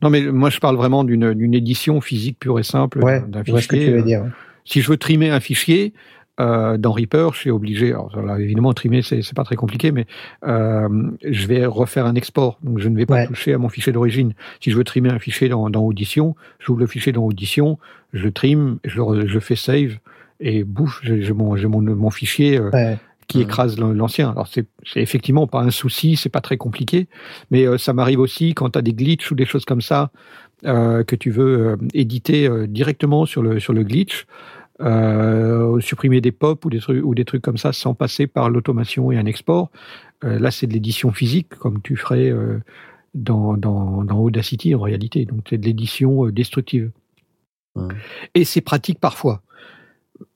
Non, 0.00 0.08
mais 0.08 0.22
moi, 0.22 0.48
je 0.48 0.58
parle 0.58 0.76
vraiment 0.76 1.04
d'une 1.04 1.54
édition 1.54 2.00
physique 2.00 2.38
pure 2.38 2.58
et 2.58 2.62
simple 2.62 3.04
Ouais, 3.04 3.20
d'un 3.28 3.44
ce 3.44 3.52
que 3.52 3.56
fichier. 3.58 3.84
tu 3.84 3.90
veux 3.92 3.98
Euh, 3.98 4.02
dire. 4.02 4.24
Si 4.64 4.80
je 4.80 4.88
veux 4.88 4.96
trimer 4.96 5.28
un 5.28 5.40
fichier, 5.40 5.92
euh, 6.40 6.78
dans 6.78 6.92
Reaper, 6.92 7.34
je 7.34 7.38
suis 7.40 7.50
obligé. 7.50 7.88
Alors, 7.90 8.22
là, 8.22 8.38
évidemment, 8.40 8.72
trimer, 8.72 9.02
c'est 9.02 9.34
pas 9.34 9.44
très 9.44 9.56
compliqué, 9.56 9.92
mais 9.92 10.06
euh, 10.46 10.88
je 11.28 11.46
vais 11.46 11.66
refaire 11.66 12.06
un 12.06 12.14
export. 12.14 12.58
Donc, 12.62 12.78
je 12.78 12.88
ne 12.88 12.96
vais 12.96 13.04
pas 13.04 13.16
Ouais. 13.16 13.26
toucher 13.26 13.52
à 13.52 13.58
mon 13.58 13.68
fichier 13.68 13.92
d'origine. 13.92 14.32
Si 14.60 14.70
je 14.70 14.76
veux 14.78 14.84
trimer 14.84 15.10
un 15.10 15.18
fichier 15.18 15.50
dans, 15.50 15.68
dans 15.68 15.82
Audition, 15.84 16.36
j'ouvre 16.58 16.80
le 16.80 16.86
fichier 16.86 17.12
dans 17.12 17.24
Audition, 17.24 17.78
je 18.14 18.28
trime, 18.28 18.78
je, 18.84 19.26
je 19.26 19.38
fais 19.40 19.56
save 19.56 19.98
et 20.42 20.64
bouffe, 20.64 21.00
j'ai 21.02 21.32
mon, 21.32 21.56
mon, 21.68 21.80
mon 21.96 22.10
fichier 22.10 22.58
euh, 22.58 22.70
Ouais. 22.72 22.98
qui 23.28 23.40
écrase 23.40 23.78
l'an- 23.78 23.92
l'ancien. 23.92 24.30
Alors 24.30 24.48
c'est 24.48 24.66
effectivement 24.96 25.46
pas 25.46 25.60
un 25.62 25.70
souci, 25.70 26.16
c'est 26.16 26.28
pas 26.28 26.40
très 26.42 26.56
compliqué, 26.58 27.06
mais 27.50 27.64
euh, 27.66 27.78
ça 27.78 27.92
m'arrive 27.92 28.18
aussi 28.20 28.52
quand 28.54 28.70
tu 28.70 28.78
as 28.78 28.82
des 28.82 28.92
glitches 28.92 29.30
ou 29.30 29.34
des 29.34 29.46
choses 29.46 29.64
comme 29.64 29.80
ça 29.80 30.10
euh, 30.64 31.02
que 31.04 31.16
tu 31.16 31.30
veux 31.30 31.78
éditer 31.94 32.48
directement 32.68 33.24
sur 33.24 33.42
le 33.42 33.58
sur 33.60 33.72
le 33.72 33.82
glitch, 33.84 34.26
supprimer 35.80 36.20
des 36.20 36.32
pop 36.32 36.64
ou 36.64 36.70
des 36.70 36.80
trucs 36.80 37.04
ou 37.04 37.14
des 37.14 37.24
trucs 37.24 37.42
comme 37.42 37.56
ça 37.58 37.72
sans 37.72 37.94
passer 37.94 38.26
par 38.26 38.50
l'automation 38.50 39.10
et 39.12 39.16
un 39.18 39.26
export. 39.26 39.70
Là 40.22 40.50
c'est 40.50 40.66
de 40.66 40.72
l'édition 40.72 41.10
physique 41.12 41.48
comme 41.58 41.80
tu 41.82 41.96
ferais 41.96 42.32
dans, 43.14 43.56
dans 43.56 44.04
dans 44.04 44.18
Audacity 44.18 44.74
en 44.74 44.80
réalité. 44.80 45.24
Donc 45.24 45.40
c'est 45.48 45.58
de 45.58 45.66
l'édition 45.66 46.26
euh, 46.26 46.32
destructive. 46.32 46.90
Ouais. 47.74 47.94
Et 48.34 48.44
c'est 48.44 48.60
pratique 48.60 48.98
parfois 49.00 49.42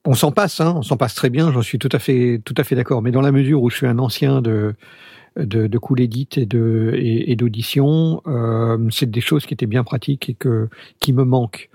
on 0.05 0.13
s'en 0.13 0.31
passe, 0.31 0.59
hein, 0.61 0.73
on 0.77 0.81
s'en 0.81 0.97
passe 0.97 1.15
très 1.15 1.29
bien, 1.29 1.51
j'en 1.51 1.61
suis 1.61 1.79
tout 1.79 1.89
à 1.91 1.99
fait, 1.99 2.41
tout 2.43 2.55
à 2.57 2.63
fait 2.63 2.75
d'accord. 2.75 3.01
Mais 3.01 3.11
dans 3.11 3.21
la 3.21 3.31
mesure 3.31 3.61
où 3.61 3.69
je 3.69 3.77
suis 3.77 3.87
un 3.87 3.99
ancien 3.99 4.41
de 4.41 4.75
de, 5.37 5.67
de 5.67 5.77
Cool 5.77 6.01
Edit 6.01 6.29
et 6.37 6.45
de 6.45 6.93
et, 6.95 7.31
et 7.31 7.35
d'audition, 7.35 8.21
euh, 8.27 8.89
c'est 8.91 9.09
des 9.09 9.21
choses 9.21 9.45
qui 9.45 9.53
étaient 9.53 9.67
bien 9.67 9.83
pratiques 9.83 10.29
et 10.29 10.33
que 10.33 10.69
qui 10.99 11.13
me 11.13 11.23
manquent. 11.23 11.69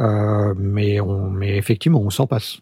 Euh, 0.00 0.54
mais 0.56 1.00
on, 1.00 1.30
mais 1.30 1.56
effectivement, 1.56 2.00
on 2.00 2.10
s'en 2.10 2.26
passe. 2.26 2.60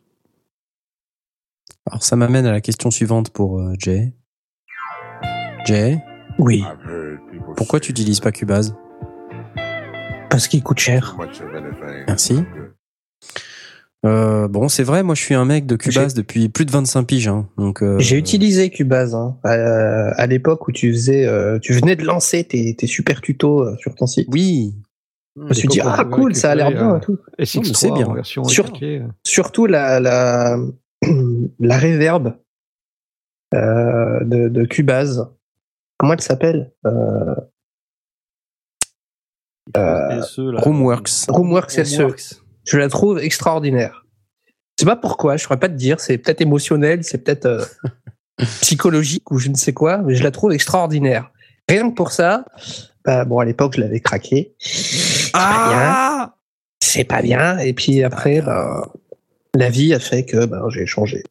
Alors 1.86 2.02
ça 2.02 2.16
m'amène 2.16 2.46
à 2.46 2.52
la 2.52 2.60
question 2.60 2.90
suivante 2.90 3.30
pour 3.30 3.60
euh, 3.60 3.74
Jay. 3.78 4.12
Jay, 5.66 6.02
Oui, 6.38 6.64
pourquoi 7.56 7.80
tu 7.80 7.90
utilises 7.90 8.20
pas 8.20 8.32
Cubase? 8.32 8.74
Parce 10.30 10.48
qu'il 10.48 10.62
coûte 10.62 10.78
cher. 10.78 11.16
Merci. 12.06 12.42
Euh, 14.04 14.48
Bon, 14.48 14.68
c'est 14.68 14.82
vrai, 14.82 15.02
moi 15.02 15.14
je 15.14 15.22
suis 15.22 15.34
un 15.34 15.44
mec 15.44 15.66
de 15.66 15.76
Cubase 15.76 16.14
depuis 16.14 16.48
plus 16.48 16.64
de 16.64 16.70
25 16.70 17.02
piges. 17.04 17.28
Hein, 17.28 17.48
donc 17.56 17.82
euh, 17.82 17.98
J'ai 17.98 18.16
utilisé 18.16 18.70
Cubase 18.70 19.14
hein, 19.14 19.36
à, 19.44 19.52
à 19.52 20.26
l'époque 20.26 20.68
où 20.68 20.72
tu 20.72 20.92
faisais, 20.92 21.26
euh, 21.26 21.58
tu 21.58 21.72
venais 21.72 21.96
de 21.96 22.04
lancer 22.04 22.44
tes, 22.44 22.74
tes 22.76 22.86
super 22.86 23.20
tutos 23.20 23.76
sur 23.78 23.94
ton 23.94 24.06
site. 24.06 24.28
Oui. 24.30 24.74
Je 25.36 25.42
me 25.44 25.54
suis 25.54 25.68
dit 25.68 25.80
ah 25.80 26.04
cool, 26.04 26.34
ça 26.34 26.50
a 26.50 26.54
l'air 26.56 26.70
bien 26.70 26.96
et 26.96 27.00
tout. 27.00 27.18
SX3 27.38 27.58
mais 27.68 27.74
c'est 27.74 27.90
bien. 27.92 28.22
Sur-. 28.24 28.72
Surtout 29.24 29.66
la 29.66 30.00
la 30.00 30.56
la 31.60 31.78
reverb 31.78 32.34
euh, 33.54 34.24
de, 34.24 34.48
de 34.48 34.64
Cubase. 34.64 35.28
Comment 35.96 36.14
elle 36.14 36.20
s'appelle 36.20 36.72
euh, 36.86 37.34
Et 39.76 40.22
ceux, 40.22 40.50
là. 40.50 40.60
Roomworks. 40.60 41.26
Roomworks 41.28 41.70
SE. 41.84 42.06
Je 42.68 42.76
la 42.76 42.88
trouve 42.88 43.18
extraordinaire. 43.18 44.04
Je 44.46 44.84
sais 44.84 44.86
pas 44.86 44.96
pourquoi, 44.96 45.36
je 45.36 45.44
saurais 45.44 45.58
pas 45.58 45.70
te 45.70 45.74
dire. 45.74 46.00
C'est 46.00 46.18
peut-être 46.18 46.42
émotionnel, 46.42 47.02
c'est 47.02 47.24
peut-être 47.24 47.46
euh, 47.46 47.64
psychologique 48.60 49.30
ou 49.30 49.38
je 49.38 49.48
ne 49.48 49.54
sais 49.54 49.72
quoi, 49.72 49.98
mais 49.98 50.14
je 50.14 50.22
la 50.22 50.30
trouve 50.30 50.52
extraordinaire. 50.52 51.30
Rien 51.68 51.88
que 51.88 51.94
pour 51.94 52.12
ça, 52.12 52.44
bah, 53.04 53.24
bon 53.24 53.38
à 53.38 53.44
l'époque 53.44 53.74
je 53.76 53.80
l'avais 53.80 54.00
craqué. 54.00 54.54
C'est 54.58 55.32
pas 55.32 55.68
bien. 55.70 56.32
C'est 56.80 57.04
pas 57.04 57.22
bien. 57.22 57.58
Et 57.58 57.72
puis 57.72 58.02
après, 58.02 58.42
bah, 58.42 58.92
la 59.54 59.70
vie 59.70 59.94
a 59.94 59.98
fait 59.98 60.24
que 60.24 60.44
bah, 60.44 60.62
j'ai 60.68 60.86
changé. 60.86 61.24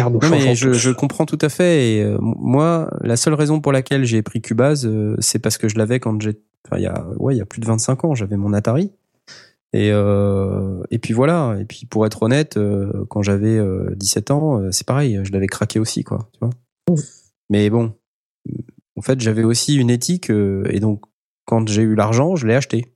Non 0.00 0.18
mais 0.30 0.54
je, 0.54 0.90
comprends 0.90 1.26
tout 1.26 1.38
à 1.40 1.48
fait. 1.48 1.92
Et 1.92 2.02
euh, 2.02 2.16
moi, 2.20 2.90
la 3.02 3.16
seule 3.16 3.34
raison 3.34 3.60
pour 3.60 3.70
laquelle 3.70 4.04
j'ai 4.04 4.22
pris 4.22 4.40
Cubase, 4.40 4.86
euh, 4.86 5.14
c'est 5.20 5.38
parce 5.38 5.58
que 5.58 5.68
je 5.68 5.76
l'avais 5.76 6.00
quand 6.00 6.20
j'ai, 6.22 6.40
enfin, 6.66 6.78
il 6.78 6.84
y 6.84 6.86
a, 6.86 7.06
ouais, 7.18 7.34
il 7.34 7.38
y 7.38 7.42
a 7.42 7.44
plus 7.44 7.60
de 7.60 7.66
25 7.66 8.04
ans, 8.04 8.14
j'avais 8.14 8.36
mon 8.36 8.52
Atari. 8.52 8.92
Et 9.72 9.90
euh, 9.92 10.82
et 10.90 10.98
puis 10.98 11.14
voilà. 11.14 11.56
Et 11.60 11.64
puis 11.64 11.86
pour 11.86 12.04
être 12.06 12.22
honnête, 12.22 12.56
euh, 12.56 13.04
quand 13.08 13.22
j'avais 13.22 13.56
euh, 13.56 13.94
17 13.96 14.30
ans, 14.30 14.60
euh, 14.60 14.70
c'est 14.72 14.86
pareil, 14.86 15.20
je 15.22 15.32
l'avais 15.32 15.46
craqué 15.46 15.78
aussi, 15.78 16.02
quoi. 16.02 16.28
Tu 16.32 16.40
vois. 16.40 16.96
Mais 17.50 17.70
bon, 17.70 17.94
en 18.96 19.02
fait, 19.02 19.20
j'avais 19.20 19.44
aussi 19.44 19.76
une 19.76 19.90
éthique 19.90 20.30
et 20.30 20.80
donc 20.80 21.02
quand 21.46 21.68
j'ai 21.68 21.82
eu 21.82 21.94
l'argent, 21.94 22.36
je 22.36 22.46
l'ai 22.46 22.54
acheté 22.54 22.94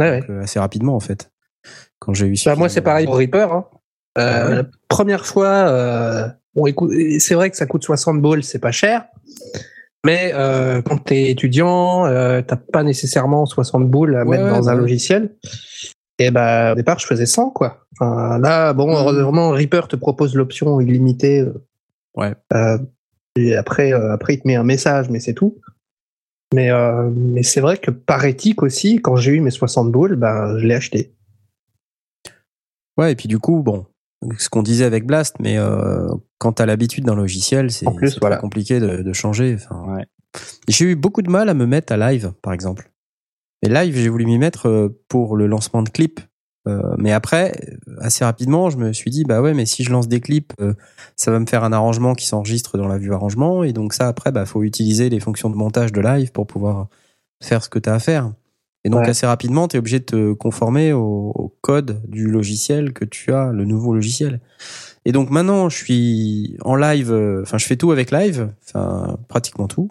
Ouais, 0.00 0.10
ouais. 0.10 0.20
Donc, 0.20 0.42
assez 0.42 0.58
rapidement 0.58 0.94
en 0.94 1.00
fait. 1.00 1.30
Quand 1.98 2.12
j'ai 2.12 2.26
eu. 2.26 2.34
Bah, 2.44 2.56
moi, 2.56 2.68
c'est 2.68 2.80
pareil 2.82 3.06
pour 3.06 3.16
Reaper. 3.16 3.52
Hein. 3.52 3.66
Ah 4.16 4.48
ouais. 4.48 4.54
La 4.56 4.64
première 4.88 5.24
fois, 5.24 6.34
bon, 6.54 6.66
écoute, 6.66 6.92
c'est 7.18 7.34
vrai 7.34 7.50
que 7.50 7.56
ça 7.56 7.66
coûte 7.66 7.84
60 7.84 8.20
balles, 8.20 8.44
c'est 8.44 8.58
pas 8.58 8.72
cher. 8.72 9.06
Mais 10.04 10.32
euh, 10.34 10.82
quand 10.82 10.98
t'es 10.98 11.30
étudiant, 11.30 12.06
euh, 12.06 12.42
t'as 12.42 12.56
pas 12.56 12.82
nécessairement 12.82 13.46
60 13.46 13.88
boules 13.88 14.16
à 14.16 14.24
Ouais, 14.24 14.36
mettre 14.38 14.48
dans 14.48 14.68
un 14.68 14.74
logiciel. 14.74 15.36
Et 16.18 16.30
bah, 16.30 16.72
au 16.72 16.74
départ, 16.74 16.98
je 16.98 17.06
faisais 17.06 17.26
100, 17.26 17.50
quoi. 17.50 17.86
Enfin, 17.98 18.38
là, 18.38 18.72
bon, 18.72 18.90
heureusement, 18.96 19.50
Reaper 19.50 19.86
te 19.88 19.96
propose 19.96 20.34
l'option 20.34 20.80
illimitée. 20.80 21.40
euh, 21.40 21.54
Ouais. 22.14 22.34
euh, 22.52 22.78
et 23.36 23.56
après, 23.56 23.92
après, 23.92 24.34
il 24.34 24.40
te 24.40 24.46
met 24.46 24.56
un 24.56 24.64
message, 24.64 25.08
mais 25.08 25.18
c'est 25.20 25.32
tout. 25.34 25.58
Mais, 26.52 26.70
mais 27.14 27.42
c'est 27.42 27.62
vrai 27.62 27.78
que 27.78 27.90
par 27.90 28.26
éthique 28.26 28.62
aussi, 28.62 29.00
quand 29.00 29.16
j'ai 29.16 29.32
eu 29.32 29.40
mes 29.40 29.50
60 29.50 29.90
boules, 29.90 30.16
ben, 30.16 30.58
je 30.58 30.66
l'ai 30.66 30.74
acheté. 30.74 31.14
Ouais, 32.98 33.12
et 33.12 33.16
puis 33.16 33.26
du 33.28 33.38
coup, 33.38 33.62
bon, 33.62 33.86
ce 34.36 34.50
qu'on 34.50 34.62
disait 34.62 34.84
avec 34.84 35.06
Blast, 35.06 35.36
mais 35.40 35.56
quand 36.42 36.54
t'as 36.54 36.66
l'habitude 36.66 37.04
d'un 37.04 37.14
logiciel, 37.14 37.70
c'est 37.70 37.86
voilà. 38.20 38.38
compliqué 38.38 38.80
de, 38.80 38.96
de 39.02 39.12
changer. 39.12 39.54
Enfin, 39.54 39.80
Ouais. 39.86 40.06
J'ai 40.66 40.86
eu 40.86 40.96
beaucoup 40.96 41.22
de 41.22 41.30
mal 41.30 41.48
à 41.48 41.54
me 41.54 41.66
mettre 41.66 41.92
à 41.92 41.96
live, 41.96 42.32
par 42.42 42.52
exemple. 42.52 42.90
Et 43.64 43.68
live, 43.68 43.94
j'ai 43.94 44.08
voulu 44.08 44.26
m'y 44.26 44.38
mettre 44.38 44.66
euh, 44.68 44.88
pour 45.06 45.36
le 45.36 45.46
lancement 45.46 45.82
de 45.84 45.88
clips. 45.88 46.18
Euh, 46.66 46.80
mais 46.98 47.12
après, 47.12 47.52
euh, 47.86 47.94
assez 48.00 48.24
rapidement, 48.24 48.70
je 48.70 48.76
me 48.76 48.92
suis 48.92 49.08
dit, 49.08 49.22
bah 49.22 49.40
ouais, 49.40 49.54
mais 49.54 49.66
si 49.66 49.84
je 49.84 49.92
lance 49.92 50.08
des 50.08 50.20
clips, 50.20 50.52
euh, 50.60 50.74
ça 51.14 51.30
va 51.30 51.38
me 51.38 51.46
faire 51.46 51.62
un 51.62 51.72
arrangement 51.72 52.14
qui 52.14 52.26
s'enregistre 52.26 52.76
dans 52.76 52.88
la 52.88 52.98
vue 52.98 53.12
arrangement. 53.12 53.62
Et 53.62 53.72
donc 53.72 53.92
ça, 53.92 54.08
après, 54.08 54.32
bah, 54.32 54.44
faut 54.44 54.64
utiliser 54.64 55.10
les 55.10 55.20
fonctions 55.20 55.48
de 55.48 55.54
montage 55.54 55.92
de 55.92 56.00
live 56.00 56.32
pour 56.32 56.48
pouvoir 56.48 56.88
faire 57.40 57.62
ce 57.62 57.68
que 57.68 57.78
tu 57.78 57.88
as 57.88 57.94
à 57.94 57.98
faire. 58.00 58.32
Et 58.84 58.90
donc 58.90 59.02
Ouais. 59.02 59.10
assez 59.10 59.26
rapidement, 59.26 59.68
tu 59.68 59.76
es 59.76 59.78
obligé 59.78 60.00
de 60.00 60.04
te 60.04 60.32
conformer 60.32 60.92
au, 60.92 61.30
au 61.36 61.56
code 61.60 62.02
du 62.08 62.28
logiciel 62.28 62.92
que 62.92 63.04
tu 63.04 63.32
as, 63.32 63.52
le 63.52 63.64
nouveau 63.64 63.94
logiciel. 63.94 64.40
Et 65.04 65.12
donc 65.12 65.30
maintenant, 65.30 65.68
je 65.68 65.76
suis 65.76 66.56
en 66.64 66.76
live, 66.76 67.12
euh, 67.12 67.42
enfin 67.42 67.58
je 67.58 67.66
fais 67.66 67.76
tout 67.76 67.90
avec 67.90 68.10
live, 68.10 68.52
enfin 68.64 69.18
pratiquement 69.28 69.66
tout. 69.68 69.90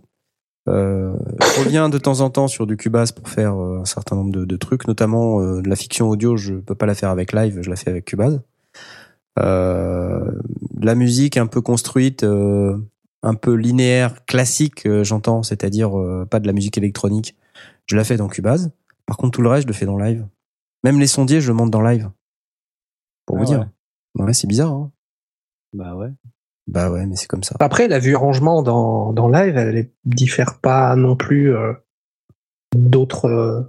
Euh, 0.69 1.14
je 1.41 1.64
reviens 1.64 1.90
de 1.90 1.98
temps 1.98 2.22
en 2.22 2.30
temps 2.30 2.48
sur 2.48 2.67
du 2.67 2.77
Cubase 2.77 3.11
pour 3.11 3.27
faire 3.27 3.56
euh, 3.56 3.81
un 3.81 3.85
certain 3.85 4.15
nombre 4.15 4.31
de, 4.31 4.45
de 4.45 4.56
trucs, 4.57 4.88
notamment 4.88 5.41
euh, 5.41 5.61
de 5.61 5.69
la 5.69 5.75
fiction 5.75 6.07
audio, 6.07 6.38
je 6.38 6.53
peux 6.53 6.75
pas 6.75 6.85
la 6.85 6.93
faire 6.93 7.09
avec 7.09 7.33
live, 7.33 7.59
je 7.61 7.69
la 7.69 7.75
fais 7.75 7.90
avec 7.90 8.06
Cubase. 8.06 8.41
Euh, 9.40 10.31
la 10.80 10.95
musique 10.95 11.38
un 11.38 11.48
peu 11.48 11.61
construite, 11.61 12.23
euh, 12.23 12.77
un 13.23 13.33
peu 13.33 13.53
linéaire, 13.53 14.23
classique, 14.25 14.88
j'entends, 15.03 15.43
c'est-à-dire 15.43 15.98
euh, 15.99 16.25
pas 16.30 16.40
de 16.40 16.48
la 16.48 16.53
musique 16.53 16.77
électronique, 16.77 17.35
je 17.88 17.95
la 17.95 18.03
fais 18.03 18.17
dans 18.17 18.27
Cubase. 18.27 18.72
Par 19.06 19.17
contre, 19.17 19.31
tout 19.31 19.41
le 19.41 19.49
reste, 19.49 19.64
je 19.64 19.67
le 19.67 19.73
fais 19.73 19.85
dans 19.85 19.98
live. 19.98 20.25
Même 20.83 20.99
les 20.99 21.07
sondiers, 21.07 21.41
je 21.41 21.48
le 21.48 21.53
monte 21.53 21.72
dans 21.72 21.81
live. 21.81 22.09
Pour 23.25 23.38
vous 23.38 23.43
Ah 23.43 23.45
dire. 23.45 23.69
Ouais, 24.15 24.33
c'est 24.33 24.48
bizarre. 24.48 24.72
Hein 24.72 24.91
Bah 25.74 25.95
ouais. 25.95 26.09
bah 26.67 26.91
ouais, 26.91 27.06
mais 27.06 27.16
c'est 27.16 27.27
comme 27.27 27.43
ça. 27.43 27.56
Après, 27.59 27.88
la 27.88 28.00
vue 28.00 28.16
rangement 28.16 28.61
dans, 28.61 29.14
dans 29.14 29.30
live, 29.30 29.56
elle 29.58 29.77
est- 29.77 29.93
diffère 30.06 30.59
pas 30.59 30.95
non 30.95 31.16
plus 31.16 31.56
euh, 31.56 31.74
d'autres. 32.75 33.25
Euh... 33.25 33.61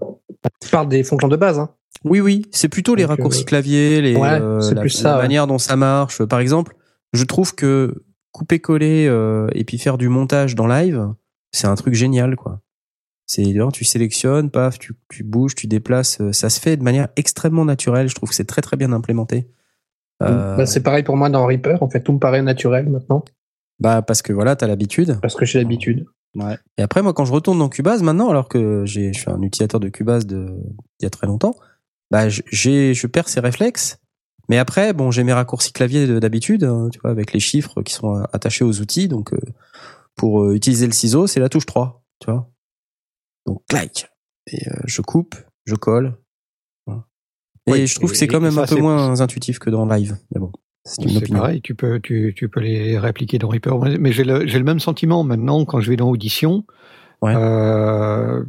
Tu 0.61 0.69
parles 0.71 0.89
des 0.89 1.05
fonctions 1.05 1.29
de 1.29 1.37
base, 1.37 1.59
hein. 1.59 1.71
Oui, 2.05 2.21
oui, 2.21 2.47
c'est 2.51 2.69
plutôt 2.69 2.95
les 2.97 3.05
raccourcis 3.05 3.43
euh, 3.43 3.47
clavier, 3.47 4.01
les, 4.01 4.17
ouais, 4.17 4.41
euh, 4.41 4.61
c'est 4.61 4.75
la, 4.75 4.81
plus 4.81 4.95
la 4.97 5.01
ça, 5.11 5.17
ouais. 5.17 5.23
manière 5.23 5.47
dont 5.47 5.59
ça 5.59 5.77
marche. 5.77 6.25
Par 6.25 6.41
exemple, 6.41 6.75
je 7.13 7.23
trouve 7.25 7.55
que 7.55 8.05
couper-coller 8.33 9.07
euh, 9.07 9.47
et 9.55 9.65
puis 9.65 9.79
faire 9.79 9.99
du 9.99 10.09
montage 10.09 10.55
dans 10.57 10.67
live, 10.67 11.13
c'est 11.53 11.67
un 11.69 11.75
truc 11.77 11.95
génial, 11.95 12.35
quoi. 12.35 12.61
C'est 13.27 13.45
là, 13.45 13.69
tu 13.73 13.85
sélectionnes, 13.85 14.51
paf, 14.51 14.79
tu, 14.79 14.95
tu 15.11 15.23
bouges, 15.23 15.55
tu 15.55 15.67
déplaces. 15.69 16.21
Ça 16.33 16.51
se 16.51 16.59
fait 16.61 16.77
de 16.77 16.83
manière 16.83 17.09
extrêmement 17.17 17.65
naturelle. 17.65 18.09
Je 18.09 18.15
trouve 18.15 18.31
que 18.31 18.35
c'est 18.35 18.47
très 18.47 18.63
très 18.63 18.77
bien 18.77 18.93
implémenté. 18.93 19.49
Euh, 20.23 20.57
Bah, 20.57 20.67
c'est 20.67 20.83
pareil 20.83 21.03
pour 21.03 21.17
moi 21.17 21.29
dans 21.31 21.47
Reaper. 21.47 21.83
En 21.83 21.89
fait, 21.91 22.01
tout 22.03 22.13
me 22.13 22.19
paraît 22.19 22.43
naturel 22.43 22.89
maintenant 22.89 23.25
bah 23.81 24.01
parce 24.01 24.23
que 24.23 24.33
voilà, 24.33 24.55
t'as 24.55 24.69
l'habitude. 24.69 25.19
parce 25.21 25.35
que 25.35 25.45
j'ai 25.45 25.59
l'habitude. 25.59 26.07
Ouais. 26.37 26.57
Et 26.79 26.83
après, 26.83 27.03
moi, 27.03 27.13
quand 27.13 27.25
je 27.25 27.33
retourne 27.33 27.59
dans 27.59 27.69
Cubase 27.69 28.03
maintenant, 28.05 28.31
alors 28.31 28.49
que 28.49 28.85
je 28.87 29.13
suis 29.13 29.25
un 29.31 29.43
utilisateur 29.43 29.81
de 29.81 29.89
Cubase 29.89 30.25
de, 30.25 30.47
il 31.01 31.03
y 31.03 31.07
a 31.07 31.11
très 31.11 31.27
longtemps, 31.27 31.55
bah, 32.11 32.29
je 32.29 33.07
perds 33.09 33.29
ces 33.29 33.41
réflexes. 33.41 33.99
Mais 34.49 34.59
après, 34.59 34.93
bon, 34.93 35.11
j'ai 35.11 35.25
mes 35.25 35.33
raccourcis 35.33 35.73
clavier 35.73 36.07
de- 36.07 36.19
d'habitude, 36.21 36.63
hein, 36.65 36.89
tu 36.93 37.01
vois, 37.01 37.11
avec 37.11 37.33
les 37.33 37.41
chiffres 37.41 37.83
qui 37.83 37.93
sont 37.95 38.23
attachés 38.33 38.65
aux 38.65 38.81
outils. 38.81 39.09
Donc, 39.09 39.33
euh, 39.33 39.39
pour 40.15 40.45
euh, 40.45 40.55
utiliser 40.55 40.87
le 40.87 40.93
ciseau, 40.93 41.27
c'est 41.27 41.41
la 41.41 41.49
touche 41.49 41.67
3, 41.67 42.05
tu 42.21 42.31
vois. 42.31 42.49
Donc, 43.47 43.63
clac. 43.69 44.13
Et 44.47 44.69
euh, 44.69 44.75
je 44.85 45.03
coupe, 45.03 45.35
je 45.65 45.75
colle. 45.75 46.17
Et 47.67 47.73
Oui, 47.73 47.87
je 47.87 47.95
trouve 47.95 48.11
que 48.11 48.17
c'est 48.17 48.27
quand 48.27 48.41
même 48.41 48.53
ça, 48.53 48.63
un 48.63 48.67
peu 48.67 48.77
moins 48.81 49.21
intuitif 49.21 49.59
que 49.59 49.71
dans 49.71 49.87
live. 49.87 50.17
Mais 50.35 50.41
bon, 50.41 50.51
c'est 50.85 51.03
une 51.03 51.11
C'est 51.11 51.17
opinion. 51.19 51.41
pareil, 51.41 51.61
tu 51.63 51.75
peux, 51.75 52.01
tu, 52.01 52.33
tu 52.37 52.49
peux 52.49 52.61
les 52.61 52.99
répliquer 52.99 53.39
dans 53.39 53.49
Reaper. 53.49 53.79
Mais 54.01 54.11
j'ai 54.13 54.25
le, 54.25 54.63
même 54.65 54.81
sentiment 54.81 55.23
maintenant 55.23 55.65
quand 55.65 55.81
je 55.81 55.91
vais 55.91 55.97
dans 55.97 56.11
Audition. 56.11 56.65
Ouais. 57.23 57.35
Euh, 57.37 58.43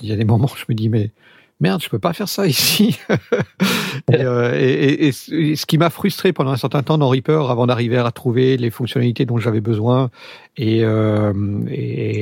Il 0.00 0.08
y 0.08 0.12
a 0.12 0.16
des 0.16 0.24
moments 0.24 0.46
où 0.52 0.56
je 0.56 0.64
me 0.68 0.74
dis, 0.74 0.88
mais 0.88 1.12
merde, 1.60 1.80
je 1.80 1.88
peux 1.88 2.00
pas 2.00 2.12
faire 2.12 2.28
ça 2.28 2.48
ici. 2.48 2.98
et, 4.12 4.22
euh, 4.24 4.52
et, 4.58 5.06
et- 5.06 5.08
et 5.08 5.12
ce 5.56 5.66
qui 5.66 5.78
m'a 5.78 5.88
frustré 5.90 6.32
pendant 6.32 6.50
un 6.50 6.56
certain 6.56 6.82
temps 6.82 6.98
dans 6.98 7.08
Reaper, 7.08 7.48
avant 7.50 7.66
d'arriver 7.68 7.96
à 7.98 8.10
trouver 8.10 8.56
les 8.56 8.70
fonctionnalités 8.70 9.24
dont 9.24 9.38
j'avais 9.38 9.60
besoin 9.60 10.10
et, 10.56 10.80
euh, 10.82 11.32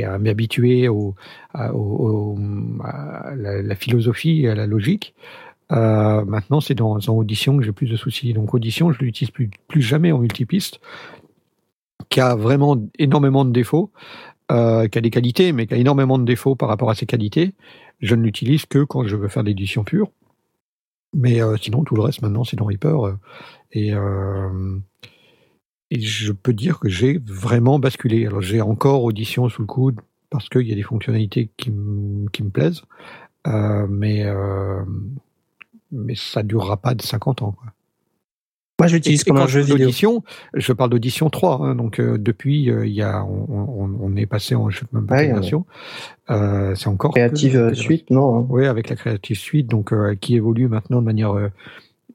à 0.07 0.19
m'habituer 0.19 0.89
au, 0.89 1.15
à, 1.55 1.73
au- 1.75 2.35
au- 2.37 2.39
à 2.85 3.33
la, 3.37 3.63
la 3.63 3.75
philosophie 3.75 4.43
et 4.43 4.51
à 4.51 4.55
la 4.55 4.67
logique, 4.67 5.15
euh, 5.73 6.25
maintenant, 6.25 6.61
c'est 6.61 6.75
dans, 6.75 6.99
dans 6.99 7.17
Audition 7.17 7.57
que 7.57 7.65
j'ai 7.65 7.73
plus 7.73 7.89
de 7.89 7.97
soucis. 7.97 8.33
Donc, 8.33 8.55
Audition, 8.55 8.93
je 8.93 8.99
l'utilise 9.01 9.31
plus, 9.31 9.83
jamais 9.83 10.13
en 10.13 10.19
multipiste, 10.19 10.81
qui 12.09 12.21
a 12.21 12.37
vraiment 12.37 12.81
énormément 12.99 13.45
de 13.45 13.51
défauts, 13.51 13.91
euh, 14.53 14.87
qui 14.89 14.99
a 14.99 15.01
des 15.01 15.11
qualités, 15.11 15.53
mais 15.53 15.67
qui 15.67 15.75
a 15.75 15.77
énormément 15.77 16.19
de 16.19 16.25
défauts 16.25 16.55
par 16.55 16.69
rapport 16.69 16.91
à 16.91 16.95
ses 16.95 17.07
qualités. 17.07 17.55
Je 18.01 18.15
ne 18.15 18.23
l'utilise 18.23 18.67
que 18.67 18.85
quand 18.85 19.07
je 19.07 19.17
veux 19.17 19.29
faire 19.29 19.43
de 19.43 19.49
l'édition 19.49 19.83
pure. 19.85 20.11
Mais 21.15 21.43
euh, 21.43 21.57
sinon, 21.57 21.83
tout 21.83 21.95
le 21.97 22.03
reste, 22.03 22.23
maintenant, 22.23 22.45
c'est 22.45 22.57
dans 22.57 22.67
Reaper. 22.67 23.17
et, 23.73 23.93
je 25.91 26.33
peux 26.33 26.53
dire 26.53 26.79
que 26.79 26.89
j'ai 26.89 27.19
vraiment 27.25 27.79
basculé. 27.79 28.27
Alors, 28.27 28.43
j'ai 28.43 28.61
encore 28.61 29.05
Audition 29.05 29.49
sous 29.49 29.63
le 29.63 29.67
coude 29.67 30.01
parce 30.31 30.49
qu'il 30.49 30.67
y 30.67 30.73
a 30.73 30.75
des 30.75 30.83
fonctionnalités 30.83 31.51
qui, 31.57 31.71
me 31.71 32.51
plaisent. 32.51 32.83
Mais, 33.47 34.27
mais 35.93 36.15
ça 36.17 36.43
durera 36.43 36.77
pas 36.77 36.95
de 36.95 37.03
50 37.03 37.43
ans. 37.43 37.53
Quoi. 37.53 37.73
Moi, 38.79 38.89
j'utilise 38.89 39.25
comme 39.25 39.39
un 39.39 39.47
jeu 39.47 39.63
je 39.63 39.69
parle 39.69 39.79
vidéo. 39.79 39.87
d'audition, 39.87 40.25
je 40.55 40.73
parle 40.75 40.91
d'audition 40.91 41.31
3. 41.31 41.61
hein, 41.63 41.75
donc 41.75 41.99
euh, 41.99 42.19
depuis, 42.19 42.71
euh, 42.71 42.87
il 42.87 42.93
y 42.93 43.01
a, 43.03 43.25
on, 43.25 43.47
on, 43.51 43.99
on 44.01 44.17
est 44.17 44.27
passé 44.27 44.55
en 44.55 44.69
je 44.69 44.81
sais 44.81 44.87
même 44.93 45.07
pas 45.07 45.15
Ouais, 45.17 45.29
ouais. 45.29 45.33
version. 45.33 45.65
Euh, 46.31 46.75
c'est 46.75 46.89
encore 46.89 47.13
Créative 47.15 47.57
euh, 47.57 47.73
suite, 47.75 48.11
non. 48.11 48.37
hein. 48.41 48.47
Oui, 48.51 48.67
avec 48.67 48.91
la 48.91 48.97
Creative 48.97 49.39
Suite, 49.39 49.67
donc 49.69 49.93
euh, 49.95 50.15
qui 50.15 50.37
évolue 50.37 50.69
maintenant 50.69 51.01
de 51.01 51.07
manière, 51.07 51.33
euh, 51.35 51.49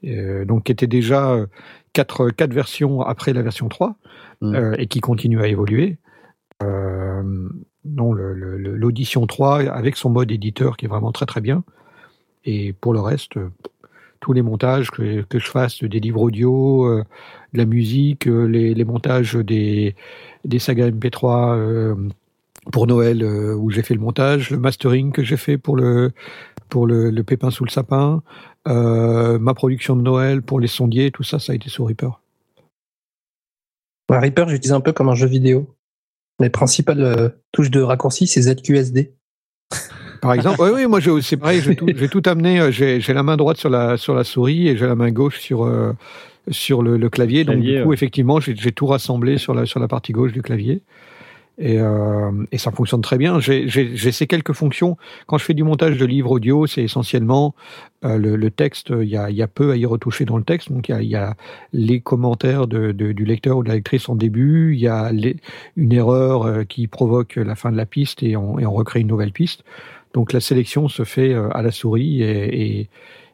euh, 0.05 0.45
donc 0.45 0.65
qui 0.65 0.71
était 0.71 0.85
déjà 0.87 1.31
euh, 1.31 1.47
quatre 1.93 2.29
quatre 2.29 2.53
versions 2.53 3.01
après 3.01 3.33
la 3.33 3.41
version 3.41 3.67
3 3.67 3.95
Mm. 4.43 4.55
euh, 4.55 4.75
et 4.79 4.87
qui 4.87 5.01
continue 5.01 5.39
à 5.41 5.47
évoluer. 5.47 5.97
Euh, 6.63 7.21
non, 7.85 8.11
le- 8.13 8.33
le- 8.33 8.57
le- 8.57 8.75
l'audition 8.75 9.25
3 9.27 9.61
avec 9.69 9.95
son 9.97 10.09
mode 10.09 10.31
éditeur 10.31 10.77
qui 10.77 10.85
est 10.85 10.87
vraiment 10.87 11.11
très 11.11 11.25
très 11.27 11.41
bien. 11.41 11.63
Et 12.45 12.73
pour 12.73 12.93
le 12.93 12.99
reste, 12.99 13.37
euh, 13.37 13.49
tous 14.21 14.33
les 14.33 14.43
montages 14.43 14.89
que, 14.91 15.23
que 15.23 15.39
je 15.39 15.49
fasse 15.49 15.83
des 15.83 15.99
livres 15.99 16.21
audio, 16.21 16.85
euh, 16.85 17.03
de 17.53 17.57
la 17.57 17.65
musique, 17.65 18.27
euh, 18.27 18.45
les, 18.45 18.73
les 18.73 18.85
montages 18.85 19.35
des, 19.35 19.95
des 20.45 20.59
sagas 20.59 20.91
MP3 20.91 21.57
euh, 21.57 21.95
pour 22.71 22.87
Noël 22.87 23.25
où 23.25 23.71
j'ai 23.71 23.81
fait 23.81 23.95
le 23.95 23.99
montage, 23.99 24.51
le 24.51 24.59
mastering 24.59 25.11
que 25.11 25.23
j'ai 25.23 25.35
fait 25.35 25.57
pour 25.57 25.75
le 25.75 26.11
pour 26.69 26.85
le, 26.85 27.11
pépin 27.23 27.49
sous 27.49 27.65
le 27.65 27.71
sapin, 27.71 28.21
ma 28.65 29.53
production 29.55 29.95
de 29.95 30.01
Noël 30.01 30.41
pour 30.41 30.59
les 30.59 30.67
sondiers, 30.67 31.11
tout 31.11 31.23
ça, 31.23 31.39
ça 31.39 31.51
a 31.51 31.55
été 31.55 31.69
sur 31.69 31.87
Reaper. 31.87 32.21
Ouais, 34.09 34.19
Reaper, 34.19 34.47
j'utilise 34.47 34.71
un 34.71 34.79
peu 34.79 34.93
comme 34.93 35.09
un 35.09 35.15
jeu 35.15 35.27
vidéo. 35.27 35.75
Les 36.39 36.51
principales 36.51 37.35
touches 37.51 37.71
de 37.71 37.81
raccourci, 37.81 38.27
c'est 38.27 38.43
ZQSD. 38.43 39.15
Par 40.21 40.33
exemple, 40.33 40.59
oui, 40.63 40.69
oui, 40.75 40.87
moi 40.87 40.99
c'est 41.21 41.37
pareil, 41.37 41.61
j'ai 41.65 41.75
tout, 41.75 41.87
j'ai 41.93 42.09
tout 42.09 42.21
amené. 42.25 42.59
euh, 42.59 42.71
J'ai 42.71 42.99
la 43.13 43.23
main 43.23 43.37
droite 43.37 43.57
sur 43.57 43.69
la 43.69 43.97
sur 43.97 44.13
la 44.13 44.23
souris 44.23 44.67
et 44.67 44.77
j'ai 44.77 44.87
la 44.87 44.95
main 44.95 45.11
gauche 45.11 45.39
sur 45.39 45.63
euh, 45.65 45.93
sur 46.49 46.81
le, 46.83 46.97
le 46.97 47.09
clavier. 47.09 47.43
Donc 47.43 47.55
du 47.61 47.81
coup, 47.83 47.89
ouais. 47.89 47.93
effectivement, 47.95 48.39
j'ai 48.39 48.71
tout 48.71 48.85
rassemblé 48.87 49.37
sur 49.37 49.53
la 49.53 49.65
sur 49.65 49.79
la 49.79 49.87
partie 49.87 50.11
gauche 50.13 50.31
du 50.31 50.41
clavier. 50.41 50.81
Et, 51.57 51.77
euh, 51.79 52.31
et 52.51 52.57
ça 52.57 52.71
fonctionne 52.71 53.01
très 53.01 53.19
bien. 53.19 53.39
J'ai 53.39 54.11
ces 54.11 54.25
quelques 54.25 54.53
fonctions. 54.53 54.97
Quand 55.27 55.37
je 55.37 55.43
fais 55.45 55.53
du 55.53 55.63
montage 55.63 55.95
de 55.97 56.05
livres 56.05 56.31
audio, 56.31 56.65
c'est 56.65 56.81
essentiellement 56.81 57.53
euh, 58.03 58.17
le, 58.17 58.35
le 58.35 58.49
texte. 58.49 58.91
Il 58.99 59.07
y 59.09 59.15
a, 59.17 59.29
il 59.29 59.35
y 59.35 59.43
a 59.43 59.47
peu 59.47 59.69
à 59.71 59.75
y 59.75 59.85
retoucher 59.85 60.25
dans 60.25 60.37
le 60.37 60.43
texte. 60.43 60.71
Donc 60.71 60.89
il 60.89 60.93
y 60.93 60.95
a, 60.95 61.01
il 61.03 61.09
y 61.09 61.15
a 61.15 61.35
les 61.71 61.99
commentaires 61.99 62.65
de, 62.65 62.91
de- 62.93 63.11
du 63.11 63.25
lecteur 63.25 63.57
ou 63.57 63.63
de 63.63 63.67
la 63.69 63.75
lectrice 63.75 64.09
en 64.09 64.15
début. 64.15 64.73
Il 64.73 64.79
y 64.79 64.87
a 64.87 65.11
les- 65.11 65.35
une 65.75 65.91
erreur 65.93 66.43
euh, 66.47 66.63
qui 66.63 66.87
provoque 66.87 67.35
la 67.35 67.53
fin 67.53 67.71
de 67.71 67.77
la 67.77 67.85
piste 67.85 68.23
et 68.23 68.35
on, 68.35 68.57
et 68.57 68.65
on 68.65 68.73
recrée 68.73 69.01
une 69.01 69.07
nouvelle 69.07 69.33
piste. 69.33 69.63
Donc 70.13 70.33
la 70.33 70.39
sélection 70.41 70.87
se 70.89 71.03
fait 71.03 71.33
euh, 71.33 71.49
à 71.51 71.61
la 71.61 71.71
souris 71.71 72.21
et, 72.23 72.79
et, 72.81 72.89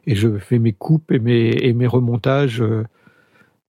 et 0.06 0.14
je 0.14 0.38
fais 0.38 0.58
mes 0.58 0.72
coupes 0.72 1.10
et 1.12 1.18
mes, 1.18 1.50
et 1.50 1.72
mes 1.72 1.86
remontages 1.86 2.62
euh, 2.62 2.84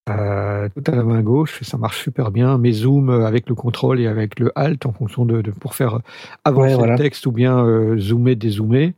euh, 0.09 0.69
tout 0.75 0.91
à 0.91 0.95
la 0.95 1.03
main 1.03 1.21
gauche. 1.21 1.61
Et 1.61 1.65
ça 1.65 1.77
marche 1.77 2.01
super 2.03 2.31
bien. 2.31 2.57
Mes 2.57 2.71
zooms 2.71 3.09
avec 3.09 3.47
le 3.49 3.55
contrôle 3.55 3.99
et 3.99 4.07
avec 4.07 4.39
le 4.39 4.51
alt 4.57 4.85
en 4.85 4.93
fonction 4.93 5.25
de, 5.25 5.41
de 5.41 5.51
pour 5.51 5.75
faire 5.75 5.99
avancer 6.43 6.69
Ouais, 6.69 6.75
voilà. 6.75 6.93
le 6.93 6.99
texte 6.99 7.25
ou 7.27 7.31
bien 7.31 7.63
euh, 7.65 7.97
zoomer, 7.99 8.35
dézoomer. 8.35 8.93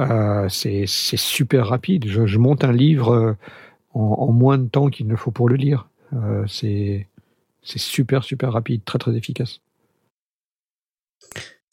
Euh, 0.00 0.48
c'est 0.48 0.86
super 0.86 1.68
rapide. 1.68 2.06
Je, 2.08 2.26
je 2.26 2.38
monte 2.38 2.64
un 2.64 2.72
livre 2.72 3.36
en, 3.94 4.00
en 4.00 4.32
moins 4.32 4.58
de 4.58 4.68
temps 4.68 4.88
qu'il 4.90 5.06
ne 5.06 5.16
faut 5.16 5.30
pour 5.30 5.48
le 5.48 5.56
lire. 5.56 5.88
C'est 6.46 7.06
super 7.62 8.22
super 8.24 8.52
rapide, 8.52 8.84
très 8.84 8.98
très 8.98 9.16
efficace. 9.16 9.60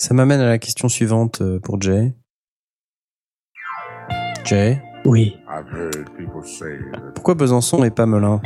Ça 0.01 0.15
m'amène 0.15 0.41
à 0.41 0.47
la 0.47 0.57
question 0.57 0.89
suivante 0.89 1.41
euh, 1.41 1.59
pour 1.59 1.80
Jay. 1.80 2.15
Jay, 4.43 4.81
Oui. 5.05 5.38
Pourquoi 7.13 7.35
Besançon 7.35 7.83
et 7.83 7.91
pas 7.91 8.07
Melun? 8.07 8.41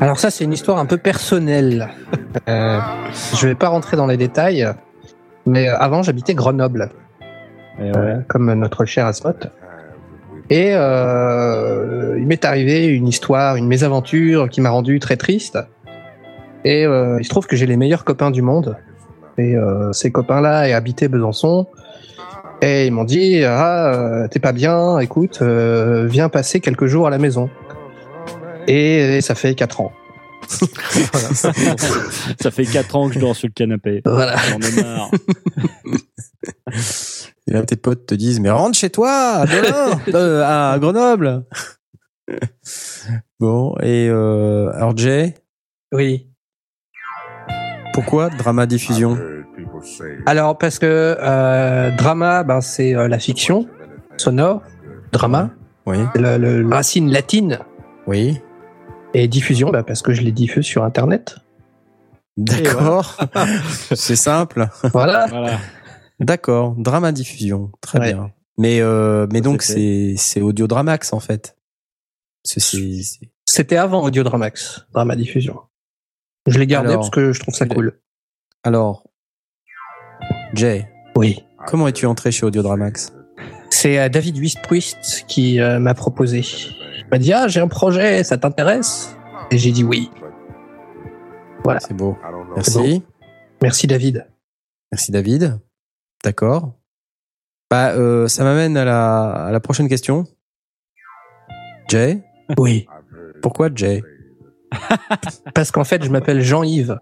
Alors 0.00 0.18
ça, 0.18 0.32
c'est 0.32 0.42
une 0.42 0.52
histoire 0.52 0.78
un 0.78 0.86
peu 0.86 0.96
personnelle. 0.98 1.90
Euh, 2.48 2.80
je 3.36 3.46
vais 3.46 3.54
pas 3.54 3.68
rentrer 3.68 3.96
dans 3.96 4.08
les 4.08 4.16
détails, 4.16 4.66
mais 5.46 5.68
avant, 5.68 6.02
j'habitais 6.02 6.34
Grenoble, 6.34 6.90
Et 7.78 7.84
ouais. 7.84 7.96
euh, 7.96 8.20
comme 8.26 8.52
notre 8.54 8.84
cher 8.86 9.06
Asmot. 9.06 9.34
Et 10.48 10.72
euh, 10.74 12.18
il 12.18 12.26
m'est 12.26 12.44
arrivé 12.44 12.88
une 12.88 13.06
histoire, 13.06 13.54
une 13.54 13.68
mésaventure 13.68 14.48
qui 14.48 14.60
m'a 14.60 14.70
rendu 14.70 14.98
très 14.98 15.16
triste. 15.16 15.56
Et 16.64 16.84
euh, 16.84 17.18
il 17.20 17.24
se 17.24 17.30
trouve 17.30 17.46
que 17.46 17.54
j'ai 17.54 17.66
les 17.66 17.76
meilleurs 17.76 18.04
copains 18.04 18.32
du 18.32 18.42
monde. 18.42 18.76
Et 19.38 19.56
euh, 19.56 19.92
ces 19.92 20.10
copains-là 20.10 20.74
habitaient 20.76 21.08
Besançon. 21.08 21.66
Et 22.62 22.86
ils 22.86 22.92
m'ont 22.92 23.04
dit 23.04 23.42
ah 23.44 23.94
euh, 23.94 24.28
t'es 24.28 24.38
pas 24.38 24.52
bien, 24.52 24.98
écoute, 24.98 25.38
euh, 25.40 26.06
viens 26.06 26.28
passer 26.28 26.60
quelques 26.60 26.86
jours 26.86 27.06
à 27.06 27.10
la 27.10 27.18
maison. 27.18 27.48
Et, 28.66 29.16
et 29.16 29.20
ça 29.20 29.34
fait 29.34 29.54
quatre 29.54 29.80
ans. 29.80 29.92
Ça 32.40 32.50
fait 32.50 32.64
4 32.64 32.96
ans 32.96 33.08
que 33.08 33.14
je 33.14 33.20
dors 33.20 33.36
sur 33.36 33.46
le 33.46 33.52
canapé. 33.52 34.02
Voilà. 34.04 34.36
J'en 34.36 34.58
ai 34.58 34.82
marre. 34.82 35.10
Et 37.46 37.52
là, 37.52 37.62
tes 37.64 37.76
potes 37.76 38.06
te 38.06 38.14
disent, 38.14 38.40
mais 38.40 38.50
rentre 38.50 38.78
chez 38.78 38.90
toi, 38.90 39.44
euh, 40.14 40.44
à 40.44 40.78
Grenoble. 40.78 41.44
bon, 43.40 43.74
et 43.82 44.08
euh, 44.08 44.70
alors 44.72 44.96
Jay, 44.96 45.34
Oui. 45.92 46.29
Pourquoi 48.00 48.30
Drama 48.30 48.64
Diffusion 48.66 49.18
Alors 50.24 50.56
parce 50.56 50.78
que 50.78 51.16
euh, 51.20 51.90
drama, 51.96 52.44
ben 52.44 52.60
c'est 52.62 52.94
euh, 52.94 53.08
la 53.08 53.18
fiction 53.18 53.68
sonore, 54.16 54.62
drama, 55.12 55.50
Oui, 55.86 55.98
le, 56.14 56.38
le- 56.38 56.62
la 56.62 56.76
racine 56.76 57.10
latine, 57.10 57.58
oui, 58.06 58.38
et 59.12 59.28
diffusion, 59.28 59.70
ben, 59.70 59.82
parce 59.82 60.00
que 60.02 60.12
je 60.14 60.22
les 60.22 60.32
diffuse 60.32 60.64
sur 60.64 60.82
Internet. 60.84 61.36
d'accord. 62.38 63.18
C'est 63.94 64.16
simple. 64.16 64.68
Voilà. 64.92 65.26
Voilà. 65.26 65.58
D'accord, 66.20 66.74
Drama 66.78 67.12
Diffusion, 67.12 67.70
très 67.82 67.98
Ouais. 67.98 68.12
bien. 68.12 68.30
Mais 68.58 68.80
euh, 68.80 69.26
mais 69.32 69.38
Ça, 69.38 69.44
donc 69.44 69.62
c'est 69.62 70.14
c'est 70.18 70.40
Audio 70.42 70.66
Dramax 70.66 71.12
en 71.12 71.20
fait. 71.20 71.56
C'est 72.44 72.60
c'est- 72.60 73.02
c'est- 73.02 73.30
C'était 73.46 73.76
avant 73.76 74.02
Audio 74.04 74.22
Dramax, 74.22 74.86
drama 74.92 75.16
diffusion. 75.16 75.56
Je 76.46 76.58
l'ai 76.58 76.66
gardé 76.66 76.88
Alors, 76.90 77.00
parce 77.00 77.10
que 77.10 77.32
je 77.32 77.40
trouve 77.40 77.54
ça 77.54 77.66
cool. 77.66 78.00
Alors, 78.64 79.04
Jay, 80.54 80.88
Oui. 81.16 81.44
comment 81.66 81.88
es-tu 81.88 82.06
entré 82.06 82.32
chez 82.32 82.44
Audio 82.46 82.62
Dramax 82.62 83.12
C'est 83.70 83.98
euh, 83.98 84.08
David 84.08 84.36
Wistpruist 84.38 85.24
qui 85.28 85.60
euh, 85.60 85.78
m'a 85.78 85.94
proposé. 85.94 86.40
Il 86.98 87.06
m'a 87.10 87.18
dit 87.18 87.32
ah 87.32 87.46
j'ai 87.48 87.60
un 87.60 87.68
projet, 87.68 88.24
ça 88.24 88.36
t'intéresse 88.38 89.16
Et 89.50 89.58
j'ai 89.58 89.72
dit 89.72 89.84
oui. 89.84 90.10
Voilà. 91.64 91.80
C'est 91.80 91.94
beau. 91.94 92.16
Merci. 92.54 93.02
Merci 93.62 93.86
David. 93.86 94.26
Merci 94.90 95.12
David. 95.12 95.58
D'accord. 96.24 96.74
Bah, 97.70 97.90
euh, 97.92 98.26
ça 98.28 98.42
m'amène 98.44 98.76
à 98.76 98.84
la, 98.84 99.30
à 99.46 99.52
la 99.52 99.60
prochaine 99.60 99.88
question. 99.88 100.24
Jay, 101.88 102.22
Oui. 102.58 102.86
Pourquoi 103.42 103.68
Jay 103.74 104.02
Parce 105.54 105.70
qu'en 105.70 105.84
fait 105.84 106.04
je 106.04 106.10
m'appelle 106.10 106.40
Jean-Yves. 106.42 106.98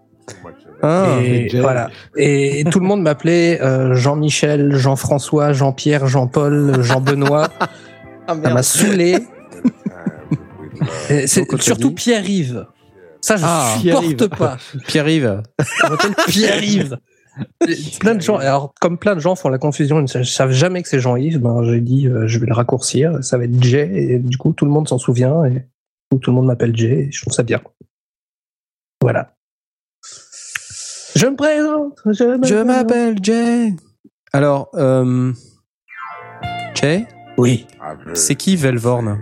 Ah, 0.81 1.17
et 1.21 1.49
voilà. 1.59 1.89
Et 2.15 2.63
tout 2.71 2.79
le 2.79 2.85
monde 2.85 3.01
m'appelait 3.01 3.61
euh, 3.61 3.95
Jean-Michel, 3.95 4.75
Jean-François, 4.75 5.51
Jean-Pierre, 5.51 6.07
Jean-Paul, 6.07 6.81
Jean-Benoît. 6.81 7.49
Ça 8.27 8.35
m'a 8.35 8.63
saoulé. 8.63 9.17
Et 11.09 11.27
C'est 11.27 11.45
surtout 11.61 11.91
Pierre-Yves. 11.91 12.65
Ça, 13.21 13.35
je 13.35 13.43
Ah, 13.45 13.75
supporte 13.81 14.27
pas. 14.37 14.57
Pierre-Yves. 14.87 15.41
Pierre-Yves. 16.27 16.97
plein 17.99 18.15
de 18.15 18.21
gens, 18.21 18.37
alors 18.37 18.73
comme 18.79 18.97
plein 18.97 19.15
de 19.15 19.19
gens 19.19 19.35
font 19.35 19.49
la 19.49 19.57
confusion, 19.57 19.99
ils 19.99 20.17
ne 20.19 20.23
savent 20.23 20.51
jamais 20.51 20.81
que 20.81 20.87
c'est 20.89 20.99
Jean-Yves, 20.99 21.39
ben 21.39 21.63
j'ai 21.63 21.81
dit 21.81 22.07
euh, 22.07 22.27
je 22.27 22.39
vais 22.39 22.45
le 22.45 22.53
raccourcir, 22.53 23.21
ça 23.23 23.37
va 23.37 23.45
être 23.45 23.61
Jay, 23.63 23.89
et 23.93 24.19
du 24.19 24.37
coup 24.37 24.53
tout 24.53 24.65
le 24.65 24.71
monde 24.71 24.87
s'en 24.87 24.97
souvient, 24.97 25.43
et 25.45 25.65
tout 26.17 26.31
le 26.31 26.35
monde 26.35 26.47
m'appelle 26.47 26.75
Jay, 26.75 27.07
et 27.07 27.11
je 27.11 27.21
trouve 27.21 27.33
ça 27.33 27.43
bien. 27.43 27.61
Voilà. 29.01 29.35
Je 31.15 31.27
me 31.27 31.35
présente, 31.35 31.99
je 32.05 32.39
Je 32.43 32.63
m'appelle 32.63 33.17
Jay. 33.21 33.73
Alors, 34.33 34.69
euh, 34.75 35.31
Jay, 36.75 37.05
Oui. 37.37 37.67
C'est 38.13 38.35
qui 38.35 38.55
Velvorn? 38.55 39.21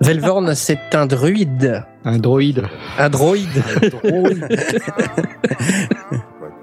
Velvorn, 0.00 0.54
c'est 0.54 0.94
un 0.94 1.06
druide. 1.06 1.84
Un 2.04 2.18
droïde. 2.18 2.62
Un 2.98 3.08
droïde. 3.08 3.62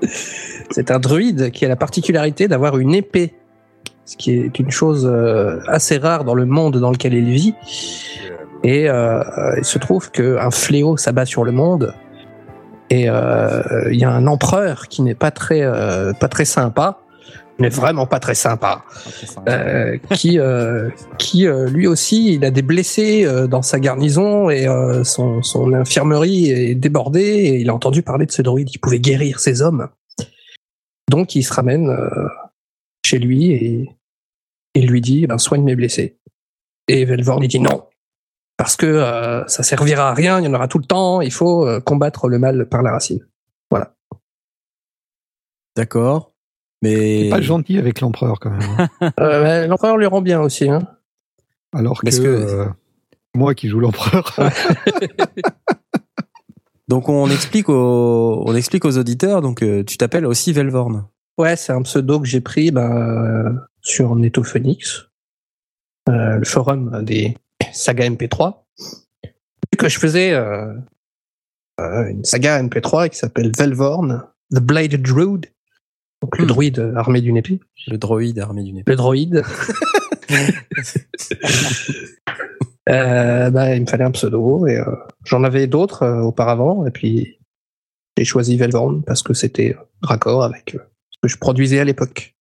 c'est 0.71 0.91
un 0.91 0.99
druide 0.99 1.51
qui 1.51 1.65
a 1.65 1.67
la 1.67 1.75
particularité 1.75 2.47
d'avoir 2.47 2.77
une 2.77 2.93
épée. 2.93 3.33
Ce 4.05 4.17
qui 4.17 4.31
est 4.31 4.59
une 4.59 4.71
chose 4.71 5.09
euh, 5.09 5.59
assez 5.67 5.97
rare 5.97 6.25
dans 6.25 6.35
le 6.35 6.45
monde 6.45 6.77
dans 6.77 6.91
lequel 6.91 7.13
il 7.13 7.29
vit. 7.31 7.55
Et 8.63 8.89
euh, 8.89 9.23
il 9.57 9.65
se 9.65 9.77
trouve 9.77 10.11
qu'un 10.11 10.51
fléau 10.51 10.97
s'abat 10.97 11.25
sur 11.25 11.43
le 11.43 11.51
monde. 11.51 11.93
Et 12.89 13.09
euh, 13.09 13.89
il 13.91 13.99
y 13.99 14.05
a 14.05 14.11
un 14.11 14.27
empereur 14.27 14.87
qui 14.87 15.01
n'est 15.01 15.15
pas 15.15 15.31
très, 15.31 15.61
euh, 15.61 16.13
pas 16.13 16.27
très 16.27 16.45
sympa, 16.45 16.99
mais 17.59 17.69
vraiment 17.69 18.05
pas 18.05 18.19
très 18.19 18.35
sympa, 18.35 18.83
euh, 19.47 19.97
qui, 20.11 20.39
euh, 20.39 20.89
qui 21.17 21.47
euh, 21.47 21.69
lui 21.69 21.87
aussi, 21.87 22.33
il 22.35 22.45
a 22.45 22.51
des 22.51 22.61
blessés 22.61 23.25
euh, 23.25 23.47
dans 23.47 23.61
sa 23.61 23.79
garnison 23.79 24.49
et 24.49 24.67
euh, 24.67 25.03
son, 25.03 25.41
son 25.43 25.73
infirmerie 25.73 26.49
est 26.51 26.75
débordée 26.75 27.21
et 27.21 27.59
il 27.59 27.69
a 27.69 27.73
entendu 27.73 28.01
parler 28.01 28.25
de 28.25 28.31
ce 28.31 28.41
druide 28.41 28.69
qui 28.69 28.77
pouvait 28.77 28.99
guérir 28.99 29.39
ses 29.39 29.61
hommes. 29.61 29.89
Donc 31.09 31.35
il 31.35 31.43
se 31.43 31.53
ramène 31.53 31.89
euh, 31.89 32.27
chez 33.05 33.19
lui 33.19 33.51
et 33.51 33.89
il 34.75 34.87
lui 34.87 35.01
dit 35.01 35.27
ben, 35.27 35.37
soigne 35.37 35.63
mes 35.63 35.75
blessés. 35.75 36.17
Et 36.87 37.05
Velvorn 37.05 37.39
lui 37.39 37.47
dit 37.47 37.59
non, 37.59 37.83
parce 38.57 38.75
que 38.75 38.85
euh, 38.85 39.45
ça 39.47 39.63
servira 39.63 40.09
à 40.09 40.13
rien, 40.13 40.39
il 40.39 40.45
y 40.45 40.47
en 40.47 40.53
aura 40.53 40.67
tout 40.67 40.77
le 40.79 40.85
temps, 40.85 41.21
il 41.21 41.31
faut 41.31 41.67
euh, 41.67 41.79
combattre 41.79 42.27
le 42.27 42.39
mal 42.39 42.67
par 42.67 42.81
la 42.83 42.91
racine. 42.91 43.25
D'accord. 45.75 46.33
Mais 46.83 47.29
pas 47.29 47.41
gentil 47.41 47.77
avec 47.79 48.01
l'empereur 48.01 48.39
quand 48.39 48.51
même. 48.51 48.61
hein. 48.77 48.89
Euh, 49.19 49.41
ben, 49.43 49.69
L'empereur 49.69 49.97
lui 49.97 50.05
rend 50.05 50.21
bien 50.21 50.39
aussi. 50.41 50.69
Hein. 50.69 50.81
Alors 51.73 52.01
que, 52.01 52.09
que- 52.09 52.21
euh, 52.27 52.65
moi 53.35 53.55
qui 53.55 53.67
joue 53.69 53.79
l'empereur, 53.79 54.35
donc 56.87 57.09
on 57.09 57.27
explique 57.29 57.69
aux, 57.69 58.43
on 58.45 58.55
explique 58.55 58.85
aux 58.85 58.97
auditeurs. 58.97 59.41
Donc 59.41 59.63
euh, 59.63 59.83
tu 59.83 59.97
t'appelles 59.97 60.25
aussi 60.27 60.53
Velvorn. 60.53 61.05
Ouais, 61.39 61.55
c'est 61.55 61.73
un 61.73 61.81
pseudo 61.81 62.19
que 62.19 62.27
j'ai 62.27 62.41
pris 62.41 62.71
euh, 62.75 63.51
sur 63.81 64.15
Netophonix, 64.15 65.07
euh, 66.09 66.37
le 66.37 66.45
forum 66.45 67.03
des 67.03 67.35
sagas 67.73 68.09
MP3. 68.09 68.55
Vu 69.23 69.77
que 69.77 69.89
je 69.89 69.99
faisais 69.99 70.33
euh, 70.33 70.73
euh, 71.79 72.07
une 72.09 72.23
saga 72.23 72.61
MP3 72.61 73.09
qui 73.09 73.17
s'appelle 73.17 73.51
Velvorn, 73.57 74.23
The 74.53 74.59
Bladed 74.59 75.01
Druid, 75.01 75.47
donc 76.21 76.37
le 76.37 76.45
Hmm. 76.45 76.47
druide 76.47 76.93
armé 76.95 77.21
d'une 77.21 77.37
épée, 77.37 77.59
Le 77.87 77.97
droïde 77.97 78.39
armé 78.39 78.63
d'une 78.63 78.77
épée. 78.77 78.91
le 78.91 78.95
droïde. 78.97 79.43
Euh, 82.89 83.49
bah, 83.49 83.73
il 83.73 83.81
me 83.81 83.85
fallait 83.87 84.03
un 84.03 84.11
pseudo 84.11 84.67
et 84.67 84.77
j'en 85.23 85.45
avais 85.45 85.67
d'autres 85.67 86.05
auparavant 86.21 86.85
et 86.85 86.91
puis 86.91 87.39
j'ai 88.17 88.25
choisi 88.25 88.57
Velvorn 88.57 89.03
parce 89.03 89.23
que 89.23 89.33
c'était 89.33 89.77
raccord 90.01 90.43
avec 90.43 90.75
ce 91.09 91.17
que 91.21 91.29
je 91.29 91.37
produisais 91.37 91.79
à 91.79 91.85
l'époque. 91.85 92.32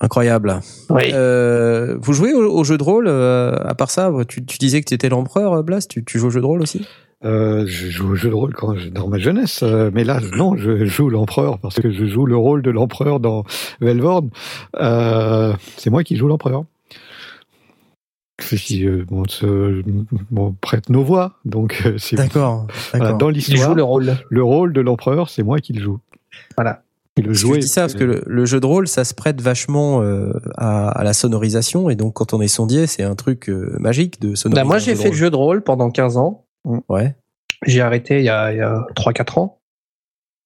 Incroyable. 0.00 0.60
Oui. 0.88 1.10
Euh, 1.12 1.96
vous 2.00 2.12
jouez 2.14 2.32
au, 2.32 2.50
au 2.58 2.64
jeu 2.64 2.78
de 2.78 2.82
rôle 2.82 3.06
euh, 3.06 3.54
À 3.64 3.74
part 3.74 3.90
ça, 3.90 4.10
tu, 4.28 4.44
tu 4.44 4.56
disais 4.58 4.80
que 4.80 4.86
tu 4.88 4.94
étais 4.94 5.08
l'empereur, 5.10 5.52
euh, 5.52 5.62
Blast. 5.62 5.90
Tu, 5.90 6.04
tu 6.04 6.18
joues 6.18 6.28
au 6.28 6.30
jeu 6.30 6.40
de 6.40 6.46
rôle 6.46 6.62
aussi? 6.62 6.86
Euh, 7.22 7.64
je 7.66 7.88
joue 7.90 8.12
au 8.12 8.14
jeu 8.14 8.30
de 8.30 8.34
rôle 8.34 8.54
quand 8.54 8.74
je, 8.76 8.88
dans 8.88 9.06
ma 9.08 9.18
jeunesse, 9.18 9.62
euh, 9.62 9.90
mais 9.92 10.04
là, 10.04 10.20
non, 10.38 10.56
je 10.56 10.86
joue 10.86 11.10
l'empereur 11.10 11.58
parce 11.58 11.74
que 11.78 11.90
je 11.90 12.06
joue 12.06 12.24
le 12.24 12.34
rôle 12.34 12.62
de 12.62 12.70
l'empereur 12.70 13.20
dans 13.20 13.44
Velvorn. 13.82 14.30
Euh, 14.76 15.52
c'est 15.76 15.90
moi 15.90 16.02
qui 16.02 16.16
joue 16.16 16.28
l'empereur. 16.28 16.64
C'est 18.38 18.56
qui 18.56 18.86
euh, 18.86 19.04
on, 19.10 19.24
se- 19.28 19.82
on 20.34 20.52
prête 20.52 20.88
nos 20.88 21.04
voix, 21.04 21.34
donc 21.44 21.82
euh, 21.84 21.98
c'est 21.98 22.16
D'accord. 22.16 22.66
voilà, 22.94 23.12
dans 23.12 23.28
Il 23.28 23.34
l'histoire. 23.34 23.68
joue 23.68 23.74
le 23.74 23.82
rôle. 23.82 24.16
Le 24.30 24.42
rôle 24.42 24.72
de 24.72 24.80
l'empereur, 24.80 25.28
c'est 25.28 25.42
moi 25.42 25.58
qui 25.58 25.74
le 25.74 25.82
joue. 25.82 25.98
Voilà. 26.56 26.82
Et 27.16 27.22
le 27.22 27.32
jouer. 27.34 27.56
je 27.56 27.60
dis 27.60 27.68
ça 27.68 27.82
parce 27.82 27.94
que 27.94 28.04
le, 28.04 28.22
le 28.26 28.44
jeu 28.46 28.60
de 28.60 28.66
rôle, 28.66 28.86
ça 28.86 29.04
se 29.04 29.14
prête 29.14 29.40
vachement 29.40 30.00
euh, 30.02 30.32
à, 30.56 30.88
à 30.90 31.02
la 31.04 31.12
sonorisation 31.12 31.90
et 31.90 31.96
donc 31.96 32.14
quand 32.14 32.32
on 32.34 32.40
est 32.40 32.48
sondier, 32.48 32.86
c'est 32.86 33.02
un 33.02 33.14
truc 33.16 33.48
euh, 33.50 33.76
magique 33.80 34.20
de 34.20 34.34
sonoriser. 34.34 34.62
Bah, 34.62 34.66
moi, 34.68 34.78
j'ai 34.78 34.94
fait 34.94 35.10
le 35.10 35.16
jeu 35.16 35.30
de 35.30 35.36
rôle 35.36 35.62
pendant 35.62 35.90
15 35.90 36.16
ans. 36.16 36.44
Ouais. 36.88 37.16
J'ai 37.66 37.80
arrêté 37.80 38.18
il 38.20 38.24
y 38.24 38.28
a, 38.30 38.52
il 38.52 38.58
y 38.58 38.62
a 38.62 38.86
3-4 38.94 39.38
ans. 39.40 39.56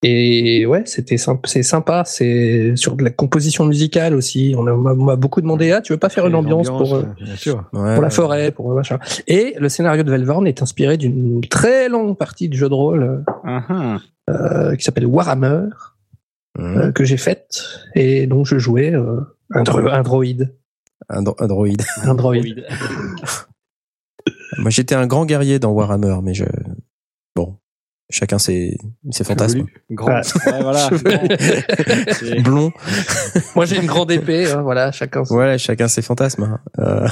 Et 0.07 0.67
ouais, 0.67 0.83
c'était 0.85 1.17
sympa, 1.17 1.49
c'est 1.49 1.63
sympa. 1.63 2.03
C'est 2.05 2.73
sur 2.77 2.95
de 2.95 3.05
la 3.05 3.11
composition 3.11 3.65
musicale 3.65 4.15
aussi. 4.15 4.55
On 4.57 4.63
m'a 4.63 5.17
beaucoup 5.17 5.41
demandé, 5.41 5.73
ah, 5.73 5.81
tu 5.81 5.93
veux 5.95 5.99
pas 5.99 6.11
faire 6.11 6.27
une 6.27 6.35
ambiance 6.35 6.69
pour, 6.69 6.95
euh, 6.95 7.05
bien 7.23 7.37
sûr. 7.37 7.65
Ouais. 7.73 7.95
pour 7.95 8.03
la 8.03 8.11
forêt, 8.11 8.51
pour 8.51 8.71
machin. 8.75 8.99
Et 9.29 9.55
le 9.59 9.69
scénario 9.71 10.03
de 10.03 10.11
Velvorn 10.11 10.47
est 10.47 10.61
inspiré 10.61 10.99
d'une 10.99 11.41
très 11.43 11.89
longue 11.89 12.19
partie 12.19 12.49
de 12.51 12.55
jeu 12.55 12.69
de 12.69 12.75
rôle 12.75 13.25
Uh-huh. 13.45 13.99
euh, 14.31 14.75
qui 14.77 14.85
s'appelle 14.85 15.07
Warhammer, 15.07 15.69
Mhm. 16.59 16.79
euh, 16.79 16.93
que 16.93 17.05
j'ai 17.05 17.17
faite. 17.17 17.63
Et 17.95 18.27
donc 18.27 18.47
je 18.47 18.59
jouais 18.59 18.95
euh, 18.95 19.21
un, 19.51 19.63
dro- 19.63 19.79
un 19.89 20.03
droïde. 20.03 20.55
Un, 21.09 21.23
dro- 21.23 21.37
un 21.39 21.47
droïde. 21.47 21.83
Un 22.05 22.15
droïde. 22.15 22.65
Moi, 24.59 24.71
j'étais 24.71 24.95
un 24.95 25.07
grand 25.07 25.27
guerrier 25.27 25.59
dans 25.59 25.73
Warhammer, 25.73 26.17
mais 26.23 26.33
je 26.33 26.45
bon, 27.37 27.57
chacun 28.09 28.39
ses 28.39 28.79
ses 29.11 29.25
fantasmes. 29.25 29.67
Grand. 29.91 30.07
Ouais. 30.07 30.21
Ouais, 30.47 30.63
voilà. 30.63 30.89
C'est- 32.13 32.41
Blond. 32.41 32.73
Moi 33.57 33.65
j'ai 33.67 33.77
une 33.81 33.87
grande 33.87 34.11
épée, 34.13 34.51
hein, 34.51 34.63
voilà, 34.63 34.93
chacun. 34.93 35.23
Ouais, 35.31 35.59
chacun 35.59 35.89
ses 35.89 36.03
fantasmes. 36.03 36.45
hein. 36.45 36.61
Euh, 36.79 37.09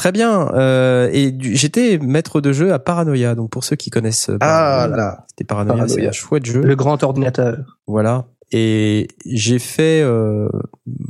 Très 0.00 0.12
bien. 0.12 0.48
Euh, 0.54 1.10
et 1.12 1.36
j'étais 1.38 1.98
maître 1.98 2.40
de 2.40 2.52
jeu 2.52 2.72
à 2.72 2.78
Paranoia. 2.78 3.34
Donc 3.34 3.50
pour 3.50 3.64
ceux 3.64 3.76
qui 3.76 3.90
connaissent 3.90 4.30
euh, 4.30 4.38
Ah 4.40 4.86
Paranoia, 4.88 4.96
là, 4.96 5.26
c'était 5.28 5.44
Paranoia, 5.44 5.88
c'est 5.88 6.06
un 6.06 6.10
chouette 6.10 6.46
jeu. 6.46 6.62
le 6.62 6.74
grand 6.74 7.02
ordinateur. 7.02 7.58
Voilà. 7.86 8.24
Et 8.50 9.08
j'ai 9.26 9.58
fait, 9.58 10.00
euh, 10.00 10.48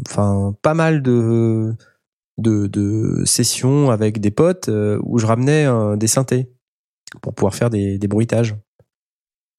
enfin, 0.08 0.56
pas 0.60 0.74
mal 0.74 1.02
de, 1.02 1.72
de 2.38 2.66
de 2.66 3.22
sessions 3.26 3.92
avec 3.92 4.20
des 4.20 4.32
potes 4.32 4.68
euh, 4.68 4.98
où 5.04 5.18
je 5.18 5.26
ramenais 5.26 5.66
euh, 5.68 5.94
des 5.94 6.08
synthés 6.08 6.50
pour 7.22 7.32
pouvoir 7.32 7.54
faire 7.54 7.70
des, 7.70 7.96
des 7.96 8.08
bruitages. 8.08 8.56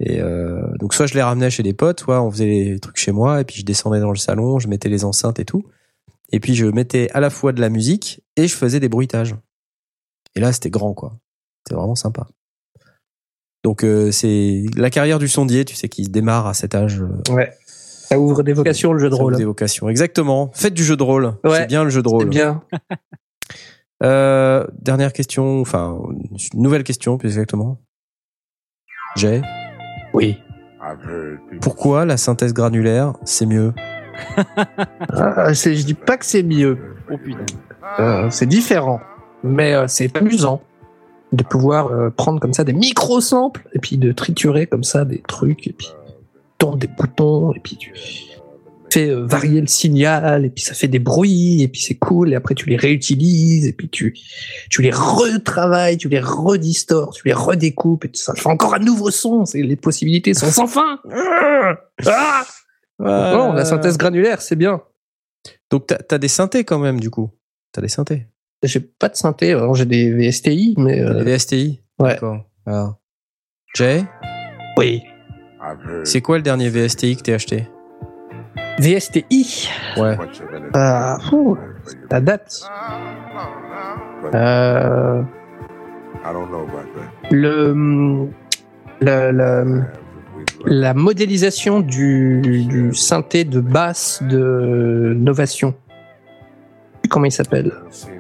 Et 0.01 0.19
euh, 0.19 0.61
donc 0.77 0.93
soit 0.93 1.06
je 1.06 1.14
les 1.14 1.22
ramenais 1.22 1.50
chez 1.50 1.64
des 1.64 1.74
potes, 1.74 2.01
soit 2.01 2.22
on 2.22 2.30
faisait 2.32 2.48
les 2.48 2.80
trucs 2.82 2.98
chez 2.98 3.14
moi 3.14 3.40
et 3.40 3.45
puis 3.45 3.56
je 3.56 3.64
descendais 3.66 4.01
dans 4.01 4.11
le 4.11 4.18
salon, 4.18 4.60
je 4.60 4.68
mettais 4.68 4.90
les 4.90 5.06
enceintes 5.06 5.40
et 5.40 5.45
tout. 5.45 5.64
Et 6.32 6.40
puis 6.40 6.56
je 6.56 6.66
mettais 6.66 7.10
à 7.14 7.19
la 7.19 7.30
fois 7.30 7.51
de 7.53 7.61
la 7.61 7.69
musique 7.69 8.24
et 8.38 8.48
je 8.48 8.56
faisais 8.56 8.80
des 8.80 8.90
bruitages. 8.90 9.35
Et 10.35 10.40
là 10.40 10.51
c'était 10.53 10.69
grand 10.69 10.93
quoi. 10.93 11.18
C'était 11.66 11.76
vraiment 11.77 11.95
sympa. 11.95 12.27
Donc 13.64 13.84
euh, 13.84 14.11
c'est 14.11 14.64
la 14.76 14.90
carrière 14.90 15.19
du 15.19 15.27
sondier, 15.27 15.66
tu 15.66 15.76
sais, 15.76 15.88
qui 15.90 16.06
se 16.06 16.10
démarre 16.10 16.48
à 16.48 16.53
cet 16.53 16.74
âge. 16.76 17.01
euh, 17.01 17.34
Ouais. 17.34 17.51
Ça 17.66 18.19
ouvre 18.19 18.43
des 18.43 18.51
vocations 18.53 18.92
le 18.92 19.00
jeu 19.00 19.10
de 19.10 19.16
ça 19.16 19.22
rôle. 19.22 19.34
ouvre 19.34 19.40
Des 19.40 19.45
vocations, 19.45 19.88
exactement. 19.88 20.50
Faites 20.53 20.74
du 20.74 20.84
jeu 20.84 20.98
de 20.98 21.03
rôle. 21.03 21.35
Ouais. 21.43 21.60
C'est 21.60 21.68
bien 21.68 21.84
le 21.84 21.90
jeu 21.90 22.01
de 22.01 22.08
C'est 22.10 22.14
rôle. 22.16 22.30
bien. 22.30 22.64
Euh, 24.03 24.66
dernière 24.80 25.14
question, 25.14 25.61
enfin 25.61 25.95
une 26.56 26.64
nouvelle 26.64 26.84
question 26.84 27.19
plus 27.19 27.27
exactement. 27.30 27.77
J'ai. 29.16 29.43
Oui. 30.16 30.40
Pourquoi 31.61 32.06
la 32.06 32.18
synthèse 32.18 32.51
granulaire 32.51 33.14
c'est 33.26 33.45
mieux? 33.45 33.76
Ah, 35.14 35.54
je 35.54 35.84
dis 35.84 35.94
pas 35.94 36.18
que 36.18 36.26
c'est 36.26 36.44
mieux. 36.44 36.78
Oh. 37.12 37.16
Euh, 38.00 38.28
c'est 38.30 38.46
différent, 38.46 39.02
mais 39.44 39.74
euh, 39.74 39.86
c'est 39.88 40.16
amusant 40.16 40.62
de 41.32 41.44
pouvoir 41.44 41.92
euh, 41.92 42.10
prendre 42.10 42.40
comme 42.40 42.54
ça 42.54 42.64
des 42.64 42.74
micro 42.74 43.22
samples 43.22 43.68
et 43.74 43.80
puis 43.80 43.98
de 43.98 44.12
triturer 44.12 44.68
comme 44.68 44.84
ça 44.84 45.06
des 45.06 45.22
trucs 45.28 45.68
et 45.68 45.74
puis 45.74 45.90
tourner 46.58 46.80
des 46.80 46.88
boutons 46.88 47.54
et 47.54 47.60
puis 47.60 47.78
tu 47.78 47.94
fais 48.92 49.10
euh, 49.10 49.26
varier 49.26 49.62
le 49.62 49.68
signal 49.68 50.46
et 50.46 50.50
puis 50.50 50.64
ça 50.64 50.74
fait 50.74 50.90
des 50.90 51.00
bruits 51.00 51.62
et 51.62 51.70
puis 51.70 51.82
c'est 51.82 51.96
cool 51.96 52.34
et 52.34 52.36
après 52.36 52.54
tu 52.54 52.70
les 52.70 52.76
réutilises 52.76 53.66
et 53.66 53.72
puis 53.72 53.88
tu 53.90 54.14
tu 54.70 54.82
les 54.82 54.92
retravailles, 54.92 55.98
tu 55.98 56.10
les 56.10 56.20
redistors, 56.20 57.14
tu 57.14 57.24
les 57.26 57.34
redécoupes 57.34 58.06
et 58.06 58.10
tout 58.10 58.20
ça 58.20 58.36
fait 58.36 58.50
encore 58.50 58.74
un 58.74 58.80
nouveau 58.80 59.10
son. 59.10 59.46
Les 59.54 59.78
possibilités 59.78 60.34
sont 60.34 60.52
sans 60.52 60.68
fin. 60.68 61.00
Ah 62.06 62.46
Oh, 63.02 63.54
la 63.56 63.66
synthèse 63.66 63.98
granulaire, 63.98 64.42
c'est 64.42 64.56
bien. 64.56 64.82
Donc 65.70 65.88
t'as 65.88 65.98
as 66.16 66.18
des 66.18 66.28
synthés 66.28 66.64
quand 66.64 66.80
même 66.80 67.00
du 67.00 67.10
coup. 67.10 67.32
T'as 67.72 67.82
des 67.82 67.88
synthés. 67.88 68.28
J'ai 68.64 68.80
pas 68.80 69.10
de 69.10 69.16
synthé, 69.16 69.52
alors 69.54 69.74
j'ai 69.76 69.86
des 69.86 70.12
VSTI, 70.12 70.76
mais 70.78 71.02
T'as 71.04 71.10
euh, 71.12 71.24
des 71.24 71.36
VSTI. 71.36 71.82
ouais. 72.00 72.10
D'accord. 72.14 72.46
Alors. 72.66 72.96
Jay, 73.76 74.04
oui. 74.78 75.02
C'est 76.04 76.22
quoi 76.22 76.38
le 76.38 76.44
dernier 76.44 76.70
VSTI 76.70 77.16
que 77.16 77.22
t'as 77.22 77.36
acheté? 77.36 77.68
VSTI, 78.80 79.70
Ouais. 79.98 80.18
Ah, 80.74 81.18
ouh, 81.32 81.58
la 82.10 82.20
date. 82.22 82.62
Euh, 84.34 85.22
I 86.24 86.34
don't 86.34 86.50
know 86.50 86.62
about 86.62 86.88
that. 86.96 87.30
le, 87.32 87.74
le, 89.02 89.32
le- 89.32 89.84
la 90.66 90.94
modélisation 90.94 91.80
du, 91.80 92.42
du 92.42 92.94
synthé 92.94 93.44
de 93.44 93.60
basse 93.60 94.22
de 94.24 95.14
Novation. 95.18 95.76
Comment 97.10 97.26
il 97.26 97.32
s'appelle? 97.32 97.74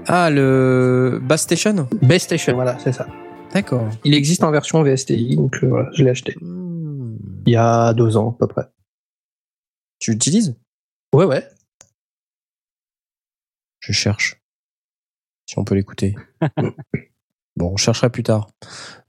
Ah 0.07 0.29
le 0.29 1.19
Bass 1.23 1.43
Station? 1.43 1.87
Base 2.01 2.23
Station, 2.23 2.55
voilà, 2.55 2.77
c'est 2.79 2.91
ça. 2.91 3.07
D'accord. 3.53 3.89
Il 4.03 4.13
existe 4.13 4.43
en 4.43 4.51
version 4.51 4.83
VSTI, 4.83 5.35
donc 5.37 5.63
euh, 5.63 5.67
voilà, 5.67 5.89
je 5.93 6.03
l'ai 6.03 6.09
acheté. 6.09 6.35
Hmm. 6.41 7.17
Il 7.45 7.53
y 7.53 7.55
a 7.55 7.93
deux 7.93 8.17
ans, 8.17 8.31
à 8.31 8.37
peu 8.37 8.47
près. 8.47 8.67
Tu 9.99 10.11
l'utilises? 10.11 10.57
Ouais, 11.13 11.25
ouais. 11.25 11.47
Je 13.79 13.93
cherche. 13.93 14.41
Si 15.45 15.57
on 15.57 15.63
peut 15.63 15.75
l'écouter. 15.75 16.15
bon, 17.55 17.71
on 17.73 17.77
cherchera 17.77 18.09
plus 18.09 18.23
tard. 18.23 18.49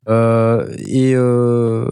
Euh, 0.09 0.75
et 0.79 1.15
euh, 1.15 1.87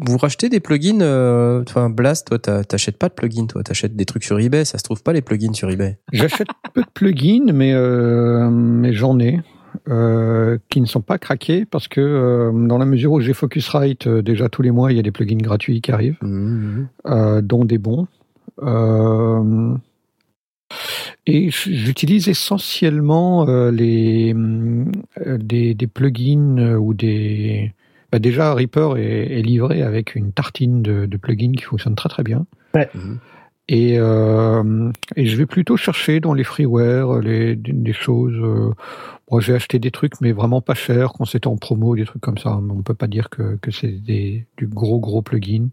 vous 0.00 0.16
rachetez 0.18 0.48
des 0.48 0.60
plugins 0.60 1.00
euh, 1.00 1.62
Enfin, 1.68 1.90
Blast, 1.90 2.28
toi, 2.28 2.38
t'achètes 2.64 2.96
pas 2.98 3.08
de 3.08 3.14
plugins, 3.14 3.46
toi, 3.46 3.62
t'achètes 3.62 3.94
des 3.96 4.04
trucs 4.04 4.24
sur 4.24 4.38
eBay. 4.38 4.64
Ça 4.64 4.78
se 4.78 4.82
trouve 4.84 5.02
pas 5.02 5.12
les 5.12 5.22
plugins 5.22 5.52
sur 5.54 5.70
eBay. 5.70 5.98
J'achète 6.12 6.48
peu 6.74 6.82
de 6.82 6.88
plugins, 6.94 7.52
mais, 7.52 7.72
euh, 7.72 8.48
mais 8.50 8.92
j'en 8.92 9.18
ai. 9.18 9.40
euh, 9.88 10.58
qui 10.68 10.80
ne 10.82 10.86
sont 10.86 11.00
pas 11.00 11.16
craqués 11.18 11.64
parce 11.64 11.88
que 11.88 12.00
euh, 12.00 12.52
dans 12.66 12.76
la 12.76 12.84
mesure 12.84 13.12
où 13.12 13.20
j'ai 13.20 13.32
Focusrite, 13.32 14.06
euh, 14.06 14.20
déjà 14.22 14.50
tous 14.50 14.60
les 14.60 14.70
mois 14.70 14.92
il 14.92 14.96
y 14.96 14.98
a 14.98 15.02
des 15.02 15.10
plugins 15.12 15.38
gratuits 15.38 15.80
qui 15.80 15.90
arrivent, 15.92 16.18
Mhm. 16.20 16.88
euh, 17.06 17.40
dont 17.40 17.64
des 17.64 17.78
bons. 17.78 18.06
Euh, 18.62 19.74
et 21.26 21.50
j'utilise 21.50 22.28
essentiellement 22.28 23.48
euh, 23.48 23.70
les 23.70 24.34
euh, 24.34 25.38
des, 25.38 25.74
des 25.74 25.86
plugins 25.86 26.58
euh, 26.58 26.76
ou 26.76 26.94
des 26.94 27.72
bah 28.12 28.18
déjà 28.18 28.52
Reaper 28.52 28.98
est, 28.98 29.38
est 29.38 29.42
livré 29.42 29.82
avec 29.82 30.14
une 30.14 30.32
tartine 30.32 30.82
de, 30.82 31.06
de 31.06 31.16
plugins 31.16 31.52
qui 31.52 31.64
fonctionne 31.64 31.96
très 31.96 32.10
très 32.10 32.22
bien. 32.22 32.46
Ouais. 32.74 32.88
Et, 33.68 33.98
euh, 33.98 34.90
et 35.16 35.24
je 35.24 35.36
vais 35.36 35.46
plutôt 35.46 35.78
chercher 35.78 36.20
dans 36.20 36.34
les 36.34 36.44
freeware 36.44 37.20
les, 37.20 37.56
des, 37.56 37.92
choses. 37.94 38.34
Euh, 38.34 38.74
moi, 39.30 39.40
j'ai 39.40 39.54
acheté 39.54 39.78
des 39.78 39.90
trucs, 39.90 40.20
mais 40.20 40.32
vraiment 40.32 40.60
pas 40.60 40.74
chers, 40.74 41.12
quand 41.14 41.24
c'était 41.24 41.46
en 41.46 41.56
promo, 41.56 41.96
des 41.96 42.04
trucs 42.04 42.20
comme 42.20 42.38
ça. 42.38 42.56
On 42.56 42.82
peut 42.82 42.94
pas 42.94 43.06
dire 43.06 43.30
que, 43.30 43.56
que 43.62 43.70
c'est 43.70 43.88
du 43.92 44.44
gros 44.66 45.00
gros 45.00 45.22
plugin. 45.22 45.68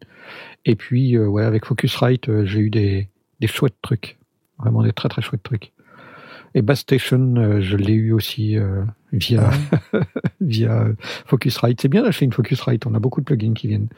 Et 0.65 0.75
puis, 0.75 1.17
euh, 1.17 1.27
ouais, 1.27 1.43
avec 1.43 1.65
Focusrite, 1.65 2.45
j'ai 2.45 2.59
eu 2.59 2.69
des, 2.69 3.09
des 3.41 3.47
chouettes 3.47 3.81
trucs, 3.81 4.17
vraiment 4.59 4.83
des 4.83 4.93
très 4.93 5.09
très 5.09 5.21
chouettes 5.21 5.43
trucs. 5.43 5.73
Et 6.55 6.61
Bass 6.61 6.79
Station, 6.79 7.35
euh, 7.37 7.61
je 7.61 7.77
l'ai 7.77 7.93
eu 7.93 8.11
aussi 8.11 8.57
euh, 8.57 8.83
via 9.13 9.51
via 10.41 10.71
euh, 10.71 10.93
Focusrite. 11.25 11.81
C'est 11.81 11.87
bien 11.87 12.03
d'acheter 12.03 12.25
une 12.25 12.33
Focusrite. 12.33 12.85
On 12.85 12.93
a 12.95 12.99
beaucoup 12.99 13.21
de 13.21 13.25
plugins 13.25 13.53
qui 13.53 13.67
viennent. 13.67 13.89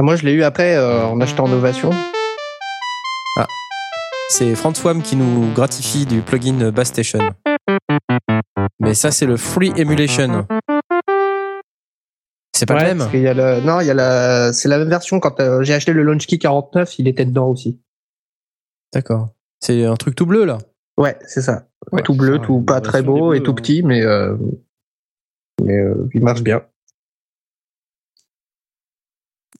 Moi, 0.00 0.16
je 0.16 0.24
l'ai 0.24 0.32
eu 0.32 0.42
après 0.42 0.76
euh, 0.76 1.04
en 1.06 1.20
achetant 1.20 1.48
Novation. 1.48 1.90
C'est 4.30 4.54
Franz 4.54 4.80
Wham 4.84 5.02
qui 5.02 5.16
nous 5.16 5.52
gratifie 5.54 6.06
du 6.06 6.20
plugin 6.20 6.70
Bass 6.70 6.88
Station. 6.88 7.18
Mais 8.78 8.94
ça, 8.94 9.10
c'est 9.10 9.26
le 9.26 9.36
Free 9.36 9.72
Emulation. 9.76 10.46
C'est 12.54 12.66
pas 12.66 12.74
Ouais, 12.74 12.80
le 12.82 12.86
même 12.88 12.98
parce 12.98 13.10
qu'il 13.10 13.22
y 13.22 13.28
a 13.28 13.34
le... 13.34 13.60
Non, 13.60 13.80
il 13.80 13.86
y 13.86 13.90
a 13.90 13.94
la... 13.94 14.52
c'est 14.52 14.68
la 14.68 14.78
même 14.78 14.88
version. 14.88 15.18
Quand 15.18 15.40
euh, 15.40 15.62
j'ai 15.62 15.74
acheté 15.74 15.92
le 15.92 16.02
Launchkey 16.04 16.38
49, 16.38 16.98
il 16.98 17.08
était 17.08 17.24
dedans 17.24 17.48
aussi. 17.48 17.80
D'accord. 18.92 19.30
C'est 19.60 19.84
un 19.84 19.96
truc 19.96 20.14
tout 20.14 20.26
bleu, 20.26 20.44
là. 20.44 20.58
Ouais, 21.00 21.16
c'est 21.26 21.40
ça. 21.40 21.66
Ouais, 21.92 22.02
tout 22.02 22.14
bleu, 22.14 22.36
ça, 22.36 22.42
tout 22.44 22.60
pas 22.60 22.74
version 22.74 22.90
très 22.90 23.02
beau 23.02 23.32
et 23.32 23.42
tout 23.42 23.54
petit, 23.54 23.82
mais 23.82 24.02
euh... 24.02 24.36
mais 25.64 25.78
euh, 25.78 26.06
il 26.12 26.22
marche 26.22 26.42
bien. 26.42 26.62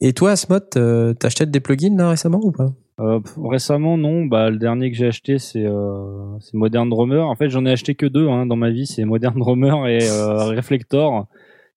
Et 0.02 0.12
toi, 0.12 0.32
Asmod, 0.32 0.64
euh, 0.76 1.14
t'achètes 1.14 1.50
des 1.50 1.60
plugins, 1.60 1.96
là, 1.96 2.10
récemment, 2.10 2.40
ou 2.42 2.52
pas? 2.52 2.74
Euh, 3.00 3.20
récemment, 3.42 3.96
non. 3.96 4.26
Bah, 4.26 4.50
le 4.50 4.58
dernier 4.58 4.90
que 4.90 4.98
j'ai 4.98 5.06
acheté, 5.06 5.38
c'est 5.38 5.64
euh, 5.64 6.38
c'est 6.40 6.54
Modern 6.54 6.90
Drummer. 6.90 7.26
En 7.26 7.36
fait, 7.36 7.48
j'en 7.48 7.64
ai 7.64 7.72
acheté 7.72 7.94
que 7.94 8.04
deux 8.04 8.28
hein, 8.28 8.44
dans 8.44 8.56
ma 8.56 8.68
vie. 8.68 8.86
C'est 8.86 9.06
Modern 9.06 9.38
Drummer 9.38 9.88
et 9.88 10.10
euh, 10.10 10.44
Reflector, 10.56 11.26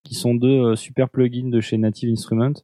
qui 0.04 0.16
sont 0.16 0.36
deux 0.36 0.72
euh, 0.72 0.76
super 0.76 1.10
plugins 1.10 1.50
de 1.50 1.62
chez 1.62 1.78
Native 1.78 2.12
Instruments. 2.12 2.64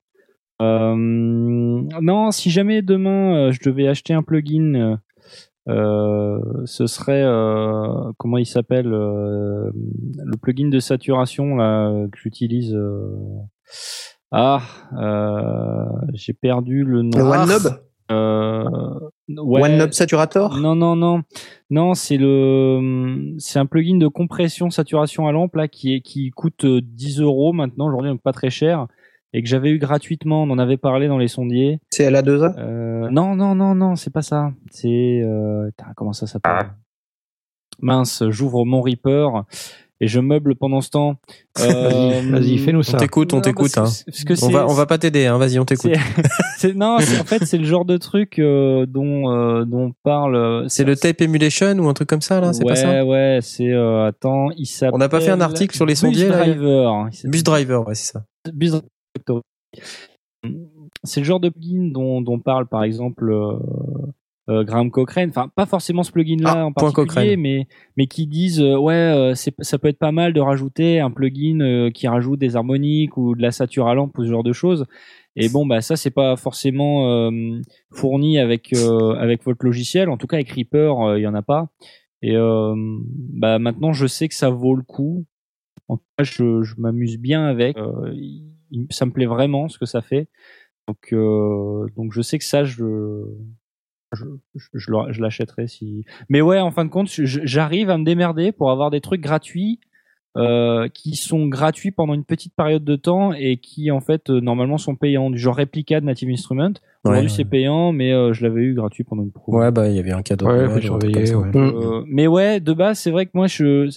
Euh, 0.62 0.94
non, 0.98 2.32
si 2.32 2.50
jamais 2.50 2.82
demain 2.82 3.48
euh, 3.48 3.52
je 3.54 3.62
devais 3.64 3.88
acheter 3.88 4.14
un 4.14 4.24
plugin, 4.24 5.00
euh, 5.68 6.40
ce 6.66 6.88
serait 6.88 7.24
euh, 7.24 8.12
comment 8.18 8.38
il 8.38 8.46
s'appelle 8.46 8.92
euh, 8.94 9.70
le 9.74 10.38
plugin 10.42 10.70
de 10.70 10.80
saturation 10.80 11.56
là 11.58 11.92
que 12.12 12.18
j'utilise. 12.18 12.74
euh, 12.74 13.16
ah, 14.32 14.62
euh, 14.98 15.86
j'ai 16.14 16.34
perdu 16.34 16.84
le 16.84 17.02
nom. 17.04 17.18
Le 17.18 17.24
Ah. 17.26 17.44
OneNob 17.44 17.80
Euh, 18.12 18.64
ouais. 19.30 19.62
OneNob 19.64 19.92
Saturator 19.92 20.58
Non, 20.58 20.74
non, 20.76 20.96
non, 20.96 21.22
non, 21.70 21.94
c'est 21.94 22.18
le, 22.18 23.36
c'est 23.38 23.60
un 23.60 23.68
plugin 23.68 23.98
de 23.98 24.08
compression 24.08 24.72
saturation 24.72 25.28
à 25.28 25.32
lampe 25.32 25.56
là 25.56 25.68
qui 25.68 25.94
est 25.94 26.02
qui 26.02 26.32
coûte 26.32 26.66
euh, 26.66 26.82
10 26.84 27.22
euros 27.22 27.54
maintenant 27.54 27.88
aujourd'hui, 27.88 28.10
donc 28.10 28.22
pas 28.24 28.34
très 28.34 28.50
cher, 28.50 28.88
et 29.34 29.42
que 29.44 29.48
j'avais 29.50 29.70
eu 29.70 29.80
gratuitement. 29.80 30.44
On 30.44 30.50
en 30.50 30.60
avait 30.60 30.78
parlé 30.78 31.08
dans 31.08 31.18
les 31.18 31.28
sondiers. 31.28 31.80
C'est 31.92 32.10
LA2A 32.10 32.56
Euh, 32.58 33.10
non, 33.12 33.36
non, 33.36 33.56
non, 33.56 33.76
non, 33.76 33.96
c'est 33.96 34.12
pas 34.14 34.22
ça. 34.24 34.52
C'est 34.72 35.22
euh, 35.24 35.70
comment 35.96 36.14
ça 36.14 36.28
s'appelle? 36.28 36.72
Mince, 37.82 38.24
j'ouvre 38.30 38.66
mon 38.66 38.82
Reaper 38.82 39.44
et 40.02 40.08
je 40.08 40.20
meuble 40.20 40.56
pendant 40.56 40.82
ce 40.82 40.90
temps. 40.90 41.16
Euh, 41.62 42.22
Vas-y, 42.32 42.58
fais-nous 42.58 42.80
On 42.80 42.84
ça. 42.84 42.98
t'écoute, 42.98 43.34
on 43.34 43.42
t'écoute. 43.42 43.78
hein. 43.78 43.84
On 44.44 44.50
va, 44.50 44.66
on 44.66 44.74
va 44.74 44.86
pas 44.86 44.98
t'aider, 44.98 45.26
hein. 45.26 45.38
vas-y, 45.38 45.60
on 45.60 45.66
t'écoute. 45.66 45.92
non, 46.76 46.96
en 46.96 47.00
fait, 47.26 47.44
c'est 47.46 47.58
le 47.58 47.66
genre 47.66 47.84
de 47.84 47.98
truc 47.98 48.40
euh, 48.40 48.86
dont 48.86 49.30
euh, 49.30 49.66
dont 49.66 49.92
parle. 50.04 50.38
euh, 50.38 50.66
C'est 50.70 50.86
le 50.86 50.96
tape 50.96 51.20
emulation 51.20 51.74
ou 51.80 51.90
un 51.90 51.94
truc 51.94 52.08
comme 52.08 52.22
ça, 52.22 52.40
là 52.40 52.54
C'est 52.54 52.64
ouais, 52.64 52.70
pas 52.70 52.76
ça? 52.78 53.04
Ouais, 53.06 53.40
c'est 53.42 53.70
euh, 53.74 54.06
attends, 54.08 54.52
il 54.56 54.68
s'appelle. 54.68 54.96
On 54.96 55.00
n'a 55.00 55.10
pas 55.10 55.20
fait 55.20 55.32
un 55.32 55.42
article 55.42 55.76
sur 55.76 55.86
les 55.86 55.94
Bus 55.96 56.00
sondiers, 56.00 56.30
là? 56.30 56.38
Driver. 56.46 57.10
Bus 57.26 57.44
Driver, 57.44 57.86
ouais, 57.86 57.96
c'est 57.96 58.14
ça. 58.14 58.24
Bus. 58.54 58.76
C'est 61.04 61.20
le 61.20 61.26
genre 61.26 61.40
de 61.40 61.50
plugin 61.50 61.92
dont, 61.92 62.22
dont 62.22 62.40
parle 62.40 62.68
par 62.68 62.84
exemple 62.84 63.30
euh, 63.32 63.58
euh, 64.50 64.64
Graham 64.64 64.90
Cochrane. 64.90 65.30
Enfin, 65.30 65.48
pas 65.48 65.68
forcément 65.68 66.02
ce 66.02 66.12
plugin-là 66.12 66.54
Ah, 66.56 66.66
en 66.66 66.72
particulier, 66.72 67.38
mais 67.38 67.68
mais 67.98 68.08
qui 68.08 68.26
disent 68.26 68.62
euh, 68.62 68.78
ouais, 68.78 68.94
euh, 68.94 69.36
ça 69.36 69.78
peut 69.78 69.88
être 69.88 70.00
pas 70.00 70.12
mal 70.12 70.34
de 70.34 70.42
rajouter 70.42 71.00
un 71.00 71.12
plugin 71.12 71.92
qui 71.94 72.08
rajoute 72.08 72.40
des 72.40 72.56
harmoniques 72.56 73.16
ou 73.18 73.36
de 73.36 73.42
la 73.42 73.94
lampe 73.94 74.18
ou 74.18 74.24
ce 74.24 74.30
genre 74.30 74.44
de 74.44 74.54
choses. 74.54 74.86
Et 75.36 75.50
bon, 75.50 75.66
bah 75.68 75.82
ça 75.82 75.96
c'est 75.96 76.10
pas 76.10 76.36
forcément 76.36 77.30
fourni 77.92 78.40
avec 78.40 78.74
avec 79.18 79.44
votre 79.44 79.64
logiciel. 79.64 80.10
En 80.10 80.18
tout 80.18 80.28
cas, 80.28 80.38
avec 80.38 80.50
Reaper, 80.50 81.18
il 81.18 81.22
y 81.22 81.28
en 81.28 81.36
a 81.36 81.44
pas. 81.44 81.70
Et 82.22 82.36
bah 82.36 83.60
maintenant, 83.60 83.94
je 83.94 84.08
sais 84.08 84.28
que 84.28 84.36
ça 84.36 84.50
vaut 84.50 84.76
le 84.76 84.84
coup. 84.84 85.26
En 85.88 85.98
tout 85.98 86.04
cas, 86.18 86.24
je, 86.24 86.64
je 86.64 86.76
m'amuse 86.78 87.18
bien 87.18 87.46
avec. 87.46 87.78
Ça 88.90 89.06
me 89.06 89.12
plaît 89.12 89.26
vraiment 89.26 89.68
ce 89.68 89.78
que 89.78 89.86
ça 89.86 90.02
fait. 90.02 90.28
Donc, 90.88 91.14
euh, 91.14 91.88
donc 91.96 92.14
je 92.14 92.22
sais 92.22 92.40
que 92.40 92.46
ça, 92.46 92.64
je, 92.64 93.24
je, 94.14 94.26
je, 94.74 95.22
l'achèterai 95.22 95.68
si. 95.68 96.06
Mais 96.30 96.42
ouais, 96.42 96.60
en 96.60 96.72
fin 96.72 96.86
de 96.86 96.90
compte, 96.90 97.10
j'arrive 97.10 97.90
à 97.90 97.98
me 97.98 98.06
démerder 98.06 98.52
pour 98.52 98.72
avoir 98.72 98.90
des 98.90 99.02
trucs 99.02 99.22
gratuits. 99.22 99.80
Euh, 100.38 100.88
qui 100.90 101.16
sont 101.16 101.48
gratuits 101.48 101.90
pendant 101.90 102.14
une 102.14 102.24
petite 102.24 102.54
période 102.56 102.84
de 102.84 102.96
temps 102.96 103.34
et 103.34 103.58
qui 103.58 103.90
en 103.90 104.00
fait 104.00 104.30
euh, 104.30 104.40
normalement 104.40 104.78
sont 104.78 104.96
payants 104.96 105.32
du 105.32 105.40
genre 105.40 105.56
réplica 105.56 106.00
de 106.00 106.06
Native 106.06 106.30
Instrument 106.30 106.74
aujourd'hui 107.04 107.30
Ouais, 107.30 107.36
c'est 107.36 107.46
payant 107.46 107.92
mais 107.92 108.14
euh, 108.14 108.32
je 108.32 108.44
l'avais 108.44 108.62
eu 108.62 108.76
gratuit 108.76 109.04
pendant 109.04 109.24
une 109.24 109.32
pro 109.32 109.58
Ouais, 109.58 109.72
bah, 109.72 109.90
il 109.90 109.96
y 109.96 110.00
avait 110.00 110.12
un 110.12 110.22
cadeau. 110.22 110.46
Ouais, 110.46 110.68
ouais. 110.68 112.04
Mais 112.06 112.28
ouais, 112.28 112.60
de 112.60 112.74
base, 112.74 113.00
c'est 113.00 113.10
vrai 113.10 113.26
que 113.26 113.32
moi, 113.34 113.48
je 113.48 113.90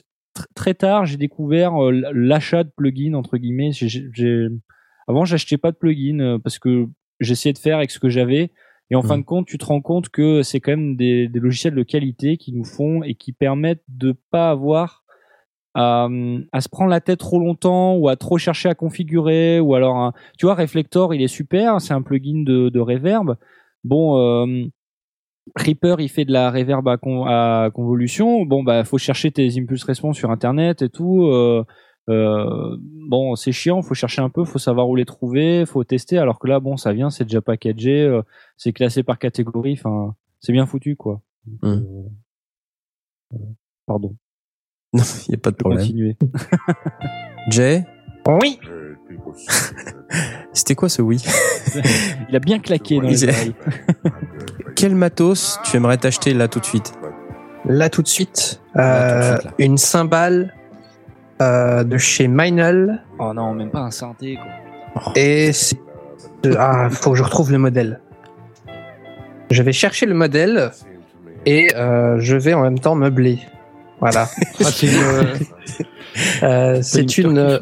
très 0.55 0.75
tard, 0.75 1.07
j'ai 1.07 1.17
découvert 1.17 1.83
euh, 1.83 1.91
l'achat 2.13 2.65
de 2.65 2.71
plugins 2.77 3.15
entre 3.15 3.37
guillemets. 3.39 3.71
Avant, 5.09 5.25
j'achetais 5.25 5.59
pas 5.59 5.73
de 5.73 5.77
plugins 5.77 6.21
euh, 6.21 6.39
parce 6.39 6.59
que 6.59 6.87
j'essayais 7.21 7.53
de 7.53 7.59
faire 7.59 7.77
avec 7.79 7.91
ce 7.91 7.99
que 7.99 8.09
j'avais. 8.09 8.51
Et 8.91 8.95
en 8.95 9.03
fin 9.03 9.17
Mhm. 9.17 9.23
de 9.23 9.27
compte, 9.27 9.47
tu 9.47 9.59
te 9.59 9.65
rends 9.65 9.81
compte 9.81 10.09
que 10.11 10.43
c'est 10.43 10.61
quand 10.61 10.73
même 10.73 10.97
des, 10.97 11.27
des 11.29 11.41
logiciels 11.41 11.75
de 11.75 11.83
qualité 11.83 12.37
qui 12.37 12.53
nous 12.53 12.65
font 12.65 13.03
et 13.03 13.15
qui 13.15 13.33
permettent 13.33 13.85
de 13.89 14.15
pas 14.31 14.51
avoir 14.51 15.05
à, 15.75 16.07
à 16.53 16.61
se 16.61 16.69
prendre 16.69 16.91
la 16.91 17.01
tête 17.01 17.19
trop 17.19 17.39
longtemps 17.39 17.95
ou 17.97 18.09
à 18.11 18.17
trop 18.17 18.37
chercher 18.37 18.69
à 18.69 18.75
configurer 18.75 19.59
ou 19.61 19.75
alors 19.75 19.97
un- 19.97 20.13
tu 20.39 20.45
vois 20.45 20.55
Reflector 20.55 21.15
il 21.15 21.23
est 21.23 21.29
super 21.29 21.81
c'est 21.81 21.95
un 21.95 22.03
plugin 22.03 22.43
de, 22.45 22.69
de 22.69 22.79
reverb 22.79 23.37
bon 23.83 24.19
euh, 24.19 24.67
Reaper 25.57 25.97
il 26.01 26.09
fait 26.09 26.25
de 26.25 26.33
la 26.33 26.51
reverb 26.51 26.87
à, 26.89 26.97
con- 26.97 27.25
à 27.27 27.71
convolution. 27.75 28.45
Bon 28.47 28.63
bah 28.63 28.85
faut 28.85 28.99
chercher 28.99 29.31
tes 29.33 29.59
impulse 29.59 29.85
response 29.85 30.17
sur 30.17 30.31
internet 30.31 30.83
et 30.83 30.89
tout. 30.89 31.27
Euh, 31.27 31.65
euh, 32.09 32.77
bon 33.09 33.35
c'est 33.37 33.53
chiant 33.53 33.81
faut 33.83 33.95
chercher 33.95 34.23
un 34.23 34.29
peu 34.31 34.45
faut 34.45 34.59
savoir 34.59 34.89
où 34.89 34.97
les 34.97 35.05
trouver 35.05 35.65
faut 35.67 35.85
tester. 35.85 36.19
Alors 36.19 36.39
que 36.39 36.47
là 36.49 36.61
bon 36.61 36.77
ça 36.77 36.93
vient 36.93 37.11
c'est 37.11 37.25
déjà 37.25 37.41
packagé 37.41 38.03
euh, 38.03 38.23
c'est 38.57 38.73
classé 38.73 39.03
par 39.03 39.19
catégorie 39.19 39.75
enfin 39.79 40.15
c'est 40.41 40.53
bien 40.53 40.67
foutu 40.67 40.97
quoi. 40.97 41.21
Donc, 41.47 41.59
Mm. 41.75 41.85
euh, 43.35 43.39
pardon. 43.87 44.15
Non, 44.95 45.03
il 45.27 45.31
n'y 45.31 45.35
a 45.37 45.39
pas 45.39 45.51
de 45.51 45.57
problème. 45.57 45.81
continuer. 45.81 46.17
Jay, 47.51 47.85
Oui. 48.29 48.59
C'était 50.53 50.75
quoi 50.75 50.89
ce 50.89 51.03
oui 51.03 51.25
il 52.29 52.37
a 52.37 52.39
bien 52.39 52.59
claqué 52.59 52.97
dans 52.97 53.03
les 53.03 53.25
oreilles 53.29 53.55
Quel 54.77 54.95
matos 54.95 55.59
tu 55.65 55.77
aimerais 55.77 55.97
t'acheter 55.97 56.35
là 56.35 56.49
tout 56.49 56.61
de 56.61 56.65
suite 56.65 56.93
Là 57.65 57.89
tout 57.89 58.03
de 58.03 58.09
suite, 58.09 58.61
Là, 58.75 58.83
tout 58.83 59.15
de 59.15 59.21
euh, 59.21 59.39
suite, 59.39 59.53
une 59.59 59.79
cymbale 59.79 60.55
euh, 61.41 61.85
de 61.85 61.97
chez 61.97 62.29
Meinl 62.29 63.03
oh 63.19 63.33
non 63.33 63.55
même 63.55 63.71
pas 63.71 63.81
un 63.81 63.91
synthé 63.91 64.37
quoi 64.37 65.13
et 65.15 65.53
c'est 65.53 65.79
ah 66.59 66.89
faut 66.91 67.13
que 67.13 67.17
je 67.17 67.23
retrouve 67.23 67.53
le 67.53 67.59
modèle. 67.59 68.01
Je 69.51 69.63
vais 69.63 69.73
chercher 69.73 70.07
le 70.07 70.15
modèle 70.15 70.71
et 71.47 71.75
euh, 71.77 72.19
je 72.19 72.37
vais 72.37 72.55
en 72.55 72.63
même 72.63 72.79
temps 72.79 72.95
meubler. 72.95 73.39
Voilà. 74.01 74.29
Ah, 74.65 74.71
c'est 74.71 74.87
une, 74.87 74.93
Euh, 76.43 76.81
c'est 76.83 77.17
une 77.19 77.59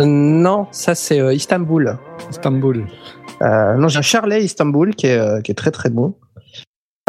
non 0.00 0.66
ça 0.70 0.94
c'est 0.94 1.20
euh, 1.20 1.34
Istanbul. 1.34 1.98
Istanbul. 2.30 2.86
Euh, 3.42 3.74
non, 3.76 3.88
j'ai 3.88 3.98
un 3.98 4.02
Charlet 4.02 4.44
Istanbul 4.44 4.94
qui 4.94 5.06
est, 5.08 5.18
euh, 5.18 5.40
qui 5.40 5.50
est 5.50 5.54
très 5.56 5.70
très 5.70 5.90
bon. 5.90 6.14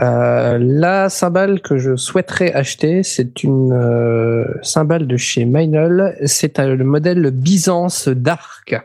Euh, 0.01 0.57
la 0.59 1.09
cymbale 1.09 1.61
que 1.61 1.77
je 1.77 1.95
souhaiterais 1.95 2.51
acheter, 2.51 3.03
c'est 3.03 3.43
une 3.43 3.71
euh, 3.71 4.45
cymbale 4.63 5.05
de 5.07 5.15
chez 5.17 5.45
Meinl. 5.45 6.15
C'est 6.25 6.57
euh, 6.59 6.75
le 6.75 6.83
modèle 6.83 7.29
Byzance 7.29 8.07
Dark. 8.09 8.75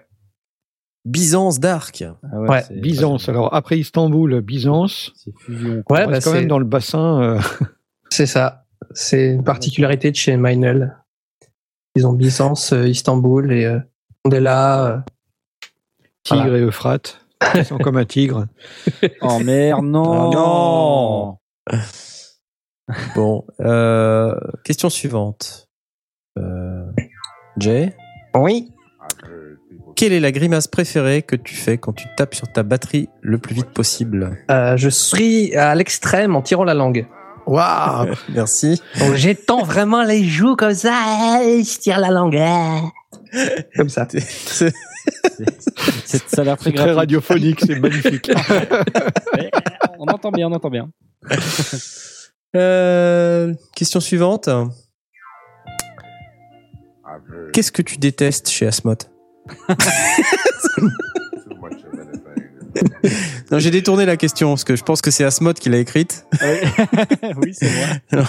Byzance 1.07 1.59
Dark. 1.59 2.05
Ah 2.31 2.41
Ouais, 2.41 2.63
Byzance. 2.71 3.29
Alors 3.31 3.55
après 3.55 3.79
Istanbul, 3.79 4.43
Byzance. 4.43 5.13
c'est 5.17 5.33
fusion 5.39 5.77
Ouais, 5.89 6.03
on 6.03 6.07
bah, 6.07 6.07
reste 6.09 6.27
quand 6.27 6.35
même 6.35 6.49
dans 6.49 6.59
le 6.59 6.67
bassin. 6.67 7.23
euh, 7.23 7.41
c'est 8.11 8.27
ça. 8.27 8.67
C'est 8.93 9.31
une 9.31 9.45
particularité 9.45 10.11
de 10.11 10.17
chez 10.17 10.37
Meinl. 10.37 10.95
Ils 11.99 12.07
ont 12.07 12.13
Byzance, 12.13 12.73
euh, 12.73 12.87
Istanbul 12.87 13.51
et 13.53 13.65
euh, 13.65 13.81
là. 14.25 14.87
euh, 14.87 14.99
tigre 16.23 16.43
Voilà. 16.45 16.59
et 16.59 16.61
Euphrate. 16.63 17.27
Ils 17.57 17.65
sont 17.65 17.79
comme 17.79 17.97
un 17.97 18.05
tigre. 18.05 18.47
Oh 19.21 19.41
merde, 19.41 19.85
non. 19.85 20.31
Non. 20.31 21.39
Bon, 23.17 23.45
euh, 23.61 24.35
question 24.65 24.89
suivante. 24.89 25.69
Euh, 26.39 26.87
Jay, 27.59 27.95
Oui. 28.35 28.71
quelle 29.97 30.13
est 30.13 30.21
la 30.21 30.31
grimace 30.33 30.69
préférée 30.69 31.23
que 31.23 31.37
tu 31.37 31.55
fais 31.55 31.77
quand 31.79 31.93
tu 31.93 32.07
tapes 32.17 32.35
sur 32.35 32.51
ta 32.53 32.63
batterie 32.63 33.09
le 33.21 33.39
plus 33.39 33.55
vite 33.57 33.71
possible? 33.71 34.39
Euh, 34.51 34.77
je 34.77 34.89
suis 34.89 35.55
à 35.57 35.75
l'extrême 35.75 36.35
en 36.37 36.43
tirant 36.43 36.65
la 36.65 36.75
langue. 36.75 37.07
Waouh 37.49 38.15
Merci. 38.29 38.81
Donc 39.01 39.15
j'étends 39.15 39.63
vraiment 39.65 40.03
les 40.03 40.25
joues 40.25 40.55
comme 40.57 40.75
ça, 40.75 41.43
et 41.45 41.65
je 41.65 41.79
tire 41.79 41.99
la 41.99 42.11
langue. 42.11 42.39
Comme 43.77 43.89
ça. 43.89 44.07
C'est- 44.11 44.73
Ça 46.29 46.41
a 46.43 46.45
l'air 46.45 46.57
très 46.59 46.71
C'est 46.71 46.77
très 46.77 46.93
radiophonique, 46.93 47.61
c'est 47.67 47.79
magnifique. 47.81 48.31
On 49.99 50.07
entend 50.07 50.31
bien, 50.31 50.47
on 50.49 50.53
entend 50.53 50.71
bien. 50.71 50.91
Euh, 52.57 53.53
question 53.75 54.01
suivante. 54.01 54.49
Qu'est-ce 57.53 57.73
que 57.73 57.83
tu 57.83 57.97
détestes 57.97 58.49
chez 58.49 58.67
Asmot 58.67 58.95
Non, 63.51 63.59
j'ai 63.59 63.71
détourné 63.71 64.05
la 64.05 64.17
question 64.19 64.51
parce 64.51 64.65
que 64.65 64.77
je 64.77 64.83
pense 64.83 65.01
que 65.01 65.11
c'est 65.11 65.25
Asmod 65.25 65.59
qui 65.59 65.71
l'a 65.71 65.79
écrite. 65.79 66.27
oui, 67.43 67.55
c'est 67.55 67.71
moi. 68.13 68.25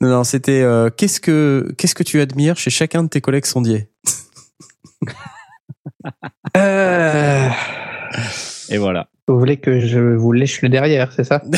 Non, 0.00 0.08
non, 0.08 0.24
c'était 0.24 0.62
euh, 0.62 0.88
qu'est-ce 0.88 1.20
que 1.20 1.74
qu'est-ce 1.76 1.94
que 1.94 2.02
tu 2.02 2.20
admires 2.22 2.56
chez 2.56 2.70
chacun 2.70 3.02
de 3.04 3.08
tes 3.08 3.20
collègues 3.20 3.44
sondiers 3.44 3.90
Euh, 6.56 7.48
Et 8.70 8.78
voilà. 8.78 9.08
Vous 9.28 9.38
voulez 9.38 9.56
que 9.58 9.80
je 9.80 9.98
vous 10.00 10.32
lèche 10.32 10.62
le 10.62 10.68
derrière, 10.68 11.12
c'est 11.12 11.24
ça 11.24 11.42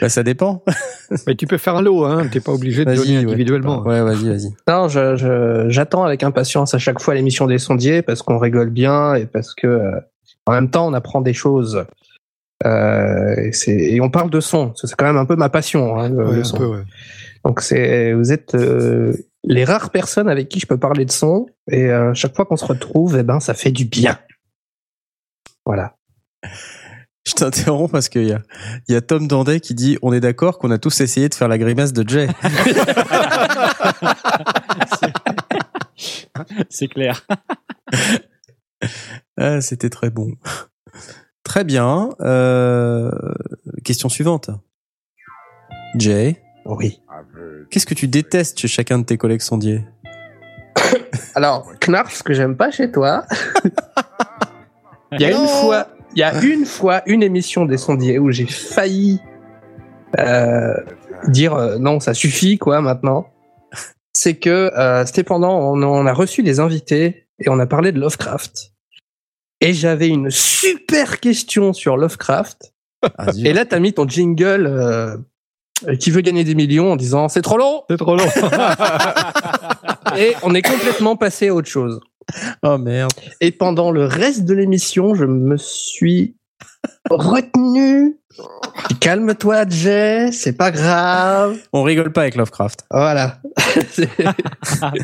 Bah 0.00 0.08
ça 0.08 0.22
dépend. 0.22 0.62
Mais 1.26 1.34
tu 1.34 1.46
peux 1.46 1.58
faire 1.58 1.76
un 1.76 1.82
lot, 1.82 2.04
hein. 2.04 2.26
T'es 2.30 2.40
pas 2.40 2.52
obligé 2.52 2.84
de 2.84 2.94
donner 2.94 3.16
individuellement. 3.18 3.82
Ouais, 3.82 4.00
vas-y, 4.02 4.28
vas-y. 4.28 4.50
Non, 4.68 4.88
je- 4.88 5.16
je- 5.16 5.66
j'attends 5.68 6.04
avec 6.04 6.22
impatience 6.22 6.74
à 6.74 6.78
chaque 6.78 7.00
fois 7.00 7.14
l'émission 7.14 7.46
des 7.46 7.58
sondiers 7.58 8.02
parce 8.02 8.22
qu'on 8.22 8.38
rigole 8.38 8.70
bien 8.70 9.14
et 9.14 9.26
parce 9.26 9.54
que 9.54 9.66
euh, 9.66 9.90
en 10.46 10.52
même 10.52 10.70
temps 10.70 10.86
on 10.86 10.92
apprend 10.94 11.20
des 11.20 11.32
choses. 11.34 11.84
Euh, 12.66 13.34
et, 13.36 13.52
c'est- 13.52 13.72
et 13.94 14.00
on 14.00 14.10
parle 14.10 14.30
de 14.30 14.40
son, 14.40 14.72
c'est 14.74 14.92
quand 14.96 15.06
même 15.06 15.16
un 15.16 15.24
peu 15.26 15.36
ma 15.36 15.48
passion, 15.48 15.98
hein, 15.98 16.08
le, 16.08 16.16
Ouais, 16.28 16.34
le 16.36 16.40
un 16.40 16.44
son. 16.44 16.56
peu, 16.58 16.66
ouais. 16.66 16.82
Donc 17.44 17.60
c'est, 17.60 18.12
vous 18.14 18.32
êtes 18.32 18.54
euh, 18.54 19.12
les 19.44 19.64
rares 19.64 19.90
personnes 19.90 20.28
avec 20.28 20.48
qui 20.48 20.58
je 20.60 20.66
peux 20.66 20.76
parler 20.78 21.04
de 21.04 21.12
son 21.12 21.46
et 21.70 21.84
euh, 21.86 22.12
chaque 22.14 22.34
fois 22.34 22.44
qu'on 22.44 22.56
se 22.56 22.64
retrouve, 22.66 23.16
eh 23.18 23.22
ben 23.22 23.38
ça 23.40 23.54
fait 23.54 23.70
du 23.70 23.84
bien. 23.84 24.18
Voilà. 25.68 25.98
Je 27.26 27.34
t'interromps 27.34 27.92
parce 27.92 28.08
qu'il 28.08 28.24
y 28.26 28.32
a, 28.32 28.40
il 28.88 28.94
y 28.94 28.96
a 28.96 29.02
Tom 29.02 29.28
Dandet 29.28 29.60
qui 29.60 29.74
dit 29.74 29.98
on 30.00 30.14
est 30.14 30.20
d'accord 30.20 30.58
qu'on 30.58 30.70
a 30.70 30.78
tous 30.78 31.02
essayé 31.02 31.28
de 31.28 31.34
faire 31.34 31.46
la 31.46 31.58
grimace 31.58 31.92
de 31.92 32.08
Jay. 32.08 32.26
C'est 36.70 36.88
clair. 36.88 37.26
Ah, 39.40 39.60
c'était 39.60 39.90
très 39.90 40.10
bon. 40.10 40.32
Très 41.44 41.62
bien. 41.64 42.10
Euh, 42.20 43.10
question 43.84 44.08
suivante. 44.08 44.50
Jay, 45.96 46.42
Oui. 46.64 47.00
Qu'est-ce 47.70 47.86
que 47.86 47.94
tu 47.94 48.08
détestes 48.08 48.58
chez 48.58 48.68
chacun 48.68 48.98
de 48.98 49.04
tes 49.04 49.16
collègues 49.16 49.42
sondiers? 49.42 49.84
Alors, 51.34 51.72
Knarf, 51.80 52.14
ce 52.14 52.22
que 52.22 52.34
j'aime 52.34 52.56
pas 52.56 52.70
chez 52.70 52.90
toi, 52.90 53.26
il 55.12 55.20
y 55.20 55.24
a 55.24 55.30
Non. 55.30 55.42
une 55.42 55.48
fois, 55.48 55.88
il 56.14 56.18
y 56.18 56.22
a 56.22 56.42
une 56.42 56.66
fois 56.66 57.02
une 57.06 57.22
émission 57.22 57.64
des 57.64 57.76
sondiers 57.78 58.18
où 58.18 58.30
j'ai 58.30 58.46
failli 58.46 59.20
euh, 60.18 60.74
dire 61.28 61.54
euh, 61.54 61.78
non, 61.78 62.00
ça 62.00 62.14
suffit 62.14 62.58
quoi 62.58 62.80
maintenant. 62.80 63.28
C'est 64.12 64.36
que 64.36 64.72
euh, 64.76 65.06
c'était 65.06 65.22
pendant, 65.22 65.58
on, 65.58 65.82
on 65.82 66.06
a 66.06 66.12
reçu 66.12 66.42
les 66.42 66.60
invités 66.60 67.26
et 67.38 67.48
on 67.48 67.58
a 67.58 67.66
parlé 67.66 67.92
de 67.92 68.00
Lovecraft. 68.00 68.72
Et 69.60 69.74
j'avais 69.74 70.08
une 70.08 70.30
super 70.30 71.20
question 71.20 71.72
sur 71.72 71.96
Lovecraft. 71.96 72.72
Ah. 73.16 73.26
Et 73.44 73.52
là, 73.52 73.64
t'as 73.64 73.78
mis 73.78 73.92
ton 73.92 74.08
jingle 74.08 74.66
euh, 74.66 75.16
qui 76.00 76.10
veut 76.10 76.20
gagner 76.20 76.44
des 76.44 76.54
millions 76.54 76.92
en 76.92 76.96
disant 76.96 77.28
c'est 77.28 77.42
trop 77.42 77.58
long. 77.58 77.82
C'est 77.88 77.96
trop 77.96 78.16
long. 78.16 78.24
Et 80.16 80.34
on 80.42 80.54
est 80.54 80.62
complètement 80.62 81.16
passé 81.16 81.48
à 81.48 81.54
autre 81.54 81.68
chose. 81.68 82.00
Oh 82.62 82.78
merde. 82.78 83.12
Et 83.40 83.52
pendant 83.52 83.90
le 83.90 84.04
reste 84.04 84.44
de 84.44 84.54
l'émission, 84.54 85.14
je 85.14 85.24
me 85.24 85.56
suis 85.56 86.36
retenu. 87.10 88.18
Calme-toi, 89.00 89.68
Jay, 89.68 90.30
c'est 90.32 90.56
pas 90.56 90.70
grave. 90.70 91.58
On 91.72 91.82
rigole 91.82 92.12
pas 92.12 92.22
avec 92.22 92.36
Lovecraft. 92.36 92.84
Voilà. 92.90 93.38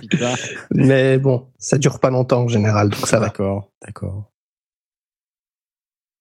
Mais 0.70 1.19
bon, 1.19 1.47
ça 1.59 1.78
dure 1.78 1.99
pas 2.01 2.11
longtemps 2.11 2.43
en 2.43 2.49
général, 2.49 2.91
donc 2.91 3.07
ça 3.07 3.19
va. 3.19 3.27
D'accord, 3.27 3.70
d'accord. 3.85 4.31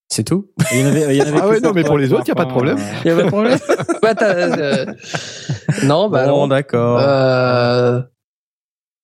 C'est 0.10 0.24
tout? 0.24 0.52
Il 0.72 0.80
y 0.80 0.84
en 0.84 0.88
avait, 0.88 1.16
il 1.16 1.18
y 1.18 1.22
en 1.22 1.26
avait 1.26 1.40
Ah 1.42 1.48
ouais, 1.48 1.60
non, 1.60 1.72
mais 1.74 1.84
pour 1.84 1.98
les 1.98 2.14
autres, 2.14 2.28
y 2.28 2.32
a 2.32 2.36
pas 2.36 2.46
de 2.46 2.52
problème. 2.52 2.78
Il 3.04 3.08
y 3.08 3.12
avait 3.12 3.24
un 3.24 3.30
problème? 3.30 3.58
Bah, 4.02 4.14
euh, 4.22 4.86
Non, 5.86 6.08
bah 6.08 6.28
Bon, 6.28 6.42
non. 6.42 6.48
d'accord. 6.48 7.00
Euh... 7.02 8.02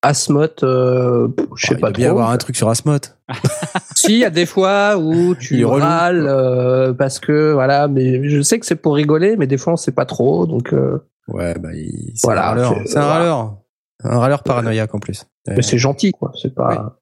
Asmoth, 0.02 0.62
euh, 0.64 1.28
je 1.56 1.66
sais 1.66 1.74
Oh, 1.74 1.76
il 1.76 1.80
pas 1.80 1.86
doit 1.88 1.96
bien 1.96 2.10
avoir 2.10 2.30
un 2.30 2.36
truc 2.38 2.56
sur 2.56 2.68
Asmod. 2.68 3.06
Si, 3.96 4.12
il 4.14 4.18
y 4.18 4.24
a 4.24 4.30
des 4.30 4.46
fois 4.46 4.96
où 4.96 5.32
Il 5.34 5.36
tu 5.38 5.64
râles 5.66 6.26
euh, 6.26 6.94
parce 6.94 7.18
que 7.18 7.52
voilà, 7.52 7.86
mais 7.86 8.26
je 8.30 8.40
sais 8.40 8.58
que 8.58 8.64
c'est 8.64 8.76
pour 8.76 8.94
rigoler, 8.94 9.36
mais 9.36 9.46
des 9.46 9.58
fois 9.58 9.74
on 9.74 9.76
sait 9.76 9.92
pas 9.92 10.06
trop, 10.06 10.46
donc. 10.46 10.72
euh, 10.72 10.98
Ouais, 11.28 11.54
bah, 11.58 11.68
il... 11.74 12.12
c'est 12.14 12.26
Voilà, 12.26 12.46
un 12.46 12.48
râleur. 12.50 12.74
c'est- 12.78 12.86
C'est 12.92 12.98
un 12.98 13.02
voilà. 13.02 13.14
râleur. 13.18 13.56
Un 14.02 14.18
râleur 14.18 14.42
paranoïaque 14.42 14.94
en 14.94 14.98
plus. 15.00 15.26
Mais 15.46 15.60
c'est 15.60 15.76
gentil, 15.76 16.12
quoi. 16.12 16.32
C'est 16.40 16.54
pas. 16.54 16.96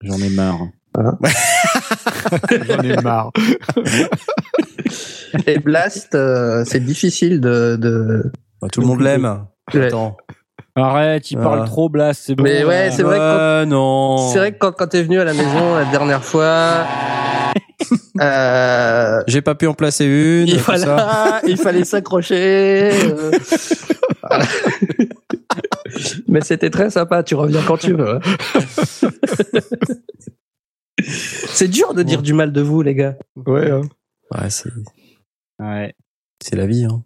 J'en 0.00 0.16
ai 0.16 0.30
marre. 0.30 0.58
J'en 2.50 2.80
ai 2.82 2.96
marre. 3.02 3.30
Et 5.46 5.58
Blast, 5.58 6.14
euh, 6.14 6.64
c'est 6.64 6.80
difficile 6.80 7.40
de. 7.40 7.76
de... 7.76 8.32
Bah, 8.62 8.68
tout 8.72 8.80
le 8.80 8.86
monde 8.86 9.00
l'aime. 9.02 9.44
Ouais. 9.74 9.86
Attends. 9.86 10.16
Arrête, 10.82 11.30
il 11.30 11.38
Ah. 11.38 11.42
parle 11.42 11.64
trop, 11.66 11.88
Blast, 11.88 12.22
c'est 12.26 12.34
bon. 12.34 12.44
Mais 12.44 12.64
ouais, 12.64 12.90
c'est 12.90 13.02
vrai 13.02 13.16
que 13.16 13.20
quand- 13.20 13.60
Ouais, 13.60 13.66
non. 13.66 14.28
C'est 14.32 14.38
vrai 14.38 14.52
que 14.52 14.58
quand, 14.58 14.72
quand 14.72 14.86
t'es 14.86 15.02
venu 15.02 15.18
à 15.20 15.24
la 15.24 15.34
maison 15.34 15.74
la 15.74 15.84
dernière 15.86 16.24
fois, 16.24 16.84
euh, 18.20 19.22
J'ai 19.26 19.42
pas 19.42 19.54
pu 19.54 19.66
en 19.66 19.74
placer 19.74 20.04
une. 20.04 20.48
il, 20.48 20.58
tout 20.58 20.64
ça. 20.76 20.76
fallait, 20.76 21.40
il 21.52 21.56
fallait 21.56 21.84
s'accrocher. 21.84 22.90
euh, 22.92 23.30
voilà. 24.22 24.44
Mais 26.28 26.40
c'était 26.42 26.70
très 26.70 26.90
sympa. 26.90 27.22
Tu 27.22 27.34
reviens 27.34 27.62
quand 27.66 27.78
tu 27.78 27.94
veux. 27.94 28.16
hein. 28.16 28.20
C'est 31.00 31.68
dur 31.68 31.94
de 31.94 32.02
dire 32.02 32.22
du 32.22 32.32
mal 32.34 32.52
de 32.52 32.60
vous, 32.60 32.82
les 32.82 32.94
gars. 32.94 33.16
Ouais, 33.46 33.70
hein. 33.70 33.82
Ouais, 34.34 34.50
c'est, 34.50 34.68
Ouais. 35.60 35.94
c'est 36.42 36.56
la 36.56 36.66
vie. 36.66 36.84
Hein. 36.84 37.02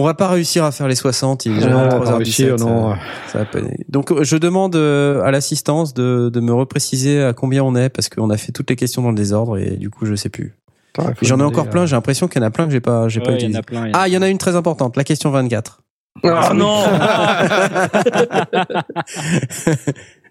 On 0.00 0.04
va 0.04 0.14
pas 0.14 0.28
réussir 0.28 0.64
à 0.64 0.72
faire 0.72 0.88
les 0.88 0.94
60. 0.94 1.44
Il 1.46 1.52
est 1.52 1.54
déjà 1.56 1.68
Non, 1.70 1.88
23h17, 1.88 2.04
pas 2.04 2.16
réussir, 2.16 2.56
non. 2.56 2.92
ça- 2.94 2.98
ça 3.32 3.38
va 3.40 3.44
pas- 3.44 3.58
Donc, 3.88 4.10
euh, 4.12 4.24
je 4.24 4.36
demande 4.36 4.76
euh, 4.76 5.22
à 5.22 5.30
l'assistance 5.30 5.92
de, 5.94 6.30
de 6.32 6.40
me 6.40 6.52
repréciser 6.54 7.22
à 7.22 7.32
combien 7.32 7.62
on 7.64 7.74
est 7.76 7.88
parce 7.90 8.08
qu'on 8.08 8.30
a 8.30 8.36
fait 8.36 8.52
toutes 8.52 8.70
les 8.70 8.76
questions 8.76 9.02
dans 9.02 9.10
le 9.10 9.16
désordre 9.16 9.58
et 9.58 9.76
du 9.76 9.90
coup, 9.90 10.06
je 10.06 10.14
sais 10.14 10.28
plus. 10.30 10.54
J'en 11.22 11.38
ai 11.38 11.42
encore 11.42 11.68
plein. 11.68 11.86
J'ai 11.86 11.94
l'impression 11.96 12.28
qu'il 12.28 12.40
y 12.40 12.44
en 12.44 12.48
a 12.48 12.50
plein 12.50 12.66
que 12.66 12.72
j'ai 12.72 12.80
pas, 12.80 13.08
j'ai 13.08 13.20
pas 13.20 13.30
Ouais, 13.30 13.36
il 13.38 13.42
y 13.42 13.44
en 13.44 13.48
utilisé. 13.50 13.58
a 13.58 13.62
plein. 13.62 13.86
il 13.86 13.90
y 13.90 13.92
en 13.92 13.94
a 13.94 13.98
Ah, 14.02 14.08
il 14.08 14.14
y 14.14 14.18
en 14.18 14.22
a 14.22 14.28
une 14.28 14.38
très 14.38 14.56
importante. 14.56 14.96
La 14.96 15.04
question 15.04 15.30
24. 15.30 15.82
Ah 16.24 16.52
non 16.54 16.82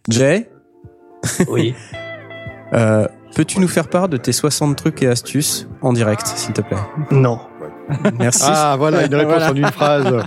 Jay, 0.10 0.50
Oui. 1.48 1.74
euh, 2.74 3.08
peux-tu 3.36 3.60
nous 3.60 3.68
faire 3.68 3.88
part 3.88 4.10
de 4.10 4.18
tes 4.18 4.32
60 4.32 4.76
trucs 4.76 5.02
et 5.04 5.08
astuces 5.08 5.68
en 5.82 5.94
direct, 5.94 6.26
s'il 6.28 6.54
te 6.54 6.62
plaît? 6.62 6.78
Non. 7.12 7.40
Merci. 8.18 8.44
Ah, 8.46 8.76
voilà, 8.78 9.06
une 9.06 9.16
réponse 9.16 9.34
Voilà. 9.36 9.52
en 9.52 9.56
une 9.56 9.66
phrase. 9.72 10.14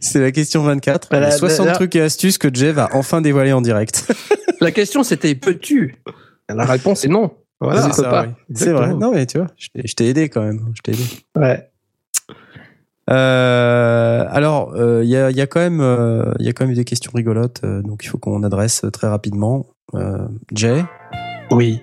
C'est 0.00 0.20
la 0.20 0.32
question 0.32 0.62
24. 0.62 1.08
Voilà, 1.10 1.30
Les 1.30 1.36
60 1.36 1.66
là- 1.66 1.72
trucs 1.72 1.96
et 1.96 2.00
astuces 2.02 2.38
que 2.38 2.48
Jay 2.52 2.72
va 2.72 2.88
enfin 2.92 3.20
dévoiler 3.20 3.52
en 3.52 3.60
direct. 3.60 4.12
La 4.60 4.70
question 4.70 5.02
c'était 5.02 5.34
peux-tu? 5.34 5.96
La 6.48 6.64
réponse 6.64 7.04
est 7.04 7.08
non. 7.08 7.32
Voilà. 7.60 7.86
oui. 7.86 7.92
C'est 8.54 8.72
vrai. 8.72 8.94
Non, 8.94 9.12
mais 9.12 9.26
tu 9.26 9.38
vois, 9.38 9.46
je 9.56 9.68
t'ai- 9.94 10.08
aidé 10.08 10.28
quand 10.28 10.42
même. 10.42 10.60
Je 10.74 10.82
t'ai 10.82 10.92
aidé. 10.92 11.02
Ouais. 11.36 11.68
Euh, 13.08 14.24
alors, 14.30 14.72
euh, 14.74 15.02
il 15.04 15.08
y, 15.10 15.16
a, 15.16 15.30
il 15.30 15.36
y 15.36 15.40
a 15.40 15.46
quand 15.46 15.60
même, 15.60 15.80
euh, 15.80 16.32
il 16.38 16.44
y 16.46 16.48
a 16.48 16.52
quand 16.52 16.64
même 16.64 16.72
eu 16.72 16.76
des 16.76 16.84
questions 16.84 17.12
rigolotes, 17.14 17.60
euh, 17.64 17.80
donc 17.82 18.02
il 18.04 18.08
faut 18.08 18.18
qu'on 18.18 18.42
adresse 18.42 18.84
euh, 18.84 18.90
très 18.90 19.06
rapidement. 19.08 19.66
Euh, 19.94 20.26
Jay, 20.52 20.84
Oui. 21.50 21.80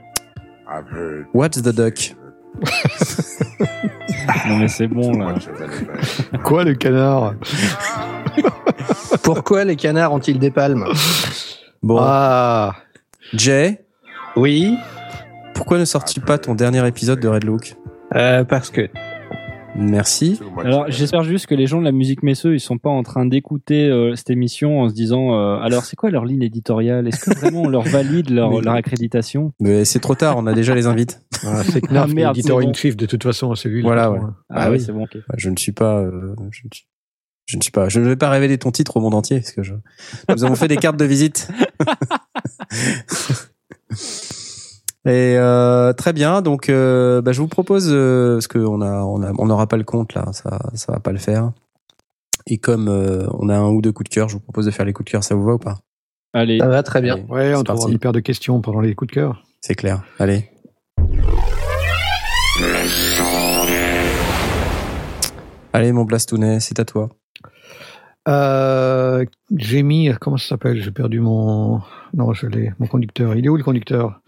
What's 1.34 1.62
the 1.62 1.70
duck? 1.74 2.16
Non, 4.48 4.58
mais 4.58 4.68
c'est 4.68 4.88
bon, 4.88 5.12
là. 5.18 5.36
Quoi, 6.44 6.64
le 6.64 6.76
canard 6.76 7.34
Pourquoi 9.24 9.64
les 9.64 9.76
canards 9.76 10.14
ont-ils 10.14 10.40
des 10.40 10.52
palmes 10.52 10.86
Bon, 11.82 11.98
Ah, 12.00 12.76
Jay, 13.34 13.82
Oui. 14.36 14.78
pourquoi 15.54 15.78
ne 15.78 15.86
sortis 15.86 16.20
pas 16.20 16.38
ton 16.38 16.56
dernier 16.56 16.86
épisode 16.88 17.20
de 17.20 17.28
Red 17.28 17.44
Look? 17.46 17.76
Euh, 18.16 18.44
parce 18.44 18.70
que 18.70 18.90
Merci. 19.76 20.40
Alors, 20.64 20.86
j'espère 20.90 21.24
juste 21.24 21.48
que 21.48 21.56
les 21.56 21.66
gens 21.66 21.80
de 21.80 21.86
la 21.86 21.92
musique 21.92 22.22
Messeux, 22.24 22.54
ils 22.54 22.60
sont 22.60 22.78
pas 22.78 22.92
en 22.92 23.02
train 23.02 23.26
d'écouter 23.26 23.90
euh, 23.90 24.16
cette 24.16 24.30
émission 24.30 24.82
en 24.82 24.90
se 24.90 24.94
disant, 24.94 25.34
euh, 25.34 25.58
alors 25.58 25.84
c'est 25.84 25.96
quoi 25.96 26.12
leur 26.12 26.26
ligne 26.26 26.44
éditoriale? 26.44 27.08
Est-ce 27.08 27.26
que 27.30 27.36
vraiment 27.40 27.64
on 27.64 27.70
leur 27.70 27.82
valide 27.84 28.30
leur, 28.30 28.52
Mais- 28.52 28.62
leur 28.62 28.76
accréditation? 28.76 29.52
Mais 29.60 29.84
c'est 29.84 30.00
trop 30.00 30.14
tard, 30.16 30.38
on 30.38 30.46
a 30.46 30.54
déjà 30.54 30.76
les 30.76 30.86
invites. 30.86 31.22
ah, 31.46 31.64
c'est 31.64 31.82
Knarf, 31.82 32.12
Ah, 32.16 32.34
l'éditeur 32.34 32.60
bon. 32.60 32.70
in 32.70 32.74
chief 32.74 32.96
de 32.96 33.08
toute 33.08 33.24
façon, 33.24 33.56
c'est 33.56 33.70
lui. 33.70 33.82
le 33.82 33.88
Voilà, 33.88 34.12
ouais. 34.12 34.20
Ah 34.50 34.66
Ah, 34.66 34.70
oui, 34.70 34.78
oui. 34.78 34.84
c'est 34.86 34.92
bon, 34.92 35.04
ok. 35.06 35.18
Je 35.38 35.50
ne 35.50 35.58
suis 35.58 35.72
pas, 35.72 35.98
euh, 35.98 36.36
je 36.52 36.62
ne 36.66 36.70
suis, 36.72 36.86
je 37.46 37.58
ne 37.58 37.62
suis 37.64 37.72
pas, 37.72 37.90
je 37.90 38.00
ne 38.00 38.08
vais 38.08 38.16
pas 38.16 38.30
révéler 38.30 38.60
ton 38.60 38.70
titre 38.72 38.98
au 38.98 39.02
monde 39.02 39.16
entier 39.16 39.40
parce 39.40 39.54
que 39.54 39.64
je, 39.64 39.74
nous 40.30 40.44
avons 40.44 40.56
fait 40.56 40.68
des 40.68 40.78
cartes 40.78 40.98
de 40.98 41.06
visite. 41.06 41.50
Et 45.06 45.36
euh, 45.38 45.92
très 45.94 46.14
bien, 46.14 46.42
donc 46.42 46.70
euh, 46.70 47.22
bah, 47.22 47.34
je 47.34 47.42
vous 47.42 47.48
propose 47.50 47.90
euh, 47.92 48.36
parce 48.36 48.48
qu'on 48.48 48.82
a 48.82 49.02
on 49.04 49.22
a 49.22 49.32
on 49.38 49.46
n'aura 49.48 49.68
pas 49.68 49.76
le 49.76 49.84
compte 49.84 50.14
là, 50.14 50.32
ça 50.32 50.60
ça 50.76 50.94
va 50.94 51.00
pas 51.00 51.12
le 51.12 51.18
faire. 51.18 51.52
Et 52.48 52.58
comme 52.58 52.88
euh, 52.88 53.26
on 53.34 53.50
a 53.50 53.56
un 53.58 53.70
ou 53.70 53.82
deux 53.82 53.92
coups 53.92 54.10
de 54.10 54.14
cœur, 54.14 54.30
je 54.30 54.36
vous 54.36 54.40
propose 54.40 54.66
de 54.66 54.72
faire 54.72 54.86
les 54.86 54.94
coups 54.94 55.06
de 55.08 55.12
cœur, 55.12 55.24
ça 55.24 55.36
vous 55.36 55.44
va 55.44 55.54
ou 55.56 55.60
pas? 55.60 55.80
Allez. 56.34 56.58
Ça 56.60 56.68
va 56.68 56.84
très 56.84 57.02
bien. 57.02 57.16
Allez, 57.16 57.26
Ouais, 57.30 57.50
on 57.56 57.64
parti. 57.64 57.64
trouvera 57.66 57.92
une 57.92 58.00
paire 58.00 58.12
de 58.14 58.20
questions 58.22 58.62
pendant 58.62 58.80
les 58.80 58.96
coups 58.96 59.10
de 59.10 59.14
cœur. 59.16 59.44
C'est 59.62 59.76
clair. 59.76 60.04
Allez. 60.20 60.50
Allez, 65.74 65.92
mon 65.92 66.04
Blastounet, 66.06 66.60
c'est 66.60 66.80
à 66.80 66.86
toi. 66.86 67.10
Euh, 68.28 69.26
j'ai 69.56 69.84
mis, 69.84 70.10
comment 70.22 70.38
ça 70.38 70.50
s'appelle? 70.50 70.82
J'ai 70.82 70.92
perdu 70.92 71.20
mon, 71.20 71.82
non, 72.16 72.34
je 72.34 72.48
l'ai, 72.48 72.72
mon 72.80 72.88
conducteur. 72.88 73.36
Il 73.36 73.46
est 73.46 73.50
où 73.50 73.58
le 73.58 73.64
conducteur? 73.64 74.22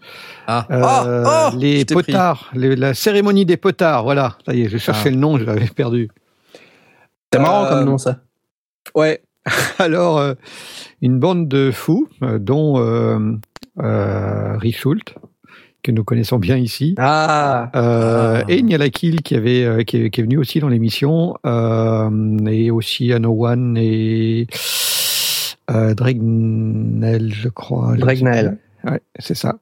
Ah, 0.46 0.66
Euh, 0.70 1.22
oh, 1.24 1.28
oh, 1.28 1.50
je 1.52 1.58
Les 1.58 1.84
potards, 1.84 2.50
les- 2.54 2.76
la 2.76 2.94
cérémonie 2.94 3.44
des 3.46 3.56
potards. 3.56 4.02
Voilà, 4.04 4.36
ça 4.44 4.54
y 4.54 4.62
est, 4.62 4.68
j'ai 4.68 4.78
cherché 4.78 5.04
Ah. 5.06 5.10
le 5.10 5.16
nom, 5.16 5.38
je 5.38 5.44
l'avais 5.44 5.66
perdu. 5.68 6.08
C'est 7.32 7.38
marrant 7.40 7.64
Euh, 7.64 7.68
comme 7.70 7.84
nom, 7.84 7.98
ça. 7.98 8.18
Ouais. 8.94 9.22
Alors, 9.78 10.18
euh, 10.18 10.34
une 11.02 11.18
bande 11.20 11.48
de 11.48 11.70
fous, 11.70 12.08
euh, 12.22 12.38
dont 12.38 12.78
euh, 12.80 13.18
euh, 13.80 14.56
Richult, 14.58 15.14
que 15.82 15.92
nous 15.92 16.02
connaissons 16.02 16.38
bien 16.38 16.56
ici. 16.56 16.94
Ah, 16.98 17.70
Euh, 17.76 18.40
Ah. 18.42 18.44
Et 18.48 18.62
Nialakil 18.62 19.22
qui 19.22 19.36
avait 19.36 19.64
euh, 19.64 19.82
qui, 19.84 19.98
est, 19.98 20.10
qui 20.10 20.20
est 20.20 20.24
venu 20.24 20.38
aussi 20.38 20.58
dans 20.58 20.68
l'émission 20.68 21.36
euh, 21.46 22.10
et 22.48 22.72
aussi 22.72 23.12
Anno 23.12 23.46
One 23.46 23.76
et 23.76 24.48
euh, 25.70 25.94
Dregnell 25.94 27.32
je 27.32 27.48
crois. 27.48 27.94
plus. 27.94 28.90
Ouais, 28.90 29.00
c'est 29.18 29.34
ça. 29.34 29.56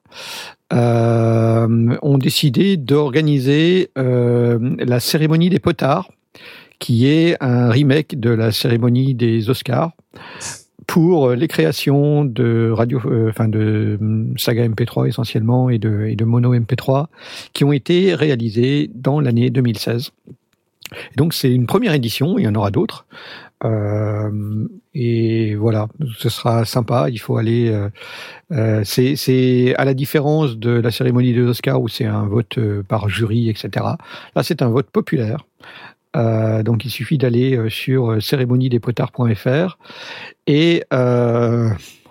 Euh, 0.73 1.97
ont 2.03 2.19
décidé 2.19 2.77
d'organiser 2.77 3.91
euh, 3.97 4.77
la 4.79 5.01
cérémonie 5.01 5.49
des 5.49 5.61
potards, 5.61 6.11
qui 6.79 7.07
est 7.07 7.37
un 7.43 7.71
remake 7.71 8.19
de 8.19 8.31
la 8.31 8.53
cérémonie 8.53 9.15
des 9.15 9.49
Oscars 9.49 9.93
pour 10.87 11.31
les 11.31 11.49
créations 11.49 12.25
de 12.25 12.71
radio, 12.71 13.01
euh, 13.07 13.31
enfin 13.31 13.49
de 13.49 13.97
hum, 14.01 14.35
saga 14.37 14.69
MP3 14.69 15.09
essentiellement 15.09 15.71
et 15.71 15.79
de, 15.79 16.07
et 16.07 16.17
de 16.17 16.25
mono 16.25 16.55
MP3 16.55 17.07
qui 17.53 17.65
ont 17.65 17.73
été 17.73 18.15
réalisées 18.15 18.91
dans 18.95 19.21
l'année 19.21 19.51
2016. 19.51 20.11
Et 20.93 21.17
donc 21.17 21.33
c'est 21.33 21.51
une 21.51 21.67
première 21.67 21.95
édition, 21.95 22.39
il 22.39 22.45
y 22.45 22.49
en 22.49 22.55
aura 22.55 22.71
d'autres. 22.71 23.07
Euh, 23.65 24.69
et 24.95 25.55
voilà, 25.55 25.89
ce 26.19 26.29
sera 26.29 26.65
sympa. 26.65 27.09
Il 27.11 27.19
faut 27.19 27.37
aller. 27.37 27.71
Euh, 27.71 27.89
euh, 28.53 28.83
c'est, 28.85 29.75
à 29.77 29.85
la 29.85 29.95
différence 29.95 30.57
de 30.59 30.71
la 30.71 30.91
cérémonie 30.91 31.33
des 31.33 31.41
Oscars 31.41 31.81
où 31.81 31.89
c'est 31.89 32.05
un 32.05 32.27
vote 32.27 32.59
par 32.83 33.09
jury, 33.09 33.49
etc. 33.49 33.69
Là, 34.37 34.43
c'est 34.43 34.63
un 34.63 34.69
vote 34.69 34.91
populaire. 34.91 35.47
Euh, 36.17 36.63
donc 36.63 36.85
il 36.85 36.91
suffit 36.91 37.19
d'aller 37.19 37.57
euh, 37.57 37.69
sur 37.69 38.13
euh, 38.13 38.21
cérémoniedespotards.fr 38.21 39.79
et 40.47 40.85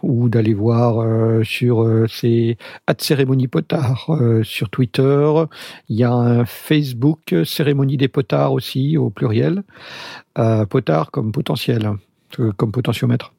ou 0.02 0.28
d'aller 0.28 0.54
voir 0.54 1.46
sur 1.46 2.06
c'est 2.10 2.58
cérémonie 2.98 3.48
potard 3.48 4.10
sur 4.44 4.70
Twitter. 4.70 5.32
Il 5.88 5.96
y 5.96 6.04
a 6.04 6.12
un 6.12 6.44
Facebook 6.44 7.34
cérémonie 7.46 7.96
des 7.96 8.10
potards 8.10 8.52
aussi 8.52 8.98
au 8.98 9.10
pluriel. 9.12 9.64
Potard 10.70 11.10
comme 11.12 11.32
potentiel, 11.32 11.92
comme 12.58 12.74
potentiomètre. 12.74 13.34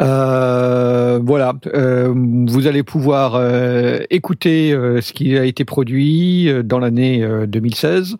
Euh, 0.00 1.20
voilà, 1.22 1.54
euh, 1.74 2.12
vous 2.46 2.66
allez 2.66 2.82
pouvoir 2.82 3.34
euh, 3.34 4.00
écouter 4.10 4.72
euh, 4.72 5.00
ce 5.00 5.12
qui 5.12 5.36
a 5.36 5.44
été 5.44 5.64
produit 5.64 6.48
euh, 6.48 6.62
dans 6.62 6.78
l'année 6.78 7.22
euh, 7.22 7.46
2016 7.46 8.16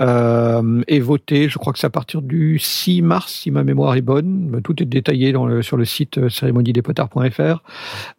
euh, 0.00 0.82
et 0.88 1.00
voter. 1.00 1.48
Je 1.48 1.58
crois 1.58 1.72
que 1.72 1.78
c'est 1.78 1.86
à 1.86 1.90
partir 1.90 2.22
du 2.22 2.58
6 2.58 3.02
mars, 3.02 3.32
si 3.32 3.50
ma 3.50 3.64
mémoire 3.64 3.96
est 3.96 4.02
bonne. 4.02 4.60
Tout 4.64 4.82
est 4.82 4.86
détaillé 4.86 5.32
dans 5.32 5.46
le, 5.46 5.62
sur 5.62 5.76
le 5.76 5.84
site 5.84 6.28
cérémoniedespotards.fr. 6.28 7.62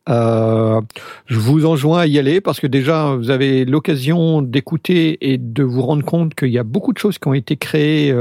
Euh, 0.10 0.82
je 1.26 1.40
vous 1.40 1.66
enjoins 1.66 2.02
à 2.02 2.08
y 2.08 2.20
aller 2.20 2.42
parce 2.42 2.60
que 2.60 2.68
déjà 2.68 3.16
vous 3.16 3.30
avez 3.30 3.66
l'occasion 3.66 4.42
d'écouter 4.42 5.18
et 5.32 5.38
de 5.38 5.64
vous 5.64 5.82
rendre 5.82 6.04
compte 6.04 6.36
qu'il 6.36 6.50
y 6.50 6.60
a 6.60 6.64
beaucoup 6.64 6.94
de 6.94 6.98
choses 6.98 7.18
qui 7.18 7.28
ont 7.28 7.34
été 7.34 7.58
créées. 7.58 8.14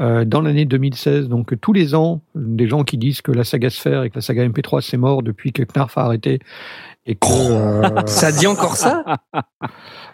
Euh, 0.00 0.24
dans 0.24 0.40
l'année 0.40 0.64
2016, 0.64 1.28
donc 1.28 1.58
tous 1.60 1.72
les 1.72 1.94
ans, 1.94 2.20
des 2.34 2.66
gens 2.66 2.82
qui 2.84 2.98
disent 2.98 3.22
que 3.22 3.32
la 3.32 3.44
saga 3.44 3.70
Sphere 3.70 4.04
et 4.04 4.10
que 4.10 4.16
la 4.16 4.22
saga 4.22 4.46
MP3 4.46 4.80
c'est 4.80 4.96
mort 4.96 5.22
depuis 5.22 5.52
que 5.52 5.62
Knarf 5.62 5.96
a 5.96 6.02
arrêté 6.02 6.40
et 7.06 7.14
que 7.14 7.26
euh, 7.28 8.06
ça 8.06 8.32
dit 8.32 8.46
encore 8.46 8.76
ça? 8.76 9.04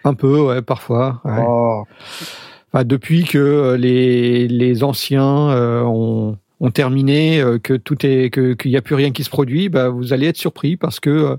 Un 0.04 0.14
peu, 0.14 0.40
ouais, 0.40 0.62
parfois. 0.62 1.20
ouais. 1.24 1.44
Oh. 1.46 1.84
Enfin, 2.72 2.84
depuis 2.84 3.24
que 3.24 3.38
euh, 3.38 3.76
les, 3.76 4.46
les 4.48 4.84
anciens 4.84 5.50
euh, 5.50 5.82
ont, 5.82 6.36
ont 6.60 6.70
terminé, 6.70 7.40
euh, 7.40 7.58
que 7.58 7.74
tout 7.74 8.04
est 8.04 8.30
que 8.30 8.52
qu'il 8.52 8.70
n'y 8.70 8.76
a 8.76 8.82
plus 8.82 8.94
rien 8.94 9.10
qui 9.10 9.24
se 9.24 9.30
produit, 9.30 9.68
bah, 9.68 9.88
vous 9.88 10.12
allez 10.12 10.26
être 10.26 10.36
surpris 10.36 10.76
parce 10.76 11.00
que 11.00 11.10
euh, 11.10 11.36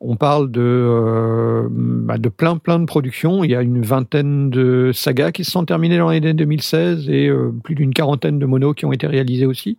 on 0.00 0.16
parle 0.16 0.50
de 0.50 0.60
euh, 0.60 1.68
bah, 1.70 2.18
de 2.18 2.28
plein 2.28 2.56
plein 2.56 2.80
de 2.80 2.84
productions. 2.84 3.44
Il 3.44 3.50
y 3.50 3.54
a 3.54 3.62
une 3.62 3.82
vingtaine 3.82 4.50
de 4.50 4.90
sagas 4.92 5.30
qui 5.32 5.44
se 5.44 5.52
sont 5.52 5.64
terminées 5.64 5.98
dans 5.98 6.10
l'année 6.10 6.34
2016 6.34 7.08
et 7.08 7.30
plus 7.62 7.76
d'une 7.76 7.94
quarantaine 7.94 8.38
de 8.38 8.46
monos 8.46 8.74
qui 8.74 8.84
ont 8.84 8.92
été 8.92 9.06
réalisés 9.06 9.46
aussi. 9.46 9.76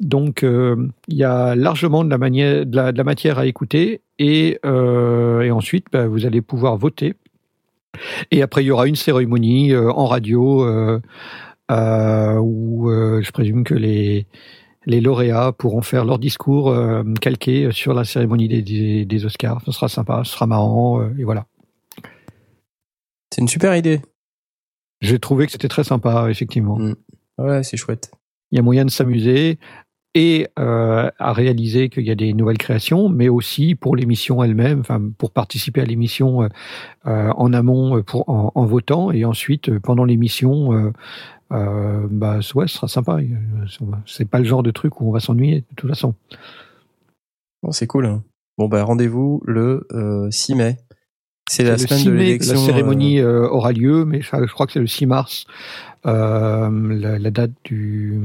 Donc 0.00 0.42
il 0.42 1.16
y 1.16 1.24
a 1.24 1.54
largement 1.54 2.04
de 2.04 2.10
la, 2.10 2.18
manière, 2.18 2.66
de 2.66 2.76
la, 2.76 3.04
matière 3.04 3.38
à 3.38 3.46
écouter 3.46 4.00
et, 4.18 4.58
ensuite 4.64 5.86
bah, 5.92 6.08
vous 6.08 6.26
allez 6.26 6.40
pouvoir 6.40 6.76
voter. 6.76 7.14
Et 8.30 8.40
après, 8.40 8.62
il 8.62 8.66
y 8.66 8.70
aura 8.70 8.86
une 8.86 8.96
cérémonie 8.96 9.76
en 9.76 10.06
radio 10.06 10.64
où 11.70 12.90
euh, 12.90 13.22
je 13.22 13.30
présume 13.30 13.64
que 13.64 13.74
les, 13.74 14.26
les 14.86 15.00
lauréats 15.00 15.52
pourront 15.52 15.82
faire 15.82 16.04
leur 16.04 16.18
discours 16.18 16.70
euh, 16.70 17.02
calqué 17.20 17.70
sur 17.72 17.94
la 17.94 18.04
cérémonie 18.04 18.48
des, 18.48 18.62
des, 18.62 19.04
des 19.04 19.24
Oscars. 19.24 19.62
Ce 19.64 19.72
sera 19.72 19.88
sympa, 19.88 20.22
ce 20.24 20.32
sera 20.32 20.46
marrant, 20.46 21.00
euh, 21.00 21.10
et 21.18 21.24
voilà. 21.24 21.46
C'est 23.32 23.42
une 23.42 23.48
super 23.48 23.76
idée. 23.76 24.00
J'ai 25.00 25.18
trouvé 25.18 25.46
que 25.46 25.52
c'était 25.52 25.68
très 25.68 25.84
sympa, 25.84 26.28
effectivement. 26.30 26.78
Mm. 26.78 26.96
Ouais, 27.38 27.62
c'est 27.62 27.76
chouette. 27.76 28.10
Il 28.50 28.56
y 28.56 28.58
a 28.58 28.62
moyen 28.62 28.84
de 28.84 28.90
s'amuser 28.90 29.58
et 30.14 30.48
euh, 30.58 31.08
à 31.20 31.32
réaliser 31.32 31.88
qu'il 31.88 32.04
y 32.04 32.10
a 32.10 32.16
des 32.16 32.32
nouvelles 32.32 32.58
créations, 32.58 33.08
mais 33.08 33.28
aussi 33.28 33.76
pour 33.76 33.94
l'émission 33.94 34.42
elle-même, 34.42 34.82
pour 35.16 35.30
participer 35.30 35.80
à 35.80 35.84
l'émission 35.84 36.42
euh, 36.42 36.48
euh, 37.06 37.30
en 37.36 37.52
amont 37.52 37.96
euh, 37.96 38.02
pour 38.02 38.28
en, 38.28 38.50
en 38.54 38.66
votant 38.66 39.12
et 39.12 39.24
ensuite 39.24 39.68
euh, 39.68 39.78
pendant 39.78 40.04
l'émission, 40.04 40.92
euh, 41.52 41.56
euh, 41.56 42.06
bah 42.10 42.38
ouais, 42.54 42.68
ce 42.68 42.74
sera 42.76 42.88
sympa. 42.88 43.18
Euh, 43.18 43.96
C'est 44.06 44.24
pas 44.28 44.38
le 44.38 44.44
genre 44.44 44.62
de 44.62 44.70
truc 44.70 45.00
où 45.00 45.08
on 45.08 45.12
va 45.12 45.20
s'ennuyer 45.20 45.60
de 45.60 45.66
toute 45.76 45.88
façon. 45.90 46.14
Bon, 47.62 47.72
c'est 47.72 47.86
cool. 47.86 48.06
hein. 48.06 48.22
Bon, 48.58 48.68
bah, 48.68 48.82
rendez-vous 48.84 49.42
le 49.46 49.86
euh, 49.92 50.30
6 50.30 50.54
mai. 50.54 50.78
C'est 51.50 51.64
la 51.64 51.78
semaine 51.78 51.98
6 51.98 52.04
de 52.06 52.10
l'élection. 52.12 52.54
La 52.54 52.60
euh, 52.60 52.66
cérémonie 52.66 53.18
euh, 53.20 53.48
aura 53.48 53.72
lieu, 53.72 54.04
mais 54.04 54.20
je, 54.20 54.28
je 54.30 54.52
crois 54.52 54.66
que 54.66 54.72
c'est 54.72 54.78
le 54.80 54.86
6 54.86 55.06
mars, 55.06 55.46
euh, 56.06 56.70
la, 56.94 57.18
la 57.18 57.30
date 57.30 57.50
du 57.64 58.20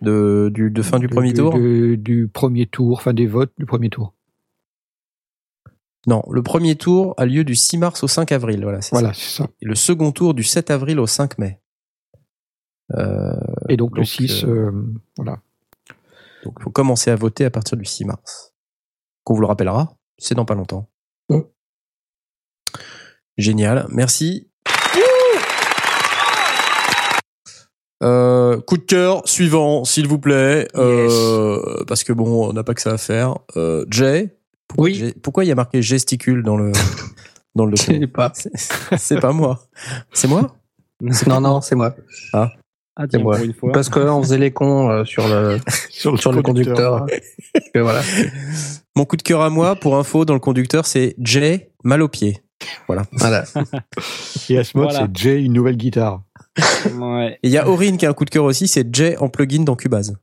de, 0.00 0.50
du, 0.54 0.70
de 0.70 0.82
fin 0.82 0.98
du 0.98 1.08
premier 1.08 1.34
tour? 1.34 1.54
du 1.58 2.28
premier 2.32 2.66
tour, 2.66 2.96
enfin 2.98 3.12
des 3.12 3.26
votes 3.26 3.52
du 3.58 3.66
premier 3.66 3.90
tour. 3.90 4.14
Non, 6.06 6.22
le 6.30 6.42
premier 6.42 6.76
tour 6.76 7.14
a 7.18 7.26
lieu 7.26 7.44
du 7.44 7.54
6 7.54 7.76
mars 7.78 8.02
au 8.02 8.08
5 8.08 8.32
avril. 8.32 8.60
Voilà, 8.62 8.80
c'est 8.80 8.92
Voilà, 8.92 9.12
ça. 9.12 9.20
c'est 9.20 9.42
ça. 9.42 9.48
Et 9.60 9.66
le 9.66 9.74
second 9.74 10.12
tour 10.12 10.32
du 10.32 10.42
7 10.44 10.70
avril 10.70 11.00
au 11.00 11.06
5 11.06 11.36
mai. 11.38 11.60
Euh, 12.96 13.32
Et 13.68 13.76
donc, 13.76 13.90
le 13.92 14.02
donc, 14.02 14.06
6, 14.06 14.44
euh, 14.44 14.48
euh, 14.48 14.72
voilà. 15.16 15.38
donc, 16.44 16.54
il 16.58 16.62
faut 16.62 16.70
commencer 16.70 17.10
à 17.10 17.16
voter 17.16 17.44
à 17.44 17.50
partir 17.50 17.76
du 17.76 17.84
6 17.84 18.04
mars. 18.04 18.54
Qu'on 19.24 19.34
vous 19.34 19.40
le 19.42 19.46
rappellera, 19.46 19.94
c'est 20.16 20.34
dans 20.34 20.44
pas 20.46 20.54
longtemps. 20.54 20.88
Mm. 21.28 21.40
Génial, 23.36 23.86
merci. 23.90 24.48
Euh, 28.02 28.60
coup 28.60 28.76
de 28.78 28.84
cœur 28.84 29.26
suivant, 29.28 29.84
s'il 29.84 30.06
vous 30.06 30.20
plaît, 30.20 30.68
euh, 30.76 31.82
parce 31.88 32.04
que 32.04 32.12
bon, 32.12 32.48
on 32.48 32.52
n'a 32.52 32.62
pas 32.62 32.72
que 32.74 32.80
ça 32.80 32.92
à 32.92 32.98
faire. 32.98 33.34
Euh, 33.56 33.84
Jay, 33.90 34.36
pourquoi, 34.68 34.84
Oui. 34.84 34.94
Jay- 34.94 35.14
pourquoi 35.20 35.44
il 35.44 35.48
y 35.48 35.50
a 35.50 35.56
marqué 35.56 35.82
gesticule 35.82 36.44
dans 36.44 36.56
le 36.56 36.70
dans 37.56 37.66
le 37.66 37.74
Je 37.76 37.82
document 37.86 38.00
sais 38.00 38.06
pas. 38.06 38.30
C'est- 38.34 38.52
C'est 38.96 39.20
pas 39.20 39.32
moi. 39.32 39.60
C'est 40.12 40.28
moi? 40.28 40.54
Non, 41.28 41.40
non, 41.40 41.60
c'est 41.60 41.74
moi. 41.76 41.94
Ah, 42.32 42.50
C'est 43.02 43.08
tiens, 43.08 43.20
moi. 43.20 43.36
pour 43.36 43.44
une 43.44 43.52
fois. 43.54 43.72
Parce 43.72 43.88
qu'on 43.88 44.22
faisait 44.22 44.38
les 44.38 44.50
cons 44.50 44.90
euh, 44.90 45.04
sur 45.04 45.26
le, 45.28 45.58
sur 45.90 46.32
le, 46.32 46.42
conducteur. 46.42 47.06
Et 47.74 47.80
voilà. 47.80 48.02
Mon 48.96 49.04
coup 49.04 49.16
de 49.16 49.22
cœur 49.22 49.40
à 49.40 49.50
moi, 49.50 49.76
pour 49.76 49.96
info, 49.96 50.24
dans 50.24 50.34
le 50.34 50.40
conducteur, 50.40 50.86
c'est 50.86 51.14
Jay 51.20 51.72
mal 51.84 52.02
au 52.02 52.08
pied. 52.08 52.42
Voilà. 52.86 53.04
Voilà. 53.12 53.44
Et 54.50 54.58
à 54.58 54.64
ce 54.64 54.76
mode, 54.76 54.90
Voilà. 54.90 55.06
c'est 55.06 55.16
Jay, 55.16 55.42
une 55.42 55.52
nouvelle 55.52 55.76
guitare. 55.76 56.22
Ouais. 56.98 57.38
Et 57.42 57.48
il 57.48 57.50
y 57.50 57.58
a 57.58 57.68
Aurine 57.68 57.96
qui 57.96 58.06
a 58.06 58.10
un 58.10 58.14
coup 58.14 58.24
de 58.24 58.30
cœur 58.30 58.44
aussi, 58.44 58.66
c'est 58.66 58.92
Jay 58.94 59.16
en 59.18 59.28
plugin 59.28 59.62
dans 59.62 59.76
Cubase. 59.76 60.16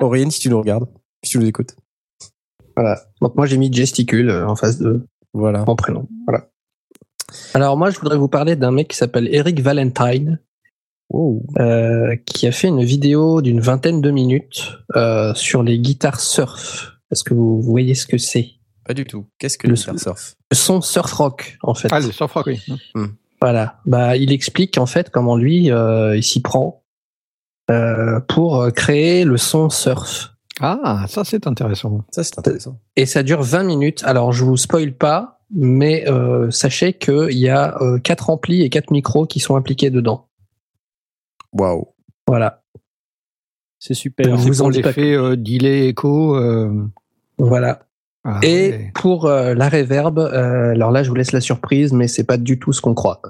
Aurine, 0.00 0.30
si 0.32 0.40
tu 0.40 0.48
nous 0.50 0.58
regardes, 0.58 0.88
si 1.22 1.32
tu 1.32 1.38
nous 1.38 1.46
écoutes. 1.46 1.76
Voilà. 2.76 3.00
Donc 3.20 3.36
moi 3.36 3.46
j'ai 3.46 3.56
mis 3.58 3.72
gesticule 3.72 4.30
euh, 4.30 4.48
en 4.48 4.56
face 4.56 4.78
de 4.78 5.06
Voilà. 5.32 5.64
mon 5.66 5.76
prénom. 5.76 6.08
Voilà. 6.26 6.48
Alors 7.54 7.76
moi 7.76 7.90
je 7.90 7.98
voudrais 7.98 8.16
vous 8.16 8.28
parler 8.28 8.56
d'un 8.56 8.70
mec 8.72 8.88
qui 8.88 8.96
s'appelle 8.96 9.28
Eric 9.32 9.60
Valentine, 9.60 10.40
Wow. 11.12 11.44
euh, 11.60 12.16
qui 12.26 12.46
a 12.46 12.52
fait 12.52 12.68
une 12.68 12.82
vidéo 12.82 13.42
d'une 13.42 13.60
vingtaine 13.60 14.00
de 14.00 14.10
minutes 14.10 14.78
euh, 14.96 15.34
sur 15.34 15.62
les 15.62 15.78
guitares 15.78 16.20
surf. 16.20 16.92
Est-ce 17.10 17.22
que 17.24 17.34
vous 17.34 17.60
voyez 17.60 17.94
ce 17.94 18.06
que 18.06 18.16
c'est? 18.18 18.48
Pas 18.86 18.94
du 18.94 19.04
tout. 19.04 19.26
Qu'est-ce 19.38 19.58
que 19.58 19.68
Le 19.68 19.76
son. 19.76 19.96
surf? 19.98 20.34
Le 20.50 20.56
son 20.56 20.80
surf 20.80 21.12
rock 21.12 21.58
en 21.62 21.74
fait. 21.74 21.88
Ah, 21.92 22.00
le 22.00 22.10
surf 22.10 22.32
rock, 22.32 22.46
oui. 22.46 22.60
Voilà. 23.40 23.80
Bah, 23.86 24.16
il 24.16 24.32
explique 24.32 24.78
en 24.78 24.86
fait 24.86 25.10
comment 25.10 25.36
lui 25.36 25.70
euh, 25.70 26.16
il 26.16 26.22
s'y 26.22 26.40
prend 26.40 26.82
euh, 27.70 28.20
pour 28.20 28.66
créer 28.74 29.24
le 29.24 29.36
son 29.36 29.68
surf. 29.70 30.30
Ah, 30.60 31.04
ça 31.08 31.24
c'est 31.24 31.46
intéressant. 31.46 32.04
Ça, 32.10 32.24
c'est 32.24 32.38
intéressant. 32.38 32.78
Et 32.96 33.06
ça 33.06 33.22
dure 33.22 33.42
20 33.42 33.64
minutes. 33.64 34.02
Alors 34.04 34.32
je 34.32 34.44
vous 34.44 34.56
spoil 34.56 34.92
pas, 34.94 35.40
mais 35.54 36.08
euh, 36.08 36.50
sachez 36.50 36.92
qu'il 36.94 37.36
y 37.38 37.48
a 37.48 37.76
euh, 37.82 37.98
quatre 37.98 38.30
amplis 38.30 38.62
et 38.62 38.70
quatre 38.70 38.90
micros 38.90 39.26
qui 39.26 39.40
sont 39.40 39.56
impliqués 39.56 39.90
dedans. 39.90 40.28
Waouh. 41.52 41.86
Voilà. 42.26 42.62
C'est 43.78 43.94
super. 43.94 44.36
Je 44.36 44.42
C'est 44.42 44.48
vous 44.48 44.60
en 44.62 44.64
pour 44.64 44.70
l'effet 44.70 45.14
euh, 45.14 45.36
delay 45.36 45.88
écho. 45.88 46.36
euh, 46.36 46.86
Voilà. 47.38 47.86
ah, 48.24 48.38
Et 48.42 48.70
ouais. 48.70 48.92
pour 48.94 49.26
euh, 49.26 49.54
la 49.54 49.68
reverb, 49.68 50.18
euh, 50.18 50.70
alors 50.70 50.90
là 50.92 51.02
je 51.02 51.08
vous 51.08 51.14
laisse 51.16 51.32
la 51.32 51.40
surprise, 51.40 51.92
mais 51.92 52.06
c'est 52.08 52.24
pas 52.24 52.36
du 52.38 52.58
tout 52.58 52.72
ce 52.72 52.80
qu'on 52.80 52.94
croit. 52.94 53.20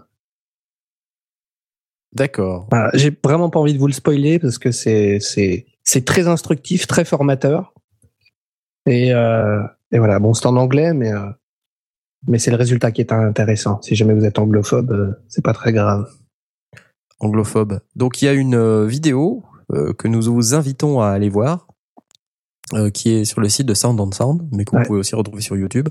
D'accord. 2.15 2.67
Voilà. 2.71 2.91
J'ai 2.95 3.17
vraiment 3.25 3.49
pas 3.49 3.59
envie 3.59 3.73
de 3.73 3.79
vous 3.79 3.87
le 3.87 3.93
spoiler 3.95 4.39
parce 4.39 4.59
que 4.59 4.71
c'est 4.71 5.19
c'est 5.21 5.67
c'est 5.83 6.05
très 6.05 6.29
instructif, 6.29 6.87
très 6.87 7.05
formateur. 7.07 7.73
Et 8.87 9.15
euh, 9.15 9.63
et 9.91 9.99
voilà. 9.99 10.19
Bon, 10.19 10.35
c'est 10.35 10.47
en 10.47 10.57
anglais, 10.57 10.93
mais 10.93 11.13
euh, 11.13 11.31
mais 12.29 12.39
c'est 12.39 12.51
le 12.51 12.59
résultat 12.59 12.93
qui 12.93 13.01
est 13.01 13.13
intéressant. 13.13 13.81
Si 13.81 13.95
jamais 13.95 14.13
vous 14.13 14.27
êtes 14.27 14.39
anglophobe, 14.39 14.93
euh, 14.93 15.13
c'est 15.29 15.43
pas 15.43 15.55
très 15.55 15.73
grave. 15.73 16.07
Anglophobe. 17.23 17.81
Donc, 17.97 18.21
il 18.21 18.27
y 18.27 18.29
a 18.29 18.33
une 18.33 18.55
euh, 18.55 18.85
vidéo 18.85 19.45
euh, 19.73 19.93
que 19.95 20.09
nous 20.09 20.23
vous 20.23 20.55
invitons 20.55 21.01
à 21.01 21.09
aller 21.09 21.29
voir, 21.29 21.67
euh, 22.75 22.91
qui 22.91 23.11
est 23.11 23.25
sur 23.25 23.41
le 23.41 23.49
site 23.49 23.67
de 23.67 23.75
Sound 23.75 23.99
on 24.01 24.11
Sound, 24.13 24.49
mais 24.53 24.65
que 24.65 24.77
vous 24.77 24.83
pouvez 24.85 24.99
aussi 24.99 25.15
retrouver 25.15 25.41
sur 25.41 25.57
YouTube, 25.57 25.89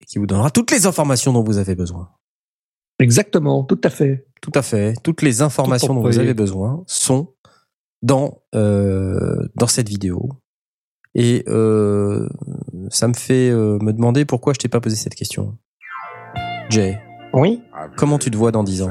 et 0.00 0.04
qui 0.04 0.18
vous 0.18 0.26
donnera 0.26 0.50
toutes 0.50 0.70
les 0.70 0.86
informations 0.86 1.32
dont 1.32 1.42
vous 1.42 1.58
avez 1.58 1.74
besoin. 1.74 2.10
Exactement, 3.00 3.64
tout 3.64 3.80
à 3.82 3.90
fait. 3.90 4.26
Tout 4.40 4.52
à 4.54 4.62
fait. 4.62 4.94
Toutes 5.02 5.22
les 5.22 5.42
informations 5.42 5.88
Tout 5.88 5.94
dont 5.94 6.08
vous 6.08 6.18
avez 6.18 6.34
besoin 6.34 6.82
sont 6.86 7.32
dans 8.02 8.42
euh, 8.54 9.48
dans 9.54 9.66
cette 9.66 9.88
vidéo. 9.88 10.30
Et 11.14 11.44
euh, 11.48 12.28
ça 12.90 13.08
me 13.08 13.14
fait 13.14 13.50
me 13.50 13.92
demander 13.92 14.24
pourquoi 14.24 14.52
je 14.52 14.58
t'ai 14.58 14.68
pas 14.68 14.80
posé 14.80 14.94
cette 14.96 15.14
question. 15.14 15.56
Jay, 16.70 17.00
Oui. 17.32 17.62
comment 17.96 18.18
tu 18.18 18.30
te 18.30 18.36
vois 18.36 18.52
dans 18.52 18.62
10 18.62 18.82
ans? 18.82 18.90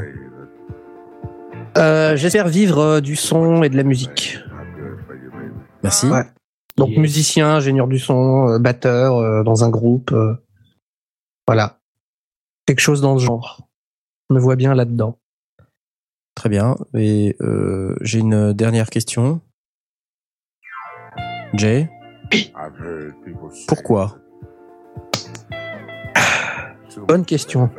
Euh, 1.78 2.16
J'espère 2.16 2.48
vivre 2.48 2.80
euh, 2.80 3.02
du 3.02 3.16
son 3.16 3.64
et 3.64 3.70
de 3.70 3.78
la 3.78 3.84
musique. 3.84 4.40
Merci. 5.84 6.08
Ouais. 6.08 6.24
Donc 6.76 6.90
musicien, 6.98 7.56
ingénieur 7.56 7.88
du 7.88 8.00
son, 8.00 8.50
euh, 8.50 8.60
batteur 8.60 9.18
euh, 9.18 9.44
dans 9.44 9.64
un 9.64 9.70
groupe. 9.70 10.12
euh, 10.12 10.36
voilà. 11.48 11.80
Quelque 12.66 12.80
chose 12.82 13.02
dans 13.02 13.18
ce 13.18 13.24
genre. 13.26 13.68
Je 14.30 14.36
me 14.36 14.40
vois 14.40 14.56
bien 14.56 14.74
là-dedans. 14.74 15.18
Très 16.36 16.50
bien. 16.50 16.76
Et 16.94 17.36
euh, 17.42 17.96
j'ai 18.02 18.20
une 18.20 18.54
dernière 18.54 18.90
question. 18.90 19.42
Jay, 21.54 21.90
pourquoi? 23.68 24.18
Bonne 27.08 27.26
question. 27.26 27.70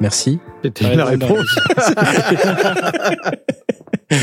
Merci. 0.00 0.38
C'était 0.62 0.84
Ouais, 0.86 0.96
la 0.96 1.04
réponse. 1.06 1.44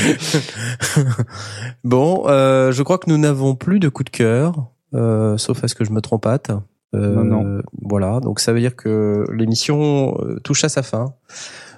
bon, 1.84 2.24
euh, 2.28 2.72
je 2.72 2.84
crois 2.84 2.98
que 2.98 3.10
nous 3.10 3.18
n'avons 3.18 3.56
plus 3.56 3.80
de 3.80 3.90
coup 3.90 4.04
de 4.04 4.10
cœur, 4.10 4.68
euh, 4.94 5.38
sauf 5.38 5.64
à 5.64 5.68
ce 5.68 5.76
que 5.76 5.84
je 5.86 5.92
me 5.92 6.02
trompate. 6.02 6.52
Euh, 6.94 7.16
Non, 7.16 7.24
non. 7.44 7.62
Voilà, 7.82 8.20
donc 8.20 8.40
ça 8.40 8.54
veut 8.54 8.60
dire 8.60 8.76
que 8.76 9.26
l'émission 9.32 10.18
euh, 10.22 10.40
touche 10.44 10.64
à 10.64 10.70
sa 10.70 10.82
fin. 10.84 11.14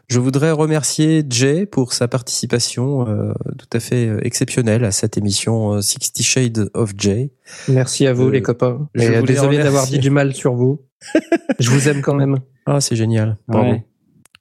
Je 0.09 0.19
voudrais 0.19 0.51
remercier 0.51 1.25
Jay 1.29 1.65
pour 1.65 1.91
sa 1.91 2.07
participation 2.07 3.05
euh, 3.09 3.33
tout 3.57 3.67
à 3.73 3.79
fait 3.81 4.07
euh, 4.07 4.25
exceptionnelle 4.25 4.85
à 4.85 4.91
cette 4.91 5.17
émission 5.17 5.73
euh, 5.73 5.81
60 5.81 6.21
Shades 6.21 6.69
of 6.73 6.93
Jay. 6.97 7.31
Merci 7.67 8.07
à 8.07 8.13
vous 8.13 8.27
Euh, 8.27 8.31
les 8.31 8.41
copains. 8.41 8.87
je 8.95 9.03
Et 9.03 9.21
désolé 9.23 9.57
d'avoir 9.57 9.85
dit 9.85 9.99
du 9.99 10.09
mal 10.09 10.33
sur 10.33 10.53
vous. 10.53 10.81
je 11.59 11.69
vous 11.69 11.87
aime 11.89 12.01
quand 12.01 12.15
même. 12.15 12.37
Ah, 12.65 12.81
c'est 12.81 12.95
génial. 12.95 13.37
Bravo. 13.47 13.71
Ouais. 13.71 13.85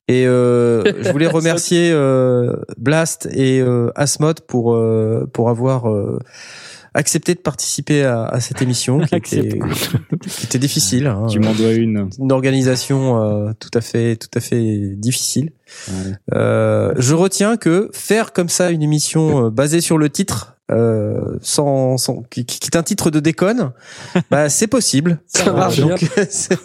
Et 0.08 0.26
euh, 0.26 0.84
je 1.02 1.10
voulais 1.10 1.26
remercier 1.26 1.90
euh, 1.92 2.54
Blast 2.78 3.28
et 3.32 3.60
euh, 3.60 3.90
Asmod 3.96 4.40
pour 4.42 4.74
euh, 4.74 5.28
pour 5.32 5.50
avoir 5.50 5.90
euh, 5.90 6.18
accepté 6.94 7.34
de 7.34 7.40
participer 7.40 8.04
à, 8.04 8.24
à 8.24 8.40
cette 8.40 8.62
émission 8.62 9.00
qui 9.00 9.16
était, 9.16 9.58
qui 10.28 10.46
était 10.46 10.58
difficile. 10.58 11.08
hein. 11.08 11.26
Tu 11.28 11.40
m'en 11.40 11.52
dois 11.52 11.72
une. 11.72 12.08
Une 12.18 12.32
organisation 12.32 13.20
euh, 13.22 13.52
tout 13.58 13.70
à 13.74 13.80
fait 13.80 14.16
tout 14.16 14.30
à 14.34 14.40
fait 14.40 14.94
difficile. 14.96 15.50
Ouais. 15.88 16.12
Euh, 16.34 16.94
je 16.96 17.14
retiens 17.14 17.56
que 17.56 17.90
faire 17.92 18.32
comme 18.32 18.48
ça 18.48 18.70
une 18.70 18.82
émission 18.82 19.46
euh, 19.46 19.50
basée 19.50 19.80
sur 19.80 19.98
le 19.98 20.08
titre, 20.08 20.55
euh, 20.72 21.38
sans, 21.42 21.96
sans 21.96 22.22
qui, 22.30 22.44
qui 22.44 22.58
est 22.66 22.76
un 22.76 22.82
titre 22.82 23.10
de 23.10 23.20
déconne, 23.20 23.72
bah 24.30 24.48
c'est 24.48 24.66
possible. 24.66 25.18
Ça 25.26 25.52
marche 25.52 25.78
Donc, 25.80 25.98
c'est- 26.30 26.58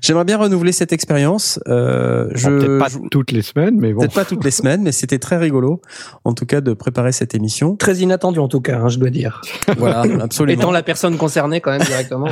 J'aimerais 0.00 0.24
bien 0.24 0.38
renouveler 0.38 0.72
cette 0.72 0.92
expérience. 0.92 1.60
Euh, 1.68 2.28
je 2.34 2.48
Bon, 2.48 2.58
Peut-être 2.58 2.78
pas 2.78 2.88
je- 2.88 3.08
toutes 3.10 3.30
les 3.32 3.42
semaines, 3.42 3.76
mais 3.78 3.92
bon. 3.92 4.00
peut-être 4.00 4.14
pas 4.14 4.24
toutes 4.24 4.44
les 4.44 4.50
semaines, 4.58 4.82
mais 4.82 4.92
c'était 4.92 5.18
très 5.18 5.36
rigolo, 5.36 5.82
en 6.24 6.32
tout 6.32 6.46
cas, 6.46 6.60
de 6.60 6.72
préparer 6.72 7.12
cette 7.12 7.34
émission. 7.34 7.76
Très 7.76 7.96
inattendu 7.98 8.38
en 8.38 8.48
tout 8.48 8.60
cas, 8.60 8.78
hein, 8.78 8.88
je 8.88 8.98
dois 8.98 9.10
dire. 9.10 9.42
Voilà, 9.76 10.04
absolument. 10.22 10.60
Étant 10.62 10.70
la 10.70 10.82
personne 10.82 11.16
concernée 11.18 11.60
quand 11.60 11.70
même 11.72 11.82
directement. 11.82 12.28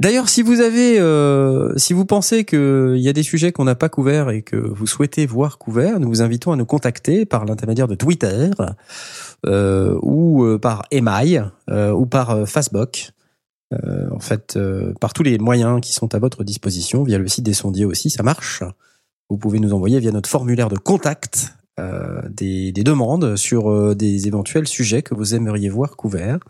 D'ailleurs, 0.00 0.28
si 0.28 0.42
vous 0.42 0.60
avez, 0.60 0.98
euh, 0.98 1.72
si 1.76 1.92
vous 1.92 2.04
pensez 2.06 2.44
qu'il 2.44 2.96
y 2.98 3.08
a 3.08 3.12
des 3.12 3.22
sujets 3.22 3.52
qu'on 3.52 3.64
n'a 3.64 3.74
pas 3.74 3.88
couverts 3.88 4.30
et 4.30 4.42
que 4.42 4.56
vous 4.56 4.86
souhaitez 4.86 5.26
voir 5.26 5.58
couverts, 5.58 6.00
nous 6.00 6.08
vous 6.08 6.22
invitons 6.22 6.52
à 6.52 6.56
nous 6.56 6.64
contacter 6.66 7.26
par 7.26 7.44
l'intermédiaire 7.44 7.88
de 7.88 7.94
Twitter 7.94 8.29
euh, 9.46 9.98
ou 10.02 10.44
euh, 10.44 10.58
par 10.58 10.84
Email 10.90 11.44
euh, 11.68 11.92
ou 11.92 12.06
par 12.06 12.30
euh, 12.30 12.46
Facebook. 12.46 13.10
Euh, 13.72 14.08
en 14.10 14.18
fait, 14.18 14.56
euh, 14.56 14.92
par 15.00 15.12
tous 15.12 15.22
les 15.22 15.38
moyens 15.38 15.80
qui 15.80 15.92
sont 15.92 16.14
à 16.14 16.18
votre 16.18 16.42
disposition, 16.42 17.04
via 17.04 17.18
le 17.18 17.28
site 17.28 17.44
des 17.44 17.52
sondiers 17.52 17.84
aussi, 17.84 18.10
ça 18.10 18.22
marche. 18.22 18.64
Vous 19.28 19.38
pouvez 19.38 19.60
nous 19.60 19.72
envoyer 19.72 20.00
via 20.00 20.10
notre 20.10 20.28
formulaire 20.28 20.68
de 20.68 20.76
contact 20.76 21.54
euh, 21.78 22.20
des, 22.28 22.72
des 22.72 22.82
demandes 22.82 23.36
sur 23.36 23.70
euh, 23.70 23.94
des 23.94 24.26
éventuels 24.26 24.66
sujets 24.66 25.02
que 25.02 25.14
vous 25.14 25.34
aimeriez 25.34 25.68
voir 25.68 25.96
couverts. 25.96 26.40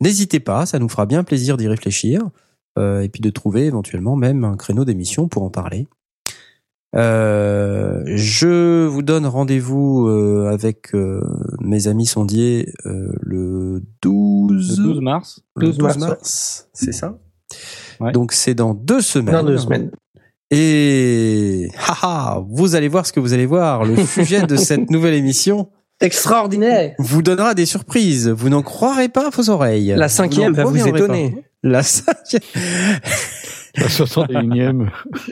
N'hésitez 0.00 0.40
pas, 0.40 0.66
ça 0.66 0.78
nous 0.78 0.88
fera 0.88 1.06
bien 1.06 1.24
plaisir 1.24 1.56
d'y 1.56 1.68
réfléchir 1.68 2.20
euh, 2.78 3.00
et 3.00 3.08
puis 3.08 3.20
de 3.20 3.30
trouver 3.30 3.66
éventuellement 3.66 4.16
même 4.16 4.44
un 4.44 4.56
créneau 4.56 4.84
d'émission 4.84 5.28
pour 5.28 5.44
en 5.44 5.50
parler. 5.50 5.86
Euh, 6.96 8.02
je 8.06 8.86
vous 8.86 9.02
donne 9.02 9.26
rendez-vous 9.26 10.06
euh, 10.08 10.48
avec 10.50 10.94
euh, 10.94 11.20
mes 11.60 11.88
amis 11.88 12.06
sondiers 12.06 12.72
euh, 12.86 13.12
le 13.20 13.82
12, 14.02 14.78
Le 14.80 14.84
12 14.84 15.00
mars. 15.00 15.40
le 15.56 15.66
12 15.66 15.78
12 15.78 15.84
mars, 15.98 15.98
mars, 15.98 16.68
c'est 16.72 16.92
ça? 16.92 17.18
Ouais. 18.00 18.12
Donc 18.12 18.32
c'est 18.32 18.54
dans 18.54 18.72
deux 18.74 19.00
semaines. 19.00 19.34
Dans 19.34 19.44
deux 19.44 19.58
semaines. 19.58 19.90
Et 20.50 21.68
haha, 21.86 22.42
vous 22.48 22.76
allez 22.76 22.88
voir 22.88 23.04
ce 23.06 23.12
que 23.12 23.20
vous 23.20 23.32
allez 23.32 23.46
voir. 23.46 23.84
Le 23.84 23.96
sujet 24.06 24.42
de 24.46 24.56
cette 24.56 24.90
nouvelle 24.90 25.14
émission 25.14 25.68
Extraordinaire. 26.00 26.94
vous 26.98 27.22
donnera 27.22 27.54
des 27.54 27.66
surprises. 27.66 28.28
Vous 28.28 28.48
n'en 28.48 28.62
croirez 28.62 29.08
pas 29.08 29.30
vos 29.30 29.50
oreilles. 29.50 29.94
La 29.96 30.08
cinquième 30.08 30.52
n'en 30.54 30.64
va 30.64 30.70
vous 30.70 30.86
étonner. 30.88 31.30
pas. 31.30 31.40
La 31.62 31.82
cinquième. 31.82 32.42
La 33.76 33.88
61e. 33.88 34.88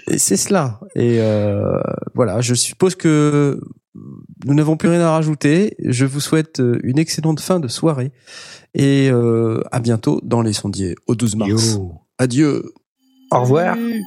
Et 0.09 0.19
c'est 0.19 0.37
cela. 0.37 0.81
Et 0.95 1.21
euh, 1.21 1.81
voilà, 2.15 2.41
je 2.41 2.55
suppose 2.55 2.95
que 2.95 3.61
nous 4.45 4.55
n'avons 4.55 4.77
plus 4.77 4.89
rien 4.89 5.01
à 5.01 5.13
rajouter. 5.13 5.77
Je 5.83 6.05
vous 6.05 6.21
souhaite 6.21 6.61
euh, 6.61 6.79
une 6.83 6.99
excellente 6.99 7.41
fin 7.41 7.59
de 7.59 7.69
soirée 7.69 8.13
et 8.75 9.09
euh, 9.11 9.63
à 9.73 9.81
bientôt 9.81 10.21
dans 10.23 10.43
les 10.43 10.53
sondiers 10.53 10.95
au 11.07 11.15
12 11.15 11.37
mars. 11.37 11.75
Yo. 11.75 11.95
Adieu. 12.19 12.73
Au 13.31 13.41
revoir. 13.41 13.77
Sondiers. 13.77 14.03